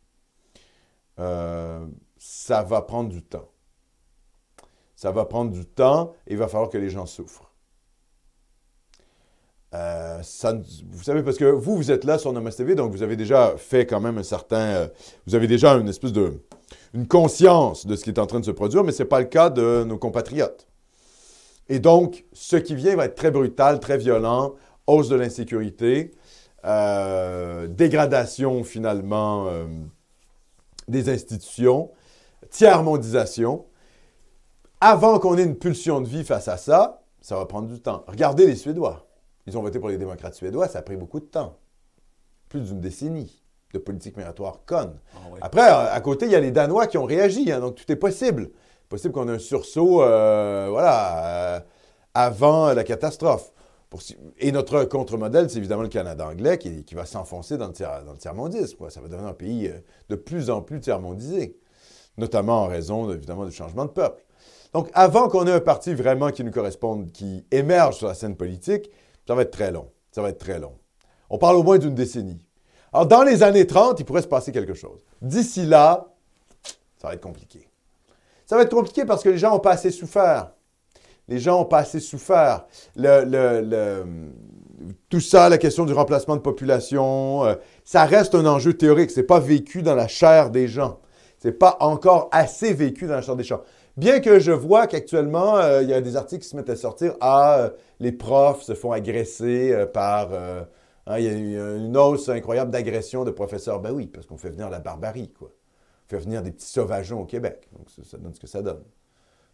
Euh, 1.19 1.85
ça 2.17 2.63
va 2.63 2.81
prendre 2.81 3.09
du 3.09 3.21
temps. 3.21 3.49
Ça 4.95 5.11
va 5.11 5.25
prendre 5.25 5.51
du 5.51 5.65
temps 5.65 6.13
et 6.27 6.33
il 6.33 6.37
va 6.37 6.47
falloir 6.47 6.69
que 6.69 6.77
les 6.77 6.89
gens 6.89 7.05
souffrent. 7.05 7.51
Euh, 9.73 10.21
vous 10.91 11.03
savez, 11.03 11.23
parce 11.23 11.37
que 11.37 11.45
vous, 11.45 11.75
vous 11.75 11.91
êtes 11.91 12.03
là 12.03 12.19
sur 12.19 12.31
Namaste 12.31 12.59
TV, 12.59 12.75
donc 12.75 12.91
vous 12.91 13.01
avez 13.01 13.15
déjà 13.15 13.55
fait 13.57 13.87
quand 13.87 13.99
même 13.99 14.19
un 14.19 14.23
certain... 14.23 14.57
euh, 14.57 14.87
vous 15.25 15.33
avez 15.33 15.47
déjà 15.47 15.73
une 15.73 15.89
espèce 15.89 16.13
de... 16.13 16.43
une 16.93 17.07
conscience 17.07 17.87
de 17.87 17.95
ce 17.95 18.03
qui 18.03 18.11
est 18.11 18.19
en 18.19 18.27
train 18.27 18.39
de 18.39 18.45
se 18.45 18.51
produire, 18.51 18.83
mais 18.83 18.91
ce 18.91 19.01
n'est 19.01 19.09
pas 19.09 19.19
le 19.19 19.25
cas 19.25 19.49
de 19.49 19.83
nos 19.83 19.97
compatriotes. 19.97 20.67
Et 21.69 21.79
donc, 21.79 22.25
ce 22.33 22.55
qui 22.55 22.75
vient 22.75 22.95
va 22.95 23.05
être 23.05 23.15
très 23.15 23.31
brutal, 23.31 23.79
très 23.79 23.97
violent, 23.97 24.53
hausse 24.85 25.09
de 25.09 25.15
l'insécurité, 25.15 26.11
euh, 26.65 27.67
dégradation 27.67 28.63
finalement 28.63 29.47
euh, 29.47 29.65
des 30.87 31.09
institutions, 31.09 31.91
tiers-mondisation. 32.49 33.65
Avant 34.81 35.19
qu'on 35.19 35.37
ait 35.37 35.43
une 35.43 35.57
pulsion 35.57 36.01
de 36.01 36.07
vie 36.07 36.23
face 36.23 36.47
à 36.47 36.57
ça, 36.57 37.03
ça 37.21 37.37
va 37.37 37.45
prendre 37.45 37.67
du 37.67 37.79
temps. 37.79 38.03
Regardez 38.07 38.45
les 38.45 38.55
Suédois. 38.55 39.07
Ils 39.45 39.57
ont 39.57 39.61
voté 39.61 39.79
pour 39.79 39.89
les 39.89 39.97
démocrates 39.97 40.35
suédois, 40.35 40.67
ça 40.67 40.79
a 40.79 40.81
pris 40.81 40.95
beaucoup 40.95 41.19
de 41.19 41.25
temps. 41.25 41.57
Plus 42.49 42.61
d'une 42.61 42.79
décennie 42.79 43.43
de 43.73 43.79
politique 43.79 44.15
migratoire 44.15 44.59
conne. 44.65 44.99
Ah. 45.15 45.19
Après, 45.41 45.61
à 45.61 45.99
côté, 46.01 46.27
il 46.27 46.31
y 46.31 46.35
a 46.35 46.39
les 46.39 46.51
Danois 46.51 46.87
qui 46.87 46.97
ont 46.97 47.05
réagi, 47.05 47.51
hein, 47.51 47.59
donc 47.59 47.75
tout 47.75 47.91
est 47.91 47.97
possible. 47.97 48.51
Possible 48.87 49.13
qu'on 49.13 49.27
ait 49.27 49.33
un 49.33 49.39
sursaut, 49.39 50.03
euh, 50.03 50.67
voilà, 50.69 51.65
avant 52.13 52.73
la 52.73 52.83
catastrophe. 52.83 53.51
Et 54.39 54.51
notre 54.51 54.83
contre-modèle, 54.85 55.49
c'est 55.49 55.57
évidemment 55.57 55.83
le 55.83 55.89
Canada 55.89 56.27
anglais 56.27 56.57
qui, 56.57 56.95
va 56.95 57.05
s'enfoncer 57.05 57.57
dans 57.57 57.67
le 57.67 58.17
tiers-mondisme. 58.17 58.89
Ça 58.89 59.01
va 59.01 59.07
devenir 59.07 59.27
un 59.27 59.33
pays 59.33 59.67
euh, 59.67 59.79
de 60.09 60.15
plus 60.15 60.49
en 60.49 60.61
plus 60.61 60.79
tiers-mondisé, 60.79 61.57
notamment 62.17 62.63
en 62.63 62.67
raison, 62.67 63.11
évidemment, 63.11 63.45
du 63.45 63.51
changement 63.51 63.85
de 63.85 63.91
peuple. 63.91 64.23
Donc, 64.73 64.89
avant 64.93 65.27
qu'on 65.27 65.45
ait 65.45 65.51
un 65.51 65.59
parti 65.59 65.93
vraiment 65.93 66.31
qui 66.31 66.43
nous 66.43 66.51
corresponde, 66.51 67.11
qui 67.11 67.45
émerge 67.51 67.97
sur 67.97 68.07
la 68.07 68.15
scène 68.15 68.35
politique, 68.35 68.89
ça 69.27 69.35
va 69.35 69.43
être 69.43 69.51
très 69.51 69.71
long. 69.71 69.89
Ça 70.11 70.21
va 70.21 70.29
être 70.29 70.39
très 70.39 70.59
long. 70.59 70.73
On 71.29 71.37
parle 71.37 71.55
au 71.55 71.63
moins 71.63 71.77
d'une 71.77 71.95
décennie. 71.95 72.45
Alors, 72.91 73.07
dans 73.07 73.23
les 73.23 73.43
années 73.43 73.67
30, 73.67 73.99
il 73.99 74.05
pourrait 74.05 74.21
se 74.21 74.27
passer 74.27 74.51
quelque 74.51 74.73
chose. 74.73 75.03
D'ici 75.21 75.65
là, 75.65 76.13
ça 76.97 77.07
va 77.07 77.13
être 77.13 77.21
compliqué. 77.21 77.67
Ça 78.45 78.55
va 78.55 78.63
être 78.63 78.73
compliqué 78.73 79.05
parce 79.05 79.23
que 79.23 79.29
les 79.29 79.37
gens 79.37 79.51
n'ont 79.51 79.59
pas 79.59 79.71
assez 79.71 79.91
souffert. 79.91 80.52
Les 81.27 81.39
gens 81.39 81.59
n'ont 81.59 81.65
pas 81.65 81.79
assez 81.79 81.99
souffert. 81.99 82.65
Tout 85.09 85.21
ça, 85.21 85.47
la 85.47 85.57
question 85.57 85.85
du 85.85 85.93
remplacement 85.93 86.35
de 86.35 86.41
population, 86.41 87.45
euh, 87.45 87.55
ça 87.85 88.03
reste 88.05 88.35
un 88.35 88.45
enjeu 88.45 88.73
théorique. 88.73 89.11
C'est 89.11 89.23
pas 89.23 89.39
vécu 89.39 89.81
dans 89.81 89.95
la 89.95 90.07
chair 90.07 90.49
des 90.49 90.67
gens. 90.67 90.99
C'est 91.37 91.53
pas 91.53 91.77
encore 91.79 92.29
assez 92.31 92.73
vécu 92.73 93.05
dans 93.07 93.15
la 93.15 93.21
chair 93.21 93.35
des 93.35 93.43
gens. 93.43 93.61
Bien 93.95 94.19
que 94.19 94.39
je 94.39 94.51
vois 94.51 94.87
qu'actuellement, 94.87 95.57
euh, 95.57 95.83
il 95.83 95.89
y 95.89 95.93
a 95.93 96.01
des 96.01 96.15
articles 96.17 96.43
qui 96.43 96.49
se 96.49 96.55
mettent 96.55 96.69
à 96.69 96.75
sortir. 96.75 97.15
Ah, 97.21 97.59
euh, 97.59 97.69
les 97.99 98.11
profs 98.11 98.63
se 98.63 98.73
font 98.73 98.91
agresser 98.91 99.85
par. 99.93 100.33
hein, 100.33 101.17
il 101.19 101.23
y 101.23 101.57
a 101.57 101.75
une 101.75 101.95
hausse 101.95 102.27
incroyable 102.27 102.71
d'agression 102.71 103.23
de 103.23 103.31
professeurs. 103.31 103.79
Ben 103.79 103.91
oui, 103.91 104.07
parce 104.07 104.25
qu'on 104.25 104.37
fait 104.37 104.49
venir 104.49 104.69
la 104.69 104.79
barbarie, 104.79 105.31
quoi. 105.31 105.51
On 106.05 106.09
fait 106.09 106.19
venir 106.23 106.41
des 106.41 106.51
petits 106.51 106.67
sauvageons 106.67 107.21
au 107.21 107.25
Québec. 107.25 107.69
Donc, 107.71 107.87
ça 108.03 108.17
donne 108.17 108.33
ce 108.33 108.39
que 108.39 108.47
ça 108.47 108.61
donne. 108.61 108.83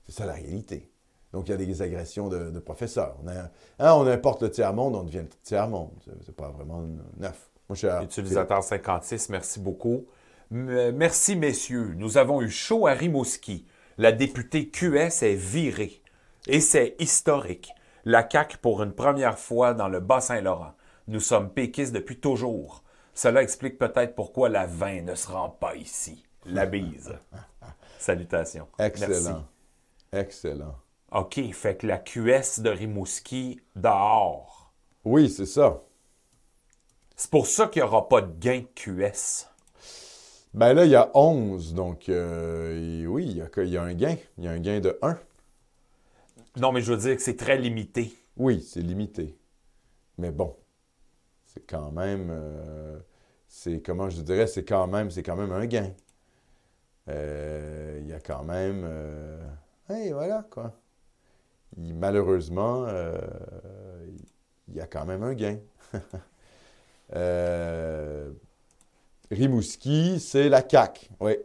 C'est 0.08 0.16
ça 0.16 0.26
la 0.26 0.34
réalité. 0.34 0.90
Donc, 1.34 1.48
il 1.48 1.52
y 1.52 1.54
a 1.54 1.58
des 1.58 1.82
agressions 1.82 2.28
de, 2.28 2.50
de 2.50 2.60
professeurs. 2.60 3.16
On, 3.24 3.28
a- 3.28 3.50
hein, 3.80 3.94
on 3.94 4.08
importe 4.08 4.42
le 4.44 4.50
tiers-monde, 4.52 4.96
on 4.96 5.04
devient 5.04 5.20
le 5.20 5.30
tiers-monde. 5.44 5.92
C'est- 6.26 6.32
pas 6.36 6.50
vraiment 6.50 6.82
neuf. 7.18 7.50
Moi, 7.70 7.76
je 7.76 7.80
suis 7.80 7.88
à- 7.88 8.02
Utilisateur 8.04 8.64
56, 8.64 9.30
merci 9.30 9.60
beaucoup. 9.60 10.06
M- 10.52 10.92
merci, 10.96 11.36
messieurs. 11.36 11.94
Nous 11.98 12.18
avons 12.18 12.42
eu 12.42 12.50
chaud 12.50 12.88
à 12.88 12.94
Rimouski. 12.94 13.66
La 14.00 14.12
députée 14.12 14.70
QS 14.70 15.22
est 15.24 15.36
virée. 15.36 16.02
Et 16.48 16.62
c'est 16.62 16.96
historique. 17.00 17.72
La 18.06 18.28
CAQ 18.28 18.58
pour 18.58 18.82
une 18.82 18.94
première 18.94 19.38
fois 19.38 19.74
dans 19.76 19.88
le 19.90 20.00
Bas-Saint-Laurent. 20.00 20.74
Nous 21.08 21.20
sommes 21.20 21.50
péquistes 21.52 21.94
depuis 21.94 22.20
toujours. 22.20 22.84
Cela 23.14 23.44
explique 23.44 23.78
peut-être 23.78 24.16
pourquoi 24.16 24.50
la 24.50 24.66
vin 24.66 25.02
ne 25.02 25.14
se 25.16 25.28
rend 25.28 25.50
pas 25.50 25.76
ici. 25.76 26.26
La 26.46 26.66
bise. 26.66 27.14
Salutations. 28.00 28.68
Excellent. 28.80 29.10
Merci. 29.10 29.30
Excellent. 30.14 30.76
OK, 31.12 31.40
fait 31.54 31.78
que 31.78 31.86
la 31.88 32.00
QS 32.00 32.62
de 32.62 32.70
Rimouski 32.72 33.60
dehors. 33.76 34.74
Oui, 35.04 35.30
c'est 35.30 35.46
ça. 35.46 35.84
C'est 37.16 37.30
pour 37.30 37.46
ça 37.46 37.68
qu'il 37.68 37.84
n'y 37.84 37.88
aura 37.88 38.10
pas 38.10 38.22
de 38.24 38.32
gain 38.40 38.62
de 38.62 38.68
QS. 38.74 39.48
Ben 40.54 40.74
là, 40.74 40.86
il 40.86 40.92
y 40.92 40.96
a 40.96 41.12
11, 41.14 41.74
donc 41.74 42.10
euh, 42.10 43.06
oui, 43.06 43.26
il 43.30 43.38
y, 43.38 43.42
a, 43.42 43.48
que- 43.48 43.62
il 43.62 43.70
y 43.70 43.78
a 43.78 43.84
un 43.84 43.94
gain. 43.94 44.16
Il 44.38 44.44
y 44.46 44.48
a 44.48 44.52
un 44.52 44.60
gain 44.60 44.80
de 44.80 44.98
1. 45.02 45.18
Non, 46.58 46.72
mais 46.72 46.82
je 46.82 46.92
veux 46.94 47.00
dire 47.00 47.16
que 47.16 47.22
c'est 47.24 47.36
très 47.38 47.58
limité. 47.58 48.14
Oui, 48.38 48.62
c'est 48.62 48.82
limité. 48.82 49.38
Mais 50.18 50.32
bon, 50.32 50.56
c'est 51.46 51.66
quand 51.68 51.92
même, 51.92 52.30
euh, 52.32 53.00
c'est 53.48 53.82
comment 53.84 54.10
je 54.10 54.22
dirais, 54.22 54.48
c'est 54.48 54.66
quand 54.66 54.88
même, 54.88 55.12
c'est 55.12 55.24
quand 55.24 55.38
même 55.38 55.52
un 55.54 55.66
gain. 55.68 55.94
Euh, 57.10 58.00
Il 58.02 58.08
y 58.08 58.14
a 58.14 58.20
quand 58.20 58.44
même, 58.44 58.86
hey, 59.90 60.12
voilà 60.12 60.44
quoi. 60.50 60.74
Malheureusement, 61.78 62.86
euh, 62.88 63.18
il 64.68 64.76
y 64.76 64.82
a 64.82 64.88
quand 64.88 65.06
même 65.06 65.24
un 65.24 65.34
gain. 65.34 65.58
Euh, 67.16 68.30
Rimouski, 69.32 70.20
c'est 70.20 70.48
la 70.48 70.62
CAC. 70.62 71.10
Oui, 71.20 71.40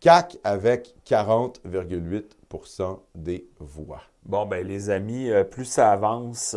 CAC 0.00 0.36
avec 0.44 0.94
40,8% 1.06 3.00
des 3.14 3.48
voix. 3.58 4.02
Bon, 4.24 4.44
ben 4.44 4.66
les 4.66 4.90
amis, 4.90 5.30
euh, 5.30 5.44
plus 5.44 5.64
ça 5.64 5.90
avance, 5.90 6.54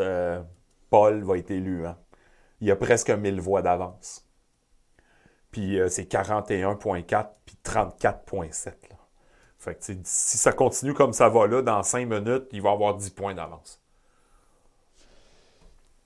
Paul 0.90 1.24
va 1.24 1.38
être 1.38 1.52
élu. 1.52 1.86
Hein? 1.88 1.98
Il 2.60 2.68
y 2.68 2.72
a 2.72 2.76
presque 2.76 3.10
1000 3.10 3.40
voix 3.40 3.62
d'avance. 3.62 4.26
Puis 5.52 5.80
c'est 5.88 6.12
41,4 6.12 7.30
puis 7.46 7.56
34,7. 7.64 8.91
Fait 9.62 9.76
que 9.76 9.84
si 10.04 10.38
ça 10.40 10.52
continue 10.54 10.96
comme 10.96 11.14
ça 11.14 11.30
va 11.30 11.46
là, 11.46 11.62
dans 11.62 11.84
5 11.84 12.08
minutes, 12.10 12.46
il 12.52 12.64
va 12.64 12.72
avoir 12.72 12.96
10 12.96 13.12
points 13.12 13.36
d'avance. 13.36 13.80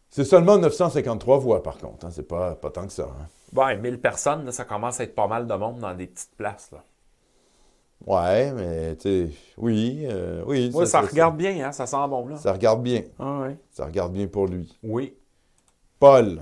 C'est 0.09 0.25
seulement 0.25 0.57
953 0.57 1.37
voix, 1.39 1.63
par 1.63 1.77
contre. 1.77 2.05
hein. 2.05 2.09
C'est 2.11 2.27
pas, 2.27 2.55
pas 2.55 2.69
tant 2.69 2.85
que 2.85 2.91
ça. 2.91 3.03
hein. 3.03 3.27
Ben, 3.53 3.75
1000 3.77 4.01
personnes, 4.01 4.43
là, 4.45 4.51
ça 4.51 4.65
commence 4.65 4.99
à 4.99 5.05
être 5.05 5.15
pas 5.15 5.27
mal 5.27 5.47
de 5.47 5.53
monde 5.53 5.79
dans 5.79 5.93
des 5.93 6.07
petites 6.07 6.35
places. 6.35 6.69
Là. 6.73 6.83
Ouais, 8.05 8.51
mais 8.51 8.97
tu 8.97 9.27
sais, 9.29 9.33
oui, 9.57 10.05
euh, 10.09 10.43
oui. 10.45 10.69
Ouais, 10.73 10.85
ça, 10.85 10.99
regarde 10.99 11.37
bien, 11.37 11.65
hein? 11.65 11.71
ça 11.71 11.87
sent 11.87 11.95
bon. 12.09 12.27
Là. 12.27 12.35
Ça 12.35 12.51
regarde 12.51 12.83
bien. 12.83 13.03
Ah, 13.19 13.39
ouais. 13.43 13.55
Ça 13.71 13.85
regarde 13.85 14.11
bien 14.11 14.27
pour 14.27 14.47
lui. 14.47 14.77
Oui. 14.83 15.15
Paul. 15.97 16.41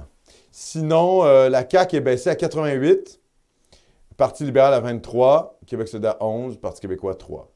Sinon, 0.51 1.23
euh, 1.25 1.47
la 1.49 1.67
CAQ 1.69 1.97
est 1.97 2.01
baissée 2.01 2.31
à 2.31 2.35
88. 2.35 3.19
Parti 4.17 4.45
libéral 4.45 4.73
à 4.73 4.79
23. 4.79 5.52
Québec 5.65 5.87
solidaire 5.87 6.17
11. 6.21 6.57
Parti 6.59 6.81
québécois 6.81 7.15
3. 7.15 7.51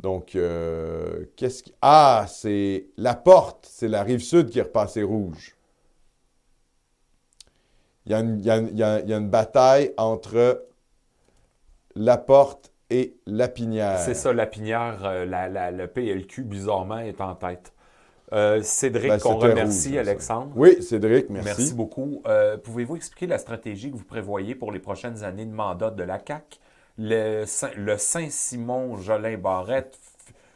Donc, 0.00 0.34
euh, 0.34 1.26
qu'est-ce 1.36 1.62
qui... 1.62 1.74
Ah, 1.80 2.26
c'est 2.28 2.86
la 2.96 3.14
porte. 3.14 3.68
C'est 3.70 3.88
la 3.88 4.02
rive 4.02 4.20
sud 4.20 4.50
qui 4.50 4.58
est 4.58 4.62
repassée 4.62 5.02
rouge. 5.02 5.54
Il 8.06 8.12
y 8.12 8.14
a 8.14 8.20
une, 8.20 8.38
il 8.40 8.44
y 8.44 8.50
a 8.50 8.56
une- 8.58 8.68
il 8.72 8.78
y 8.78 8.82
a- 8.82 9.16
une 9.18 9.28
bataille 9.30 9.92
entre 9.96 10.66
la 11.94 12.16
porte 12.18 12.72
et 12.90 13.14
la 13.26 13.46
pinière. 13.48 13.98
C'est 14.00 14.14
ça, 14.14 14.32
la 14.32 14.46
pinière, 14.46 15.04
euh, 15.04 15.24
la- 15.24 15.48
la- 15.48 15.70
le 15.70 15.86
PLQ, 15.86 16.42
bizarrement, 16.42 16.98
est 16.98 17.20
en 17.20 17.34
tête. 17.36 17.72
Euh, 18.32 18.62
Cédric, 18.62 19.08
Ben, 19.10 19.18
qu'on 19.20 19.36
remercie, 19.36 19.88
rouge, 19.90 19.94
ça. 20.04 20.10
Alexandre. 20.10 20.52
Oui, 20.56 20.82
Cédric, 20.82 21.28
merci. 21.30 21.46
Merci 21.60 21.74
beaucoup. 21.74 22.22
Euh, 22.26 22.56
Pouvez-vous 22.56 22.96
expliquer 22.96 23.26
la 23.26 23.38
stratégie 23.38 23.90
que 23.92 23.96
vous 23.96 24.04
prévoyez 24.04 24.54
pour 24.54 24.72
les 24.72 24.80
prochaines 24.80 25.22
années 25.22 25.44
de 25.46 25.52
mandat 25.52 25.90
de 25.90 26.02
la 26.02 26.18
CAQ? 26.18 26.58
Le, 27.04 27.44
le 27.76 27.98
Saint-Simon 27.98 28.96
Jolin 28.96 29.36
Barrette, 29.36 29.98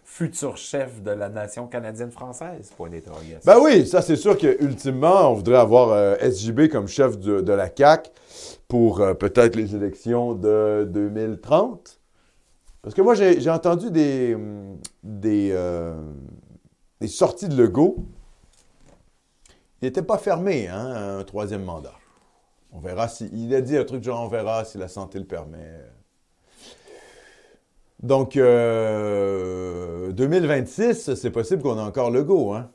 futur 0.05 0.57
chef 0.57 1.03
de 1.03 1.11
la 1.11 1.29
nation 1.29 1.67
canadienne-française? 1.67 2.71
Point 2.77 2.91
d'interrogation. 2.91 3.41
Ben 3.45 3.59
oui, 3.61 3.85
ça 3.85 4.01
c'est 4.01 4.15
sûr 4.15 4.39
que 4.39 4.63
ultimement, 4.63 5.33
on 5.33 5.35
voudrait 5.35 5.59
avoir 5.59 5.91
euh, 5.91 6.15
SJB 6.21 6.69
comme 6.69 6.87
chef 6.87 7.19
de, 7.19 7.53
la 7.53 7.69
CAC 7.69 8.13
pour 8.69 9.01
euh, 9.01 9.15
peut-être 9.15 9.57
les 9.57 9.75
élections 9.75 10.35
de 10.35 10.89
2030. 10.89 11.99
Parce 12.81 12.95
que 12.95 13.03
moi, 13.03 13.15
j'ai 13.15 13.51
entendu 13.51 13.91
des, 13.91 14.37
hum, 14.37 14.79
des, 15.03 15.51
euh, 15.53 16.01
des 17.01 17.09
sorties 17.09 17.49
de 17.49 17.61
Legault. 17.61 18.07
Il 19.83 19.87
n'était 19.87 20.03
pas 20.03 20.19
fermé, 20.19 20.69
hein, 20.69 21.19
un 21.19 21.25
troisième 21.25 21.65
mandat. 21.65 21.95
On 22.71 22.79
verra 22.79 23.09
si. 23.09 23.29
Il 23.33 23.53
a 23.53 23.61
dit 23.61 23.77
un 23.77 23.85
truc 23.85 24.05
genre 24.05 24.23
on 24.23 24.29
verra 24.29 24.65
si 24.65 24.79
la 24.79 24.87
santé 24.87 25.19
le 25.19 25.25
permet. 25.25 25.83
Donc, 28.03 28.37
euh, 28.37 30.13
2026, 30.13 31.15
c'est 31.15 31.31
possible 31.31 31.63
qu'on 31.63 31.79
ait 31.79 31.83
encore 31.83 32.11
Legault, 32.11 32.53
hein, 32.53 32.71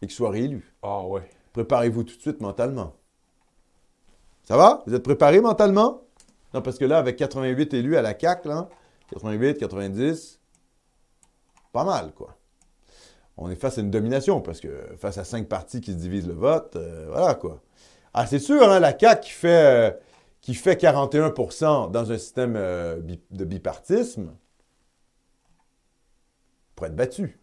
et 0.00 0.06
qu'il 0.06 0.14
soit 0.14 0.30
réélu. 0.30 0.74
Ah 0.82 1.02
ouais. 1.06 1.22
Préparez-vous 1.52 2.02
tout 2.02 2.16
de 2.16 2.20
suite 2.20 2.40
mentalement. 2.40 2.94
Ça 4.44 4.56
va? 4.56 4.82
Vous 4.86 4.94
êtes 4.94 5.02
préparés 5.04 5.40
mentalement? 5.40 6.02
Non, 6.54 6.60
parce 6.60 6.78
que 6.78 6.84
là, 6.84 6.98
avec 6.98 7.16
88 7.16 7.74
élus 7.74 7.96
à 7.96 8.02
la 8.02 8.18
CAQ, 8.18 8.48
là, 8.48 8.68
88, 9.10 9.58
90, 9.58 10.40
pas 11.72 11.84
mal, 11.84 12.12
quoi. 12.12 12.36
On 13.36 13.48
est 13.48 13.56
face 13.56 13.78
à 13.78 13.80
une 13.80 13.90
domination, 13.90 14.40
parce 14.40 14.60
que 14.60 14.68
face 14.98 15.18
à 15.18 15.24
cinq 15.24 15.48
partis 15.48 15.80
qui 15.80 15.92
se 15.92 15.96
divisent 15.96 16.26
le 16.26 16.34
vote, 16.34 16.76
euh, 16.76 17.06
voilà, 17.10 17.34
quoi. 17.34 17.60
Ah, 18.12 18.26
c'est 18.26 18.38
sûr, 18.38 18.70
hein, 18.70 18.80
la 18.80 18.98
CAQ 18.98 19.20
qui 19.22 19.30
fait, 19.30 19.48
euh, 19.48 19.90
qui 20.42 20.54
fait 20.54 20.78
41% 20.80 21.90
dans 21.90 22.12
un 22.12 22.18
système 22.18 22.56
euh, 22.56 23.00
bi- 23.00 23.22
de 23.30 23.44
bipartisme 23.46 24.36
pour 26.74 26.86
être 26.86 26.96
battue. 26.96 27.38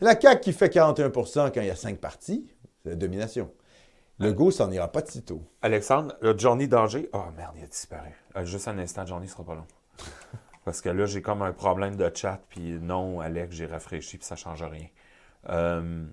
La 0.00 0.18
CAQ 0.18 0.40
qui 0.40 0.52
fait 0.52 0.72
41% 0.72 1.50
quand 1.52 1.60
il 1.60 1.66
y 1.66 1.70
a 1.70 1.76
cinq 1.76 1.98
partis, 1.98 2.48
c'est 2.82 2.90
la 2.90 2.94
domination. 2.96 3.52
Le 4.20 4.32
go, 4.32 4.50
ça 4.50 4.66
n'en 4.66 4.72
ira 4.72 4.88
pas 4.90 5.02
de 5.02 5.08
sitôt. 5.08 5.42
Alexandre, 5.62 6.14
le 6.20 6.36
Johnny 6.38 6.68
Danger. 6.68 7.08
Ah 7.12 7.30
merde, 7.36 7.54
il 7.58 7.64
a 7.64 7.66
disparu. 7.66 8.10
Euh, 8.36 8.44
juste 8.44 8.68
un 8.68 8.78
instant, 8.78 9.04
Johnny 9.06 9.28
sera 9.28 9.44
pas 9.44 9.54
long. 9.56 9.66
Parce 10.64 10.80
que 10.80 10.88
là, 10.88 11.06
j'ai 11.06 11.22
comme 11.22 11.42
un 11.42 11.52
problème 11.52 11.96
de 11.96 12.10
chat, 12.14 12.40
puis 12.48 12.78
non, 12.80 13.20
Alex, 13.20 13.54
j'ai 13.56 13.66
rafraîchi, 13.66 14.18
puis 14.18 14.26
ça 14.26 14.36
change 14.36 14.62
rien. 14.62 14.86
Euh, 15.48 16.04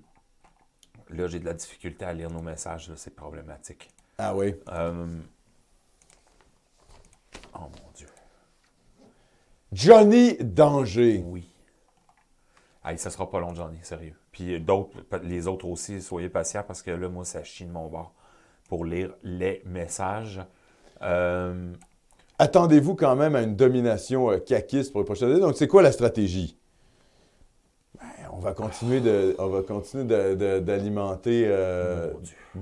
là, 1.10 1.26
j'ai 1.28 1.38
de 1.38 1.44
la 1.44 1.52
difficulté 1.54 2.04
à 2.04 2.12
lire 2.12 2.30
nos 2.30 2.42
messages, 2.42 2.90
c'est 2.96 3.14
problématique. 3.14 3.90
Ah 4.18 4.34
oui? 4.34 4.54
Euh, 4.68 5.06
Oh 7.54 7.60
mon 7.60 7.92
Dieu. 7.94 8.08
Johnny 9.72 10.36
Danger. 10.40 11.22
Oui. 11.26 11.48
Hey, 12.84 12.98
ça 12.98 13.10
sera 13.10 13.28
pas 13.28 13.40
long, 13.40 13.54
Johnny, 13.54 13.78
sérieux. 13.82 14.14
Puis 14.30 14.60
d'autres, 14.60 14.96
les 15.22 15.46
autres 15.46 15.66
aussi, 15.66 16.00
soyez 16.00 16.28
patients 16.28 16.62
parce 16.66 16.82
que 16.82 16.90
là, 16.90 17.08
moi, 17.08 17.24
ça 17.24 17.42
chie 17.42 17.64
de 17.64 17.72
mon 17.72 17.88
bord 17.88 18.12
pour 18.68 18.84
lire 18.84 19.14
les 19.22 19.62
messages. 19.64 20.40
Euh, 21.02 21.72
Attendez-vous 22.38 22.94
quand 22.94 23.16
même 23.16 23.34
à 23.34 23.40
une 23.40 23.56
domination 23.56 24.30
euh, 24.30 24.38
caquiste 24.38 24.92
pour 24.92 25.00
les 25.00 25.06
prochaines 25.06 25.30
années? 25.30 25.40
Donc, 25.40 25.56
c'est 25.56 25.68
quoi 25.68 25.80
la 25.82 25.92
stratégie? 25.92 26.58
Ben, 27.98 28.06
on 28.30 28.40
va 28.40 28.52
continuer 28.52 29.00
de, 29.00 29.34
on 29.38 29.48
va 29.48 29.62
continuer 29.62 30.04
d'alimenter, 30.04 31.44
euh, 31.46 32.12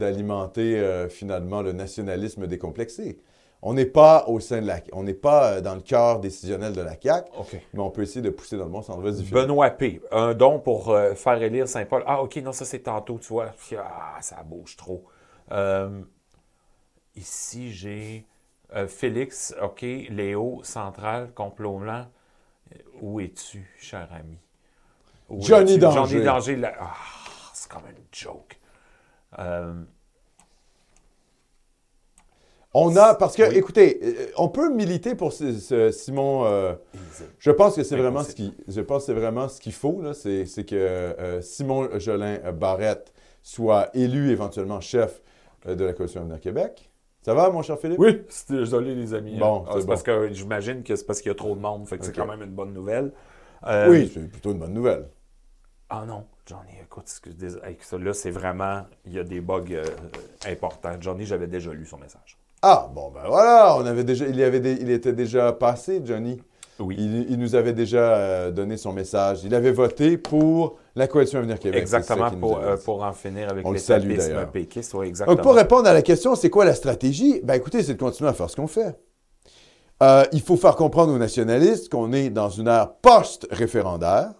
euh, 0.00 1.08
finalement 1.08 1.60
le 1.60 1.72
nationalisme 1.72 2.46
décomplexé. 2.46 3.18
On 3.66 3.72
n'est 3.72 3.86
pas 3.86 4.26
au 4.28 4.40
sein 4.40 4.60
de 4.60 4.66
la... 4.66 4.80
On 4.92 5.02
n'est 5.04 5.14
pas 5.14 5.52
euh, 5.54 5.60
dans 5.62 5.74
le 5.74 5.80
cœur 5.80 6.20
décisionnel 6.20 6.74
de 6.74 6.82
la 6.82 7.00
CAQ, 7.00 7.30
OK. 7.38 7.56
mais 7.72 7.80
on 7.80 7.88
peut 7.88 8.02
essayer 8.02 8.20
de 8.20 8.28
pousser 8.28 8.58
dans 8.58 8.64
le 8.66 8.70
bon 8.70 8.82
sens. 8.82 8.98
Benoît 9.30 9.70
P. 9.70 10.02
Un 10.12 10.34
don 10.34 10.58
pour 10.58 10.90
euh, 10.90 11.14
faire 11.14 11.42
élire 11.42 11.66
Saint-Paul. 11.66 12.02
Ah, 12.06 12.22
OK, 12.22 12.36
non, 12.36 12.52
ça 12.52 12.66
c'est 12.66 12.80
tantôt, 12.80 13.18
tu 13.18 13.28
vois. 13.28 13.52
Ah, 13.78 14.18
ça 14.20 14.42
bouge 14.42 14.76
trop. 14.76 15.02
Euh, 15.50 16.02
ici, 17.16 17.72
j'ai 17.72 18.26
euh, 18.76 18.86
Félix, 18.86 19.54
OK, 19.62 19.80
Léo, 19.80 20.60
Central, 20.62 21.30
Complot 21.34 21.78
Blanc. 21.78 22.06
Où 23.00 23.18
es-tu, 23.20 23.66
cher 23.78 24.08
ami? 24.12 24.36
Où 25.30 25.40
Johnny? 25.40 25.78
Danger. 25.78 25.96
Johnny 26.18 26.24
Danger. 26.24 26.56
là- 26.56 26.74
Ah, 26.80 26.94
c'est 27.54 27.70
comme 27.70 27.84
une 27.88 28.04
joke. 28.12 28.58
Euh, 32.74 32.80
On 32.80 32.96
a, 32.96 33.14
parce 33.14 33.36
que, 33.36 33.48
Oui. 33.48 33.56
écoutez, 33.56 34.00
euh, 34.02 34.26
on 34.36 34.48
peut 34.48 34.70
militer 34.72 35.14
pour 35.14 35.32
ce, 35.32 35.52
ce 35.58 35.90
Simon. 35.90 36.44
euh, 36.44 36.74
je 37.38 37.50
pense 37.50 37.76
que 37.76 37.82
c'est 37.84 37.96
vraiment 37.96 38.22
ce 38.24 38.34
qui, 38.34 38.54
je 38.66 38.80
pense 38.80 39.02
que 39.02 39.06
c'est 39.06 39.18
vraiment 39.20 39.48
ce 39.48 39.60
qu'il 39.60 39.72
faut 39.72 40.00
là, 40.02 40.14
c'est, 40.14 40.46
c'est 40.46 40.64
que 40.64 40.74
euh, 40.74 41.40
Simon 41.40 41.88
Jolin 41.98 42.38
euh, 42.44 42.52
Barrette 42.52 43.12
soit 43.42 43.90
élu 43.94 44.30
éventuellement 44.30 44.80
chef 44.80 45.22
euh, 45.66 45.74
de 45.74 45.84
la 45.84 45.92
coalition 45.92 46.20
Avenir 46.22 46.40
Québec. 46.40 46.90
Ça 47.22 47.32
va, 47.34 47.48
mon 47.50 47.62
cher 47.62 47.78
Philippe? 47.78 47.98
Oui, 47.98 48.22
c'était 48.28 48.54
désolé 48.58 48.94
les 48.94 49.14
amis. 49.14 49.38
Bon, 49.38 49.64
Ah, 49.66 49.72
c'est 49.74 49.80
c'est 49.80 49.86
parce 49.86 50.02
que 50.02 50.32
j'imagine 50.32 50.82
que 50.82 50.94
c'est 50.96 51.06
parce 51.06 51.20
qu'il 51.20 51.30
y 51.30 51.32
a 51.32 51.36
trop 51.36 51.54
de 51.54 51.60
monde, 51.60 51.86
fait 51.88 51.98
que 51.98 52.04
c'est 52.04 52.14
quand 52.14 52.26
même 52.26 52.42
une 52.42 52.54
bonne 52.54 52.72
nouvelle. 52.74 53.12
Euh, 53.66 53.90
Oui, 53.90 54.10
c'est 54.12 54.28
plutôt 54.28 54.52
une 54.52 54.58
bonne 54.58 54.74
nouvelle. 54.74 55.08
Ah 55.88 56.04
non, 56.06 56.26
Johnny, 56.46 56.72
écoute, 56.82 57.04
excuse, 57.04 57.36
dés- 57.36 57.56
hey, 57.62 57.76
ça, 57.80 57.96
là, 57.98 58.12
c'est 58.12 58.30
vraiment, 58.30 58.82
il 59.06 59.12
y 59.12 59.18
a 59.18 59.24
des 59.24 59.40
bugs 59.40 59.62
euh, 59.70 59.84
importants. 60.46 60.96
Johnny, 61.00 61.24
j'avais 61.24 61.46
déjà 61.46 61.72
lu 61.72 61.86
son 61.86 61.98
message. 61.98 62.36
Ah, 62.66 62.90
bon, 62.94 63.10
ben 63.14 63.20
voilà, 63.28 63.76
on 63.76 63.84
avait 63.84 64.04
déjà, 64.04 64.26
il, 64.26 64.36
y 64.36 64.42
avait 64.42 64.58
des- 64.60 64.78
il 64.80 64.90
était 64.90 65.12
déjà 65.12 65.52
passé, 65.52 66.00
Johnny. 66.02 66.40
Oui, 66.80 66.96
Il, 66.98 67.30
il 67.30 67.38
nous 67.38 67.54
avait 67.54 67.74
déjà 67.74 67.98
euh, 68.16 68.50
donné 68.50 68.78
son 68.78 68.94
message. 68.94 69.40
Il 69.44 69.54
avait 69.54 69.70
voté 69.70 70.16
pour 70.16 70.76
la 70.96 71.06
coalition 71.06 71.40
Avenir 71.40 71.58
Québec. 71.58 71.78
exactement, 71.82 72.30
pour, 72.30 72.58
euh, 72.58 72.76
pour 72.78 73.02
en 73.02 73.12
finir 73.12 73.50
avec 73.50 73.66
On 73.66 73.70
le 73.72 73.78
salue, 73.78 74.08
l'étapisme 74.08 74.32
d'ailleurs. 74.32 74.50
péquiste. 74.50 74.94
Oui, 74.94 75.06
exactement. 75.08 75.36
Donc, 75.36 75.44
pour 75.44 75.54
répondre 75.54 75.86
à 75.88 75.92
la 75.92 76.00
question, 76.00 76.34
c'est 76.36 76.48
quoi 76.48 76.64
la 76.64 76.74
stratégie? 76.74 77.40
Ben 77.44 77.52
écoutez, 77.54 77.82
c'est 77.82 77.94
de 77.94 78.00
continuer 78.00 78.30
à 78.30 78.32
faire 78.32 78.48
ce 78.48 78.56
qu'on 78.56 78.66
fait. 78.66 78.98
Euh, 80.02 80.24
il 80.32 80.40
faut 80.40 80.56
faire 80.56 80.74
comprendre 80.74 81.12
aux 81.12 81.18
nationalistes 81.18 81.90
qu'on 81.90 82.12
est 82.14 82.30
dans 82.30 82.48
une 82.48 82.66
ère 82.66 82.94
post-référendaire, 82.94 84.30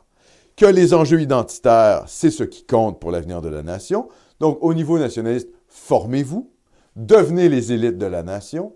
que 0.57 0.67
les 0.67 0.95
enjeux 0.95 1.21
identitaires, 1.21 2.05
c'est 2.07 2.31
ce 2.31 2.43
qui 2.45 2.65
compte 2.65 3.01
pour 3.01 3.11
l'avenir 3.11 3.43
de 3.43 3.49
la 3.51 3.63
nation. 3.63 4.09
Donc, 4.41 4.59
au 4.63 4.73
niveau 4.73 4.99
nationaliste, 4.99 5.51
formez-vous, 5.69 6.51
devenez 6.97 7.49
les 7.49 7.73
élites 7.73 7.99
de 7.99 8.07
la 8.07 8.23
nation, 8.23 8.75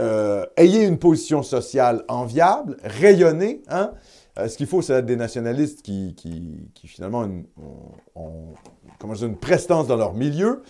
euh, 0.00 0.46
ayez 0.56 0.84
une 0.84 0.98
position 0.98 1.42
sociale 1.42 2.04
enviable, 2.08 2.76
rayonnez. 2.82 3.62
Hein? 3.68 3.92
Euh, 4.38 4.46
ce 4.48 4.56
qu'il 4.56 4.66
faut, 4.66 4.80
c'est 4.80 4.92
être 4.94 5.06
des 5.06 5.16
nationalistes 5.16 5.82
qui, 5.82 6.14
qui, 6.14 6.70
qui, 6.74 6.86
finalement, 6.86 7.22
ont, 7.22 7.42
ont- 8.14 8.54
comment 8.98 9.14
dis, 9.14 9.24
une 9.24 9.36
prestance 9.36 9.88
dans 9.88 9.96
leur 9.96 10.14
milieu. 10.14 10.62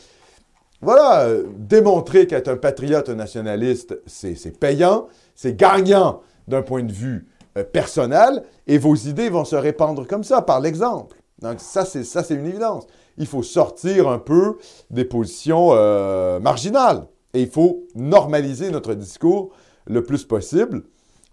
Voilà, 0.80 1.24
euh, 1.26 1.44
démontrer 1.58 2.26
qu'être 2.26 2.48
un 2.48 2.56
patriote, 2.56 3.08
un 3.08 3.16
nationaliste, 3.16 4.00
c'est 4.06 4.58
payant, 4.58 5.08
c'est 5.34 5.56
gagnant 5.56 6.22
d'un 6.47 6.62
point 6.62 6.82
de 6.82 6.92
vue 6.92 7.28
personnel, 7.72 8.44
et 8.68 8.78
vos 8.78 8.94
idées 8.94 9.28
vont 9.30 9.44
se 9.44 9.56
répandre 9.56 10.06
comme 10.06 10.22
ça, 10.22 10.42
par 10.42 10.60
l'exemple. 10.60 11.16
Donc 11.40 11.58
ça, 11.60 11.84
c'est 11.84 12.34
une 12.34 12.47
évidence. 12.47 12.86
Il 13.18 13.26
faut 13.26 13.42
sortir 13.42 14.08
un 14.08 14.18
peu 14.18 14.56
des 14.90 15.05
positions 15.05 15.70
euh, 15.72 16.40
marginales, 16.40 17.06
et 17.34 17.42
il 17.42 17.50
faut 17.50 17.84
normaliser 17.94 18.70
notre 18.70 18.94
discours 18.94 19.50
le 19.86 20.02
plus 20.02 20.24
possible 20.24 20.82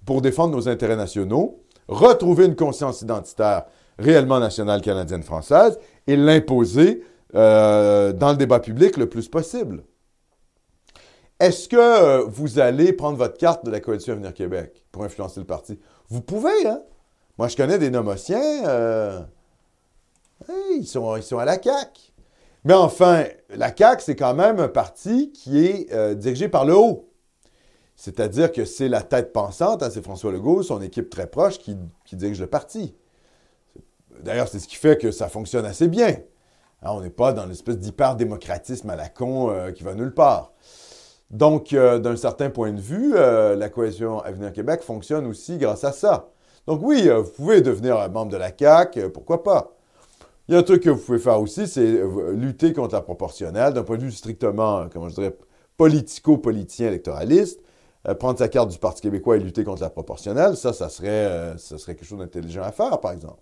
pour 0.06 0.22
défendre 0.22 0.56
nos 0.56 0.68
intérêts 0.68 0.96
nationaux, 0.96 1.62
retrouver 1.88 2.46
une 2.46 2.56
conscience 2.56 3.02
identitaire 3.02 3.66
réellement 3.98 4.40
nationale 4.40 4.82
canadienne 4.82 5.24
française 5.24 5.80
et 6.08 6.16
l'imposer 6.16 7.04
euh, 7.36 8.14
dans 8.14 8.32
le 8.32 8.38
débat 8.38 8.60
public 8.60 8.98
le 8.98 9.08
plus 9.08 9.28
possible. 9.30 9.84
Est-ce 11.40 11.68
que 11.68 11.76
euh, 11.76 12.24
vous 12.28 12.60
allez 12.60 12.94
prendre 12.94 13.18
votre 13.18 13.38
carte 13.38 13.66
de 13.66 13.72
la 13.72 13.80
coalition 13.80 14.14
Avenir 14.14 14.34
Québec 14.34 14.84
pour 14.92 15.04
influencer 15.04 15.40
le 15.40 15.46
parti? 15.46 15.80
Vous 16.10 16.22
pouvez, 16.22 16.68
hein? 16.68 16.82
Moi, 17.38 17.50
je 17.50 17.58
connais 17.58 17.78
des 17.78 17.90
nomotiens, 17.90 19.28
ils, 20.76 20.86
sont, 20.86 21.38
à 21.38 21.46
la 21.46 21.62
CAQ. 21.62 22.14
Mais 22.64 22.74
enfin, 22.74 23.26
la 23.50 23.76
CAQ, 23.76 24.02
c'est 24.04 24.16
quand 24.16 24.34
même 24.34 24.60
un 24.60 24.68
parti 24.68 25.32
qui 25.32 25.66
est 25.66 25.94
euh, 25.94 26.16
dirigé 26.16 26.50
par 26.50 26.66
le 26.66 26.76
haut. 26.76 27.10
C'est-à-dire 27.96 28.52
que 28.52 28.66
c'est 28.66 28.90
la 28.90 29.02
tête 29.02 29.32
pensante, 29.32 29.82
hein, 29.82 29.90
c'est 29.92 30.04
François 30.04 30.32
Legault, 30.32 30.64
son 30.64 30.82
équipe 30.82 31.10
très 31.10 31.28
proche 31.28 31.60
qui, 31.60 31.78
dirige 32.14 32.42
le 32.42 32.48
parti. 32.48 32.96
D'ailleurs, 34.22 34.48
c'est 34.48 34.60
ce 34.60 34.68
qui 34.68 34.76
fait 34.76 35.00
que 35.00 35.12
ça 35.12 35.30
fonctionne 35.30 35.66
assez 35.66 35.88
bien. 35.88 36.18
Hein, 36.82 36.92
on 36.92 37.02
n'est 37.02 37.10
pas 37.10 37.32
dans 37.32 37.46
l'espèce 37.46 37.78
d'hyper-démocratisme 37.78 38.90
à 38.90 38.96
la 38.96 39.10
con 39.10 39.52
euh, 39.52 39.72
qui 39.72 39.84
va 39.84 39.94
nulle 39.94 40.14
part. 40.14 40.52
Donc, 41.32 41.74
euh, 41.74 42.00
d'un 42.00 42.16
certain 42.16 42.50
point 42.50 42.74
de 42.74 42.82
vue, 42.82 43.14
la 43.14 43.70
coalition 43.70 44.20
Avenir 44.20 44.52
Québec 44.52 44.82
fonctionne 44.82 45.26
aussi 45.26 45.58
grâce 45.58 45.84
à 45.84 45.92
ça. 45.92 46.30
Donc 46.68 46.82
oui, 46.84 47.08
vous 47.10 47.30
pouvez 47.32 47.62
devenir 47.62 48.10
membre 48.10 48.32
de 48.32 48.38
la 48.38 48.52
CAQ, 48.58 49.10
pourquoi 49.10 49.44
pas. 49.44 49.76
Il 50.48 50.54
y 50.54 50.56
a 50.56 50.60
un 50.60 50.64
truc 50.64 50.84
que 50.84 50.92
vous 50.92 51.02
pouvez 51.02 51.18
faire 51.18 51.42
aussi, 51.42 51.68
c'est 51.68 51.82
euh, 51.82 52.34
lutter 52.34 52.72
contre 52.72 52.94
la 52.94 53.02
proportionnelle 53.02 53.74
d'un 53.74 53.82
point 53.82 53.98
de 53.98 54.04
vue 54.04 54.12
strictement, 54.12 54.82
euh, 54.82 54.86
comment 54.94 55.10
je 55.10 55.16
dirais, 55.16 55.36
politico-politicien 55.78 56.88
électoraliste. 56.88 57.62
Euh, 58.08 58.14
prendre 58.14 58.38
sa 58.38 58.48
carte 58.48 58.70
du 58.70 58.78
Parti 58.78 59.02
québécois 59.02 59.38
et 59.38 59.40
lutter 59.40 59.64
contre 59.64 59.82
la 59.82 59.90
proportionnelle, 59.90 60.56
ça, 60.56 60.72
ça 60.72 60.90
serait, 60.90 61.56
ça 61.58 61.80
serait 61.80 61.96
quelque 61.96 62.08
chose 62.08 62.20
d'intelligent 62.20 62.62
à 62.62 62.72
faire, 62.72 63.00
par 63.00 63.12
exemple. 63.12 63.42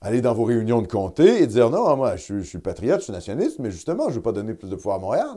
Aller 0.00 0.22
dans 0.22 0.32
vos 0.32 0.44
réunions 0.44 0.80
de 0.80 0.86
comté 0.86 1.42
et 1.42 1.46
dire 1.46 1.68
non, 1.68 1.94
moi, 1.96 2.16
je 2.16 2.38
je 2.38 2.48
suis 2.48 2.58
patriote, 2.58 3.00
je 3.00 3.04
suis 3.04 3.12
nationaliste, 3.12 3.58
mais 3.58 3.70
justement, 3.70 4.04
je 4.04 4.10
ne 4.10 4.14
veux 4.14 4.22
pas 4.22 4.32
donner 4.32 4.54
plus 4.54 4.70
de 4.70 4.76
pouvoir 4.76 4.96
à 4.96 5.00
Montréal. 5.00 5.36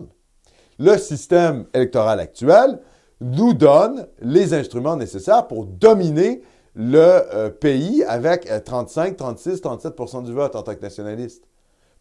Le 0.80 0.98
système 0.98 1.66
électoral 1.74 2.22
actuel 2.22 2.80
nous 3.20 3.54
donne 3.54 4.08
les 4.22 4.54
instruments 4.54 4.96
nécessaires 4.96 5.46
pour 5.48 5.66
dominer 5.66 6.42
le 6.76 6.98
euh, 7.00 7.50
pays 7.50 8.04
avec 8.04 8.50
euh, 8.50 8.60
35, 8.60 9.16
36, 9.18 9.62
37% 9.62 10.24
du 10.24 10.34
vote 10.34 10.56
en 10.56 10.64
tant 10.64 10.76
que 10.76 10.82
nationaliste. 10.82 11.48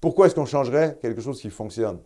Pourquoi 0.00 0.26
est-ce 0.26 0.34
qu'on 0.34 0.46
changerait 0.46 0.98
quelque 1.00 1.20
chose 1.20 1.40
qui 1.40 1.50
fonctionne? 1.50 2.00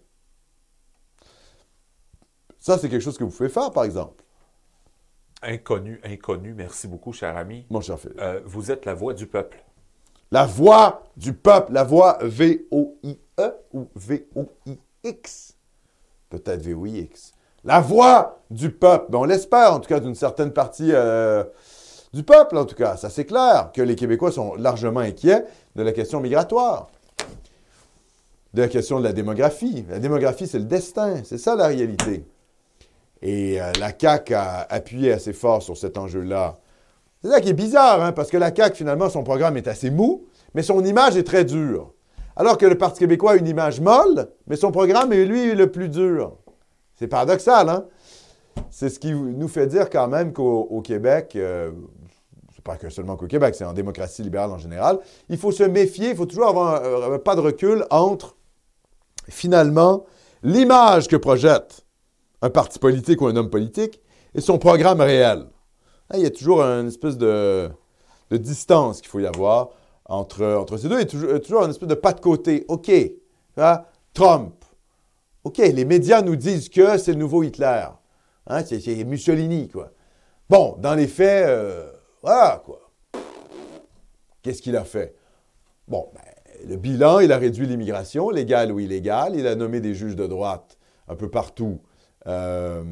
Ça, 2.58 2.78
c'est 2.78 2.88
quelque 2.88 3.02
chose 3.02 3.16
que 3.16 3.24
vous 3.24 3.30
pouvez 3.30 3.48
faire, 3.48 3.70
par 3.70 3.84
exemple, 3.84 4.24
Inconnu, 5.42 6.00
inconnu, 6.02 6.54
merci 6.54 6.88
beaucoup, 6.88 7.12
cher 7.12 7.36
ami. 7.36 7.66
mon 7.70 7.80
cher 7.80 7.98
Philippe. 8.00 8.18
Euh, 8.20 8.40
vous 8.44 8.70
êtes 8.70 8.84
la 8.84 8.94
voix 8.94 9.14
du 9.14 9.26
peuple. 9.26 9.62
La 10.32 10.44
voix 10.46 11.04
du 11.16 11.34
peuple, 11.34 11.72
la 11.72 11.84
voix 11.84 12.18
V-O-I-E 12.22 13.54
ou 13.72 13.86
V-O-I-X. 13.94 15.54
Peut-être 16.30 16.62
V-O-I-X. 16.62 17.32
La 17.64 17.80
voix 17.80 18.40
du 18.50 18.70
peuple. 18.70 19.06
Ben, 19.10 19.18
on 19.18 19.24
l'espère, 19.24 19.72
en 19.74 19.80
tout 19.80 19.88
cas, 19.88 20.00
d'une 20.00 20.14
certaine 20.14 20.52
partie 20.52 20.90
euh, 20.92 21.44
du 22.12 22.22
peuple, 22.22 22.56
en 22.56 22.64
tout 22.64 22.74
cas. 22.74 22.96
Ça, 22.96 23.10
c'est 23.10 23.24
clair 23.24 23.70
que 23.74 23.82
les 23.82 23.94
Québécois 23.94 24.32
sont 24.32 24.54
largement 24.54 25.00
inquiets 25.00 25.44
de 25.74 25.82
la 25.82 25.92
question 25.92 26.20
migratoire, 26.20 26.88
de 28.54 28.62
la 28.62 28.68
question 28.68 28.98
de 28.98 29.04
la 29.04 29.12
démographie. 29.12 29.84
La 29.88 29.98
démographie, 29.98 30.46
c'est 30.46 30.58
le 30.58 30.64
destin. 30.64 31.22
C'est 31.24 31.38
ça, 31.38 31.56
la 31.56 31.66
réalité. 31.66 32.24
Et 33.22 33.60
euh, 33.60 33.72
la 33.80 33.92
CAQ 33.98 34.34
a 34.34 34.66
appuyé 34.70 35.12
assez 35.12 35.32
fort 35.32 35.62
sur 35.62 35.76
cet 35.76 35.98
enjeu-là. 35.98 36.58
C'est 37.22 37.30
ça 37.30 37.40
qui 37.40 37.48
est 37.48 37.54
bizarre, 37.54 38.02
hein, 38.02 38.12
parce 38.12 38.30
que 38.30 38.36
la 38.36 38.54
CAQ, 38.54 38.76
finalement, 38.76 39.08
son 39.08 39.24
programme 39.24 39.56
est 39.56 39.68
assez 39.68 39.90
mou, 39.90 40.26
mais 40.54 40.62
son 40.62 40.84
image 40.84 41.16
est 41.16 41.24
très 41.24 41.44
dure. 41.44 41.92
Alors 42.36 42.58
que 42.58 42.66
le 42.66 42.76
Parti 42.76 43.00
québécois 43.00 43.32
a 43.32 43.36
une 43.36 43.48
image 43.48 43.80
molle, 43.80 44.28
mais 44.46 44.56
son 44.56 44.70
programme 44.70 45.12
est, 45.12 45.24
lui, 45.24 45.54
le 45.54 45.70
plus 45.70 45.88
dur. 45.88 46.36
C'est 46.94 47.08
paradoxal, 47.08 47.68
hein? 47.68 47.86
C'est 48.70 48.88
ce 48.88 48.98
qui 48.98 49.12
nous 49.12 49.48
fait 49.48 49.66
dire 49.66 49.90
quand 49.90 50.08
même 50.08 50.32
qu'au 50.32 50.66
au 50.70 50.80
Québec, 50.80 51.32
euh, 51.36 51.70
pas 52.66 52.76
que 52.76 52.90
seulement 52.90 53.16
qu'au 53.16 53.26
Québec, 53.26 53.54
c'est 53.54 53.64
en 53.64 53.72
démocratie 53.72 54.22
libérale 54.22 54.50
en 54.50 54.58
général, 54.58 54.98
il 55.28 55.38
faut 55.38 55.52
se 55.52 55.62
méfier, 55.62 56.10
il 56.10 56.16
faut 56.16 56.26
toujours 56.26 56.48
avoir 56.48 56.84
un, 56.84 57.14
un 57.14 57.18
pas 57.18 57.36
de 57.36 57.40
recul 57.40 57.86
entre, 57.90 58.34
finalement, 59.28 60.04
l'image 60.42 61.08
que 61.08 61.16
projette 61.16 61.86
un 62.42 62.50
parti 62.50 62.78
politique 62.78 63.20
ou 63.22 63.26
un 63.26 63.36
homme 63.36 63.50
politique 63.50 64.00
et 64.34 64.40
son 64.40 64.58
programme 64.58 65.00
réel. 65.00 65.46
Hein, 66.10 66.16
Il 66.16 66.22
y 66.22 66.26
a 66.26 66.30
toujours 66.30 66.60
une 66.60 66.88
espèce 66.88 67.16
de, 67.16 67.70
distance 68.30 69.00
qu'il 69.00 69.08
faut 69.10 69.20
y 69.20 69.26
avoir 69.26 69.70
entre, 70.04 70.44
entre 70.44 70.76
ces 70.76 70.88
deux. 70.88 70.98
A 70.98 71.04
toujours, 71.04 71.40
toujours 71.40 71.64
une 71.64 71.70
espèce 71.70 71.88
de 71.88 71.94
pas 71.94 72.12
de 72.12 72.20
côté. 72.20 72.64
OK, 72.68 72.90
hein, 73.56 73.82
Trump. 74.12 74.54
OK, 75.44 75.58
les 75.58 75.84
médias 75.84 76.22
nous 76.22 76.36
disent 76.36 76.68
que 76.68 76.98
c'est 76.98 77.12
le 77.12 77.18
nouveau 77.18 77.42
Hitler. 77.42 77.86
Hein, 78.48 78.64
c'est, 78.64 78.80
c'est 78.80 79.04
Mussolini, 79.04 79.68
quoi. 79.68 79.90
Bon, 80.48 80.76
dans 80.78 80.94
les 80.94 81.08
faits, 81.08 81.48
euh, 81.48 81.90
voilà, 82.22 82.62
quoi. 82.64 82.90
Qu'est-ce 84.42 84.62
qu'il 84.62 84.76
a 84.76 84.84
fait? 84.84 85.16
Bon, 85.88 86.10
ben, 86.14 86.68
le 86.68 86.76
bilan, 86.76 87.20
il 87.20 87.32
a 87.32 87.38
réduit 87.38 87.66
l'immigration, 87.66 88.30
légale 88.30 88.72
ou 88.72 88.80
illégale. 88.80 89.36
Il 89.36 89.46
a 89.46 89.54
nommé 89.54 89.80
des 89.80 89.94
juges 89.94 90.16
de 90.16 90.26
droite 90.26 90.78
un 91.08 91.14
peu 91.14 91.28
partout 91.30 91.80
euh, 92.26 92.82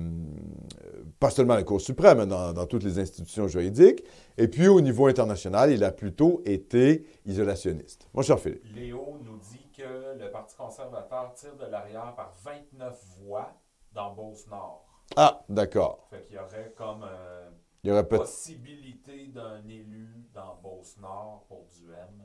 pas 1.19 1.31
seulement 1.31 1.55
à 1.55 1.57
la 1.57 1.63
Cour 1.65 1.81
suprême, 1.81 2.19
mais 2.19 2.27
dans, 2.27 2.53
dans 2.53 2.67
toutes 2.67 2.85
les 2.85 2.99
institutions 2.99 3.49
juridiques. 3.49 4.05
Et 4.39 4.49
puis 4.49 4.69
au 4.69 4.81
niveau 4.81 5.07
international, 5.07 5.71
il 5.71 5.83
a 5.85 5.91
plutôt 5.91 6.43
été 6.45 7.07
isolationniste. 7.27 8.09
Mon 8.15 8.23
cher 8.23 8.39
Philippe. 8.39 8.65
Léo 8.75 9.19
nous 9.25 9.39
dit 9.39 9.71
que 9.77 10.19
le 10.19 10.31
Parti 10.31 10.57
conservateur 10.57 11.33
tire 11.35 11.57
de 11.57 11.67
l'arrière 11.67 12.15
par 12.17 12.33
29 12.45 12.97
voix 13.23 13.53
dans 13.93 14.15
Beauce-Nord. 14.15 14.87
Ah, 15.17 15.43
d'accord. 15.49 16.07
Fait 16.11 16.23
qu'il 16.23 16.37
y 16.37 16.39
aurait 16.39 16.73
comme 16.77 17.05
euh, 17.05 17.51
Il 17.85 17.89
y 17.89 17.93
aurait 17.93 18.09
peut-être. 18.09 18.23
possibilité 18.23 19.27
d'un 19.29 19.63
élu 19.69 20.27
dans 20.33 20.57
Beauce-Nord 20.63 21.45
pour 21.49 21.67
Duhem 21.67 22.25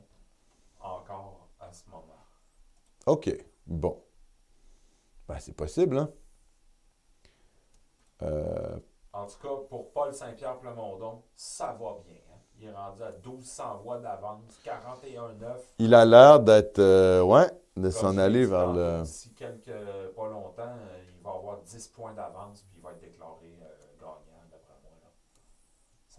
encore 0.80 1.48
à 1.60 1.70
ce 1.72 1.84
moment. 1.90 2.16
OK. 3.06 3.30
Bon. 3.66 4.02
Ben, 5.28 5.38
c'est 5.38 5.52
possible, 5.54 5.98
hein? 5.98 6.10
Euh, 8.22 8.78
En 9.12 9.26
tout 9.26 9.38
cas, 9.38 9.54
pour 9.68 9.92
Paul 9.92 10.12
Saint-Pierre 10.14 10.58
Plamondon, 10.58 11.22
ça 11.34 11.66
va 11.78 11.96
bien. 12.06 12.16
hein. 12.32 12.38
Il 12.58 12.66
est 12.68 12.72
rendu 12.72 13.02
à 13.02 13.12
1200 13.12 13.78
voix 13.82 13.98
d'avance, 13.98 14.60
41-9. 14.64 15.56
il 15.78 15.94
a 15.94 16.04
l'air 16.04 16.40
d'être. 16.40 16.78
euh, 16.78 17.22
ouais, 17.22 17.50
de 17.76 17.90
s'en 17.90 18.18
aller 18.18 18.44
vers 18.46 18.72
le. 18.72 19.02
D'ici 19.02 19.32
quelques, 19.34 19.70
pas 20.16 20.28
longtemps, 20.28 20.62
euh, 20.62 21.02
il 21.16 21.22
va 21.22 21.30
avoir 21.32 21.58
10 21.62 21.88
points 21.88 22.12
d'avance, 22.12 22.62
puis 22.62 22.76
il 22.78 22.82
va 22.82 22.92
être 22.92 23.00
déclaré 23.00 23.58
euh, 23.62 23.96
gagnant, 23.98 24.42
d'après 24.50 24.74
moi. 24.82 24.92
Là. 25.02 25.08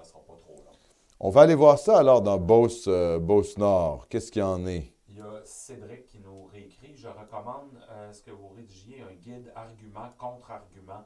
Ça 0.04 0.10
sera 0.10 0.22
pas 0.22 0.34
trop 0.34 0.56
long. 0.56 0.72
On 1.20 1.30
va 1.30 1.42
aller 1.42 1.54
voir 1.54 1.78
ça 1.78 2.00
alors 2.00 2.24
dans 2.24 2.40
Beauce, 2.40 2.86
euh, 2.88 3.20
Beauce 3.20 3.56
Nord. 3.60 4.08
Qu'est-ce 4.08 4.32
qu'il 4.32 4.42
y 4.42 4.44
en 4.44 4.66
est? 4.66 4.92
Il 5.08 5.18
y 5.18 5.22
a 5.22 5.42
Cédric 5.46 6.08
qui 6.08 6.20
nous 6.20 6.46
réécrit 6.46 6.96
Je 6.96 7.08
recommande 7.08 7.78
euh, 7.92 8.12
ce 8.12 8.24
que 8.24 8.32
vous 8.32 8.50
rédigiez 8.50 9.02
un 9.02 9.14
guide 9.14 9.52
argument 9.56 10.10
contre 10.18 10.50
argument 10.50 11.06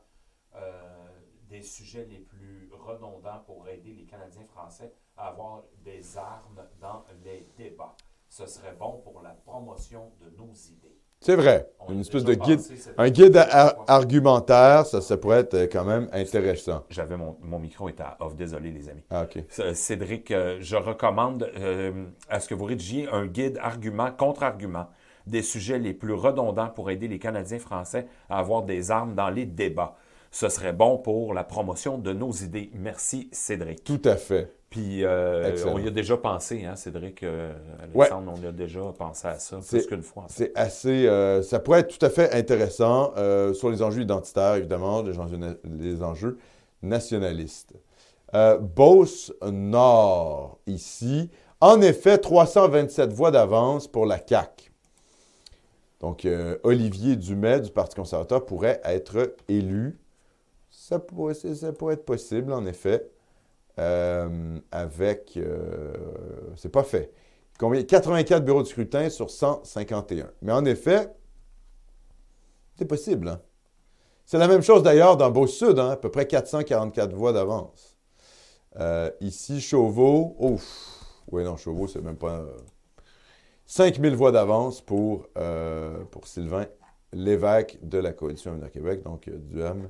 euh, 0.55 1.09
des 1.49 1.61
sujets 1.61 2.05
les 2.05 2.19
plus 2.19 2.69
redondants 2.71 3.43
pour 3.45 3.67
aider 3.67 3.93
les 3.93 4.05
Canadiens 4.05 4.45
français 4.45 4.93
à 5.17 5.27
avoir 5.27 5.63
des 5.83 6.17
armes 6.17 6.65
dans 6.79 7.03
les 7.25 7.45
débats. 7.57 7.97
Ce 8.29 8.45
serait 8.45 8.75
bon 8.75 9.01
pour 9.01 9.21
la 9.21 9.31
promotion 9.31 10.13
de 10.21 10.29
nos 10.37 10.53
idées. 10.53 11.01
C'est 11.25 11.35
vrai. 11.35 11.67
On 11.79 11.91
Une 11.93 12.01
espèce 12.01 12.23
de 12.23 12.35
guide. 12.35 12.61
Un 12.99 13.09
guide 13.09 13.35
ar- 13.37 13.83
argumentaire, 13.87 14.85
ça, 14.85 15.01
ça 15.01 15.17
pourrait 15.17 15.39
être 15.39 15.55
euh, 15.55 15.67
quand 15.71 15.83
même 15.83 16.07
intéressant. 16.13 16.83
J'avais 16.91 17.17
mon, 17.17 17.35
mon 17.41 17.57
micro 17.57 17.89
était 17.89 18.03
à 18.03 18.15
off, 18.19 18.35
désolé 18.35 18.69
les 18.69 18.89
amis. 18.89 19.01
Ah, 19.09 19.23
OK. 19.23 19.43
C- 19.49 19.73
Cédric, 19.73 20.29
euh, 20.29 20.57
je 20.61 20.75
recommande 20.75 21.49
euh, 21.57 22.05
à 22.29 22.39
ce 22.39 22.47
que 22.47 22.53
vous 22.53 22.65
rédigiez 22.65 23.09
un 23.11 23.25
guide 23.25 23.57
argument 23.59 24.11
contre 24.11 24.43
argument 24.43 24.85
des 25.25 25.41
sujets 25.41 25.79
les 25.79 25.95
plus 25.95 26.13
redondants 26.13 26.69
pour 26.69 26.91
aider 26.91 27.07
les 27.07 27.17
Canadiens 27.17 27.57
français 27.57 28.05
à 28.29 28.37
avoir 28.37 28.61
des 28.61 28.91
armes 28.91 29.15
dans 29.15 29.29
les 29.31 29.45
débats. 29.45 29.95
Ce 30.35 30.49
serait 30.49 30.73
bon 30.73 30.97
pour 30.97 31.33
la 31.33 31.45
promotion 31.45 31.97
de 31.97 32.11
nos 32.11 32.29
idées. 32.33 32.69
Merci, 32.73 33.29
Cédric. 33.31 33.85
Tout 33.85 34.01
à 34.03 34.17
fait. 34.17 34.51
Puis, 34.69 35.05
euh, 35.05 35.55
on 35.65 35.79
y 35.79 35.87
a 35.87 35.91
déjà 35.91 36.17
pensé, 36.17 36.65
hein, 36.65 36.75
Cédric, 36.75 37.23
euh, 37.23 37.53
Alexandre, 37.81 38.33
on 38.37 38.41
y 38.43 38.45
a 38.45 38.51
déjà 38.51 38.81
pensé 38.97 39.29
à 39.29 39.39
ça 39.39 39.55
plus 39.59 39.65
C'est- 39.65 39.87
qu'une 39.87 40.01
fois. 40.03 40.23
en 40.23 40.27
fait. 40.27 40.33
C'est 40.51 40.51
assez. 40.59 41.07
euh, 41.07 41.41
ça 41.41 41.59
pourrait 41.59 41.79
être 41.79 41.97
tout 41.97 42.05
à 42.05 42.09
fait 42.09 42.33
intéressant 42.33 43.13
euh, 43.15 43.53
sur 43.53 43.69
les 43.69 43.81
enjeux 43.81 44.01
identitaires, 44.01 44.55
évidemment, 44.55 45.01
les 45.03 45.17
enjeux, 45.17 45.39
les 45.79 46.03
enjeux 46.03 46.37
nationalistes. 46.83 47.71
Beauce 48.59 49.31
Nord, 49.41 50.59
ici. 50.67 51.29
En 51.61 51.79
effet, 51.79 52.17
327 52.17 53.13
voix 53.13 53.31
d'avance 53.31 53.87
pour 53.87 54.05
la 54.05 54.17
CAQ. 54.17 54.69
Donc, 56.01 56.27
Olivier 56.63 57.15
Dumais 57.15 57.61
du 57.61 57.71
Parti 57.71 57.95
conservateur 57.95 58.45
pourrait 58.45 58.81
être 58.83 59.33
élu. 59.47 59.97
Ça 60.87 60.99
pourrait, 60.99 61.33
ça 61.33 61.73
pourrait 61.73 61.95
être 61.95 62.05
possible, 62.05 62.53
en 62.53 62.63
effet. 62.67 63.09
Euh, 63.79 64.59
avec. 64.71 65.35
euh, 65.37 65.93
c'est 66.55 66.69
pas 66.69 66.83
fait. 66.83 67.11
Combien? 67.59 67.83
84 67.83 68.45
bureaux 68.45 68.61
de 68.61 68.67
scrutin 68.67 69.09
sur 69.09 69.31
151. 69.31 70.29
Mais 70.43 70.51
en 70.51 70.63
effet, 70.65 71.09
c'est 72.77 72.85
possible. 72.85 73.29
hein. 73.29 73.41
C'est 74.25 74.37
la 74.37 74.47
même 74.47 74.61
chose 74.61 74.83
d'ailleurs 74.83 75.17
dans 75.17 75.31
Beau-Sud, 75.31 75.79
hein, 75.79 75.89
à 75.91 75.97
peu 75.97 76.11
près 76.11 76.27
444 76.27 77.13
voix 77.13 77.33
d'avance. 77.33 77.97
Euh, 78.79 79.09
ici, 79.21 79.61
Chauveau, 79.61 80.35
ouf, 80.39 80.63
oui, 81.31 81.43
non, 81.43 81.57
Chauveau, 81.57 81.87
c'est 81.87 82.01
même 82.01 82.17
pas. 82.17 82.39
euh, 82.41 82.57
5000 83.65 84.15
voix 84.15 84.31
d'avance 84.31 84.81
pour, 84.81 85.27
pour 86.11 86.27
Sylvain 86.27 86.67
Lévesque 87.13 87.79
de 87.81 87.97
la 87.97 88.13
Coalition 88.13 88.51
Avenir 88.51 88.71
Québec, 88.71 89.01
donc 89.03 89.29
Duham 89.29 89.89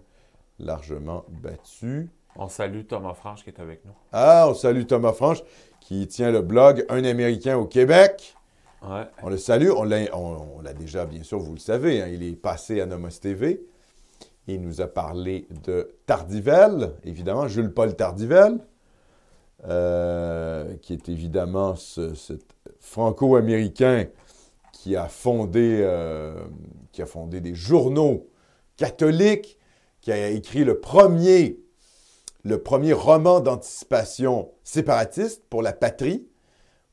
largement 0.60 1.26
battu. 1.42 2.10
On 2.38 2.48
salue 2.50 2.82
Thomas 2.88 3.14
Franche 3.14 3.44
qui 3.44 3.50
est 3.50 3.60
avec 3.60 3.86
nous. 3.86 3.94
Ah, 4.12 4.48
on 4.50 4.54
salue 4.54 4.86
Thomas 4.86 5.14
Franche 5.14 5.42
qui 5.80 6.08
tient 6.08 6.32
le 6.32 6.42
blog 6.42 6.86
Un 6.90 7.04
Américain 7.06 7.58
au 7.58 7.66
Québec. 7.66 8.36
Ouais. 8.82 9.04
On 9.24 9.30
le 9.30 9.38
salue, 9.38 9.70
on 9.76 9.84
l'a, 9.84 10.00
on- 10.16 10.58
on 10.58 10.62
l'a 10.62 10.74
déjà, 10.74 11.06
bien 11.06 11.24
sûr, 11.24 11.40
vous 11.40 11.54
le 11.54 11.60
savez, 11.60 12.02
hein, 12.02 12.08
il 12.08 12.22
est 12.24 12.36
passé 12.36 12.82
à 12.82 12.86
Nomos 12.86 13.10
TV. 13.22 13.62
Il 14.48 14.62
nous 14.62 14.80
a 14.82 14.88
parlé 14.88 15.48
de 15.64 15.90
Tardivelle, 16.06 16.92
évidemment, 17.04 17.48
Jules-Paul 17.48 17.96
Tardivelle, 17.96 18.60
euh, 19.68 20.76
qui 20.82 20.94
est 20.94 21.10
évidemment 21.10 21.76
ce, 21.76 22.14
cet 22.14 22.42
franco-américain 22.80 24.06
qui 24.72 24.96
a 24.96 25.08
fondé, 25.08 25.80
euh, 25.82 26.36
qui 26.92 27.02
a 27.02 27.06
fondé 27.08 27.42
des 27.42 27.56
journaux 27.56 28.28
catholiques, 28.78 29.58
qui 30.06 30.12
a 30.12 30.30
écrit 30.30 30.64
le 30.64 30.80
premier, 30.80 31.58
le 32.44 32.62
premier 32.62 32.94
roman 32.94 33.40
d'anticipation 33.40 34.52
séparatiste 34.64 35.42
pour 35.50 35.64
la 35.64 35.74
patrie, 35.74 36.28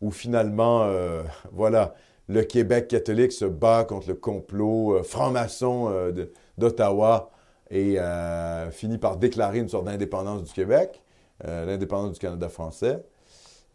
où 0.00 0.10
finalement, 0.10 0.84
euh, 0.84 1.22
voilà, 1.52 1.92
le 2.28 2.42
Québec 2.42 2.88
catholique 2.88 3.32
se 3.32 3.44
bat 3.44 3.84
contre 3.84 4.08
le 4.08 4.14
complot 4.14 4.94
euh, 4.94 5.02
franc-maçon 5.02 5.90
euh, 5.90 6.26
d'Ottawa 6.56 7.30
et 7.70 7.98
finit 8.70 8.98
par 8.98 9.18
déclarer 9.18 9.58
une 9.58 9.68
sorte 9.68 9.86
d'indépendance 9.86 10.42
du 10.42 10.52
Québec, 10.52 11.02
l'indépendance 11.42 12.12
du 12.12 12.18
Canada 12.18 12.50
français. 12.50 13.02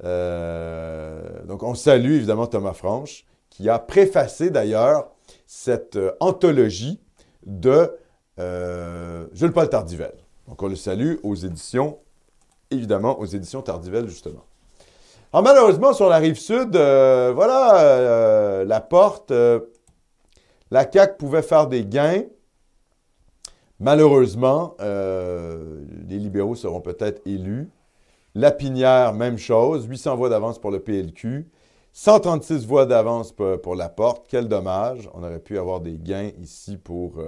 Donc, 0.03 1.64
on 1.64 1.74
salue 1.74 2.11
évidemment 2.11 2.45
Thomas 2.45 2.74
Franche, 2.74 3.25
qui 3.49 3.69
a 3.69 3.80
préfacé 3.80 4.51
d'ailleurs 4.51 5.09
cette 5.48 5.98
anthologie 6.19 7.01
de 7.48 7.98
euh, 8.40 9.25
Jules-Paul 9.33 9.69
Tardivelle. 9.69 10.17
Donc, 10.48 10.61
on 10.61 10.67
le 10.67 10.75
salue 10.75 11.16
aux 11.24 11.35
éditions, 11.35 11.98
évidemment, 12.72 13.19
aux 13.19 13.25
éditions 13.25 13.61
Tardivelle, 13.61 14.07
justement. 14.07 14.43
Alors, 15.33 15.43
malheureusement, 15.43 15.93
sur 15.93 16.07
la 16.07 16.17
rive 16.17 16.38
sud, 16.38 16.75
euh, 16.75 17.32
voilà, 17.33 17.80
euh, 17.82 18.64
la 18.64 18.80
porte, 18.80 19.33
la 20.72 20.91
CAQ 20.91 21.17
pouvait 21.17 21.41
faire 21.41 21.67
des 21.67 21.85
gains. 21.85 22.24
Malheureusement, 23.80 24.75
les 24.80 26.17
libéraux 26.17 26.56
seront 26.56 26.82
peut-être 26.82 27.22
élus. 27.27 27.69
Lapinière, 28.33 29.14
même 29.14 29.38
chose, 29.38 29.85
800 29.85 30.16
voix 30.16 30.30
d'avance 30.30 30.59
pour 30.59 30.72
le 30.72 30.80
PLQ, 30.80 31.48
136 31.93 32.66
voix 32.66 32.85
d'avance 32.85 33.32
pour, 33.32 33.75
la 33.75 33.90
porte. 33.90 34.25
Quel 34.30 34.48
dommage. 34.48 35.09
On 35.14 35.24
aurait 35.24 35.40
pu 35.40 35.57
avoir 35.57 35.82
des 35.82 35.98
gains 35.98 36.32
ici 36.40 36.77
pour, 36.77 37.19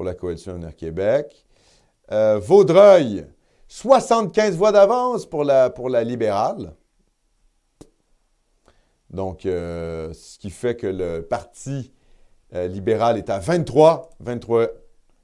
pour 0.00 0.06
la 0.06 0.14
coalition 0.14 0.52
Avenir 0.52 0.74
Québec. 0.74 1.44
Euh, 2.10 2.38
Vaudreuil, 2.38 3.26
75 3.68 4.56
voix 4.56 4.72
d'avance 4.72 5.26
pour 5.26 5.44
la, 5.44 6.04
libérale. 6.04 6.72
Donc, 9.10 9.44
euh, 9.44 10.10
ce 10.14 10.38
qui 10.38 10.48
fait 10.48 10.74
que 10.74 10.86
le 10.86 11.20
parti 11.20 11.92
euh, 12.54 12.66
libéral 12.66 13.18
est 13.18 13.28
à 13.28 13.40
23, 13.40 14.08
23, 14.20 14.68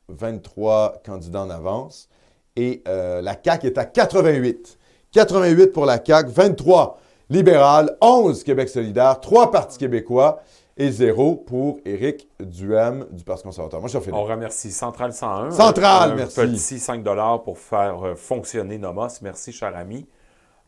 23 0.08 1.00
candidats 1.02 1.40
en 1.40 1.48
avance. 1.48 2.10
Et 2.54 2.82
la 2.84 3.34
CAQ 3.42 3.68
est 3.68 3.78
à 3.78 3.86
88. 3.86 4.78
88 5.10 5.68
pour 5.68 5.86
la 5.86 6.04
CAQ, 6.04 6.30
23 6.30 7.00
libéral, 7.30 7.96
11 8.02 8.44
Québec 8.44 8.68
solidaire, 8.68 9.20
3 9.20 9.50
partis 9.50 9.78
québécois 9.78 10.42
et 10.76 10.90
0 10.90 11.36
pour 11.36 11.78
Éric 11.84 12.28
Duhem 12.40 13.06
du 13.10 13.24
Parti 13.24 13.44
conservateur. 13.44 13.80
Moi, 13.80 13.88
je 13.88 13.98
suis 13.98 14.12
On 14.12 14.24
remercie 14.24 14.70
Central 14.70 15.12
101. 15.12 15.50
Central, 15.50 16.12
un 16.12 16.14
merci. 16.14 16.40
petit 16.40 16.78
5 16.78 17.02
pour 17.44 17.58
faire 17.58 18.02
euh, 18.06 18.14
fonctionner 18.14 18.76
Nomos. 18.78 19.08
Merci, 19.22 19.52
cher 19.52 19.74
ami. 19.74 20.06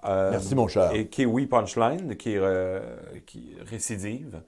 Euh, 0.04 0.30
Merci, 0.30 0.54
mon 0.54 0.68
cher. 0.68 0.92
Et 0.94 1.08
Kiwi 1.08 1.46
Punchline, 1.46 2.16
qui, 2.16 2.36
euh, 2.36 2.80
qui 3.26 3.54
récidive. 3.68 4.40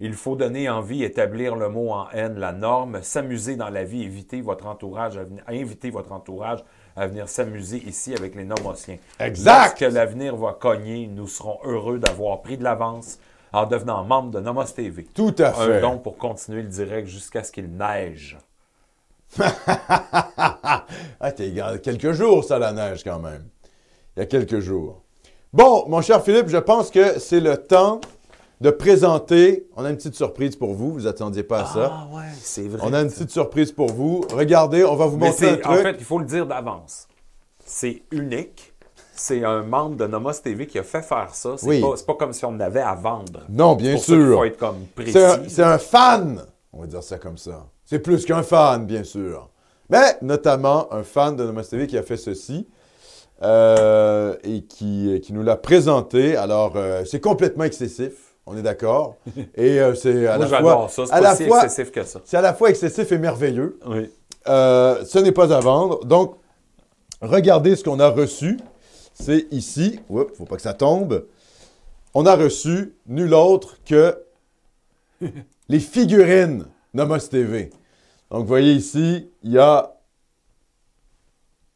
Il 0.00 0.12
faut 0.12 0.36
donner 0.36 0.68
envie, 0.68 1.04
établir 1.04 1.56
le 1.56 1.70
mot 1.70 1.90
en 1.92 2.10
haine, 2.10 2.38
la 2.38 2.52
norme, 2.52 3.00
s'amuser 3.02 3.56
dans 3.56 3.70
la 3.70 3.84
vie, 3.84 4.02
éviter 4.02 4.42
votre 4.42 4.66
entourage, 4.66 5.16
à 5.16 5.24
venir- 5.24 5.42
inviter 5.48 5.90
votre 5.90 6.12
entourage 6.12 6.62
à 6.98 7.06
venir 7.06 7.28
s'amuser 7.28 7.78
ici 7.86 8.14
avec 8.14 8.34
les 8.34 8.44
Nomotiens. 8.44 8.96
Exact! 9.20 9.80
Lorsque 9.80 9.94
l'avenir 9.94 10.34
va 10.36 10.52
cogner, 10.54 11.06
nous 11.06 11.26
serons 11.28 11.58
heureux 11.64 11.98
d'avoir 11.98 12.40
pris 12.42 12.56
de 12.58 12.64
l'avance 12.64 13.18
en 13.56 13.64
devenant 13.64 14.04
membre 14.04 14.32
de 14.32 14.40
Nomos 14.40 14.64
TV. 14.64 15.06
Tout 15.14 15.34
à 15.38 15.48
Un 15.48 15.52
fait. 15.66 15.80
don 15.80 15.98
pour 15.98 16.18
continuer 16.18 16.60
le 16.62 16.68
direct 16.68 17.08
jusqu'à 17.08 17.42
ce 17.42 17.50
qu'il 17.50 17.68
neige. 17.70 18.36
ah, 19.40 21.32
t'es 21.34 21.48
il 21.48 21.54
y 21.54 21.60
a 21.60 21.78
quelques 21.78 22.12
jours, 22.12 22.44
ça, 22.44 22.58
la 22.58 22.72
neige, 22.72 23.02
quand 23.02 23.18
même. 23.18 23.44
Il 24.14 24.20
y 24.20 24.22
a 24.22 24.26
quelques 24.26 24.60
jours. 24.60 25.00
Bon, 25.54 25.88
mon 25.88 26.02
cher 26.02 26.22
Philippe, 26.22 26.48
je 26.48 26.58
pense 26.58 26.90
que 26.90 27.18
c'est 27.18 27.40
le 27.40 27.56
temps 27.56 28.00
de 28.60 28.70
présenter. 28.70 29.66
On 29.74 29.86
a 29.86 29.90
une 29.90 29.96
petite 29.96 30.16
surprise 30.16 30.54
pour 30.54 30.74
vous. 30.74 30.92
Vous 30.92 31.06
attendiez 31.06 31.42
pas 31.42 31.60
à 31.62 31.64
ça. 31.64 31.92
Ah 31.92 32.08
ouais, 32.14 32.24
c'est 32.38 32.68
vrai. 32.68 32.80
On 32.84 32.92
a 32.92 33.00
une 33.00 33.08
petite 33.10 33.30
surprise 33.30 33.72
pour 33.72 33.88
vous. 33.90 34.22
Regardez, 34.34 34.84
on 34.84 34.96
va 34.96 35.06
vous 35.06 35.16
Mais 35.16 35.28
montrer 35.28 35.48
un 35.48 35.54
c'est, 35.56 35.66
en 35.66 35.72
truc. 35.72 35.82
fait, 35.82 35.96
il 35.98 36.04
faut 36.04 36.18
le 36.18 36.26
dire 36.26 36.46
d'avance. 36.46 37.08
C'est 37.64 38.02
unique. 38.10 38.74
C'est 39.16 39.42
un 39.44 39.62
membre 39.62 39.96
de 39.96 40.06
Nomos 40.06 40.32
TV 40.42 40.66
qui 40.66 40.78
a 40.78 40.82
fait 40.82 41.02
faire 41.02 41.34
ça. 41.34 41.54
C'est, 41.56 41.66
Oui. 41.66 41.82
pas, 42.06 42.14
comme 42.14 42.32
si 42.32 42.44
on 42.44 42.58
avait 42.60 42.80
à 42.80 42.94
vendre. 42.94 43.40
non, 43.48 43.74
bien 43.74 43.92
Pour 43.94 44.00
ça 44.04 44.12
sûr. 44.12 44.36
faut 44.38 44.44
être 44.44 44.58
comme 44.58 44.84
précis. 44.94 45.18
C'est 45.48 45.62
un, 45.62 45.78
fan. 45.78 46.42
On 46.72 46.80
va 46.82 46.86
dire 46.86 47.02
ça 47.02 47.18
comme 47.18 47.38
ça. 47.38 47.66
C'est 47.84 47.98
plus 47.98 48.24
qu'un 48.26 48.42
fan, 48.42 48.84
bien 48.84 49.04
sûr. 49.04 49.48
Mais 49.88 50.18
notamment 50.20 50.92
un 50.92 51.02
fan 51.02 51.34
de 51.36 51.44
Nomos 51.44 51.62
TV 51.62 51.86
qui 51.86 51.96
a 51.96 52.02
fait 52.02 52.16
ceci 52.16 52.68
euh, 53.42 54.34
et 54.44 54.62
qui, 54.64 55.20
qui 55.22 55.32
nous 55.32 55.42
l'a 55.42 55.56
présenté. 55.56 56.36
Alors, 56.36 56.72
euh, 56.76 57.04
c'est 57.04 57.20
complètement 57.20 57.64
excessif. 57.64 58.12
On 58.46 58.56
est 58.56 58.62
d'accord. 58.62 59.16
Et 59.56 59.80
euh, 59.80 59.94
c'est 59.94 60.26
à 60.26 60.36
Moi, 60.36 60.46
la 60.46 60.60
fois, 60.60 60.88
ça. 60.88 61.02
À 61.04 61.06
pas 61.06 61.20
la 61.20 61.34
si 61.36 61.46
fois, 61.46 61.64
excessif 61.64 61.90
que 61.90 62.04
ça. 62.04 62.20
c'est 62.24 62.36
à 62.36 62.40
la 62.42 62.54
fois 62.54 62.70
excessif 62.70 63.10
et 63.12 63.18
merveilleux. 63.18 63.78
Oui. 63.86 64.10
Ce 64.46 65.18
n'est 65.18 65.32
pas 65.32 65.52
à 65.52 65.60
vendre. 65.60 66.04
Donc, 66.04 66.36
regardez 67.22 67.76
ce 67.76 67.82
qu'on 67.84 67.98
a 67.98 68.08
reçu. 68.08 68.58
C'est 69.18 69.46
ici. 69.50 69.98
Oups, 70.10 70.36
faut 70.36 70.44
pas 70.44 70.56
que 70.56 70.62
ça 70.62 70.74
tombe. 70.74 71.26
On 72.14 72.26
a 72.26 72.36
reçu 72.36 72.94
nul 73.06 73.32
autre 73.34 73.78
que 73.84 74.22
les 75.68 75.80
figurines 75.80 76.66
Nomos 76.94 77.18
TV. 77.30 77.70
Donc, 78.30 78.40
vous 78.42 78.46
voyez 78.46 78.72
ici, 78.72 79.30
il 79.42 79.52
y 79.52 79.58
a 79.58 79.94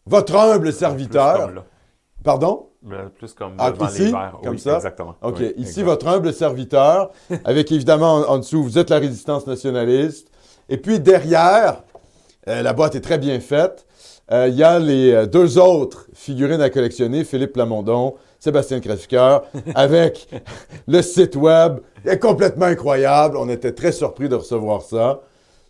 votre 0.07 0.35
humble 0.35 0.73
serviteur. 0.73 1.65
Pardon? 2.23 2.69
Plus 3.19 3.33
comme 3.35 3.55
Ah, 3.59 3.71
devant 3.71 3.89
ici? 3.89 4.05
les 4.07 4.11
verres. 4.11 4.39
Comme 4.43 4.53
Oui, 4.55 4.59
ça? 4.59 4.77
Exactement. 4.77 5.15
OK. 5.23 5.37
Oui, 5.39 5.53
Ici, 5.57 5.83
votre 5.83 6.09
humble 6.09 6.33
serviteur, 6.33 7.11
avec 7.45 7.71
évidemment 7.73 8.15
en, 8.17 8.25
en 8.35 8.39
dessous, 8.39 8.63
vous 8.63 8.79
êtes 8.79 8.91
la 8.91 8.99
résistance 8.99 9.47
nationaliste. 9.47 10.29
Et 10.69 10.77
puis 10.79 10.99
derrière, 11.01 11.83
euh, 12.49 12.63
la 12.63 12.73
boîte 12.73 12.95
est 12.95 13.01
très 13.01 13.19
bien 13.19 13.39
faite. 13.41 13.87
Euh, 14.33 14.49
Il 14.49 14.55
y 14.57 14.63
a 14.63 14.79
les 14.79 15.13
euh, 15.13 15.27
deux 15.27 15.59
autres 15.59 16.07
figurines 16.15 16.61
à 16.61 16.71
collectionner, 16.71 17.25
Philippe 17.25 17.53
Plamondon, 17.53 18.15
Sébastien 18.39 18.81
Crèvecoeur, 18.81 19.45
avec 19.75 20.29
le 20.87 21.03
site 21.03 21.37
web. 21.37 21.79
est 22.05 22.19
complètement 22.19 22.67
incroyable. 22.67 23.37
On 23.37 23.49
était 23.49 23.73
très 23.73 23.93
surpris 23.93 24.29
de 24.29 24.37
recevoir 24.37 24.83
ça. 24.83 25.21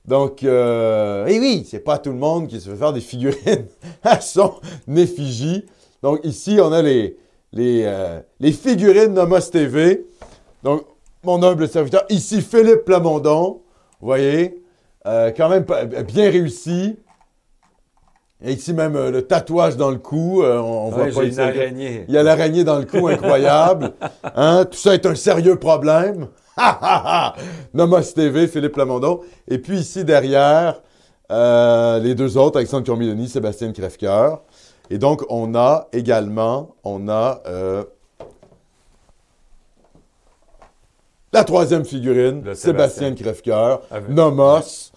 Donc, 0.06 0.42
euh, 0.44 1.26
et 1.26 1.38
oui, 1.38 1.66
c'est 1.68 1.80
pas 1.80 1.98
tout 1.98 2.10
le 2.10 2.16
monde 2.16 2.48
qui 2.48 2.60
se 2.60 2.70
fait 2.70 2.76
faire 2.76 2.92
des 2.92 3.00
figurines 3.00 3.66
à 4.02 4.20
son 4.20 4.54
effigie. 4.94 5.64
Donc, 6.02 6.20
ici, 6.24 6.58
on 6.62 6.72
a 6.72 6.82
les, 6.82 7.16
les, 7.52 7.84
euh, 7.86 8.20
les 8.40 8.52
figurines 8.52 9.12
Nomos 9.14 9.40
TV. 9.40 10.06
Donc, 10.62 10.82
mon 11.22 11.42
humble 11.42 11.68
serviteur. 11.68 12.04
Ici, 12.08 12.40
Philippe 12.40 12.84
Plamondon. 12.84 13.60
Vous 14.00 14.06
voyez, 14.06 14.62
euh, 15.06 15.30
quand 15.36 15.48
même 15.48 15.64
bien 16.08 16.30
réussi. 16.30 16.96
Et 18.42 18.52
ici, 18.52 18.72
même 18.72 18.96
euh, 18.96 19.10
le 19.10 19.22
tatouage 19.22 19.76
dans 19.76 19.90
le 19.90 19.98
cou. 19.98 20.42
euh, 20.42 20.58
on, 20.58 20.86
on 20.86 20.90
voit 20.90 21.06
pas 21.08 21.24
une 21.24 21.38
araignée. 21.38 22.04
Il 22.08 22.14
y 22.14 22.18
a 22.18 22.22
l'araignée 22.22 22.64
dans 22.64 22.78
le 22.78 22.86
cou, 22.86 23.08
incroyable. 23.08 23.92
Hein? 24.34 24.64
Tout 24.70 24.78
ça 24.78 24.94
est 24.94 25.04
un 25.06 25.14
sérieux 25.14 25.56
problème. 25.56 26.28
Ha, 26.56 26.78
ha, 26.82 27.02
ha! 27.06 27.34
Nomos 27.72 28.02
TV, 28.14 28.46
Philippe 28.46 28.72
Plamondon. 28.72 29.20
Et 29.48 29.56
puis 29.58 29.78
ici 29.78 30.04
derrière, 30.04 30.82
euh, 31.32 31.98
les 32.00 32.14
deux 32.14 32.36
autres, 32.36 32.58
Alexandre 32.58 32.84
Cormiloni, 32.84 33.28
Sébastien 33.28 33.72
Crèvecoeur. 33.72 34.42
Et 34.90 34.98
donc, 34.98 35.22
on 35.30 35.54
a 35.54 35.88
également, 35.92 36.74
on 36.84 37.08
a 37.08 37.40
la 41.32 41.44
troisième 41.44 41.84
figurine, 41.84 42.40
Sébastien 42.54 42.54
Sébastien. 42.56 43.14
Crèvecoeur, 43.14 43.82
Avec- 43.90 44.08
Nomos. 44.10 44.90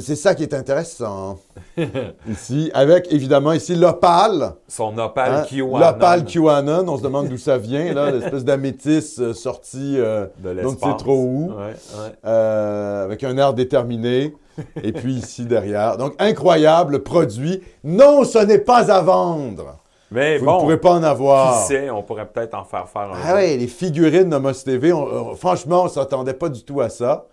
C'est 0.00 0.16
ça 0.16 0.34
qui 0.34 0.42
est 0.42 0.52
intéressant. 0.52 1.38
ici, 2.28 2.70
avec 2.74 3.10
évidemment 3.10 3.52
ici 3.52 3.74
l'opale. 3.74 4.52
Son 4.68 4.96
opale 4.98 5.32
Hein? 5.34 5.46
QAnon 5.48 5.78
L'opale 5.78 6.24
QAnon, 6.26 6.84
on 6.88 6.98
se 6.98 7.02
demande 7.02 7.28
d'où 7.28 7.38
ça 7.38 7.56
vient, 7.56 7.94
là, 7.94 8.10
l'espèce 8.10 8.44
d'améthyste 8.44 9.18
euh, 9.20 9.32
sorti 9.32 9.94
euh, 9.98 10.26
de 10.40 10.50
on 10.62 10.72
ne 10.72 10.76
sait 10.76 10.96
trop 10.98 11.16
où, 11.16 11.52
Ouais, 11.56 11.64
ouais. 11.72 12.12
euh, 12.26 13.04
avec 13.04 13.24
un 13.24 13.38
air 13.38 13.54
déterminé, 13.54 14.34
et 14.82 14.92
puis 14.92 15.14
ici 15.14 15.46
derrière. 15.46 15.96
Donc, 15.96 16.14
incroyable 16.18 17.02
produit. 17.02 17.62
Non, 17.82 18.24
ce 18.24 18.38
n'est 18.40 18.58
pas 18.58 18.92
à 18.92 19.00
vendre. 19.00 19.78
Mais 20.10 20.36
Vous 20.36 20.44
bon, 20.46 20.54
ne 20.56 20.60
pourrez 20.60 20.80
pas 20.80 20.92
en 20.92 21.02
avoir. 21.02 21.60
qui 21.62 21.66
sait, 21.68 21.88
on 21.88 22.02
pourrait 22.02 22.26
peut-être 22.28 22.54
en 22.54 22.64
faire 22.64 22.86
faire 22.88 23.02
un 23.12 23.18
Ah 23.24 23.36
oui, 23.36 23.56
les 23.56 23.66
figurines 23.68 24.28
Nomos 24.28 24.52
TV, 24.52 24.92
on- 24.92 25.30
on- 25.30 25.34
franchement, 25.34 25.82
on 25.82 25.84
ne 25.84 25.90
s'attendait 25.90 26.34
pas 26.34 26.50
du 26.50 26.62
tout 26.62 26.80
à 26.82 26.90
ça. 26.90 27.26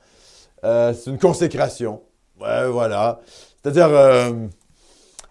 Euh, 0.64 0.94
c'est 0.94 1.10
une 1.10 1.20
consécration. 1.20 2.02
Ouais, 2.40 2.68
voilà. 2.70 3.20
C'est-à-dire, 3.62 3.90
euh, 3.92 4.32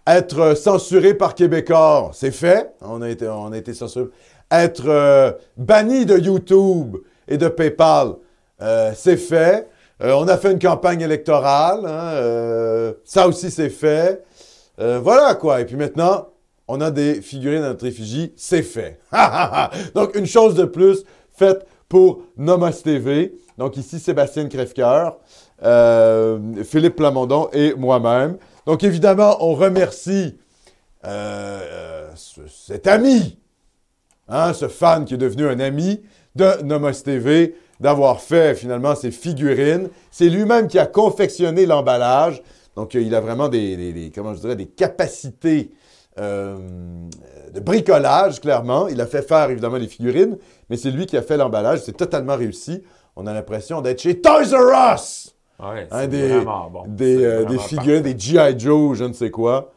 être 0.06 0.54
censuré 0.56 1.14
par 1.14 1.34
Québécois, 1.34 2.10
c'est 2.12 2.30
fait. 2.30 2.74
On 2.80 3.00
a 3.02 3.08
été, 3.08 3.26
on 3.28 3.50
censuré. 3.72 4.08
Être 4.50 4.88
euh, 4.88 5.32
banni 5.56 6.04
de 6.04 6.18
YouTube 6.18 6.96
et 7.26 7.38
de 7.38 7.48
PayPal, 7.48 8.14
euh, 8.60 8.92
c'est 8.94 9.16
fait. 9.16 9.68
Euh, 10.02 10.12
on 10.12 10.28
a 10.28 10.36
fait 10.36 10.52
une 10.52 10.58
campagne 10.58 11.00
électorale. 11.00 11.86
hein, 11.86 12.12
euh, 12.14 12.92
ça 13.04 13.26
aussi, 13.26 13.50
c'est 13.50 13.70
fait. 13.70 14.24
Euh, 14.78 15.00
voilà 15.02 15.34
quoi. 15.36 15.60
Et 15.60 15.64
puis 15.64 15.76
maintenant, 15.76 16.28
on 16.68 16.80
a 16.80 16.90
des 16.90 17.22
figurines 17.22 17.62
à 17.62 17.68
notre 17.68 17.86
effigie. 17.86 18.32
C'est 18.36 18.62
fait. 18.62 18.98
Donc, 19.94 20.14
une 20.16 20.26
chose 20.26 20.54
de 20.54 20.64
plus 20.64 21.04
faite 21.32 21.66
pour 21.88 22.22
Nomos 22.36 22.70
TV. 22.82 23.34
Donc, 23.56 23.76
ici, 23.76 23.98
Sébastien 24.00 24.48
Crèvecoeur, 24.48 25.18
euh, 25.62 26.38
Philippe 26.64 26.96
Plamondon 26.96 27.48
et 27.52 27.74
moi-même. 27.74 28.36
Donc, 28.66 28.82
évidemment, 28.82 29.36
on 29.40 29.54
remercie 29.54 30.36
euh, 31.04 31.60
euh, 31.62 32.10
ce- 32.16 32.46
cet 32.48 32.86
ami, 32.86 33.38
hein, 34.28 34.52
ce 34.52 34.68
fan 34.68 35.04
qui 35.04 35.14
est 35.14 35.18
devenu 35.18 35.46
un 35.46 35.60
ami 35.60 36.02
de 36.34 36.62
Nomos 36.62 36.92
TV, 36.92 37.54
d'avoir 37.80 38.20
fait 38.20 38.54
finalement 38.54 38.94
ces 38.94 39.10
figurines. 39.10 39.88
C'est 40.10 40.28
lui-même 40.28 40.68
qui 40.68 40.78
a 40.78 40.86
confectionné 40.86 41.66
l'emballage. 41.66 42.42
Donc, 42.76 42.94
il 42.94 43.14
a 43.14 43.20
vraiment 43.20 43.48
des, 43.48 44.10
capacités 44.76 45.70
de 46.16 47.60
bricolage, 47.60 48.40
clairement. 48.40 48.88
Il 48.88 49.00
a 49.00 49.06
fait 49.06 49.22
faire, 49.22 49.50
évidemment, 49.50 49.76
les 49.76 49.86
figurines, 49.88 50.38
mais 50.70 50.76
c'est 50.76 50.90
lui 50.90 51.06
qui 51.06 51.16
a 51.16 51.22
fait 51.22 51.36
l'emballage. 51.36 51.82
C'est 51.84 51.96
totalement 51.96 52.36
réussi. 52.36 52.82
On 53.16 53.26
a 53.26 53.34
l'impression 53.34 53.80
d'être 53.80 54.00
chez 54.00 54.20
Toys 54.20 54.52
R 54.52 54.94
Us! 54.94 55.34
Ouais, 55.60 55.86
Hein, 55.90 56.06
des, 56.08 56.40
bon. 56.40 56.84
euh, 57.00 57.44
des 57.44 57.58
figurines, 57.58 58.02
des 58.02 58.18
G.I. 58.18 58.58
Joe, 58.58 58.96
je 58.96 59.04
ne 59.04 59.12
sais 59.12 59.30
quoi. 59.30 59.72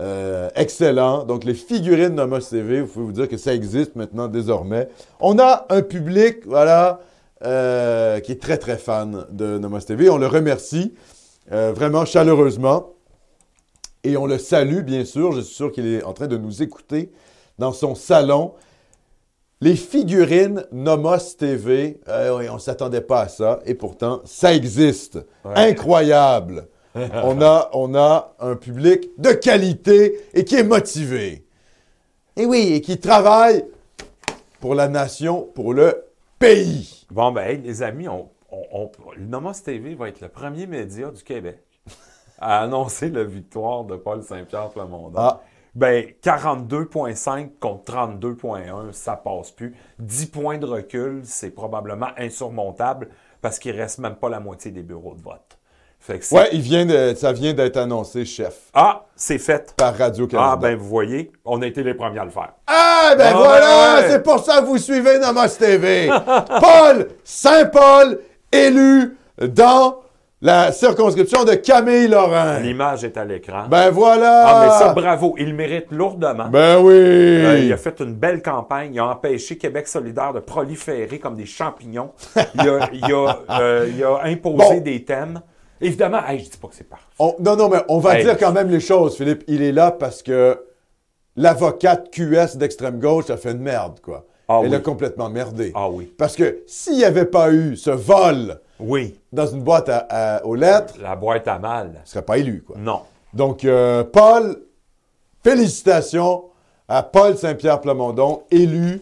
Euh, 0.00 0.48
excellent. 0.54 1.24
Donc, 1.24 1.44
les 1.44 1.54
figurines 1.54 2.14
Nomos 2.14 2.40
TV, 2.40 2.80
vous 2.80 2.86
pouvez 2.86 3.04
vous 3.06 3.12
dire 3.12 3.28
que 3.28 3.36
ça 3.36 3.52
existe 3.54 3.96
maintenant 3.96 4.28
désormais. 4.28 4.88
On 5.20 5.38
a 5.38 5.66
un 5.70 5.82
public, 5.82 6.46
voilà, 6.46 7.00
euh, 7.44 8.20
qui 8.20 8.32
est 8.32 8.40
très, 8.40 8.58
très 8.58 8.78
fan 8.78 9.26
de 9.30 9.58
Nomos 9.58 9.80
TV. 9.80 10.08
On 10.08 10.18
le 10.18 10.26
remercie 10.26 10.94
vraiment 11.50 12.04
chaleureusement. 12.04 12.90
Et 14.04 14.16
on 14.16 14.26
le 14.26 14.38
salue, 14.38 14.80
bien 14.82 15.04
sûr. 15.04 15.32
Je 15.32 15.40
suis 15.40 15.54
sûr 15.54 15.72
qu'il 15.72 15.86
est 15.86 16.02
en 16.04 16.12
train 16.12 16.26
de 16.28 16.36
nous 16.36 16.62
écouter 16.62 17.10
dans 17.58 17.72
son 17.72 17.94
salon. 17.94 18.52
Les 19.60 19.74
figurines 19.74 20.64
Nomos 20.70 21.34
TV, 21.36 22.00
euh, 22.08 22.48
on 22.50 22.54
ne 22.54 22.58
s'attendait 22.60 23.00
pas 23.00 23.22
à 23.22 23.28
ça. 23.28 23.58
Et 23.66 23.74
pourtant, 23.74 24.20
ça 24.24 24.54
existe. 24.54 25.16
Ouais. 25.44 25.52
Incroyable. 25.56 26.68
on, 26.94 27.40
a, 27.42 27.68
on 27.72 27.94
a 27.94 28.34
un 28.38 28.54
public 28.56 29.10
de 29.18 29.32
qualité 29.32 30.20
et 30.32 30.44
qui 30.44 30.54
est 30.56 30.62
motivé. 30.64 31.44
Et 32.36 32.46
oui, 32.46 32.72
et 32.72 32.80
qui 32.80 32.98
travaille 32.98 33.64
pour 34.60 34.74
la 34.76 34.88
nation, 34.88 35.48
pour 35.54 35.74
le 35.74 36.04
pays. 36.38 37.04
Bon, 37.10 37.32
ben, 37.32 37.60
les 37.62 37.82
amis, 37.82 38.06
on, 38.08 38.28
on, 38.52 38.62
on- 38.72 38.90
le 39.16 39.24
Nomos 39.26 39.52
TV 39.64 39.94
va 39.96 40.08
être 40.08 40.20
le 40.20 40.28
premier 40.28 40.66
média 40.68 41.10
du 41.10 41.22
Québec 41.24 41.58
à 42.38 42.60
annoncer 42.62 43.08
la 43.10 43.24
victoire 43.24 43.82
de 43.84 43.96
Paul 43.96 44.22
Saint-Pierre 44.22 44.68
Plamondon. 44.70 45.18
Ah. 45.18 45.40
Ben, 45.74 46.06
42,5 46.22 47.50
contre 47.60 47.92
32,1, 47.92 48.92
ça 48.92 49.16
passe 49.16 49.50
plus. 49.50 49.74
10 49.98 50.26
points 50.26 50.58
de 50.58 50.66
recul, 50.66 51.20
c'est 51.24 51.50
probablement 51.50 52.08
insurmontable 52.16 53.08
parce 53.40 53.58
qu'il 53.58 53.76
reste 53.78 53.98
même 53.98 54.16
pas 54.16 54.28
la 54.28 54.40
moitié 54.40 54.70
des 54.70 54.82
bureaux 54.82 55.14
de 55.14 55.22
vote. 55.22 55.58
Fait 56.00 56.18
que 56.20 56.34
Ouais, 56.34 56.48
il 56.52 56.60
vient 56.60 56.86
de, 56.86 57.12
ça 57.16 57.32
vient 57.32 57.52
d'être 57.54 57.76
annoncé, 57.76 58.24
chef, 58.24 58.70
Ah, 58.72 59.04
c'est 59.16 59.38
fait. 59.38 59.74
par 59.76 59.96
Radio-Canada. 59.96 60.50
Ah, 60.52 60.56
ben, 60.56 60.76
vous 60.76 60.86
voyez, 60.88 61.32
on 61.44 61.60
a 61.62 61.66
été 61.66 61.82
les 61.82 61.94
premiers 61.94 62.20
à 62.20 62.24
le 62.24 62.30
faire. 62.30 62.52
Ah, 62.66 63.14
ben 63.18 63.32
Ah, 63.34 63.36
voilà! 63.36 63.94
ouais. 64.00 64.08
C'est 64.10 64.22
pour 64.22 64.38
ça 64.38 64.60
que 64.60 64.66
vous 64.66 64.78
suivez 64.78 65.18
Nomos 65.18 65.48
TV. 65.58 66.08
Paul 66.60 67.08
Saint-Paul, 67.24 68.20
élu 68.52 69.16
dans 69.40 70.00
la 70.40 70.70
circonscription 70.70 71.44
de 71.44 71.54
Camille 71.54 72.06
Lorrain. 72.08 72.60
L'image 72.60 73.02
est 73.04 73.16
à 73.16 73.24
l'écran. 73.24 73.64
Ben 73.68 73.90
voilà! 73.90 74.44
ah, 74.46 74.62
mais 74.64 74.70
ça, 74.86 74.92
bravo. 74.92 75.34
Il 75.38 75.52
mérite 75.54 75.90
lourdement. 75.90 76.48
Ben 76.48 76.78
oui! 76.80 76.92
Euh, 76.94 77.58
il 77.64 77.72
a 77.72 77.76
fait 77.76 77.98
une 78.00 78.14
belle 78.14 78.40
campagne. 78.40 78.94
Il 78.94 79.00
a 79.00 79.06
empêché 79.08 79.58
Québec 79.58 79.88
solidaire 79.88 80.32
de 80.32 80.40
proliférer 80.40 81.18
comme 81.18 81.34
des 81.34 81.46
champignons. 81.46 82.12
Il 82.54 82.68
a, 82.68 82.88
il 82.92 83.12
a, 83.12 83.38
euh, 83.60 83.90
il 83.92 84.04
a 84.04 84.20
imposé 84.24 84.56
Bon. 84.56 84.80
des 84.80 85.04
thèmes. 85.04 85.40
Évidemment, 85.80 86.18
hey, 86.26 86.38
je 86.40 86.50
dis 86.50 86.56
pas 86.56 86.68
que 86.68 86.74
c'est 86.74 86.88
parfait. 86.88 87.04
On- 87.18 87.34
non, 87.40 87.56
non, 87.56 87.68
mais 87.68 87.78
on 87.88 87.98
va 87.98 88.18
Hey. 88.18 88.24
dire 88.24 88.36
quand 88.38 88.52
même 88.52 88.68
les 88.70 88.80
choses, 88.80 89.16
Philippe. 89.16 89.42
Il 89.48 89.62
est 89.62 89.72
là 89.72 89.90
parce 89.90 90.22
que 90.22 90.58
l'avocate 91.36 92.10
QS 92.12 92.56
d'extrême 92.56 92.98
gauche 93.00 93.30
a 93.30 93.36
fait 93.36 93.52
une 93.52 93.60
merde, 93.60 94.00
quoi. 94.00 94.24
Ah 94.48 94.60
Elle 94.62 94.70
oui. 94.70 94.76
a 94.76 94.80
complètement 94.80 95.28
merdé. 95.28 95.72
Ah 95.74 95.88
oui. 95.90 96.12
Parce 96.16 96.34
que 96.34 96.62
s'il 96.66 96.94
n'y 96.96 97.04
avait 97.04 97.26
pas 97.26 97.52
eu 97.52 97.76
ce 97.76 97.90
vol 97.90 98.60
Oui. 98.80 99.18
dans 99.32 99.46
une 99.46 99.62
boîte 99.62 99.88
à- 99.88 100.06
à- 100.08 100.44
aux 100.44 100.54
lettres, 100.54 100.94
La 101.02 101.16
boîte 101.16 101.48
à 101.48 101.58
mal. 101.58 101.90
il 101.96 102.00
ne 102.00 102.06
serait 102.06 102.22
pas 102.24 102.38
élu, 102.38 102.62
quoi. 102.66 102.76
Non. 102.78 103.00
Donc, 103.34 103.64
euh, 103.64 104.04
Paul, 104.04 104.56
félicitations 105.44 106.44
à 106.88 107.02
Paul 107.02 107.36
Saint-Pierre 107.36 107.80
Plamondon, 107.80 108.42
élu 108.50 109.00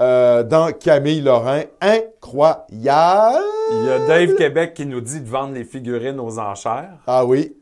euh, 0.00 0.42
dans 0.44 0.72
Camille 0.72 1.20
Lorrain. 1.20 1.62
Incroyable! 1.80 3.44
Il 3.72 3.84
y 3.84 3.90
a 3.90 3.98
Dave 4.06 4.34
Québec 4.36 4.74
qui 4.74 4.86
nous 4.86 5.00
dit 5.00 5.20
de 5.20 5.28
vendre 5.28 5.54
les 5.54 5.64
figurines 5.64 6.20
aux 6.20 6.38
enchères. 6.38 6.90
Ah 7.06 7.24
oui, 7.24 7.54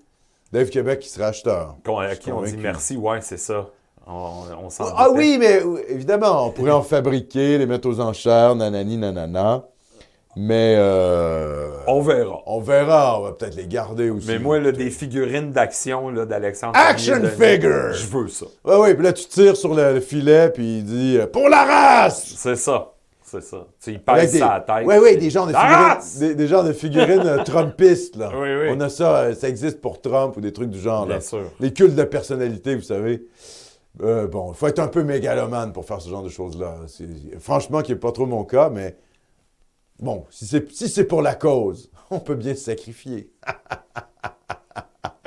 Dave 0.52 0.68
Québec 0.68 1.00
qui 1.00 1.08
sera 1.08 1.28
acheteur. 1.28 1.76
Qu'on- 1.84 1.98
À 1.98 2.14
qui 2.14 2.30
on 2.30 2.42
dit 2.42 2.56
merci. 2.58 2.96
Ouais, 2.96 3.20
c'est 3.22 3.38
ça. 3.38 3.66
On, 4.06 4.42
on 4.64 4.70
s'en 4.70 4.84
Ah 4.96 5.06
doutait. 5.08 5.18
oui, 5.18 5.36
mais 5.40 5.60
évidemment, 5.88 6.46
on 6.46 6.50
pourrait 6.50 6.70
en 6.70 6.82
fabriquer, 6.82 7.58
les 7.58 7.66
mettre 7.66 7.88
aux 7.88 7.98
enchères, 8.00 8.54
nanani, 8.54 8.96
nanana. 8.98 9.64
Mais 10.38 10.74
euh, 10.78 11.70
On 11.86 12.02
verra. 12.02 12.42
on 12.46 12.60
verra, 12.60 13.18
on 13.18 13.22
va 13.24 13.32
peut-être 13.32 13.56
les 13.56 13.66
garder 13.66 14.10
aussi. 14.10 14.26
Mais 14.28 14.38
moi, 14.38 14.58
là, 14.60 14.70
des 14.70 14.90
figurines 14.90 15.50
d'action 15.50 16.10
là, 16.10 16.26
d'Alexandre. 16.26 16.74
Action 16.76 17.20
de- 17.20 17.28
figure! 17.28 17.92
Je 17.94 18.06
veux 18.06 18.28
ça. 18.28 18.44
Oui, 18.64 18.74
oui, 18.80 18.94
puis 18.94 19.02
là, 19.02 19.12
tu 19.14 19.24
tires 19.26 19.56
sur 19.56 19.72
le, 19.74 19.94
le 19.94 20.00
filet, 20.00 20.50
puis 20.50 20.78
il 20.78 20.84
dit 20.84 21.16
euh, 21.18 21.26
Pour 21.26 21.48
la 21.48 21.64
race! 21.64 22.34
C'est 22.36 22.56
ça. 22.56 22.92
C'est 23.22 23.42
ça. 23.42 23.66
Tu 23.82 23.92
il 23.92 23.98
pèse 24.00 24.32
des, 24.32 24.38
sa 24.38 24.62
tête. 24.64 24.84
oui, 24.86 24.94
oui, 25.02 25.16
des 25.16 25.30
genres 25.30 25.46
de 25.48 25.52
figurines, 25.52 25.98
des, 26.20 26.34
des 26.36 26.46
genres 26.46 26.64
de 26.64 26.72
figurines 26.72 27.42
trumpistes, 27.44 28.16
là. 28.16 28.30
Oui, 28.32 28.48
oui. 28.54 28.68
On 28.70 28.80
a 28.80 28.88
ça, 28.88 29.16
euh, 29.16 29.34
ça 29.34 29.48
existe 29.48 29.80
pour 29.80 30.00
Trump 30.00 30.36
ou 30.36 30.40
des 30.40 30.52
trucs 30.52 30.70
du 30.70 30.78
genre, 30.78 31.06
là. 31.06 31.14
Bien 31.16 31.20
sûr. 31.20 31.50
Les 31.60 31.72
cultes 31.72 31.96
de 31.96 32.04
personnalité, 32.04 32.76
vous 32.76 32.82
savez. 32.82 33.26
Euh, 34.02 34.26
bon, 34.28 34.52
il 34.52 34.54
faut 34.56 34.66
être 34.68 34.78
un 34.80 34.86
peu 34.88 35.02
mégalomane 35.02 35.72
pour 35.72 35.86
faire 35.86 36.00
ce 36.02 36.08
genre 36.10 36.22
de 36.22 36.28
choses-là. 36.28 36.74
Franchement, 37.40 37.80
qui 37.80 37.92
n'est 37.92 37.98
pas 37.98 38.12
trop 38.12 38.26
mon 38.26 38.44
cas, 38.44 38.68
mais 38.72 38.94
bon, 39.98 40.24
si 40.30 40.46
c'est 40.46 40.70
si 40.72 40.88
c'est 40.88 41.04
pour 41.04 41.22
la 41.22 41.34
cause, 41.34 41.90
on 42.10 42.20
peut 42.20 42.34
bien 42.34 42.54
se 42.54 42.64
sacrifier. 42.64 43.30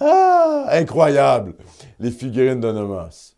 ah, 0.00 0.66
incroyable, 0.70 1.54
les 1.98 2.10
figurines 2.10 2.60
de 2.60 2.72
Nomos. 2.72 3.34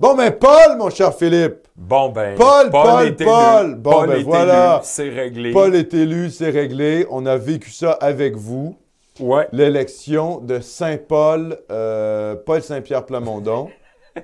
Bon, 0.00 0.16
mais 0.16 0.32
Paul, 0.32 0.76
mon 0.76 0.90
cher 0.90 1.14
Philippe, 1.14 1.64
Bon, 1.76 2.10
ben. 2.10 2.36
Paul, 2.36 2.70
Paul, 2.70 3.06
est 3.06 3.20
élu. 3.20 3.24
Paul. 3.24 3.74
Bon, 3.74 3.90
Paul 3.90 4.08
ben 4.08 4.20
est 4.20 4.22
voilà. 4.22 4.80
C'est 4.84 5.08
réglé. 5.08 5.52
Paul 5.52 5.74
est 5.74 5.92
élu, 5.92 6.30
c'est 6.30 6.50
réglé. 6.50 7.04
On 7.10 7.26
a 7.26 7.36
vécu 7.36 7.70
ça 7.70 7.92
avec 7.92 8.36
vous. 8.36 8.76
Ouais. 9.20 9.46
l'élection 9.52 10.40
de 10.40 10.58
Saint-Paul, 10.58 11.56
euh, 11.70 12.34
Paul 12.34 12.62
Saint-Pierre 12.62 13.06
Plamondon. 13.06 13.70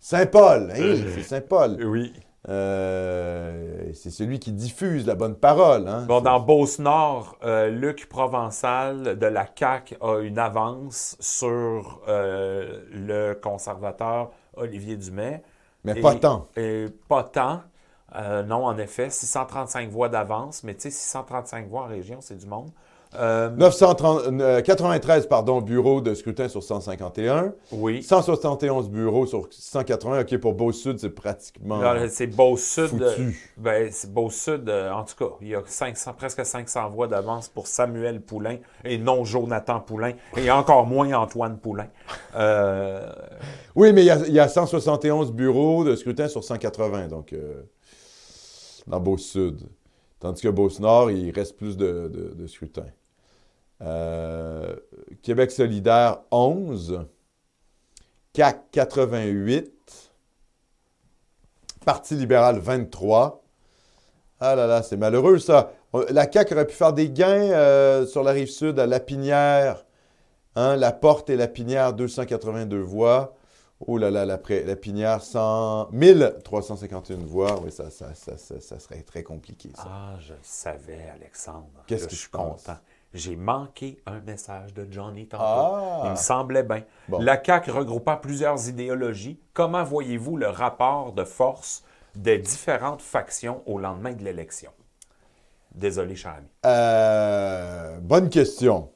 Saint-Paul, 0.00 0.72
hein, 0.72 0.96
c'est 1.14 1.22
Saint-Paul. 1.22 1.78
Oui. 1.84 2.12
Euh, 2.48 3.90
c'est 3.92 4.10
celui 4.10 4.38
qui 4.38 4.52
diffuse 4.52 5.06
la 5.06 5.14
bonne 5.14 5.34
parole. 5.34 5.88
Hein? 5.88 6.04
Bon, 6.06 6.20
dans 6.20 6.38
Beauce-Nord, 6.38 7.36
euh, 7.44 7.68
Luc 7.68 8.08
Provençal 8.08 9.18
de 9.18 9.26
la 9.26 9.46
CAQ 9.52 9.96
a 10.00 10.20
une 10.20 10.38
avance 10.38 11.16
sur 11.18 12.00
euh, 12.08 12.82
le 12.92 13.34
conservateur 13.34 14.30
Olivier 14.56 14.96
Dumais. 14.96 15.42
Mais 15.84 15.98
Et- 15.98 16.00
pas 16.00 16.14
tant. 16.14 16.46
Et 16.56 16.86
pas 17.08 17.24
tant. 17.24 17.62
Non, 18.46 18.64
en 18.64 18.78
effet, 18.78 19.10
635 19.10 19.90
voix 19.90 20.08
d'avance, 20.08 20.62
mais 20.64 20.74
tu 20.74 20.82
sais, 20.82 20.90
635 20.90 21.68
voix 21.68 21.82
en 21.82 21.86
région, 21.86 22.18
c'est 22.20 22.36
du 22.36 22.46
monde. 22.46 22.70
Euh, 23.14 23.48
930, 23.50 24.40
euh, 24.40 24.60
93 24.60 25.26
pardon, 25.26 25.60
bureaux 25.62 26.00
de 26.00 26.12
scrutin 26.14 26.48
sur 26.48 26.62
151. 26.62 27.52
oui. 27.72 28.02
171 28.02 28.90
bureaux 28.90 29.24
sur 29.26 29.48
180. 29.50 30.20
OK, 30.20 30.36
pour 30.38 30.52
Beau-Sud, 30.54 30.98
c'est 30.98 31.10
pratiquement 31.10 31.80
Là, 31.80 32.08
C'est 32.08 32.26
Beau-Sud. 32.26 33.00
euh. 33.00 33.30
Ben, 33.56 33.88
c'est 33.90 34.12
Beau-Sud, 34.12 34.68
euh, 34.68 34.90
en 34.92 35.04
tout 35.04 35.14
cas, 35.16 35.34
il 35.40 35.48
y 35.48 35.54
a 35.54 35.62
500, 35.64 36.12
presque 36.18 36.44
500 36.44 36.90
voix 36.90 37.06
d'avance 37.06 37.48
pour 37.48 37.66
Samuel 37.68 38.20
Poulain 38.20 38.56
et 38.84 38.98
non 38.98 39.24
Jonathan 39.24 39.80
Poulain 39.80 40.12
et 40.36 40.50
encore 40.50 40.84
moins 40.86 41.12
Antoine 41.14 41.58
Poulain. 41.58 41.86
Euh, 42.34 43.10
Oui, 43.76 43.92
mais 43.94 44.02
il 44.02 44.06
y, 44.06 44.10
a, 44.10 44.18
il 44.26 44.34
y 44.34 44.40
a 44.40 44.48
171 44.48 45.32
bureaux 45.32 45.84
de 45.84 45.96
scrutin 45.96 46.28
sur 46.28 46.44
180, 46.44 47.08
donc 47.08 47.32
euh, 47.32 47.62
dans 48.86 49.00
Beauce-Sud. 49.00 49.60
Tandis 50.20 50.42
que 50.42 50.48
Beauce-Nord, 50.48 51.10
il 51.10 51.30
reste 51.30 51.56
plus 51.56 51.76
de, 51.76 52.46
scrutins. 52.46 52.90
Euh, 53.82 54.74
Québec 55.22 55.50
solidaire, 55.50 56.20
11. 56.30 57.06
CAC, 58.32 58.70
88. 58.72 60.12
Parti 61.84 62.14
libéral, 62.14 62.58
23. 62.58 63.42
Ah 64.40 64.54
là 64.54 64.66
là, 64.66 64.82
c'est 64.82 64.96
malheureux 64.96 65.38
ça. 65.38 65.72
La 66.10 66.30
CAQ 66.30 66.54
aurait 66.54 66.66
pu 66.66 66.74
faire 66.74 66.92
des 66.92 67.08
gains 67.08 67.50
euh, 67.52 68.06
sur 68.06 68.22
la 68.22 68.32
rive 68.32 68.50
sud 68.50 68.78
à 68.78 68.86
Lapinière. 68.86 69.86
Hein, 70.56 70.76
la 70.76 70.92
Porte 70.92 71.30
et 71.30 71.36
Lapinière, 71.36 71.92
282 71.92 72.78
voix. 72.78 73.35
Oh 73.80 73.98
là 73.98 74.10
là, 74.10 74.24
la, 74.24 74.38
pré- 74.38 74.64
Lapinière, 74.64 75.20
100, 75.22 75.90
1351 75.92 77.16
voix. 77.18 77.60
Oui, 77.62 77.70
ça, 77.70 77.90
ça, 77.90 78.14
ça, 78.14 78.36
ça, 78.38 78.78
serait 78.78 79.02
très 79.02 79.22
compliqué, 79.22 79.70
ça. 79.74 79.84
ah, 79.86 80.14
je 80.20 80.32
le 80.32 80.38
savais, 80.42 81.08
Alexandre. 81.14 81.66
Qu'est-ce 81.86 82.06
que 82.06 82.14
je 82.14 82.20
suis 82.20 82.30
content. 82.30 82.78
J'ai 83.12 83.36
manqué 83.36 83.98
un 84.06 84.20
message 84.20 84.74
de 84.74 84.86
Johnny 84.90 85.26
tantôt. 85.26 85.42
Ah! 85.46 86.02
Il 86.06 86.10
me 86.12 86.16
semblait 86.16 86.62
bien. 86.62 86.82
Bon. 87.08 87.18
La 87.18 87.42
CAQ 87.42 87.70
regroupant 87.70 88.16
plusieurs 88.16 88.68
idéologies, 88.68 89.38
comment 89.54 89.84
voyez-vous 89.84 90.36
le 90.36 90.48
rapport 90.48 91.12
de 91.12 91.24
force 91.24 91.82
des 92.14 92.38
différentes 92.38 93.02
factions 93.02 93.62
au 93.66 93.78
lendemain 93.78 94.12
de 94.12 94.22
l'élection? 94.24 94.70
Désolé, 95.74 96.16
cher 96.16 96.34
ami. 96.38 96.46
Euh, 96.64 97.98
bonne 98.00 98.30
question. 98.30 98.90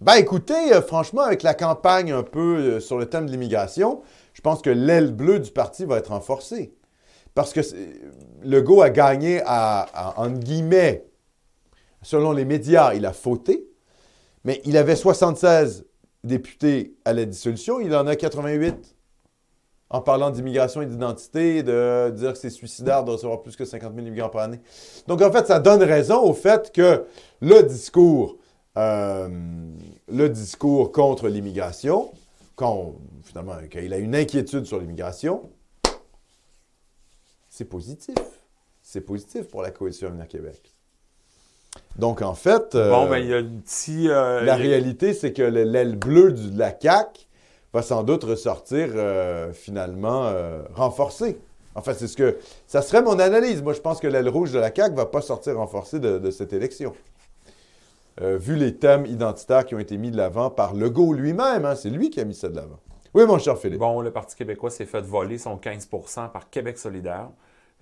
Ben 0.00 0.14
écoutez, 0.14 0.72
euh, 0.72 0.80
franchement, 0.80 1.20
avec 1.22 1.42
la 1.42 1.52
campagne 1.54 2.10
un 2.12 2.22
peu 2.22 2.56
euh, 2.56 2.80
sur 2.80 2.96
le 2.98 3.06
thème 3.06 3.26
de 3.26 3.30
l'immigration, 3.32 4.00
je 4.32 4.40
pense 4.40 4.62
que 4.62 4.70
l'aile 4.70 5.12
bleue 5.12 5.40
du 5.40 5.50
parti 5.50 5.84
va 5.84 5.98
être 5.98 6.08
renforcée. 6.08 6.72
Parce 7.34 7.52
que 7.52 7.60
c'est- 7.62 8.00
Legault 8.42 8.80
a 8.82 8.88
gagné 8.90 9.42
à, 9.44 9.86
guillemets, 10.38 11.04
selon 12.02 12.32
les 12.32 12.46
médias, 12.46 12.94
il 12.94 13.04
a 13.04 13.12
fauté, 13.12 13.68
mais 14.44 14.62
il 14.64 14.76
avait 14.78 14.96
76 14.96 15.84
députés 16.24 16.96
à 17.04 17.12
la 17.12 17.26
dissolution, 17.26 17.78
il 17.80 17.94
en 17.94 18.06
a 18.06 18.16
88 18.16 18.96
en 19.90 20.00
parlant 20.00 20.30
d'immigration 20.30 20.80
et 20.82 20.86
d'identité, 20.86 21.62
de 21.62 22.10
dire 22.10 22.32
que 22.32 22.38
c'est 22.38 22.48
suicidaire 22.50 23.04
de 23.04 23.10
recevoir 23.10 23.42
plus 23.42 23.56
que 23.56 23.64
50 23.64 23.92
000 23.94 24.06
immigrants 24.06 24.28
par 24.28 24.42
année. 24.42 24.60
Donc, 25.08 25.20
en 25.20 25.30
fait, 25.32 25.46
ça 25.46 25.58
donne 25.58 25.82
raison 25.82 26.22
au 26.22 26.32
fait 26.32 26.72
que 26.72 27.04
le 27.40 27.62
discours, 27.64 28.36
euh, 28.80 29.28
le 30.08 30.28
discours 30.28 30.92
contre 30.92 31.28
l'immigration, 31.28 32.10
quand 32.56 32.72
on- 32.74 32.94
finalement, 33.22 33.54
quand 33.72 33.80
il 33.80 33.92
a 33.92 33.98
une 33.98 34.14
inquiétude 34.14 34.64
sur 34.66 34.78
l'immigration, 34.80 35.50
c'est 37.48 37.64
positif. 37.64 38.16
C'est 38.82 39.00
positif 39.02 39.48
pour 39.48 39.62
la 39.62 39.70
coalition 39.70 40.08
Avenir 40.08 40.26
Québec. 40.28 40.74
Donc, 41.96 42.22
en 42.22 42.34
fait, 42.34 42.74
euh, 42.74 42.90
Bon, 42.90 43.08
ben, 43.08 43.18
il 43.18 43.28
y 43.28 43.34
a 43.34 43.38
un 43.38 43.44
petit. 43.44 44.08
euh, 44.08 44.40
la 44.40 44.42
il 44.42 44.46
y 44.46 44.50
a- 44.50 44.56
réalité, 44.56 45.14
c'est 45.14 45.32
que 45.32 45.42
le- 45.42 45.64
l'aile 45.64 45.96
bleue 45.96 46.32
du- 46.32 46.50
de 46.50 46.58
la 46.58 46.74
CAQ 46.78 47.26
va 47.72 47.82
sans 47.82 48.02
doute 48.02 48.24
ressortir 48.24 48.88
euh, 48.94 49.52
finalement 49.52 50.32
renforcée. 50.74 51.38
Enfin, 51.76 51.94
c'est 51.94 52.08
ce 52.08 52.16
que. 52.16 52.38
Ça 52.66 52.82
serait 52.82 53.02
mon 53.02 53.18
analyse. 53.20 53.62
Moi, 53.62 53.74
je 53.74 53.80
pense 53.80 54.00
que 54.00 54.08
l'aile 54.08 54.28
rouge 54.28 54.50
de 54.52 54.58
la 54.58 54.74
CAQ 54.74 54.90
ne 54.92 54.96
va 54.96 55.06
pas 55.06 55.20
sortir 55.22 55.56
renforcée 55.56 56.00
de, 56.00 56.18
de 56.18 56.30
cette 56.32 56.52
élection. 56.52 56.92
Euh, 58.20 58.36
vu 58.36 58.56
les 58.56 58.76
thèmes 58.76 59.06
identitaires 59.06 59.64
qui 59.64 59.74
ont 59.74 59.78
été 59.78 59.96
mis 59.96 60.10
de 60.10 60.16
l'avant 60.16 60.50
par 60.50 60.74
Legault 60.74 61.12
lui-même, 61.14 61.64
hein, 61.64 61.74
c'est 61.74 61.90
lui 61.90 62.10
qui 62.10 62.20
a 62.20 62.24
mis 62.24 62.34
ça 62.34 62.48
de 62.48 62.56
l'avant. 62.56 62.78
Oui, 63.14 63.24
mon 63.26 63.38
cher 63.38 63.56
Philippe. 63.58 63.78
Bon, 63.80 64.00
le 64.02 64.10
Parti 64.12 64.36
québécois 64.36 64.70
s'est 64.70 64.86
fait 64.86 65.00
voler 65.00 65.38
son 65.38 65.56
15% 65.56 66.28
par 66.30 66.50
Québec 66.50 66.78
solidaire. 66.78 67.30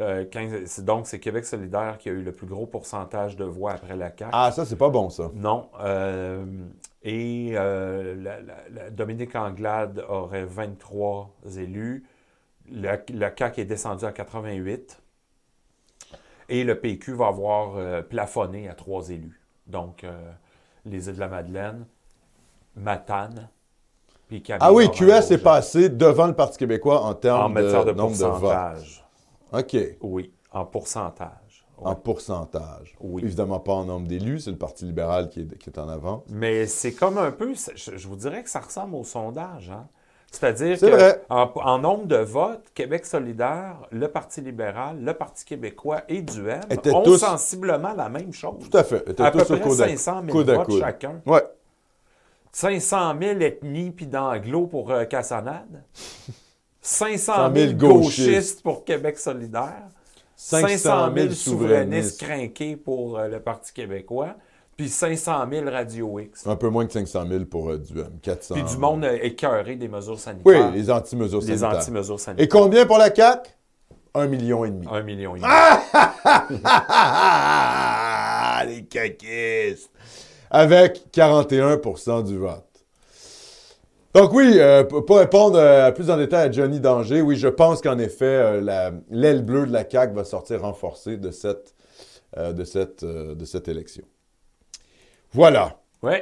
Euh, 0.00 0.24
15 0.24 0.64
c'est- 0.66 0.84
donc, 0.84 1.08
c'est 1.08 1.18
Québec 1.18 1.44
solidaire 1.44 1.98
qui 1.98 2.08
a 2.08 2.12
eu 2.12 2.22
le 2.22 2.30
plus 2.32 2.46
gros 2.46 2.66
pourcentage 2.66 3.36
de 3.36 3.44
voix 3.44 3.72
après 3.72 3.96
la 3.96 4.10
CAQ. 4.16 4.30
Ah, 4.32 4.52
ça, 4.52 4.64
c'est 4.64 4.76
pas 4.76 4.90
bon, 4.90 5.10
ça. 5.10 5.30
Non. 5.34 5.68
euh, 5.80 6.44
et 7.02 7.52
euh, 7.54 8.14
la- 8.14 8.40
la- 8.40 8.54
la- 8.72 8.90
Dominique 8.90 9.34
Anglade 9.34 10.04
aurait 10.08 10.44
23 10.44 11.34
élus. 11.58 12.04
Le 12.70 12.96
CAQ 13.36 13.62
est 13.62 13.64
descendu 13.64 14.04
à 14.04 14.12
88. 14.12 15.00
Et 16.48 16.62
le 16.64 16.78
PQ 16.78 17.12
va 17.14 17.26
avoir 17.26 18.04
plafonné 18.04 18.68
à 18.68 18.74
trois 18.74 19.10
élus. 19.10 19.40
Donc, 19.68 20.04
euh, 20.04 20.32
les 20.84 21.08
îles 21.08 21.14
de 21.14 21.20
la 21.20 21.28
Madeleine, 21.28 21.86
Matane, 22.74 23.48
puis 24.28 24.42
Ah 24.60 24.72
oui, 24.72 24.90
QS 24.90 25.30
est 25.32 25.42
passé 25.42 25.88
devant 25.88 26.26
le 26.26 26.34
Parti 26.34 26.58
québécois 26.58 27.02
en 27.02 27.14
termes 27.14 27.54
de, 27.54 27.62
de, 27.62 27.92
nombre 27.92 28.16
de 28.16 28.24
votes. 28.24 28.40
pourcentage. 28.40 29.04
OK. 29.52 29.76
Oui, 30.02 30.32
en 30.52 30.64
pourcentage. 30.66 31.66
En 31.78 31.94
pourcentage. 31.94 32.94
Oui. 33.00 33.22
Évidemment 33.24 33.60
pas 33.60 33.72
en 33.72 33.84
nombre 33.84 34.06
d'élus, 34.06 34.40
c'est 34.40 34.50
le 34.50 34.58
Parti 34.58 34.84
libéral 34.84 35.30
qui 35.30 35.40
est, 35.40 35.58
qui 35.58 35.70
est 35.70 35.78
en 35.78 35.88
avant. 35.88 36.24
Mais 36.28 36.66
c'est 36.66 36.92
comme 36.92 37.16
un 37.18 37.30
peu, 37.30 37.54
je, 37.54 37.96
je 37.96 38.08
vous 38.08 38.16
dirais 38.16 38.42
que 38.42 38.50
ça 38.50 38.60
ressemble 38.60 38.96
au 38.96 39.04
sondage. 39.04 39.70
Hein? 39.70 39.86
C'est-à-dire 40.30 40.78
C'est 40.78 40.90
que 40.90 40.94
vrai. 40.94 41.22
En, 41.30 41.78
nombre 41.78 42.06
de 42.06 42.16
votes, 42.16 42.66
Québec 42.74 43.06
solidaire, 43.06 43.76
le 43.90 44.08
Parti 44.08 44.40
libéral, 44.42 45.02
le 45.02 45.14
Parti 45.14 45.44
québécois 45.44 46.02
et 46.08 46.22
Étaient 46.70 46.92
ont 46.92 47.02
tous- 47.02 47.18
sensiblement 47.18 47.94
la 47.94 48.08
même 48.10 48.32
chose. 48.32 48.68
Tout 48.70 48.76
à 48.76 48.84
fait. 48.84 49.08
Étaient 49.08 49.22
À 49.22 49.30
peu 49.30 49.38
près 49.44 49.58
coude 49.60 49.80
à- 49.80 49.88
500 49.88 50.20
000 50.26 50.32
coude 50.38 50.50
à 50.50 50.56
votes 50.56 50.66
coude. 50.66 50.80
chacun. 50.80 51.20
Ouais. 51.24 51.42
500 52.52 53.14
000 53.20 53.40
ethnies 53.40 53.90
puis 53.90 54.06
d'anglo 54.06 54.66
pour 54.66 54.90
euh, 54.90 55.04
Cassonade. 55.04 55.82
500 56.80 57.34
100 57.48 57.54
000 57.54 57.66
000 57.68 57.78
gauchistes 57.78 58.62
pour 58.62 58.84
Québec 58.84 59.18
solidaire. 59.18 59.88
500 60.36 60.68
000 61.14 61.30
souverainistes 61.30 61.40
souverainistes. 61.42 62.20
crinqués 62.22 62.76
pour 62.76 63.18
euh, 63.18 63.28
le 63.28 63.40
Parti 63.40 63.72
québécois. 63.72 64.34
Puis 64.78 64.88
500 64.88 65.44
000 65.50 65.68
Radio 65.70 66.20
X. 66.20 66.46
Un 66.46 66.54
peu 66.54 66.68
moins 66.68 66.86
que 66.86 66.92
500 66.92 67.26
000 67.28 67.44
pour 67.46 67.68
euh, 67.70 67.78
Duhem. 67.78 68.12
400. 68.22 68.54
Puis 68.54 68.62
du 68.62 68.76
monde 68.78 69.04
euh, 69.04 69.18
écœuré 69.20 69.74
des 69.74 69.88
mesures 69.88 70.12
Oui, 70.14 70.20
sanitaires. 70.20 70.70
les 70.70 70.88
anti-mesures 70.88 71.40
les 71.40 71.46
sanitaires. 71.58 71.80
anti-mesures 71.80 72.20
sanitaires. 72.20 72.44
Et 72.44 72.48
combien 72.48 72.86
pour 72.86 72.96
la 72.96 73.12
CAQ? 73.12 73.50
Un 74.14 74.28
million 74.28 74.64
et 74.64 74.70
demi. 74.70 74.86
Un 74.88 75.02
million 75.02 75.34
et 75.34 75.40
demi. 75.40 75.50
Ah, 76.70 78.62
les 78.68 78.84
caquistes! 78.84 79.90
Avec 80.48 81.10
41 81.10 82.22
du 82.22 82.38
vote. 82.38 82.64
Donc 84.14 84.32
oui, 84.32 84.52
euh, 84.58 84.84
pour 84.84 85.18
répondre 85.18 85.58
euh, 85.58 85.90
plus 85.90 86.08
en 86.08 86.16
détail 86.16 86.48
à 86.48 86.52
Johnny 86.52 86.78
Danger, 86.78 87.20
oui, 87.20 87.34
je 87.36 87.48
pense 87.48 87.82
qu'en 87.82 87.98
effet, 87.98 88.24
euh, 88.24 88.60
la- 88.60 88.92
l'aile 89.10 89.44
bleue 89.44 89.66
de 89.66 89.72
la 89.72 89.84
CAQ 89.88 90.14
va 90.14 90.22
sortir 90.24 90.60
renforcée 90.62 91.16
de 91.16 91.32
cette, 91.32 91.74
euh, 92.36 92.52
de 92.52 92.62
cette, 92.62 93.02
euh, 93.02 93.34
de 93.34 93.44
cette 93.44 93.66
élection. 93.66 94.04
Voilà. 95.32 95.76
Oui, 96.02 96.12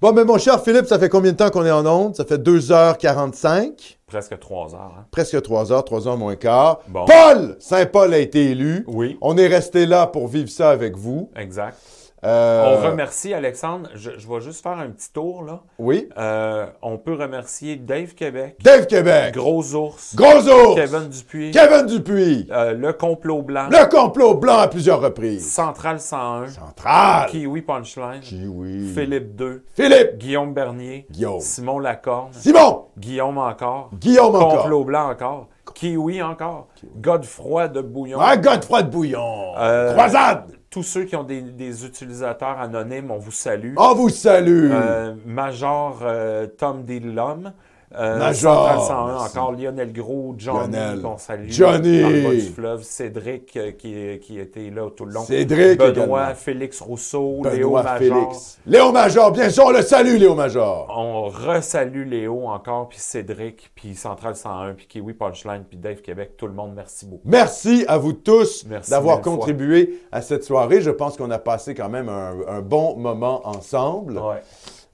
Bon, 0.00 0.12
mais 0.12 0.24
mon 0.24 0.36
cher 0.36 0.60
Philippe, 0.64 0.86
ça 0.86 0.98
fait 0.98 1.08
combien 1.08 1.30
de 1.30 1.36
temps 1.36 1.50
qu'on 1.50 1.64
est 1.64 1.70
en 1.70 1.86
onde? 1.86 2.16
Ça 2.16 2.24
fait 2.24 2.36
2h45, 2.38 3.98
presque 4.08 4.36
trois 4.40 4.74
heures. 4.74 4.94
hein. 4.98 5.04
presque 5.12 5.34
3h, 5.36 5.86
3h 5.86 6.16
moins 6.18 6.34
quart. 6.34 6.80
Bon. 6.88 7.04
Paul 7.04 7.56
Saint-Paul 7.60 8.12
a 8.12 8.18
été 8.18 8.50
élu. 8.50 8.84
Oui, 8.88 9.16
On 9.20 9.36
est 9.38 9.46
resté 9.46 9.86
là 9.86 10.06
pour 10.08 10.26
vivre 10.28 10.48
ça 10.50 10.70
avec 10.70 10.96
vous. 10.96 11.30
exact. 11.36 11.76
Euh, 12.24 12.64
On 12.78 12.86
remercie 12.90 13.34
Alexandre. 13.34 13.90
Je, 13.94 14.10
je 14.16 14.28
vais 14.28 14.40
juste 14.40 14.62
faire 14.62 14.78
un 14.78 14.90
petit 14.90 15.12
tour. 15.12 15.42
là. 15.42 15.60
Oui. 15.78 16.08
Euh, 16.16 16.66
on 16.80 16.96
peut 16.96 17.14
remercier 17.14 17.74
Dave 17.76 18.14
Québec, 18.14 18.56
Dave 18.62 18.86
Québec. 18.86 19.34
Gros 19.34 19.74
Ours, 19.74 20.14
Gros 20.14 20.48
ours. 20.48 20.74
Kevin 20.76 21.08
Dupuis, 21.08 21.50
Kevin 21.50 21.86
Dupuis. 21.86 22.46
euh, 22.52 22.74
Le 22.74 22.92
Complot 22.92 23.42
Blanc, 23.42 23.68
Le 23.70 23.88
complot 23.88 24.34
blanc 24.34 24.58
à 24.58 24.68
plusieurs 24.68 25.00
reprises. 25.00 25.50
Central 25.52 25.98
101, 25.98 26.48
Central. 26.48 27.28
Kiwi 27.30 27.62
Punchline, 27.62 28.20
Kiwi. 28.20 28.92
Philippe 28.94 29.40
II, 29.40 29.58
Philippe. 29.74 30.18
Guillaume 30.18 30.54
Bernier, 30.54 31.06
Guillaume. 31.10 31.40
Simon 31.40 31.80
Lacorne, 31.80 32.32
Simon. 32.34 32.86
Guillaume 32.98 33.38
encore, 33.38 33.90
Guillaume 33.94 34.36
encore. 34.36 34.62
Complot 34.62 34.84
Blanc 34.84 35.10
encore, 35.10 35.48
Kiwi 35.74 36.22
encore, 36.22 36.68
Godefroy 37.00 37.66
de 37.68 37.80
Bouillon. 37.80 38.20
Un 38.20 38.36
Godefroy 38.36 38.82
de 38.84 38.90
Bouillon. 38.90 39.54
Croisade. 39.94 40.52
Tous 40.72 40.82
ceux 40.82 41.04
qui 41.04 41.14
ont 41.16 41.22
des, 41.22 41.42
des 41.42 41.84
utilisateurs 41.84 42.58
anonymes, 42.58 43.10
on 43.10 43.18
vous 43.18 43.30
salue. 43.30 43.74
On 43.76 43.94
vous 43.94 44.08
salue. 44.08 44.70
Euh, 44.72 45.14
Major 45.26 45.98
euh, 46.02 46.46
Tom 46.46 46.84
Dillum. 46.84 47.52
Euh, 47.94 48.18
Major, 48.18 48.68
Central 48.68 48.80
101 48.80 49.06
merci. 49.18 49.38
encore, 49.38 49.52
Lionel 49.52 49.92
Gros, 49.92 50.34
Johnny, 50.38 51.02
qu'on 51.02 51.18
salue. 51.18 51.50
Johnny. 51.50 52.00
Dans 52.00 52.08
le 52.08 52.22
bas 52.22 52.30
du 52.34 52.40
fleuve, 52.40 52.82
Cédric, 52.82 53.56
euh, 53.56 53.72
qui, 53.72 54.18
qui 54.20 54.38
était 54.38 54.70
là 54.70 54.88
tout 54.90 55.04
le 55.04 55.12
long. 55.12 55.24
Cédric 55.24 55.78
Benoît, 55.78 55.90
également. 56.22 56.34
Félix 56.34 56.80
Rousseau, 56.80 57.42
Léo 57.44 57.72
Major. 57.72 57.98
Félix. 57.98 58.58
Léo 58.66 58.92
Major, 58.92 59.32
bien 59.32 59.50
sûr, 59.50 59.64
on 59.66 59.70
le 59.70 59.82
salue, 59.82 60.16
Léo 60.16 60.34
Major. 60.34 60.86
On 60.96 61.24
resalue 61.28 62.04
Léo 62.08 62.46
encore, 62.46 62.88
puis 62.88 62.98
Cédric, 62.98 63.70
puis 63.74 63.94
Central 63.94 64.36
101, 64.36 64.74
puis 64.74 64.86
Kiwi 64.86 65.12
Punchline, 65.12 65.64
puis 65.68 65.76
Dave 65.76 66.00
Québec. 66.00 66.36
Tout 66.36 66.46
le 66.46 66.54
monde, 66.54 66.72
merci 66.74 67.04
beaucoup. 67.06 67.22
Merci 67.28 67.84
à 67.88 67.98
vous 67.98 68.14
tous 68.14 68.64
d'avoir 68.88 69.22
fois. 69.22 69.32
contribué 69.32 70.00
à 70.10 70.22
cette 70.22 70.44
soirée. 70.44 70.80
Je 70.80 70.90
pense 70.90 71.16
qu'on 71.16 71.30
a 71.30 71.38
passé 71.38 71.74
quand 71.74 71.88
même 71.90 72.08
un, 72.08 72.32
un 72.48 72.60
bon 72.62 72.96
moment 72.96 73.46
ensemble. 73.46 74.18
Ouais, 74.18 74.42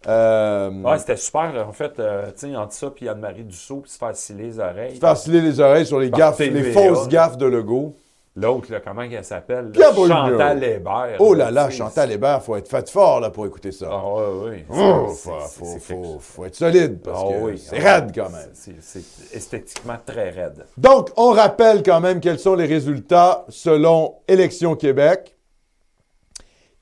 Euh, 0.07 0.71
Ouais, 0.83 0.99
c'était 0.99 1.17
super. 1.17 1.67
En 1.69 1.73
fait, 1.73 1.99
euh, 1.99 2.27
tu 2.37 2.51
sais, 2.51 2.57
entre 2.57 2.73
ça, 2.73 2.91
puis 2.91 3.09
Anne-Marie 3.09 3.45
Dussault, 3.45 3.81
puis 3.81 3.91
se 3.91 3.99
faire 3.99 4.15
sciller 4.15 4.45
les 4.45 4.59
oreilles. 4.61 4.97
faire 4.97 5.17
sciller 5.17 5.41
les 5.41 5.59
oreilles 5.61 5.87
sur 5.87 5.99
les 5.99 6.11
gaffes, 6.11 6.37
TVA. 6.39 6.61
les 6.63 6.73
fausses 6.73 7.09
gaffes 7.09 7.37
de 7.37 7.47
Legault. 7.47 7.95
L'autre, 8.37 8.71
là, 8.71 8.79
comment 8.79 9.03
elle 9.03 9.25
s'appelle? 9.25 9.73
Chantal 9.75 10.63
Hébert. 10.63 11.17
Oh 11.19 11.35
là 11.35 11.51
là, 11.51 11.69
Chantal 11.71 12.13
Hébert, 12.13 12.41
faut 12.41 12.55
être 12.55 12.69
fait 12.69 12.89
fort 12.89 13.19
là, 13.19 13.31
pour 13.31 13.45
écouter 13.47 13.73
ça. 13.73 13.89
Ah 13.91 14.07
ouais, 14.15 14.23
oui. 14.51 14.65
Oh, 14.71 15.09
C'est- 15.13 15.29
faut, 15.59 15.79
faut- 15.81 16.19
faut- 16.21 16.45
être 16.45 16.55
solide 16.55 17.01
parce 17.03 17.21
Ah 17.21 17.33
que 17.33 17.39
oui, 17.43 17.59
c'est 17.59 17.79
raide 17.81 18.13
quand 18.15 18.31
même. 18.31 18.51
C'est 18.55 18.77
c'est 18.81 19.35
esthétiquement 19.35 19.97
très 20.07 20.31
raide. 20.31 20.65
Donc, 20.77 21.11
on 21.17 21.33
rappelle 21.33 21.83
quand 21.83 22.01
même 22.01 22.21
quels 22.21 22.39
sont 22.39 22.55
les 22.55 22.67
résultats 22.67 23.45
selon 23.49 24.15
Élections 24.29 24.77
Québec. 24.77 25.37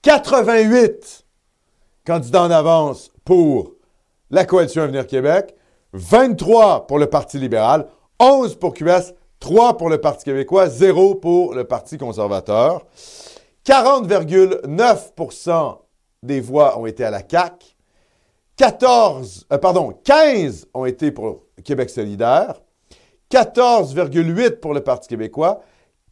88 0.02 1.24
candidats 2.06 2.44
en 2.44 2.50
avance 2.50 3.10
pour 3.24 3.72
la 4.30 4.44
coalition 4.44 4.82
Avenir 4.82 5.06
Québec, 5.06 5.54
23 5.92 6.86
pour 6.86 6.98
le 6.98 7.06
Parti 7.06 7.38
libéral, 7.38 7.86
11 8.20 8.56
pour 8.56 8.74
QS, 8.74 9.14
3 9.40 9.76
pour 9.76 9.90
le 9.90 10.00
Parti 10.00 10.24
québécois, 10.24 10.68
0 10.68 11.16
pour 11.16 11.54
le 11.54 11.64
Parti 11.64 11.98
conservateur. 11.98 12.86
40,9% 13.66 15.78
des 16.22 16.40
voix 16.40 16.78
ont 16.78 16.86
été 16.86 17.04
à 17.04 17.10
la 17.10 17.20
CAQ. 17.28 17.76
14, 18.56 19.46
euh, 19.52 19.58
pardon, 19.58 19.92
15 20.04 20.68
ont 20.72 20.86
été 20.86 21.10
pour 21.10 21.42
Québec 21.62 21.90
solidaire. 21.90 22.54
14,8 23.30 24.60
pour 24.60 24.72
le 24.72 24.80
Parti 24.80 25.08
québécois, 25.08 25.60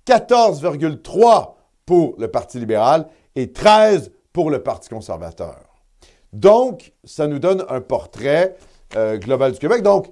14,3 0.07 1.55
pour 1.87 2.15
le 2.19 2.29
Parti 2.29 2.59
libéral 2.59 3.07
et 3.37 3.53
13 3.53 4.11
pour 4.33 4.51
le 4.51 4.63
Parti 4.63 4.89
conservateur. 4.89 5.64
Donc, 6.35 6.93
ça 7.05 7.29
nous 7.29 7.39
donne 7.39 7.65
un 7.69 7.81
portrait 7.81 8.57
euh, 8.97 9.17
global 9.19 9.53
du 9.53 9.59
Québec. 9.61 9.83
Donc, 9.83 10.09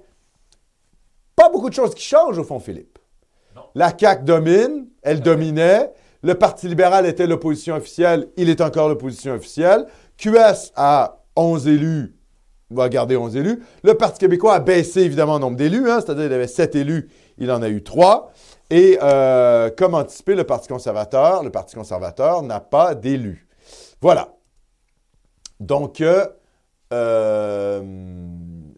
pas 1.34 1.48
beaucoup 1.50 1.68
de 1.68 1.74
choses 1.74 1.94
qui 1.94 2.04
changent 2.04 2.38
au 2.38 2.44
fond, 2.44 2.60
Philippe. 2.60 2.98
La 3.74 3.92
CAQ 3.98 4.22
domine, 4.24 4.86
elle 5.02 5.20
dominait. 5.20 5.90
Le 6.22 6.34
Parti 6.34 6.68
libéral 6.68 7.06
était 7.06 7.26
l'opposition 7.26 7.74
officielle, 7.74 8.28
il 8.36 8.48
est 8.48 8.60
encore 8.60 8.88
l'opposition 8.88 9.32
officielle. 9.32 9.86
QS 10.16 10.70
a 10.76 11.18
11 11.34 11.66
élus, 11.66 12.14
va 12.70 12.88
garder 12.88 13.16
11 13.16 13.34
élus. 13.36 13.60
Le 13.82 13.94
Parti 13.94 14.20
québécois 14.20 14.54
a 14.54 14.60
baissé 14.60 15.00
évidemment 15.00 15.34
le 15.34 15.40
nombre 15.40 15.56
d'élus, 15.56 15.90
hein, 15.90 16.00
c'est-à-dire 16.00 16.24
qu'il 16.24 16.32
avait 16.32 16.46
7 16.46 16.76
élus, 16.76 17.08
il 17.38 17.50
en 17.50 17.60
a 17.62 17.68
eu 17.68 17.82
3. 17.82 18.30
Et 18.70 18.96
euh, 19.02 19.70
comme 19.76 19.94
anticipé, 19.96 20.36
le 20.36 20.44
Parti 20.44 20.68
conservateur, 20.68 21.42
le 21.42 21.50
Parti 21.50 21.74
conservateur 21.74 22.42
n'a 22.42 22.60
pas 22.60 22.94
d'élus. 22.94 23.48
Voilà. 24.00 24.28
Donc, 25.66 26.00
euh, 26.00 26.26
euh, 26.92 27.82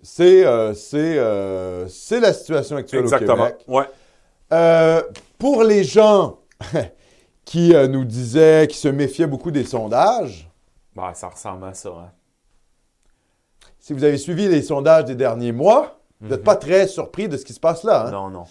c'est 0.03 0.45
euh, 0.47 0.75
c'est, 1.89 2.21
la 2.21 2.33
situation 2.33 2.77
actuelle 2.77 3.07
au 3.07 3.11
Québec. 3.11 3.57
Ouais. 3.69 3.85
Euh, 4.53 5.03
pour 5.39 5.65
les 5.65 5.83
gens 5.85 6.39
qui 7.45 7.73
nous 7.89 8.05
disaient, 8.05 8.67
qui 8.69 8.77
se 8.77 8.89
méfiaient 8.89 9.27
beaucoup 9.27 9.51
des 9.51 9.65
sondages, 9.65 10.49
Ben, 10.95 11.13
ça 11.15 11.29
ressemble 11.29 11.65
à 11.67 11.75
ça. 11.75 11.89
Hein. 11.91 12.11
si 13.81 13.93
vous 13.93 14.05
avez 14.05 14.19
suivi 14.19 14.49
les 14.49 14.63
sondages 14.63 15.07
des 15.07 15.15
derniers 15.17 15.53
mois, 15.53 15.99
vous 16.21 16.29
n'êtes 16.29 16.45
pas 16.45 16.57
très 16.57 16.87
surpris 16.87 17.29
de 17.29 17.37
ce 17.37 17.45
qui 17.45 17.53
se 17.53 17.61
passe 17.61 17.83
là. 17.85 18.07
hein? 18.07 18.11
Non, 18.11 18.31
non. 18.31 18.45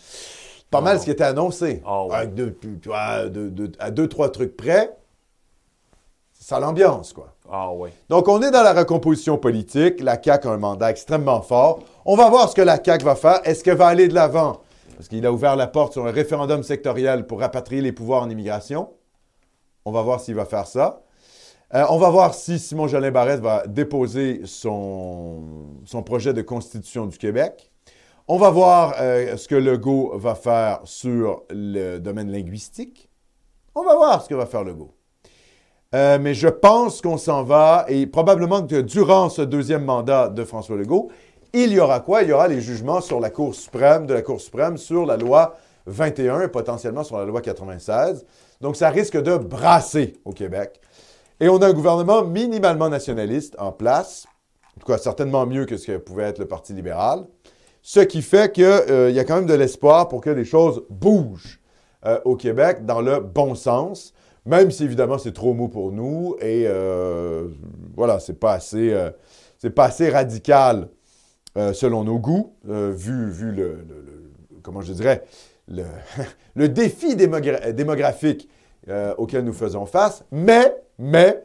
Pas 0.70 0.80
Non, 0.80 0.84
mal 0.86 0.96
non. 0.96 1.00
ce 1.00 1.06
qui 1.06 1.12
était 1.12 1.24
annoncé. 1.24 1.82
Ah 1.86 2.04
ouais. 2.06 2.16
Avec 2.16 2.34
deux- 2.34 2.58
de- 3.30 3.72
à 3.80 3.92
deux, 3.92 4.08
trois 4.08 4.30
trucs 4.32 4.58
près, 4.58 4.92
ça 6.44 6.60
l'ambiance, 6.60 7.14
quoi. 7.14 7.34
Ah 7.50 7.72
oui. 7.72 7.90
Donc, 8.10 8.28
on 8.28 8.42
est 8.42 8.52
dans 8.52 8.64
la 8.64 8.74
recomposition 8.74 9.38
politique. 9.38 10.02
La 10.02 10.22
CAQ 10.22 10.50
a 10.50 10.52
un 10.52 10.58
mandat 10.58 10.92
extrêmement 10.92 11.42
fort. 11.42 11.80
On 12.04 12.18
va 12.18 12.30
voir 12.30 12.50
ce 12.50 12.56
que 12.56 12.62
la 12.62 12.84
CAQ 12.84 13.06
va 13.06 13.16
faire. 13.16 13.40
Est-ce 13.46 13.64
qu'elle 13.64 13.78
va 13.78 13.88
aller 13.88 14.10
de 14.10 14.14
l'avant? 14.14 14.60
Parce 14.98 15.08
qu'il 15.08 15.26
a 15.26 15.32
ouvert 15.32 15.56
la 15.56 15.68
porte 15.68 15.94
sur 15.94 16.06
un 16.06 16.12
référendum 16.12 16.62
sectoriel 16.62 17.28
pour 17.28 17.40
rapatrier 17.40 17.82
les 17.82 17.94
pouvoirs 17.94 18.24
en 18.24 18.30
immigration. 18.30 18.90
On 19.86 19.94
va 19.94 20.02
voir 20.02 20.20
s'il 20.20 20.36
va 20.36 20.44
faire 20.44 20.68
ça. 20.68 21.02
Euh, 21.74 21.86
on 21.90 21.98
va 21.98 22.10
voir 22.10 22.34
si 22.34 22.60
Simon 22.60 22.88
Jolin 22.88 23.12
Barrette 23.12 23.40
va 23.40 23.66
déposer 23.66 24.42
son, 24.44 25.44
son 25.86 26.04
projet 26.04 26.34
de 26.34 26.42
constitution 26.42 27.06
du 27.06 27.18
Québec. 27.18 27.72
On 28.28 28.38
va 28.38 28.50
voir 28.50 28.96
euh, 29.00 29.38
ce 29.38 29.48
que 29.48 29.56
Legault 29.56 30.12
va 30.18 30.36
faire 30.36 30.82
sur 30.84 31.44
le 31.50 32.00
domaine 32.00 32.30
linguistique. 32.30 33.10
On 33.76 33.84
va 33.84 33.96
voir 33.96 34.22
ce 34.22 34.28
que 34.28 34.36
va 34.36 34.46
faire 34.46 34.66
Legault. 34.66 34.94
Euh, 35.94 36.18
mais 36.20 36.34
je 36.34 36.48
pense 36.48 37.02
qu'on 37.02 37.18
s'en 37.18 37.44
va 37.44 37.86
et 37.88 38.08
probablement 38.08 38.66
que 38.66 38.82
durant 38.82 39.30
ce 39.30 39.44
deuxième 39.44 39.86
mandat 39.86 40.30
de 40.30 40.44
François 40.44 40.76
Legault, 40.76 41.10
il 41.54 41.72
y 41.72 41.80
aura 41.80 42.00
quoi? 42.00 42.24
Il 42.24 42.30
y 42.30 42.34
aura 42.34 42.48
les 42.48 42.62
jugements 42.62 43.00
sur 43.00 43.20
la 43.20 43.30
Cour 43.30 43.54
suprême, 43.54 44.08
de 44.08 44.14
la 44.14 44.24
Cour 44.24 44.42
suprême, 44.42 44.78
sur 44.78 45.06
la 45.06 45.18
loi 45.18 45.56
21 45.86 46.42
et 46.42 46.48
potentiellement 46.48 47.04
sur 47.04 47.18
la 47.18 47.26
loi 47.26 47.42
96. 47.42 48.26
Donc, 48.60 48.76
ça 48.76 48.90
risque 48.90 49.22
de 49.22 49.38
brasser 49.38 50.14
au 50.26 50.32
Québec. 50.32 50.80
Et 51.40 51.50
on 51.50 51.58
a 51.58 51.68
un 51.68 51.74
gouvernement 51.74 52.24
minimalement 52.24 52.90
nationaliste 52.90 53.56
en 53.60 53.72
place, 53.72 54.26
en 54.76 54.80
tout 54.80 54.88
cas 54.88 54.98
certainement 54.98 55.46
mieux 55.46 55.66
que 55.66 55.78
ce 55.78 55.88
que 55.88 55.98
pouvait 55.98 56.24
être 56.24 56.40
le 56.40 56.48
Parti 56.48 56.74
libéral, 56.74 57.26
ce 57.82 58.00
qui 58.00 58.22
fait 58.22 58.52
qu'il 58.52 58.64
euh, 58.64 59.12
y 59.12 59.20
a 59.20 59.26
quand 59.26 59.36
même 59.36 59.46
de 59.46 59.54
l'espoir 59.54 60.08
pour 60.08 60.22
que 60.22 60.30
les 60.30 60.46
choses 60.46 60.84
bougent 60.90 61.60
euh, 62.06 62.20
au 62.24 62.36
Québec 62.36 62.86
dans 62.86 63.02
le 63.02 63.20
bon 63.20 63.56
sens, 63.56 64.14
même 64.46 64.72
si 64.72 64.84
évidemment 64.84 65.18
c'est 65.18 65.34
trop 65.34 65.54
mou 65.54 65.70
pour 65.70 65.92
nous 65.92 66.36
et 66.40 66.66
euh, 66.68 67.48
voilà, 67.96 68.20
c'est 68.20 68.40
pas 68.40 68.54
assez, 68.54 68.92
euh, 68.92 69.10
pas 69.76 69.86
assez 69.86 70.10
radical 70.10 70.90
euh, 71.58 71.74
selon 71.74 72.04
nos 72.04 72.20
goûts, 72.20 72.54
vu, 72.66 73.30
vu 73.30 73.52
le, 73.52 73.86
je 74.82 74.94
dirais, 74.94 75.24
le, 75.68 76.68
défi 76.68 77.16
démogra- 77.16 77.72
démographique 77.72 78.50
auquel 79.18 79.46
nous 79.46 79.54
faisons 79.54 79.86
face, 79.86 80.26
mais, 80.32 80.76
mais, 81.00 81.42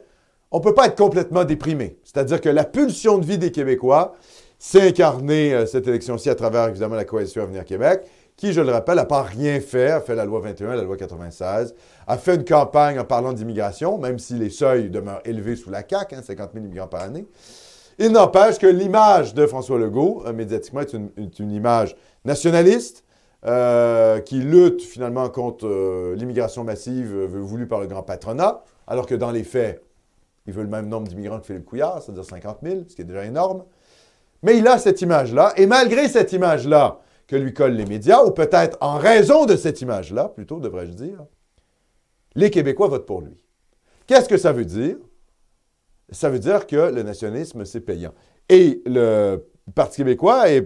on 0.51 0.57
ne 0.57 0.63
peut 0.63 0.73
pas 0.73 0.87
être 0.87 0.97
complètement 0.97 1.45
déprimé. 1.45 1.97
C'est-à-dire 2.03 2.41
que 2.41 2.49
la 2.49 2.65
pulsion 2.65 3.17
de 3.17 3.25
vie 3.25 3.37
des 3.37 3.51
Québécois 3.51 4.15
s'est 4.57 4.89
incarnée 4.89 5.65
cette 5.67 5.87
élection-ci 5.87 6.29
à 6.29 6.35
travers, 6.35 6.67
évidemment, 6.67 6.95
la 6.95 7.05
coalition 7.05 7.43
Avenir 7.43 7.63
Québec, 7.63 8.01
qui, 8.39 8.53
je 8.53 8.61
le 8.61 8.71
rappelle, 8.71 8.95
n'a 8.95 9.03
pas 9.03 9.21
rien 9.21 9.59
fait, 9.59 9.91
a 9.91 9.99
fait 9.99 10.15
la 10.15 10.23
loi 10.23 10.39
21, 10.39 10.73
la 10.73 10.83
loi 10.83 10.95
96, 10.95 11.75
a 12.07 12.17
fait 12.17 12.35
une 12.35 12.45
campagne 12.45 12.97
en 12.97 13.03
parlant 13.03 13.33
d'immigration, 13.33 13.97
même 13.97 14.17
si 14.17 14.35
les 14.35 14.49
seuils 14.49 14.89
demeurent 14.89 15.19
élevés 15.25 15.57
sous 15.57 15.69
la 15.69 15.83
CAQ, 15.85 16.15
hein, 16.15 16.21
50 16.25 16.51
000 16.53 16.65
immigrants 16.65 16.87
par 16.87 17.01
année. 17.01 17.25
Il 17.97 18.13
n'empêche 18.13 18.57
que 18.57 18.65
l'image 18.65 19.33
de 19.33 19.45
François 19.45 19.77
Legault, 19.77 20.23
euh, 20.25 20.31
médiatiquement, 20.31 20.79
est 20.79 20.93
une, 20.93 21.51
image 21.51 21.97
nationaliste, 22.23 23.03
euh, 23.45 24.21
qui 24.21 24.39
lutte 24.39 24.83
finalement 24.83 25.27
contre 25.27 25.67
euh, 25.67 26.15
l'immigration 26.15 26.63
massive 26.63 27.25
voulue 27.25 27.67
par 27.67 27.81
le 27.81 27.87
grand 27.87 28.03
patronat, 28.03 28.63
alors 28.87 29.05
que 29.05 29.15
dans 29.15 29.31
les 29.31 29.43
faits, 29.43 29.83
il 30.47 30.53
veut 30.53 30.63
le 30.63 30.69
même 30.69 30.87
nombre 30.87 31.09
d'immigrants 31.09 31.41
que 31.41 31.45
Philippe 31.45 31.65
Couillard, 31.65 32.01
c'est-à-dire 32.01 32.23
50 32.23 32.59
000, 32.63 32.75
ce 32.87 32.95
qui 32.95 33.01
est 33.01 33.05
déjà 33.05 33.25
énorme. 33.25 33.65
Mais 34.43 34.57
il 34.57 34.65
a 34.65 34.77
cette 34.77 35.01
image-là, 35.01 35.51
et 35.57 35.65
malgré 35.65 36.07
cette 36.07 36.31
image-là 36.31 37.01
que 37.29 37.35
lui 37.35 37.53
collent 37.53 37.75
les 37.75 37.85
médias, 37.85 38.23
ou 38.23 38.31
peut-être 38.31 38.75
en 38.81 38.97
raison 38.97 39.45
de 39.45 39.55
cette 39.55 39.81
image-là, 39.81 40.29
plutôt 40.29 40.59
devrais-je 40.59 40.93
dire, 40.93 41.23
les 42.33 42.49
Québécois 42.49 42.87
votent 42.87 43.05
pour 43.05 43.21
lui. 43.21 43.37
Qu'est-ce 44.07 44.27
que 44.27 44.37
ça 44.37 44.51
veut 44.51 44.65
dire? 44.65 44.97
Ça 46.09 46.31
veut 46.31 46.39
dire 46.39 46.65
que 46.65 46.91
le 46.91 47.03
nationalisme, 47.03 47.65
c'est 47.65 47.81
payant. 47.81 48.15
Et 48.49 48.81
le 48.87 49.47
Parti 49.75 49.97
québécois 49.97 50.49
est, 50.49 50.61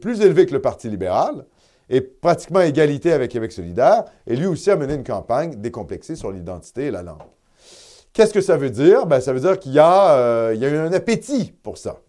plus 0.00 0.20
élevé 0.20 0.46
que 0.46 0.52
le 0.52 0.60
Parti 0.60 0.88
libéral, 0.88 1.44
est 1.88 2.00
pratiquement 2.00 2.58
à 2.58 2.66
égalité 2.66 3.12
avec 3.12 3.30
Québec 3.30 3.52
solidaire, 3.52 4.04
et 4.26 4.34
lui 4.34 4.46
aussi 4.46 4.68
a 4.68 4.74
mené 4.74 4.94
une 4.94 5.04
campagne 5.04 5.54
décomplexée 5.54 6.16
sur 6.16 6.32
l'identité 6.32 6.86
et 6.86 6.90
la 6.90 7.04
langue. 7.04 7.22
Qu'est-ce 8.12 8.34
que 8.34 8.40
ça 8.40 8.56
veut 8.56 8.70
dire? 8.70 9.06
Ben, 9.06 9.20
ça 9.20 9.32
veut 9.32 9.38
dire 9.38 9.60
qu'il 9.60 9.74
y, 9.74 9.78
euh, 9.78 10.56
y 10.56 10.66
a 10.66 10.82
un 10.82 10.92
appétit 10.92 11.52
pour 11.62 11.78
ça. 11.78 12.00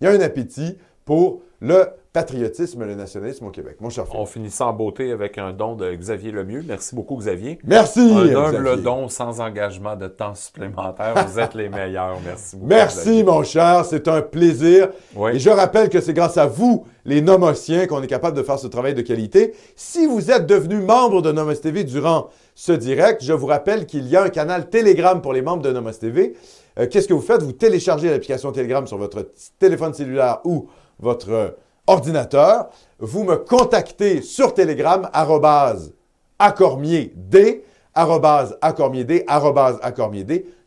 Il 0.00 0.04
y 0.04 0.06
a 0.06 0.12
un 0.12 0.20
appétit 0.20 0.78
pour 1.04 1.42
le 1.60 1.86
patriotisme 2.12 2.82
et 2.82 2.86
le 2.86 2.94
nationalisme 2.96 3.46
au 3.46 3.50
Québec. 3.50 3.76
Mon 3.80 3.90
cher. 3.90 4.04
On 4.14 4.26
finit 4.26 4.52
en 4.60 4.72
beauté 4.72 5.12
avec 5.12 5.38
un 5.38 5.52
don 5.52 5.76
de 5.76 5.94
Xavier 5.94 6.32
Lemieux. 6.32 6.64
Merci 6.66 6.94
beaucoup, 6.96 7.16
Xavier. 7.16 7.58
Merci! 7.64 8.00
Un 8.00 8.34
humble 8.34 8.82
don 8.82 9.08
sans 9.08 9.40
engagement 9.40 9.94
de 9.94 10.08
temps 10.08 10.34
supplémentaire. 10.34 11.14
Vous 11.28 11.38
êtes 11.38 11.54
les 11.54 11.68
meilleurs. 11.68 12.16
Merci 12.24 12.56
beaucoup. 12.56 12.68
Merci, 12.68 12.98
Xavier. 12.98 13.24
mon 13.24 13.42
cher. 13.44 13.84
C'est 13.84 14.08
un 14.08 14.22
plaisir. 14.22 14.88
Oui. 15.14 15.32
Et 15.34 15.38
je 15.38 15.50
rappelle 15.50 15.88
que 15.88 16.00
c'est 16.00 16.14
grâce 16.14 16.36
à 16.36 16.46
vous, 16.46 16.84
les 17.04 17.20
Nomotiens, 17.20 17.86
qu'on 17.86 18.02
est 18.02 18.08
capable 18.08 18.36
de 18.36 18.42
faire 18.42 18.58
ce 18.58 18.66
travail 18.66 18.94
de 18.94 19.02
qualité. 19.02 19.54
Si 19.76 20.06
vous 20.06 20.32
êtes 20.32 20.46
devenu 20.46 20.80
membre 20.80 21.22
de 21.22 21.30
Nomos 21.30 21.54
TV 21.54 21.84
durant 21.84 22.28
ce 22.56 22.72
direct, 22.72 23.22
je 23.22 23.32
vous 23.34 23.46
rappelle 23.46 23.86
qu'il 23.86 24.08
y 24.08 24.16
a 24.16 24.24
un 24.24 24.30
canal 24.30 24.68
Telegram 24.68 25.20
pour 25.22 25.32
les 25.32 25.42
membres 25.42 25.62
de 25.62 25.70
Nomos 25.70 25.92
TV. 25.92 26.34
Euh, 26.78 26.86
Qu'est-ce 26.90 27.06
que 27.06 27.14
vous 27.14 27.20
faites? 27.20 27.42
Vous 27.42 27.52
téléchargez 27.52 28.10
l'application 28.10 28.50
Telegram 28.50 28.84
sur 28.86 28.98
votre 28.98 29.30
téléphone 29.60 29.94
cellulaire 29.94 30.40
ou 30.44 30.68
votre 31.00 31.56
ordinateur. 31.86 32.70
Vous 32.98 33.24
me 33.24 33.36
contactez 33.36 34.22
sur 34.22 34.54
Telegram, 34.54 35.08
arrobase 35.12 35.92
accormier 36.40 37.12
D, 37.14 37.64
arrobase. 37.94 38.56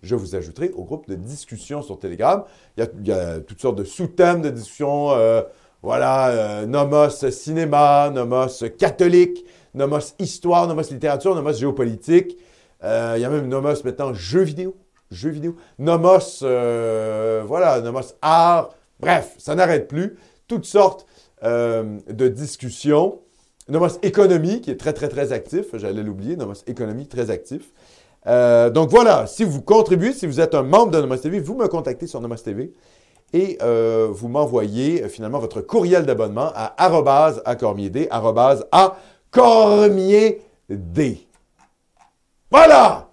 Je 0.02 0.16
vous 0.16 0.36
ajouterai 0.36 0.72
au 0.76 0.84
groupe 0.84 1.08
de 1.08 1.16
discussion 1.16 1.82
sur 1.82 2.00
Telegram. 2.00 2.44
Il 2.78 2.88
y 3.06 3.12
a, 3.12 3.40
toutes 3.40 3.62
sortes 3.62 3.78
de 3.78 3.84
sous-thèmes 3.84 4.42
de 4.42 4.50
discussion. 4.50 5.12
euh, 5.12 5.42
voilà, 5.82 6.28
euh, 6.30 6.66
nomos 6.66 7.10
cinéma, 7.10 8.10
nomos 8.10 8.64
catholique, 8.78 9.46
nomos 9.74 10.16
histoire, 10.18 10.68
nomos 10.68 10.90
littérature, 10.92 11.36
nomos 11.36 11.54
géopolitique. 11.54 12.38
Euh, 12.84 13.16
il 13.18 13.22
y 13.22 13.26
a 13.26 13.30
même 13.30 13.48
nomos 13.48 13.84
maintenant 13.84 14.14
jeux 14.14 14.44
vidéo. 14.44 14.76
Jeux 15.12 15.30
vidéo. 15.30 15.56
Nomos, 15.78 16.40
voilà, 16.42 17.82
nomos 17.82 18.16
art. 18.22 18.70
Bref, 19.00 19.36
ça 19.38 19.56
n'arrête 19.56 19.88
plus. 19.88 20.18
Toutes 20.48 20.66
sortes 20.66 21.06
euh, 21.44 22.00
de 22.10 22.28
discussions. 22.28 23.20
Nomos 23.70 24.00
économie, 24.02 24.62
qui 24.62 24.72
est 24.72 24.78
très, 24.78 24.94
très, 24.94 25.10
très 25.10 25.32
actif. 25.32 25.68
J'allais 25.76 26.04
l'oublier. 26.04 26.36
Nomos 26.36 26.64
économie, 26.68 27.08
très 27.08 27.30
actif. 27.30 27.74
Euh, 28.28 28.70
donc 28.70 28.90
voilà, 28.90 29.28
si 29.28 29.44
vous 29.44 29.62
contribuez, 29.62 30.14
si 30.14 30.26
vous 30.26 30.40
êtes 30.40 30.56
un 30.56 30.64
membre 30.64 30.92
de 30.92 31.02
Nomos 31.02 31.18
TV, 31.18 31.40
vous 31.40 31.56
me 31.56 31.68
contactez 31.68 32.08
sur 32.08 32.22
Nomos 32.22 32.36
TV 32.36 32.74
et 33.34 33.58
euh, 33.62 34.08
vous 34.12 34.28
m'envoyez 34.28 35.10
finalement 35.10 35.40
votre 35.40 35.62
courriel 35.62 36.06
d'abonnement 36.06 36.52
à 36.56 36.74
arrobase 36.78 37.42
à. 38.72 38.98
Voilà! 42.52 43.13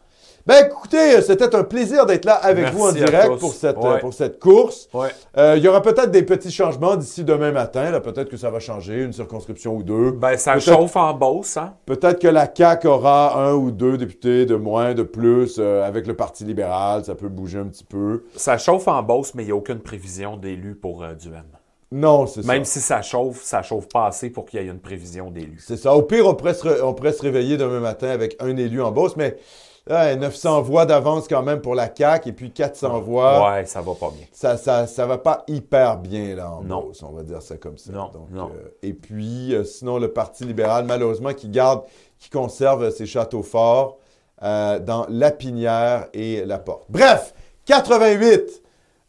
Ben 0.51 0.67
écoutez, 0.67 1.23
c'était 1.23 1.55
un 1.55 1.63
plaisir 1.63 2.07
d'être 2.07 2.25
là 2.25 2.35
avec 2.35 2.65
Merci 2.65 2.77
vous 2.77 2.87
en 2.89 2.93
direct 2.93 3.37
pour 3.39 3.53
cette, 3.55 3.77
Ouais. 3.77 4.01
pour 4.01 4.13
cette 4.13 4.41
course. 4.41 4.89
Ouais. 4.93 5.11
Euh, 5.39 5.55
il 5.57 5.63
y 5.63 5.69
aura 5.69 5.81
peut-être 5.81 6.11
des 6.11 6.25
petits 6.25 6.51
changements 6.51 6.97
d'ici 6.97 7.23
demain 7.23 7.53
matin. 7.53 7.91
là. 7.93 8.01
Peut-être 8.01 8.29
que 8.29 8.37
ça 8.37 8.51
va 8.51 8.59
changer, 8.59 9.03
une 9.05 9.13
circonscription 9.13 9.77
ou 9.77 9.85
deux. 9.85 10.11
Ben, 10.11 10.37
ça 10.37 10.59
chauffe 10.59 10.97
en 10.97 11.15
Beauce, 11.15 11.57
hein? 11.57 11.75
Peut-être 11.87 12.19
que 12.19 12.27
la 12.27 12.51
CAQ 12.53 12.89
aura 12.89 13.39
un 13.41 13.53
ou 13.55 13.71
deux 13.71 13.97
députés 13.97 14.45
de 14.45 14.57
moins, 14.57 14.93
de 14.93 15.05
plus, 15.05 15.57
euh, 15.61 15.85
avec 15.85 16.09
le 16.09 16.15
Parti 16.17 16.45
libéral. 16.45 17.05
Ça 17.05 17.15
peut 17.15 17.29
bouger 17.29 17.59
un 17.59 17.67
petit 17.67 17.85
peu. 17.85 18.25
Ça 18.35 18.59
chauffe 18.59 18.89
en 18.89 19.03
Beauce, 19.05 19.35
mais 19.37 19.45
il 19.45 19.47
n'y 19.47 19.53
a 19.53 19.57
aucune 19.57 19.79
prévision 19.79 20.37
d'élus 20.37 20.75
pour 20.75 21.05
euh, 21.05 21.15
Duhem. 21.15 21.45
Non, 21.93 22.27
c'est 22.27 22.43
ça. 22.43 22.49
Même 22.53 22.65
si 22.65 22.81
ça 22.81 23.03
chauffe, 23.03 23.43
ça 23.43 23.63
chauffe 23.63 23.89
pas 23.89 24.07
assez 24.07 24.31
pour 24.31 24.47
qu'il 24.47 24.61
y 24.61 24.65
ait 24.65 24.71
une 24.71 24.79
prévision 24.81 25.31
d'élus. 25.31 25.63
C'est 25.65 25.77
ça. 25.77 25.95
Au 25.95 26.03
pire, 26.03 26.27
on 26.27 26.35
pourrait, 26.35 26.55
se 26.55 26.83
on 26.83 26.93
pourrait 26.95 27.13
se 27.13 27.23
réveiller 27.23 27.57
demain 27.57 27.81
matin 27.81 28.09
avec 28.09 28.37
un 28.41 28.57
élu 28.57 28.83
en 28.83 28.91
Beauce, 28.93 29.17
mais 29.17 29.37
ouais, 29.91 30.17
900 30.17 30.63
voix 30.63 30.87
d'avance 30.87 31.27
quand 31.29 31.43
même 31.43 31.61
pour 31.61 31.75
la 31.75 31.89
CAQ 31.95 32.29
et 32.29 32.33
puis 32.33 32.51
400 32.53 33.01
voix. 33.01 33.51
Ouais, 33.53 33.67
ça 33.67 33.81
va 33.81 33.93
pas 33.95 34.11
bien. 34.11 34.27
Ça, 34.33 34.57
ça, 34.57 34.87
ça 34.87 35.07
va 35.07 35.19
pas 35.19 35.45
hyper 35.49 35.99
bien 35.99 36.35
là 36.37 36.51
en 36.53 36.63
Non. 36.63 36.93
On 37.03 37.11
va 37.13 37.23
dire 37.23 37.43
ça 37.43 37.57
comme 37.57 37.77
ça. 37.79 37.93
Non, 37.93 38.11
Donc, 38.13 38.31
non. 38.31 38.51
euh, 38.55 38.69
et 38.83 38.93
puis, 38.93 39.55
euh, 39.55 39.65
sinon, 39.65 39.99
le 39.99 40.13
Parti 40.13 40.45
libéral, 40.45 40.85
malheureusement, 40.87 41.33
qui 41.35 41.49
garde, 41.49 41.83
qui 42.19 42.31
conserve 42.31 42.91
ses 42.91 43.07
châteaux 43.07 43.43
forts 43.43 43.99
euh, 44.43 44.79
dans 44.79 45.05
Lapinière 45.09 46.07
et 46.15 46.45
La 46.47 46.59
Porte. 46.59 46.85
Bref, 46.89 47.35
88 47.67 48.63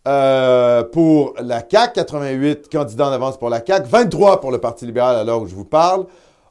euh, 0.07 0.83
pour 0.83 1.35
la 1.39 1.61
CAQ, 1.69 1.93
88 1.93 2.69
candidats 2.71 3.07
en 3.07 3.11
avance 3.11 3.37
pour 3.37 3.49
la 3.49 3.63
CAQ, 3.65 3.87
23 3.87 4.41
pour 4.41 4.51
le 4.51 4.57
Parti 4.57 4.85
libéral 4.85 5.15
à 5.15 5.23
l'heure 5.23 5.41
où 5.41 5.47
je 5.47 5.53
vous 5.55 5.63
parle, 5.65 6.05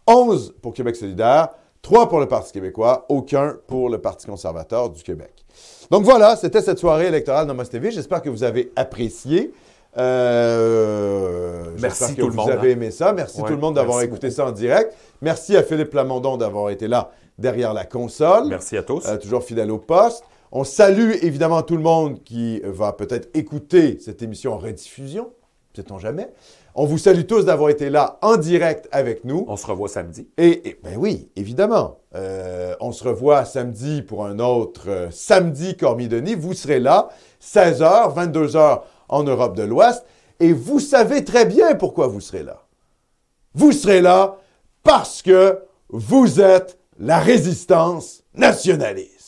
11 0.06 0.54
pour 0.62 0.72
Québec 0.72 0.94
solidaire, 0.96 1.48
3 1.82 2.08
pour 2.08 2.20
le 2.20 2.26
Parti 2.26 2.52
québécois, 2.52 3.06
aucun 3.08 3.56
pour 3.66 3.88
le 3.88 3.98
Parti 3.98 4.26
conservateur 4.26 4.90
du 4.90 5.02
Québec. 5.02 5.44
Donc 5.90 6.04
voilà, 6.04 6.36
c'était 6.36 6.60
cette 6.62 6.78
soirée 6.78 7.06
électorale 7.06 7.46
Nomos 7.46 7.64
TV. 7.64 7.90
J'espère 7.90 8.22
que 8.22 8.28
vous 8.30 8.44
avez 8.44 8.70
apprécié. 8.76 9.52
Euh, 9.98 11.64
Merci 11.80 12.14
que 12.14 12.20
tout 12.20 12.26
le 12.26 12.32
vous 12.32 12.36
monde, 12.36 12.50
avez 12.50 12.68
hein. 12.70 12.72
aimé 12.74 12.90
ça. 12.90 13.12
Merci 13.12 13.40
Ouais, 13.40 13.48
tout 13.48 13.54
le 13.54 13.60
monde 13.60 13.74
d'avoir 13.74 14.02
écouté 14.02 14.30
ça 14.30 14.46
en 14.46 14.52
direct. 14.52 14.94
Merci 15.20 15.56
à 15.56 15.62
Philippe 15.62 15.90
Plamondon 15.90 16.36
d'avoir 16.36 16.70
été 16.70 16.86
là 16.86 17.10
derrière 17.38 17.74
la 17.74 17.84
console. 17.84 18.46
Merci 18.46 18.76
à 18.76 18.82
tous. 18.82 19.06
Euh, 19.08 19.16
toujours 19.16 19.42
fidèle 19.42 19.70
au 19.70 19.78
poste. 19.78 20.22
On 20.52 20.64
salue 20.64 21.12
évidemment 21.22 21.62
tout 21.62 21.76
le 21.76 21.82
monde 21.82 22.22
qui 22.22 22.60
va 22.64 22.92
peut-être 22.92 23.28
écouter 23.34 23.98
cette 24.00 24.22
émission 24.22 24.52
en 24.52 24.58
rediffusion, 24.58 25.30
sait-on 25.74 25.98
jamais? 25.98 26.28
On 26.74 26.84
vous 26.86 26.98
salue 26.98 27.24
tous 27.24 27.44
d'avoir 27.44 27.70
été 27.70 27.90
là 27.90 28.18
en 28.22 28.36
direct 28.36 28.88
avec 28.92 29.24
nous. 29.24 29.44
On 29.48 29.56
se 29.56 29.66
revoit 29.66 29.88
samedi. 29.88 30.28
Et, 30.38 30.68
et- 30.68 30.80
ben 30.82 30.96
oui, 30.96 31.28
évidemment. 31.36 31.98
Euh, 32.14 32.74
on 32.80 32.92
se 32.92 33.04
revoit 33.04 33.44
samedi 33.44 34.02
pour 34.02 34.24
un 34.24 34.38
autre 34.38 34.88
euh, 34.88 35.08
samedi 35.10 35.76
Cormier-Denis. 35.76 36.34
Vous 36.36 36.54
serez 36.54 36.78
là, 36.80 37.08
16h, 37.42 38.14
22h 38.14 38.82
en 39.08 39.22
Europe 39.24 39.56
de 39.56 39.62
l'Ouest. 39.64 40.04
Et 40.38 40.52
vous 40.52 40.80
savez 40.80 41.24
très 41.24 41.44
bien 41.44 41.74
pourquoi 41.74 42.06
vous 42.06 42.20
serez 42.20 42.42
là. 42.44 42.62
Vous 43.54 43.72
serez 43.72 44.00
là 44.00 44.36
parce 44.82 45.22
que 45.22 45.58
vous 45.88 46.40
êtes 46.40 46.78
la 46.98 47.18
résistance 47.18 48.22
nationaliste. 48.34 49.19